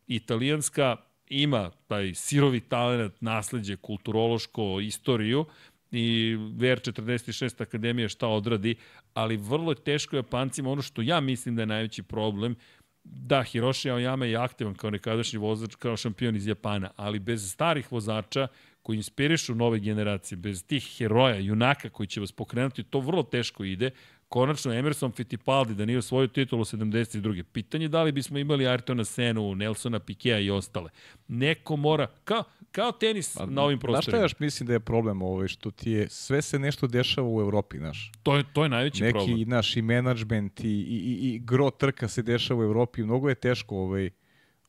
Italijanska 0.06 0.96
ima 1.28 1.70
taj 1.86 2.14
sirovi 2.14 2.60
talent, 2.60 3.20
nasledđe, 3.20 3.76
kulturološko, 3.76 4.80
istoriju, 4.80 5.44
i 5.92 6.36
VR46 6.38 7.62
Akademija 7.62 8.08
šta 8.08 8.28
odradi, 8.28 8.74
ali 9.14 9.36
vrlo 9.36 9.70
je 9.70 9.84
teško 9.84 10.16
Japancima, 10.16 10.70
ono 10.70 10.82
što 10.82 11.02
ja 11.02 11.20
mislim 11.20 11.56
da 11.56 11.62
je 11.62 11.66
najveći 11.66 12.02
problem, 12.02 12.56
da, 13.04 13.42
Hiroshi 13.42 13.88
Aoyama 13.88 14.24
je 14.24 14.36
aktivan 14.36 14.74
kao 14.74 14.90
nekadašnji 14.90 15.38
vozač, 15.38 15.74
kao 15.74 15.96
šampion 15.96 16.36
iz 16.36 16.46
Japana, 16.46 16.90
ali 16.96 17.18
bez 17.18 17.52
starih 17.52 17.92
vozača 17.92 18.48
koji 18.82 18.96
inspirišu 18.96 19.54
nove 19.54 19.78
generacije, 19.78 20.36
bez 20.36 20.64
tih 20.66 20.96
heroja, 20.98 21.38
junaka 21.38 21.88
koji 21.88 22.06
će 22.06 22.20
vas 22.20 22.32
pokrenuti, 22.32 22.82
to 22.82 23.00
vrlo 23.00 23.22
teško 23.22 23.64
ide. 23.64 23.90
Konačno, 24.28 24.72
Emerson 24.72 25.12
Fittipaldi 25.12 25.74
da 25.74 25.84
nije 25.84 25.98
osvojio 25.98 26.28
titulu 26.28 26.64
72. 26.64 27.42
Pitanje 27.42 27.84
je 27.84 27.88
da 27.88 28.02
li 28.02 28.12
bismo 28.12 28.38
imali 28.38 28.64
Ayrtona 28.64 29.04
Senu, 29.04 29.54
Nelsona 29.54 29.98
Pikea 29.98 30.38
i 30.38 30.50
ostale. 30.50 30.90
Neko 31.28 31.76
mora, 31.76 32.06
kao, 32.24 32.44
kao 32.72 32.92
tenis 32.92 33.34
na 33.46 33.62
ovim 33.62 33.78
Znaš 33.78 33.82
šta 33.82 33.92
prostorima. 33.92 34.22
još 34.22 34.38
mislim 34.38 34.66
da 34.66 34.72
je 34.72 34.80
problem 34.80 35.22
ovaj, 35.22 35.48
što 35.48 35.70
ti 35.70 35.90
je, 35.90 36.08
sve 36.08 36.42
se 36.42 36.58
nešto 36.58 36.86
dešava 36.86 37.28
u 37.28 37.40
Evropi, 37.40 37.78
znaš. 37.78 38.12
To 38.22 38.36
je, 38.36 38.44
to 38.52 38.62
je 38.62 38.68
najveći 38.68 39.02
Neki, 39.02 39.12
problem. 39.12 39.48
naš, 39.48 39.76
i 39.76 39.82
menadžment 39.82 40.60
i, 40.60 40.68
i, 40.68 40.70
i, 40.70 41.34
i 41.34 41.38
gro 41.38 41.70
trka 41.70 42.08
se 42.08 42.22
dešava 42.22 42.60
u 42.60 42.64
Evropi, 42.64 43.02
mnogo 43.02 43.28
je 43.28 43.34
teško 43.34 43.76
ovaj, 43.76 44.10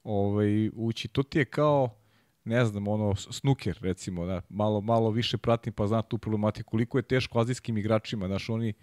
ovaj, 0.04 0.70
ući. 0.74 1.08
To 1.08 1.24
ti 1.24 1.40
je 1.40 1.46
kao, 1.46 1.96
ne 2.44 2.66
znam, 2.66 2.88
ono, 2.88 3.16
snuker, 3.16 3.78
recimo, 3.82 4.26
da, 4.26 4.42
malo, 4.50 4.82
malo 4.82 5.12
više 5.12 5.38
pratim 5.38 5.74
pa 5.74 5.88
znam 5.88 6.04
tu 6.10 6.18
problematiku, 6.18 6.70
koliko 6.70 6.98
je 6.98 7.02
teško 7.02 7.40
azijskim 7.40 7.78
igračima, 7.78 8.28
znaš, 8.28 8.50
oni, 8.50 8.74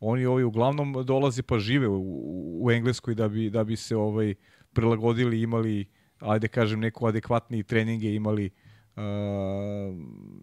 oni 0.00 0.26
ovaj, 0.26 0.44
uglavnom 0.44 1.04
dolaze 1.04 1.42
pa 1.42 1.58
žive 1.58 1.88
u, 1.88 2.64
u, 2.64 2.70
Engleskoj 2.70 3.14
da 3.14 3.28
bi, 3.28 3.50
da 3.50 3.64
bi 3.64 3.76
se 3.76 3.96
ovaj, 3.96 4.34
prilagodili, 4.72 5.40
imali, 5.40 5.86
ajde 6.18 6.48
kažem, 6.48 6.80
neku 6.80 7.06
adekvatniji 7.06 7.62
treninge, 7.62 8.14
imali 8.14 8.50
uh, 8.96 9.02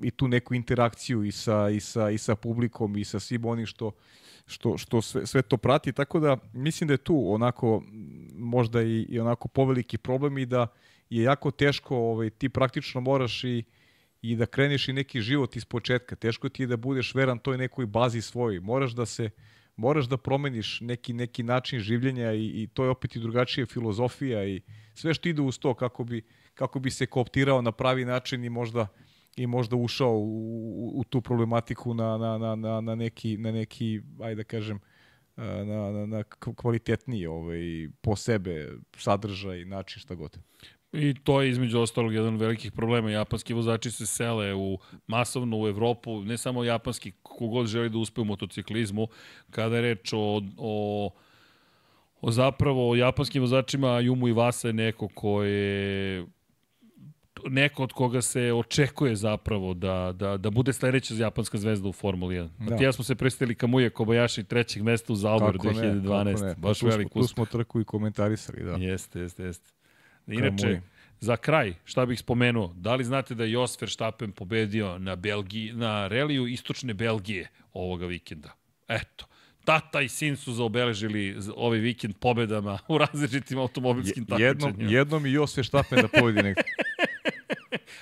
i 0.03 0.11
tu 0.11 0.27
neku 0.27 0.53
interakciju 0.53 1.23
i 1.23 1.31
sa, 1.31 1.69
i 1.69 1.79
sa, 1.79 2.09
i 2.09 2.17
sa 2.17 2.35
publikom 2.35 2.97
i 2.97 3.05
sa 3.05 3.19
svim 3.19 3.45
onim 3.45 3.65
što, 3.65 3.91
što, 4.45 4.77
što 4.77 5.01
sve, 5.01 5.25
sve 5.25 5.41
to 5.41 5.57
prati, 5.57 5.91
tako 5.91 6.19
da 6.19 6.37
mislim 6.53 6.87
da 6.87 6.93
je 6.93 6.97
tu 6.97 7.33
onako 7.33 7.83
možda 8.35 8.81
i, 8.81 9.05
i 9.09 9.19
onako 9.19 9.47
poveliki 9.47 9.97
problem 9.97 10.37
i 10.37 10.45
da 10.45 10.67
je 11.09 11.23
jako 11.23 11.51
teško, 11.51 11.97
ovaj, 11.97 12.29
ti 12.29 12.49
praktično 12.49 13.01
moraš 13.01 13.43
i, 13.43 13.63
i 14.21 14.35
da 14.35 14.45
kreneš 14.45 14.87
i 14.87 14.93
neki 14.93 15.21
život 15.21 15.55
iz 15.55 15.65
početka. 15.65 16.15
Teško 16.15 16.49
ti 16.49 16.63
je 16.63 16.67
da 16.67 16.77
budeš 16.77 17.15
veran 17.15 17.39
toj 17.39 17.57
nekoj 17.57 17.85
bazi 17.85 18.21
svojoj. 18.21 18.59
Moraš 18.59 18.91
da 18.91 19.05
se 19.05 19.29
moraš 19.75 20.05
da 20.05 20.17
promeniš 20.17 20.81
neki 20.81 21.13
neki 21.13 21.43
način 21.43 21.79
življenja 21.79 22.33
i, 22.33 22.45
i 22.63 22.67
to 22.73 22.83
je 22.83 22.89
opet 22.89 23.15
i 23.15 23.19
drugačija 23.19 23.65
filozofija 23.65 24.45
i 24.45 24.61
sve 24.93 25.13
što 25.13 25.29
ide 25.29 25.41
uz 25.41 25.59
to 25.59 25.73
kako 25.73 26.03
bi 26.03 26.21
kako 26.53 26.79
bi 26.79 26.91
se 26.91 27.05
kooptirao 27.05 27.61
na 27.61 27.71
pravi 27.71 28.05
način 28.05 28.43
i 28.43 28.49
možda 28.49 28.87
i 29.35 29.47
možda 29.47 29.75
ušao 29.75 30.17
u, 30.17 30.23
u, 30.23 30.99
u 30.99 31.03
tu 31.03 31.21
problematiku 31.21 31.93
na, 31.93 32.17
na, 32.17 32.37
na, 32.37 32.55
na, 32.55 32.81
na 32.81 32.95
neki 32.95 33.37
na 33.37 33.51
neki 33.51 34.01
ajde 34.21 34.35
da 34.35 34.43
kažem 34.43 34.79
na, 35.37 35.91
na, 35.91 36.05
na 36.05 36.23
kvalitetniji 36.55 37.25
ovaj, 37.25 37.89
po 38.01 38.15
sebe 38.15 38.69
sadržaj, 38.97 39.65
način, 39.65 39.99
šta 39.99 40.15
god. 40.15 40.37
I 40.93 41.13
to 41.23 41.41
je 41.41 41.49
između 41.49 41.79
ostalog 41.79 42.13
jedan 42.13 42.33
od 42.33 42.39
velikih 42.39 42.71
problema. 42.71 43.11
Japanski 43.11 43.53
vozači 43.53 43.91
se 43.91 44.05
sele 44.05 44.55
u 44.55 44.77
masovno 45.07 45.59
u 45.59 45.67
Evropu, 45.67 46.21
ne 46.21 46.37
samo 46.37 46.63
japanski, 46.63 47.11
kogod 47.21 47.67
želi 47.67 47.89
da 47.89 47.97
uspe 47.97 48.21
u 48.21 48.25
motociklizmu, 48.25 49.07
kada 49.49 49.75
je 49.75 49.81
reč 49.81 50.13
o, 50.13 50.41
o 50.57 51.09
O 52.21 52.31
zapravo 52.31 52.89
o 52.89 52.95
japanskim 52.95 53.41
vozačima 53.41 53.87
Yumu 53.87 54.33
Iwasa 54.33 54.67
je 54.67 54.73
neko 54.73 55.07
ko 55.07 55.43
je 55.43 56.25
neko 57.49 57.83
od 57.83 57.93
koga 57.93 58.21
se 58.21 58.53
očekuje 58.53 59.15
zapravo 59.15 59.73
da, 59.73 60.13
da, 60.15 60.37
da 60.37 60.49
bude 60.49 60.73
sledeća 60.73 61.13
japanska 61.13 61.57
zvezda 61.57 61.89
u 61.89 61.93
Formuli 61.93 62.35
1. 62.35 62.49
Da. 62.59 62.71
Matija 62.71 62.91
smo 62.91 63.03
se 63.03 63.15
predstavili 63.15 63.55
Kamuje 63.55 63.89
Kobayashi 63.89 64.47
trećeg 64.47 64.83
mesta 64.83 65.13
u 65.13 65.15
Zauber 65.15 65.55
2012. 65.55 66.45
Ne, 66.45 66.55
Baš 66.57 66.79
tu 66.79 66.87
velik 66.87 67.07
uspeh. 67.07 67.21
Tu 67.21 67.27
smo 67.27 67.45
trku 67.45 67.81
i 67.81 67.83
komentarisali, 67.83 68.63
da. 68.63 68.71
Jeste, 68.71 69.19
jeste, 69.19 69.43
jeste. 69.43 69.80
Inače, 70.27 70.81
za 71.19 71.37
kraj, 71.37 71.73
šta 71.83 72.05
bih 72.05 72.19
spomenuo, 72.19 72.73
da 72.75 72.95
li 72.95 73.03
znate 73.03 73.35
da 73.35 73.43
je 73.43 73.51
Jos 73.51 73.81
Verstappen 73.81 74.31
pobedio 74.31 74.97
na, 74.97 75.15
Belgiji, 75.15 75.73
na 75.73 76.07
reliju 76.07 76.47
istočne 76.47 76.93
Belgije 76.93 77.47
ovoga 77.73 78.05
vikenda? 78.05 78.51
Eto, 78.87 79.25
tata 79.65 80.01
i 80.01 80.09
sin 80.09 80.37
su 80.37 80.53
zaobeležili 80.53 81.37
ovaj 81.55 81.79
vikend 81.79 82.15
pobedama 82.19 82.79
u 82.87 82.97
različitim 82.97 83.59
automobilskim 83.59 84.25
takmičenjima. 84.25 84.67
Jednom, 84.67 84.89
jednom 84.89 85.25
i 85.25 85.31
Jos 85.31 85.57
Verstappen 85.57 86.01
da 86.01 86.07
pobedi 86.07 86.43
nekako. 86.43 86.69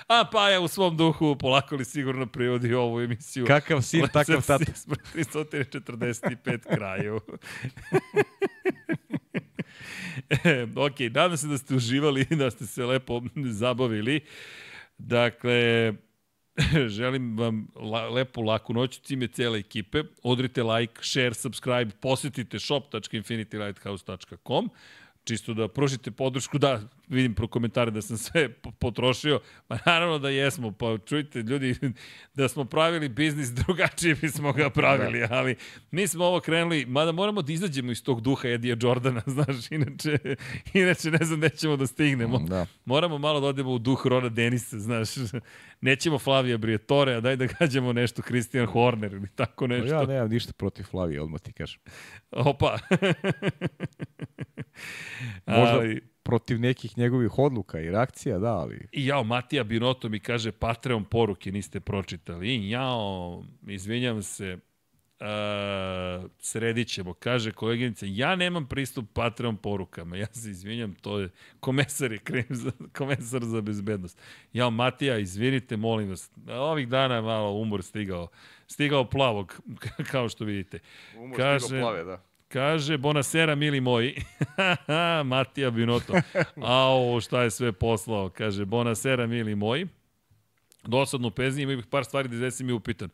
A 0.08 0.26
pa 0.32 0.50
ja 0.50 0.60
u 0.60 0.68
svom 0.68 0.98
duhu 0.98 1.36
polako 1.36 1.76
li 1.76 1.86
sigurno 1.86 2.26
prevodi 2.26 2.74
ovu 2.74 3.02
emisiju. 3.02 3.46
Kakav 3.46 3.82
sin, 3.82 4.08
takav 4.14 4.46
tata. 4.48 4.72
345 5.16 6.76
kraju. 6.76 7.20
ok, 10.88 11.00
nadam 11.14 11.38
se 11.38 11.48
da 11.48 11.58
ste 11.58 11.76
uživali 11.76 12.26
da 12.42 12.52
ste 12.52 12.66
se 12.66 12.86
lepo 12.86 13.22
zabavili. 13.36 14.22
Dakle, 14.98 15.94
želim 16.98 17.38
vam 17.38 17.68
la, 17.76 18.10
lepu, 18.10 18.42
laku 18.42 18.74
noć, 18.74 19.00
cime 19.00 19.28
cele 19.28 19.60
ekipe. 19.60 20.04
Odrite 20.24 20.64
like, 20.64 20.94
share, 21.02 21.34
subscribe, 21.34 21.92
posetite 22.02 22.60
shop.infinitylighthouse.com 22.60 24.70
čisto 25.30 25.54
da 25.54 25.68
pružite 25.68 26.12
podršku, 26.12 26.58
da, 26.58 26.82
vidim 27.10 27.34
pro 27.36 27.48
komentare 27.48 27.92
da 27.92 28.02
sam 28.02 28.18
sve 28.18 28.50
potrošio, 28.80 29.40
pa 29.68 29.78
naravno 29.86 30.20
da 30.20 30.30
jesmo, 30.30 30.72
pa 30.72 30.98
čujte 31.06 31.40
ljudi, 31.42 31.76
da 32.38 32.48
smo 32.48 32.66
pravili 32.66 33.10
biznis 33.10 33.50
drugačije 33.50 34.16
bismo 34.16 34.54
ga 34.54 34.70
pravili, 34.70 35.20
da. 35.20 35.28
ali 35.32 35.56
mi 35.92 36.08
smo 36.08 36.26
ovo 36.26 36.40
krenuli, 36.40 36.86
mada 36.86 37.12
moramo 37.12 37.42
da 37.42 37.54
izađemo 37.54 37.92
iz 37.92 38.04
tog 38.04 38.22
duha 38.22 38.48
Edija 38.48 38.78
Jordana, 38.82 39.22
znaš, 39.36 39.72
inače, 39.72 40.18
inače 40.74 41.12
ne 41.12 41.26
znam 41.26 41.40
gde 41.40 41.50
ćemo 41.50 41.78
da 41.78 41.88
stignemo. 41.88 42.40
Da. 42.40 42.66
Moramo 42.86 43.18
malo 43.18 43.40
da 43.40 43.48
odemo 43.48 43.72
u 43.72 43.80
duh 43.80 44.08
Rona 44.08 44.30
Denisa, 44.30 44.80
znaš, 44.80 45.10
nećemo 45.82 46.20
Flavija 46.20 46.58
Briatore, 46.58 47.16
a 47.16 47.22
daj 47.22 47.36
da 47.36 47.46
gađamo 47.60 47.94
nešto 47.94 48.22
Christian 48.22 48.66
Horner 48.66 49.14
ili 49.14 49.28
tako 49.36 49.68
nešto. 49.68 49.96
Ja 49.96 50.06
nemam 50.06 50.30
ništa 50.30 50.54
protiv 50.54 50.84
Flavija, 50.84 51.24
odmah 51.24 51.42
ti 51.42 51.54
kažem. 51.54 51.82
Opa. 52.32 52.78
Možda 55.46 55.76
ali, 55.76 56.02
protiv 56.30 56.60
nekih 56.60 56.98
njegovih 56.98 57.40
odluka 57.40 57.80
i 57.80 57.92
reakcija, 57.92 58.40
da, 58.40 58.54
ali... 58.54 58.88
I 58.92 59.06
jao, 59.06 59.24
Matija 59.24 59.64
Binoto 59.64 60.10
mi 60.10 60.20
kaže 60.20 60.52
Patreon 60.52 61.06
poruke 61.06 61.52
niste 61.52 61.80
pročitali. 61.80 62.48
I 62.48 62.70
jao, 62.70 63.44
izvinjam 63.68 64.24
se, 64.24 64.58
uh, 65.20 66.30
sredit 66.40 66.88
ćemo. 66.88 67.14
Kaže 67.14 67.52
koleginica, 67.52 68.06
ja 68.10 68.36
nemam 68.36 68.68
pristup 68.68 69.06
Patreon 69.14 69.58
porukama. 69.58 70.18
Ja 70.18 70.28
se 70.32 70.50
izvinjam, 70.50 70.96
to 70.96 71.20
je 71.20 71.30
komesar 71.60 72.12
je 72.12 72.18
krem 72.18 72.46
za, 72.50 72.72
komesar 72.98 73.46
za 73.46 73.62
bezbednost. 73.62 74.22
Jao, 74.54 74.72
Matija, 74.72 75.18
izvinite, 75.18 75.78
molim 75.78 76.10
vas. 76.10 76.32
Ovih 76.50 76.88
dana 76.88 77.16
je 77.16 77.22
malo 77.22 77.52
umor 77.52 77.84
stigao. 77.84 78.28
Stigao 78.68 79.10
plavog, 79.10 79.62
kao 80.12 80.30
što 80.30 80.46
vidite. 80.46 80.80
Umor 81.18 81.38
Kaže, 81.38 81.66
stigao 81.66 81.82
plave, 81.82 82.04
da. 82.04 82.29
Kaže, 82.50 82.98
bonasera, 82.98 83.56
mili 83.56 83.82
moji. 83.82 84.16
Matija 85.26 85.72
Binoto. 85.72 86.14
Ao, 86.62 87.22
šta 87.22 87.44
je 87.44 87.52
sve 87.52 87.72
poslao. 87.72 88.30
Kaže, 88.30 88.66
bonasera, 88.66 89.28
mili 89.28 89.56
moji. 89.56 89.88
Dosadno 90.84 91.30
pezni, 91.30 91.64
ima 91.64 91.76
bih 91.76 91.86
par 91.86 92.06
stvari 92.06 92.28
da 92.28 92.36
izvesim 92.36 92.70
i 92.70 92.74
upitan. 92.74 93.10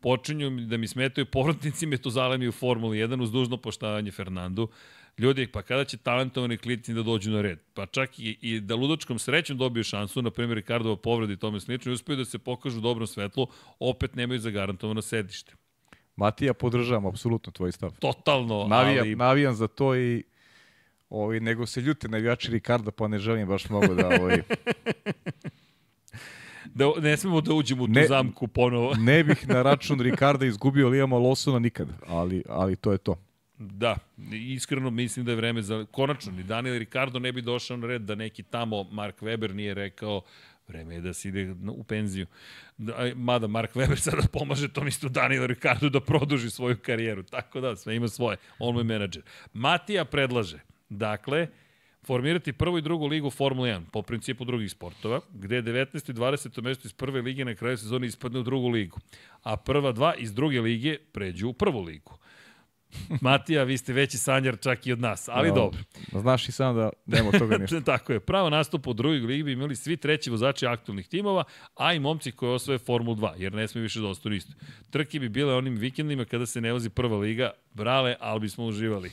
Počinju 0.00 0.50
da 0.50 0.76
mi 0.76 0.88
smetaju 0.88 1.26
povratnici 1.26 1.86
Metuzalemi 1.86 2.48
u 2.48 2.52
Formuli 2.52 2.98
1 2.98 3.22
uz 3.22 3.32
dužno 3.32 3.56
poštavanje 3.56 4.10
Fernandu. 4.10 4.68
Ljudi, 5.18 5.46
pa 5.46 5.62
kada 5.62 5.84
će 5.84 5.96
talentovani 5.96 6.56
klici 6.56 6.94
da 6.94 7.02
dođu 7.02 7.30
na 7.30 7.42
red? 7.42 7.58
Pa 7.74 7.86
čak 7.86 8.18
i, 8.18 8.38
i 8.40 8.60
da 8.60 8.74
ludačkom 8.74 9.18
srećom 9.18 9.58
dobiju 9.58 9.84
šansu, 9.84 10.22
na 10.22 10.30
primjer 10.30 10.56
Ricardova 10.56 10.96
povredi 10.96 11.32
i 11.32 11.36
tome 11.36 11.60
slično, 11.60 11.92
i 11.92 11.94
uspeju 11.94 12.16
da 12.16 12.24
se 12.24 12.38
pokažu 12.38 12.80
dobrom 12.80 13.06
svetlu, 13.06 13.46
opet 13.78 14.14
nemaju 14.14 14.40
zagarantovano 14.40 15.02
sedište. 15.02 15.59
Matija, 16.20 16.54
podržavam 16.54 17.06
apsolutno 17.06 17.52
tvoj 17.52 17.72
stav. 17.72 17.90
Totalno, 17.98 18.66
navijam, 18.68 18.98
ali... 19.00 19.16
Navijam 19.16 19.54
za 19.54 19.68
to 19.68 19.96
i 19.96 20.22
ovaj, 21.10 21.40
nego 21.40 21.66
se 21.66 21.80
ljute 21.80 22.08
navijači 22.08 22.50
Ricarda, 22.50 22.90
pa 22.90 23.08
ne 23.08 23.18
želim 23.18 23.48
baš 23.48 23.68
mnogo 23.68 23.94
da... 23.94 24.06
Ovaj... 24.20 24.42
da 26.74 26.92
ne 27.00 27.16
smemo 27.16 27.40
da 27.40 27.54
uđemo 27.54 27.82
u 27.82 27.86
tu 27.86 27.92
ne, 27.92 28.06
zamku 28.06 28.46
ponovo. 28.46 28.94
ne 28.94 29.24
bih 29.24 29.48
na 29.48 29.62
račun 29.62 30.00
Ricarda 30.00 30.46
izgubio 30.46 30.88
Lijama 30.88 31.16
Lawsona 31.16 31.58
nikad, 31.58 31.88
ali, 32.06 32.42
ali 32.48 32.76
to 32.76 32.92
je 32.92 32.98
to. 32.98 33.16
Da, 33.58 33.96
iskreno 34.32 34.90
mislim 34.90 35.24
da 35.24 35.32
je 35.32 35.36
vreme 35.36 35.62
za 35.62 35.86
konačno 35.90 36.32
ni 36.32 36.42
Daniel 36.42 36.78
Ricardo 36.78 37.18
ne 37.18 37.32
bi 37.32 37.42
došao 37.42 37.76
na 37.76 37.86
red 37.86 38.02
da 38.02 38.14
neki 38.14 38.42
tamo 38.42 38.82
Mark 38.82 39.20
Weber 39.20 39.52
nije 39.52 39.74
rekao 39.74 40.22
Vreme 40.70 40.94
je 40.94 41.00
da 41.00 41.12
se 41.12 41.28
ide 41.28 41.54
u 41.68 41.84
penziju. 41.84 42.26
Da, 42.78 43.12
mada 43.14 43.46
Mark 43.46 43.74
Webber 43.74 43.98
sada 43.98 44.22
pomaže 44.32 44.68
tom 44.68 44.88
isto 44.88 45.08
Daniel 45.08 45.46
Ricardo 45.46 45.88
da 45.88 46.00
produži 46.00 46.50
svoju 46.50 46.76
karijeru. 46.82 47.22
Tako 47.22 47.60
da, 47.60 47.76
sve 47.76 47.96
ima 47.96 48.08
svoje. 48.08 48.36
On 48.58 48.76
je 48.78 48.84
menadžer. 48.84 49.22
Matija 49.52 50.04
predlaže, 50.04 50.60
dakle, 50.88 51.48
formirati 52.06 52.52
prvu 52.52 52.78
i 52.78 52.82
drugu 52.82 53.06
ligu 53.06 53.30
Formula 53.30 53.68
1 53.68 53.90
po 53.92 54.02
principu 54.02 54.44
drugih 54.44 54.70
sportova, 54.70 55.20
gde 55.34 55.56
je 55.56 55.62
19. 55.62 56.10
i 56.10 56.14
20. 56.14 56.62
mesto 56.62 56.88
iz 56.88 56.92
prve 56.92 57.22
lige 57.22 57.44
na 57.44 57.54
kraju 57.54 57.76
sezone 57.76 58.06
ispadne 58.06 58.40
u 58.40 58.42
drugu 58.42 58.68
ligu, 58.68 58.98
a 59.42 59.56
prva 59.56 59.92
dva 59.92 60.14
iz 60.14 60.34
druge 60.34 60.60
lige 60.60 60.98
pređu 61.12 61.48
u 61.48 61.52
prvu 61.52 61.82
ligu. 61.82 62.18
Matija, 63.20 63.62
vi 63.62 63.78
ste 63.78 63.92
veći 63.92 64.18
sanjar 64.18 64.56
čak 64.60 64.86
i 64.86 64.92
od 64.92 65.00
nas, 65.00 65.28
ali 65.28 65.48
no, 65.48 65.54
dobro. 65.54 65.80
Znaš 66.12 66.48
i 66.48 66.52
sam 66.52 66.76
da 66.76 66.90
nema 67.06 67.30
toga 67.30 67.58
ništa. 67.58 67.80
Tako 67.92 68.12
je. 68.12 68.20
Pravo 68.20 68.50
nastup 68.50 68.86
u 68.86 68.92
drugoj 68.92 69.18
ligi 69.18 69.42
bi 69.42 69.52
imali 69.52 69.76
svi 69.76 69.96
treći 69.96 70.30
vozači 70.30 70.66
aktualnih 70.66 71.08
timova, 71.08 71.44
a 71.74 71.94
i 71.94 72.00
momci 72.00 72.32
koji 72.32 72.52
osvoje 72.52 72.78
Formulu 72.78 73.16
2, 73.16 73.32
jer 73.36 73.52
ne 73.52 73.68
smije 73.68 73.82
više 73.82 74.00
da 74.00 74.06
ostanu 74.06 74.34
isto. 74.34 74.52
Trke 74.90 75.18
bi 75.18 75.28
bile 75.28 75.54
onim 75.54 75.76
vikendima 75.76 76.24
kada 76.24 76.46
se 76.46 76.60
ne 76.60 76.72
vozi 76.72 76.90
prva 76.90 77.16
liga, 77.16 77.50
brale, 77.74 78.16
ali 78.20 78.40
bismo 78.40 78.64
uživali. 78.64 79.10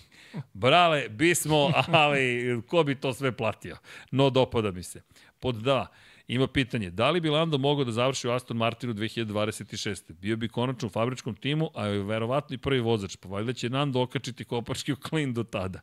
Brale, 0.53 1.09
bismo, 1.09 1.71
ali 1.91 2.61
ko 2.67 2.83
bi 2.83 2.95
to 2.95 3.13
sve 3.13 3.31
platio? 3.31 3.77
No, 4.11 4.29
dopada 4.29 4.71
mi 4.71 4.83
se. 4.83 5.01
Pod 5.39 5.55
da, 5.55 5.87
Ima 6.27 6.47
pitanje, 6.47 6.89
da 6.89 7.09
li 7.09 7.21
bi 7.21 7.29
Lando 7.29 7.57
mogao 7.57 7.85
da 7.85 7.91
završi 7.91 8.27
u 8.27 8.31
Aston 8.31 8.57
Martinu 8.57 8.93
2026. 8.93 10.13
Bio 10.13 10.37
bi 10.37 10.49
konačno 10.49 10.87
u 10.87 10.89
fabričkom 10.89 11.35
timu, 11.35 11.69
a 11.75 11.85
je 11.85 12.03
verovatno 12.03 12.53
i 12.53 12.57
prvi 12.57 12.79
vozač, 12.79 13.15
pa 13.15 13.29
valjda 13.29 13.53
će 13.53 13.69
Nando 13.69 14.01
okačiti 14.01 14.45
kopački 14.45 14.93
u 14.93 14.95
klin 14.95 15.33
do 15.33 15.43
tada. 15.43 15.79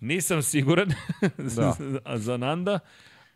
Nisam 0.00 0.42
siguran 0.42 0.88
da. 1.56 1.76
za 2.16 2.36
Nanda, 2.36 2.78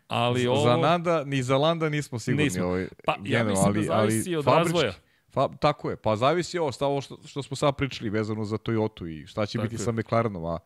ali 0.07 0.47
ovo... 0.47 0.63
Za 0.63 0.77
Nanda, 0.77 1.23
ni 1.23 1.43
za 1.43 1.57
Landa 1.57 1.89
nismo 1.89 2.19
sigurni. 2.19 2.43
Nismo. 2.43 2.65
Ovaj, 2.65 2.87
pa, 3.05 3.15
ja 3.23 3.43
mislim 3.43 3.65
ali, 3.65 3.79
da 3.79 3.85
zavisi 3.85 4.29
ali, 4.29 4.35
od 4.35 4.45
fabrički, 4.45 4.73
razvoja. 4.73 4.93
Fa, 5.33 5.47
tako 5.59 5.89
je, 5.89 5.95
pa 5.95 6.15
zavisi 6.15 6.57
ovo, 6.57 6.71
stavo 6.71 7.01
što, 7.01 7.17
što 7.25 7.43
smo 7.43 7.55
sad 7.55 7.75
pričali 7.75 8.09
vezano 8.09 8.45
za 8.45 8.57
Toyota 8.57 9.21
i 9.21 9.27
šta 9.27 9.45
će 9.45 9.57
tako 9.57 9.63
biti 9.63 9.75
je. 9.75 9.79
sa 9.85 9.91
McLarenom, 9.91 10.45
a 10.45 10.57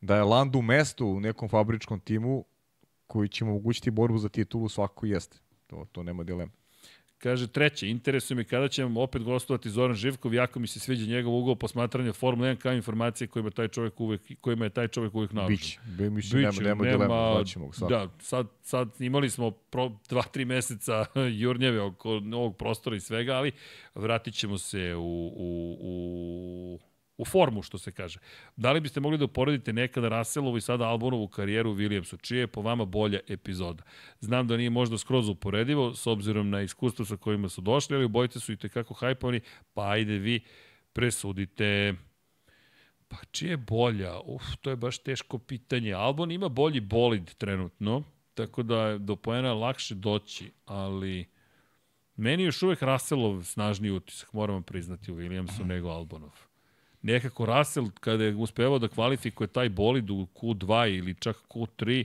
da 0.00 0.16
je 0.16 0.22
Landu 0.22 0.62
mesto 0.62 1.06
u 1.06 1.20
nekom 1.20 1.48
fabričkom 1.48 2.00
timu, 2.00 2.44
koji 3.10 3.28
će 3.28 3.44
mu 3.44 3.50
omogućiti 3.50 3.90
borbu 3.90 4.18
za 4.18 4.28
titulu 4.28 4.68
svako 4.68 5.06
jeste. 5.06 5.38
To, 5.66 5.86
to 5.92 6.02
nema 6.02 6.24
dilema. 6.24 6.52
Kaže 7.18 7.46
treće, 7.46 7.88
interesuje 7.88 8.36
mi 8.36 8.44
kada 8.44 8.68
će 8.68 8.82
vam 8.82 8.96
opet 8.96 9.22
gostovati 9.22 9.70
Zoran 9.70 9.96
Živkov, 9.96 10.34
jako 10.34 10.60
mi 10.60 10.66
se 10.66 10.80
sviđa 10.80 11.06
njegov 11.06 11.34
ugao 11.34 11.54
posmatranja 11.54 12.12
Formula 12.12 12.48
1 12.48 12.56
kao 12.56 12.72
informacije 12.72 13.28
kojima 13.28 13.50
taj 13.50 13.68
čovjek 13.68 14.00
uvek 14.00 14.20
kojima 14.40 14.64
je 14.64 14.70
taj 14.70 14.88
čovjek 14.88 15.14
uvek 15.14 15.32
naoružan. 15.32 15.56
Biće. 15.56 15.80
Be, 15.98 16.10
mislim 16.10 16.42
Biće, 16.42 16.62
nema, 16.62 16.84
nema, 16.84 16.96
dilema, 16.96 17.32
hoćemo 17.36 17.72
sad. 17.72 17.88
Da, 17.88 18.08
sad 18.18 18.46
sad 18.62 19.00
imali 19.00 19.30
smo 19.30 19.50
pro 19.50 19.90
2-3 20.08 20.44
meseca 20.44 21.04
jurnjeve 21.42 21.80
oko 21.80 22.10
ovog 22.32 22.56
prostora 22.56 22.96
i 22.96 23.00
svega, 23.00 23.32
ali 23.32 23.52
vratićemo 23.94 24.58
se 24.58 24.94
u, 24.94 25.32
u, 25.36 25.76
u 25.80 26.78
u 27.20 27.24
formu, 27.24 27.62
što 27.62 27.78
se 27.78 27.92
kaže. 27.92 28.18
Da 28.56 28.72
li 28.72 28.80
biste 28.80 29.00
mogli 29.00 29.18
da 29.18 29.24
uporedite 29.24 29.72
nekada 29.72 30.08
Russellovu 30.08 30.56
i 30.56 30.60
sada 30.60 30.88
Albonovu 30.88 31.28
karijeru 31.28 31.70
u 31.70 31.74
Williamsu? 31.74 32.20
Čije 32.20 32.40
je 32.40 32.46
po 32.46 32.62
vama 32.62 32.84
bolja 32.84 33.20
epizoda? 33.28 33.82
Znam 34.20 34.46
da 34.46 34.56
nije 34.56 34.70
možda 34.70 34.98
skroz 34.98 35.28
uporedivo, 35.28 35.94
s 35.94 36.06
obzirom 36.06 36.50
na 36.50 36.62
iskustvo 36.62 37.04
sa 37.04 37.16
kojima 37.16 37.48
su 37.48 37.60
došli, 37.60 37.96
ali 37.96 38.04
obojice 38.04 38.40
su 38.40 38.52
i 38.52 38.56
tekako 38.56 38.94
hajpovani, 38.94 39.40
pa 39.74 39.90
ajde 39.90 40.18
vi 40.18 40.40
presudite... 40.92 41.94
Pa 43.08 43.16
čije 43.30 43.50
je 43.50 43.56
bolja? 43.56 44.20
Uf, 44.24 44.42
to 44.60 44.70
je 44.70 44.76
baš 44.76 44.98
teško 44.98 45.38
pitanje. 45.38 45.92
Albon 45.92 46.30
ima 46.30 46.48
bolji 46.48 46.80
bolid 46.80 47.34
trenutno, 47.34 48.02
tako 48.34 48.62
da 48.62 48.86
je 48.86 48.98
do 48.98 49.16
poena 49.16 49.52
lakše 49.54 49.94
doći, 49.94 50.50
ali... 50.66 51.28
Meni 52.16 52.42
još 52.42 52.62
uvek 52.62 52.82
Russellov 52.82 53.42
snažniji 53.44 53.90
utisak, 53.90 54.32
moram 54.32 54.54
vam 54.54 54.62
priznati 54.62 55.12
u 55.12 55.16
Williamsu 55.16 55.64
nego 55.64 55.88
Albonov. 55.88 56.49
Nekako 57.02 57.46
Russell 57.46 57.90
kada 58.00 58.24
je 58.24 58.34
uspevao 58.34 58.78
da 58.78 58.88
kvalifikuje 58.88 59.46
taj 59.46 59.68
bolid 59.68 60.10
u 60.10 60.26
Q2 60.34 60.98
ili 60.98 61.14
čak 61.14 61.36
Q3, 61.48 62.04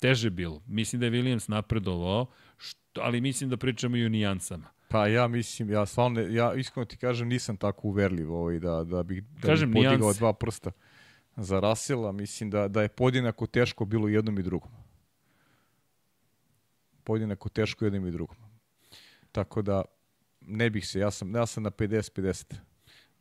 teže 0.00 0.30
bilo. 0.30 0.62
Mislim 0.66 1.00
da 1.00 1.06
je 1.06 1.12
Williams 1.12 1.50
napredovao, 1.50 2.26
što, 2.56 3.00
ali 3.00 3.20
mislim 3.20 3.50
da 3.50 3.56
pričamo 3.56 3.96
i 3.96 4.06
o 4.06 4.08
nijansama. 4.08 4.74
Pa 4.88 5.06
ja 5.06 5.28
mislim, 5.28 5.70
ja 5.70 5.86
stvarno, 5.86 6.20
ja 6.20 6.54
iskreno 6.54 6.84
ti 6.84 6.96
kažem, 6.96 7.28
nisam 7.28 7.56
tako 7.56 7.88
uverljiv 7.88 8.32
ovaj, 8.34 8.58
da, 8.58 8.84
da 8.84 9.02
bih 9.02 9.22
da 9.24 9.48
Kažem, 9.48 9.70
bih 9.70 9.74
podigao 9.74 9.98
nijanse. 9.98 10.18
dva 10.18 10.32
prsta 10.32 10.70
za 11.36 11.60
Rasela. 11.60 12.12
Mislim 12.12 12.50
da, 12.50 12.68
da 12.68 12.82
je 12.82 12.88
podjednako 12.88 13.46
teško 13.46 13.84
bilo 13.84 14.08
jednom 14.08 14.38
i 14.38 14.42
drugom. 14.42 14.70
Podjednako 17.04 17.48
teško 17.48 17.84
jednom 17.84 18.06
i 18.06 18.10
drugom. 18.10 18.36
Tako 19.32 19.62
da, 19.62 19.82
ne 20.40 20.70
bih 20.70 20.88
se, 20.88 20.98
ja 20.98 21.10
sam, 21.10 21.34
ja 21.34 21.46
sam 21.46 21.62
na 21.62 21.70
50-50. 21.70 22.54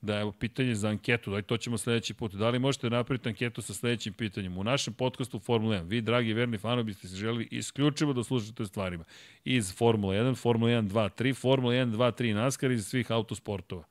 Da, 0.04 0.20
evo, 0.20 0.32
pitanje 0.32 0.76
za 0.76 0.90
anketu, 0.90 1.32
daj 1.32 1.42
to 1.42 1.58
ćemo 1.58 1.78
sledeći 1.78 2.14
put. 2.14 2.34
Da 2.34 2.50
li 2.50 2.60
možete 2.60 2.90
napraviti 2.90 3.30
anketu 3.30 3.62
sa 3.62 3.74
sledećim 3.74 4.14
pitanjem? 4.14 4.58
U 4.58 4.64
našem 4.64 4.94
podcastu 4.94 5.40
Formula 5.40 5.76
1, 5.76 5.88
vi, 5.88 6.02
dragi 6.02 6.34
verni 6.34 6.58
fanovi, 6.58 6.84
biste 6.84 7.08
se 7.08 7.16
želeli 7.16 7.48
isključivo 7.52 8.14
da 8.14 8.24
slušate 8.24 8.66
stvarima. 8.66 9.04
Iz 9.46 9.76
Formula 9.76 10.14
1, 10.14 10.36
Formula 10.36 10.72
1, 10.72 10.90
2, 10.90 11.10
3, 11.24 11.36
Formula 11.36 11.74
1, 11.74 11.92
2, 11.92 12.22
3, 12.22 12.34
NASCAR 12.34 12.72
iz 12.72 12.88
svih 12.88 13.12
autosportova. 13.12 13.84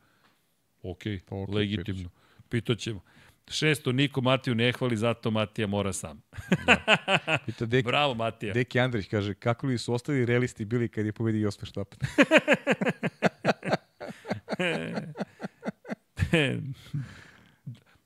Ok, 0.83 1.03
Pa 1.29 1.37
okej, 1.37 1.55
legitimno. 1.55 2.11
Pitaćemo. 2.49 3.01
Šesto, 3.49 3.93
niko 3.93 4.21
Matiju 4.21 4.55
ne 4.55 4.73
hvali, 4.73 4.97
zato 4.97 5.31
Matija 5.31 5.67
mora 5.67 5.93
sam. 5.93 6.23
Pita 7.47 7.67
Deki, 7.67 7.87
Bravo, 7.87 8.15
Matija. 8.15 8.55
Deki 8.55 8.81
Andrić 8.81 9.09
kaže, 9.09 9.35
kako 9.35 9.67
li 9.67 9.79
su 9.79 9.95
ostali 9.95 10.27
realisti 10.27 10.65
bili 10.65 10.89
kad 10.89 11.07
je 11.07 11.13
pobedio 11.13 11.45
Jos 11.45 11.59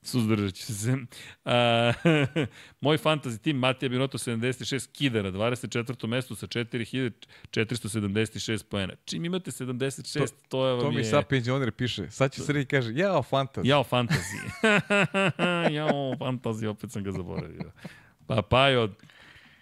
Suzdržat 0.02 0.54
ću 0.54 0.74
se. 0.74 0.96
A, 1.44 1.92
moj 2.80 2.98
fantasy 2.98 3.40
tim 3.40 3.56
Matija 3.56 3.88
Binoto 3.88 4.18
76 4.18 4.88
kidara, 4.92 5.32
24. 5.32 6.06
mesto 6.06 6.34
sa 6.34 6.46
4476 6.46 8.64
poena. 8.70 8.94
Čim 9.04 9.24
imate 9.24 9.50
76, 9.50 10.18
to, 10.18 10.26
to 10.48 10.66
je 10.66 10.72
vam 10.72 10.80
To 10.80 10.90
mi 10.90 10.96
je... 10.96 11.04
sad 11.04 11.28
penzioner 11.28 11.72
piše. 11.72 12.10
Sad 12.10 12.32
će 12.32 12.42
Sredi 12.42 12.66
kaže, 12.66 12.92
jao, 12.94 13.22
fantaz. 13.22 13.66
Jao, 13.66 13.84
fantasy. 13.84 14.36
Jao, 15.76 16.14
fantasy, 16.18 16.66
opet 16.66 16.92
sam 16.92 17.04
ga 17.04 17.12
zaboravio. 17.12 17.72
Pa, 18.26 18.42
Pajo, 18.42 18.88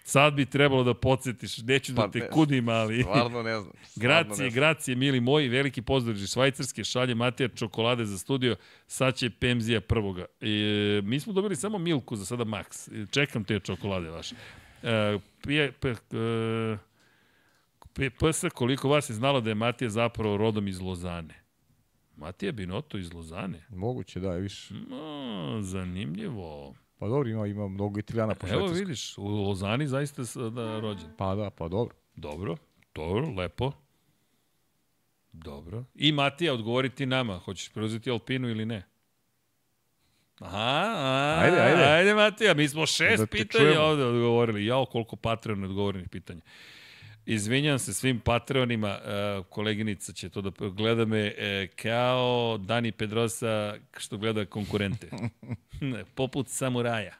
sad 0.05 0.33
bi 0.33 0.45
trebalo 0.45 0.83
da 0.83 0.93
podsjetiš, 0.93 1.57
neću 1.57 1.93
da 1.93 2.01
Pa 2.01 2.11
te 2.11 2.19
ne, 2.19 2.29
kudim, 2.29 2.69
ali... 2.69 3.01
Stvarno 3.01 3.43
ne 3.43 3.59
znam. 3.59 3.73
stvarno 3.85 4.07
Gracije, 4.07 4.29
ne 4.29 4.35
znam. 4.35 4.49
gracije, 4.49 4.95
mili 4.95 5.19
moji, 5.19 5.49
veliki 5.49 5.81
pozdrav 5.81 6.15
iz 6.15 6.31
Švajcarske, 6.31 6.83
šalje 6.83 7.15
Matija 7.15 7.49
čokolade 7.49 8.05
za 8.05 8.17
studio, 8.17 8.55
sad 8.87 9.15
će 9.15 9.29
Pemzija 9.29 9.81
prvoga. 9.81 10.25
E, 10.41 11.01
mi 11.03 11.19
smo 11.19 11.33
dobili 11.33 11.55
samo 11.55 11.77
Milku 11.77 12.15
za 12.15 12.25
sada 12.25 12.43
Max. 12.43 13.03
E, 13.03 13.05
Čekam 13.11 13.43
te 13.43 13.59
čokolade 13.59 14.09
vaše. 14.09 14.35
E, 14.83 15.19
pije, 15.41 15.71
pe, 15.71 15.89
e, 15.89 16.77
PS, 18.09 18.43
koliko 18.53 18.89
vas 18.89 19.09
je 19.09 19.13
znalo 19.13 19.41
da 19.41 19.49
je 19.49 19.55
Matija 19.55 19.89
zapravo 19.89 20.37
rodom 20.37 20.67
iz 20.67 20.81
Lozane? 20.81 21.43
Matija 22.17 22.51
Binoto 22.51 22.97
iz 22.97 23.13
Lozane? 23.13 23.65
Moguće, 23.69 24.19
da, 24.19 24.33
je 24.33 24.41
više. 24.41 24.73
No, 24.73 25.57
zanimljivo. 25.61 26.75
Pa 26.97 27.07
dobro, 27.07 27.29
ima, 27.29 27.47
ima 27.47 27.67
mnogo 27.67 27.99
italijana 27.99 28.35
po 28.35 28.47
Evo 28.47 28.51
švajcarsku. 28.51 28.79
vidiš, 28.79 29.17
u 29.17 29.27
Lozani 29.27 29.87
zaista 29.87 30.21
da, 30.49 30.79
rođen. 30.79 31.09
Pa 31.17 31.35
da, 31.35 31.49
pa 31.49 31.67
dobro. 31.67 31.95
Dobro, 32.15 32.57
dobro, 32.95 33.29
lepo. 33.29 33.71
Dobro. 35.33 35.83
I 35.95 36.11
Matija, 36.11 36.53
odgovori 36.53 36.89
ti 36.89 37.05
nama. 37.05 37.37
Hoćeš 37.37 37.69
preuzeti 37.69 38.11
Alpinu 38.11 38.49
ili 38.49 38.65
ne? 38.65 38.83
Aha, 40.39 40.57
a, 40.87 41.39
Ajde, 41.39 41.59
ajde. 41.59 41.83
Ajde, 41.83 42.13
Matija, 42.13 42.53
mi 42.53 42.67
smo 42.67 42.85
šest 42.85 43.19
Da 43.19 43.27
pitanja 43.27 43.63
čujemo. 43.65 43.81
ovde 43.81 44.03
odgovorili. 44.05 44.65
Jao, 44.65 44.85
koliko 44.85 45.15
Patreon 45.15 45.63
odgovorenih 45.63 46.09
pitanja. 46.09 46.41
Izvinjam 47.25 47.79
se 47.79 47.93
svim 47.93 48.19
Patreonima, 48.19 48.99
uh, 48.99 49.45
koleginica 49.45 50.13
će 50.13 50.29
to 50.29 50.41
da 50.41 50.51
gleda 50.69 51.05
me 51.05 51.27
uh, 51.27 51.75
kao 51.75 52.57
Dani 52.57 52.91
Pedrosa 52.91 53.75
što 53.97 54.17
gleda 54.17 54.45
konkurente. 54.45 55.09
Poput 56.15 56.49
samuraja. 56.49 57.13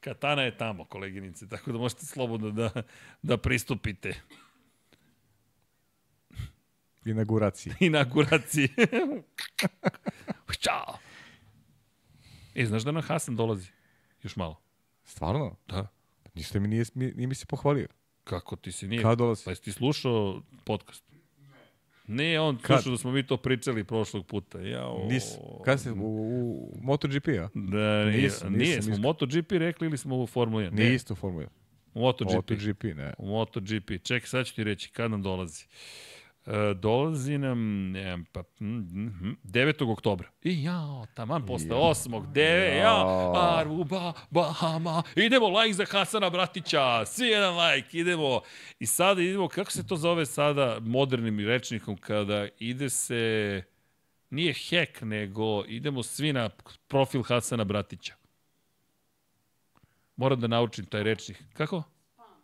Katana 0.00 0.42
je 0.42 0.56
tamo, 0.56 0.84
koleginice, 0.84 1.48
tako 1.48 1.72
da 1.72 1.78
možete 1.78 2.06
slobodno 2.06 2.50
da, 2.50 2.70
da 3.22 3.36
pristupite 3.36 4.20
Inauguracije. 7.04 7.74
inauguraciji. 7.80 8.68
Ćao! 10.62 10.98
E, 12.54 12.66
znaš 12.66 12.82
da 12.82 12.92
nam 12.92 13.02
Hasan 13.02 13.36
dolazi? 13.36 13.70
Još 14.22 14.36
malo. 14.36 14.60
Stvarno? 15.04 15.56
Da. 15.68 15.86
Ništa 16.34 16.60
mi 16.60 16.68
nije, 16.68 16.84
nije 16.94 17.26
mi 17.26 17.34
se 17.34 17.46
pohvalio. 17.46 17.88
Kako 18.28 18.56
ti 18.56 18.72
se 18.72 18.88
nije... 18.88 19.02
Kad 19.02 19.18
dolazi? 19.18 19.44
Pa 19.44 19.50
jesi 19.50 19.62
ti 19.62 19.72
slušao 19.72 20.42
podcast? 20.64 21.04
Ne, 22.06 22.40
on 22.40 22.56
Kad? 22.56 22.82
slušao 22.82 22.90
da 22.92 22.98
smo 22.98 23.10
mi 23.10 23.26
to 23.26 23.36
pričali 23.36 23.84
prošlog 23.84 24.26
puta. 24.26 24.60
Jao. 24.60 25.06
Nis, 25.10 25.24
kad 25.64 25.80
se, 25.80 25.92
u, 25.92 25.96
u 25.96 26.72
MotoGP-a? 26.82 27.48
Da, 27.54 28.04
nije, 28.04 28.22
Nisam, 28.22 28.52
nije, 28.52 28.76
nisam 28.76 28.82
smo 28.82 28.90
u 28.90 28.94
iskren. 28.94 29.00
MotoGP 29.00 29.52
rekli 29.52 29.86
ili 29.86 29.98
smo 29.98 30.22
u 30.22 30.26
Formula 30.26 30.62
1? 30.62 30.72
Nije 30.72 30.94
isto 30.94 31.14
formula. 31.14 31.46
u 31.94 32.00
MotoGP. 32.00 32.34
MotoGP, 32.34 32.82
ne. 32.84 33.14
U 33.18 33.26
MotoGP. 33.26 33.90
Čekaj, 34.02 34.26
sad 34.26 34.46
ću 34.46 34.54
ti 34.54 34.64
reći 34.64 34.90
kad 34.90 35.10
nam 35.10 35.22
dolazi. 35.22 35.64
E, 36.48 36.74
dolazi 36.74 37.38
nam 37.38 37.90
ne, 37.92 38.24
pa, 38.32 38.42
mm, 38.60 38.66
mm, 38.66 39.36
9. 39.44 39.92
oktobra. 39.92 40.28
I 40.42 40.62
jao, 40.62 41.06
taman 41.14 41.46
posle 41.46 41.76
8. 41.76 42.32
9. 42.32 42.78
Jao, 42.78 43.34
Aruba, 43.36 44.12
Bahama. 44.30 45.02
Idemo 45.16 45.48
like 45.48 45.74
za 45.74 45.84
Hasana 45.90 46.30
Bratića. 46.30 47.06
Svi 47.06 47.26
jedan 47.26 47.56
like. 47.56 47.98
Idemo. 47.98 48.40
I 48.78 48.86
sada 48.86 49.22
idemo, 49.22 49.48
kako 49.48 49.70
se 49.70 49.86
to 49.86 49.96
zove 49.96 50.26
sada 50.26 50.78
modernim 50.80 51.40
rečnikom 51.40 51.96
kada 51.96 52.48
ide 52.58 52.90
se 52.90 53.62
nije 54.30 54.54
hack, 54.54 55.00
nego 55.02 55.64
idemo 55.66 56.02
svi 56.02 56.32
na 56.32 56.50
profil 56.88 57.22
Hasana 57.22 57.64
Bratića. 57.64 58.14
Moram 60.16 60.40
da 60.40 60.46
naučim 60.46 60.84
taj 60.84 61.02
rečnik. 61.02 61.42
Kako? 61.52 61.82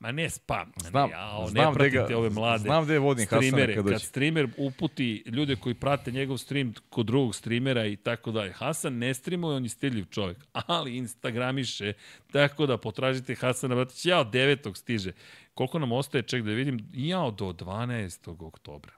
Ma 0.01 0.13
ne 0.13 0.31
spam. 0.31 0.73
Znam, 0.81 1.09
ne, 1.11 1.17
jao, 1.17 1.47
znam 1.47 1.69
ne 1.69 1.75
pratite 1.75 2.07
ga- 2.09 2.17
ove 2.17 2.31
mlade. 2.31 2.63
znam 2.63 2.85
gde 2.85 2.99
vodim 2.99 3.25
Hasana 3.25 3.43
streamere. 3.43 3.75
kad 3.75 3.89
Kad 3.89 4.03
streamer 4.03 4.49
uputi 4.57 5.23
ljude 5.27 5.57
koji 5.57 5.75
prate 5.75 6.13
njegov 6.13 6.39
stream 6.39 6.75
kod 6.91 7.07
drugog 7.07 7.35
streamera 7.35 7.87
i 7.87 7.97
tako 7.97 8.31
dalje. 8.33 8.53
Hasan 8.53 8.99
ne 8.99 9.15
streamuje, 9.15 9.57
on 9.57 9.63
je 9.63 9.69
stiljiv 9.69 10.05
čovjek, 10.05 10.39
ali 10.53 10.97
instagramiše, 10.97 11.93
tako 12.33 12.67
da 12.67 12.79
potražite 12.79 13.35
Hasana 13.35 13.75
Bratića. 13.75 14.09
Jao, 14.09 14.25
devetog 14.25 14.77
stiže. 14.77 15.13
Koliko 15.55 15.79
nam 15.79 15.93
ostaje, 15.93 16.23
ček 16.23 16.43
da 16.45 16.51
vidim, 16.51 16.89
jao, 16.93 17.31
do 17.31 17.45
12. 17.47 18.47
oktobra. 18.47 18.93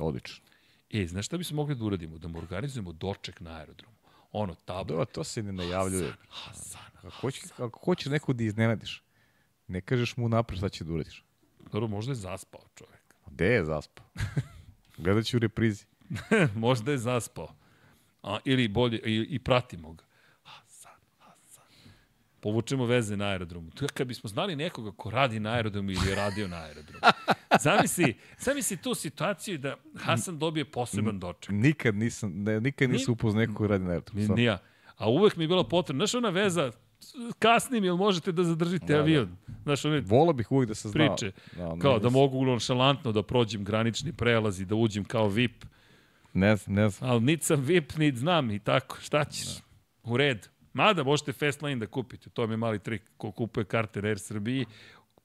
Odlično. 0.00 0.44
E, 0.92 1.06
znaš 1.06 1.26
šta 1.26 1.38
bismo 1.38 1.56
mogli 1.56 1.74
da 1.74 1.84
uradimo? 1.84 2.18
Da 2.18 2.28
mu 2.28 2.38
organizujemo 2.38 2.92
doček 2.92 3.40
na 3.40 3.56
aerodromu. 3.58 3.96
Ono, 4.32 4.54
tablo. 4.54 4.96
Da, 4.96 5.04
to 5.04 5.24
se 5.24 5.42
ne 5.42 5.52
najavljuje. 5.52 6.12
Hasan. 6.28 6.80
Ako 6.96 7.10
hoćeš, 7.10 7.42
ako 7.58 7.80
hoćeš 7.84 8.06
nekog 8.06 8.36
da 8.36 8.44
iznenadiš, 8.44 9.02
ne 9.68 9.80
kažeš 9.80 10.16
mu 10.16 10.28
napred 10.28 10.58
šta 10.58 10.68
će 10.68 10.84
da 10.84 10.92
uradiš. 10.92 11.24
Dobro, 11.72 11.88
možda 11.88 12.10
je 12.12 12.16
zaspao 12.16 12.60
čovjek. 12.74 13.14
A 13.26 13.30
Gde 13.30 13.46
je 13.46 13.64
zaspao? 13.64 14.06
Gledat 14.98 15.24
ću 15.24 15.36
u 15.36 15.40
reprizi. 15.40 15.84
možda 16.54 16.92
je 16.92 16.98
zaspao. 16.98 17.48
A, 18.22 18.38
ili 18.44 18.68
bolje, 18.68 18.98
i, 19.04 19.26
i 19.30 19.38
pratimo 19.38 19.92
ga. 19.92 20.04
Hasan, 20.42 20.92
Hasan. 21.18 21.64
Povučemo 22.40 22.86
veze 22.86 23.16
na 23.16 23.24
aerodromu. 23.24 23.70
Je 23.80 23.88
kad 23.88 24.06
bismo 24.06 24.28
znali 24.28 24.56
nekoga 24.56 24.92
ko 24.96 25.10
radi 25.10 25.40
na 25.40 25.52
aerodromu 25.52 25.90
ili 25.90 26.08
je 26.08 26.14
radio 26.14 26.48
na 26.48 26.56
aerodromu. 26.56 27.00
Zamisli, 27.64 28.14
zamisli 28.38 28.76
tu 28.76 28.94
situaciju 28.94 29.58
da 29.58 29.76
Hasan 29.96 30.38
dobije 30.38 30.64
poseban 30.64 31.18
doček. 31.18 31.50
Nikad 31.52 31.94
nisam, 31.94 32.32
ne, 32.42 32.60
nikad 32.60 32.90
nisam 32.90 33.04
Ni- 33.08 33.12
upoznao 33.12 33.40
nekog 33.40 33.56
ko 33.56 33.66
radi 33.66 33.84
na 33.84 33.90
aerodromu. 33.90 34.20
Ni, 34.20 34.28
nija. 34.28 34.58
A 34.96 35.08
uvek 35.10 35.36
mi 35.36 35.44
je 35.44 35.48
bilo 35.48 35.68
potrebno. 35.68 36.06
Znaš 36.06 36.14
ona 36.14 36.30
veza, 36.30 36.72
kasnim, 37.38 37.84
jel 37.84 37.96
možete 37.96 38.32
da 38.32 38.44
zadržite 38.44 38.86
Da, 38.86 38.98
avion? 38.98 39.36
Znaš, 39.62 39.84
one 39.84 40.00
Volao 40.00 40.32
bih 40.32 40.52
uvijek 40.52 40.68
da 40.68 40.74
se 40.74 40.88
zna. 40.88 41.06
priče. 41.08 41.32
Da, 41.56 41.76
Kao 41.78 41.92
ne, 41.92 41.98
da 41.98 42.10
mogu 42.10 42.44
nonšalantno 42.44 43.12
da 43.12 43.22
prođem 43.22 43.64
granični 43.64 44.12
prelaz 44.12 44.60
i 44.60 44.64
da 44.64 44.74
uđem 44.74 45.04
kao 45.04 45.28
VIP. 45.28 45.64
Ne 46.32 46.56
znam, 46.56 46.74
ne 46.74 46.88
znam. 46.88 47.10
Ali 47.10 47.20
nit 47.20 47.42
sam 47.42 47.60
VIP, 47.60 47.96
nit 47.96 48.16
znam 48.16 48.50
i 48.50 48.58
tako. 48.58 48.96
Šta 49.00 49.24
ćeš? 49.24 49.46
U 50.02 50.16
red. 50.16 50.48
Mada 50.72 51.02
možete 51.02 51.32
Fastlane 51.32 51.76
da 51.76 51.86
kupite. 51.86 52.30
To 52.30 52.46
mi 52.46 52.52
je 52.52 52.56
mali 52.56 52.78
trik 52.78 53.02
ko 53.16 53.32
kupuje 53.32 53.64
karte 53.64 54.02
na 54.02 54.08
Air 54.08 54.18
Srbiji. 54.18 54.66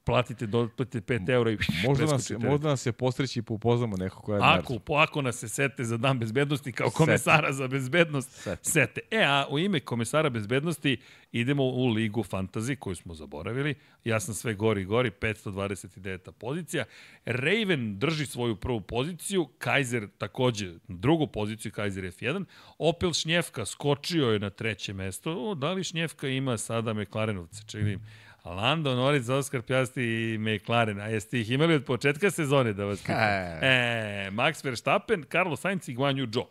Platite, 0.04 0.46
doplatite 0.46 1.14
5 1.14 1.30
eura 1.30 1.50
i 1.50 1.58
Možda 1.86 2.06
nas, 2.06 2.30
možda 2.38 2.68
nas 2.68 2.80
se 2.80 2.92
postreći 2.92 3.38
i 3.38 3.42
upoznamo 3.48 3.96
nekog 3.96 4.22
koja 4.22 4.36
je 4.36 4.58
Ako, 4.58 4.78
po, 4.78 4.94
ako 4.94 5.22
nas 5.22 5.36
se 5.36 5.48
sete 5.48 5.84
za 5.84 5.96
dan 5.96 6.18
bezbednosti 6.18 6.72
kao 6.72 6.90
Sete. 6.90 6.96
komesara 6.96 7.52
za 7.52 7.68
bezbednost, 7.68 8.30
Sete. 8.30 8.70
sete. 8.70 9.00
E, 9.10 9.24
a 9.24 9.46
u 9.50 9.58
ime 9.58 9.80
komesara 9.80 10.30
bezbednosti 10.30 10.96
idemo 11.32 11.64
u 11.64 11.86
ligu 11.88 12.22
fantasy 12.22 12.76
koju 12.76 12.94
smo 12.94 13.14
zaboravili. 13.14 13.74
Ja 14.04 14.20
sam 14.20 14.34
sve 14.34 14.54
gori 14.54 14.82
i 14.82 14.84
gori, 14.84 15.10
529. 15.10 16.32
pozicija. 16.32 16.84
Raven 17.24 17.98
drži 17.98 18.26
svoju 18.26 18.56
prvu 18.56 18.80
poziciju, 18.80 19.48
Kaiser 19.58 20.08
takođe 20.18 20.74
drugu 20.88 21.26
poziciju, 21.26 21.72
Kaiser 21.72 22.04
F1. 22.04 22.44
Opel 22.78 23.12
Šnjevka 23.12 23.66
skočio 23.66 24.26
je 24.30 24.38
na 24.38 24.50
treće 24.50 24.92
mesto. 24.92 25.32
O, 25.50 25.54
da 25.54 25.72
li 25.72 25.84
Šnjevka 25.84 26.28
ima 26.28 26.58
sada 26.58 26.92
McLarenovce? 26.94 27.62
Čekaj, 27.66 27.96
Lando 28.44 28.94
Norris, 28.94 29.28
Oscar 29.28 29.62
Piastri 29.62 30.34
i 30.34 30.38
McLaren. 30.38 31.00
A 31.00 31.08
jeste 31.08 31.40
ih 31.40 31.50
imali 31.50 31.74
od 31.74 31.84
početka 31.84 32.30
sezone 32.30 32.72
da 32.72 32.84
vas 32.84 33.00
pitam? 33.00 33.16
E. 33.16 33.58
E, 33.62 34.30
Max 34.30 34.64
Verstappen, 34.64 35.24
Carlos 35.32 35.60
Sainz 35.60 35.88
i 35.88 35.94
Guan 35.94 36.16
Yu 36.16 36.32
Zhou. 36.32 36.46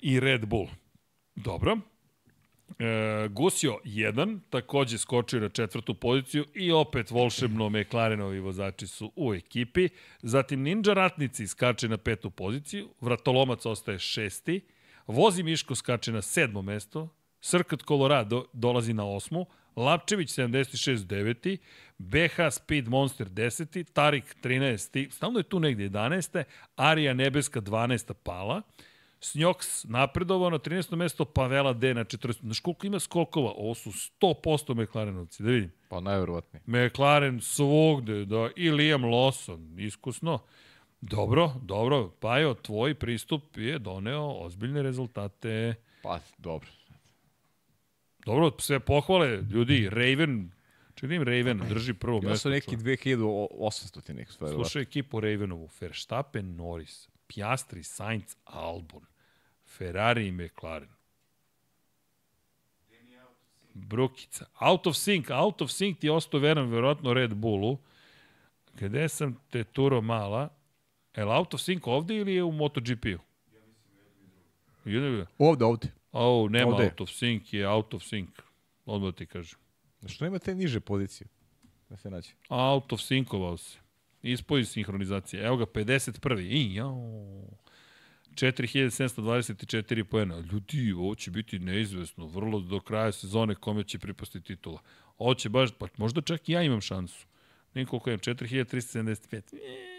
I 0.00 0.20
Red 0.20 0.46
Bull. 0.46 0.68
Dobro. 1.34 1.78
E, 2.78 3.28
Gusio 3.28 3.78
1, 3.84 4.38
takođe 4.50 4.98
skočio 4.98 5.40
na 5.40 5.48
četvrtu 5.48 5.94
poziciju 5.94 6.44
i 6.54 6.72
opet 6.72 7.10
volšebno 7.10 7.68
McLarenovi 7.68 8.40
vozači 8.40 8.86
su 8.86 9.12
u 9.16 9.34
ekipi. 9.34 9.88
Zatim 10.22 10.62
Ninja 10.62 10.94
Ratnici 10.94 11.46
skače 11.46 11.88
na 11.88 11.96
petu 11.96 12.30
poziciju, 12.30 12.88
Vratolomac 13.00 13.66
ostaje 13.66 13.98
šesti, 13.98 14.60
Vozi 15.06 15.42
Miško 15.42 15.74
skače 15.74 16.12
na 16.12 16.22
sedmo 16.22 16.62
mesto, 16.62 17.08
Srkat 17.40 17.82
Colorado 17.82 18.44
dolazi 18.52 18.94
na 18.94 19.04
osmu, 19.04 19.46
Lapčević 19.76 20.28
76 20.30 20.96
9. 21.06 21.58
BH 21.98 22.50
Speed 22.50 22.88
Monster 22.88 23.28
10. 23.28 23.92
Tarik 23.92 24.36
13. 24.42 25.10
Stalno 25.10 25.38
je 25.38 25.42
tu 25.42 25.60
negde 25.60 25.88
11. 25.88 26.44
Arija 26.76 27.14
Nebeska 27.14 27.60
12. 27.60 28.12
pala. 28.12 28.62
Snjoks 29.20 29.84
napredovao 29.84 30.50
na 30.50 30.58
13. 30.58 30.96
mesto, 30.96 31.24
Pavela 31.24 31.72
D 31.72 31.94
na 31.94 32.04
40. 32.04 32.40
Znaš 32.40 32.60
koliko 32.60 32.86
ima 32.86 33.00
skokova? 33.00 33.52
Ovo 33.56 33.74
su 33.74 33.90
100% 33.90 34.74
McLarenovci, 34.74 35.42
da 35.42 35.50
vidim. 35.50 35.72
Pa 35.88 36.00
najverovatnije. 36.00 36.62
McLaren 36.66 37.40
svugde, 37.40 38.24
da, 38.24 38.50
i 38.56 38.70
Liam 38.70 39.02
Lawson, 39.02 39.86
iskusno. 39.86 40.38
Dobro, 41.00 41.52
dobro. 41.62 42.10
Pajo, 42.20 42.54
tvoj 42.54 42.94
pristup 42.94 43.56
je 43.56 43.78
doneo 43.78 44.28
ozbiljne 44.28 44.82
rezultate. 44.82 45.74
Pa, 46.02 46.18
dobro. 46.38 46.68
Dobro, 48.30 48.50
sve 48.58 48.80
pohvale, 48.80 49.42
ljudi, 49.50 49.88
Raven, 49.90 50.50
čini 50.94 51.14
im 51.14 51.22
Raven, 51.22 51.62
drži 51.68 51.94
prvo 51.94 52.20
Ja 52.22 52.28
mesto. 52.28 52.38
sam 52.38 52.52
neki 52.52 52.76
2800 52.76 54.02
ti 54.02 54.14
nek 54.14 54.30
sve. 54.30 54.48
Slušaj 54.48 54.82
ekipu 54.82 55.20
Ravenovu, 55.20 55.68
Verstappen, 55.80 56.56
Norris, 56.56 57.08
Piastri, 57.26 57.82
Sainz, 57.82 58.36
Albon, 58.44 59.02
Ferrari 59.76 60.26
i 60.26 60.32
McLaren. 60.32 60.88
Brukica. 63.74 64.46
Out 64.60 64.86
of 64.86 64.94
sync. 64.96 65.30
Out 65.30 65.62
of 65.62 65.70
sync 65.70 65.98
ti 65.98 66.06
je 66.06 66.12
ostao 66.12 66.40
veran 66.40 66.70
verovatno 66.70 67.14
Red 67.14 67.34
Bullu. 67.34 67.78
Gde 68.74 69.08
sam 69.08 69.38
te 69.50 69.64
turo 69.64 70.00
mala? 70.00 70.48
Je 71.16 71.24
li 71.24 71.30
out 71.30 71.54
of 71.54 71.60
sync 71.60 71.80
ovde 71.84 72.16
ili 72.16 72.34
je 72.34 72.42
u 72.42 72.52
MotoGP-u? 72.52 73.18
Ovde, 75.38 75.64
ovde. 75.64 75.99
O, 76.12 76.48
nema 76.50 76.70
Ovde 76.70 76.82
je. 76.82 76.90
out 76.90 77.00
of 77.00 77.08
sync, 77.08 77.54
je 77.54 77.68
out 77.68 77.94
of 77.94 78.02
sync. 78.02 78.28
Odmah 78.86 79.14
ti 79.14 79.26
kažem. 79.26 79.58
Što 80.06 80.24
nema 80.24 80.38
te 80.38 80.54
niže 80.54 80.80
pozicije? 80.80 81.28
Da 81.88 81.96
se 81.96 82.10
nađe. 82.10 82.30
Out 82.48 82.92
of 82.92 83.00
synkovao 83.00 83.56
se. 83.56 83.78
Ispoji 84.22 84.64
sinhronizacije. 84.64 85.46
Evo 85.46 85.56
ga, 85.56 85.66
51. 85.66 86.40
I, 86.40 86.74
jao. 86.74 87.42
4724 88.34 90.04
poena. 90.04 90.38
Ljudi, 90.38 90.92
ovo 90.92 91.14
će 91.14 91.30
biti 91.30 91.58
neizvesno. 91.58 92.26
Vrlo 92.26 92.60
do 92.60 92.80
kraja 92.80 93.12
sezone 93.12 93.54
kome 93.54 93.84
će 93.84 93.98
pripasti 93.98 94.40
titula. 94.40 94.80
Ovo 95.18 95.34
će 95.34 95.48
baš, 95.48 95.70
pa 95.78 95.86
možda 95.96 96.20
čak 96.20 96.48
i 96.48 96.52
ja 96.52 96.62
imam 96.62 96.80
šansu. 96.80 97.26
Koliko 97.74 98.10
imam, 98.10 98.18
4375. 98.18 99.36
E, 99.36 99.89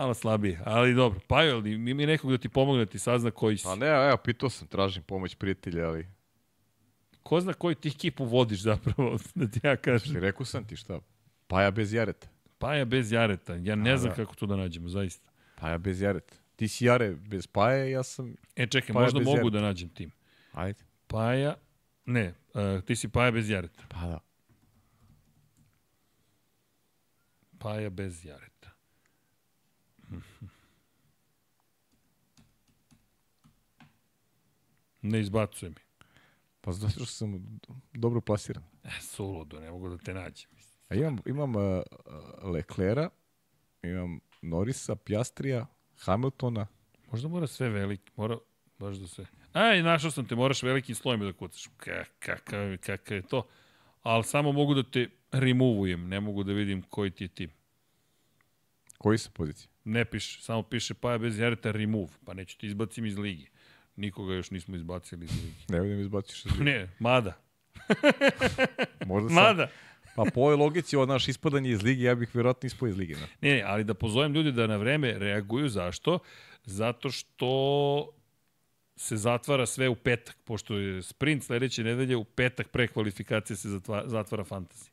malo 0.00 0.14
slabije, 0.14 0.60
ali 0.64 0.94
dobro. 0.94 1.20
Pa 1.26 1.42
je 1.42 1.54
li, 1.54 1.78
mi 1.78 2.06
nekog 2.06 2.30
da 2.30 2.38
ti 2.38 2.48
pomogne 2.48 2.84
da 2.84 2.90
ti 2.90 2.98
sazna 2.98 3.30
koji 3.30 3.56
si. 3.56 3.64
Pa 3.64 3.74
ne, 3.74 3.86
evo, 3.86 4.16
pitao 4.16 4.50
sam, 4.50 4.68
tražim 4.68 5.02
pomoć 5.02 5.34
prijatelja, 5.34 5.88
ali 5.88 6.06
Ko 7.22 7.40
zna 7.40 7.52
koji 7.52 7.74
ti 7.74 7.88
ekipu 7.88 8.24
vodiš 8.24 8.60
zapravo, 8.62 9.18
da 9.34 9.46
ti 9.46 9.60
ja 9.64 9.76
kažem. 9.76 10.14
ti 10.14 10.20
rekao 10.20 10.46
sam 10.46 10.66
ti 10.66 10.76
šta. 10.76 11.00
Paja 11.46 11.70
bez 11.70 11.92
jareta. 11.92 12.28
Paja 12.58 12.84
bez 12.84 13.12
Jareta. 13.12 13.54
Ja 13.54 13.74
ne 13.74 13.92
A, 13.92 13.96
znam 13.98 14.10
da. 14.10 14.16
kako 14.16 14.34
to 14.34 14.46
da 14.46 14.56
nađemo, 14.56 14.88
zaista. 14.88 15.30
Paja 15.56 15.78
bez 15.78 16.00
jareta. 16.00 16.34
Ti 16.56 16.68
si 16.68 16.84
jare 16.84 17.10
bez 17.10 17.46
paje, 17.46 17.90
ja 17.90 18.02
sam... 18.02 18.34
E, 18.56 18.66
čekaj, 18.66 18.92
Paja 18.94 19.04
možda 19.04 19.20
mogu 19.20 19.30
Jareta. 19.36 19.50
da 19.50 19.60
nađem 19.60 19.88
tim. 19.88 20.10
Ajde. 20.52 20.84
Paja, 21.06 21.56
ne, 22.04 22.34
uh, 22.54 22.84
ti 22.84 22.96
si 22.96 23.08
Paja 23.08 23.30
bez 23.30 23.50
Jareta. 23.50 23.82
Pa 23.88 24.06
da. 24.06 24.18
Paja 27.58 27.90
bez 27.90 28.24
Jareta. 28.24 28.49
Ne 35.02 35.20
izbacuje 35.20 35.70
mi. 35.70 35.76
Pa 36.60 36.72
zato 36.72 36.92
što 36.92 37.06
sam 37.06 37.60
dobro 37.92 38.20
plasiran. 38.20 38.62
E, 38.84 39.00
suludo, 39.00 39.60
ne 39.60 39.70
mogu 39.70 39.88
da 39.88 39.98
te 39.98 40.14
nađem. 40.14 40.50
A 40.88 40.94
imam, 40.94 41.18
imam 41.26 41.56
uh, 41.56 41.82
Leclera, 42.42 43.10
imam 43.82 44.20
Norisa, 44.42 44.96
Pjastrija, 44.96 45.66
Hamiltona. 45.98 46.66
Možda 47.12 47.28
mora 47.28 47.46
sve 47.46 47.68
veliki, 47.68 48.10
mora 48.16 48.38
baš 48.78 48.96
da 48.96 49.06
se... 49.06 49.26
Aj, 49.52 49.82
našao 49.82 50.10
sam 50.10 50.26
te, 50.26 50.34
moraš 50.34 50.62
velikim 50.62 50.94
slojem 50.94 51.20
da 51.20 51.32
kucaš. 51.32 51.68
Ka, 51.76 52.04
kakav, 52.18 52.76
kakav 52.78 53.16
je 53.16 53.22
to? 53.22 53.46
Ali 54.02 54.24
samo 54.24 54.52
mogu 54.52 54.74
da 54.74 54.82
te 54.82 55.08
removujem, 55.32 56.08
ne 56.08 56.20
mogu 56.20 56.44
da 56.44 56.52
vidim 56.52 56.82
koji 56.82 57.10
ti 57.10 57.24
je 57.24 57.28
tim. 57.28 57.50
Koji 59.00 59.18
su 59.18 59.30
pozicije? 59.30 59.68
Ne 59.84 60.04
piše, 60.04 60.42
samo 60.42 60.62
piše 60.62 60.94
Paja 60.94 61.18
bez 61.18 61.38
Jareta 61.38 61.70
remove, 61.70 62.12
pa 62.24 62.34
neću 62.34 62.58
ti 62.58 62.66
izbacim 62.66 63.06
iz 63.06 63.18
ligi. 63.18 63.46
Nikoga 63.96 64.34
još 64.34 64.50
nismo 64.50 64.76
izbacili 64.76 65.24
iz 65.24 65.30
ligi. 65.30 65.64
Ne 65.68 65.80
vidim 65.80 66.00
izbaciš. 66.00 66.46
iz 66.46 66.52
lige. 66.58 66.64
Ne, 66.64 66.88
mada. 66.98 67.32
Možda 69.06 69.28
sam. 69.28 69.34
Mada. 69.34 69.68
Pa 70.16 70.24
po 70.34 70.40
ovoj 70.40 70.56
logici 70.56 70.96
od 70.96 71.08
naš 71.08 71.28
ispadanje 71.28 71.70
iz 71.70 71.82
lige, 71.82 72.02
ja 72.02 72.14
bih 72.14 72.34
vjerojatno 72.34 72.66
ispao 72.66 72.88
iz 72.88 72.96
lige. 72.96 73.14
Ne? 73.14 73.26
Ne, 73.40 73.54
ne, 73.54 73.62
ali 73.62 73.84
da 73.84 73.94
pozovem 73.94 74.34
ljudi 74.34 74.52
da 74.52 74.66
na 74.66 74.76
vreme 74.76 75.18
reaguju. 75.18 75.68
Zašto? 75.68 76.18
Zato 76.64 77.10
što 77.10 78.08
se 78.96 79.16
zatvara 79.16 79.66
sve 79.66 79.88
u 79.88 79.94
petak, 79.94 80.36
pošto 80.44 80.78
je 80.78 81.02
sprint 81.02 81.44
sledeće 81.44 81.84
nedelje, 81.84 82.16
u 82.16 82.24
petak 82.24 82.68
pre 82.68 82.88
kvalifikacije 82.88 83.56
se 83.56 83.68
zatva, 83.68 84.02
zatvara 84.06 84.44
fantasy. 84.44 84.89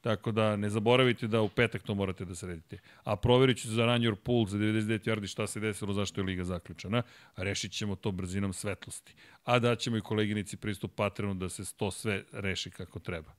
Tako 0.00 0.32
da 0.32 0.56
ne 0.56 0.70
zaboravite 0.70 1.26
da 1.26 1.40
u 1.40 1.48
petak 1.48 1.82
to 1.82 1.94
morate 1.94 2.24
da 2.24 2.34
sredite. 2.34 2.78
A 3.04 3.16
proverit 3.16 3.58
ću 3.62 3.68
za 3.68 3.86
Run 3.86 4.02
Your 4.02 4.14
Pool 4.14 4.46
za 4.46 4.58
99 4.58 5.08
yardi 5.08 5.26
šta 5.26 5.46
se 5.46 5.60
desilo, 5.60 5.92
zašto 5.92 6.20
je 6.20 6.24
liga 6.24 6.44
zaključena. 6.44 7.02
Rešit 7.36 7.72
ćemo 7.72 7.96
to 7.96 8.12
brzinom 8.12 8.52
svetlosti. 8.52 9.14
A 9.44 9.58
da 9.58 9.76
ćemo 9.76 9.96
i 9.96 10.00
koleginici 10.00 10.56
pristup 10.56 10.94
Patreonu 10.94 11.34
da 11.34 11.48
se 11.48 11.76
to 11.76 11.90
sve 11.90 12.24
reši 12.32 12.70
kako 12.70 12.98
treba. 12.98 13.32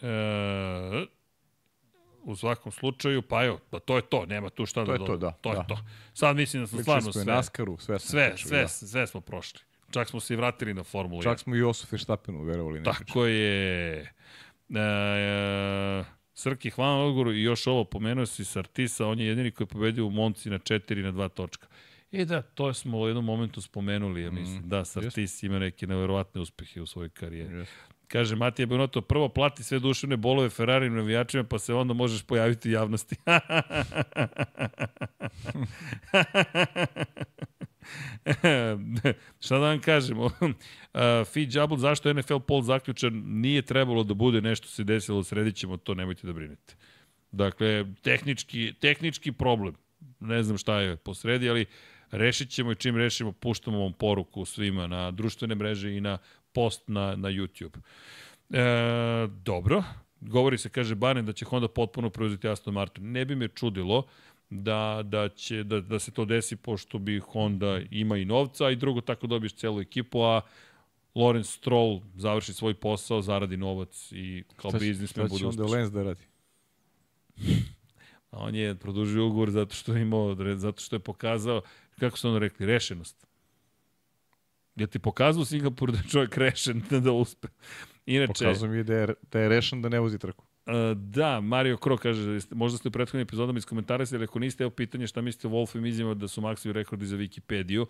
E, 0.00 1.06
u 2.24 2.36
svakom 2.36 2.72
slučaju, 2.72 3.22
pa 3.22 3.44
evo, 3.44 3.58
pa 3.70 3.78
to 3.78 3.96
je 3.96 4.02
to, 4.02 4.26
nema 4.26 4.50
tu 4.50 4.66
šta 4.66 4.84
To 4.84 4.86
da 4.86 4.92
je 4.92 5.06
to, 5.06 5.16
da, 5.16 5.30
To 5.30 5.50
je 5.50 5.56
da. 5.56 5.62
to. 5.62 5.78
Sad 6.14 6.36
mislim 6.36 6.62
da 6.62 6.66
smo 6.66 6.78
Pričali 6.78 7.00
stvarno 7.00 7.12
sve, 7.12 7.34
Naskaru, 7.34 7.78
sve 7.78 7.98
smo 7.98 8.10
sve, 8.10 8.30
pričali, 8.30 8.48
sve, 8.48 8.60
da. 8.62 8.68
sve 8.68 9.06
smo 9.06 9.20
prošli. 9.20 9.60
Čak 9.90 10.08
smo 10.08 10.20
se 10.20 10.34
i 10.34 10.36
vratili 10.36 10.74
na 10.74 10.82
Formulu 10.84 11.22
1. 11.22 11.24
Čak 11.24 11.38
smo 11.38 11.56
i 11.56 11.58
Josu 11.58 11.86
Feštapenu 11.86 12.42
verovali. 12.42 12.82
Tako 12.82 13.26
je. 13.26 14.12
E, 14.76 14.80
e, 14.80 16.04
Srki, 16.34 16.70
hvala 16.70 16.96
na 16.96 17.04
odgovoru 17.04 17.32
i 17.32 17.42
još 17.42 17.66
ovo, 17.66 17.84
pomenuo 17.84 18.26
si 18.26 18.44
Sartisa, 18.44 19.06
on 19.06 19.20
je 19.20 19.26
jedini 19.26 19.50
koji 19.50 19.64
je 19.64 19.68
pobedio 19.68 20.06
u 20.06 20.10
Monci 20.10 20.50
na 20.50 20.58
4 20.58 21.02
na 21.02 21.12
2 21.12 21.28
točka. 21.28 21.66
E 22.12 22.24
da, 22.24 22.42
to 22.42 22.74
smo 22.74 22.98
u 22.98 23.06
jednom 23.06 23.24
momentu 23.24 23.60
spomenuli, 23.60 24.22
ja 24.22 24.30
mislim. 24.30 24.58
Mm, 24.58 24.68
da, 24.68 24.84
Sartis 24.84 25.42
ima 25.42 25.58
neke 25.58 25.86
neverovatne 25.86 26.40
uspehe 26.40 26.80
u 26.80 26.86
svojoj 26.86 27.08
karijeri. 27.08 27.54
Yes. 27.54 27.66
Kaže 28.08 28.36
Matija 28.36 28.66
Benoto, 28.66 29.00
prvo 29.00 29.28
plati 29.28 29.62
sve 29.64 29.78
duševne 29.78 30.16
bolove 30.16 30.50
Ferrari 30.50 30.90
navijačima, 30.90 31.44
pa 31.44 31.58
se 31.58 31.74
onda 31.74 31.94
možeš 31.94 32.22
pojaviti 32.22 32.68
u 32.68 32.72
javnosti. 32.72 33.16
Šta 39.44 39.58
da 39.58 39.66
vam 39.66 39.80
kažem? 39.80 40.18
uh, 40.20 40.30
Fi 41.32 41.46
Džabl, 41.46 41.76
zašto 41.76 42.12
NFL 42.12 42.38
pol 42.38 42.62
zaključan? 42.62 43.22
Nije 43.26 43.62
trebalo 43.62 44.04
da 44.04 44.14
bude 44.14 44.40
nešto 44.40 44.68
se 44.68 44.84
desilo, 44.84 45.22
sredit 45.22 45.56
ćemo 45.56 45.76
to, 45.76 45.94
nemojte 45.94 46.26
da 46.26 46.32
brinete. 46.32 46.74
Dakle, 47.32 47.84
tehnički, 48.02 48.74
tehnički 48.80 49.32
problem. 49.32 49.74
Ne 50.20 50.42
znam 50.42 50.58
šta 50.58 50.80
je 50.80 50.96
posredi, 50.96 51.50
ali 51.50 51.66
rešit 52.10 52.50
ćemo 52.50 52.72
i 52.72 52.76
čim 52.76 52.96
rešimo, 52.96 53.32
puštamo 53.32 53.78
vam 53.78 53.92
poruku 53.92 54.44
svima 54.44 54.86
na 54.86 55.10
društvene 55.10 55.54
mreže 55.54 55.96
i 55.96 56.00
na 56.00 56.18
post 56.52 56.88
na, 56.88 57.16
na 57.16 57.28
YouTube. 57.28 57.78
E, 58.50 59.28
dobro, 59.44 59.82
govori 60.20 60.58
se, 60.58 60.68
kaže 60.68 60.94
Barney, 60.94 61.22
da 61.22 61.32
će 61.32 61.44
Honda 61.44 61.68
potpuno 61.68 62.10
preuzeti 62.10 62.48
Aston 62.48 62.74
Martin. 62.74 63.12
Ne 63.12 63.24
bi 63.24 63.36
me 63.36 63.48
čudilo 63.48 64.06
da, 64.62 65.02
da, 65.04 65.28
će, 65.28 65.64
da, 65.64 65.80
da 65.80 65.98
se 65.98 66.10
to 66.10 66.24
desi, 66.24 66.56
pošto 66.56 66.98
bi 66.98 67.18
Honda 67.18 67.80
ima 67.90 68.16
i 68.16 68.24
novca, 68.24 68.64
a 68.64 68.70
i 68.70 68.76
drugo 68.76 69.00
tako 69.00 69.26
dobiješ 69.26 69.54
celu 69.54 69.80
ekipu, 69.80 70.22
a 70.22 70.40
Lawrence 71.14 71.56
Stroll 71.56 72.00
završi 72.16 72.52
svoj 72.52 72.74
posao, 72.74 73.22
zaradi 73.22 73.56
novac 73.56 74.12
i 74.12 74.44
kao 74.56 74.70
biznismen 74.70 75.28
bude 75.28 75.46
uspešan. 75.46 75.52
Šta 75.52 75.56
će 75.56 75.62
onda 75.62 75.76
Lenz 75.76 75.90
da 75.90 76.02
radi? 76.02 76.22
A 78.30 78.38
on 78.46 78.54
je 78.54 78.74
produžio 78.74 79.26
ugovor 79.26 79.50
zato 79.50 79.74
što 79.74 79.94
je 79.94 80.02
imao, 80.02 80.36
zato 80.56 80.82
što 80.82 80.96
je 80.96 81.00
pokazao, 81.00 81.62
kako 81.98 82.18
su 82.18 82.28
ono 82.28 82.38
rekli, 82.38 82.66
rešenost. 82.66 83.26
Ja 84.76 84.86
ti 84.86 84.98
pokazao 84.98 85.44
Singapur 85.44 85.92
da 85.92 85.98
je 85.98 86.04
čovjek 86.10 86.36
rešen 86.36 86.82
da 87.04 87.12
uspe. 87.12 87.48
Inače, 88.06 88.44
Pokazao 88.44 88.68
mi 88.68 88.76
je 88.76 88.84
da 88.84 88.94
je, 88.94 89.14
da 89.32 89.40
je 89.40 89.48
rešen 89.48 89.82
da 89.82 89.88
ne 89.88 90.00
vozi 90.00 90.18
trku. 90.18 90.44
Uh, 90.66 90.72
da, 90.96 91.40
Mario 91.40 91.76
Kro 91.76 91.96
kaže, 91.96 92.38
možda 92.50 92.78
ste 92.78 92.88
u 92.88 92.90
prethodnim 92.90 93.22
epizodama 93.22 93.58
iz 93.58 93.64
komentara 93.64 94.06
se, 94.06 94.16
ako 94.16 94.38
niste, 94.38 94.64
evo 94.64 94.70
pitanje 94.70 95.06
šta 95.06 95.20
mislite 95.20 95.48
o 95.48 95.50
Wolfovim 95.50 95.88
izjavama 95.88 96.14
da 96.14 96.28
su 96.28 96.40
maksimum 96.40 96.74
rekordi 96.74 97.06
za 97.06 97.16
Wikipediju. 97.16 97.86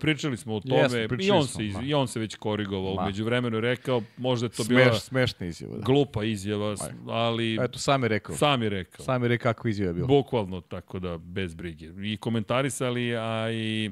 Pričali 0.00 0.36
smo 0.36 0.54
o 0.54 0.60
tome 0.60 0.98
Jesmo, 0.98 1.16
i, 1.20 1.30
on 1.30 1.46
se, 1.46 1.66
iz, 1.66 1.74
i 1.82 1.94
on 1.94 2.08
se 2.08 2.20
već 2.20 2.36
korigovao. 2.36 2.94
Ma. 2.94 3.04
Među 3.04 3.24
vremenu 3.24 3.60
rekao, 3.60 4.02
možda 4.16 4.46
je 4.46 4.50
to 4.50 4.64
Smeš, 4.64 4.84
bila 4.84 4.94
smešna 4.94 5.46
izjava. 5.46 5.76
Da. 5.76 5.82
Glupa 5.82 6.24
izjava, 6.24 6.76
ali... 7.08 7.58
Eto, 7.60 7.78
sam 7.78 8.02
je 8.02 8.08
rekao. 8.08 8.36
Sam 8.36 8.62
je 8.62 8.68
rekao. 8.68 9.04
Sam 9.04 9.22
je 9.22 9.28
rekao 9.28 9.52
kako 9.52 9.68
izjava 9.68 9.90
je 9.90 9.94
bila. 9.94 10.06
Bukvalno, 10.06 10.60
tako 10.60 10.98
da, 10.98 11.18
bez 11.18 11.54
brige. 11.54 11.90
I 12.02 12.16
komentarisali, 12.16 13.16
a 13.16 13.50
i 13.52 13.90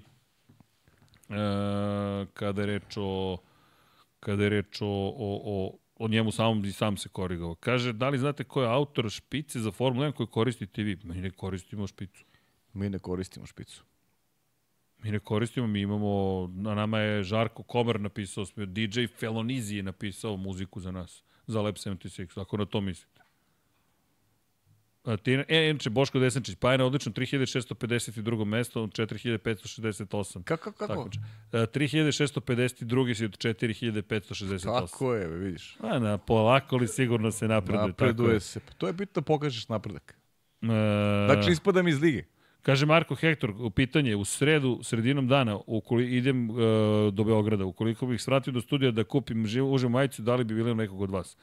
uh, 1.29 1.35
kada 2.35 2.63
je 2.63 2.67
reč 2.67 2.97
o 2.97 3.37
kada 4.21 4.43
je 4.43 4.49
reč 4.51 4.83
o, 4.83 4.87
o, 4.87 5.41
o 5.45 5.80
o 6.01 6.09
njemu 6.09 6.33
samom 6.33 6.65
i 6.65 6.73
sam 6.73 6.97
se 6.97 7.09
korigovao. 7.09 7.55
Kaže, 7.55 7.93
da 7.93 8.09
li 8.09 8.19
znate 8.19 8.45
ko 8.45 8.63
je 8.63 8.69
autor 8.69 9.11
špice 9.11 9.61
za 9.61 9.71
Formula 9.71 10.07
1 10.07 10.13
koju 10.13 10.27
koristite 10.27 10.83
vi? 10.83 10.99
Mi 11.05 11.15
ne 11.15 11.31
koristimo 11.31 11.87
špicu. 11.87 12.25
Mi 12.73 12.91
ne 12.91 12.99
koristimo 12.99 13.47
špicu. 13.47 13.85
Mi 15.03 15.11
ne 15.11 15.19
koristimo, 15.19 15.67
mi 15.67 15.81
imamo, 15.81 16.47
na 16.55 16.75
nama 16.75 16.99
je 16.99 17.23
Žarko 17.23 17.63
Komar 17.63 18.01
napisao, 18.01 18.45
DJ 18.57 19.07
Felonizi 19.07 19.77
je 19.77 19.83
napisao 19.83 20.37
muziku 20.37 20.81
za 20.81 20.91
nas, 20.91 21.23
za 21.47 21.63
Lab 21.63 21.75
76, 21.75 22.41
ako 22.41 22.57
na 22.57 22.67
to 22.67 22.81
mislite. 22.81 23.20
Tina, 25.23 25.45
e, 25.49 25.71
inače, 25.71 25.91
Boško 25.91 26.19
Desančić, 26.19 26.57
pa 26.61 26.73
je 26.73 26.79
na 26.79 26.85
odlično 26.85 27.13
3652. 27.13 28.45
mesto 28.45 28.83
od 28.83 28.91
4568. 28.91 30.43
Kako, 30.43 30.73
kako? 30.73 30.87
Tako, 30.87 31.11
3652. 31.53 33.15
si 33.15 33.25
od 33.25 33.39
4568. 33.39 34.65
Kako 34.65 35.15
je, 35.15 35.29
vidiš. 35.29 35.77
A, 35.81 35.99
na, 35.99 36.19
polako 36.19 36.77
li 36.77 36.89
sigurno 36.89 37.31
se 37.31 37.49
napreduje. 37.49 37.87
Napreduje 37.87 38.29
tako 38.29 38.41
se. 38.41 38.61
To 38.79 38.87
je 38.87 38.93
bitno 38.93 39.21
da 39.21 39.25
pokažeš 39.25 39.69
napredak. 39.69 40.19
E... 40.63 40.67
Dakle, 41.29 41.53
ispadam 41.53 41.89
iz 41.89 42.01
lige. 42.01 42.25
Kaže 42.63 42.87
Marko 42.87 43.15
Hektor, 43.15 43.51
u 43.59 43.71
pitanje, 43.71 44.17
u 44.17 44.25
sredu, 44.25 44.81
sredinom 44.83 45.29
dana, 45.29 45.59
ukoli, 45.67 46.17
idem 46.17 46.51
uh, 46.51 46.57
do 47.13 47.25
Beograda, 47.25 47.65
ukoliko 47.65 48.07
bih 48.07 48.23
svratio 48.23 48.53
do 48.53 48.61
studija 48.61 48.91
da 48.91 49.05
kupim 49.05 49.47
užu 49.73 49.89
majicu, 49.89 50.23
da 50.23 50.35
li 50.37 50.45
bi 50.45 50.55
bilo 50.55 50.75
nekog 50.75 51.01
od 51.01 51.11
vas? 51.11 51.37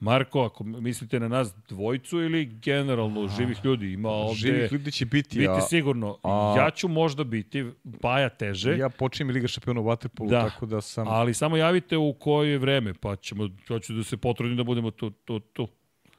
Marko, 0.00 0.42
ako 0.42 0.64
mislite 0.64 1.20
na 1.20 1.28
nas 1.28 1.54
dvojcu 1.68 2.20
ili 2.20 2.44
generalno 2.44 3.24
a, 3.24 3.28
živih 3.28 3.58
ljudi, 3.64 3.92
ima 3.92 4.08
ovde... 4.08 4.34
Živih 4.34 4.72
ljudi 4.72 4.92
će 4.92 5.06
biti, 5.06 5.38
biti 5.38 5.50
a, 5.50 5.60
sigurno. 5.60 6.18
A, 6.22 6.54
ja 6.58 6.70
ću 6.70 6.88
možda 6.88 7.24
biti, 7.24 7.64
Baja 7.84 8.28
teže. 8.28 8.76
Ja 8.76 8.88
počinjem 8.88 9.34
Liga 9.34 9.48
šampiona 9.48 9.80
u 9.80 9.84
Waterpolu, 9.84 10.30
da, 10.30 10.48
tako 10.48 10.66
da 10.66 10.80
sam... 10.80 11.08
Ali 11.08 11.34
samo 11.34 11.56
javite 11.56 11.96
u 11.96 12.12
koje 12.12 12.58
vreme, 12.58 12.94
pa 12.94 13.16
ćemo, 13.16 13.48
ću 13.82 13.92
da 13.92 14.04
se 14.04 14.16
potrudim 14.16 14.56
da 14.56 14.64
budemo 14.64 14.90
tu, 14.90 15.10
tu, 15.10 15.40
tu. 15.40 15.68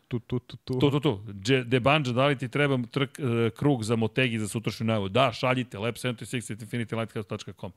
Tu, 0.07 0.19
tu, 0.19 0.39
tu, 0.39 0.57
tu. 0.57 0.79
Tu, 0.79 0.91
tu, 0.91 0.99
tu. 0.99 1.19
De 1.65 1.79
Banja, 1.79 2.11
da 2.11 2.27
li 2.27 2.37
ti 2.37 2.47
treba 2.49 2.79
trk, 2.91 3.19
uh, 3.19 3.25
krug 3.57 3.83
za 3.83 3.95
Motegi 3.95 4.39
za 4.39 4.47
sutrašnju 4.47 4.85
najavu? 4.85 5.09
Da, 5.09 5.31
šaljite, 5.33 5.77
lab76.infinitylighthouse.com. 5.77 7.71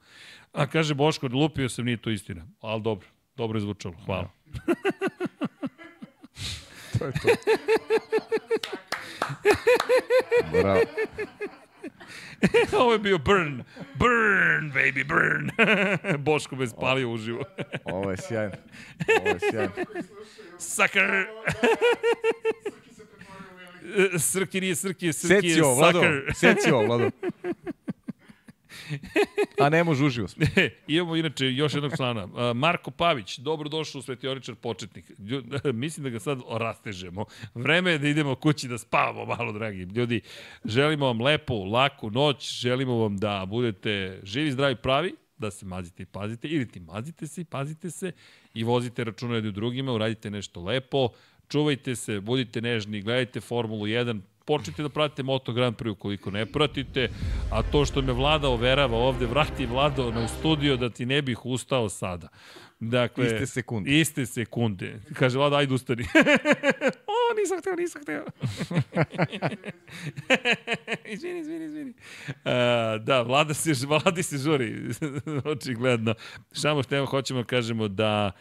A 0.52 0.66
kaže 0.66 0.94
Boško, 0.94 1.28
lupio 1.32 1.68
sam, 1.68 1.84
nije 1.84 1.96
to 1.96 2.10
istina. 2.10 2.46
Ali 2.60 2.82
dobro, 2.82 3.06
dobro 3.36 3.56
je 3.56 3.60
zvučalo. 3.60 3.94
Hvala. 4.06 4.30
To 6.98 7.06
je 7.06 7.12
to. 7.12 7.28
Bravo. 10.52 10.80
Ovo 12.80 12.92
je 12.92 12.98
bio 12.98 13.18
burn. 13.18 13.62
Burn, 13.94 14.72
baby, 14.72 15.04
burn. 15.04 15.50
Boško 16.24 16.56
me 16.56 16.66
spalio 16.66 17.10
uživo. 17.10 17.44
Ovo 17.84 18.10
je 18.10 18.16
sjajno. 18.16 18.54
Ovo 19.20 19.28
je 19.28 19.38
sjajno. 19.50 19.72
Sucker. 20.58 21.10
Srki 24.18 24.60
nije 24.60 24.76
Srki, 24.76 25.12
Srki 25.12 25.34
je 25.34 25.40
Secio, 25.42 25.74
Vlado. 25.74 26.02
Secio, 26.34 26.82
Vlado. 26.82 27.10
A 29.60 29.68
ne 29.68 29.84
može 29.84 30.04
uživo 30.04 30.28
smo. 30.28 30.46
Imamo 30.86 31.16
inače 31.16 31.52
još 31.52 31.74
jednog 31.74 31.96
člana. 31.96 32.52
Marko 32.54 32.90
Pavić, 32.90 33.38
dobro 33.38 33.68
došao 33.68 33.98
u 33.98 34.02
svetioničar 34.02 34.54
početnik. 34.54 35.12
Mislim 35.74 36.04
da 36.04 36.10
ga 36.10 36.20
sad 36.20 36.40
rastežemo. 36.50 37.24
Vreme 37.54 37.90
je 37.90 37.98
da 37.98 38.08
idemo 38.08 38.34
kući 38.34 38.68
da 38.68 38.78
spavamo 38.78 39.24
malo, 39.36 39.52
dragi 39.52 39.82
ljudi. 39.82 40.20
Želimo 40.64 41.06
vam 41.06 41.20
lepu, 41.20 41.64
laku 41.64 42.10
noć. 42.10 42.60
Želimo 42.60 42.94
vam 42.94 43.16
da 43.16 43.46
budete 43.48 44.20
živi, 44.22 44.52
zdravi, 44.52 44.76
pravi 44.76 45.14
da 45.40 45.50
se 45.50 45.66
mazite 45.66 46.02
i 46.02 46.06
pazite, 46.06 46.48
ili 46.48 46.68
ti 46.68 46.80
mazite 46.80 47.26
se 47.26 47.40
i 47.40 47.44
pazite 47.44 47.90
se 47.90 48.12
i 48.54 48.64
vozite 48.64 49.04
računa 49.04 49.34
jedni 49.34 49.52
drugima, 49.52 49.92
uradite 49.92 50.30
nešto 50.30 50.62
lepo, 50.62 51.08
čuvajte 51.48 51.96
se, 51.96 52.20
budite 52.20 52.60
nežni, 52.60 53.00
gledajte 53.00 53.40
Formulu 53.40 53.86
1, 53.86 54.20
počnite 54.50 54.82
da 54.82 54.88
pratite 54.88 55.22
Moto 55.22 55.52
Grand 55.52 55.76
Prix 55.76 55.92
ukoliko 55.92 56.30
ne 56.30 56.46
pratite, 56.46 57.08
a 57.50 57.62
to 57.62 57.84
što 57.84 58.02
me 58.02 58.12
Vlada 58.12 58.48
overava 58.48 58.98
ovde, 58.98 59.26
vrati 59.26 59.66
Vlado 59.66 60.10
na 60.10 60.28
studio 60.28 60.76
da 60.76 60.90
ti 60.90 61.06
ne 61.06 61.22
bih 61.22 61.46
ustao 61.46 61.88
sada. 61.88 62.28
Dakle, 62.80 63.26
iste 63.26 63.46
sekunde. 63.46 63.90
Iste 64.00 64.26
sekunde. 64.26 65.00
Kaže, 65.14 65.38
Vlada, 65.38 65.56
ajde 65.56 65.74
ustani. 65.74 66.02
o, 67.14 67.18
nisam 67.38 67.60
hteo, 67.60 67.76
nisam 67.76 68.02
hteo. 68.02 68.24
izvini, 71.14 71.40
izvini, 71.40 71.64
izvini. 71.64 71.90
Uh, 71.90 73.04
da, 73.04 73.22
Vlada 73.22 73.54
se, 73.54 73.72
Vladi 73.86 74.22
se 74.22 74.38
žuri, 74.38 74.74
očigledno. 75.54 76.14
Samo 76.52 76.82
što 76.82 77.06
hoćemo 77.06 77.40
da 77.40 77.46
kažemo 77.46 77.88
da 77.88 78.32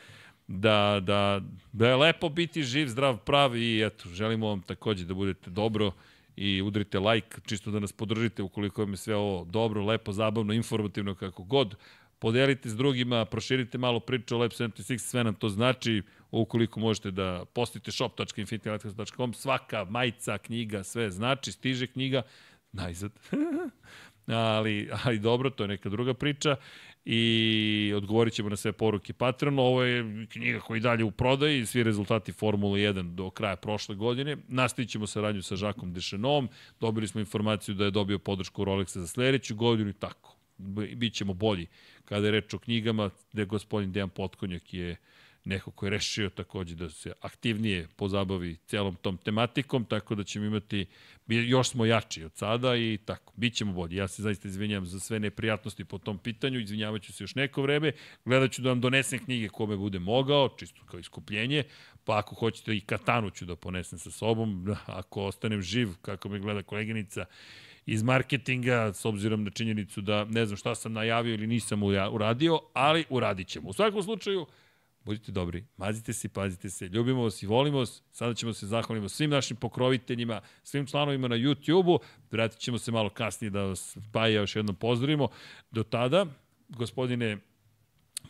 da, 0.49 0.99
da, 1.03 1.41
da 1.71 1.87
je 1.87 1.95
lepo 1.95 2.29
biti 2.29 2.63
živ, 2.63 2.87
zdrav, 2.87 3.17
prav 3.17 3.55
i 3.55 3.85
eto, 3.85 4.09
želimo 4.09 4.47
vam 4.47 4.61
takođe 4.61 5.05
da 5.05 5.13
budete 5.13 5.49
dobro 5.49 5.91
i 6.35 6.61
udrite 6.61 6.99
like, 6.99 7.41
čisto 7.45 7.71
da 7.71 7.79
nas 7.79 7.93
podržite 7.93 8.43
ukoliko 8.43 8.81
vam 8.81 8.93
je 8.93 8.97
sve 8.97 9.15
ovo 9.15 9.45
dobro, 9.45 9.85
lepo, 9.85 10.11
zabavno, 10.11 10.53
informativno, 10.53 11.15
kako 11.15 11.43
god. 11.43 11.75
Podelite 12.19 12.69
s 12.69 12.75
drugima, 12.75 13.25
proširite 13.25 13.77
malo 13.77 13.99
priču 13.99 14.35
o 14.35 14.39
Lab 14.39 14.51
76, 14.51 14.97
sve 14.97 15.23
nam 15.23 15.33
to 15.33 15.49
znači. 15.49 16.01
Ukoliko 16.31 16.79
možete 16.79 17.11
da 17.11 17.45
postite 17.53 17.91
shop.infinitylighthouse.com, 17.91 19.33
svaka 19.33 19.85
majica, 19.89 20.37
knjiga, 20.37 20.83
sve 20.83 21.11
znači, 21.11 21.51
stiže 21.51 21.87
knjiga, 21.87 22.21
najzad. 22.71 23.11
ali, 24.27 24.89
ali 25.03 25.19
dobro, 25.19 25.49
to 25.49 25.63
je 25.63 25.67
neka 25.67 25.89
druga 25.89 26.13
priča 26.13 26.55
i 27.05 27.93
odgovorit 27.95 28.33
ćemo 28.33 28.49
na 28.49 28.55
sve 28.55 28.71
poruke 28.71 29.13
Patreon. 29.13 29.59
Ovo 29.59 29.83
je 29.83 30.27
knjiga 30.27 30.59
koja 30.59 30.75
je 30.75 30.81
dalje 30.81 31.03
u 31.03 31.11
prodaji, 31.11 31.65
svi 31.65 31.83
rezultati 31.83 32.31
Formula 32.31 32.77
1 32.77 33.15
do 33.15 33.29
kraja 33.29 33.55
prošle 33.55 33.95
godine. 33.95 34.37
Nastavit 34.47 34.89
ćemo 34.89 35.07
saradnju 35.07 35.41
sa 35.41 35.55
Žakom 35.55 35.93
Dešenom, 35.93 36.49
dobili 36.79 37.07
smo 37.07 37.19
informaciju 37.19 37.75
da 37.75 37.85
je 37.85 37.91
dobio 37.91 38.19
podršku 38.19 38.65
Rolexa 38.65 38.99
za 38.99 39.07
sledeću 39.07 39.55
godinu 39.55 39.89
i 39.89 39.93
tako. 39.93 40.35
Bićemo 40.95 41.33
bolji 41.33 41.67
kada 42.05 42.25
je 42.25 42.31
reč 42.31 42.53
o 42.53 42.59
knjigama, 42.59 43.09
gde 43.33 43.45
gospodin 43.45 43.91
Dejan 43.91 44.09
Potkonjak 44.09 44.73
je 44.73 44.95
neko 45.49 45.71
ko 45.71 45.85
je 45.85 45.89
rešio 45.89 46.29
takođe 46.29 46.75
da 46.75 46.89
se 46.89 47.13
aktivnije 47.21 47.87
pozabavi 47.95 48.57
celom 48.67 48.95
tom 48.95 49.17
tematikom, 49.17 49.85
tako 49.85 50.15
da 50.15 50.23
ćemo 50.23 50.45
imati, 50.45 50.85
još 51.27 51.69
smo 51.69 51.85
jači 51.85 52.23
od 52.23 52.35
sada 52.35 52.75
i 52.75 52.97
tako, 53.05 53.33
bit 53.35 53.55
ćemo 53.55 53.73
bolji. 53.73 53.95
Ja 53.95 54.07
se 54.07 54.21
zaista 54.21 54.47
izvinjam 54.47 54.85
za 54.85 54.99
sve 54.99 55.19
neprijatnosti 55.19 55.85
po 55.85 55.97
tom 55.97 56.17
pitanju, 56.17 56.59
izvinjavat 56.59 57.01
ću 57.01 57.13
se 57.13 57.23
još 57.23 57.35
neko 57.35 57.61
vreme, 57.61 57.91
gledat 58.25 58.51
ću 58.51 58.61
da 58.61 58.69
vam 58.69 58.81
donesem 58.81 59.19
knjige 59.25 59.49
kome 59.49 59.77
bude 59.77 59.99
mogao, 59.99 60.49
čisto 60.59 60.81
kao 60.85 60.99
iskupljenje, 60.99 61.63
pa 62.03 62.17
ako 62.17 62.35
hoćete 62.35 62.75
i 62.75 62.81
katanu 62.81 63.29
ću 63.29 63.45
da 63.45 63.55
ponesem 63.55 63.99
sa 63.99 64.11
sobom, 64.11 64.75
ako 65.01 65.23
ostanem 65.23 65.61
živ, 65.61 65.89
kako 66.01 66.29
me 66.29 66.39
gleda 66.39 66.63
koleginica, 66.63 67.25
iz 67.85 68.03
marketinga, 68.03 68.93
s 68.93 69.05
obzirom 69.05 69.43
na 69.43 69.49
činjenicu 69.49 70.01
da 70.01 70.25
ne 70.25 70.45
znam 70.45 70.57
šta 70.57 70.75
sam 70.75 70.93
najavio 70.93 71.33
ili 71.33 71.47
nisam 71.47 71.83
uradio, 71.83 72.59
ali 72.73 73.05
uradit 73.09 73.47
ćemo. 73.47 73.69
U 73.69 73.73
svakom 73.73 74.03
slučaju, 74.03 74.45
budite 75.05 75.31
dobri, 75.31 75.65
mazite 75.77 76.13
se 76.13 76.27
i 76.27 76.29
pazite 76.29 76.69
se, 76.69 76.87
ljubimo 76.87 77.23
vas 77.23 77.43
i 77.43 77.47
volimo 77.47 77.77
vas, 77.77 78.03
sada 78.11 78.33
ćemo 78.33 78.53
se 78.53 78.67
zahvalimo 78.67 79.09
svim 79.09 79.29
našim 79.29 79.57
pokroviteljima, 79.57 80.41
svim 80.63 80.87
članovima 80.87 81.27
na 81.27 81.35
YouTube-u, 81.35 81.99
vratit 82.31 82.59
ćemo 82.59 82.77
se 82.77 82.91
malo 82.91 83.09
kasnije 83.09 83.51
da 83.51 83.63
vas 83.63 83.97
pa 84.13 84.27
još 84.27 84.55
jednom 84.55 84.75
pozdravimo. 84.75 85.27
Do 85.71 85.83
tada, 85.83 86.25
gospodine 86.69 87.37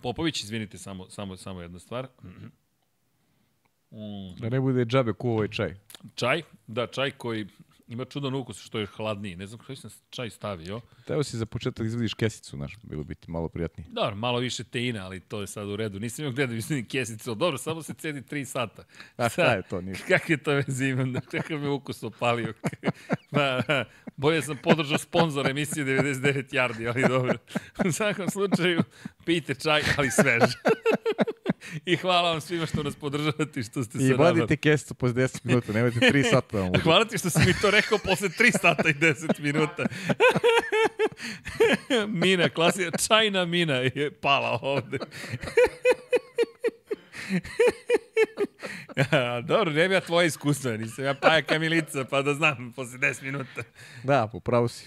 Popović, 0.01 0.43
izvinite 0.43 0.77
samo, 0.77 1.09
samo, 1.09 1.38
samo 1.38 1.61
jedna 1.61 1.80
stvar. 1.80 2.07
Da 4.39 4.49
ne 4.49 4.59
bude 4.59 4.85
džabe 4.85 5.14
kuo 5.14 5.33
ovaj 5.33 5.48
čaj. 5.48 5.75
Čaj, 6.15 6.41
da, 6.67 6.88
čaj 6.88 7.11
koji 7.11 7.48
ima 7.90 8.06
čudan 8.06 8.35
ukus 8.35 8.61
što 8.61 8.80
je 8.80 8.85
hladniji. 8.85 9.35
Ne 9.35 9.48
znam 9.48 9.59
koji 9.66 9.76
sam 9.76 9.92
čaj 10.09 10.30
stavio. 10.30 10.82
Teo 11.06 11.24
si 11.24 11.38
za 11.38 11.45
početak 11.45 11.85
izvediš 11.85 12.14
kesicu, 12.14 12.56
znaš, 12.56 12.77
bilo 12.84 13.03
bi 13.03 13.16
ti 13.16 13.32
malo 13.32 13.50
prijatnije. 13.50 13.88
Dobro, 13.92 14.16
malo 14.16 14.40
više 14.40 14.64
teina, 14.64 15.06
ali 15.06 15.19
to 15.19 15.42
je 15.42 15.48
sad 15.48 15.68
u 15.68 15.76
redu. 15.76 16.00
Nisam 16.00 16.24
imao 16.24 16.34
gde 16.34 16.48
da 16.48 16.53
vidim 16.53 16.85
kesicu. 16.88 17.35
Dobro, 17.35 17.58
samo 17.58 17.84
se 17.84 17.93
cedi 17.93 18.22
3 18.22 18.45
sata. 18.45 18.84
A 19.18 19.30
šta 19.30 19.53
je 19.53 19.61
to? 19.61 19.82
Ništa. 19.82 20.06
Kak 20.08 20.30
je 20.30 20.38
to 20.38 20.51
vezi 20.51 20.85
imam? 20.85 21.14
Kakav 21.32 21.59
me 21.59 21.69
ukus 21.69 22.03
opalio? 22.03 22.53
ba, 23.32 23.64
bolje 24.18 24.42
sam 24.42 24.58
podržao 24.64 24.98
sponsor 24.98 25.50
emisije 25.50 25.85
99 25.85 26.53
yardi, 26.53 26.88
ali 26.88 27.08
dobro. 27.08 27.34
U 27.85 27.92
svakom 27.92 28.30
slučaju, 28.30 28.84
pijte 29.26 29.56
čaj, 29.56 29.82
ali 29.98 30.11
svež. 30.11 30.43
I 31.85 31.95
hvala 31.95 32.31
vam 32.31 32.41
svima 32.41 32.65
što 32.65 32.83
nas 32.83 32.95
podržavate 32.95 33.59
i 33.59 33.63
što 33.63 33.83
ste 33.83 33.97
I 33.97 34.01
sa 34.01 34.07
nama. 34.07 34.23
vadite 34.23 34.57
kesicu 34.57 34.93
posle 34.93 35.13
10 35.13 35.39
minuta, 35.43 35.73
nemojte 35.73 35.99
3 35.99 36.29
sata 36.31 36.57
vam 36.57 36.65
uzme. 36.67 36.79
Hvala 36.83 37.05
ti 37.05 37.17
što 37.17 37.29
si 37.29 37.39
mi 37.39 37.53
to 37.61 37.71
rekao 37.71 37.97
posle 37.97 38.29
3 38.29 38.59
sata 38.61 38.89
i 38.89 38.93
10 38.93 39.39
minuta. 39.39 39.85
mina, 42.25 42.49
klasija, 42.49 42.91
čajna 43.07 43.45
mina 43.45 43.73
je 43.75 44.11
pala 44.11 44.59
ovde. 44.61 44.97
ja, 49.11 49.41
dobro, 49.41 49.71
ne 49.73 49.88
bi 49.88 49.93
ja 49.93 50.01
tvoje 50.01 50.27
iskustva, 50.27 50.77
nisam 50.77 51.05
ja 51.05 51.13
Paja 51.13 51.41
Kamilica, 51.41 52.03
pa 52.09 52.21
da 52.21 52.33
znam 52.33 52.73
posle 52.75 52.97
10 52.97 53.21
minuta. 53.23 53.63
Da, 54.03 54.27
popravo 54.31 54.67
si. 54.67 54.85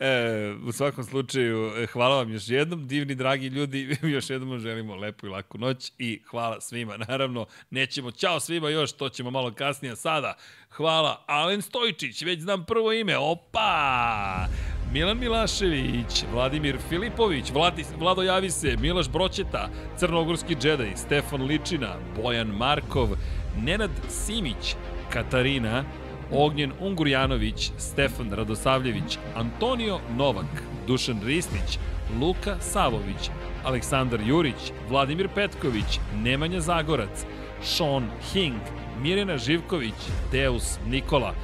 E, 0.00 0.54
u 0.66 0.72
svakom 0.72 1.04
slučaju, 1.04 1.72
e, 1.76 1.86
hvala 1.86 2.16
vam 2.16 2.32
još 2.32 2.48
jednom, 2.48 2.86
divni, 2.86 3.14
dragi 3.14 3.46
ljudi, 3.46 3.96
još 4.14 4.30
jednom 4.30 4.50
vam 4.50 4.60
želimo 4.60 4.96
lepu 4.96 5.26
i 5.26 5.30
laku 5.30 5.58
noć 5.58 5.92
i 5.98 6.22
hvala 6.30 6.60
svima. 6.60 6.96
Naravno, 7.08 7.46
nećemo, 7.70 8.10
čao 8.10 8.40
svima 8.40 8.70
još, 8.70 8.92
to 8.92 9.08
ćemo 9.08 9.30
malo 9.30 9.52
kasnije 9.52 9.96
sada. 9.96 10.36
Hvala, 10.70 11.24
Alen 11.26 11.62
Stojčić, 11.62 12.22
već 12.22 12.40
znam 12.40 12.64
prvo 12.64 12.92
ime, 12.92 13.16
opa! 13.16 14.46
Milan 14.92 15.18
Milašević, 15.18 16.24
Vladimir 16.32 16.76
Filipović, 16.88 17.50
Vladi, 17.50 17.84
Vlado 17.98 18.22
Javi 18.22 18.50
se, 18.50 18.76
Miloš 18.76 19.08
Broćeta, 19.08 19.68
Crnogorski 19.98 20.54
džedaj, 20.54 20.92
Stefan 20.96 21.42
Ličina, 21.42 21.96
Bojan 22.16 22.46
Markov, 22.46 23.08
Nenad 23.56 23.90
Simić, 24.08 24.74
Katarina, 25.12 25.84
Ognjen 26.32 26.72
Ungurjanović, 26.80 27.70
Stefan 27.78 28.32
Radosavljević, 28.32 29.18
Antonio 29.34 30.00
Novak, 30.16 30.62
Dušan 30.86 31.20
Ristić, 31.24 31.78
Luka 32.20 32.56
Savović, 32.60 33.30
Aleksandar 33.64 34.20
Jurić, 34.20 34.72
Vladimir 34.88 35.28
Petković, 35.34 36.00
Nemanja 36.22 36.60
Zagorac, 36.60 37.24
Sean 37.62 38.10
Hing, 38.32 38.60
Mirjana 39.02 39.38
Živković, 39.38 39.94
Deus 40.32 40.78
Nikola, 40.86 41.34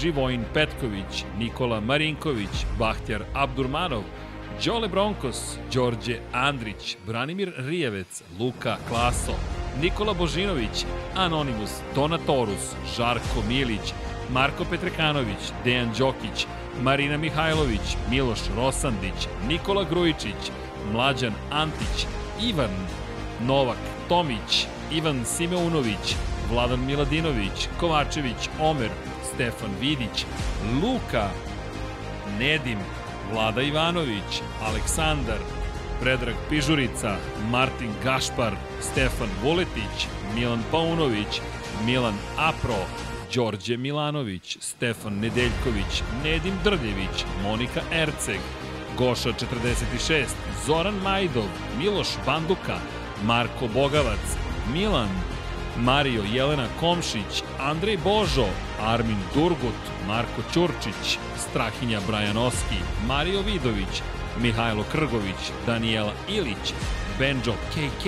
Živojin 0.00 0.44
Petković, 0.54 1.24
Nikola 1.38 1.80
Marinković, 1.80 2.66
Bahtjar 2.78 3.24
Abdurmanov, 3.34 4.02
Đole 4.64 4.88
Bronkos, 4.88 5.58
Đorđe 5.74 6.18
Andrić, 6.32 6.96
Branimir 7.06 7.52
Rijevec, 7.56 8.22
Luka 8.38 8.76
Klaso, 8.88 9.32
Nikola 9.82 10.14
Božinović, 10.14 10.84
Anonimus, 11.16 11.70
Donatorus, 11.94 12.74
Žarko 12.96 13.42
Milić, 13.48 13.94
Marko 14.32 14.64
Petrekanović, 14.64 15.52
Dejan 15.64 15.90
Đokić, 15.98 16.46
Marina 16.82 17.16
Mihajlović, 17.16 17.96
Miloš 18.10 18.38
Rosandić, 18.56 19.28
Nikola 19.48 19.84
Grujičić, 19.84 20.50
Mlađan 20.92 21.32
Antić, 21.50 22.06
Ivan 22.42 22.70
Novak 23.46 23.78
Tomić, 24.08 24.66
Ivan 24.92 25.24
Simeunović, 25.24 26.16
Vladan 26.50 26.86
Miladinović, 26.86 27.68
Kovačević, 27.80 28.48
Omer, 28.60 28.90
Stefan 29.34 29.70
Vidić, 29.80 30.26
Luka, 30.82 31.28
Nedim, 32.38 32.78
Vlada 33.32 33.62
Ivanović, 33.62 34.42
Aleksandar, 34.62 35.38
Predrag 36.00 36.34
Pižurica, 36.50 37.16
Martin 37.50 37.90
Gašpar, 38.04 38.52
Stefan 38.80 39.28
Vuletić, 39.42 40.06
Milan 40.34 40.62
Paunović, 40.70 41.40
Milan 41.86 42.14
Apro, 42.38 42.86
Đorđe 43.34 43.76
Milanović, 43.76 44.56
Stefan 44.60 45.14
Nedeljković, 45.14 46.02
Nedim 46.24 46.54
Drljević, 46.64 47.24
Monika 47.42 47.80
Erceg, 47.92 48.40
Goša 48.98 49.28
46, 49.28 50.24
Zoran 50.66 50.94
Majdov, 50.94 51.48
Miloš 51.78 52.08
Banduka, 52.26 52.78
Marko 53.24 53.68
Bogavac, 53.74 54.36
Milan, 54.72 55.08
Mario 55.78 56.22
Jelena 56.32 56.66
Komšić, 56.80 57.42
Andrej 57.60 57.96
Božo, 57.96 58.46
Armin 58.82 59.18
Durgut, 59.34 59.82
Marko 60.06 60.42
Ćurčić, 60.52 61.18
Strahinja 61.36 62.00
Brajanoski, 62.06 62.78
Mario 63.06 63.42
Vidović, 63.42 64.02
Mihajlo 64.42 64.84
Krgović, 64.92 65.52
Daniela 65.66 66.12
Ilić, 66.28 66.74
Benjo 67.18 67.52
KK, 67.52 68.06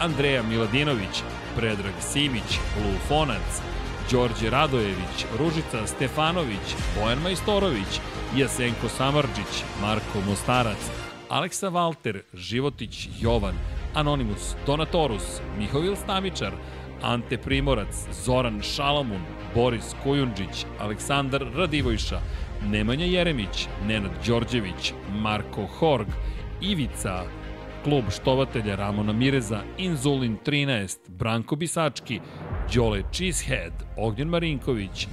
Andreja 0.00 0.42
Miladinović, 0.42 1.22
Predrag 1.56 1.94
Simić, 2.00 2.58
Lufonac, 2.84 3.73
Đorđe 4.10 4.50
Radojević, 4.50 5.26
Ružica 5.38 5.86
Stefanović, 5.86 6.76
Bojan 6.96 7.18
Majstorović, 7.22 8.00
Jasenko 8.36 8.88
Samarđić, 8.88 9.64
Marko 9.80 10.20
Mostarac, 10.28 10.78
Aleksa 11.28 11.68
Valter, 11.68 12.22
Životić 12.34 13.08
Jovan, 13.20 13.54
Anonimus, 13.94 14.54
Donatorus, 14.66 15.40
Mihovil 15.58 15.96
Stamičar, 15.96 16.52
Ante 17.02 17.38
Primorac, 17.38 17.94
Zoran 18.24 18.62
Šalamun, 18.62 19.20
Boris 19.54 19.94
Kujundžić, 20.02 20.66
Aleksandar 20.80 21.46
Radivojša, 21.54 22.20
Nemanja 22.62 23.06
Jeremić, 23.06 23.68
Nenad 23.86 24.12
Đorđević, 24.26 24.92
Marko 25.12 25.66
Horg, 25.66 26.08
Ivica, 26.60 27.24
klub 27.84 28.04
štovatelja 28.10 28.76
Ramona 28.76 29.12
Mireza, 29.12 29.60
Inzulin 29.78 30.36
13, 30.46 30.98
Branko 31.08 31.56
Bisački, 31.56 32.20
Đole 32.74 33.02
Cheesehead, 33.12 33.72
Ognjen 33.96 34.28
Marinković, 34.28 35.06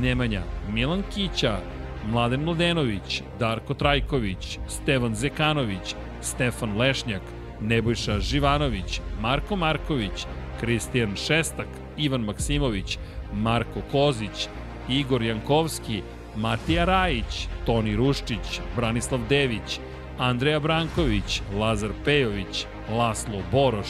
Nemanja, 0.00 0.42
Milan 0.72 1.02
Kića, 1.14 1.58
Mladen 2.06 2.44
Mladenović, 2.44 3.22
Darko 3.38 3.74
Trajković, 3.74 4.58
Stevan 4.68 5.14
Zekanović, 5.14 5.94
Stefan 6.20 6.78
Lešnjak, 6.78 7.22
Nebojša 7.60 8.18
Živanović, 8.20 9.00
Marko 9.20 9.56
Marković, 9.56 10.26
Kristijan 10.60 11.16
Šestak, 11.16 11.68
Ivan 11.96 12.20
Maksimović, 12.20 12.98
Marko 13.32 13.80
Kozić, 13.92 14.48
Igor 14.88 15.22
Jankovski, 15.22 16.02
Matija 16.36 16.84
Rajić, 16.84 17.48
Toni 17.66 17.96
Ruščić, 17.96 18.60
Branislav 18.76 19.20
Dević, 19.28 19.80
Andreja 20.18 20.60
Branković, 20.60 21.42
Lazar 21.58 21.90
Pejović, 22.04 22.66
Laslo 22.90 23.42
Boroš, 23.52 23.88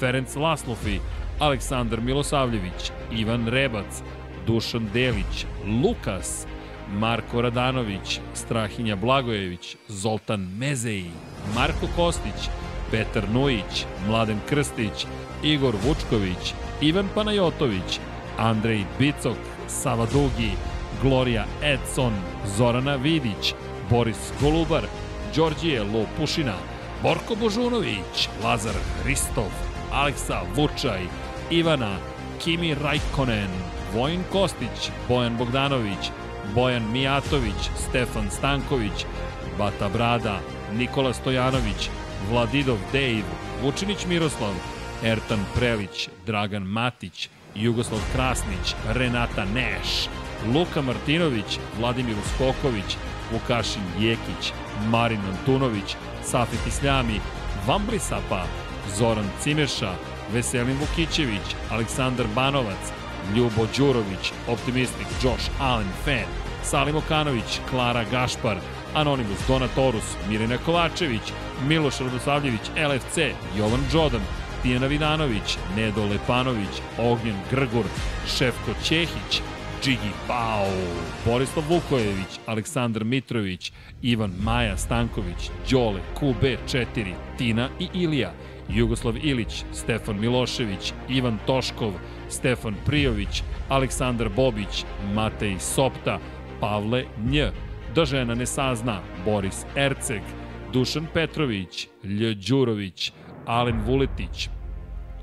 Ferenc 0.00 0.36
Laslofi, 0.36 0.98
Aleksandar 1.38 2.00
Milosavljević, 2.00 2.92
Ivan 3.12 3.48
Rebac, 3.48 4.02
Dušan 4.46 4.88
Delić, 4.92 5.46
Lukas, 5.82 6.46
Marko 6.92 7.42
Radanović, 7.42 8.20
Strahinja 8.34 8.96
Blagojević, 8.96 9.76
Zoltan 9.88 10.40
Mezeji, 10.58 11.10
Marko 11.54 11.86
Kostić, 11.96 12.50
Petar 12.90 13.28
Nujić, 13.28 13.86
Mladen 14.08 14.38
Krstić, 14.48 15.06
Igor 15.42 15.74
Vučković, 15.86 16.54
Ivan 16.80 17.08
Panajotović, 17.14 18.00
Andrej 18.38 18.84
Bicok, 18.98 19.38
Sava 19.68 20.06
Dugi, 20.06 20.50
Gloria 21.02 21.44
Edson, 21.62 22.12
Zorana 22.56 22.96
Vidić, 22.96 23.54
Boris 23.90 24.32
Golubar, 24.40 24.82
Đorđije 25.36 25.82
Lopušina, 25.82 26.54
Borko 27.02 27.34
Božunović, 27.34 28.28
Lazar 28.44 28.74
Hristov, 29.02 29.50
Aleksa 29.92 30.40
Vučaj, 30.56 31.00
Ivana, 31.50 31.96
Kimi 32.44 32.74
Rajkonen, 32.74 33.50
Vojin 33.94 34.22
Kostić, 34.32 34.90
Bojan 35.08 35.36
Bogdanović, 35.36 36.10
Bojan 36.54 36.92
Mijatović, 36.92 37.70
Stefan 37.88 38.30
Stanković, 38.30 39.06
Bata 39.58 39.88
Brada, 39.88 40.40
Nikola 40.74 41.12
Stojanović, 41.12 41.90
Vladidov 42.30 42.78
Dejv, 42.92 43.24
Vučinić 43.62 44.06
Miroslav, 44.06 44.54
Ertan 45.04 45.44
Prelić, 45.54 46.08
Dragan 46.26 46.62
Matić, 46.62 47.28
Jugoslav 47.54 48.00
Krasnić, 48.14 48.74
Renata 48.88 49.44
Neš, 49.44 50.08
Luka 50.54 50.82
Martinović, 50.82 51.58
Vladimir 51.78 52.16
Uskoković, 52.18 52.96
Vukašin 53.32 53.82
Jekić, 54.00 54.52
Marin 54.90 55.20
Antunović, 55.20 55.96
Safet 56.24 56.66
Isljami, 56.66 57.20
Vamblisapa, 57.66 58.44
Zoran 58.96 59.30
Cimeša, 59.42 59.92
Veselin 60.32 60.76
Vukićević, 60.80 61.56
Aleksandar 61.70 62.26
Banovac, 62.34 62.92
Ljubo 63.36 63.66
Đurović, 63.76 64.32
Optimistik 64.48 65.06
Josh 65.22 65.50
Allen 65.60 65.88
Fan, 66.04 66.28
Salim 66.62 66.96
Okanović, 66.96 67.60
Klara 67.70 68.04
Gašpar, 68.10 68.56
Anonimus 68.94 69.38
Donatorus, 69.48 70.16
Mirina 70.28 70.58
Kovačević, 70.58 71.32
Miloš 71.68 71.98
Radosavljević, 71.98 72.60
LFC, 72.76 73.18
Jovan 73.58 73.80
Đodan, 73.92 74.20
Tijana 74.62 74.86
Vidanović, 74.86 75.58
Nedo 75.76 76.04
Lepanović, 76.06 76.82
Ognjen 76.98 77.36
Grgur, 77.50 77.84
Šefko 78.26 78.70
Ćehić, 78.84 79.42
Džigi 79.82 80.12
Pau, 80.26 80.70
Borislav 81.26 81.64
Vukojević, 81.68 82.38
Aleksandar 82.46 83.04
Mitrović, 83.04 83.72
Ivan 84.02 84.32
Maja 84.42 84.76
Stanković, 84.76 85.50
Đole, 85.70 86.00
QB4, 86.20 87.14
Tina 87.38 87.68
i 87.80 87.88
Ilija, 87.94 88.32
Jugoslav 88.68 89.16
Ilić, 89.16 89.64
Stefan 89.72 90.20
Milošević, 90.20 90.92
Ivan 91.08 91.38
Toškov, 91.46 91.92
Stefan 92.28 92.74
Prijović, 92.86 93.42
Aleksandar 93.68 94.28
Bobić, 94.28 94.84
Matej 95.14 95.56
Sopta, 95.58 96.18
Pavle 96.60 97.04
Nj, 97.24 97.42
Da 97.94 98.04
žena 98.04 98.34
ne 98.34 98.46
sazna, 98.46 99.00
Boris 99.24 99.64
Erceg, 99.76 100.22
Dušan 100.72 101.06
Petrović, 101.14 101.88
Lj. 102.04 102.34
Đurović, 102.48 103.12
Alen 103.46 103.82
Vuletić, 103.86 104.48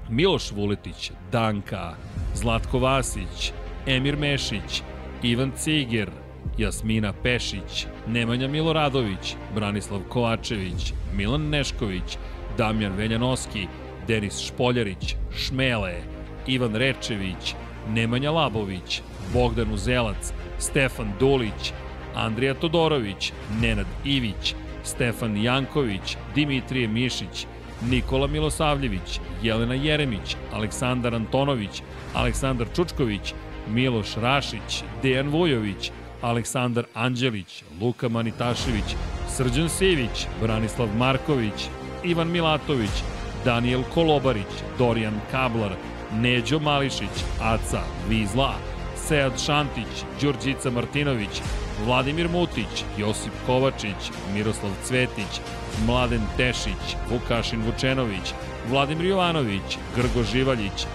Miloš 0.10 0.52
Vuletić, 0.52 1.12
Danka, 1.32 1.96
Zlatko 2.36 2.80
Vasić, 2.80 3.54
Emir 3.86 4.18
Mešić, 4.18 4.82
Ivan 5.24 5.52
Ciger, 5.58 6.10
Jasmina 6.58 7.14
Pešić, 7.14 7.88
Nemanja 8.08 8.48
Miloradović, 8.48 9.36
Branislav 9.56 10.02
Kovačević, 10.10 10.94
Milan 11.16 11.50
Nešković, 11.50 12.18
Damjan 12.58 12.96
Veljanoski, 12.96 13.68
Denis 14.08 14.40
Špoljarić, 14.40 15.16
Šmele, 15.36 16.02
Ivan 16.48 16.76
Rečević, 16.76 17.56
Nemanja 17.90 18.32
Labović, 18.32 19.02
Bogdan 19.34 19.74
Uzelac, 19.74 20.34
Stefan 20.60 21.12
Dulić, 21.20 21.74
Andrija 22.16 22.54
Todorović, 22.54 23.34
Nenad 23.62 23.88
Ivić, 24.06 24.56
Stefan 24.84 25.38
Janković, 25.38 26.18
Dimitrije 26.36 26.88
Mišić, 26.88 27.48
Nikola 27.90 28.28
Milosavljević, 28.28 29.20
Jelena 29.44 29.74
Jeremić, 29.74 30.36
Aleksandar 30.54 31.16
Antonović, 31.16 31.82
Aleksandar 32.14 32.68
Čučković, 32.76 33.34
Miloš 33.70 34.16
Rašić, 34.16 34.84
Dejan 35.02 35.30
Vujović, 35.30 35.92
Aleksandar 36.22 36.86
Anđelić, 36.94 37.64
Luka 37.82 38.10
Manitašević, 38.10 38.96
Srđan 39.30 39.70
Sivić, 39.70 40.28
Branislav 40.42 40.88
Marković, 40.98 41.70
Ivan 42.04 42.32
Milatović, 42.32 43.04
Daniel 43.46 43.84
Kolobarić, 43.94 44.54
Dorijan 44.78 45.20
Kablar, 45.32 45.72
Neđo 46.14 46.60
Mališić, 46.60 47.24
Aca 47.42 47.82
Vizla, 48.10 48.54
Sead 48.96 49.42
Šantić, 49.46 50.04
Đurđica 50.22 50.70
Martinović, 50.70 51.42
Vladimir 51.86 52.30
Mutić, 52.30 52.84
Josip 52.98 53.34
Kovačić, 53.46 54.12
Miroslav 54.34 54.72
Cvetić, 54.84 55.42
Mladen 55.86 56.22
Tešić, 56.38 56.96
Vukašin 57.10 57.62
Vučenović, 57.62 58.34
Vladimir 58.70 59.06
Jovanović, 59.06 59.78
Grgo 59.96 60.24
Živaljić, 60.24 60.86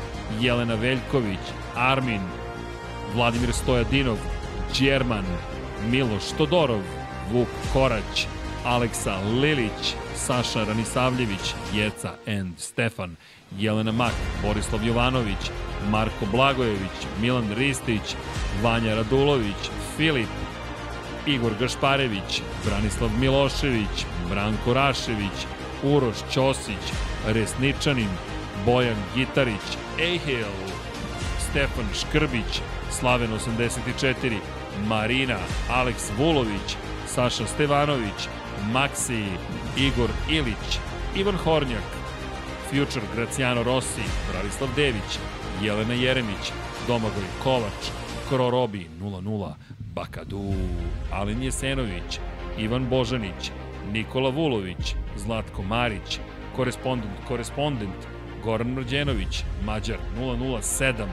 Jelena 0.41 0.75
Veljković, 0.75 1.41
Armin, 1.77 2.21
Vladimir 3.15 3.53
Stojadinov, 3.53 4.19
Đerman, 4.79 5.25
Miloš 5.91 6.35
Todorov, 6.39 6.83
Vuk 7.33 7.49
Korać, 7.73 8.27
Aleksa 8.65 9.19
Lilić, 9.41 9.95
Saša 10.17 10.65
Ranisavljević, 10.65 11.55
Jeca 11.75 12.13
and 12.27 12.59
Stefan, 12.59 13.17
Jelena 13.59 13.93
Mak, 13.93 14.13
Borislav 14.43 14.87
Jovanović, 14.87 15.51
Marko 15.91 16.27
Blagojević, 16.33 16.99
Milan 17.21 17.55
Ristić, 17.57 18.17
Vanja 18.63 18.95
Radulović, 18.95 19.71
Filip, 19.97 20.29
Igor 21.27 21.53
Gašparević, 21.61 22.43
Branislav 22.67 23.11
Milošević, 23.21 24.07
Branko 24.31 24.75
Rašević, 24.75 25.47
Uroš 25.83 26.17
Ćosić, 26.33 26.85
Resničanin, 27.27 28.11
Bojan 28.67 28.97
Gitarić, 29.15 29.79
Ejhel, 30.01 30.53
Stefan 31.39 31.89
Škrbić, 31.95 32.61
Slaven 33.01 33.33
84, 33.33 34.39
Marina, 34.87 35.39
Aleks 35.71 36.11
Vulović, 36.19 36.77
Saša 37.07 37.47
Stevanović, 37.47 38.29
Maksi, 38.73 39.25
Igor 39.77 40.11
Ilić, 40.31 40.79
Ivan 41.17 41.37
Hornjak, 41.37 41.89
Future 42.71 43.07
Graciano 43.15 43.63
Rossi, 43.63 44.03
Branislav 44.33 44.71
Dević, 44.77 45.19
Jelena 45.63 45.95
Jeremić, 45.95 46.53
Domagoj 46.87 47.25
Kovač, 47.43 47.91
Krorobi 48.29 48.87
00, 49.01 49.55
Bakadu, 49.95 50.53
Alen 51.13 51.43
Jesenović, 51.43 52.19
Ivan 52.59 52.89
Božanić, 52.89 53.51
Nikola 53.93 54.31
Vulović, 54.31 54.95
Zlatko 55.17 55.63
Marić, 55.63 56.21
korespondent, 56.57 57.15
korespondent, 57.29 58.07
Goran 58.45 58.73
Mrđenović, 58.75 59.45
Mađar 59.65 59.99
007, 60.19 61.07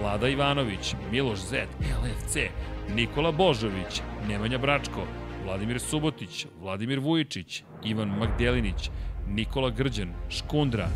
Vlada 0.00 0.28
Ivanović, 0.28 0.94
Miloš 1.10 1.38
Zed, 1.38 1.68
LFC, 1.80 2.36
Nikola 2.94 3.32
Božović, 3.32 4.02
Nemanja 4.28 4.58
Bračko, 4.58 5.06
Vladimir 5.44 5.80
Subotić, 5.80 6.46
Vladimir 6.60 6.98
Vujičić, 6.98 7.62
Ivan 7.84 8.08
Magdelinić, 8.08 8.90
Nikola 9.28 9.70
Grđan, 9.70 10.12
Škundra, 10.30 10.88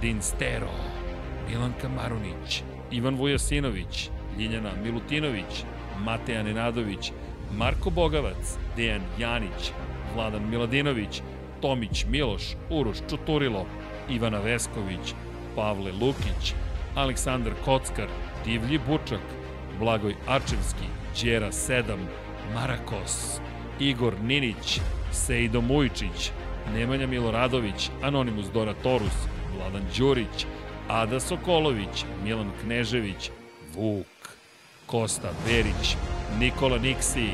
Dinstero, 0.00 0.70
Milanka 1.48 1.88
Marunić, 1.88 2.62
Ivan 2.90 3.14
Vujasinović, 3.14 4.10
Ljiljana 4.38 4.70
Milutinović, 4.84 5.64
Mateja 6.04 6.42
Nenadović, 6.42 7.12
Marko 7.56 7.90
Bogavac, 7.90 8.56
Dejan 8.76 9.02
Janić, 9.18 9.72
Vladan 10.14 10.50
Miladinović, 10.50 11.22
Tomić 11.60 12.04
Miloš, 12.08 12.42
Uroš 12.70 12.96
Čuturilo, 13.10 13.66
Ivana 14.10 14.40
Vesković, 14.40 15.14
Pavle 15.56 15.92
Lukić, 15.92 16.54
Aleksandar 16.98 17.52
Kockar, 17.64 18.08
Divlji 18.44 18.78
Bučak, 18.78 19.20
Blagoj 19.78 20.16
Arčevski, 20.26 20.88
Đera 21.22 21.52
7, 21.52 21.96
Marakos, 22.54 23.40
Igor 23.80 24.14
Ninić, 24.22 24.80
Sejdo 25.12 25.60
Mujčić, 25.60 26.30
Nemanja 26.74 27.06
Miloradović, 27.06 27.90
Anonimus 28.02 28.46
Doratorus, 28.54 29.14
Vladan 29.56 29.86
Đurić, 29.98 30.46
Ada 30.88 31.20
Sokolović, 31.20 32.04
Milan 32.24 32.50
Knežević, 32.62 33.30
Vuk, 33.74 34.36
Kosta 34.86 35.30
Berić, 35.46 35.96
Nikola 36.38 36.78
Niksi, 36.78 37.28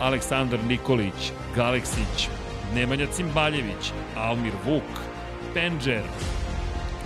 Aleksandar 0.00 0.58
Nikolić, 0.68 1.32
Galeksić, 1.56 2.28
Nemanja 2.74 3.06
Cimbaljević, 3.06 3.92
Almir 4.16 4.54
Vuk, 4.66 5.00
Penđer, 5.54 6.02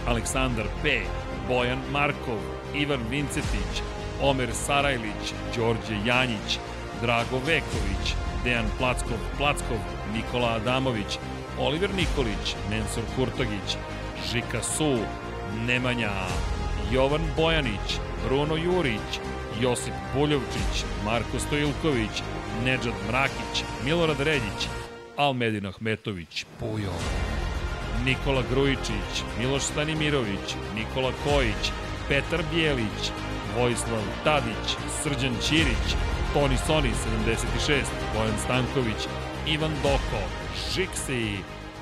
Aleksandar 0.07 0.67
P, 0.83 1.01
Bojan 1.49 1.79
Markov, 1.93 2.39
Ivan 2.75 3.01
Vincetić, 3.11 3.83
Omer 4.23 4.49
Sarajlić, 4.53 5.35
Đorđe 5.57 5.97
Janjić, 6.07 6.59
Drago 7.03 7.39
Veković, 7.47 8.15
Dejan 8.45 8.67
Plackov, 8.79 9.19
Plackov, 9.37 9.79
Nikola 10.15 10.49
Adamović, 10.49 11.19
Oliver 11.59 11.91
Nikolić, 11.95 12.55
Nensor 12.71 13.03
Kurtogić, 13.17 13.77
Žika 14.33 14.63
Su, 14.63 14.99
Nemanja, 15.67 16.13
Jovan 16.93 17.23
Bojanić, 17.37 17.99
Bruno 18.27 18.57
Jurić, 18.57 19.21
Josip 19.61 19.95
Buljovčić, 20.15 20.85
Marko 21.05 21.39
Stojilković, 21.39 22.23
Nedžad 22.65 22.95
Mrakić, 23.09 23.65
Milorad 23.85 24.21
Reljić, 24.21 24.69
Almedin 25.17 25.67
Ahmetović, 25.67 26.47
Pujo, 26.61 26.93
Nikola 28.05 28.43
Grujičić, 28.51 29.13
Miloš 29.39 29.63
Stanimirović, 29.63 30.55
Nikola 30.75 31.13
Kojić, 31.25 31.73
Petar 32.09 32.43
Bijelić, 32.53 33.03
Vojislav 33.57 34.03
Tadić, 34.25 34.77
Srđan 35.03 35.37
Ćirić, 35.43 35.89
Toni 36.35 36.57
Soni 36.67 36.91
76, 37.69 37.85
Bojan 38.15 38.39
Stanković, 38.45 39.01
Ivan 39.47 39.73
Doko, 39.83 40.23
Žiksi, 40.75 41.37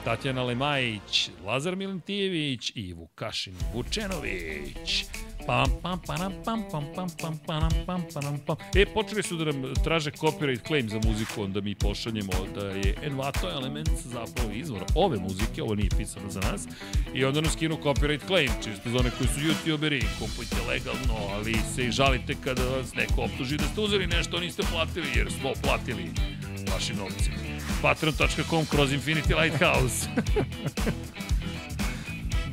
Tatjana 0.06 0.42
Lemajić, 0.42 1.30
Lazar 1.46 1.76
Milentijević 1.76 2.72
i 2.74 2.92
Vukašin 2.92 3.54
Vučenović. 3.74 5.04
Pam, 5.46 5.70
pam, 5.82 6.00
pam, 6.06 6.32
pam, 6.44 6.62
pam, 6.70 6.84
pam, 6.94 7.08
pam, 7.20 7.38
pam, 7.46 7.68
pam, 7.86 8.02
pam, 8.14 8.38
pam. 8.46 8.56
E, 8.74 8.86
počeli 8.86 9.22
su 9.22 9.36
da 9.36 9.44
nam 9.44 9.74
traže 9.84 10.10
copyright 10.10 10.66
claim 10.66 10.88
za 10.88 11.00
muziku, 11.04 11.42
onda 11.42 11.60
mi 11.60 11.74
pošaljemo 11.74 12.32
da 12.54 12.66
je 12.66 12.94
Envato 13.02 13.50
Elements 13.50 14.06
zapravo 14.06 14.50
izvor 14.52 14.84
ove 14.94 15.18
muzike, 15.18 15.62
ovo 15.62 15.74
nije 15.74 15.90
pisano 15.98 16.30
za 16.30 16.40
nas, 16.40 16.66
i 17.14 17.24
onda 17.24 17.40
nam 17.40 17.50
skinu 17.50 17.76
copyright 17.76 18.26
claim, 18.26 18.50
čisto 18.64 18.90
za 18.90 18.98
one 18.98 19.10
koji 19.18 19.28
su 19.28 19.40
youtuberi, 19.40 20.04
kupujte 20.18 20.56
legalno, 20.68 21.14
ali 21.32 21.54
se 21.74 21.84
i 21.84 21.90
žalite 21.90 22.34
kada 22.44 22.62
vas 22.62 22.94
neko 22.94 23.22
optuži 23.22 23.56
da 23.56 23.64
ste 23.64 23.80
uzeli 23.80 24.06
nešto, 24.06 24.40
niste 24.40 24.62
platili, 24.72 25.06
jer 25.16 25.32
smo 25.32 25.52
platili 25.62 26.10
vašim 26.72 26.96
novcima. 26.96 27.55
Patreon.com 27.82 28.66
kroz 28.66 28.90
Infinity 28.92 29.42
Lighthouse. 29.42 30.08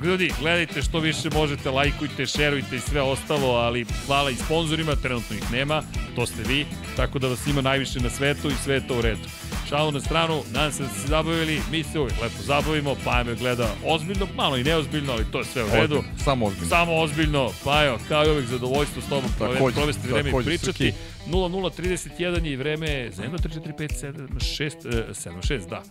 Ljudi, 0.04 0.32
gledajte 0.40 0.82
što 0.82 1.00
više 1.00 1.30
možete, 1.34 1.70
lajkujte, 1.70 2.26
šerujte 2.26 2.76
i 2.76 2.80
sve 2.80 3.02
ostalo, 3.02 3.48
ali 3.48 3.86
hvala 4.06 4.30
i 4.30 4.36
sponsorima, 4.36 4.96
trenutno 4.96 5.36
ih 5.36 5.52
nema, 5.52 5.84
to 6.16 6.26
ste 6.26 6.44
vi, 6.48 6.66
tako 6.96 7.20
da 7.20 7.28
vas 7.28 7.48
ima 7.48 7.62
najviše 7.62 8.00
na 8.00 8.10
svetu 8.10 8.48
i 8.48 8.64
sve 8.64 8.76
je 8.76 8.88
to 8.88 8.98
u 8.98 9.02
redu. 9.02 9.30
Šalu 9.70 9.92
na 9.92 10.00
stranu, 10.00 10.44
nadam 10.52 10.72
se 10.72 10.84
da 10.84 10.90
ste 10.90 11.00
se 11.00 11.08
zabavili, 11.08 11.62
mi 11.72 11.84
se 11.84 12.00
uvijek 12.00 12.22
lepo 12.22 12.42
zabavimo, 12.42 12.96
pa 13.06 13.24
me 13.24 13.36
gleda 13.36 13.68
ozbiljno, 13.86 14.28
malo 14.36 14.58
i 14.58 14.64
neozbiljno, 14.64 15.14
ali 15.14 15.26
to 15.32 15.40
je 15.40 15.46
sve 15.46 15.64
u 15.64 15.68
redu. 15.74 15.96
Ozbiljno, 15.96 16.18
Samo 16.24 16.46
ozbiljno. 16.46 16.70
Samo 16.70 16.96
ozbiljno, 16.96 17.52
pa 17.64 17.86
evo, 17.86 18.00
kao 18.08 18.26
i 18.26 18.30
uvek 18.30 18.46
zadovoljstvo 18.46 19.02
s 19.02 19.10
tobom 19.10 19.30
Takođe, 19.40 19.76
provesti 19.76 20.08
vreme 20.08 20.30
i 20.30 20.32
takođe, 20.32 20.46
pričati. 20.46 20.72
Srki. 20.72 20.94
0031 21.32 22.46
je 22.46 22.58
vreme 22.58 23.10
za 23.12 23.24
1, 23.24 23.30
3, 23.30 23.60
4, 23.62 23.76
5, 23.78 24.14
7, 24.14 24.28
6, 24.38 24.72
7, 25.10 25.54
6, 25.54 25.70
da. 25.70 25.84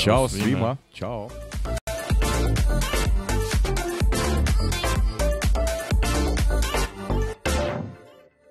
Ćao 0.00 0.28
svima. 0.28 0.76
Ćao. 0.94 1.28